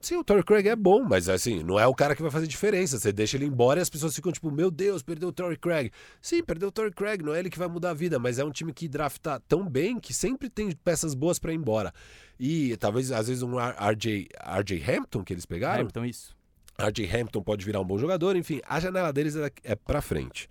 Sim, 0.00 0.16
o 0.16 0.24
Torrey 0.24 0.44
Craig 0.44 0.68
é 0.68 0.76
bom, 0.76 1.02
mas 1.02 1.28
assim, 1.28 1.62
não 1.64 1.78
é 1.78 1.86
o 1.86 1.94
cara 1.94 2.14
que 2.14 2.22
vai 2.22 2.30
fazer 2.30 2.46
diferença. 2.46 2.98
Você 2.98 3.12
deixa 3.12 3.36
ele 3.36 3.46
embora 3.46 3.80
e 3.80 3.82
as 3.82 3.90
pessoas 3.90 4.14
ficam 4.14 4.30
tipo, 4.30 4.50
meu 4.50 4.70
Deus, 4.70 5.02
perdeu 5.02 5.28
o 5.28 5.32
Torrey 5.32 5.56
Craig. 5.56 5.90
Sim, 6.22 6.42
perdeu 6.42 6.68
o 6.68 6.72
Torrey 6.72 6.92
Craig, 6.92 7.22
não 7.22 7.34
é 7.34 7.40
ele 7.40 7.50
que 7.50 7.58
vai 7.58 7.68
mudar 7.68 7.90
a 7.90 7.94
vida, 7.94 8.18
mas 8.18 8.38
é 8.38 8.44
um 8.44 8.50
time 8.50 8.72
que 8.72 8.88
drafta 8.88 9.42
tão 9.48 9.68
bem 9.68 9.98
que 9.98 10.14
sempre 10.14 10.48
tem 10.48 10.70
peças 10.70 11.14
boas 11.14 11.38
pra 11.38 11.52
ir 11.52 11.56
embora. 11.56 11.92
E 12.38 12.76
talvez, 12.76 13.10
às 13.10 13.26
vezes, 13.26 13.42
um 13.42 13.56
RJ, 13.58 14.28
RJ 14.60 14.84
Hampton 14.88 15.24
que 15.24 15.32
eles 15.32 15.44
pegaram. 15.44 15.84
Então, 15.84 16.04
isso. 16.06 16.36
RJ 16.80 17.10
Hampton 17.12 17.42
pode 17.42 17.64
virar 17.64 17.80
um 17.80 17.84
bom 17.84 17.98
jogador, 17.98 18.36
enfim, 18.36 18.60
a 18.68 18.78
janela 18.78 19.12
deles 19.12 19.34
é, 19.34 19.50
é 19.64 19.74
pra 19.74 20.00
frente. 20.00 20.48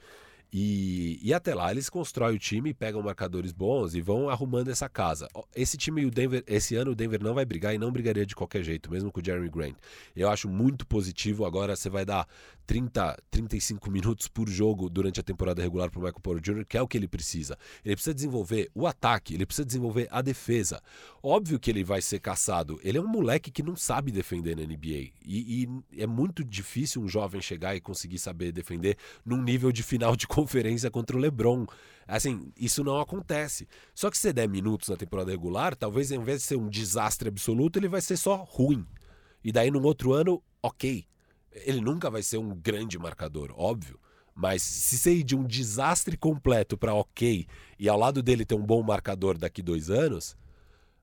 E, 0.51 1.19
e 1.21 1.33
até 1.33 1.53
lá 1.53 1.71
eles 1.71 1.89
constroem 1.89 2.35
o 2.35 2.39
time, 2.39 2.73
pegam 2.73 3.01
marcadores 3.01 3.51
bons 3.51 3.95
e 3.95 4.01
vão 4.01 4.29
arrumando 4.29 4.69
essa 4.69 4.87
casa. 4.87 5.27
Esse 5.55 5.77
time, 5.77 6.05
o 6.05 6.11
Denver, 6.11 6.43
esse 6.47 6.75
ano 6.75 6.91
o 6.91 6.95
Denver 6.95 7.21
não 7.21 7.33
vai 7.33 7.45
brigar 7.45 7.75
e 7.75 7.77
não 7.77 7.91
brigaria 7.91 8.25
de 8.25 8.35
qualquer 8.35 8.63
jeito, 8.63 8.89
mesmo 8.89 9.11
com 9.11 9.19
o 9.19 9.23
Jeremy 9.23 9.49
Grant. 9.49 9.75
Eu 10.15 10.29
acho 10.29 10.47
muito 10.47 10.85
positivo. 10.87 11.45
Agora 11.45 11.75
você 11.75 11.89
vai 11.89 12.05
dar 12.05 12.27
30, 12.67 13.17
35 13.31 13.89
minutos 13.89 14.27
por 14.27 14.49
jogo 14.49 14.89
durante 14.89 15.21
a 15.21 15.23
temporada 15.23 15.61
regular 15.61 15.89
para 15.89 15.99
o 15.99 16.03
Michael 16.03 16.21
Porter 16.21 16.53
Jr., 16.53 16.65
que 16.65 16.77
é 16.77 16.81
o 16.81 16.87
que 16.87 16.97
ele 16.97 17.07
precisa. 17.07 17.57
Ele 17.83 17.95
precisa 17.95 18.13
desenvolver 18.13 18.69
o 18.75 18.85
ataque, 18.85 19.33
ele 19.33 19.45
precisa 19.45 19.65
desenvolver 19.65 20.09
a 20.11 20.21
defesa. 20.21 20.81
Óbvio 21.23 21.57
que 21.57 21.71
ele 21.71 21.81
vai 21.81 22.01
ser 22.01 22.19
caçado. 22.19 22.77
Ele 22.83 22.97
é 22.97 23.01
um 23.01 23.07
moleque 23.07 23.49
que 23.49 23.63
não 23.63 23.77
sabe 23.77 24.11
defender 24.11 24.55
na 24.55 24.63
NBA. 24.63 25.13
E, 25.25 25.63
e 25.63 26.01
é 26.01 26.05
muito 26.05 26.43
difícil 26.43 27.01
um 27.01 27.07
jovem 27.07 27.41
chegar 27.41 27.73
e 27.73 27.79
conseguir 27.79 28.19
saber 28.19 28.51
defender 28.51 28.97
num 29.25 29.41
nível 29.41 29.71
de 29.71 29.81
final 29.81 30.13
de 30.15 30.27
conferência 30.27 30.91
contra 30.91 31.15
o 31.15 31.19
LeBron. 31.19 31.65
Assim, 32.05 32.51
isso 32.57 32.83
não 32.83 32.99
acontece. 32.99 33.65
Só 33.95 34.11
que 34.11 34.17
se 34.17 34.33
der 34.33 34.47
minutos 34.49 34.89
na 34.89 34.97
temporada 34.97 35.31
regular, 35.31 35.73
talvez 35.73 36.11
ao 36.11 36.21
invés 36.21 36.41
de 36.41 36.47
ser 36.47 36.57
um 36.57 36.69
desastre 36.69 37.29
absoluto, 37.29 37.79
ele 37.79 37.87
vai 37.87 38.01
ser 38.01 38.17
só 38.17 38.35
ruim. 38.35 38.85
E 39.41 39.53
daí, 39.53 39.71
num 39.71 39.83
outro 39.83 40.11
ano, 40.11 40.43
ok. 40.61 41.05
Ele 41.63 41.81
nunca 41.81 42.09
vai 42.09 42.21
ser 42.21 42.37
um 42.37 42.55
grande 42.55 42.97
marcador, 42.97 43.53
óbvio. 43.55 43.99
Mas 44.33 44.61
se 44.61 44.97
você 44.97 45.13
ir 45.15 45.23
de 45.23 45.35
um 45.35 45.43
desastre 45.43 46.15
completo 46.15 46.77
para 46.77 46.93
ok 46.93 47.47
e 47.79 47.89
ao 47.89 47.97
lado 47.97 48.21
dele 48.21 48.45
ter 48.45 48.53
um 48.53 48.65
bom 48.65 48.83
marcador 48.83 49.35
daqui 49.37 49.63
dois 49.63 49.89
anos, 49.89 50.37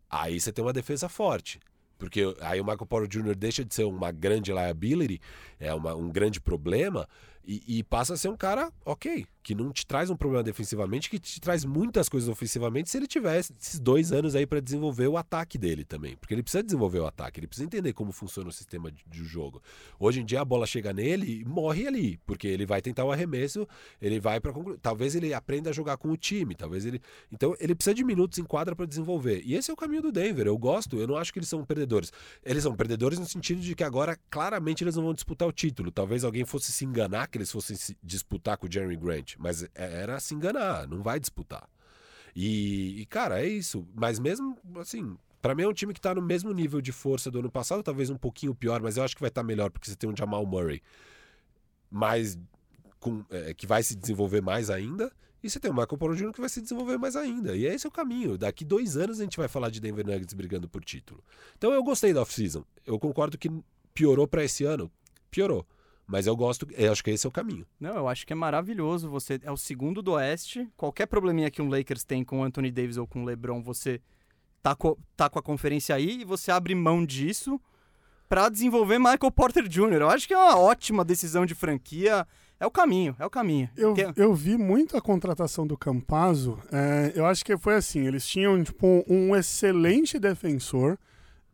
aí 0.08 0.38
você 0.38 0.52
tem 0.52 0.64
uma 0.64 0.72
defesa 0.72 1.08
forte. 1.08 1.58
Porque 1.98 2.22
aí 2.40 2.60
o 2.60 2.64
Michael 2.64 2.86
Porter 2.86 3.08
Jr. 3.08 3.34
deixa 3.34 3.64
de 3.64 3.74
ser 3.74 3.84
uma 3.84 4.12
grande 4.12 4.52
liability, 4.52 5.20
é 5.58 5.72
uma, 5.74 5.94
um 5.94 6.10
grande 6.10 6.40
problema, 6.40 7.08
e, 7.46 7.78
e, 7.78 7.82
passa 7.82 8.14
a 8.14 8.16
ser 8.16 8.28
um 8.28 8.36
cara 8.36 8.72
ok, 8.84 9.26
que 9.42 9.54
não 9.54 9.70
te 9.70 9.86
traz 9.86 10.08
um 10.08 10.16
problema 10.16 10.42
defensivamente, 10.42 11.10
que 11.10 11.18
te 11.18 11.40
traz 11.40 11.64
muitas 11.64 12.08
coisas 12.08 12.28
ofensivamente 12.28 12.88
se 12.88 12.96
ele 12.96 13.06
tiver 13.06 13.38
esses 13.38 13.78
dois 13.78 14.12
anos 14.12 14.34
aí 14.34 14.46
para 14.46 14.60
desenvolver 14.60 15.06
o 15.06 15.18
ataque 15.18 15.58
dele 15.58 15.84
também. 15.84 16.16
Porque 16.16 16.32
ele 16.32 16.42
precisa 16.42 16.62
desenvolver 16.62 17.00
o 17.00 17.06
ataque, 17.06 17.40
ele 17.40 17.46
precisa 17.46 17.66
entender 17.66 17.92
como 17.92 18.12
funciona 18.12 18.48
o 18.48 18.52
sistema 18.52 18.90
de, 18.90 19.04
de 19.06 19.24
jogo. 19.24 19.62
Hoje 19.98 20.20
em 20.20 20.24
dia 20.24 20.40
a 20.40 20.44
bola 20.44 20.66
chega 20.66 20.92
nele 20.92 21.40
e 21.40 21.44
morre 21.44 21.86
ali, 21.86 22.18
porque 22.24 22.48
ele 22.48 22.64
vai 22.64 22.80
tentar 22.80 23.04
o 23.04 23.12
arremesso, 23.12 23.68
ele 24.00 24.18
vai 24.18 24.40
para 24.40 24.52
concluir. 24.52 24.78
Talvez 24.78 25.14
ele 25.14 25.34
aprenda 25.34 25.70
a 25.70 25.72
jogar 25.72 25.98
com 25.98 26.10
o 26.10 26.16
time, 26.16 26.54
talvez 26.54 26.86
ele. 26.86 27.00
Então 27.30 27.54
ele 27.60 27.74
precisa 27.74 27.94
de 27.94 28.02
minutos 28.02 28.38
em 28.38 28.44
quadra 28.44 28.74
para 28.74 28.86
desenvolver. 28.86 29.42
E 29.44 29.54
esse 29.54 29.70
é 29.70 29.74
o 29.74 29.76
caminho 29.76 30.00
do 30.00 30.10
Denver. 30.10 30.46
Eu 30.46 30.56
gosto, 30.56 30.96
eu 30.96 31.06
não 31.06 31.16
acho 31.16 31.32
que 31.32 31.38
eles 31.38 31.48
são 31.48 31.62
perdedores. 31.64 32.10
Eles 32.42 32.62
são 32.62 32.74
perdedores 32.74 33.18
no 33.18 33.26
sentido 33.26 33.60
de 33.60 33.74
que 33.74 33.84
agora 33.84 34.18
claramente 34.30 34.82
eles 34.82 34.96
não 34.96 35.04
vão 35.04 35.14
disputar 35.14 35.46
o 35.46 35.52
título. 35.52 35.90
Talvez 35.90 36.24
alguém 36.24 36.44
fosse 36.44 36.72
se 36.72 36.84
enganar 36.84 37.28
que 37.34 37.38
eles 37.38 37.50
fossem 37.50 37.74
se 37.74 37.98
disputar 38.00 38.56
com 38.56 38.68
o 38.68 38.70
Jeremy 38.70 38.96
Grant, 38.96 39.34
mas 39.38 39.66
era 39.74 40.20
se 40.20 40.36
enganar, 40.36 40.86
não 40.86 41.02
vai 41.02 41.18
disputar. 41.18 41.68
E, 42.34 43.00
e 43.00 43.06
cara, 43.06 43.42
é 43.42 43.48
isso. 43.48 43.84
Mas 43.92 44.20
mesmo 44.20 44.56
assim, 44.76 45.16
para 45.42 45.52
mim 45.52 45.64
é 45.64 45.68
um 45.68 45.72
time 45.72 45.92
que 45.92 46.00
tá 46.00 46.14
no 46.14 46.22
mesmo 46.22 46.52
nível 46.52 46.80
de 46.80 46.92
força 46.92 47.32
do 47.32 47.40
ano 47.40 47.50
passado, 47.50 47.82
talvez 47.82 48.08
um 48.08 48.16
pouquinho 48.16 48.54
pior, 48.54 48.80
mas 48.80 48.96
eu 48.96 49.02
acho 49.02 49.16
que 49.16 49.20
vai 49.20 49.30
estar 49.30 49.40
tá 49.40 49.46
melhor 49.46 49.68
porque 49.68 49.90
você 49.90 49.96
tem 49.96 50.08
um 50.08 50.16
Jamal 50.16 50.46
Murray, 50.46 50.80
mais 51.90 52.38
com, 53.00 53.24
é, 53.30 53.52
que 53.52 53.66
vai 53.66 53.82
se 53.82 53.96
desenvolver 53.96 54.40
mais 54.40 54.70
ainda. 54.70 55.10
E 55.42 55.50
você 55.50 55.58
tem 55.58 55.72
o 55.72 55.74
Michael 55.74 55.98
Porter 55.98 56.16
Jr. 56.16 56.32
que 56.32 56.40
vai 56.40 56.48
se 56.48 56.62
desenvolver 56.62 56.98
mais 56.98 57.16
ainda. 57.16 57.56
E 57.56 57.66
esse 57.66 57.84
é 57.84 57.88
o 57.88 57.92
caminho. 57.92 58.38
Daqui 58.38 58.64
dois 58.64 58.96
anos 58.96 59.18
a 59.18 59.24
gente 59.24 59.36
vai 59.36 59.48
falar 59.48 59.70
de 59.70 59.80
Denver 59.80 60.06
Nuggets 60.06 60.34
brigando 60.34 60.68
por 60.68 60.84
título. 60.84 61.22
Então 61.58 61.72
eu 61.72 61.82
gostei 61.82 62.14
da 62.14 62.22
off-season. 62.22 62.64
Eu 62.86 62.96
concordo 62.96 63.36
que 63.36 63.50
piorou 63.92 64.28
para 64.28 64.44
esse 64.44 64.62
ano. 64.64 64.88
Piorou. 65.32 65.66
Mas 66.06 66.26
eu 66.26 66.36
gosto, 66.36 66.66
eu 66.72 66.92
acho 66.92 67.02
que 67.02 67.10
esse 67.10 67.26
é 67.26 67.28
o 67.28 67.32
caminho. 67.32 67.66
Não, 67.80 67.94
eu 67.94 68.08
acho 68.08 68.26
que 68.26 68.32
é 68.32 68.36
maravilhoso. 68.36 69.08
Você 69.08 69.40
é 69.42 69.50
o 69.50 69.56
segundo 69.56 70.02
do 70.02 70.12
Oeste. 70.12 70.68
Qualquer 70.76 71.06
probleminha 71.06 71.50
que 71.50 71.62
um 71.62 71.68
Lakers 71.68 72.04
tem 72.04 72.22
com 72.22 72.40
o 72.40 72.42
Anthony 72.44 72.70
Davis 72.70 72.96
ou 72.98 73.06
com 73.06 73.22
o 73.22 73.24
LeBron, 73.24 73.62
você 73.62 74.00
tá 74.62 74.74
com, 74.74 74.96
tá 75.16 75.30
com 75.30 75.38
a 75.38 75.42
conferência 75.42 75.94
aí 75.94 76.20
e 76.20 76.24
você 76.24 76.50
abre 76.50 76.74
mão 76.74 77.04
disso 77.04 77.58
para 78.28 78.48
desenvolver 78.48 78.98
Michael 78.98 79.30
Porter 79.34 79.66
Jr. 79.68 80.00
Eu 80.00 80.10
acho 80.10 80.26
que 80.26 80.34
é 80.34 80.38
uma 80.38 80.58
ótima 80.58 81.04
decisão 81.04 81.46
de 81.46 81.54
franquia. 81.54 82.26
É 82.60 82.66
o 82.66 82.70
caminho, 82.70 83.16
é 83.18 83.26
o 83.26 83.30
caminho. 83.30 83.68
Eu, 83.76 83.94
Tem- 83.94 84.12
eu 84.16 84.32
vi 84.34 84.56
muito 84.56 84.96
a 84.96 85.00
contratação 85.00 85.66
do 85.66 85.76
Campazzo. 85.76 86.58
é, 86.72 87.12
eu 87.14 87.26
acho 87.26 87.44
que 87.44 87.56
foi 87.56 87.74
assim: 87.76 88.06
eles 88.06 88.26
tinham 88.26 88.62
tipo, 88.62 89.04
um 89.08 89.34
excelente 89.34 90.18
defensor 90.18 90.98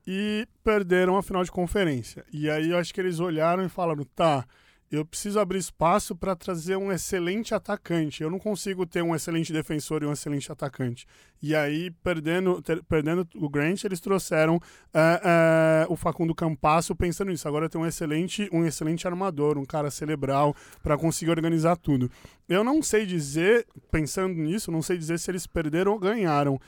e 0.07 0.47
perderam 0.65 1.17
a 1.17 1.23
final 1.23 1.45
de 1.45 1.51
conferência. 1.51 2.25
E 2.33 2.49
aí 2.51 2.71
eu 2.71 2.79
acho 2.79 2.93
que 2.93 3.01
eles 3.01 3.21
olharam 3.21 3.65
e 3.65 3.69
falaram: 3.69 4.05
tá, 4.15 4.45
eu 4.91 5.05
preciso 5.05 5.39
abrir 5.39 5.59
espaço 5.59 6.17
para 6.17 6.35
trazer 6.35 6.75
um 6.77 6.91
excelente 6.91 7.55
atacante. 7.55 8.25
Eu 8.25 8.31
não 8.31 8.41
consigo 8.41 8.85
ter 8.85 9.03
um 9.03 9.15
excelente 9.15 9.53
defensor 9.53 10.03
e 10.03 10.07
um 10.07 10.13
excelente 10.13 10.51
atacante. 10.51 11.07
E 11.41 11.55
aí, 11.55 11.93
perdendo, 12.03 12.61
ter- 12.61 12.83
perdendo 12.83 13.27
o 13.37 13.49
Grant, 13.49 13.85
eles 13.85 14.01
trouxeram 14.01 14.59
é, 14.93 15.21
é, 15.85 15.87
o 15.89 15.95
Facundo 15.95 16.35
Campasso 16.35 16.97
pensando 16.97 17.31
nisso. 17.31 17.47
Agora 17.47 17.69
tem 17.69 17.81
um 17.81 17.87
excelente, 17.87 18.49
um 18.53 18.65
excelente 18.65 19.07
armador, 19.07 19.57
um 19.59 19.65
cara 19.65 19.93
cerebral 19.93 20.57
para 20.83 20.99
conseguir 20.99 21.31
organizar 21.31 21.77
tudo. 21.77 22.11
Eu 22.49 22.65
não 22.65 22.83
sei 22.83 23.07
dizer, 23.07 23.65
pensando 23.93 24.35
nisso, 24.35 24.73
não 24.73 24.83
sei 24.83 24.99
dizer 24.99 25.21
se 25.21 25.31
eles 25.31 25.47
perderam 25.47 25.93
ou 25.93 26.01
ganharam. 26.01 26.61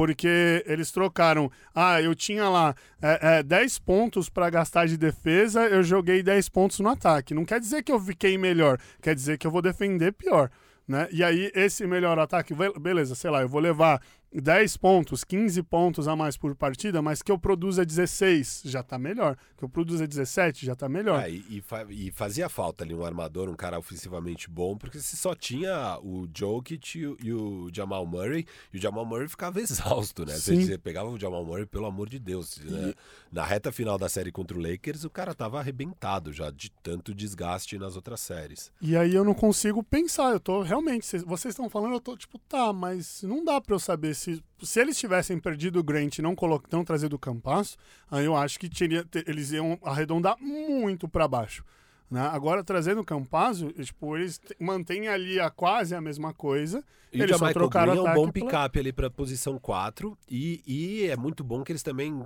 Porque 0.00 0.64
eles 0.64 0.90
trocaram. 0.90 1.52
Ah, 1.74 2.00
eu 2.00 2.14
tinha 2.14 2.48
lá 2.48 2.74
é, 3.02 3.40
é, 3.40 3.42
10 3.42 3.78
pontos 3.80 4.30
para 4.30 4.48
gastar 4.48 4.86
de 4.86 4.96
defesa, 4.96 5.66
eu 5.66 5.82
joguei 5.82 6.22
10 6.22 6.48
pontos 6.48 6.80
no 6.80 6.88
ataque. 6.88 7.34
Não 7.34 7.44
quer 7.44 7.60
dizer 7.60 7.82
que 7.82 7.92
eu 7.92 8.00
fiquei 8.00 8.38
melhor, 8.38 8.78
quer 9.02 9.14
dizer 9.14 9.36
que 9.36 9.46
eu 9.46 9.50
vou 9.50 9.60
defender 9.60 10.12
pior. 10.14 10.50
Né? 10.88 11.06
E 11.12 11.22
aí, 11.22 11.52
esse 11.54 11.86
melhor 11.86 12.18
ataque, 12.18 12.54
be- 12.54 12.72
beleza, 12.80 13.14
sei 13.14 13.30
lá, 13.30 13.42
eu 13.42 13.48
vou 13.48 13.60
levar 13.60 14.00
10 14.32 14.76
pontos, 14.76 15.24
15 15.24 15.60
pontos 15.64 16.06
a 16.06 16.14
mais 16.14 16.36
por 16.36 16.54
partida, 16.54 17.02
mas 17.02 17.20
que 17.20 17.32
eu 17.32 17.38
produza 17.38 17.84
16, 17.84 18.62
já 18.64 18.80
tá 18.82 18.96
melhor. 18.96 19.36
Que 19.56 19.64
eu 19.64 19.68
produza 19.68 20.06
17, 20.06 20.64
já 20.64 20.76
tá 20.76 20.88
melhor. 20.88 21.22
É, 21.24 21.30
e, 21.30 21.44
e 21.50 21.60
fa- 21.60 21.84
e 21.90 22.10
fazia 22.12 22.48
falta 22.48 22.84
ali 22.84 22.94
um 22.94 23.04
armador, 23.04 23.48
um 23.48 23.54
cara 23.56 23.78
ofensivamente 23.78 24.48
bom, 24.48 24.76
porque 24.76 25.00
você 25.00 25.16
só 25.16 25.34
tinha 25.34 25.98
o 26.02 26.28
Jokic 26.32 26.96
e 26.98 27.06
o, 27.06 27.16
e 27.22 27.32
o 27.32 27.68
Jamal 27.72 28.06
Murray, 28.06 28.46
e 28.72 28.78
o 28.78 28.80
Jamal 28.80 29.04
Murray 29.04 29.28
ficava 29.28 29.58
exausto, 29.60 30.24
né? 30.24 30.34
Você, 30.34 30.54
Sim. 30.54 30.64
você 30.64 30.78
pegava 30.78 31.10
o 31.10 31.18
Jamal 31.18 31.44
Murray, 31.44 31.66
pelo 31.66 31.86
amor 31.86 32.08
de 32.08 32.18
Deus. 32.20 32.56
né? 32.58 32.94
Na 33.32 33.44
reta 33.44 33.72
final 33.72 33.98
da 33.98 34.08
série 34.08 34.30
contra 34.30 34.56
o 34.56 34.60
Lakers, 34.62 35.02
o 35.04 35.10
cara 35.10 35.34
tava 35.34 35.58
arrebentado 35.58 36.32
já 36.32 36.50
de 36.50 36.70
tanto 36.82 37.12
desgaste 37.14 37.76
nas 37.78 37.96
outras 37.96 38.20
séries. 38.20 38.70
E 38.80 38.96
aí 38.96 39.14
eu 39.14 39.24
não 39.24 39.34
consigo 39.34 39.82
pensar. 39.82 40.30
Eu 40.32 40.40
tô 40.40 40.62
realmente. 40.62 41.04
cês- 41.04 41.24
Vocês 41.24 41.52
estão 41.52 41.68
falando, 41.68 41.94
eu 41.94 42.00
tô 42.00 42.16
tipo, 42.16 42.38
tá, 42.38 42.72
mas 42.72 43.22
não 43.24 43.44
dá 43.44 43.60
pra 43.60 43.74
eu 43.74 43.78
saber 43.80 44.14
se. 44.20 44.42
Se 44.62 44.80
eles 44.80 44.98
tivessem 44.98 45.38
perdido 45.40 45.80
o 45.80 45.82
Grant 45.82 46.18
e 46.18 46.22
não, 46.22 46.34
colo- 46.36 46.62
não 46.70 46.84
trazido 46.84 47.16
o 47.16 47.18
Campasso, 47.18 47.76
aí 48.10 48.24
eu 48.26 48.36
acho 48.36 48.58
que 48.60 48.68
teria, 48.68 49.02
te- 49.04 49.24
eles 49.26 49.50
iam 49.52 49.78
arredondar 49.82 50.36
muito 50.40 51.08
pra 51.08 51.26
baixo. 51.26 51.64
Né? 52.10 52.20
Agora, 52.20 52.62
trazendo 52.64 53.00
o 53.00 53.04
Campazzo, 53.04 53.70
tipo, 53.72 54.16
eles 54.16 54.40
mantêm 54.58 55.06
ali 55.08 55.38
a 55.40 55.48
quase 55.48 55.94
a 55.94 56.00
mesma 56.00 56.34
coisa. 56.34 56.84
E 57.12 57.22
eles 57.22 57.36
o 57.36 57.38
só 57.38 57.52
trocaram 57.52 57.92
Green 57.94 58.04
é 58.06 58.10
um 58.10 58.14
bom 58.14 58.30
pela- 58.30 58.46
picape 58.46 58.78
ali 58.80 58.92
pra 58.92 59.08
posição 59.08 59.58
4, 59.58 60.18
e, 60.28 60.60
e 60.66 61.06
é 61.06 61.16
muito 61.16 61.42
bom 61.44 61.62
que 61.62 61.70
eles 61.72 61.82
também 61.84 62.22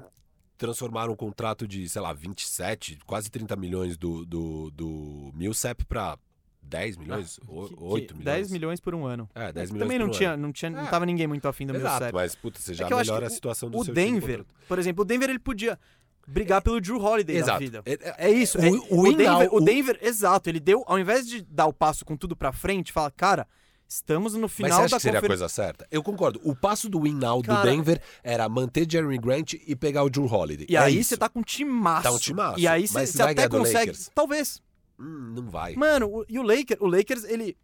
transformaram 0.56 1.12
um 1.12 1.16
contrato 1.16 1.66
de, 1.68 1.88
sei 1.88 2.00
lá, 2.00 2.12
27, 2.12 2.98
quase 3.06 3.30
30 3.30 3.54
milhões 3.56 3.96
do, 3.98 4.24
do, 4.24 4.70
do 4.70 5.30
Millsap 5.34 5.84
pra 5.84 6.16
10 6.64 6.96
milhões? 6.96 7.38
O- 7.46 7.68
que- 7.68 7.74
que- 7.76 7.82
8 7.84 8.14
milhões? 8.16 8.24
10 8.36 8.50
milhões 8.50 8.80
por 8.80 8.94
um 8.94 9.04
ano. 9.06 9.28
É, 9.34 9.52
10 9.52 9.54
Mas 9.54 9.70
milhões 9.70 9.78
Também 9.86 9.98
por 9.98 10.04
não 10.04 10.08
um 10.08 10.16
tinha, 10.16 10.36
não 10.36 10.52
tinha, 10.52 10.70
não 10.70 10.86
É. 10.86 10.90
tava 10.90 11.06
ninguém 11.06 11.26
muito 11.26 11.46
afim 11.46 11.66
do 11.66 11.72
meu 11.72 11.80
Exato, 11.82 11.98
sério. 11.98 12.14
mas 12.14 12.34
puta, 12.34 12.58
você 12.60 12.74
já 12.74 12.86
É 12.88 12.92
eu 12.92 12.98
acho 12.98 13.10
melhora 13.10 13.26
a 13.26 13.30
situação 13.30 13.70
do 13.70 13.78
o 13.78 13.84
seu 13.84 13.94
time 13.94 14.06
Denver, 14.12 14.38
contra- 14.38 14.54
por 14.68 14.78
exemplo, 14.78 15.02
o 15.02 15.04
Denver 15.04 15.30
ele 15.30 15.38
podia 15.38 15.78
brigar 16.26 16.62
pelo 16.62 16.80
Drew 16.80 16.98
Holiday 17.00 17.36
da 17.36 17.40
Exato. 17.42 17.58
vida. 17.60 17.82
É- 17.84 17.92
é- 17.92 18.14
É 18.18 18.30
isso. 18.30 18.58
o- 18.58 18.64
é- 18.64 18.70
o 18.70 19.00
o, 19.00 19.02
Denver, 19.04 19.20
Inal- 19.26 19.48
o 19.54 19.60
Denver, 19.60 19.98
exato, 20.02 20.48
ele 20.48 20.58
deu, 20.60 20.82
ao 20.86 20.98
invés 20.98 21.26
de 21.28 21.42
dar 21.42 21.66
o 21.66 21.72
passo 21.72 22.04
com 22.04 22.16
tudo 22.16 22.34
pra 22.34 22.50
frente, 22.50 22.92
fala, 22.92 23.10
cara, 23.10 23.46
estamos 23.86 24.32
no 24.34 24.40
Mas 24.42 24.52
final 24.52 24.70
você 24.78 24.84
acha 24.86 24.90
da 24.92 24.96
que 24.96 25.02
seria 25.02 25.18
a 25.18 25.20
conferência. 25.22 25.44
coisa 25.44 25.48
certa? 25.54 25.86
Eu 25.90 26.02
concordo. 26.02 26.40
O 26.42 26.56
passo 26.56 26.88
do 26.88 27.02
win 27.02 27.12
now 27.14 27.42
do 27.42 27.48
Cara- 27.48 27.70
Denver 27.70 28.00
era 28.22 28.48
manter 28.48 28.90
Jeremy 28.90 29.18
Grant 29.18 29.52
e 29.66 29.76
pegar 29.76 30.02
o 30.02 30.08
Drew 30.08 30.24
Holiday. 30.26 30.66
E 30.68 30.74
É 30.76 30.78
aí 30.80 30.98
isso. 30.98 31.10
você 31.10 31.16
tá 31.18 31.28
com 31.28 31.40
um 31.40 31.42
timaço. 31.42 32.02
Tá 32.04 32.10
um 32.10 32.18
timaço. 32.18 32.58
E 32.58 32.66
aí 32.66 32.86
Mas 32.90 33.10
você 33.10 33.18
você 33.18 33.22
até 33.22 33.46
do 33.46 33.58
consegue. 33.58 33.78
Lakers? 33.90 34.10
Talvez. 34.14 34.62
Hum, 34.98 35.32
não 35.34 35.48
vai. 35.50 35.74
Mano, 35.74 36.24
e 36.28 36.38
o 36.38 36.42
Lakers, 36.42 36.80
o 36.80 36.86
Lakers, 36.86 37.24
ele 37.24 37.56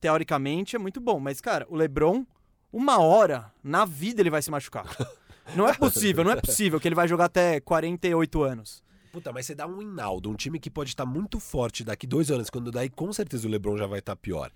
teoricamente 0.00 0.76
é 0.76 0.78
muito 0.78 1.00
bom, 1.00 1.18
mas 1.18 1.40
cara, 1.40 1.66
o 1.68 1.76
LeBron, 1.76 2.24
uma 2.72 2.98
hora 3.00 3.52
na 3.62 3.84
vida 3.84 4.20
ele 4.20 4.30
vai 4.30 4.42
se 4.42 4.50
machucar. 4.50 4.84
Não 5.54 5.68
é 5.68 5.72
possível, 5.74 6.24
não 6.24 6.32
é 6.32 6.40
possível 6.40 6.80
que 6.80 6.88
ele 6.88 6.96
vai 6.96 7.06
jogar 7.06 7.26
até 7.26 7.60
48 7.60 8.42
anos. 8.42 8.82
Puta, 9.12 9.32
mas 9.32 9.46
você 9.46 9.54
dá 9.54 9.64
um 9.64 9.80
Inaldo, 9.80 10.28
um 10.28 10.34
time 10.34 10.58
que 10.58 10.68
pode 10.68 10.90
estar 10.90 11.06
muito 11.06 11.38
forte 11.38 11.84
daqui 11.84 12.04
dois 12.04 12.32
anos, 12.32 12.50
quando 12.50 12.72
daí 12.72 12.90
com 12.90 13.12
certeza 13.12 13.46
o 13.46 13.50
LeBron 13.52 13.76
já 13.76 13.86
vai 13.86 14.00
estar 14.00 14.16
pior. 14.16 14.50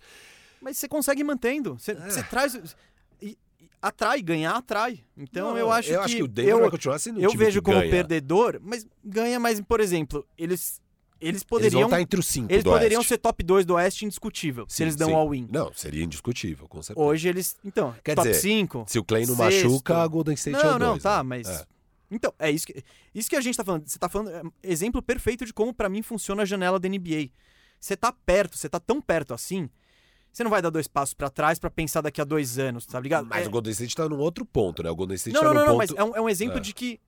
Mas 0.60 0.78
você 0.78 0.88
consegue 0.88 1.22
mantendo. 1.22 1.78
Você, 1.78 1.92
É. 1.92 1.94
você 1.94 2.24
traz. 2.24 2.76
E, 3.22 3.38
e 3.60 3.68
atrai, 3.80 4.20
ganhar 4.20 4.56
atrai. 4.56 5.04
Então 5.16 5.50
Não, 5.50 5.58
eu 5.58 5.70
acho 5.70 5.90
eu 5.90 6.00
que. 6.00 6.04
acho 6.06 6.16
que 6.16 6.22
o 6.24 6.28
Denver 6.28 6.54
eu, 6.54 6.60
vai 6.60 6.70
continuar 6.70 6.98
sendo 6.98 7.20
um 7.20 7.22
eu 7.22 7.30
vejo 7.36 7.62
como 7.62 7.78
ganha. 7.78 7.88
perdedor, 7.90 8.58
mas 8.60 8.84
ganha 9.04 9.38
mais, 9.38 9.60
por 9.60 9.78
exemplo, 9.78 10.26
eles 10.36 10.82
eles 11.20 11.32
Eles 11.34 11.42
poderiam. 11.44 11.80
vão 11.80 11.88
estar 11.88 12.00
entre 12.00 12.18
os 12.18 12.26
cinco 12.26 12.52
Eles 12.52 12.64
poderiam 12.64 13.00
Oeste. 13.00 13.08
ser 13.08 13.18
top 13.18 13.42
2 13.42 13.64
do 13.66 13.74
Oeste 13.74 14.04
indiscutível, 14.04 14.64
se 14.68 14.76
Sim, 14.76 14.82
eles 14.84 14.96
dão 14.96 15.14
all-in. 15.14 15.46
Não, 15.50 15.72
seria 15.74 16.02
indiscutível, 16.04 16.66
com 16.68 16.82
certeza. 16.82 17.06
Hoje 17.06 17.28
eles. 17.28 17.56
Então, 17.64 17.94
Quer 18.02 18.14
top 18.14 18.28
dizer, 18.28 18.40
5. 18.40 18.84
Se 18.88 18.98
o 18.98 19.04
Clay 19.04 19.26
não 19.26 19.36
Sexto. 19.36 19.64
machuca, 19.68 19.96
a 20.02 20.06
Golden 20.06 20.34
State 20.34 20.56
é 20.56 20.62
Não, 20.64 20.76
o 20.76 20.78
não, 20.78 20.90
dois, 20.92 21.02
tá, 21.02 21.18
né? 21.18 21.22
mas. 21.22 21.48
É. 21.48 21.64
Então, 22.10 22.34
é 22.38 22.50
isso 22.50 22.66
que, 22.66 22.82
isso 23.14 23.30
que 23.30 23.36
a 23.36 23.40
gente 23.40 23.56
tá 23.56 23.64
falando. 23.64 23.86
Você 23.86 23.98
tá 23.98 24.08
falando. 24.08 24.30
é, 24.30 24.42
exemplo 24.64 25.00
perfeito 25.00 25.44
de 25.44 25.52
como, 25.52 25.72
pra 25.72 25.88
mim, 25.88 26.02
funciona 26.02 26.42
a 26.42 26.44
janela 26.44 26.78
da 26.80 26.88
NBA. 26.88 27.28
Você 27.78 27.96
tá 27.96 28.12
perto, 28.12 28.56
você 28.58 28.68
tá 28.68 28.80
tão 28.80 29.00
perto 29.00 29.32
assim. 29.32 29.68
Você 30.32 30.44
não 30.44 30.50
vai 30.50 30.62
dar 30.62 30.70
dois 30.70 30.86
passos 30.86 31.12
pra 31.14 31.28
trás 31.28 31.58
pra 31.58 31.68
pensar 31.70 32.00
daqui 32.00 32.20
a 32.20 32.24
dois 32.24 32.58
anos, 32.58 32.86
tá 32.86 33.00
ligado? 33.00 33.26
Mas 33.26 33.44
É- 33.44 33.48
o 33.48 33.50
Golden 33.50 33.72
State 33.72 33.96
tá 33.96 34.08
num 34.08 34.18
outro 34.18 34.44
ponto, 34.44 34.82
né? 34.82 34.90
O 34.90 34.94
Golden 34.94 35.16
State 35.16 35.34
Não, 35.34 35.40
tá 35.40 35.46
não, 35.48 35.54
num 35.54 35.60
não, 35.60 35.66
não, 35.66 35.78
ponto... 35.78 35.90
mas 35.96 35.98
é 35.98 36.04
um, 36.04 36.16
é 36.16 36.20
um 36.20 36.28
exemplo 36.28 36.58
É. 36.58 36.60
de 36.60 36.72
que 36.72 37.00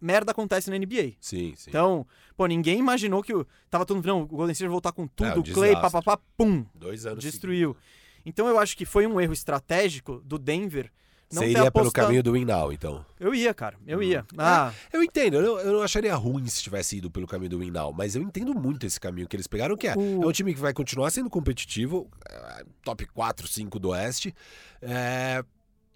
merda 0.00 0.32
acontece 0.32 0.70
na 0.70 0.76
NBA. 0.78 1.12
Sim, 1.20 1.54
sim. 1.56 1.70
Então, 1.70 2.06
pô, 2.36 2.46
ninguém 2.46 2.78
imaginou 2.78 3.22
que 3.22 3.34
o. 3.34 3.46
Tava 3.70 3.84
todo 3.86 3.96
mundo. 3.96 4.06
Não, 4.06 4.22
o 4.22 4.26
Golden 4.26 4.52
State 4.52 4.66
vai 4.66 4.72
voltar 4.72 4.92
com 4.92 5.06
tudo, 5.06 5.28
É, 5.28 5.38
o 5.38 5.42
Clay, 5.42 5.72
papapá, 5.74 6.18
pum, 6.36 6.64
Dois 6.74 7.06
anos 7.06 7.22
destruiu. 7.22 7.76
Então 8.24 8.46
eu 8.48 8.58
acho 8.58 8.76
que 8.76 8.84
foi 8.84 9.06
um 9.06 9.20
erro 9.20 9.32
estratégico 9.32 10.20
do 10.24 10.38
Denver 10.38 10.90
não 11.32 11.42
Você 11.42 11.50
iria 11.50 11.70
pelo 11.70 11.92
caminho 11.92 12.24
do 12.24 12.32
win 12.32 12.44
now, 12.44 12.72
então. 12.72 13.06
Eu 13.20 13.32
ia, 13.32 13.54
cara, 13.54 13.76
Hum. 13.78 13.84
eu 13.86 14.02
ia. 14.02 14.26
Ah, 14.36 14.72
Eu 14.92 15.00
entendo, 15.00 15.34
eu 15.36 15.42
não, 15.42 15.58
eu 15.60 15.72
não 15.74 15.82
acharia 15.82 16.12
ruim 16.16 16.44
se 16.48 16.60
tivesse 16.60 16.96
ido 16.96 17.08
pelo 17.08 17.24
caminho 17.24 17.50
do 17.50 17.58
win 17.60 17.70
now, 17.70 17.92
mas 17.92 18.16
eu 18.16 18.22
entendo 18.22 18.52
muito 18.52 18.84
esse 18.84 18.98
caminho 18.98 19.28
que 19.28 19.36
eles 19.36 19.46
pegaram, 19.46 19.76
que 19.76 19.86
é, 19.86 19.94
O- 19.96 20.24
é 20.24 20.26
um 20.26 20.32
time 20.32 20.52
que 20.52 20.58
vai 20.58 20.72
continuar 20.74 21.08
sendo 21.12 21.30
competitivo, 21.30 22.10
é, 22.28 22.64
top 22.82 23.06
4, 23.06 23.46
5 23.46 23.78
do 23.78 23.90
Oeste, 23.90 24.34
é, 24.82 25.44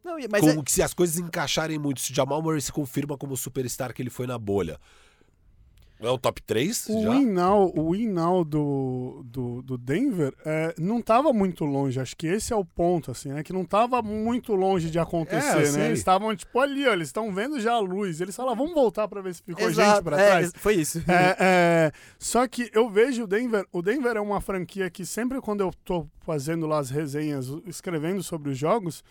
não, 0.05 0.17
mas 0.31 0.41
com 0.41 0.51
é- 0.51 0.63
que 0.63 0.71
se 0.73 0.83
as 0.83 0.93
coisas 0.93 1.19
encaixarem 1.19 1.79
muito, 1.79 2.01
se 2.01 2.13
Jamal 2.15 2.43
Murray 2.43 2.61
se 2.61 2.71
confirma 2.73 3.17
como 3.17 3.37
superstar 3.37 3.93
que 3.95 4.03
ele 4.03 4.11
foi 4.11 4.27
na 4.27 4.39
bolha. 4.39 4.79
É 6.01 6.11
o 6.11 6.19
top 6.19 6.43
3 6.43 6.87
O 6.89 7.03
já? 7.03 7.15
now, 7.21 7.73
o 7.75 7.93
win 7.93 8.09
now 8.09 8.45
do, 8.45 9.23
do, 9.25 9.63
do 9.63 9.79
Denver 9.79 10.35
é, 10.45 10.75
não 10.77 10.99
estava 10.99 11.33
muito 11.33 11.65
longe. 11.65 11.99
Acho 11.99 12.17
que 12.17 12.27
esse 12.27 12.53
é 12.53 12.57
o 12.57 12.65
ponto, 12.65 13.11
assim, 13.13 13.31
né? 13.31 13.43
Que 13.43 13.53
não 13.53 13.63
estava 13.63 14.03
muito 14.03 14.55
longe 14.55 14.91
de 14.91 14.99
É, 14.99 15.01
acontecer, 15.01 15.67
eu 15.69 15.73
né? 15.73 15.87
Eles 15.87 16.01
estavam, 16.01 16.35
tipo, 16.37 16.59
ali, 16.59 16.87
ó. 16.87 16.93
Eles 16.93 17.09
estão 17.09 17.33
vendo 17.33 17.59
já 17.61 17.73
a 17.75 17.79
luz. 17.79 18.21
Eles 18.21 18.35
falaram, 18.37 18.57
vamos 18.59 18.75
voltar 18.75 19.07
pra 19.09 19.23
ver 19.23 19.35
se 19.35 19.43
ficou 19.43 19.71
gente 19.71 19.81
exato, 19.81 20.03
pra 20.03 20.21
é, 20.21 20.27
trás. 20.27 20.53
foi 20.57 20.75
isso. 20.75 20.99
É, 21.09 21.37
é, 21.39 21.93
só 22.19 22.47
que 22.49 22.69
eu 22.75 22.91
vejo 22.91 23.23
o 23.23 23.27
Denver. 23.27 23.65
O 23.73 23.81
Denver 23.81 24.17
é 24.17 24.21
uma 24.21 24.41
franquia 24.41 24.91
que 24.91 25.07
sempre 25.07 25.41
quando 25.41 25.61
eu 25.63 25.73
tô 25.85 26.07
fazendo 26.21 26.67
lá 26.67 26.81
as 26.81 26.91
resenhas, 26.91 27.47
escrevendo 27.67 28.23
sobre 28.23 28.51
os 28.51 28.59
jogos, 28.59 29.03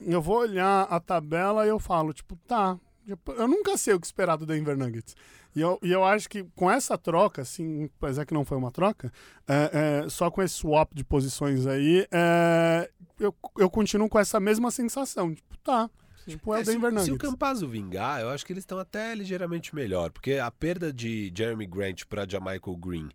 eu 0.00 0.20
vou 0.22 0.38
olhar 0.38 0.82
a 0.82 1.00
tabela 1.00 1.66
e 1.66 1.68
eu 1.68 1.78
falo, 1.78 2.12
tipo, 2.12 2.36
tá. 2.46 2.78
tipo, 3.06 3.32
Eu 3.32 3.48
nunca 3.48 3.76
sei 3.76 3.94
o 3.94 4.00
que 4.00 4.06
esperar 4.06 4.36
do 4.36 4.46
Denver 4.46 4.76
Nuggets. 4.76 5.14
E 5.54 5.60
eu, 5.60 5.78
e 5.82 5.90
eu 5.90 6.04
acho 6.04 6.28
que 6.28 6.44
com 6.54 6.70
essa 6.70 6.96
troca, 6.96 7.42
assim, 7.42 7.90
apesar 7.96 8.24
que 8.24 8.32
não 8.34 8.44
foi 8.44 8.56
uma 8.56 8.70
troca, 8.70 9.12
é, 9.48 10.04
é, 10.04 10.08
só 10.08 10.30
com 10.30 10.42
esse 10.42 10.54
swap 10.54 10.92
de 10.94 11.04
posições 11.04 11.66
aí, 11.66 12.06
é, 12.12 12.88
eu, 13.18 13.34
eu 13.58 13.68
continuo 13.68 14.08
com 14.08 14.18
essa 14.18 14.38
mesma 14.38 14.70
sensação. 14.70 15.34
Tipo, 15.34 15.58
tá. 15.58 15.90
Tipo, 16.26 16.54
é, 16.54 16.58
É, 16.58 16.62
o 16.62 16.64
Denver 16.64 16.90
se, 16.90 16.94
Nuggets. 16.94 17.04
se 17.04 17.12
o 17.12 17.18
Campazzo 17.18 17.66
vingar, 17.66 18.20
eu 18.20 18.28
acho 18.28 18.46
que 18.46 18.52
eles 18.52 18.62
estão 18.62 18.78
até 18.78 19.12
ligeiramente 19.14 19.74
melhor, 19.74 20.10
porque 20.10 20.34
a 20.34 20.50
perda 20.50 20.92
de 20.92 21.32
Jeremy 21.36 21.66
Grant 21.66 22.04
para 22.08 22.28
Jamichael 22.28 22.76
Green 22.76 23.08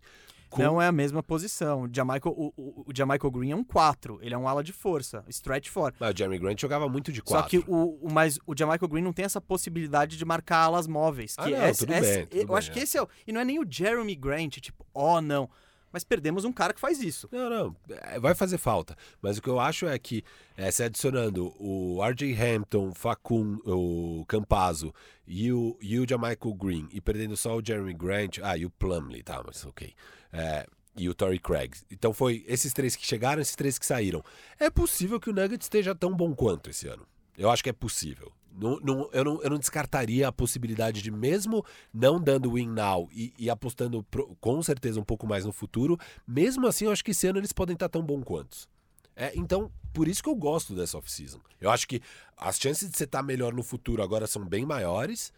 com- 0.50 0.62
Não 0.62 0.80
é 0.80 0.86
a 0.86 0.92
mesma 0.92 1.22
posição. 1.22 1.82
O 1.82 1.88
Jamaica, 1.92 2.28
o, 2.28 2.52
o, 2.56 2.84
o 2.86 2.92
Jamaica 2.94 3.28
Green 3.30 3.50
é 3.52 3.56
um 3.56 3.64
4. 3.64 4.18
Ele 4.22 4.34
é 4.34 4.38
um 4.38 4.46
ala 4.48 4.62
de 4.62 4.72
força. 4.72 5.24
Stretch 5.28 5.70
4. 5.72 5.96
Ah, 6.04 6.10
o 6.10 6.16
Jeremy 6.16 6.38
Grant 6.38 6.60
jogava 6.60 6.88
muito 6.88 7.10
de 7.12 7.18
Só 7.18 7.24
quatro. 7.42 7.50
que 7.50 7.58
o, 7.70 7.98
o, 8.02 8.10
mas 8.10 8.38
o 8.46 8.54
Jamaica 8.56 8.86
Green 8.86 9.02
não 9.02 9.12
tem 9.12 9.24
essa 9.24 9.40
possibilidade 9.40 10.16
de 10.16 10.24
marcar 10.24 10.58
alas 10.58 10.86
móveis. 10.86 11.34
Ah, 11.38 11.44
Que 11.44 11.50
não, 11.50 11.66
esse- 11.66 11.80
tudo 11.80 11.92
esse- 11.94 12.16
bem, 12.16 12.26
tudo 12.26 12.40
eu 12.42 12.46
bem, 12.48 12.56
acho 12.56 12.72
que 12.72 12.80
é. 12.80 12.82
esse 12.82 12.96
é 12.96 13.02
o. 13.02 13.08
E 13.26 13.32
não 13.32 13.40
é 13.40 13.44
nem 13.44 13.58
o 13.58 13.66
Jeremy 13.68 14.14
Grant, 14.14 14.56
tipo, 14.58 14.86
oh, 14.94 15.20
não. 15.20 15.48
Mas 15.96 16.04
perdemos 16.04 16.44
um 16.44 16.52
cara 16.52 16.74
que 16.74 16.78
faz 16.80 17.00
isso. 17.00 17.26
Não, 17.32 17.48
não, 17.48 17.76
é, 17.88 18.20
vai 18.20 18.34
fazer 18.34 18.58
falta. 18.58 18.94
Mas 19.22 19.38
o 19.38 19.42
que 19.42 19.48
eu 19.48 19.58
acho 19.58 19.86
é 19.86 19.98
que, 19.98 20.22
é, 20.54 20.70
se 20.70 20.82
adicionando 20.82 21.54
o 21.58 22.04
RJ 22.04 22.36
Hampton, 22.38 22.92
Facun, 22.92 23.56
o 23.64 24.22
Campazzo 24.28 24.92
e 25.26 25.50
o, 25.50 25.74
e 25.80 25.98
o 25.98 26.06
Jamichael 26.06 26.54
Green, 26.54 26.86
e 26.92 27.00
perdendo 27.00 27.34
só 27.34 27.56
o 27.56 27.64
Jeremy 27.64 27.94
Grant, 27.94 28.40
ah, 28.42 28.58
e 28.58 28.66
o 28.66 28.70
Plumlee, 28.72 29.22
tá, 29.22 29.42
mas 29.42 29.64
ok. 29.64 29.94
É, 30.30 30.66
e 30.98 31.08
o 31.08 31.14
Torrey 31.14 31.38
Craig. 31.38 31.72
Então 31.90 32.12
foi 32.12 32.44
esses 32.46 32.74
três 32.74 32.94
que 32.94 33.06
chegaram, 33.06 33.40
esses 33.40 33.56
três 33.56 33.78
que 33.78 33.86
saíram. 33.86 34.22
É 34.60 34.68
possível 34.68 35.18
que 35.18 35.30
o 35.30 35.32
Nuggets 35.32 35.64
esteja 35.64 35.94
tão 35.94 36.14
bom 36.14 36.34
quanto 36.34 36.68
esse 36.68 36.86
ano. 36.86 37.06
Eu 37.38 37.48
acho 37.48 37.64
que 37.64 37.70
é 37.70 37.72
possível. 37.72 38.30
Não, 38.58 38.78
não- 38.80 39.10
eu, 39.12 39.24
não, 39.24 39.42
eu 39.42 39.50
não 39.50 39.58
descartaria 39.58 40.26
a 40.26 40.32
possibilidade 40.32 41.02
de, 41.02 41.10
mesmo 41.10 41.64
não 41.92 42.18
dando 42.20 42.52
win 42.52 42.68
now 42.68 43.08
e, 43.12 43.32
e 43.38 43.50
apostando 43.50 44.02
pro- 44.04 44.34
com 44.40 44.62
certeza 44.62 44.98
um 44.98 45.04
pouco 45.04 45.26
mais 45.26 45.44
no 45.44 45.52
futuro, 45.52 45.98
mesmo 46.26 46.66
assim 46.66 46.86
eu 46.86 46.90
acho 46.92 47.04
que 47.04 47.10
esse 47.10 47.26
ano 47.26 47.38
eles 47.38 47.52
podem 47.52 47.74
estar 47.74 47.88
tão 47.88 48.02
bom 48.02 48.22
quantos. 48.22 48.68
É, 49.14 49.32
então, 49.34 49.70
por 49.92 50.08
isso 50.08 50.22
que 50.22 50.28
eu 50.28 50.34
gosto 50.34 50.74
dessa 50.74 50.98
off-season. 50.98 51.38
Eu 51.60 51.70
acho 51.70 51.86
que 51.88 52.00
as 52.36 52.58
chances 52.58 52.90
de 52.90 52.96
você 52.96 53.04
estar 53.04 53.22
melhor 53.22 53.52
no 53.54 53.62
futuro 53.62 54.02
agora 54.02 54.26
são 54.26 54.44
bem 54.44 54.64
maiores 54.66 55.32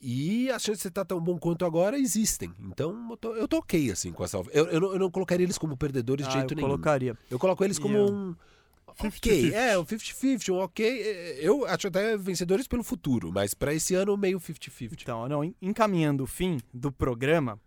e 0.00 0.50
as 0.50 0.62
chances 0.62 0.78
de 0.78 0.82
você 0.84 0.88
estar 0.88 1.04
tão 1.04 1.20
bom 1.20 1.38
quanto 1.38 1.64
agora 1.66 1.98
existem. 1.98 2.50
Então, 2.60 3.08
eu 3.10 3.16
tô, 3.18 3.34
eu 3.36 3.46
tô 3.48 3.58
ok 3.58 3.90
assim 3.90 4.12
com 4.12 4.24
essa 4.24 4.38
eu, 4.52 4.66
eu, 4.68 4.80
não, 4.80 4.92
eu 4.92 4.98
não 4.98 5.10
colocaria 5.10 5.44
eles 5.44 5.58
como 5.58 5.76
perdedores 5.76 6.26
de 6.26 6.30
Ah, 6.30 6.38
jeito 6.38 6.52
eu 6.52 6.56
nenhum. 6.56 6.68
colocaria. 6.70 7.16
Eu 7.30 7.38
coloco 7.38 7.62
eles 7.62 7.78
como 7.78 7.94
E 7.94 7.96
eu- 8.00 8.36
50-50. 8.94 9.16
Ok, 9.16 9.54
é, 9.54 9.78
um 9.78 9.84
50-50, 9.84 10.52
um 10.52 10.58
ok. 10.58 10.86
É, 11.02 11.38
Eu 11.40 11.66
acho 11.66 11.88
até 11.88 12.16
vencedores 12.16 12.66
pelo 12.66 12.82
futuro, 12.84 13.30
mas 13.32 13.54
pra 13.54 13.72
esse 13.74 13.94
ano 13.94 14.16
meio 14.16 14.38
50-50. 14.38 15.02
Então, 15.02 15.28
não, 15.28 15.44
en- 15.44 15.54
encaminhando 15.60 16.24
o 16.24 16.26
fim 16.26 16.58
do 16.72 16.90
programa, 16.92 17.58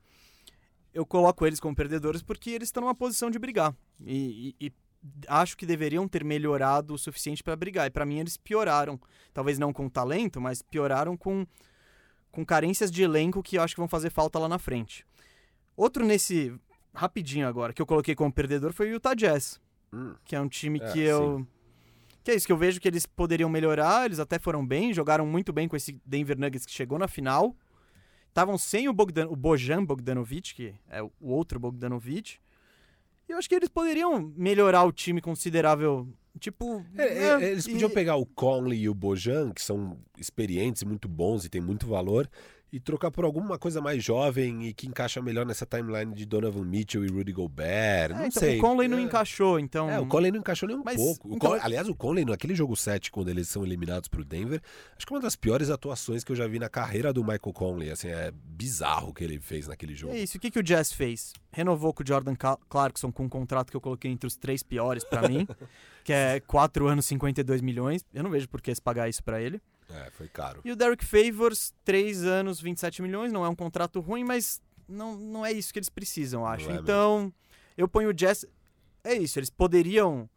eu 0.93 1.05
coloco 1.05 1.45
eles 1.45 1.59
como 1.59 1.75
perdedores 1.75 2.21
porque 2.21 2.49
eles 2.51 2.67
estão 2.67 2.81
numa 2.83 2.95
posição 2.95 3.29
de 3.31 3.39
brigar. 3.39 3.75
E, 4.05 4.55
e- 4.59 4.67
e 4.67 4.73
acho 5.27 5.57
que 5.57 5.65
deveriam 5.65 6.07
ter 6.07 6.23
melhorado 6.23 6.93
o 6.93 6.97
suficiente 6.97 7.43
para 7.43 7.55
brigar. 7.55 7.87
E 7.87 7.89
para 7.89 8.05
mim 8.05 8.19
eles 8.19 8.37
pioraram. 8.37 8.99
Talvez 9.33 9.57
não 9.59 9.73
com 9.73 9.89
talento, 9.89 10.39
mas 10.39 10.61
pioraram 10.61 11.17
com, 11.17 11.45
com 12.31 12.45
carências 12.45 12.89
de 12.91 13.01
elenco 13.03 13.41
que 13.43 13.57
acho 13.57 13.73
que 13.75 13.81
vão 13.81 13.87
fazer 13.87 14.09
falta 14.11 14.37
lá 14.39 14.47
na 14.47 14.59
frente. 14.59 15.05
Outro 15.75 16.05
nesse. 16.05 16.53
Rapidinho 16.95 17.47
agora, 17.47 17.73
que 17.73 17.81
eu 17.81 17.87
coloquei 17.87 18.13
como 18.13 18.31
perdedor 18.31 18.71
foi 18.71 18.87
o 18.91 18.93
Utah 18.93 19.15
Jazz. 19.15 19.59
Hum. 19.93 20.15
Que 20.25 20.35
é 20.35 20.41
um 20.41 20.49
time 20.49 20.79
É, 20.81 20.91
que 20.91 20.99
eu. 20.99 21.45
Que 22.23 22.31
é 22.31 22.35
isso, 22.35 22.45
que 22.47 22.51
eu 22.53 22.57
vejo 22.57 22.79
que 22.79 22.87
eles 22.87 23.05
poderiam 23.05 23.49
melhorar, 23.49 24.05
eles 24.05 24.17
até 24.17 24.39
foram 24.39 24.65
bem, 24.65 24.93
jogaram 24.93 25.25
muito 25.25 25.51
bem 25.51 25.67
com 25.67 25.75
esse 25.75 25.99
Denver 26.05 26.39
Nuggets 26.39 26.65
que 26.65 26.71
chegou 26.71 26.97
na 26.97 27.07
final. 27.07 27.55
Estavam 28.29 28.57
sem 28.57 28.89
o, 28.89 28.93
Bogdan, 28.93 29.27
o 29.27 29.35
Bojan 29.35 29.85
Bogdanovic, 29.85 30.55
que 30.55 30.73
é 30.89 31.03
o 31.03 31.11
outro 31.19 31.59
Bogdanovic. 31.59 32.39
E 33.27 33.31
eu 33.31 33.37
acho 33.37 33.47
que 33.47 33.55
eles 33.55 33.69
poderiam 33.69 34.33
melhorar 34.35 34.83
o 34.85 34.91
time 34.91 35.21
considerável. 35.21 36.07
Tipo. 36.39 36.83
É, 36.97 37.03
é, 37.03 37.27
é, 37.43 37.51
eles 37.51 37.67
e- 37.67 37.71
podiam 37.71 37.89
pegar 37.89 38.15
o 38.15 38.25
Conley 38.25 38.81
e 38.83 38.89
o 38.89 38.93
Bojan, 38.93 39.51
que 39.51 39.61
são 39.61 39.99
experientes, 40.17 40.81
muito 40.83 41.07
bons 41.07 41.45
e 41.45 41.49
têm 41.49 41.61
muito 41.61 41.85
valor, 41.85 42.27
e 42.73 42.79
trocar 42.79 43.11
por 43.11 43.23
alguma 43.23 43.59
coisa 43.59 43.79
mais 43.79 44.03
jovem 44.03 44.65
e 44.67 44.73
que 44.73 44.87
encaixa 44.87 45.21
melhor 45.21 45.45
nessa 45.45 45.63
timeline 45.63 46.11
de 46.15 46.25
Donovan 46.25 46.65
Mitchell 46.65 47.05
e 47.05 47.07
Rudy 47.07 47.31
Gobert. 47.31 48.09
É, 48.09 48.15
não 48.15 48.25
então, 48.25 48.31
sei. 48.41 48.57
O 48.57 48.61
Conley 48.61 48.87
não 48.87 48.97
É. 48.97 49.01
encaixou, 49.03 49.59
então. 49.59 49.87
É, 49.87 49.99
o 49.99 50.07
Conley 50.07 50.31
não 50.31 50.39
encaixou 50.39 50.67
nem 50.67 50.75
um 50.75 50.81
Mas, 50.83 50.95
pouco. 50.97 51.29
O 51.29 51.35
então, 51.35 51.49
Conley- 51.51 51.61
aliás, 51.63 51.87
o 51.87 51.93
Conley, 51.93 52.25
naquele 52.25 52.55
jogo 52.55 52.75
7, 52.75 53.11
quando 53.11 53.29
eles 53.29 53.47
são 53.47 53.63
eliminados 53.63 54.09
pro 54.09 54.25
Denver, 54.25 54.59
acho 54.97 55.05
que 55.05 55.13
é 55.13 55.15
uma 55.15 55.21
das 55.21 55.35
piores 55.35 55.69
atuações 55.69 56.23
que 56.23 56.31
eu 56.31 56.35
já 56.35 56.47
vi 56.47 56.57
na 56.57 56.67
carreira 56.67 57.13
do 57.13 57.21
Michael 57.21 57.53
Conley. 57.53 57.91
Assim, 57.91 58.07
é 58.07 58.31
bizarro 58.33 59.09
o 59.09 59.13
que 59.13 59.23
ele 59.23 59.39
fez 59.39 59.67
naquele 59.67 59.93
jogo. 59.93 60.13
É 60.15 60.19
isso. 60.19 60.37
O 60.37 60.41
que, 60.41 60.49
que 60.49 60.57
o 60.59 60.63
Jazz 60.63 60.91
fez? 60.91 61.31
Renovou 61.51 61.93
com 61.93 62.01
o 62.01 62.07
Jordan 62.07 62.33
Clarkson 62.67 63.11
com 63.11 63.25
um 63.25 63.29
contrato 63.29 63.69
que 63.69 63.77
eu 63.77 63.81
coloquei 63.81 64.09
entre 64.09 64.25
os 64.25 64.35
três 64.35 64.63
piores 64.63 65.03
pra 65.03 65.29
mim, 65.29 65.47
que 66.03 66.11
é 66.11 66.39
4 66.39 66.87
anos, 66.87 67.05
52 67.05 67.61
milhões. 67.61 68.03
Eu 68.11 68.23
não 68.23 68.31
vejo 68.31 68.49
por 68.49 68.59
que 68.63 68.73
se 68.73 68.81
pagar 68.81 69.07
isso 69.07 69.23
pra 69.23 69.39
ele. 69.39 69.61
É, 69.89 70.09
foi 70.11 70.27
caro. 70.27 70.61
E 70.63 70.71
o 70.71 70.75
Derek 70.75 71.03
Favors, 71.05 71.73
3 71.83 72.23
anos, 72.23 72.59
27 72.61 73.01
milhões. 73.01 73.31
Não 73.31 73.45
é 73.45 73.49
um 73.49 73.55
contrato 73.55 73.99
ruim, 73.99 74.23
mas 74.23 74.61
não, 74.87 75.15
não 75.15 75.45
é 75.45 75.51
isso 75.51 75.71
que 75.73 75.79
eles 75.79 75.89
precisam, 75.89 76.45
acho. 76.45 76.65
é 76.65 76.67
mesmo. 76.69 76.83
então, 76.83 77.33
eu 77.77 77.87
ponho 77.87 78.09
o 78.09 78.13
Jazz. 78.13 78.45
É 79.03 79.13
isso, 79.13 79.37
eles 79.39 79.49
poderiam 79.49 80.29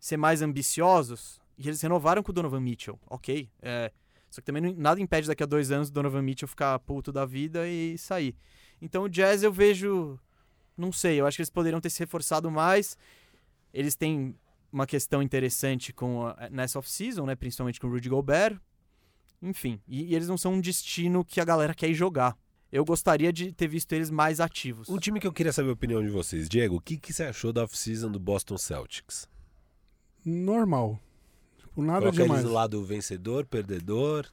ser 0.00 0.16
mais 0.16 0.40
ambiciosos 0.42 1.40
e 1.58 1.66
eles 1.68 1.80
renovaram 1.82 2.22
com 2.22 2.30
o 2.30 2.34
Donovan 2.34 2.60
Mitchell. 2.60 2.98
Ok. 3.08 3.50
É, 3.60 3.92
só 4.30 4.40
que 4.40 4.46
também 4.46 4.62
não- 4.62 4.74
nada 4.74 5.00
impede 5.00 5.26
daqui 5.26 5.42
a 5.42 5.46
dois 5.46 5.70
anos 5.70 5.88
o 5.88 5.92
Donovan 5.92 6.22
Mitchell 6.22 6.48
ficar 6.48 6.78
puto 6.80 7.10
da 7.12 7.24
vida 7.26 7.66
e 7.68 7.98
sair. 7.98 8.34
Então 8.80 9.02
o 9.04 9.08
Jazz 9.08 9.42
eu 9.42 9.52
vejo. 9.52 10.18
Não 10.76 10.92
sei, 10.92 11.20
eu 11.20 11.26
acho 11.26 11.36
que 11.36 11.42
eles 11.42 11.50
poderiam 11.50 11.80
ter 11.80 11.90
se 11.90 11.98
reforçado 11.98 12.50
mais. 12.50 12.96
Eles 13.74 13.94
têm 13.96 14.34
uma 14.72 14.86
questão 14.86 15.20
interessante 15.22 15.92
com 15.92 16.26
a, 16.26 16.48
nessa 16.50 16.78
off-season, 16.78 17.26
né? 17.26 17.34
Principalmente 17.34 17.80
com 17.80 17.88
o 17.88 17.90
Rudy 17.90 18.08
Gobert. 18.08 18.56
Enfim, 19.40 19.80
e, 19.86 20.04
e 20.06 20.14
eles 20.14 20.28
não 20.28 20.36
são 20.36 20.54
um 20.54 20.60
destino 20.60 21.24
que 21.24 21.40
a 21.40 21.44
galera 21.44 21.74
quer 21.74 21.88
ir 21.88 21.94
jogar. 21.94 22.36
Eu 22.70 22.84
gostaria 22.84 23.32
de 23.32 23.52
ter 23.52 23.66
visto 23.66 23.92
eles 23.92 24.10
mais 24.10 24.40
ativos. 24.40 24.88
Um 24.88 24.98
time 24.98 25.18
que 25.18 25.26
eu 25.26 25.32
queria 25.32 25.52
saber 25.52 25.70
a 25.70 25.72
opinião 25.72 26.02
de 26.02 26.10
vocês. 26.10 26.48
Diego, 26.48 26.76
o 26.76 26.80
que, 26.80 26.98
que 26.98 27.12
você 27.12 27.24
achou 27.24 27.52
da 27.52 27.64
off-season 27.64 28.10
do 28.10 28.18
Boston 28.20 28.58
Celtics? 28.58 29.26
Normal. 30.24 31.00
Tipo, 31.56 31.82
nada 31.82 32.00
Coloca 32.00 32.16
eles 32.16 32.26
demais. 32.26 32.44
do 32.44 32.52
lado 32.52 32.84
vencedor, 32.84 33.46
perdedor. 33.46 34.26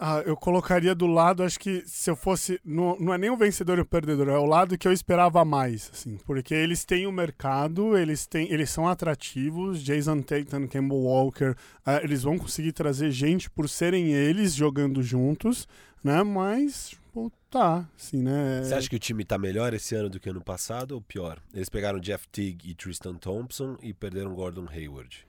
Ah, 0.00 0.22
eu 0.24 0.36
colocaria 0.36 0.94
do 0.94 1.08
lado, 1.08 1.42
acho 1.42 1.58
que 1.58 1.82
se 1.84 2.08
eu 2.08 2.14
fosse. 2.14 2.60
Não, 2.64 2.96
não 3.00 3.12
é 3.12 3.18
nem 3.18 3.30
o 3.30 3.36
vencedor 3.36 3.78
e 3.78 3.80
o 3.80 3.84
perdedor, 3.84 4.28
é 4.28 4.38
o 4.38 4.44
lado 4.44 4.78
que 4.78 4.86
eu 4.86 4.92
esperava 4.92 5.44
mais, 5.44 5.90
assim. 5.92 6.16
Porque 6.24 6.54
eles 6.54 6.84
têm 6.84 7.04
o 7.08 7.10
mercado, 7.10 7.98
eles 7.98 8.24
têm. 8.24 8.48
Eles 8.52 8.70
são 8.70 8.86
atrativos, 8.86 9.82
Jason 9.82 10.22
Tatum, 10.22 10.68
Campbell 10.68 10.98
Walker, 10.98 11.56
ah, 11.84 12.00
eles 12.00 12.22
vão 12.22 12.38
conseguir 12.38 12.70
trazer 12.70 13.10
gente 13.10 13.50
por 13.50 13.68
serem 13.68 14.12
eles 14.12 14.54
jogando 14.54 15.02
juntos, 15.02 15.66
né? 16.02 16.22
Mas. 16.22 16.94
Pô, 17.12 17.32
tá, 17.50 17.88
assim, 17.98 18.22
né? 18.22 18.62
Você 18.62 18.74
acha 18.74 18.88
que 18.88 18.94
o 18.94 19.00
time 19.00 19.24
tá 19.24 19.36
melhor 19.36 19.74
esse 19.74 19.96
ano 19.96 20.08
do 20.08 20.20
que 20.20 20.30
ano 20.30 20.40
passado 20.40 20.92
ou 20.92 21.00
pior? 21.00 21.40
Eles 21.52 21.68
pegaram 21.68 21.98
Jeff 21.98 22.28
Teague 22.28 22.70
e 22.70 22.74
Tristan 22.74 23.14
Thompson 23.14 23.76
e 23.82 23.92
perderam 23.92 24.32
Gordon 24.32 24.68
Hayward. 24.70 25.26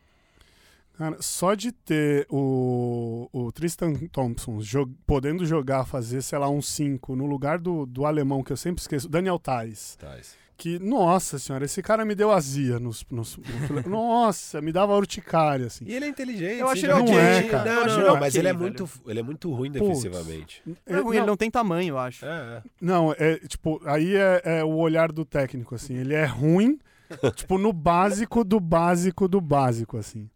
Cara, 0.99 1.15
só 1.21 1.55
de 1.55 1.71
ter 1.71 2.27
o, 2.29 3.29
o 3.31 3.53
Tristan 3.53 3.93
Thompson 4.11 4.59
jog, 4.59 4.93
podendo 5.07 5.45
jogar, 5.45 5.85
fazer, 5.85 6.21
sei 6.21 6.37
lá, 6.37 6.49
um 6.49 6.61
5 6.61 7.15
no 7.15 7.25
lugar 7.25 7.57
do, 7.57 7.85
do 7.85 8.05
alemão, 8.05 8.43
que 8.43 8.51
eu 8.51 8.57
sempre 8.57 8.81
esqueço, 8.81 9.07
Daniel 9.07 9.39
Tais. 9.39 9.95
Tais. 9.95 10.35
Que, 10.57 10.77
nossa 10.77 11.39
senhora, 11.39 11.63
esse 11.63 11.81
cara 11.81 12.03
me 12.03 12.13
deu 12.13 12.33
azia 12.33 12.79
nos. 12.81 13.05
nos 13.09 13.37
no, 13.37 13.81
nossa, 13.89 14.59
me 14.59 14.73
dava 14.73 14.93
urticária, 14.93 15.67
assim. 15.67 15.85
E 15.87 15.93
ele 15.93 16.03
é 16.03 16.09
inteligente. 16.09 16.59
Eu 16.59 16.67
acho 16.67 16.85
ele 16.85 16.91
ele 16.91 16.99
não 16.99 17.05
ok. 17.05 17.17
é, 17.17 17.43
cara. 17.43 17.73
Não, 17.73 17.85
não, 17.85 17.97
não, 17.97 18.07
ok, 18.07 18.19
mas 18.19 18.35
ele 18.35 18.47
é, 18.49 18.51
velho. 18.51 18.61
muito, 18.61 18.89
ele 19.07 19.19
é 19.21 19.23
muito 19.23 19.53
ruim 19.53 19.71
Putz. 19.71 19.81
defensivamente. 19.81 20.61
Não 20.85 20.97
é 20.97 20.99
ruim, 20.99 21.15
ele 21.15 21.25
não 21.25 21.37
tem 21.37 21.49
tamanho, 21.49 21.93
eu 21.93 21.97
acho. 21.97 22.25
É, 22.25 22.57
é. 22.57 22.63
Não, 22.81 23.15
é 23.17 23.37
tipo, 23.47 23.79
aí 23.85 24.17
é, 24.17 24.41
é 24.43 24.63
o 24.65 24.75
olhar 24.75 25.13
do 25.13 25.23
técnico, 25.23 25.75
assim. 25.75 25.93
Ele 25.93 26.13
é 26.13 26.25
ruim, 26.25 26.77
tipo, 27.37 27.57
no 27.57 27.71
básico 27.71 28.43
do 28.43 28.59
básico 28.59 29.29
do 29.29 29.39
básico, 29.39 29.95
assim. 29.95 30.29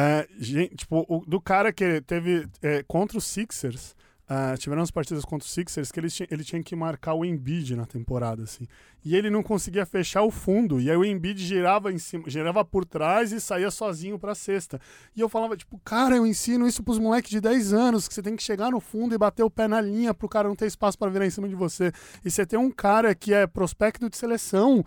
É, 0.00 0.28
gente, 0.38 0.76
tipo, 0.76 1.04
o, 1.08 1.26
do 1.26 1.40
cara 1.40 1.72
que 1.72 2.00
teve 2.02 2.48
é, 2.62 2.84
contra 2.84 3.18
os 3.18 3.24
Sixers, 3.24 3.96
ah, 4.28 4.54
tiveram 4.56 4.82
as 4.82 4.92
partidas 4.92 5.24
contra 5.24 5.44
os 5.44 5.52
Sixers 5.52 5.90
que 5.90 5.98
ele 5.98 6.08
tinha, 6.08 6.28
ele 6.30 6.44
tinha 6.44 6.62
que 6.62 6.76
marcar 6.76 7.14
o 7.14 7.24
Embiid 7.24 7.74
na 7.74 7.84
temporada, 7.84 8.44
assim. 8.44 8.68
E 9.04 9.14
ele 9.16 9.30
não 9.30 9.42
conseguia 9.42 9.86
fechar 9.86 10.22
o 10.22 10.30
fundo. 10.30 10.80
E 10.80 10.90
aí 10.90 10.96
o 10.96 11.04
Embiid 11.04 11.38
girava 11.44 11.92
em 11.92 11.98
cima, 11.98 12.24
girava 12.28 12.64
por 12.64 12.84
trás 12.84 13.32
e 13.32 13.40
saía 13.40 13.70
sozinho 13.70 14.18
pra 14.18 14.34
cesta. 14.34 14.80
E 15.16 15.20
eu 15.20 15.28
falava, 15.28 15.56
tipo, 15.56 15.78
cara, 15.84 16.16
eu 16.16 16.26
ensino 16.26 16.66
isso 16.66 16.82
pros 16.82 16.98
moleques 16.98 17.30
de 17.30 17.40
10 17.40 17.72
anos, 17.72 18.08
que 18.08 18.12
você 18.14 18.20
tem 18.22 18.34
que 18.36 18.42
chegar 18.42 18.70
no 18.70 18.80
fundo 18.80 19.14
e 19.14 19.18
bater 19.18 19.42
o 19.44 19.50
pé 19.50 19.68
na 19.68 19.80
linha 19.80 20.12
pro 20.12 20.28
cara 20.28 20.48
não 20.48 20.56
ter 20.56 20.66
espaço 20.66 20.98
pra 20.98 21.08
virar 21.08 21.26
em 21.26 21.30
cima 21.30 21.48
de 21.48 21.54
você. 21.54 21.92
E 22.24 22.30
você 22.30 22.44
tem 22.44 22.58
um 22.58 22.70
cara 22.70 23.14
que 23.14 23.32
é 23.32 23.46
prospecto 23.46 24.10
de 24.10 24.16
seleção 24.16 24.84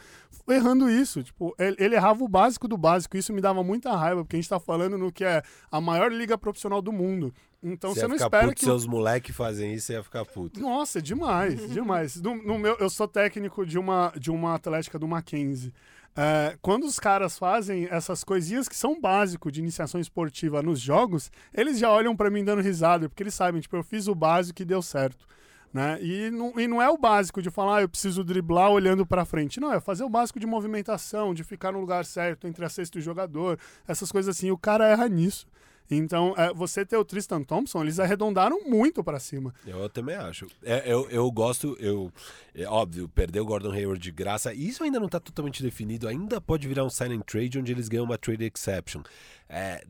errando 0.47 0.89
isso. 0.89 1.23
Tipo, 1.23 1.55
ele, 1.57 1.75
ele 1.79 1.95
errava 1.95 2.23
o 2.23 2.27
básico 2.27 2.67
do 2.67 2.77
básico. 2.77 3.15
Isso 3.17 3.31
me 3.33 3.41
dava 3.41 3.63
muita 3.63 3.95
raiva, 3.95 4.23
porque 4.23 4.35
a 4.35 4.39
gente 4.39 4.49
tá 4.49 4.59
falando 4.59 4.97
no 4.97 5.11
que 5.11 5.23
é 5.23 5.41
a 5.71 5.79
maior 5.79 6.11
liga 6.11 6.37
profissional 6.37 6.81
do 6.81 6.91
mundo. 6.91 7.33
Então 7.63 7.93
Você 7.93 7.99
você 8.01 8.07
não 8.07 8.15
espera 8.15 8.47
puto, 8.47 8.55
que. 8.55 8.63
o- 8.63 8.69
seus 8.69 8.87
moleques 8.87 9.35
fazem 9.35 9.75
isso, 9.75 9.85
você 9.85 9.93
ia 9.93 10.03
ficar 10.03 10.25
puto. 10.25 10.59
nossa, 10.59 10.97
é 10.97 11.01
demais, 11.01 11.69
demais. 11.71 12.19
No, 12.19 12.33
no 12.35 12.57
meu, 12.57 12.75
eu 12.79 12.89
sou 12.89 13.07
técnico 13.07 13.63
de 13.67 13.77
uma, 13.77 14.00
de 14.17 14.31
uma 14.31 14.55
atlética 14.55 14.97
do 14.97 15.07
Mackenzie. 15.07 15.73
É, 16.15 16.57
quando 16.61 16.85
os 16.85 16.99
caras 16.99 17.37
fazem 17.37 17.87
essas 17.89 18.23
coisinhas 18.23 18.67
que 18.67 18.75
são 18.75 18.99
básicos 18.99 19.51
de 19.51 19.61
iniciação 19.61 19.99
esportiva 19.99 20.61
nos 20.61 20.79
jogos, 20.79 21.31
eles 21.53 21.79
já 21.79 21.89
olham 21.89 22.15
pra 22.15 22.29
mim 22.29 22.43
dando 22.43 22.61
risada, 22.61 23.07
porque 23.07 23.23
eles 23.23 23.33
sabem, 23.33 23.61
tipo, 23.61 23.75
eu 23.75 23.83
fiz 23.83 24.07
o 24.07 24.15
básico 24.15 24.61
e 24.61 24.65
deu 24.65 24.81
certo. 24.81 25.25
Né? 25.73 25.99
E, 26.01 26.29
não, 26.29 26.59
e 26.59 26.67
não 26.67 26.81
é 26.81 26.89
o 26.89 26.97
básico 26.97 27.41
de 27.41 27.49
falar, 27.49 27.77
ah, 27.77 27.81
eu 27.81 27.87
preciso 27.87 28.25
driblar 28.25 28.69
olhando 28.69 29.05
pra 29.05 29.23
frente. 29.23 29.59
Não, 29.59 29.71
é 29.71 29.79
fazer 29.79 30.03
o 30.03 30.09
básico 30.09 30.37
de 30.37 30.45
movimentação, 30.45 31.33
de 31.33 31.45
ficar 31.45 31.71
no 31.71 31.79
lugar 31.79 32.03
certo 32.03 32.45
entre 32.45 32.65
a 32.65 32.69
cesta 32.69 32.97
e 32.97 32.99
o 32.99 33.03
jogador, 33.03 33.57
essas 33.87 34.11
coisas 34.11 34.35
assim. 34.35 34.51
O 34.51 34.57
cara 34.57 34.85
erra 34.85 35.07
nisso. 35.07 35.47
Então, 35.95 36.33
é, 36.37 36.53
você 36.53 36.85
ter 36.85 36.95
o 36.95 37.03
Tristan 37.03 37.43
Thompson, 37.43 37.81
eles 37.83 37.99
arredondaram 37.99 38.63
muito 38.65 39.03
pra 39.03 39.19
cima. 39.19 39.53
Eu 39.65 39.89
também 39.89 40.15
acho. 40.15 40.47
É, 40.63 40.91
eu, 40.91 41.09
eu 41.09 41.29
gosto, 41.31 41.75
eu. 41.79 42.11
É 42.55 42.65
óbvio, 42.65 43.09
perder 43.09 43.41
o 43.41 43.45
Gordon 43.45 43.71
Hayward 43.71 44.01
de 44.01 44.11
graça. 44.11 44.53
Isso 44.53 44.83
ainda 44.83 44.99
não 44.99 45.07
está 45.07 45.19
totalmente 45.19 45.61
definido. 45.61 46.07
Ainda 46.07 46.39
pode 46.39 46.67
virar 46.67 46.83
um 46.83 46.87
and 46.87 47.21
trade 47.25 47.59
onde 47.59 47.71
eles 47.71 47.89
ganham 47.89 48.05
uma 48.05 48.17
trade 48.17 48.45
exception. 48.45 49.01
É, 49.49 49.83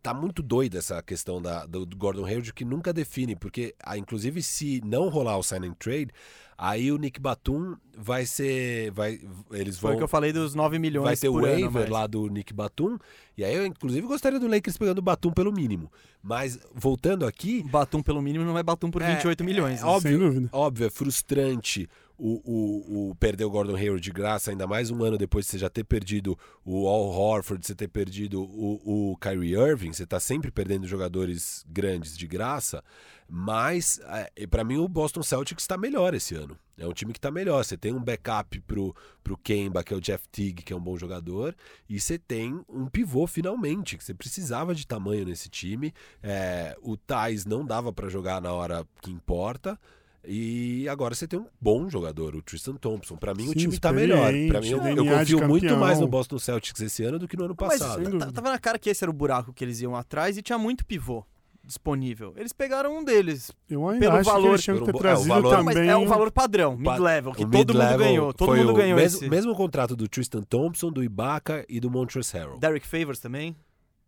tá 0.00 0.14
muito 0.14 0.40
doida 0.40 0.78
essa 0.78 1.02
questão 1.02 1.42
da, 1.42 1.66
do, 1.66 1.84
do 1.84 1.96
Gordon 1.96 2.24
Hayward 2.24 2.52
que 2.52 2.64
nunca 2.64 2.92
define, 2.92 3.34
porque, 3.34 3.74
ah, 3.82 3.98
inclusive, 3.98 4.40
se 4.40 4.80
não 4.84 5.08
rolar 5.08 5.36
o 5.36 5.40
and 5.40 5.74
trade, 5.78 6.12
aí 6.56 6.90
o 6.92 6.96
Nick 6.98 7.20
Batum 7.20 7.76
vai 7.96 8.24
ser. 8.26 8.90
Vai, 8.92 9.20
eles 9.52 9.78
Foi 9.78 9.88
vão. 9.90 9.94
o 9.94 9.98
que 9.98 10.04
eu 10.04 10.08
falei 10.08 10.32
dos 10.32 10.54
9 10.54 10.78
milhões 10.78 11.04
Vai 11.04 11.16
ter 11.16 11.28
o 11.28 11.40
waiver 11.40 11.70
mas- 11.82 11.88
lá 11.90 12.06
do 12.06 12.26
Nick 12.28 12.52
Batum. 12.52 12.98
E 13.36 13.44
aí 13.44 13.54
eu, 13.54 13.66
inclusive, 13.66 14.06
gostaria 14.06 14.38
do 14.38 14.46
Lakers 14.48 14.76
pegando 14.78 14.98
o 14.98 15.02
Batum 15.02 15.30
pelo 15.32 15.52
mínimo. 15.52 15.90
Mas, 16.22 16.58
voltando 16.74 17.26
aqui, 17.26 17.62
Batum 17.64 18.02
pelo 18.02 18.22
mínimo 18.22 18.44
não 18.44 18.56
é 18.56 18.62
Batum 18.62 18.90
por 18.90 19.02
É, 19.02 19.14
28 19.14 19.44
milhões. 19.44 19.80
é 19.80 19.82
né? 19.84 19.88
óbvio, 19.88 20.10
Sem 20.10 20.18
dúvida. 20.18 20.48
óbvio, 20.52 20.86
é 20.86 20.90
frustrante 20.90 21.88
o, 22.26 22.40
o, 22.42 23.10
o 23.10 23.14
perder 23.16 23.44
o 23.44 23.50
Gordon 23.50 23.76
Hayward 23.76 24.00
de 24.00 24.10
graça, 24.10 24.50
ainda 24.50 24.66
mais 24.66 24.90
um 24.90 25.04
ano 25.04 25.18
depois 25.18 25.44
de 25.44 25.50
você 25.50 25.58
já 25.58 25.68
ter 25.68 25.84
perdido 25.84 26.38
o 26.64 26.88
Al 26.88 27.10
Horford, 27.10 27.66
você 27.66 27.74
ter 27.74 27.88
perdido 27.88 28.42
o, 28.42 29.10
o 29.12 29.16
Kyrie 29.18 29.52
Irving, 29.54 29.92
você 29.92 30.06
tá 30.06 30.18
sempre 30.18 30.50
perdendo 30.50 30.86
jogadores 30.86 31.62
grandes 31.68 32.16
de 32.16 32.26
graça, 32.26 32.82
mas 33.28 34.00
é, 34.34 34.46
para 34.46 34.64
mim 34.64 34.78
o 34.78 34.88
Boston 34.88 35.22
Celtics 35.22 35.64
está 35.64 35.76
melhor 35.76 36.14
esse 36.14 36.34
ano. 36.34 36.58
É 36.78 36.86
um 36.86 36.94
time 36.94 37.12
que 37.12 37.18
está 37.18 37.30
melhor. 37.30 37.62
Você 37.62 37.76
tem 37.76 37.92
um 37.92 38.02
backup 38.02 38.58
pro, 38.62 38.96
pro 39.22 39.36
Kemba, 39.36 39.84
que 39.84 39.94
é 39.94 39.96
o 39.96 40.00
Jeff 40.00 40.26
Teague, 40.28 40.62
que 40.62 40.72
é 40.72 40.76
um 40.76 40.80
bom 40.80 40.96
jogador, 40.96 41.54
e 41.88 42.00
você 42.00 42.18
tem 42.18 42.58
um 42.68 42.86
pivô 42.86 43.26
finalmente, 43.26 43.98
que 43.98 44.02
você 44.02 44.14
precisava 44.14 44.74
de 44.74 44.86
tamanho 44.86 45.26
nesse 45.26 45.50
time. 45.50 45.92
É, 46.22 46.74
o 46.80 46.96
Thais 46.96 47.44
não 47.44 47.64
dava 47.64 47.92
para 47.92 48.08
jogar 48.08 48.40
na 48.40 48.52
hora 48.52 48.84
que 49.02 49.10
importa. 49.10 49.78
E 50.26 50.88
agora 50.88 51.14
você 51.14 51.26
tem 51.28 51.38
um 51.38 51.46
bom 51.60 51.88
jogador, 51.88 52.34
o 52.34 52.42
Tristan 52.42 52.74
Thompson. 52.76 53.16
Pra 53.16 53.34
mim 53.34 53.44
o 53.44 53.48
Sim, 53.48 53.54
time 53.54 53.78
tá 53.78 53.92
melhor. 53.92 54.32
Pra 54.48 54.60
mim 54.60 54.68
eu, 54.70 54.78
experiente, 54.78 55.32
eu 55.32 55.38
confio 55.38 55.48
muito 55.48 55.76
mais 55.76 56.00
no 56.00 56.08
Boston 56.08 56.38
Celtics 56.38 56.80
esse 56.80 57.04
ano 57.04 57.18
do 57.18 57.28
que 57.28 57.36
no 57.36 57.44
ano 57.44 57.54
Mas 57.60 57.78
passado. 57.78 58.02
dúvida. 58.04 58.32
tava 58.32 58.50
na 58.50 58.58
cara 58.58 58.78
que 58.78 58.88
esse 58.90 59.04
era 59.04 59.10
o 59.10 59.14
buraco 59.14 59.52
que 59.52 59.64
eles 59.64 59.80
iam 59.80 59.94
atrás 59.94 60.36
e 60.38 60.42
tinha 60.42 60.58
muito 60.58 60.84
pivô 60.86 61.24
disponível. 61.66 62.34
Eles 62.36 62.52
pegaram 62.52 62.98
um 62.98 63.02
deles. 63.04 63.50
Eu 63.70 63.88
ainda 63.88 64.00
Pelo 64.00 64.16
acho 64.18 64.24
que 64.28 64.30
valor- 64.34 64.48
eles 64.50 64.60
que 64.60 64.72
ter 64.72 64.78
pelo- 64.78 64.88
é, 64.88 64.92
o 64.96 64.98
trazido 65.00 65.28
valor- 65.28 65.64
Mas 65.64 65.74
também. 65.74 65.90
é 65.90 65.96
o 65.96 66.06
valor 66.06 66.30
padrão, 66.30 66.76
Pa- 66.82 66.92
mid-level, 66.92 67.32
que 67.32 67.42
o 67.44 67.50
todo 67.50 67.74
mundo 67.74 67.96
ganhou. 67.98 68.32
Todo 68.34 68.54
mundo 68.56 68.70
o 68.72 68.74
ganhou 68.74 68.96
mesmo, 68.98 69.18
esse. 69.20 69.28
mesmo 69.30 69.54
contrato 69.54 69.96
do 69.96 70.06
Tristan 70.06 70.42
Thompson, 70.42 70.90
do 70.92 71.02
Ibaka 71.02 71.64
e 71.68 71.80
do 71.80 71.90
Montrezl 71.90 72.36
Harrell. 72.36 72.58
Derek 72.58 72.86
Favors 72.86 73.18
também. 73.18 73.56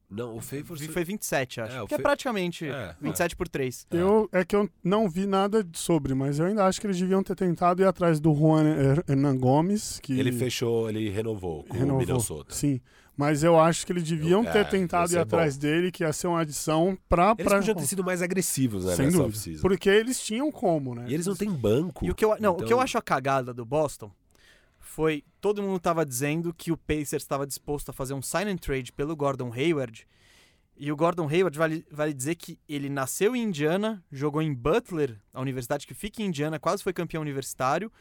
Não, 0.09 0.37
o 0.37 0.41
Favors 0.41 0.81
Foi 0.87 1.03
27, 1.05 1.61
acho. 1.61 1.77
É, 1.77 1.83
o 1.83 1.87
que 1.87 1.95
é 1.95 1.97
Fa- 1.97 2.03
praticamente 2.03 2.67
É, 2.69 2.95
27 3.01 3.35
por 3.35 3.49
3. 3.49 3.87
Eu, 3.91 4.29
é 4.33 4.45
que 4.45 4.55
eu 4.55 4.71
não 4.83 5.09
vi 5.09 5.27
nada 5.27 5.67
sobre, 5.73 6.15
mas 6.15 6.39
eu 6.39 6.47
ainda 6.47 6.65
acho 6.65 6.81
que 6.81 6.87
eles 6.87 6.99
deviam 6.99 7.23
ter 7.25 7.35
tentado 7.35 7.83
ir 7.83 7.87
atrás 7.87 8.21
do 8.21 8.33
Juan 8.33 8.65
Her- 8.65 9.05
Hernan 9.09 9.37
Gomes, 9.37 9.99
que 10.01 10.19
Ele 10.19 10.31
fechou, 10.31 10.89
ele 10.89 11.11
renovou 11.11 11.65
com 11.65 11.75
o 11.75 11.79
renovou. 11.79 12.07
Minnesota. 12.07 12.55
Sim, 12.55 12.81
mas 13.17 13.43
eu 13.43 13.59
acho 13.59 13.85
que 13.85 13.93
eles 13.93 14.05
deviam 14.05 14.45
Eu- 14.45 14.53
ter 14.53 14.59
é, 14.61 14.65
tentado 14.65 15.09
ir 15.11 15.15
ser 15.15 15.19
atrás 15.19 15.57
dele, 15.57 15.91
que 15.91 16.05
ia 16.05 16.13
ser 16.13 16.29
uma 16.29 16.41
adição 16.41 16.97
pra... 17.09 17.35
Eles 17.37 17.45
pra... 17.49 17.59
podiam 17.59 17.75
ter 17.75 17.87
sido 17.87 18.05
mais 18.05 18.23
agressivos 18.23 18.85
né, 18.85 18.95
Sem 18.95 19.07
nessa 19.07 19.19
dúvida. 19.19 19.59
Porque 19.61 19.89
eles 19.91 20.21
tinham 20.25 20.53
como, 20.53 20.95
né? 20.95 21.07
E 21.09 21.15
eles 21.15 21.27
não 21.27 21.35
têm 21.35 21.51
banco. 21.51 22.05
E 22.05 22.11
o 22.11 22.15
que 22.15 22.25
eu, 22.25 22.37
não, 22.39 22.53
o 22.53 22.57
que 22.59 22.63
eu 22.65 22.67
Então- 22.67 22.81
acho 22.81 22.97
a 22.97 23.03
cagada 23.03 23.53
do 23.53 23.65
Boston 23.65 24.11
foi 24.97 25.23
todo 25.43 25.63
mundo 25.63 25.79
tava 25.79 26.07
dizendo 26.07 26.55
que 26.55 26.73
o 26.73 26.77
Pacers 26.77 27.23
estava 27.23 27.47
disposto 27.47 27.91
a 27.91 27.93
fazer 27.93 28.15
um 28.15 28.23
sign 28.23 28.51
and 28.51 28.57
trade 28.57 28.91
pelo 28.95 29.15
Gordon 29.15 29.53
Hayward. 29.53 30.09
E 30.75 30.91
o 30.91 30.97
Gordon 30.97 31.29
Hayward 31.29 31.59
vale, 31.59 31.87
vale 31.91 32.15
dizer 32.15 32.35
que 32.35 32.59
ele 32.67 32.89
nasceu 32.89 33.37
em 33.37 33.43
Indiana, 33.43 34.03
jogou 34.11 34.41
em 34.41 34.55
Butler, 34.55 35.21
a 35.35 35.41
universidade 35.43 35.87
que 35.87 35.93
fica 35.93 36.23
em 36.23 36.27
Indiana, 36.29 36.59
quase 36.59 36.83
foi 36.83 36.95
campeão 36.95 37.21
universitário. 37.21 37.93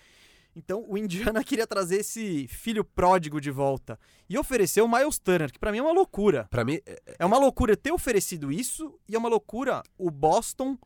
Então 0.56 0.86
o 0.88 0.98
Indiana 0.98 1.44
queria 1.44 1.68
trazer 1.68 1.98
esse 1.98 2.48
filho 2.48 2.86
pródigo 2.86 3.42
de 3.42 3.52
volta 3.52 4.00
e 4.30 4.38
ofereceu 4.38 4.86
o 4.86 4.90
Miles 4.90 5.20
Turner, 5.20 5.52
que 5.52 5.60
pra 5.60 5.74
mim 5.74 5.80
é 5.80 5.82
uma 5.82 5.92
loucura. 5.92 6.48
Pra 6.50 6.64
mim, 6.64 6.80
é- 6.86 7.02
É 7.20 7.26
uma 7.26 7.38
loucura 7.38 7.76
ter 7.76 7.92
oferecido 7.92 8.54
isso 8.54 8.98
e 9.10 9.16
é 9.16 9.18
uma 9.18 9.28
loucura 9.28 9.84
o 9.98 10.10
Boston 10.10 10.78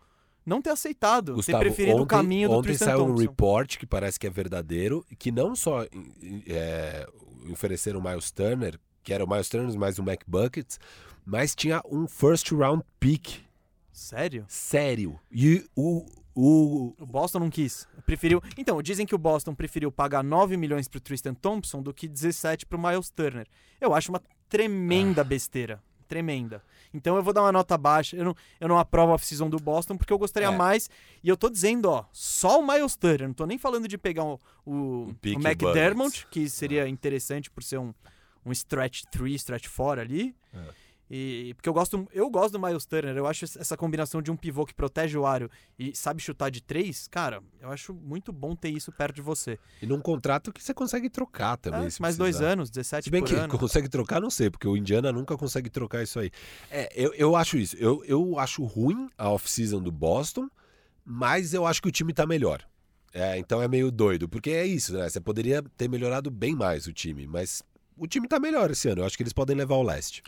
não 0.50 0.62
ter 0.62 0.72
aceitado, 0.72 1.36
Gustavo, 1.36 1.60
ter 1.60 1.66
preferido 1.66 1.96
ontem, 1.96 2.04
o 2.04 2.08
caminho 2.08 2.50
do 2.50 2.56
ontem 2.56 2.68
Tristan 2.70 2.86
saiu 2.86 3.06
um 3.06 3.16
report 3.16 3.78
que 3.78 3.86
parece 3.86 4.20
que 4.20 4.28
é 4.28 4.30
verdadeiro, 4.30 5.06
que 5.18 5.32
não 5.32 5.56
só 5.56 5.84
é, 6.48 7.08
ofereceram 7.52 8.00
o 8.00 8.04
Miles 8.04 8.32
Turner, 8.32 8.80
que 9.04 9.14
era 9.14 9.24
o 9.24 9.30
Miles 9.30 9.48
Turner 9.48 9.78
mais 9.78 9.98
o 10.00 10.02
McBuckets, 10.04 10.80
mas 11.26 11.56
tinha 11.56 11.82
um 11.90 12.08
first 12.08 12.52
round 12.52 12.84
pick. 13.00 13.42
Sério? 13.92 14.46
Sério. 14.48 15.20
E 15.32 15.66
o, 15.76 16.06
o, 16.34 16.96
O 17.00 17.06
Boston 17.06 17.40
não 17.40 17.50
quis. 17.50 17.88
Preferiu. 18.06 18.42
Então, 18.58 18.82
dizem 18.82 19.06
que 19.06 19.14
o 19.14 19.18
Boston 19.18 19.54
preferiu 19.54 19.92
pagar 19.92 20.24
9 20.24 20.56
milhões 20.58 20.88
pro 20.88 21.00
Tristan 21.00 21.34
Thompson 21.34 21.82
do 21.82 21.94
que 21.94 22.08
17 22.08 22.66
pro 22.66 22.80
Miles 22.80 23.10
Turner. 23.10 23.46
Eu 23.80 23.94
acho 23.94 24.12
uma 24.12 24.20
Ah. 24.20 24.34
tremenda 24.48 25.24
besteira. 25.24 25.82
Tremenda. 26.10 26.62
Então 26.92 27.16
eu 27.16 27.22
vou 27.24 27.32
dar 27.32 27.44
uma 27.44 27.52
nota 27.52 27.78
baixa. 27.78 28.18
Eu 28.18 28.26
não, 28.26 28.36
eu 28.60 28.68
não 28.68 28.80
aprovo 28.80 29.12
a 29.12 29.16
off-season 29.16 29.48
do 29.48 29.58
Boston 29.60 29.96
porque 29.96 30.12
eu 30.12 30.18
gostaria 30.18 30.50
É. 30.50 30.52
mais. 30.58 30.90
E 31.24 31.30
eu 31.30 31.38
tô 31.38 31.48
dizendo, 31.50 31.86
ó, 31.90 32.04
só 32.12 32.60
o 32.60 32.68
Miles 32.68 32.96
Turner. 32.96 33.28
Não 33.28 33.34
tô 33.36 33.46
nem 33.46 33.60
falando 33.60 33.88
de 33.88 33.96
pegar 33.98 34.24
o, 34.24 34.40
o, 34.66 34.72
O 34.74 35.10
o 35.14 35.48
McDermott, 35.48 36.26
que 36.32 36.50
seria 36.50 36.88
interessante 36.90 37.52
por 37.52 37.62
ser 37.64 37.78
um, 37.78 37.94
um 38.44 38.52
stretch 38.52 39.04
3, 39.12 39.36
stretch 39.40 39.68
4 39.74 40.02
ali. 40.02 40.36
É. 40.52 40.89
E, 41.10 41.54
porque 41.56 41.68
eu 41.68 41.74
gosto, 41.74 42.08
eu 42.14 42.30
gosto 42.30 42.52
do 42.52 42.60
Miles 42.60 42.86
Turner, 42.86 43.18
eu 43.18 43.26
acho 43.26 43.46
essa 43.46 43.76
combinação 43.76 44.22
de 44.22 44.30
um 44.30 44.38
pivô 44.38 44.64
que 44.64 44.76
protege 44.76 45.18
o 45.18 45.26
aro 45.26 45.50
e 45.78 45.96
sabe 45.96 46.22
chutar 46.22 46.52
de 46.52 46.62
três, 46.62 47.08
cara, 47.08 47.42
eu 47.60 47.72
acho 47.72 47.96
muito 47.96 48.32
bom 48.32 48.56
ter 48.56 48.70
isso 48.70 48.92
perto 48.92 49.16
de 49.16 49.22
você. 49.22 49.58
E 49.82 49.88
num 49.88 50.00
contrato 50.00 50.54
que 50.54 50.64
você 50.64 50.72
consegue 50.72 51.10
trocar 51.10 51.58
também. 51.58 51.80
É, 51.80 51.84
mais 51.84 51.98
precisar. 51.98 52.24
dois 52.24 52.42
anos, 52.42 52.70
17 52.70 53.06
Se 53.06 53.10
bem 53.10 53.24
que 53.24 53.34
ano. 53.34 53.58
consegue 53.58 53.90
trocar, 53.90 54.22
não 54.22 54.30
sei, 54.30 54.52
porque 54.52 54.68
o 54.68 54.78
Indiana 54.78 55.12
nunca 55.12 55.36
consegue 55.36 55.70
trocar 55.70 56.04
isso 56.04 56.20
aí. 56.20 56.30
É, 56.70 56.92
eu, 56.96 57.12
eu 57.16 57.36
acho 57.36 57.58
isso. 57.58 57.76
Eu, 57.78 58.04
eu 58.06 58.38
acho 58.38 58.64
ruim 58.64 59.10
a 59.18 59.30
off-season 59.32 59.82
do 59.82 59.92
Boston, 59.92 60.48
mas 61.04 61.56
eu 61.56 61.66
acho 61.66 61.82
que 61.82 61.88
o 61.88 61.92
time 61.92 62.14
tá 62.14 62.28
melhor. 62.28 62.64
É, 63.12 63.40
então 63.40 63.60
é 63.60 63.68
meio 63.68 63.92
doido, 63.92 64.30
porque 64.30 64.52
é 64.52 64.66
isso, 64.66 64.94
né? 64.94 65.10
Você 65.10 65.20
poderia 65.20 65.64
ter 65.76 65.90
melhorado 65.90 66.30
bem 66.30 66.54
mais 66.54 66.86
o 66.86 66.94
time, 66.94 67.26
mas 67.26 67.64
o 67.98 68.06
time 68.06 68.28
tá 68.28 68.40
melhor 68.40 68.70
esse 68.70 68.88
ano. 68.88 69.02
Eu 69.02 69.06
acho 69.06 69.18
que 69.18 69.24
eles 69.24 69.34
podem 69.34 69.56
levar 69.56 69.76
o 69.76 69.84
leste. 69.84 70.22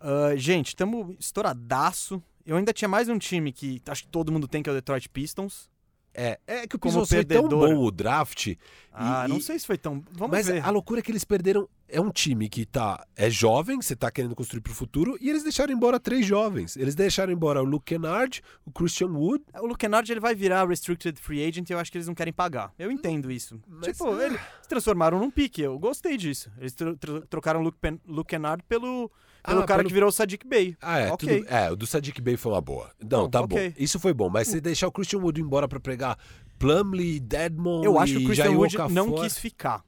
Ah, 0.00 0.34
gente, 0.36 0.68
estamos 0.68 1.14
estouradaço. 1.18 2.22
Eu 2.46 2.56
ainda 2.56 2.72
tinha 2.72 2.88
mais 2.88 3.08
um 3.08 3.18
time 3.18 3.52
que 3.52 3.82
acho 3.86 4.04
que 4.04 4.08
todo 4.10 4.32
mundo 4.32 4.48
tem, 4.48 4.62
que 4.62 4.68
é 4.70 4.72
o 4.72 4.76
Detroit 4.76 5.08
Pistons. 5.08 5.68
É, 6.14 6.40
é 6.46 6.66
que 6.66 6.74
o 6.74 6.78
Como 6.78 6.94
Pistons 7.00 7.08
foi 7.10 7.24
tão 7.24 7.46
bom 7.48 7.76
o 7.78 7.90
draft. 7.92 8.54
Ah, 8.92 9.24
e- 9.26 9.28
não 9.28 9.36
e- 9.36 9.42
sei 9.42 9.58
se 9.58 9.66
foi 9.66 9.76
tão. 9.78 10.02
Vamos 10.12 10.36
mas 10.36 10.46
ver. 10.46 10.64
a 10.64 10.70
loucura 10.70 10.98
é 11.00 11.02
que 11.02 11.10
eles 11.12 11.24
perderam. 11.24 11.68
É 11.90 12.00
um 12.00 12.10
time 12.10 12.48
que 12.48 12.66
tá 12.66 13.06
é 13.16 13.30
jovem, 13.30 13.80
você 13.80 13.94
tá 13.96 14.10
querendo 14.10 14.34
construir 14.34 14.60
pro 14.60 14.74
futuro, 14.74 15.16
e 15.20 15.30
eles 15.30 15.42
deixaram 15.42 15.72
embora 15.72 16.00
três 16.00 16.26
jovens. 16.26 16.76
Eles 16.76 16.94
deixaram 16.94 17.32
embora 17.32 17.62
o 17.62 17.64
Luke 17.64 17.84
Kennard, 17.94 18.42
o 18.64 18.70
Christian 18.72 19.08
Wood. 19.08 19.44
O 19.60 19.66
Luke 19.66 19.78
Kennard 19.78 20.10
ele 20.10 20.20
vai 20.20 20.34
virar 20.34 20.66
restricted 20.68 21.18
free 21.20 21.44
agent 21.46 21.68
e 21.70 21.72
eu 21.72 21.78
acho 21.78 21.90
que 21.92 21.98
eles 21.98 22.08
não 22.08 22.14
querem 22.14 22.32
pagar. 22.32 22.72
Eu 22.78 22.90
entendo 22.90 23.30
isso. 23.30 23.60
Mas- 23.66 23.96
tipo, 23.96 24.08
eles 24.20 24.38
se 24.62 24.68
transformaram 24.68 25.18
num 25.18 25.30
pique. 25.30 25.62
Eu 25.62 25.78
gostei 25.78 26.16
disso. 26.16 26.50
Eles 26.58 26.72
tro- 26.74 26.96
tro- 26.96 27.26
trocaram 27.26 27.60
o 27.60 27.62
Luke, 27.62 27.78
Pen- 27.80 28.00
Luke 28.06 28.28
Kennard 28.28 28.62
pelo, 28.68 29.10
pelo 29.42 29.60
Ah, 29.60 29.64
cara 29.66 29.78
pelo- 29.78 29.88
que 29.88 29.94
virou 29.94 30.08
o 30.08 30.12
Sadiq 30.12 30.46
Bey. 30.46 30.76
Ah, 30.80 30.98
é, 30.98 31.10
Ok. 31.12 31.40
tudo- 31.40 31.48
é, 31.52 31.70
o 31.70 31.76
do 31.76 31.86
Sadiq 31.86 32.20
Bey 32.20 32.36
foi 32.36 32.52
uma 32.52 32.60
boa. 32.60 32.90
Não, 33.00 33.22
Não, 33.22 33.30
tá 33.30 33.40
ok. 33.40 33.70
bom. 33.70 33.74
Isso 33.78 33.98
foi 34.00 34.12
bom, 34.12 34.28
mas 34.28 34.48
você 34.48 34.60
deixar 34.60 34.88
o 34.88 34.92
Christian 34.92 35.20
Wood 35.20 35.40
embora 35.40 35.66
pra 35.68 35.80
pegar 35.80 36.18
Plumlee, 36.58 37.20
Dedmon 37.20 37.82
Eu 37.84 37.98
acho 37.98 38.14
que 38.14 38.18
o 38.18 38.24
Christian 38.24 38.44
Jair 38.46 38.58
Wood 38.58 38.76
Okafor. 38.76 38.92
não 38.94 39.14
quis 39.14 39.38
ficar. 39.38 39.82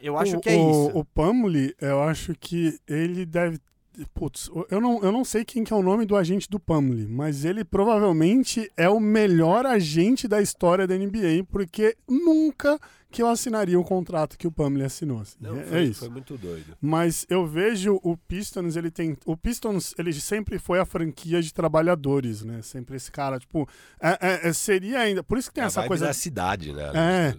Eu 0.00 0.16
acho 0.18 0.36
o, 0.36 0.40
que 0.40 0.48
é 0.48 0.56
o, 0.56 0.70
isso. 0.70 0.98
O 0.98 1.04
Pamuli, 1.04 1.74
eu 1.80 2.02
acho 2.02 2.34
que 2.40 2.78
ele 2.88 3.24
deve. 3.24 3.58
Putz, 4.14 4.50
eu 4.70 4.80
não, 4.80 5.02
eu 5.02 5.10
não 5.10 5.24
sei 5.24 5.44
quem 5.44 5.64
que 5.64 5.72
é 5.72 5.76
o 5.76 5.82
nome 5.82 6.04
do 6.04 6.16
agente 6.16 6.48
do 6.50 6.60
Pamuli, 6.60 7.06
mas 7.06 7.44
ele 7.44 7.64
provavelmente 7.64 8.70
é 8.76 8.88
o 8.88 9.00
melhor 9.00 9.64
agente 9.64 10.28
da 10.28 10.40
história 10.42 10.86
da 10.86 10.94
NBA, 10.96 11.44
porque 11.50 11.96
nunca 12.08 12.78
que 13.10 13.22
eu 13.22 13.28
assinaria 13.28 13.78
um 13.80 13.82
contrato 13.82 14.36
que 14.36 14.46
o 14.46 14.52
Pamuli 14.52 14.84
assinou. 14.84 15.20
assim. 15.20 15.36
Não, 15.40 15.58
é, 15.58 15.62
foi, 15.62 15.78
é 15.78 15.82
isso. 15.84 16.00
foi 16.00 16.08
muito 16.10 16.36
doido. 16.36 16.76
Mas 16.80 17.24
eu 17.30 17.46
vejo 17.46 17.98
o 18.02 18.16
Pistons, 18.16 18.76
ele 18.76 18.90
tem. 18.90 19.16
O 19.24 19.36
Pistons, 19.36 19.94
ele 19.98 20.12
sempre 20.12 20.58
foi 20.58 20.78
a 20.78 20.84
franquia 20.84 21.40
de 21.40 21.54
trabalhadores, 21.54 22.42
né? 22.42 22.60
Sempre 22.62 22.96
esse 22.96 23.10
cara, 23.10 23.38
tipo. 23.38 23.66
é- 24.00 24.18
é- 24.20 24.48
é- 24.48 24.52
seria 24.52 24.98
ainda. 25.00 25.22
Por 25.22 25.38
isso 25.38 25.48
que 25.48 25.54
tem 25.54 25.62
É 25.62 25.64
a 25.64 25.68
essa 25.68 25.86
coisa. 25.86 26.06
da 26.06 26.12
cidade, 26.12 26.72
né? 26.74 26.90
É. 26.94 27.34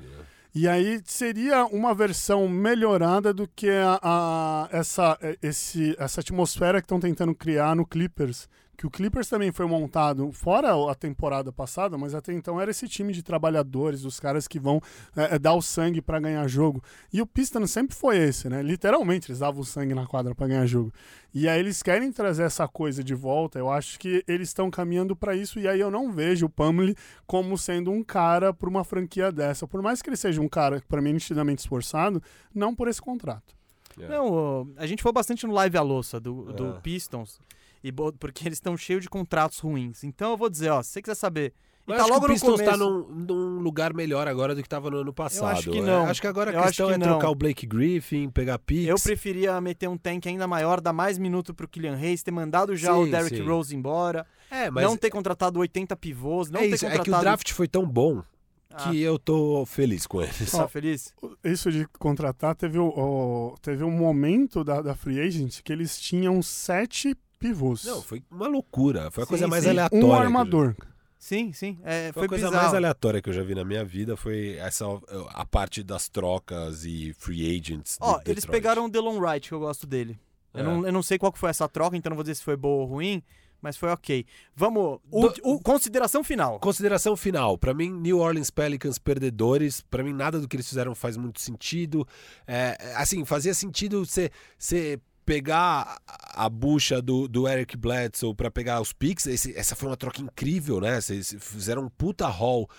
E 0.60 0.68
aí 0.68 1.00
seria 1.06 1.66
uma 1.68 1.94
versão 1.94 2.48
melhorada 2.50 3.32
do 3.32 3.48
que 3.48 3.70
a, 3.70 4.00
a- 4.02 4.70
essa, 4.72 5.16
esse, 5.40 5.96
essa 6.00 6.20
atmosfera 6.22 6.82
que 6.82 6.86
estão 6.86 7.00
tentando 7.00 7.36
criar 7.36 7.76
no 7.76 7.86
Clippers. 7.86 8.50
Que 8.78 8.86
o 8.86 8.92
Clippers 8.92 9.28
também 9.28 9.52
foi 9.52 9.66
montado, 9.66 10.32
fora 10.32 10.70
a 10.92 10.94
temporada 10.94 11.52
passada, 11.52 11.98
mas 11.98 12.14
até 12.14 12.32
então 12.32 12.62
era 12.62 12.70
esse 12.70 12.88
time 12.88 13.12
de 13.12 13.24
trabalhadores, 13.24 14.06
os 14.06 14.20
caras 14.20 14.48
que 14.48 14.60
vão 14.60 14.80
é, 15.16 15.36
é, 15.36 15.40
dar 15.40 15.56
o 15.56 15.64
sangue 15.64 16.00
para 16.00 16.20
ganhar 16.20 16.48
jogo. 16.48 16.84
E 17.12 17.20
o 17.20 17.26
Pistons 17.26 17.72
sempre 17.72 17.96
foi 17.96 18.18
esse, 18.18 18.48
né? 18.48 18.62
Literalmente, 18.62 19.32
eles 19.32 19.40
davam 19.40 19.62
o 19.62 19.66
sangue 19.66 19.96
na 19.96 20.06
quadra 20.06 20.36
para 20.36 20.46
ganhar 20.46 20.66
jogo. 20.68 20.94
E 21.34 21.50
aí 21.50 21.60
eles 21.60 21.82
querem 21.82 22.12
trazer 22.12 22.44
essa 22.44 22.68
coisa 22.68 23.04
de 23.04 23.16
volta. 23.16 23.58
Eu 23.58 23.70
acho 23.70 24.00
que 24.00 24.24
eles 24.28 24.50
estão 24.50 24.70
caminhando 24.70 25.16
para 25.16 25.36
isso. 25.36 25.60
E 25.60 25.68
aí 25.68 25.80
eu 25.80 25.90
não 25.90 26.12
vejo 26.12 26.46
o 26.46 26.50
Pamela 26.50 26.94
como 27.26 27.58
sendo 27.58 27.92
um 27.92 28.04
cara 28.04 28.54
para 28.54 28.70
uma 28.70 28.84
franquia 28.84 29.32
dessa. 29.32 29.68
Por 29.68 29.82
mais 29.82 30.04
que 30.04 30.10
ele 30.10 30.18
seja 30.18 30.40
um 30.40 30.48
cara, 30.48 30.84
para 30.88 31.02
mim, 31.02 31.14
nitidamente 31.14 31.62
esforçado, 31.62 32.22
não 32.54 32.76
por 32.76 32.88
esse 32.88 33.02
contrato. 33.02 33.56
É. 34.00 34.08
Não, 34.08 34.72
a 34.78 34.86
gente 34.86 35.02
foi 35.02 35.12
bastante 35.12 35.48
no 35.48 35.54
live 35.54 35.78
à 35.78 35.82
louça 35.82 36.20
do, 36.20 36.54
do 36.54 36.68
É. 36.68 36.80
Pistons. 36.80 37.40
E, 37.92 38.14
porque 38.20 38.48
eles 38.48 38.58
estão 38.58 38.76
cheios 38.78 39.02
de 39.04 39.10
contratos 39.10 39.60
ruins. 39.60 40.04
Então 40.04 40.32
eu 40.32 40.38
vou 40.38 40.50
dizer, 40.50 40.70
ó, 40.70 40.82
se 40.84 40.92
você 40.92 41.02
quiser 41.02 41.16
saber. 41.16 41.54
E 41.88 41.90
Mas 41.90 41.98
tá 42.00 42.04
acho 42.04 42.14
logo 42.14 42.26
que 42.26 42.32
o 42.32 42.34
Pistons 42.34 42.52
começo. 42.60 42.70
tá 42.72 42.78
num, 42.78 43.08
num 43.08 43.60
lugar 43.60 43.94
melhor 43.94 44.28
agora 44.28 44.54
do 44.54 44.62
que 44.62 44.68
tava 44.68 44.90
no 44.92 44.98
ano 44.98 45.14
passado. 45.14 45.52
acho 45.58 45.72
que 45.72 45.78
É, 45.78 45.82
não. 45.82 46.06
acho 46.06 46.20
que 46.20 46.28
agora 46.28 46.52
Eu 46.52 46.58
a 46.58 46.62
acho 46.64 46.68
questão 46.70 46.88
que 46.90 46.94
é 46.96 46.98
não. 46.98 47.08
trocar 47.08 47.30
o 47.30 47.36
Blake 47.36 47.66
Griffin, 47.66 48.30
pegar 48.30 48.60
picks. 48.60 48.88
Eu 48.90 48.98
preferia 49.00 49.60
meter 49.62 49.88
um 49.88 49.98
tank 49.98 50.26
ainda 50.28 50.46
maior, 50.48 50.82
dar 50.82 50.92
mais 50.92 51.18
minuto 51.18 51.54
pro 51.54 51.66
Kylian 51.66 51.96
Reis, 51.96 52.22
ter 52.24 52.32
mandado 52.32 52.76
já 52.76 52.94
o 52.94 53.06
Sim, 53.06 53.12
Derrick 53.12 53.38
sim. 53.38 53.44
Rose 53.48 53.74
embora, 53.74 54.28
É, 54.52 54.70
mas 54.70 54.84
não 54.84 54.98
ter 54.98 55.10
contratado 55.10 55.60
80 55.60 55.96
pivôs, 55.96 56.50
não 56.52 56.60
é 56.60 56.64
ter 56.64 56.76
isso, 56.76 56.86
é 56.86 56.90
contratado... 56.90 57.10
que 57.12 57.18
o 57.18 57.22
draft 57.22 57.52
foi 57.54 57.70
tão 57.70 57.88
bom 57.88 58.22
Ah, 58.70 58.90
que 58.92 59.02
eu 59.02 59.18
tô 59.18 59.66
feliz 59.66 60.06
com 60.06 60.22
ele. 60.22 60.32
tá 60.52 60.68
feliz? 60.68 61.14
Isso 61.42 61.72
de 61.72 61.88
contratar, 61.98 62.54
teve, 62.54 62.78
o, 62.78 62.88
o- 62.90 63.56
teve 63.62 63.86
um 63.86 63.92
momento 63.92 64.62
da, 64.62 64.82
da 64.82 64.94
Free 64.94 65.22
Agent 65.22 65.62
que 65.64 65.72
eles 65.72 65.98
tinham 65.98 66.42
sete 66.42 67.16
pivôs. 67.40 67.84
Não, 67.86 68.02
foi 68.02 68.22
uma 68.30 68.48
loucura. 68.48 69.10
Foi 69.12 69.24
a 69.24 69.26
Sim, 69.26 69.30
coisa 69.30 69.48
mais 69.48 69.64
sim. 69.64 69.70
aleatória. 69.72 70.06
um 70.06 70.10
eu 70.10 70.16
já- 70.18 70.24
armador. 70.24 70.76
Sim, 71.20 71.52
sim. 71.52 71.80
É, 71.84 72.12
Foi 72.14 72.22
foi 72.22 72.26
a 72.26 72.30
coisa 72.30 72.46
bizarro. 72.48 72.64
mais 72.64 72.76
aleatória 72.76 73.22
que 73.22 73.30
eu 73.30 73.34
já 73.34 73.42
vi 73.44 73.56
na 73.56 73.66
minha 73.66 73.84
vida 73.84 74.16
foi 74.16 74.56
essa 74.58 74.86
a 75.30 75.44
parte 75.46 75.82
das 75.84 76.08
trocas 76.08 76.86
e 76.86 77.12
free 77.18 77.58
agents. 77.58 77.98
Ó, 78.00 78.20
eles 78.26 78.46
pegaram 78.46 78.86
o 78.86 78.90
Delon 78.90 79.18
Wright, 79.20 79.48
que 79.50 79.54
eu 79.54 79.60
gosto 79.60 79.88
dele. 79.88 80.18
Eu, 80.54 80.60
É. 80.60 80.64
não, 80.64 80.86
eu 80.86 80.92
não 80.92 81.02
sei 81.04 81.18
qual 81.18 81.32
que 81.32 81.40
foi 81.40 81.50
essa 81.50 81.68
troca, 81.68 81.98
então 81.98 82.10
não 82.12 82.16
vou 82.16 82.24
dizer 82.24 82.36
se 82.36 82.44
foi 82.44 82.56
boa 82.56 82.82
ou 82.84 82.86
ruim, 82.86 83.24
mas 83.60 83.76
foi 83.76 83.90
ok. 83.90 84.26
Vamos, 84.56 85.00
o, 85.10 85.28
Do- 85.30 85.34
o- 85.44 85.60
consideração 85.60 86.24
final. 86.24 86.60
Consideração 86.60 87.18
final. 87.18 87.58
Pra 87.58 87.74
mim, 87.74 87.90
New 87.92 88.20
Orleans 88.20 88.52
Pelicans 88.52 89.00
perdedores. 89.00 89.82
Pra 89.82 90.04
mim, 90.04 90.14
nada 90.14 90.40
do 90.40 90.48
que 90.48 90.56
eles 90.56 90.70
fizeram 90.70 90.94
faz 90.94 91.18
muito 91.18 91.42
sentido. 91.42 92.08
É, 92.46 92.78
assim, 92.96 93.26
fazia 93.26 93.56
sentido 93.56 94.06
você 94.06 95.00
pegar 95.28 96.00
a 96.34 96.48
bucha 96.48 97.02
do, 97.02 97.28
do 97.28 97.48
Eric 97.50 97.76
Bledsoe 97.76 98.34
pra 98.34 98.50
pegar 98.50 98.80
os 98.80 98.94
picks. 98.94 99.28
Esse- 99.28 99.54
essa 99.58 99.76
foi 99.76 99.90
uma 99.90 99.98
troca 99.98 100.22
incrível, 100.22 100.80
né? 100.80 101.02
Vocês 101.02 101.36
fizeram 101.42 101.84
um 101.84 101.90
puta 101.90 102.26
haul 102.26 102.70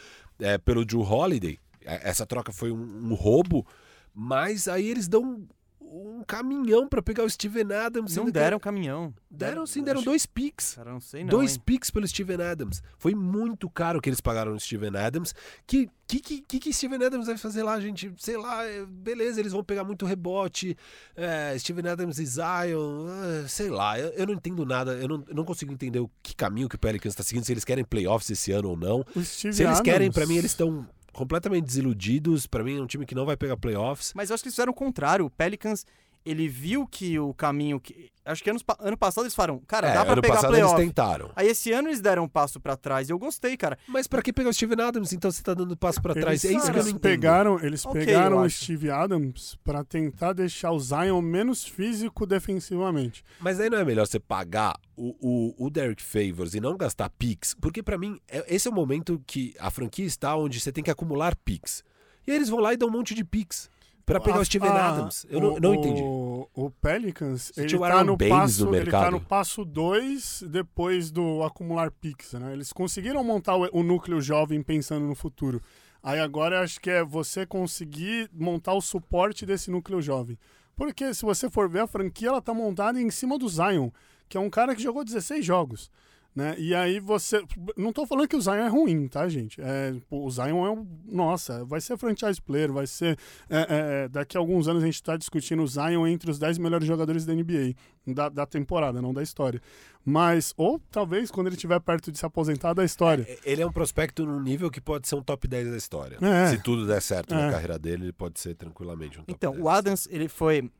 é, 0.41 0.57
pelo 0.57 0.83
Drew 0.85 1.03
Holiday. 1.03 1.59
É, 1.85 2.09
Essa 2.09 2.25
troca 2.27 2.51
foi 2.51 2.73
um, 2.73 3.11
um 3.11 3.15
roubo. 3.15 3.67
Mas 4.15 4.67
aí 4.67 4.89
eles 4.89 5.07
dão 5.07 5.47
um, 5.91 6.23
caminhão 6.25 6.89
pra 6.89 7.03
pegar 7.03 7.25
o 7.25 7.31
Steven 7.31 7.73
Adams. 7.73 8.11
Não 8.15 8.25
sendo 8.25 8.27
que- 8.27 8.33
deram 8.33 8.59
caminhão. 8.59 9.15
Deram 9.31 9.67
sim, 9.67 9.83
deram 9.83 9.99
acho- 10.01 10.05
dois 10.09 10.27
picks. 10.27 10.75
Cara, 10.75 10.91
não 10.93 11.01
sei 11.01 11.23
não, 11.23 11.31
Dois 11.31 11.55
hein? 11.57 11.63
picks 11.65 11.91
pelo 11.91 12.07
Steven 12.09 12.41
Adams. 12.43 12.83
Foi 12.99 13.15
muito 13.15 13.69
caro 13.69 14.01
que 14.01 14.09
eles 14.09 14.21
pagaram 14.21 14.53
no 14.53 14.61
Steven 14.61 14.97
Adams. 14.97 15.35
Que 15.67 15.91
que, 16.07 16.21
que, 16.21 16.59
que, 16.59 16.73
Steven 16.73 17.05
Adams 17.05 17.27
vai 17.27 17.37
fazer 17.37 17.63
lá, 17.63 17.79
gente? 17.79 18.11
Sei 18.17 18.35
lá, 18.39 18.65
é, 18.65 18.83
beleza, 18.87 19.41
eles 19.41 19.53
vão 19.53 19.63
pegar 19.63 19.85
muito 19.85 20.07
rebote. 20.07 20.75
é, 21.15 21.55
Steven 21.59 21.87
Adams 21.87 22.19
e 22.19 22.25
Zion, 22.25 23.07
é, 23.45 23.47
sei 23.47 23.69
lá, 23.69 23.99
eu, 24.01 24.09
eu 24.13 24.27
não 24.27 24.33
entendo 24.33 24.65
nada. 24.65 24.93
Eu 24.95 25.07
não, 25.07 25.23
eu 25.29 25.35
não 25.35 25.45
consigo 25.45 25.71
entender 25.71 25.99
o 26.01 26.11
que 26.23 26.35
caminho 26.35 26.67
que 26.67 26.77
o 26.77 26.79
Pelicans 26.79 27.13
está 27.13 27.23
seguindo, 27.23 27.45
se 27.45 27.53
eles 27.53 27.63
querem 27.65 27.85
playoffs 27.85 28.31
esse 28.31 28.51
ano 28.53 28.71
ou 28.71 28.77
não. 28.77 29.05
Se 29.23 29.49
eles 29.63 29.83
querem, 29.83 30.11
pra 30.11 30.27
mim, 30.27 30.37
eles 30.37 30.53
estão 30.53 30.89
completamente 31.19 31.65
desiludidos. 31.65 32.47
Pra 32.47 32.63
mim, 32.63 32.79
é 32.79 32.81
um 32.81 32.87
time 32.87 33.05
que 33.05 33.15
não 33.15 33.27
vai 33.27 33.37
pegar 33.37 33.57
playoffs. 33.57 34.13
Mas 34.15 34.31
eu 34.31 34.35
acho 34.35 34.43
que 34.45 34.49
eles 34.49 34.55
fizeram 34.55 34.71
o 34.71 34.75
contrário. 34.75 35.27
O 35.27 35.31
Pelicans, 35.31 35.85
ele 36.25 36.49
viu 36.49 36.87
que 36.87 37.19
o 37.19 37.33
caminho 37.35 37.81
que... 37.81 38.11
Acho 38.25 38.45
que 38.45 38.51
anos 38.51 38.63
pa- 38.63 38.77
ano 38.81 38.97
passado 38.99 39.25
eles 39.25 39.35
falaram, 39.35 39.59
cara, 39.67 39.89
É, 39.89 39.95
dá 39.95 40.05
pra 40.05 40.13
ano 40.13 40.21
pegar 40.21 40.35
passado 40.35 40.51
playoff. 40.51 40.75
eles 40.75 40.87
tentaram. 40.87 41.31
Aí 41.35 41.49
esse 41.49 41.73
ano 41.73 41.89
eles 41.89 42.03
deram 42.03 42.25
um 42.25 42.29
passo 42.29 42.61
pra 42.61 42.77
trás 42.77 43.09
e 43.09 43.13
eu 43.13 43.19
gostei, 43.19 43.57
cara. 43.57 43.79
Mas 43.89 44.07
pra 44.07 44.21
que 44.21 44.35
pegar 44.35 44.51
o 44.51 44.53
Steven 44.53 44.79
Adams? 44.83 45.15
Então 45.15 45.31
você 45.31 45.43
tá 45.43 45.55
dando 45.55 45.75
passo 45.75 46.03
pra 46.03 46.13
trás. 46.13 46.45
Eles, 46.45 46.57
é 46.57 46.59
isso 46.59 46.67
que 46.67 46.71
eu 46.71 46.75
não 46.75 46.81
eles 46.83 46.89
entendo. 46.89 47.01
pegaram, 47.01 47.59
eles 47.65 47.87
Ok, 47.87 48.05
pegaram 48.05 48.43
o. 48.43 48.51
Steve 48.51 48.91
Adams 48.91 49.57
pra 49.65 49.83
tentar 49.83 50.35
deixar 50.35 50.73
o 50.73 50.79
Zion 50.79 51.23
menos 51.23 51.65
físico 51.65 52.27
defensivamente. 52.27 53.25
Mas 53.41 53.61
aí 53.61 53.71
não 53.71 53.79
é 53.79 53.85
melhor 53.85 54.07
você 54.07 54.19
pagar 54.21 54.79
o, 54.95 55.15
o, 55.59 55.67
o 55.67 55.71
Derek 55.71 56.03
Favors 56.03 56.53
e 56.55 56.61
não 56.61 56.77
gastar 56.77 57.09
picks? 57.11 57.55
Porque 57.55 57.83
pra 57.83 57.97
mim, 57.97 58.19
é- 58.29 58.45
esse 58.55 58.69
é 58.69 58.71
o 58.71 58.75
momento 58.75 59.23
que 59.27 59.55
a 59.59 59.71
franquia 59.71 60.05
está 60.05 60.37
onde 60.37 60.61
você 60.61 60.71
tem 60.71 60.85
que 60.85 60.91
acumular 60.91 61.35
picks. 61.37 61.83
E 62.27 62.31
aí 62.31 62.37
eles 62.37 62.51
vão 62.51 62.61
lá 62.61 62.75
e 62.75 62.77
dão 62.77 62.89
um 62.89 62.93
monte 62.93 63.15
de 63.15 63.25
picks 63.25 63.71
pra 64.13 64.21
pegar 64.21 64.37
A- 64.39 64.41
o 64.41 64.45
Steven 64.45 64.69
a- 64.69 65.09
Eu 65.31 65.39
o- 65.39 65.43
não, 65.43 65.57
não 65.61 65.75
entendi. 65.75 66.03
O, 66.03 66.49
o 66.55 66.71
Pelicans, 66.71 67.51
Se 67.55 67.61
ele 67.61 67.69
tá, 67.79 68.05
no 68.05 68.17
passo, 68.29 68.75
ele 68.75 68.91
tá 68.91 69.11
no 69.11 69.21
passo 69.21 69.65
2 69.65 70.43
depois 70.49 71.11
do 71.11 71.43
acumular 71.45 71.91
picks, 71.91 72.33
né? 72.35 72.53
Eles 72.53 72.73
conseguiram 72.73 73.23
montar 73.23 73.57
o, 73.57 73.69
o 73.73 73.83
núcleo 73.83 74.21
jovem 74.21 74.63
pensando 74.63 75.07
no 75.07 75.15
futuro. 75.15 75.63
Aí 76.03 76.19
agora 76.21 76.63
acho 76.63 76.81
que 76.81 76.91
é 76.91 77.05
você 77.05 77.45
conseguir 77.45 78.31
montar 78.33 78.73
o 78.75 78.81
suporte 78.81 79.45
desse 79.45 79.71
núcleo 79.71 80.01
jovem. 80.01 80.39
Porque 80.77 81.13
se 81.13 81.23
você 81.25 81.51
for 81.51 81.69
ver 81.69 81.81
a 81.81 81.87
franquia, 81.87 82.29
ela 82.29 82.41
tá 82.41 82.55
montada 82.55 83.01
em 83.01 83.11
cima 83.11 83.37
do 83.37 83.49
Zion, 83.49 83.91
que 84.29 84.37
é 84.37 84.41
um 84.41 84.49
cara 84.49 84.75
que 84.77 84.83
jogou 84.83 85.05
16 85.05 85.45
jogos. 85.45 85.91
Né? 86.39 86.55
E 86.57 86.73
aí 86.73 87.01
você. 87.01 87.43
Não 87.77 87.93
tô 87.93 88.07
falando 88.07 88.29
que 88.29 88.37
o 88.37 88.41
Zion 88.41 88.55
é 88.55 88.69
ruim, 88.69 89.09
tá, 89.09 89.29
gente? 89.29 89.61
É, 89.61 89.93
o 90.09 90.31
Zion 90.31 90.65
é 90.65 90.71
um. 90.71 90.87
Nossa, 91.05 91.65
vai 91.65 91.81
ser 91.81 91.99
franchise 91.99 92.41
player, 92.41 92.71
vai 92.73 92.87
ser. 92.87 93.19
É, 93.51 93.67
é, 94.05 94.09
daqui 94.09 94.37
a 94.37 94.41
alguns 94.41 94.69
anos 94.69 94.85
a 94.85 94.87
gente 94.87 95.03
tá 95.03 95.17
discutindo 95.17 95.65
o 95.65 95.67
Zion 95.67 96.07
entre 96.07 96.31
os 96.31 96.39
10 96.39 96.59
melhores 96.59 96.87
jogadores 96.87 97.27
da 97.27 97.35
NBA, 97.35 97.75
da, 98.07 98.29
da 98.29 98.47
temporada, 98.47 99.03
não 99.03 99.13
da 99.13 99.21
história. 99.21 99.61
Mas, 100.05 100.55
ou 100.57 100.79
talvez 100.93 101.29
quando 101.29 101.49
ele 101.49 101.57
estiver 101.57 101.81
perto 101.81 102.13
de 102.13 102.19
se 102.21 102.25
aposentar 102.25 102.73
da 102.73 102.85
história. 102.85 103.27
É, 103.29 103.39
ele 103.45 103.61
é 103.61 103.67
um 103.67 103.73
prospecto 103.73 104.25
num 104.25 104.41
nível 104.41 104.71
que 104.71 104.81
pode 104.81 105.09
ser 105.09 105.17
um 105.17 105.23
top 105.25 105.49
10 105.49 105.73
da 105.73 105.77
história. 105.77 106.19
É. 106.23 106.51
Se 106.51 106.63
tudo 106.63 106.87
der 106.87 107.03
certo 107.03 107.35
na 107.35 107.49
É. 107.49 107.51
carreira 107.51 107.81
dele, 107.81 108.05
ele 108.05 108.13
pode 108.13 108.39
ser 108.39 108.55
tranquilamente 108.55 109.19
um 109.19 109.23
top 109.25 109.33
Então, 109.33 109.51
10. 109.55 109.65
o 109.65 109.69
Adams, 109.69 110.07
ele 110.09 110.29
foi 110.29 110.71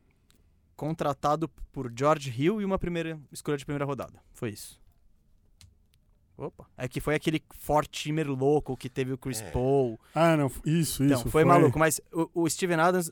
contratado 0.77 1.49
por 1.73 1.93
George 1.99 2.31
Hill 2.31 2.61
e 2.61 2.65
uma 2.65 2.79
primeira 2.79 3.19
escolha 3.33 3.57
de 3.59 3.65
primeira 3.65 3.85
rodada. 3.85 4.21
Foi 4.33 4.51
isso. 4.51 4.79
Opa. 6.39 6.67
É 6.77 6.87
que 6.87 7.01
foi 7.01 7.17
aquele 7.17 7.43
four-timer 7.59 8.31
louco 8.31 8.77
que 8.77 8.89
teve 8.89 9.13
o 9.13 9.19
Chris 9.19 9.43
É. 9.43 9.51
Paul. 9.51 9.99
Ah, 10.15 10.37
não, 10.37 10.51
isso, 10.65 11.03
Então, 11.03 11.19
isso. 11.21 11.29
foi, 11.29 11.45
maluco. 11.45 11.79
Mas 11.79 12.01
o, 12.13 12.31
o 12.33 12.49
Steven 12.49 12.79
Adams, 12.79 13.11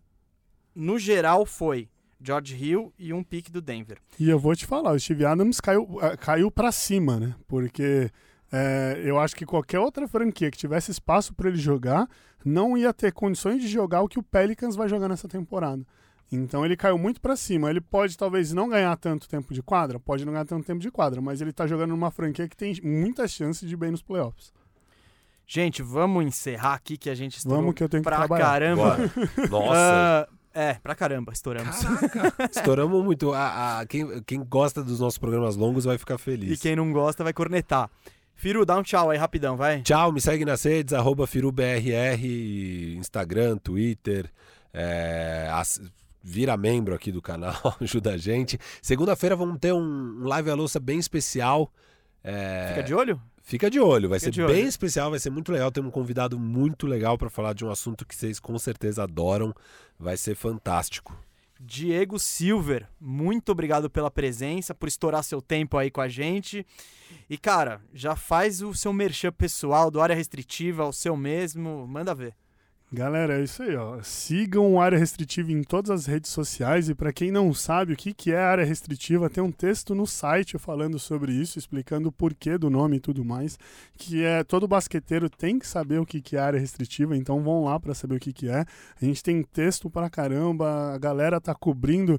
no 0.75 0.97
geral, 0.97 1.45
foi 1.45 1.89
George 2.23 2.55
Hill 2.55 2.93
e 2.99 3.13
um 3.13 3.25
pique 3.25 3.51
do 3.51 3.61
Denver. 3.61 3.99
E 4.19 4.31
eu 4.31 4.39
vou 4.39 4.55
te 4.55 4.65
falar, 4.65 4.93
o 4.93 4.99
Steve 5.01 5.25
Adams 5.27 5.61
caiu, 5.61 5.99
ah, 6.01 6.17
caiu 6.17 6.51
para 6.51 6.71
cima, 6.71 7.19
né? 7.19 7.35
Porque 7.49 8.11
é, 8.53 9.03
eu 9.05 9.19
acho 9.19 9.35
que 9.35 9.45
qualquer 9.45 9.81
outra 9.81 10.07
franquia 10.07 10.51
que 10.51 10.57
tivesse 10.57 10.93
espaço 10.93 11.35
para 11.35 11.49
ele 11.49 11.59
jogar 11.59 12.09
não 12.45 12.79
ia 12.79 12.95
ter 12.95 13.13
condições 13.13 13.61
de 13.61 13.67
jogar 13.67 14.03
o 14.03 14.09
que 14.09 14.21
o 14.21 14.23
Pelicans 14.23 14.77
vai 14.77 14.89
jogar 14.89 15.09
nessa 15.09 15.27
temporada. 15.29 15.85
Então 16.31 16.65
ele 16.65 16.77
caiu 16.77 16.99
muito 16.99 17.21
para 17.21 17.37
cima. 17.37 17.71
Ele 17.71 17.81
pode 17.81 18.17
talvez 18.19 18.53
não 18.53 18.69
ganhar 18.69 18.97
tanto 18.97 19.29
tempo 19.29 19.55
de 19.55 19.63
quadra, 19.63 19.99
pode 20.01 20.25
não 20.25 20.33
ganhar 20.33 20.45
tanto 20.45 20.67
tempo 20.67 20.81
de 20.81 20.91
quadra, 20.91 21.21
mas 21.21 21.41
ele 21.41 21.53
tá 21.53 21.67
jogando 21.67 21.91
numa 21.91 22.11
franquia 22.11 22.49
que 22.49 22.57
tem 22.57 22.75
muitas 22.83 23.31
chances 23.31 23.67
de 23.69 23.75
ir 23.75 23.77
bem 23.77 23.91
nos 23.93 24.03
playoffs. 24.03 24.53
Gente, 25.47 25.81
vamos 25.83 26.25
encerrar 26.25 26.75
aqui 26.75 26.97
que 26.97 27.09
a 27.09 27.15
gente 27.15 27.37
estourou 27.37 27.61
Vamos 27.61 27.75
que 27.77 27.83
eu 27.85 27.89
tenho 27.89 28.03
que 28.03 28.09
pra 28.09 28.17
trabalhar. 28.17 28.45
caramba. 28.45 28.97
Bora. 28.97 29.11
Nossa. 29.49 30.29
Ah, 30.29 30.29
é, 30.53 30.75
pra 30.75 30.95
caramba, 30.97 31.33
estouramos. 31.33 31.77
Caraca, 31.79 32.45
estouramos 32.51 33.05
muito. 33.05 33.33
A, 33.33 33.79
a- 33.81 33.87
quem, 33.87 34.21
quem 34.25 34.43
gosta 34.45 34.83
dos 34.83 34.99
nossos 34.99 35.19
programas 35.19 35.55
longos 35.55 35.85
vai 35.85 35.97
ficar 35.99 36.15
E 36.17 36.19
feliz. 36.19 36.61
quem 36.61 36.75
não 36.75 36.91
gosta 36.93 37.23
vai 37.23 37.33
cornetar. 37.33 37.89
Firu, 38.35 38.67
dá 38.67 38.77
um 38.77 38.83
tchau 38.83 39.09
aí 39.11 39.17
rapidão, 39.19 39.57
vai. 39.57 39.83
Tchau, 39.83 40.11
me 40.11 40.21
segue 40.21 40.45
nas 40.45 40.63
redes, 40.65 40.93
arroba 40.93 41.27
FiruBRR, 41.29 42.97
Instagram, 42.99 43.57
Twitter. 43.59 44.29
é, 44.75 45.49
ass- 45.53 45.81
vira 46.29 46.57
membro 46.57 46.93
aqui 46.93 47.13
do 47.13 47.23
canal, 47.23 47.55
ajuda 47.81 48.15
a 48.15 48.17
gente. 48.17 48.59
Segunda-feira 48.83 49.37
vamos 49.37 49.59
ter 49.61 49.73
um 49.73 50.25
live 50.25 50.51
à 50.51 50.55
louça 50.55 50.81
bem 50.81 50.99
especial. 50.99 51.73
é, 52.25 52.71
Fica 52.71 52.83
de 52.83 52.93
olho? 52.95 53.23
Fica 53.41 53.71
de 53.71 53.79
olho, 53.79 54.09
vai 54.09 54.19
Fica 54.19 54.33
ser 54.33 54.43
olho. 54.43 54.53
bem 54.53 54.67
especial, 54.67 55.09
vai 55.11 55.21
ser 55.21 55.31
muito 55.31 55.53
legal. 55.53 55.71
Tem 55.71 55.83
um 55.85 55.91
convidado 55.91 56.37
muito 56.37 56.85
legal 56.85 57.17
para 57.17 57.31
falar 57.31 57.53
de 57.53 57.65
um 57.65 57.71
assunto 57.71 58.05
que 58.05 58.13
vocês 58.13 58.41
com 58.41 58.59
certeza 58.59 59.05
adoram. 59.05 59.55
Vai 59.97 60.17
ser 60.17 60.35
fantástico. 60.35 61.17
Diego 61.61 62.19
Silver, 62.19 62.89
muito 63.01 63.53
obrigado 63.53 63.89
pela 63.89 64.11
presença, 64.11 64.75
por 64.75 64.89
estourar 64.89 65.23
seu 65.23 65.41
tempo 65.41 65.79
aí 65.79 65.93
com 65.93 66.01
a 66.01 66.09
gente. 66.09 66.67
E, 67.31 67.39
cara, 67.39 67.81
já 67.95 68.17
faz 68.17 68.61
o 68.63 68.75
seu 68.75 68.93
merchan 68.93 69.31
pessoal 69.31 69.91
do 69.93 70.01
área 70.01 70.15
restritiva, 70.15 70.85
o 70.85 70.93
seu 70.93 71.17
mesmo, 71.17 71.87
manda 71.87 72.13
ver. 72.15 72.35
Galera, 72.97 73.39
é 73.39 73.45
isso 73.45 73.63
aí, 73.63 73.77
ó. 73.77 74.01
Sigam 74.03 74.81
Área 74.81 74.99
Restritiva 74.99 75.53
em 75.53 75.63
todas 75.63 75.91
as 75.91 76.07
redes 76.07 76.31
sociais 76.31 76.89
e 76.89 76.95
para 76.95 77.13
quem 77.13 77.31
não 77.31 77.53
sabe 77.53 77.93
o 77.93 77.97
que, 77.97 78.15
que 78.15 78.33
é 78.33 78.39
área 78.39 78.65
restritiva, 78.65 79.29
tem 79.29 79.45
um 79.45 79.53
texto 79.53 79.95
no 79.95 80.07
site 80.07 80.57
falando 80.57 80.99
sobre 80.99 81.31
isso, 81.31 81.59
explicando 81.59 82.09
o 82.09 82.13
porquê 82.13 82.57
do 82.57 82.71
nome 82.71 82.97
e 82.97 83.01
tudo 83.01 83.23
mais, 83.23 83.59
que 83.99 84.25
é 84.25 84.43
todo 84.43 84.67
basqueteiro 84.67 85.29
tem 85.29 85.59
que 85.59 85.67
saber 85.67 86.01
o 86.01 86.07
que, 86.07 86.23
que 86.23 86.37
é 86.37 86.41
área 86.41 86.59
restritiva, 86.59 87.15
então 87.15 87.43
vão 87.43 87.65
lá 87.65 87.79
para 87.79 87.93
saber 87.93 88.15
o 88.17 88.19
que, 88.19 88.33
que 88.33 88.49
é. 88.49 88.61
A 88.99 89.05
gente 89.05 89.23
tem 89.23 89.43
texto 89.43 89.91
pra 89.91 90.09
caramba, 90.09 90.95
a 90.95 90.99
galera 90.99 91.39
tá 91.39 91.55
cobrindo 91.55 92.19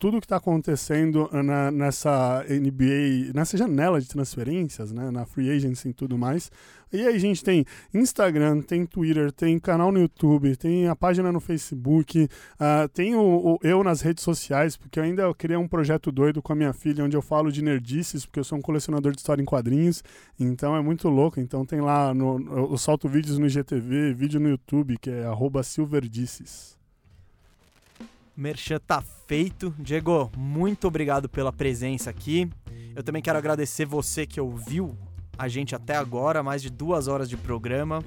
tudo 0.00 0.20
que 0.20 0.26
tá 0.26 0.36
acontecendo 0.38 1.30
na- 1.44 1.70
nessa 1.70 2.44
NBA, 2.48 3.32
nessa 3.32 3.56
janela 3.56 4.00
de 4.00 4.08
transferências, 4.08 4.90
né, 4.90 5.12
na 5.12 5.24
free 5.24 5.48
agency 5.48 5.90
e 5.90 5.94
tudo 5.94 6.18
mais. 6.18 6.50
E 6.92 7.06
aí 7.06 7.14
a 7.14 7.18
gente 7.18 7.44
tem 7.44 7.64
Instagram, 7.94 8.62
tem 8.62 8.84
Twitter, 8.84 9.30
tem 9.30 9.58
canal 9.58 9.92
no 9.92 10.00
YouTube, 10.00 10.56
tem 10.56 10.88
a 10.88 10.96
página 10.96 11.30
no 11.30 11.38
Facebook, 11.38 12.28
ah, 12.58 12.88
tem 12.92 13.14
o, 13.14 13.20
o 13.20 13.58
eu 13.62 13.84
nas 13.84 14.00
redes 14.00 14.24
sociais, 14.24 14.76
porque 14.76 14.98
eu 14.98 15.04
ainda 15.04 15.32
criei 15.34 15.56
um 15.56 15.68
projeto 15.68 16.10
doido 16.10 16.42
com 16.42 16.52
a 16.52 16.56
minha 16.56 16.72
filha, 16.72 17.04
onde 17.04 17.16
eu 17.16 17.22
falo 17.22 17.52
de 17.52 17.62
nerdices, 17.62 18.26
porque 18.26 18.40
eu 18.40 18.44
sou 18.44 18.58
um 18.58 18.62
colecionador 18.62 19.12
de 19.12 19.18
história 19.18 19.40
em 19.40 19.44
quadrinhos, 19.44 20.02
então 20.38 20.76
é 20.76 20.82
muito 20.82 21.08
louco. 21.08 21.38
Então 21.38 21.64
tem 21.64 21.80
lá, 21.80 22.12
no, 22.12 22.70
eu 22.70 22.76
solto 22.76 23.08
vídeos 23.08 23.38
no 23.38 23.46
IGTV, 23.46 24.12
vídeo 24.12 24.40
no 24.40 24.48
YouTube, 24.48 24.98
que 24.98 25.10
é 25.10 25.24
arroba 25.24 25.62
silverdices. 25.62 26.78
Merchan 28.36 28.80
tá 28.80 29.02
feito. 29.26 29.74
Diego, 29.78 30.30
muito 30.36 30.88
obrigado 30.88 31.28
pela 31.28 31.52
presença 31.52 32.08
aqui. 32.08 32.48
Eu 32.96 33.02
também 33.02 33.20
quero 33.20 33.38
agradecer 33.38 33.84
você 33.84 34.26
que 34.26 34.40
ouviu 34.40 34.96
a 35.38 35.48
gente 35.48 35.74
até 35.74 35.96
agora, 35.96 36.42
mais 36.42 36.62
de 36.62 36.70
duas 36.70 37.08
horas 37.08 37.28
de 37.28 37.36
programa. 37.36 38.02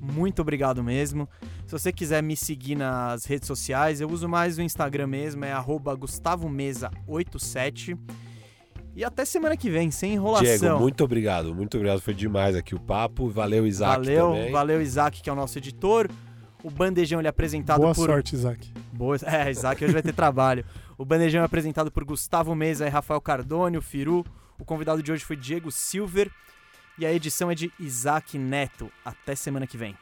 Muito 0.00 0.42
obrigado 0.42 0.82
mesmo. 0.82 1.28
Se 1.64 1.72
você 1.72 1.92
quiser 1.92 2.22
me 2.22 2.36
seguir 2.36 2.74
nas 2.74 3.24
redes 3.24 3.46
sociais, 3.46 4.00
eu 4.00 4.10
uso 4.10 4.28
mais 4.28 4.58
o 4.58 4.62
Instagram 4.62 5.06
mesmo, 5.06 5.44
é 5.44 5.52
arroba 5.52 5.96
gustavomesa87. 5.96 7.96
E 8.94 9.04
até 9.04 9.24
semana 9.24 9.56
que 9.56 9.70
vem, 9.70 9.90
sem 9.90 10.14
enrolação. 10.14 10.58
Diego, 10.58 10.80
muito 10.80 11.02
obrigado, 11.02 11.54
muito 11.54 11.76
obrigado. 11.76 12.00
Foi 12.00 12.12
demais 12.12 12.54
aqui 12.54 12.74
o 12.74 12.80
papo. 12.80 13.30
Valeu, 13.30 13.66
Isaac 13.66 14.04
valeu, 14.04 14.32
também. 14.32 14.52
valeu 14.52 14.82
Isaac, 14.82 15.22
que 15.22 15.30
é 15.30 15.32
o 15.32 15.36
nosso 15.36 15.56
editor. 15.56 16.10
O 16.62 16.70
Bandejão 16.70 17.20
ele 17.20 17.26
é 17.26 17.30
apresentado 17.30 17.80
Boa 17.80 17.94
por 17.94 18.06
sorte, 18.06 18.34
Isaac. 18.34 18.70
Boa, 18.92 19.16
é, 19.24 19.50
Isaac 19.50 19.82
hoje 19.82 19.92
vai 19.92 20.02
ter 20.02 20.12
trabalho. 20.12 20.64
O 20.98 21.04
Bandejão 21.04 21.42
é 21.42 21.44
apresentado 21.44 21.90
por 21.90 22.04
Gustavo 22.04 22.54
Mesa 22.54 22.86
e 22.86 22.90
Rafael 22.90 23.20
Cardone, 23.20 23.78
o 23.78 23.82
Firu. 23.82 24.24
O 24.58 24.64
convidado 24.64 25.02
de 25.02 25.10
hoje 25.10 25.24
foi 25.24 25.36
Diego 25.36 25.72
Silver 25.72 26.30
e 26.98 27.06
a 27.06 27.12
edição 27.12 27.50
é 27.50 27.54
de 27.54 27.72
Isaac 27.78 28.38
Neto. 28.38 28.90
Até 29.04 29.34
semana 29.34 29.66
que 29.66 29.76
vem. 29.76 29.96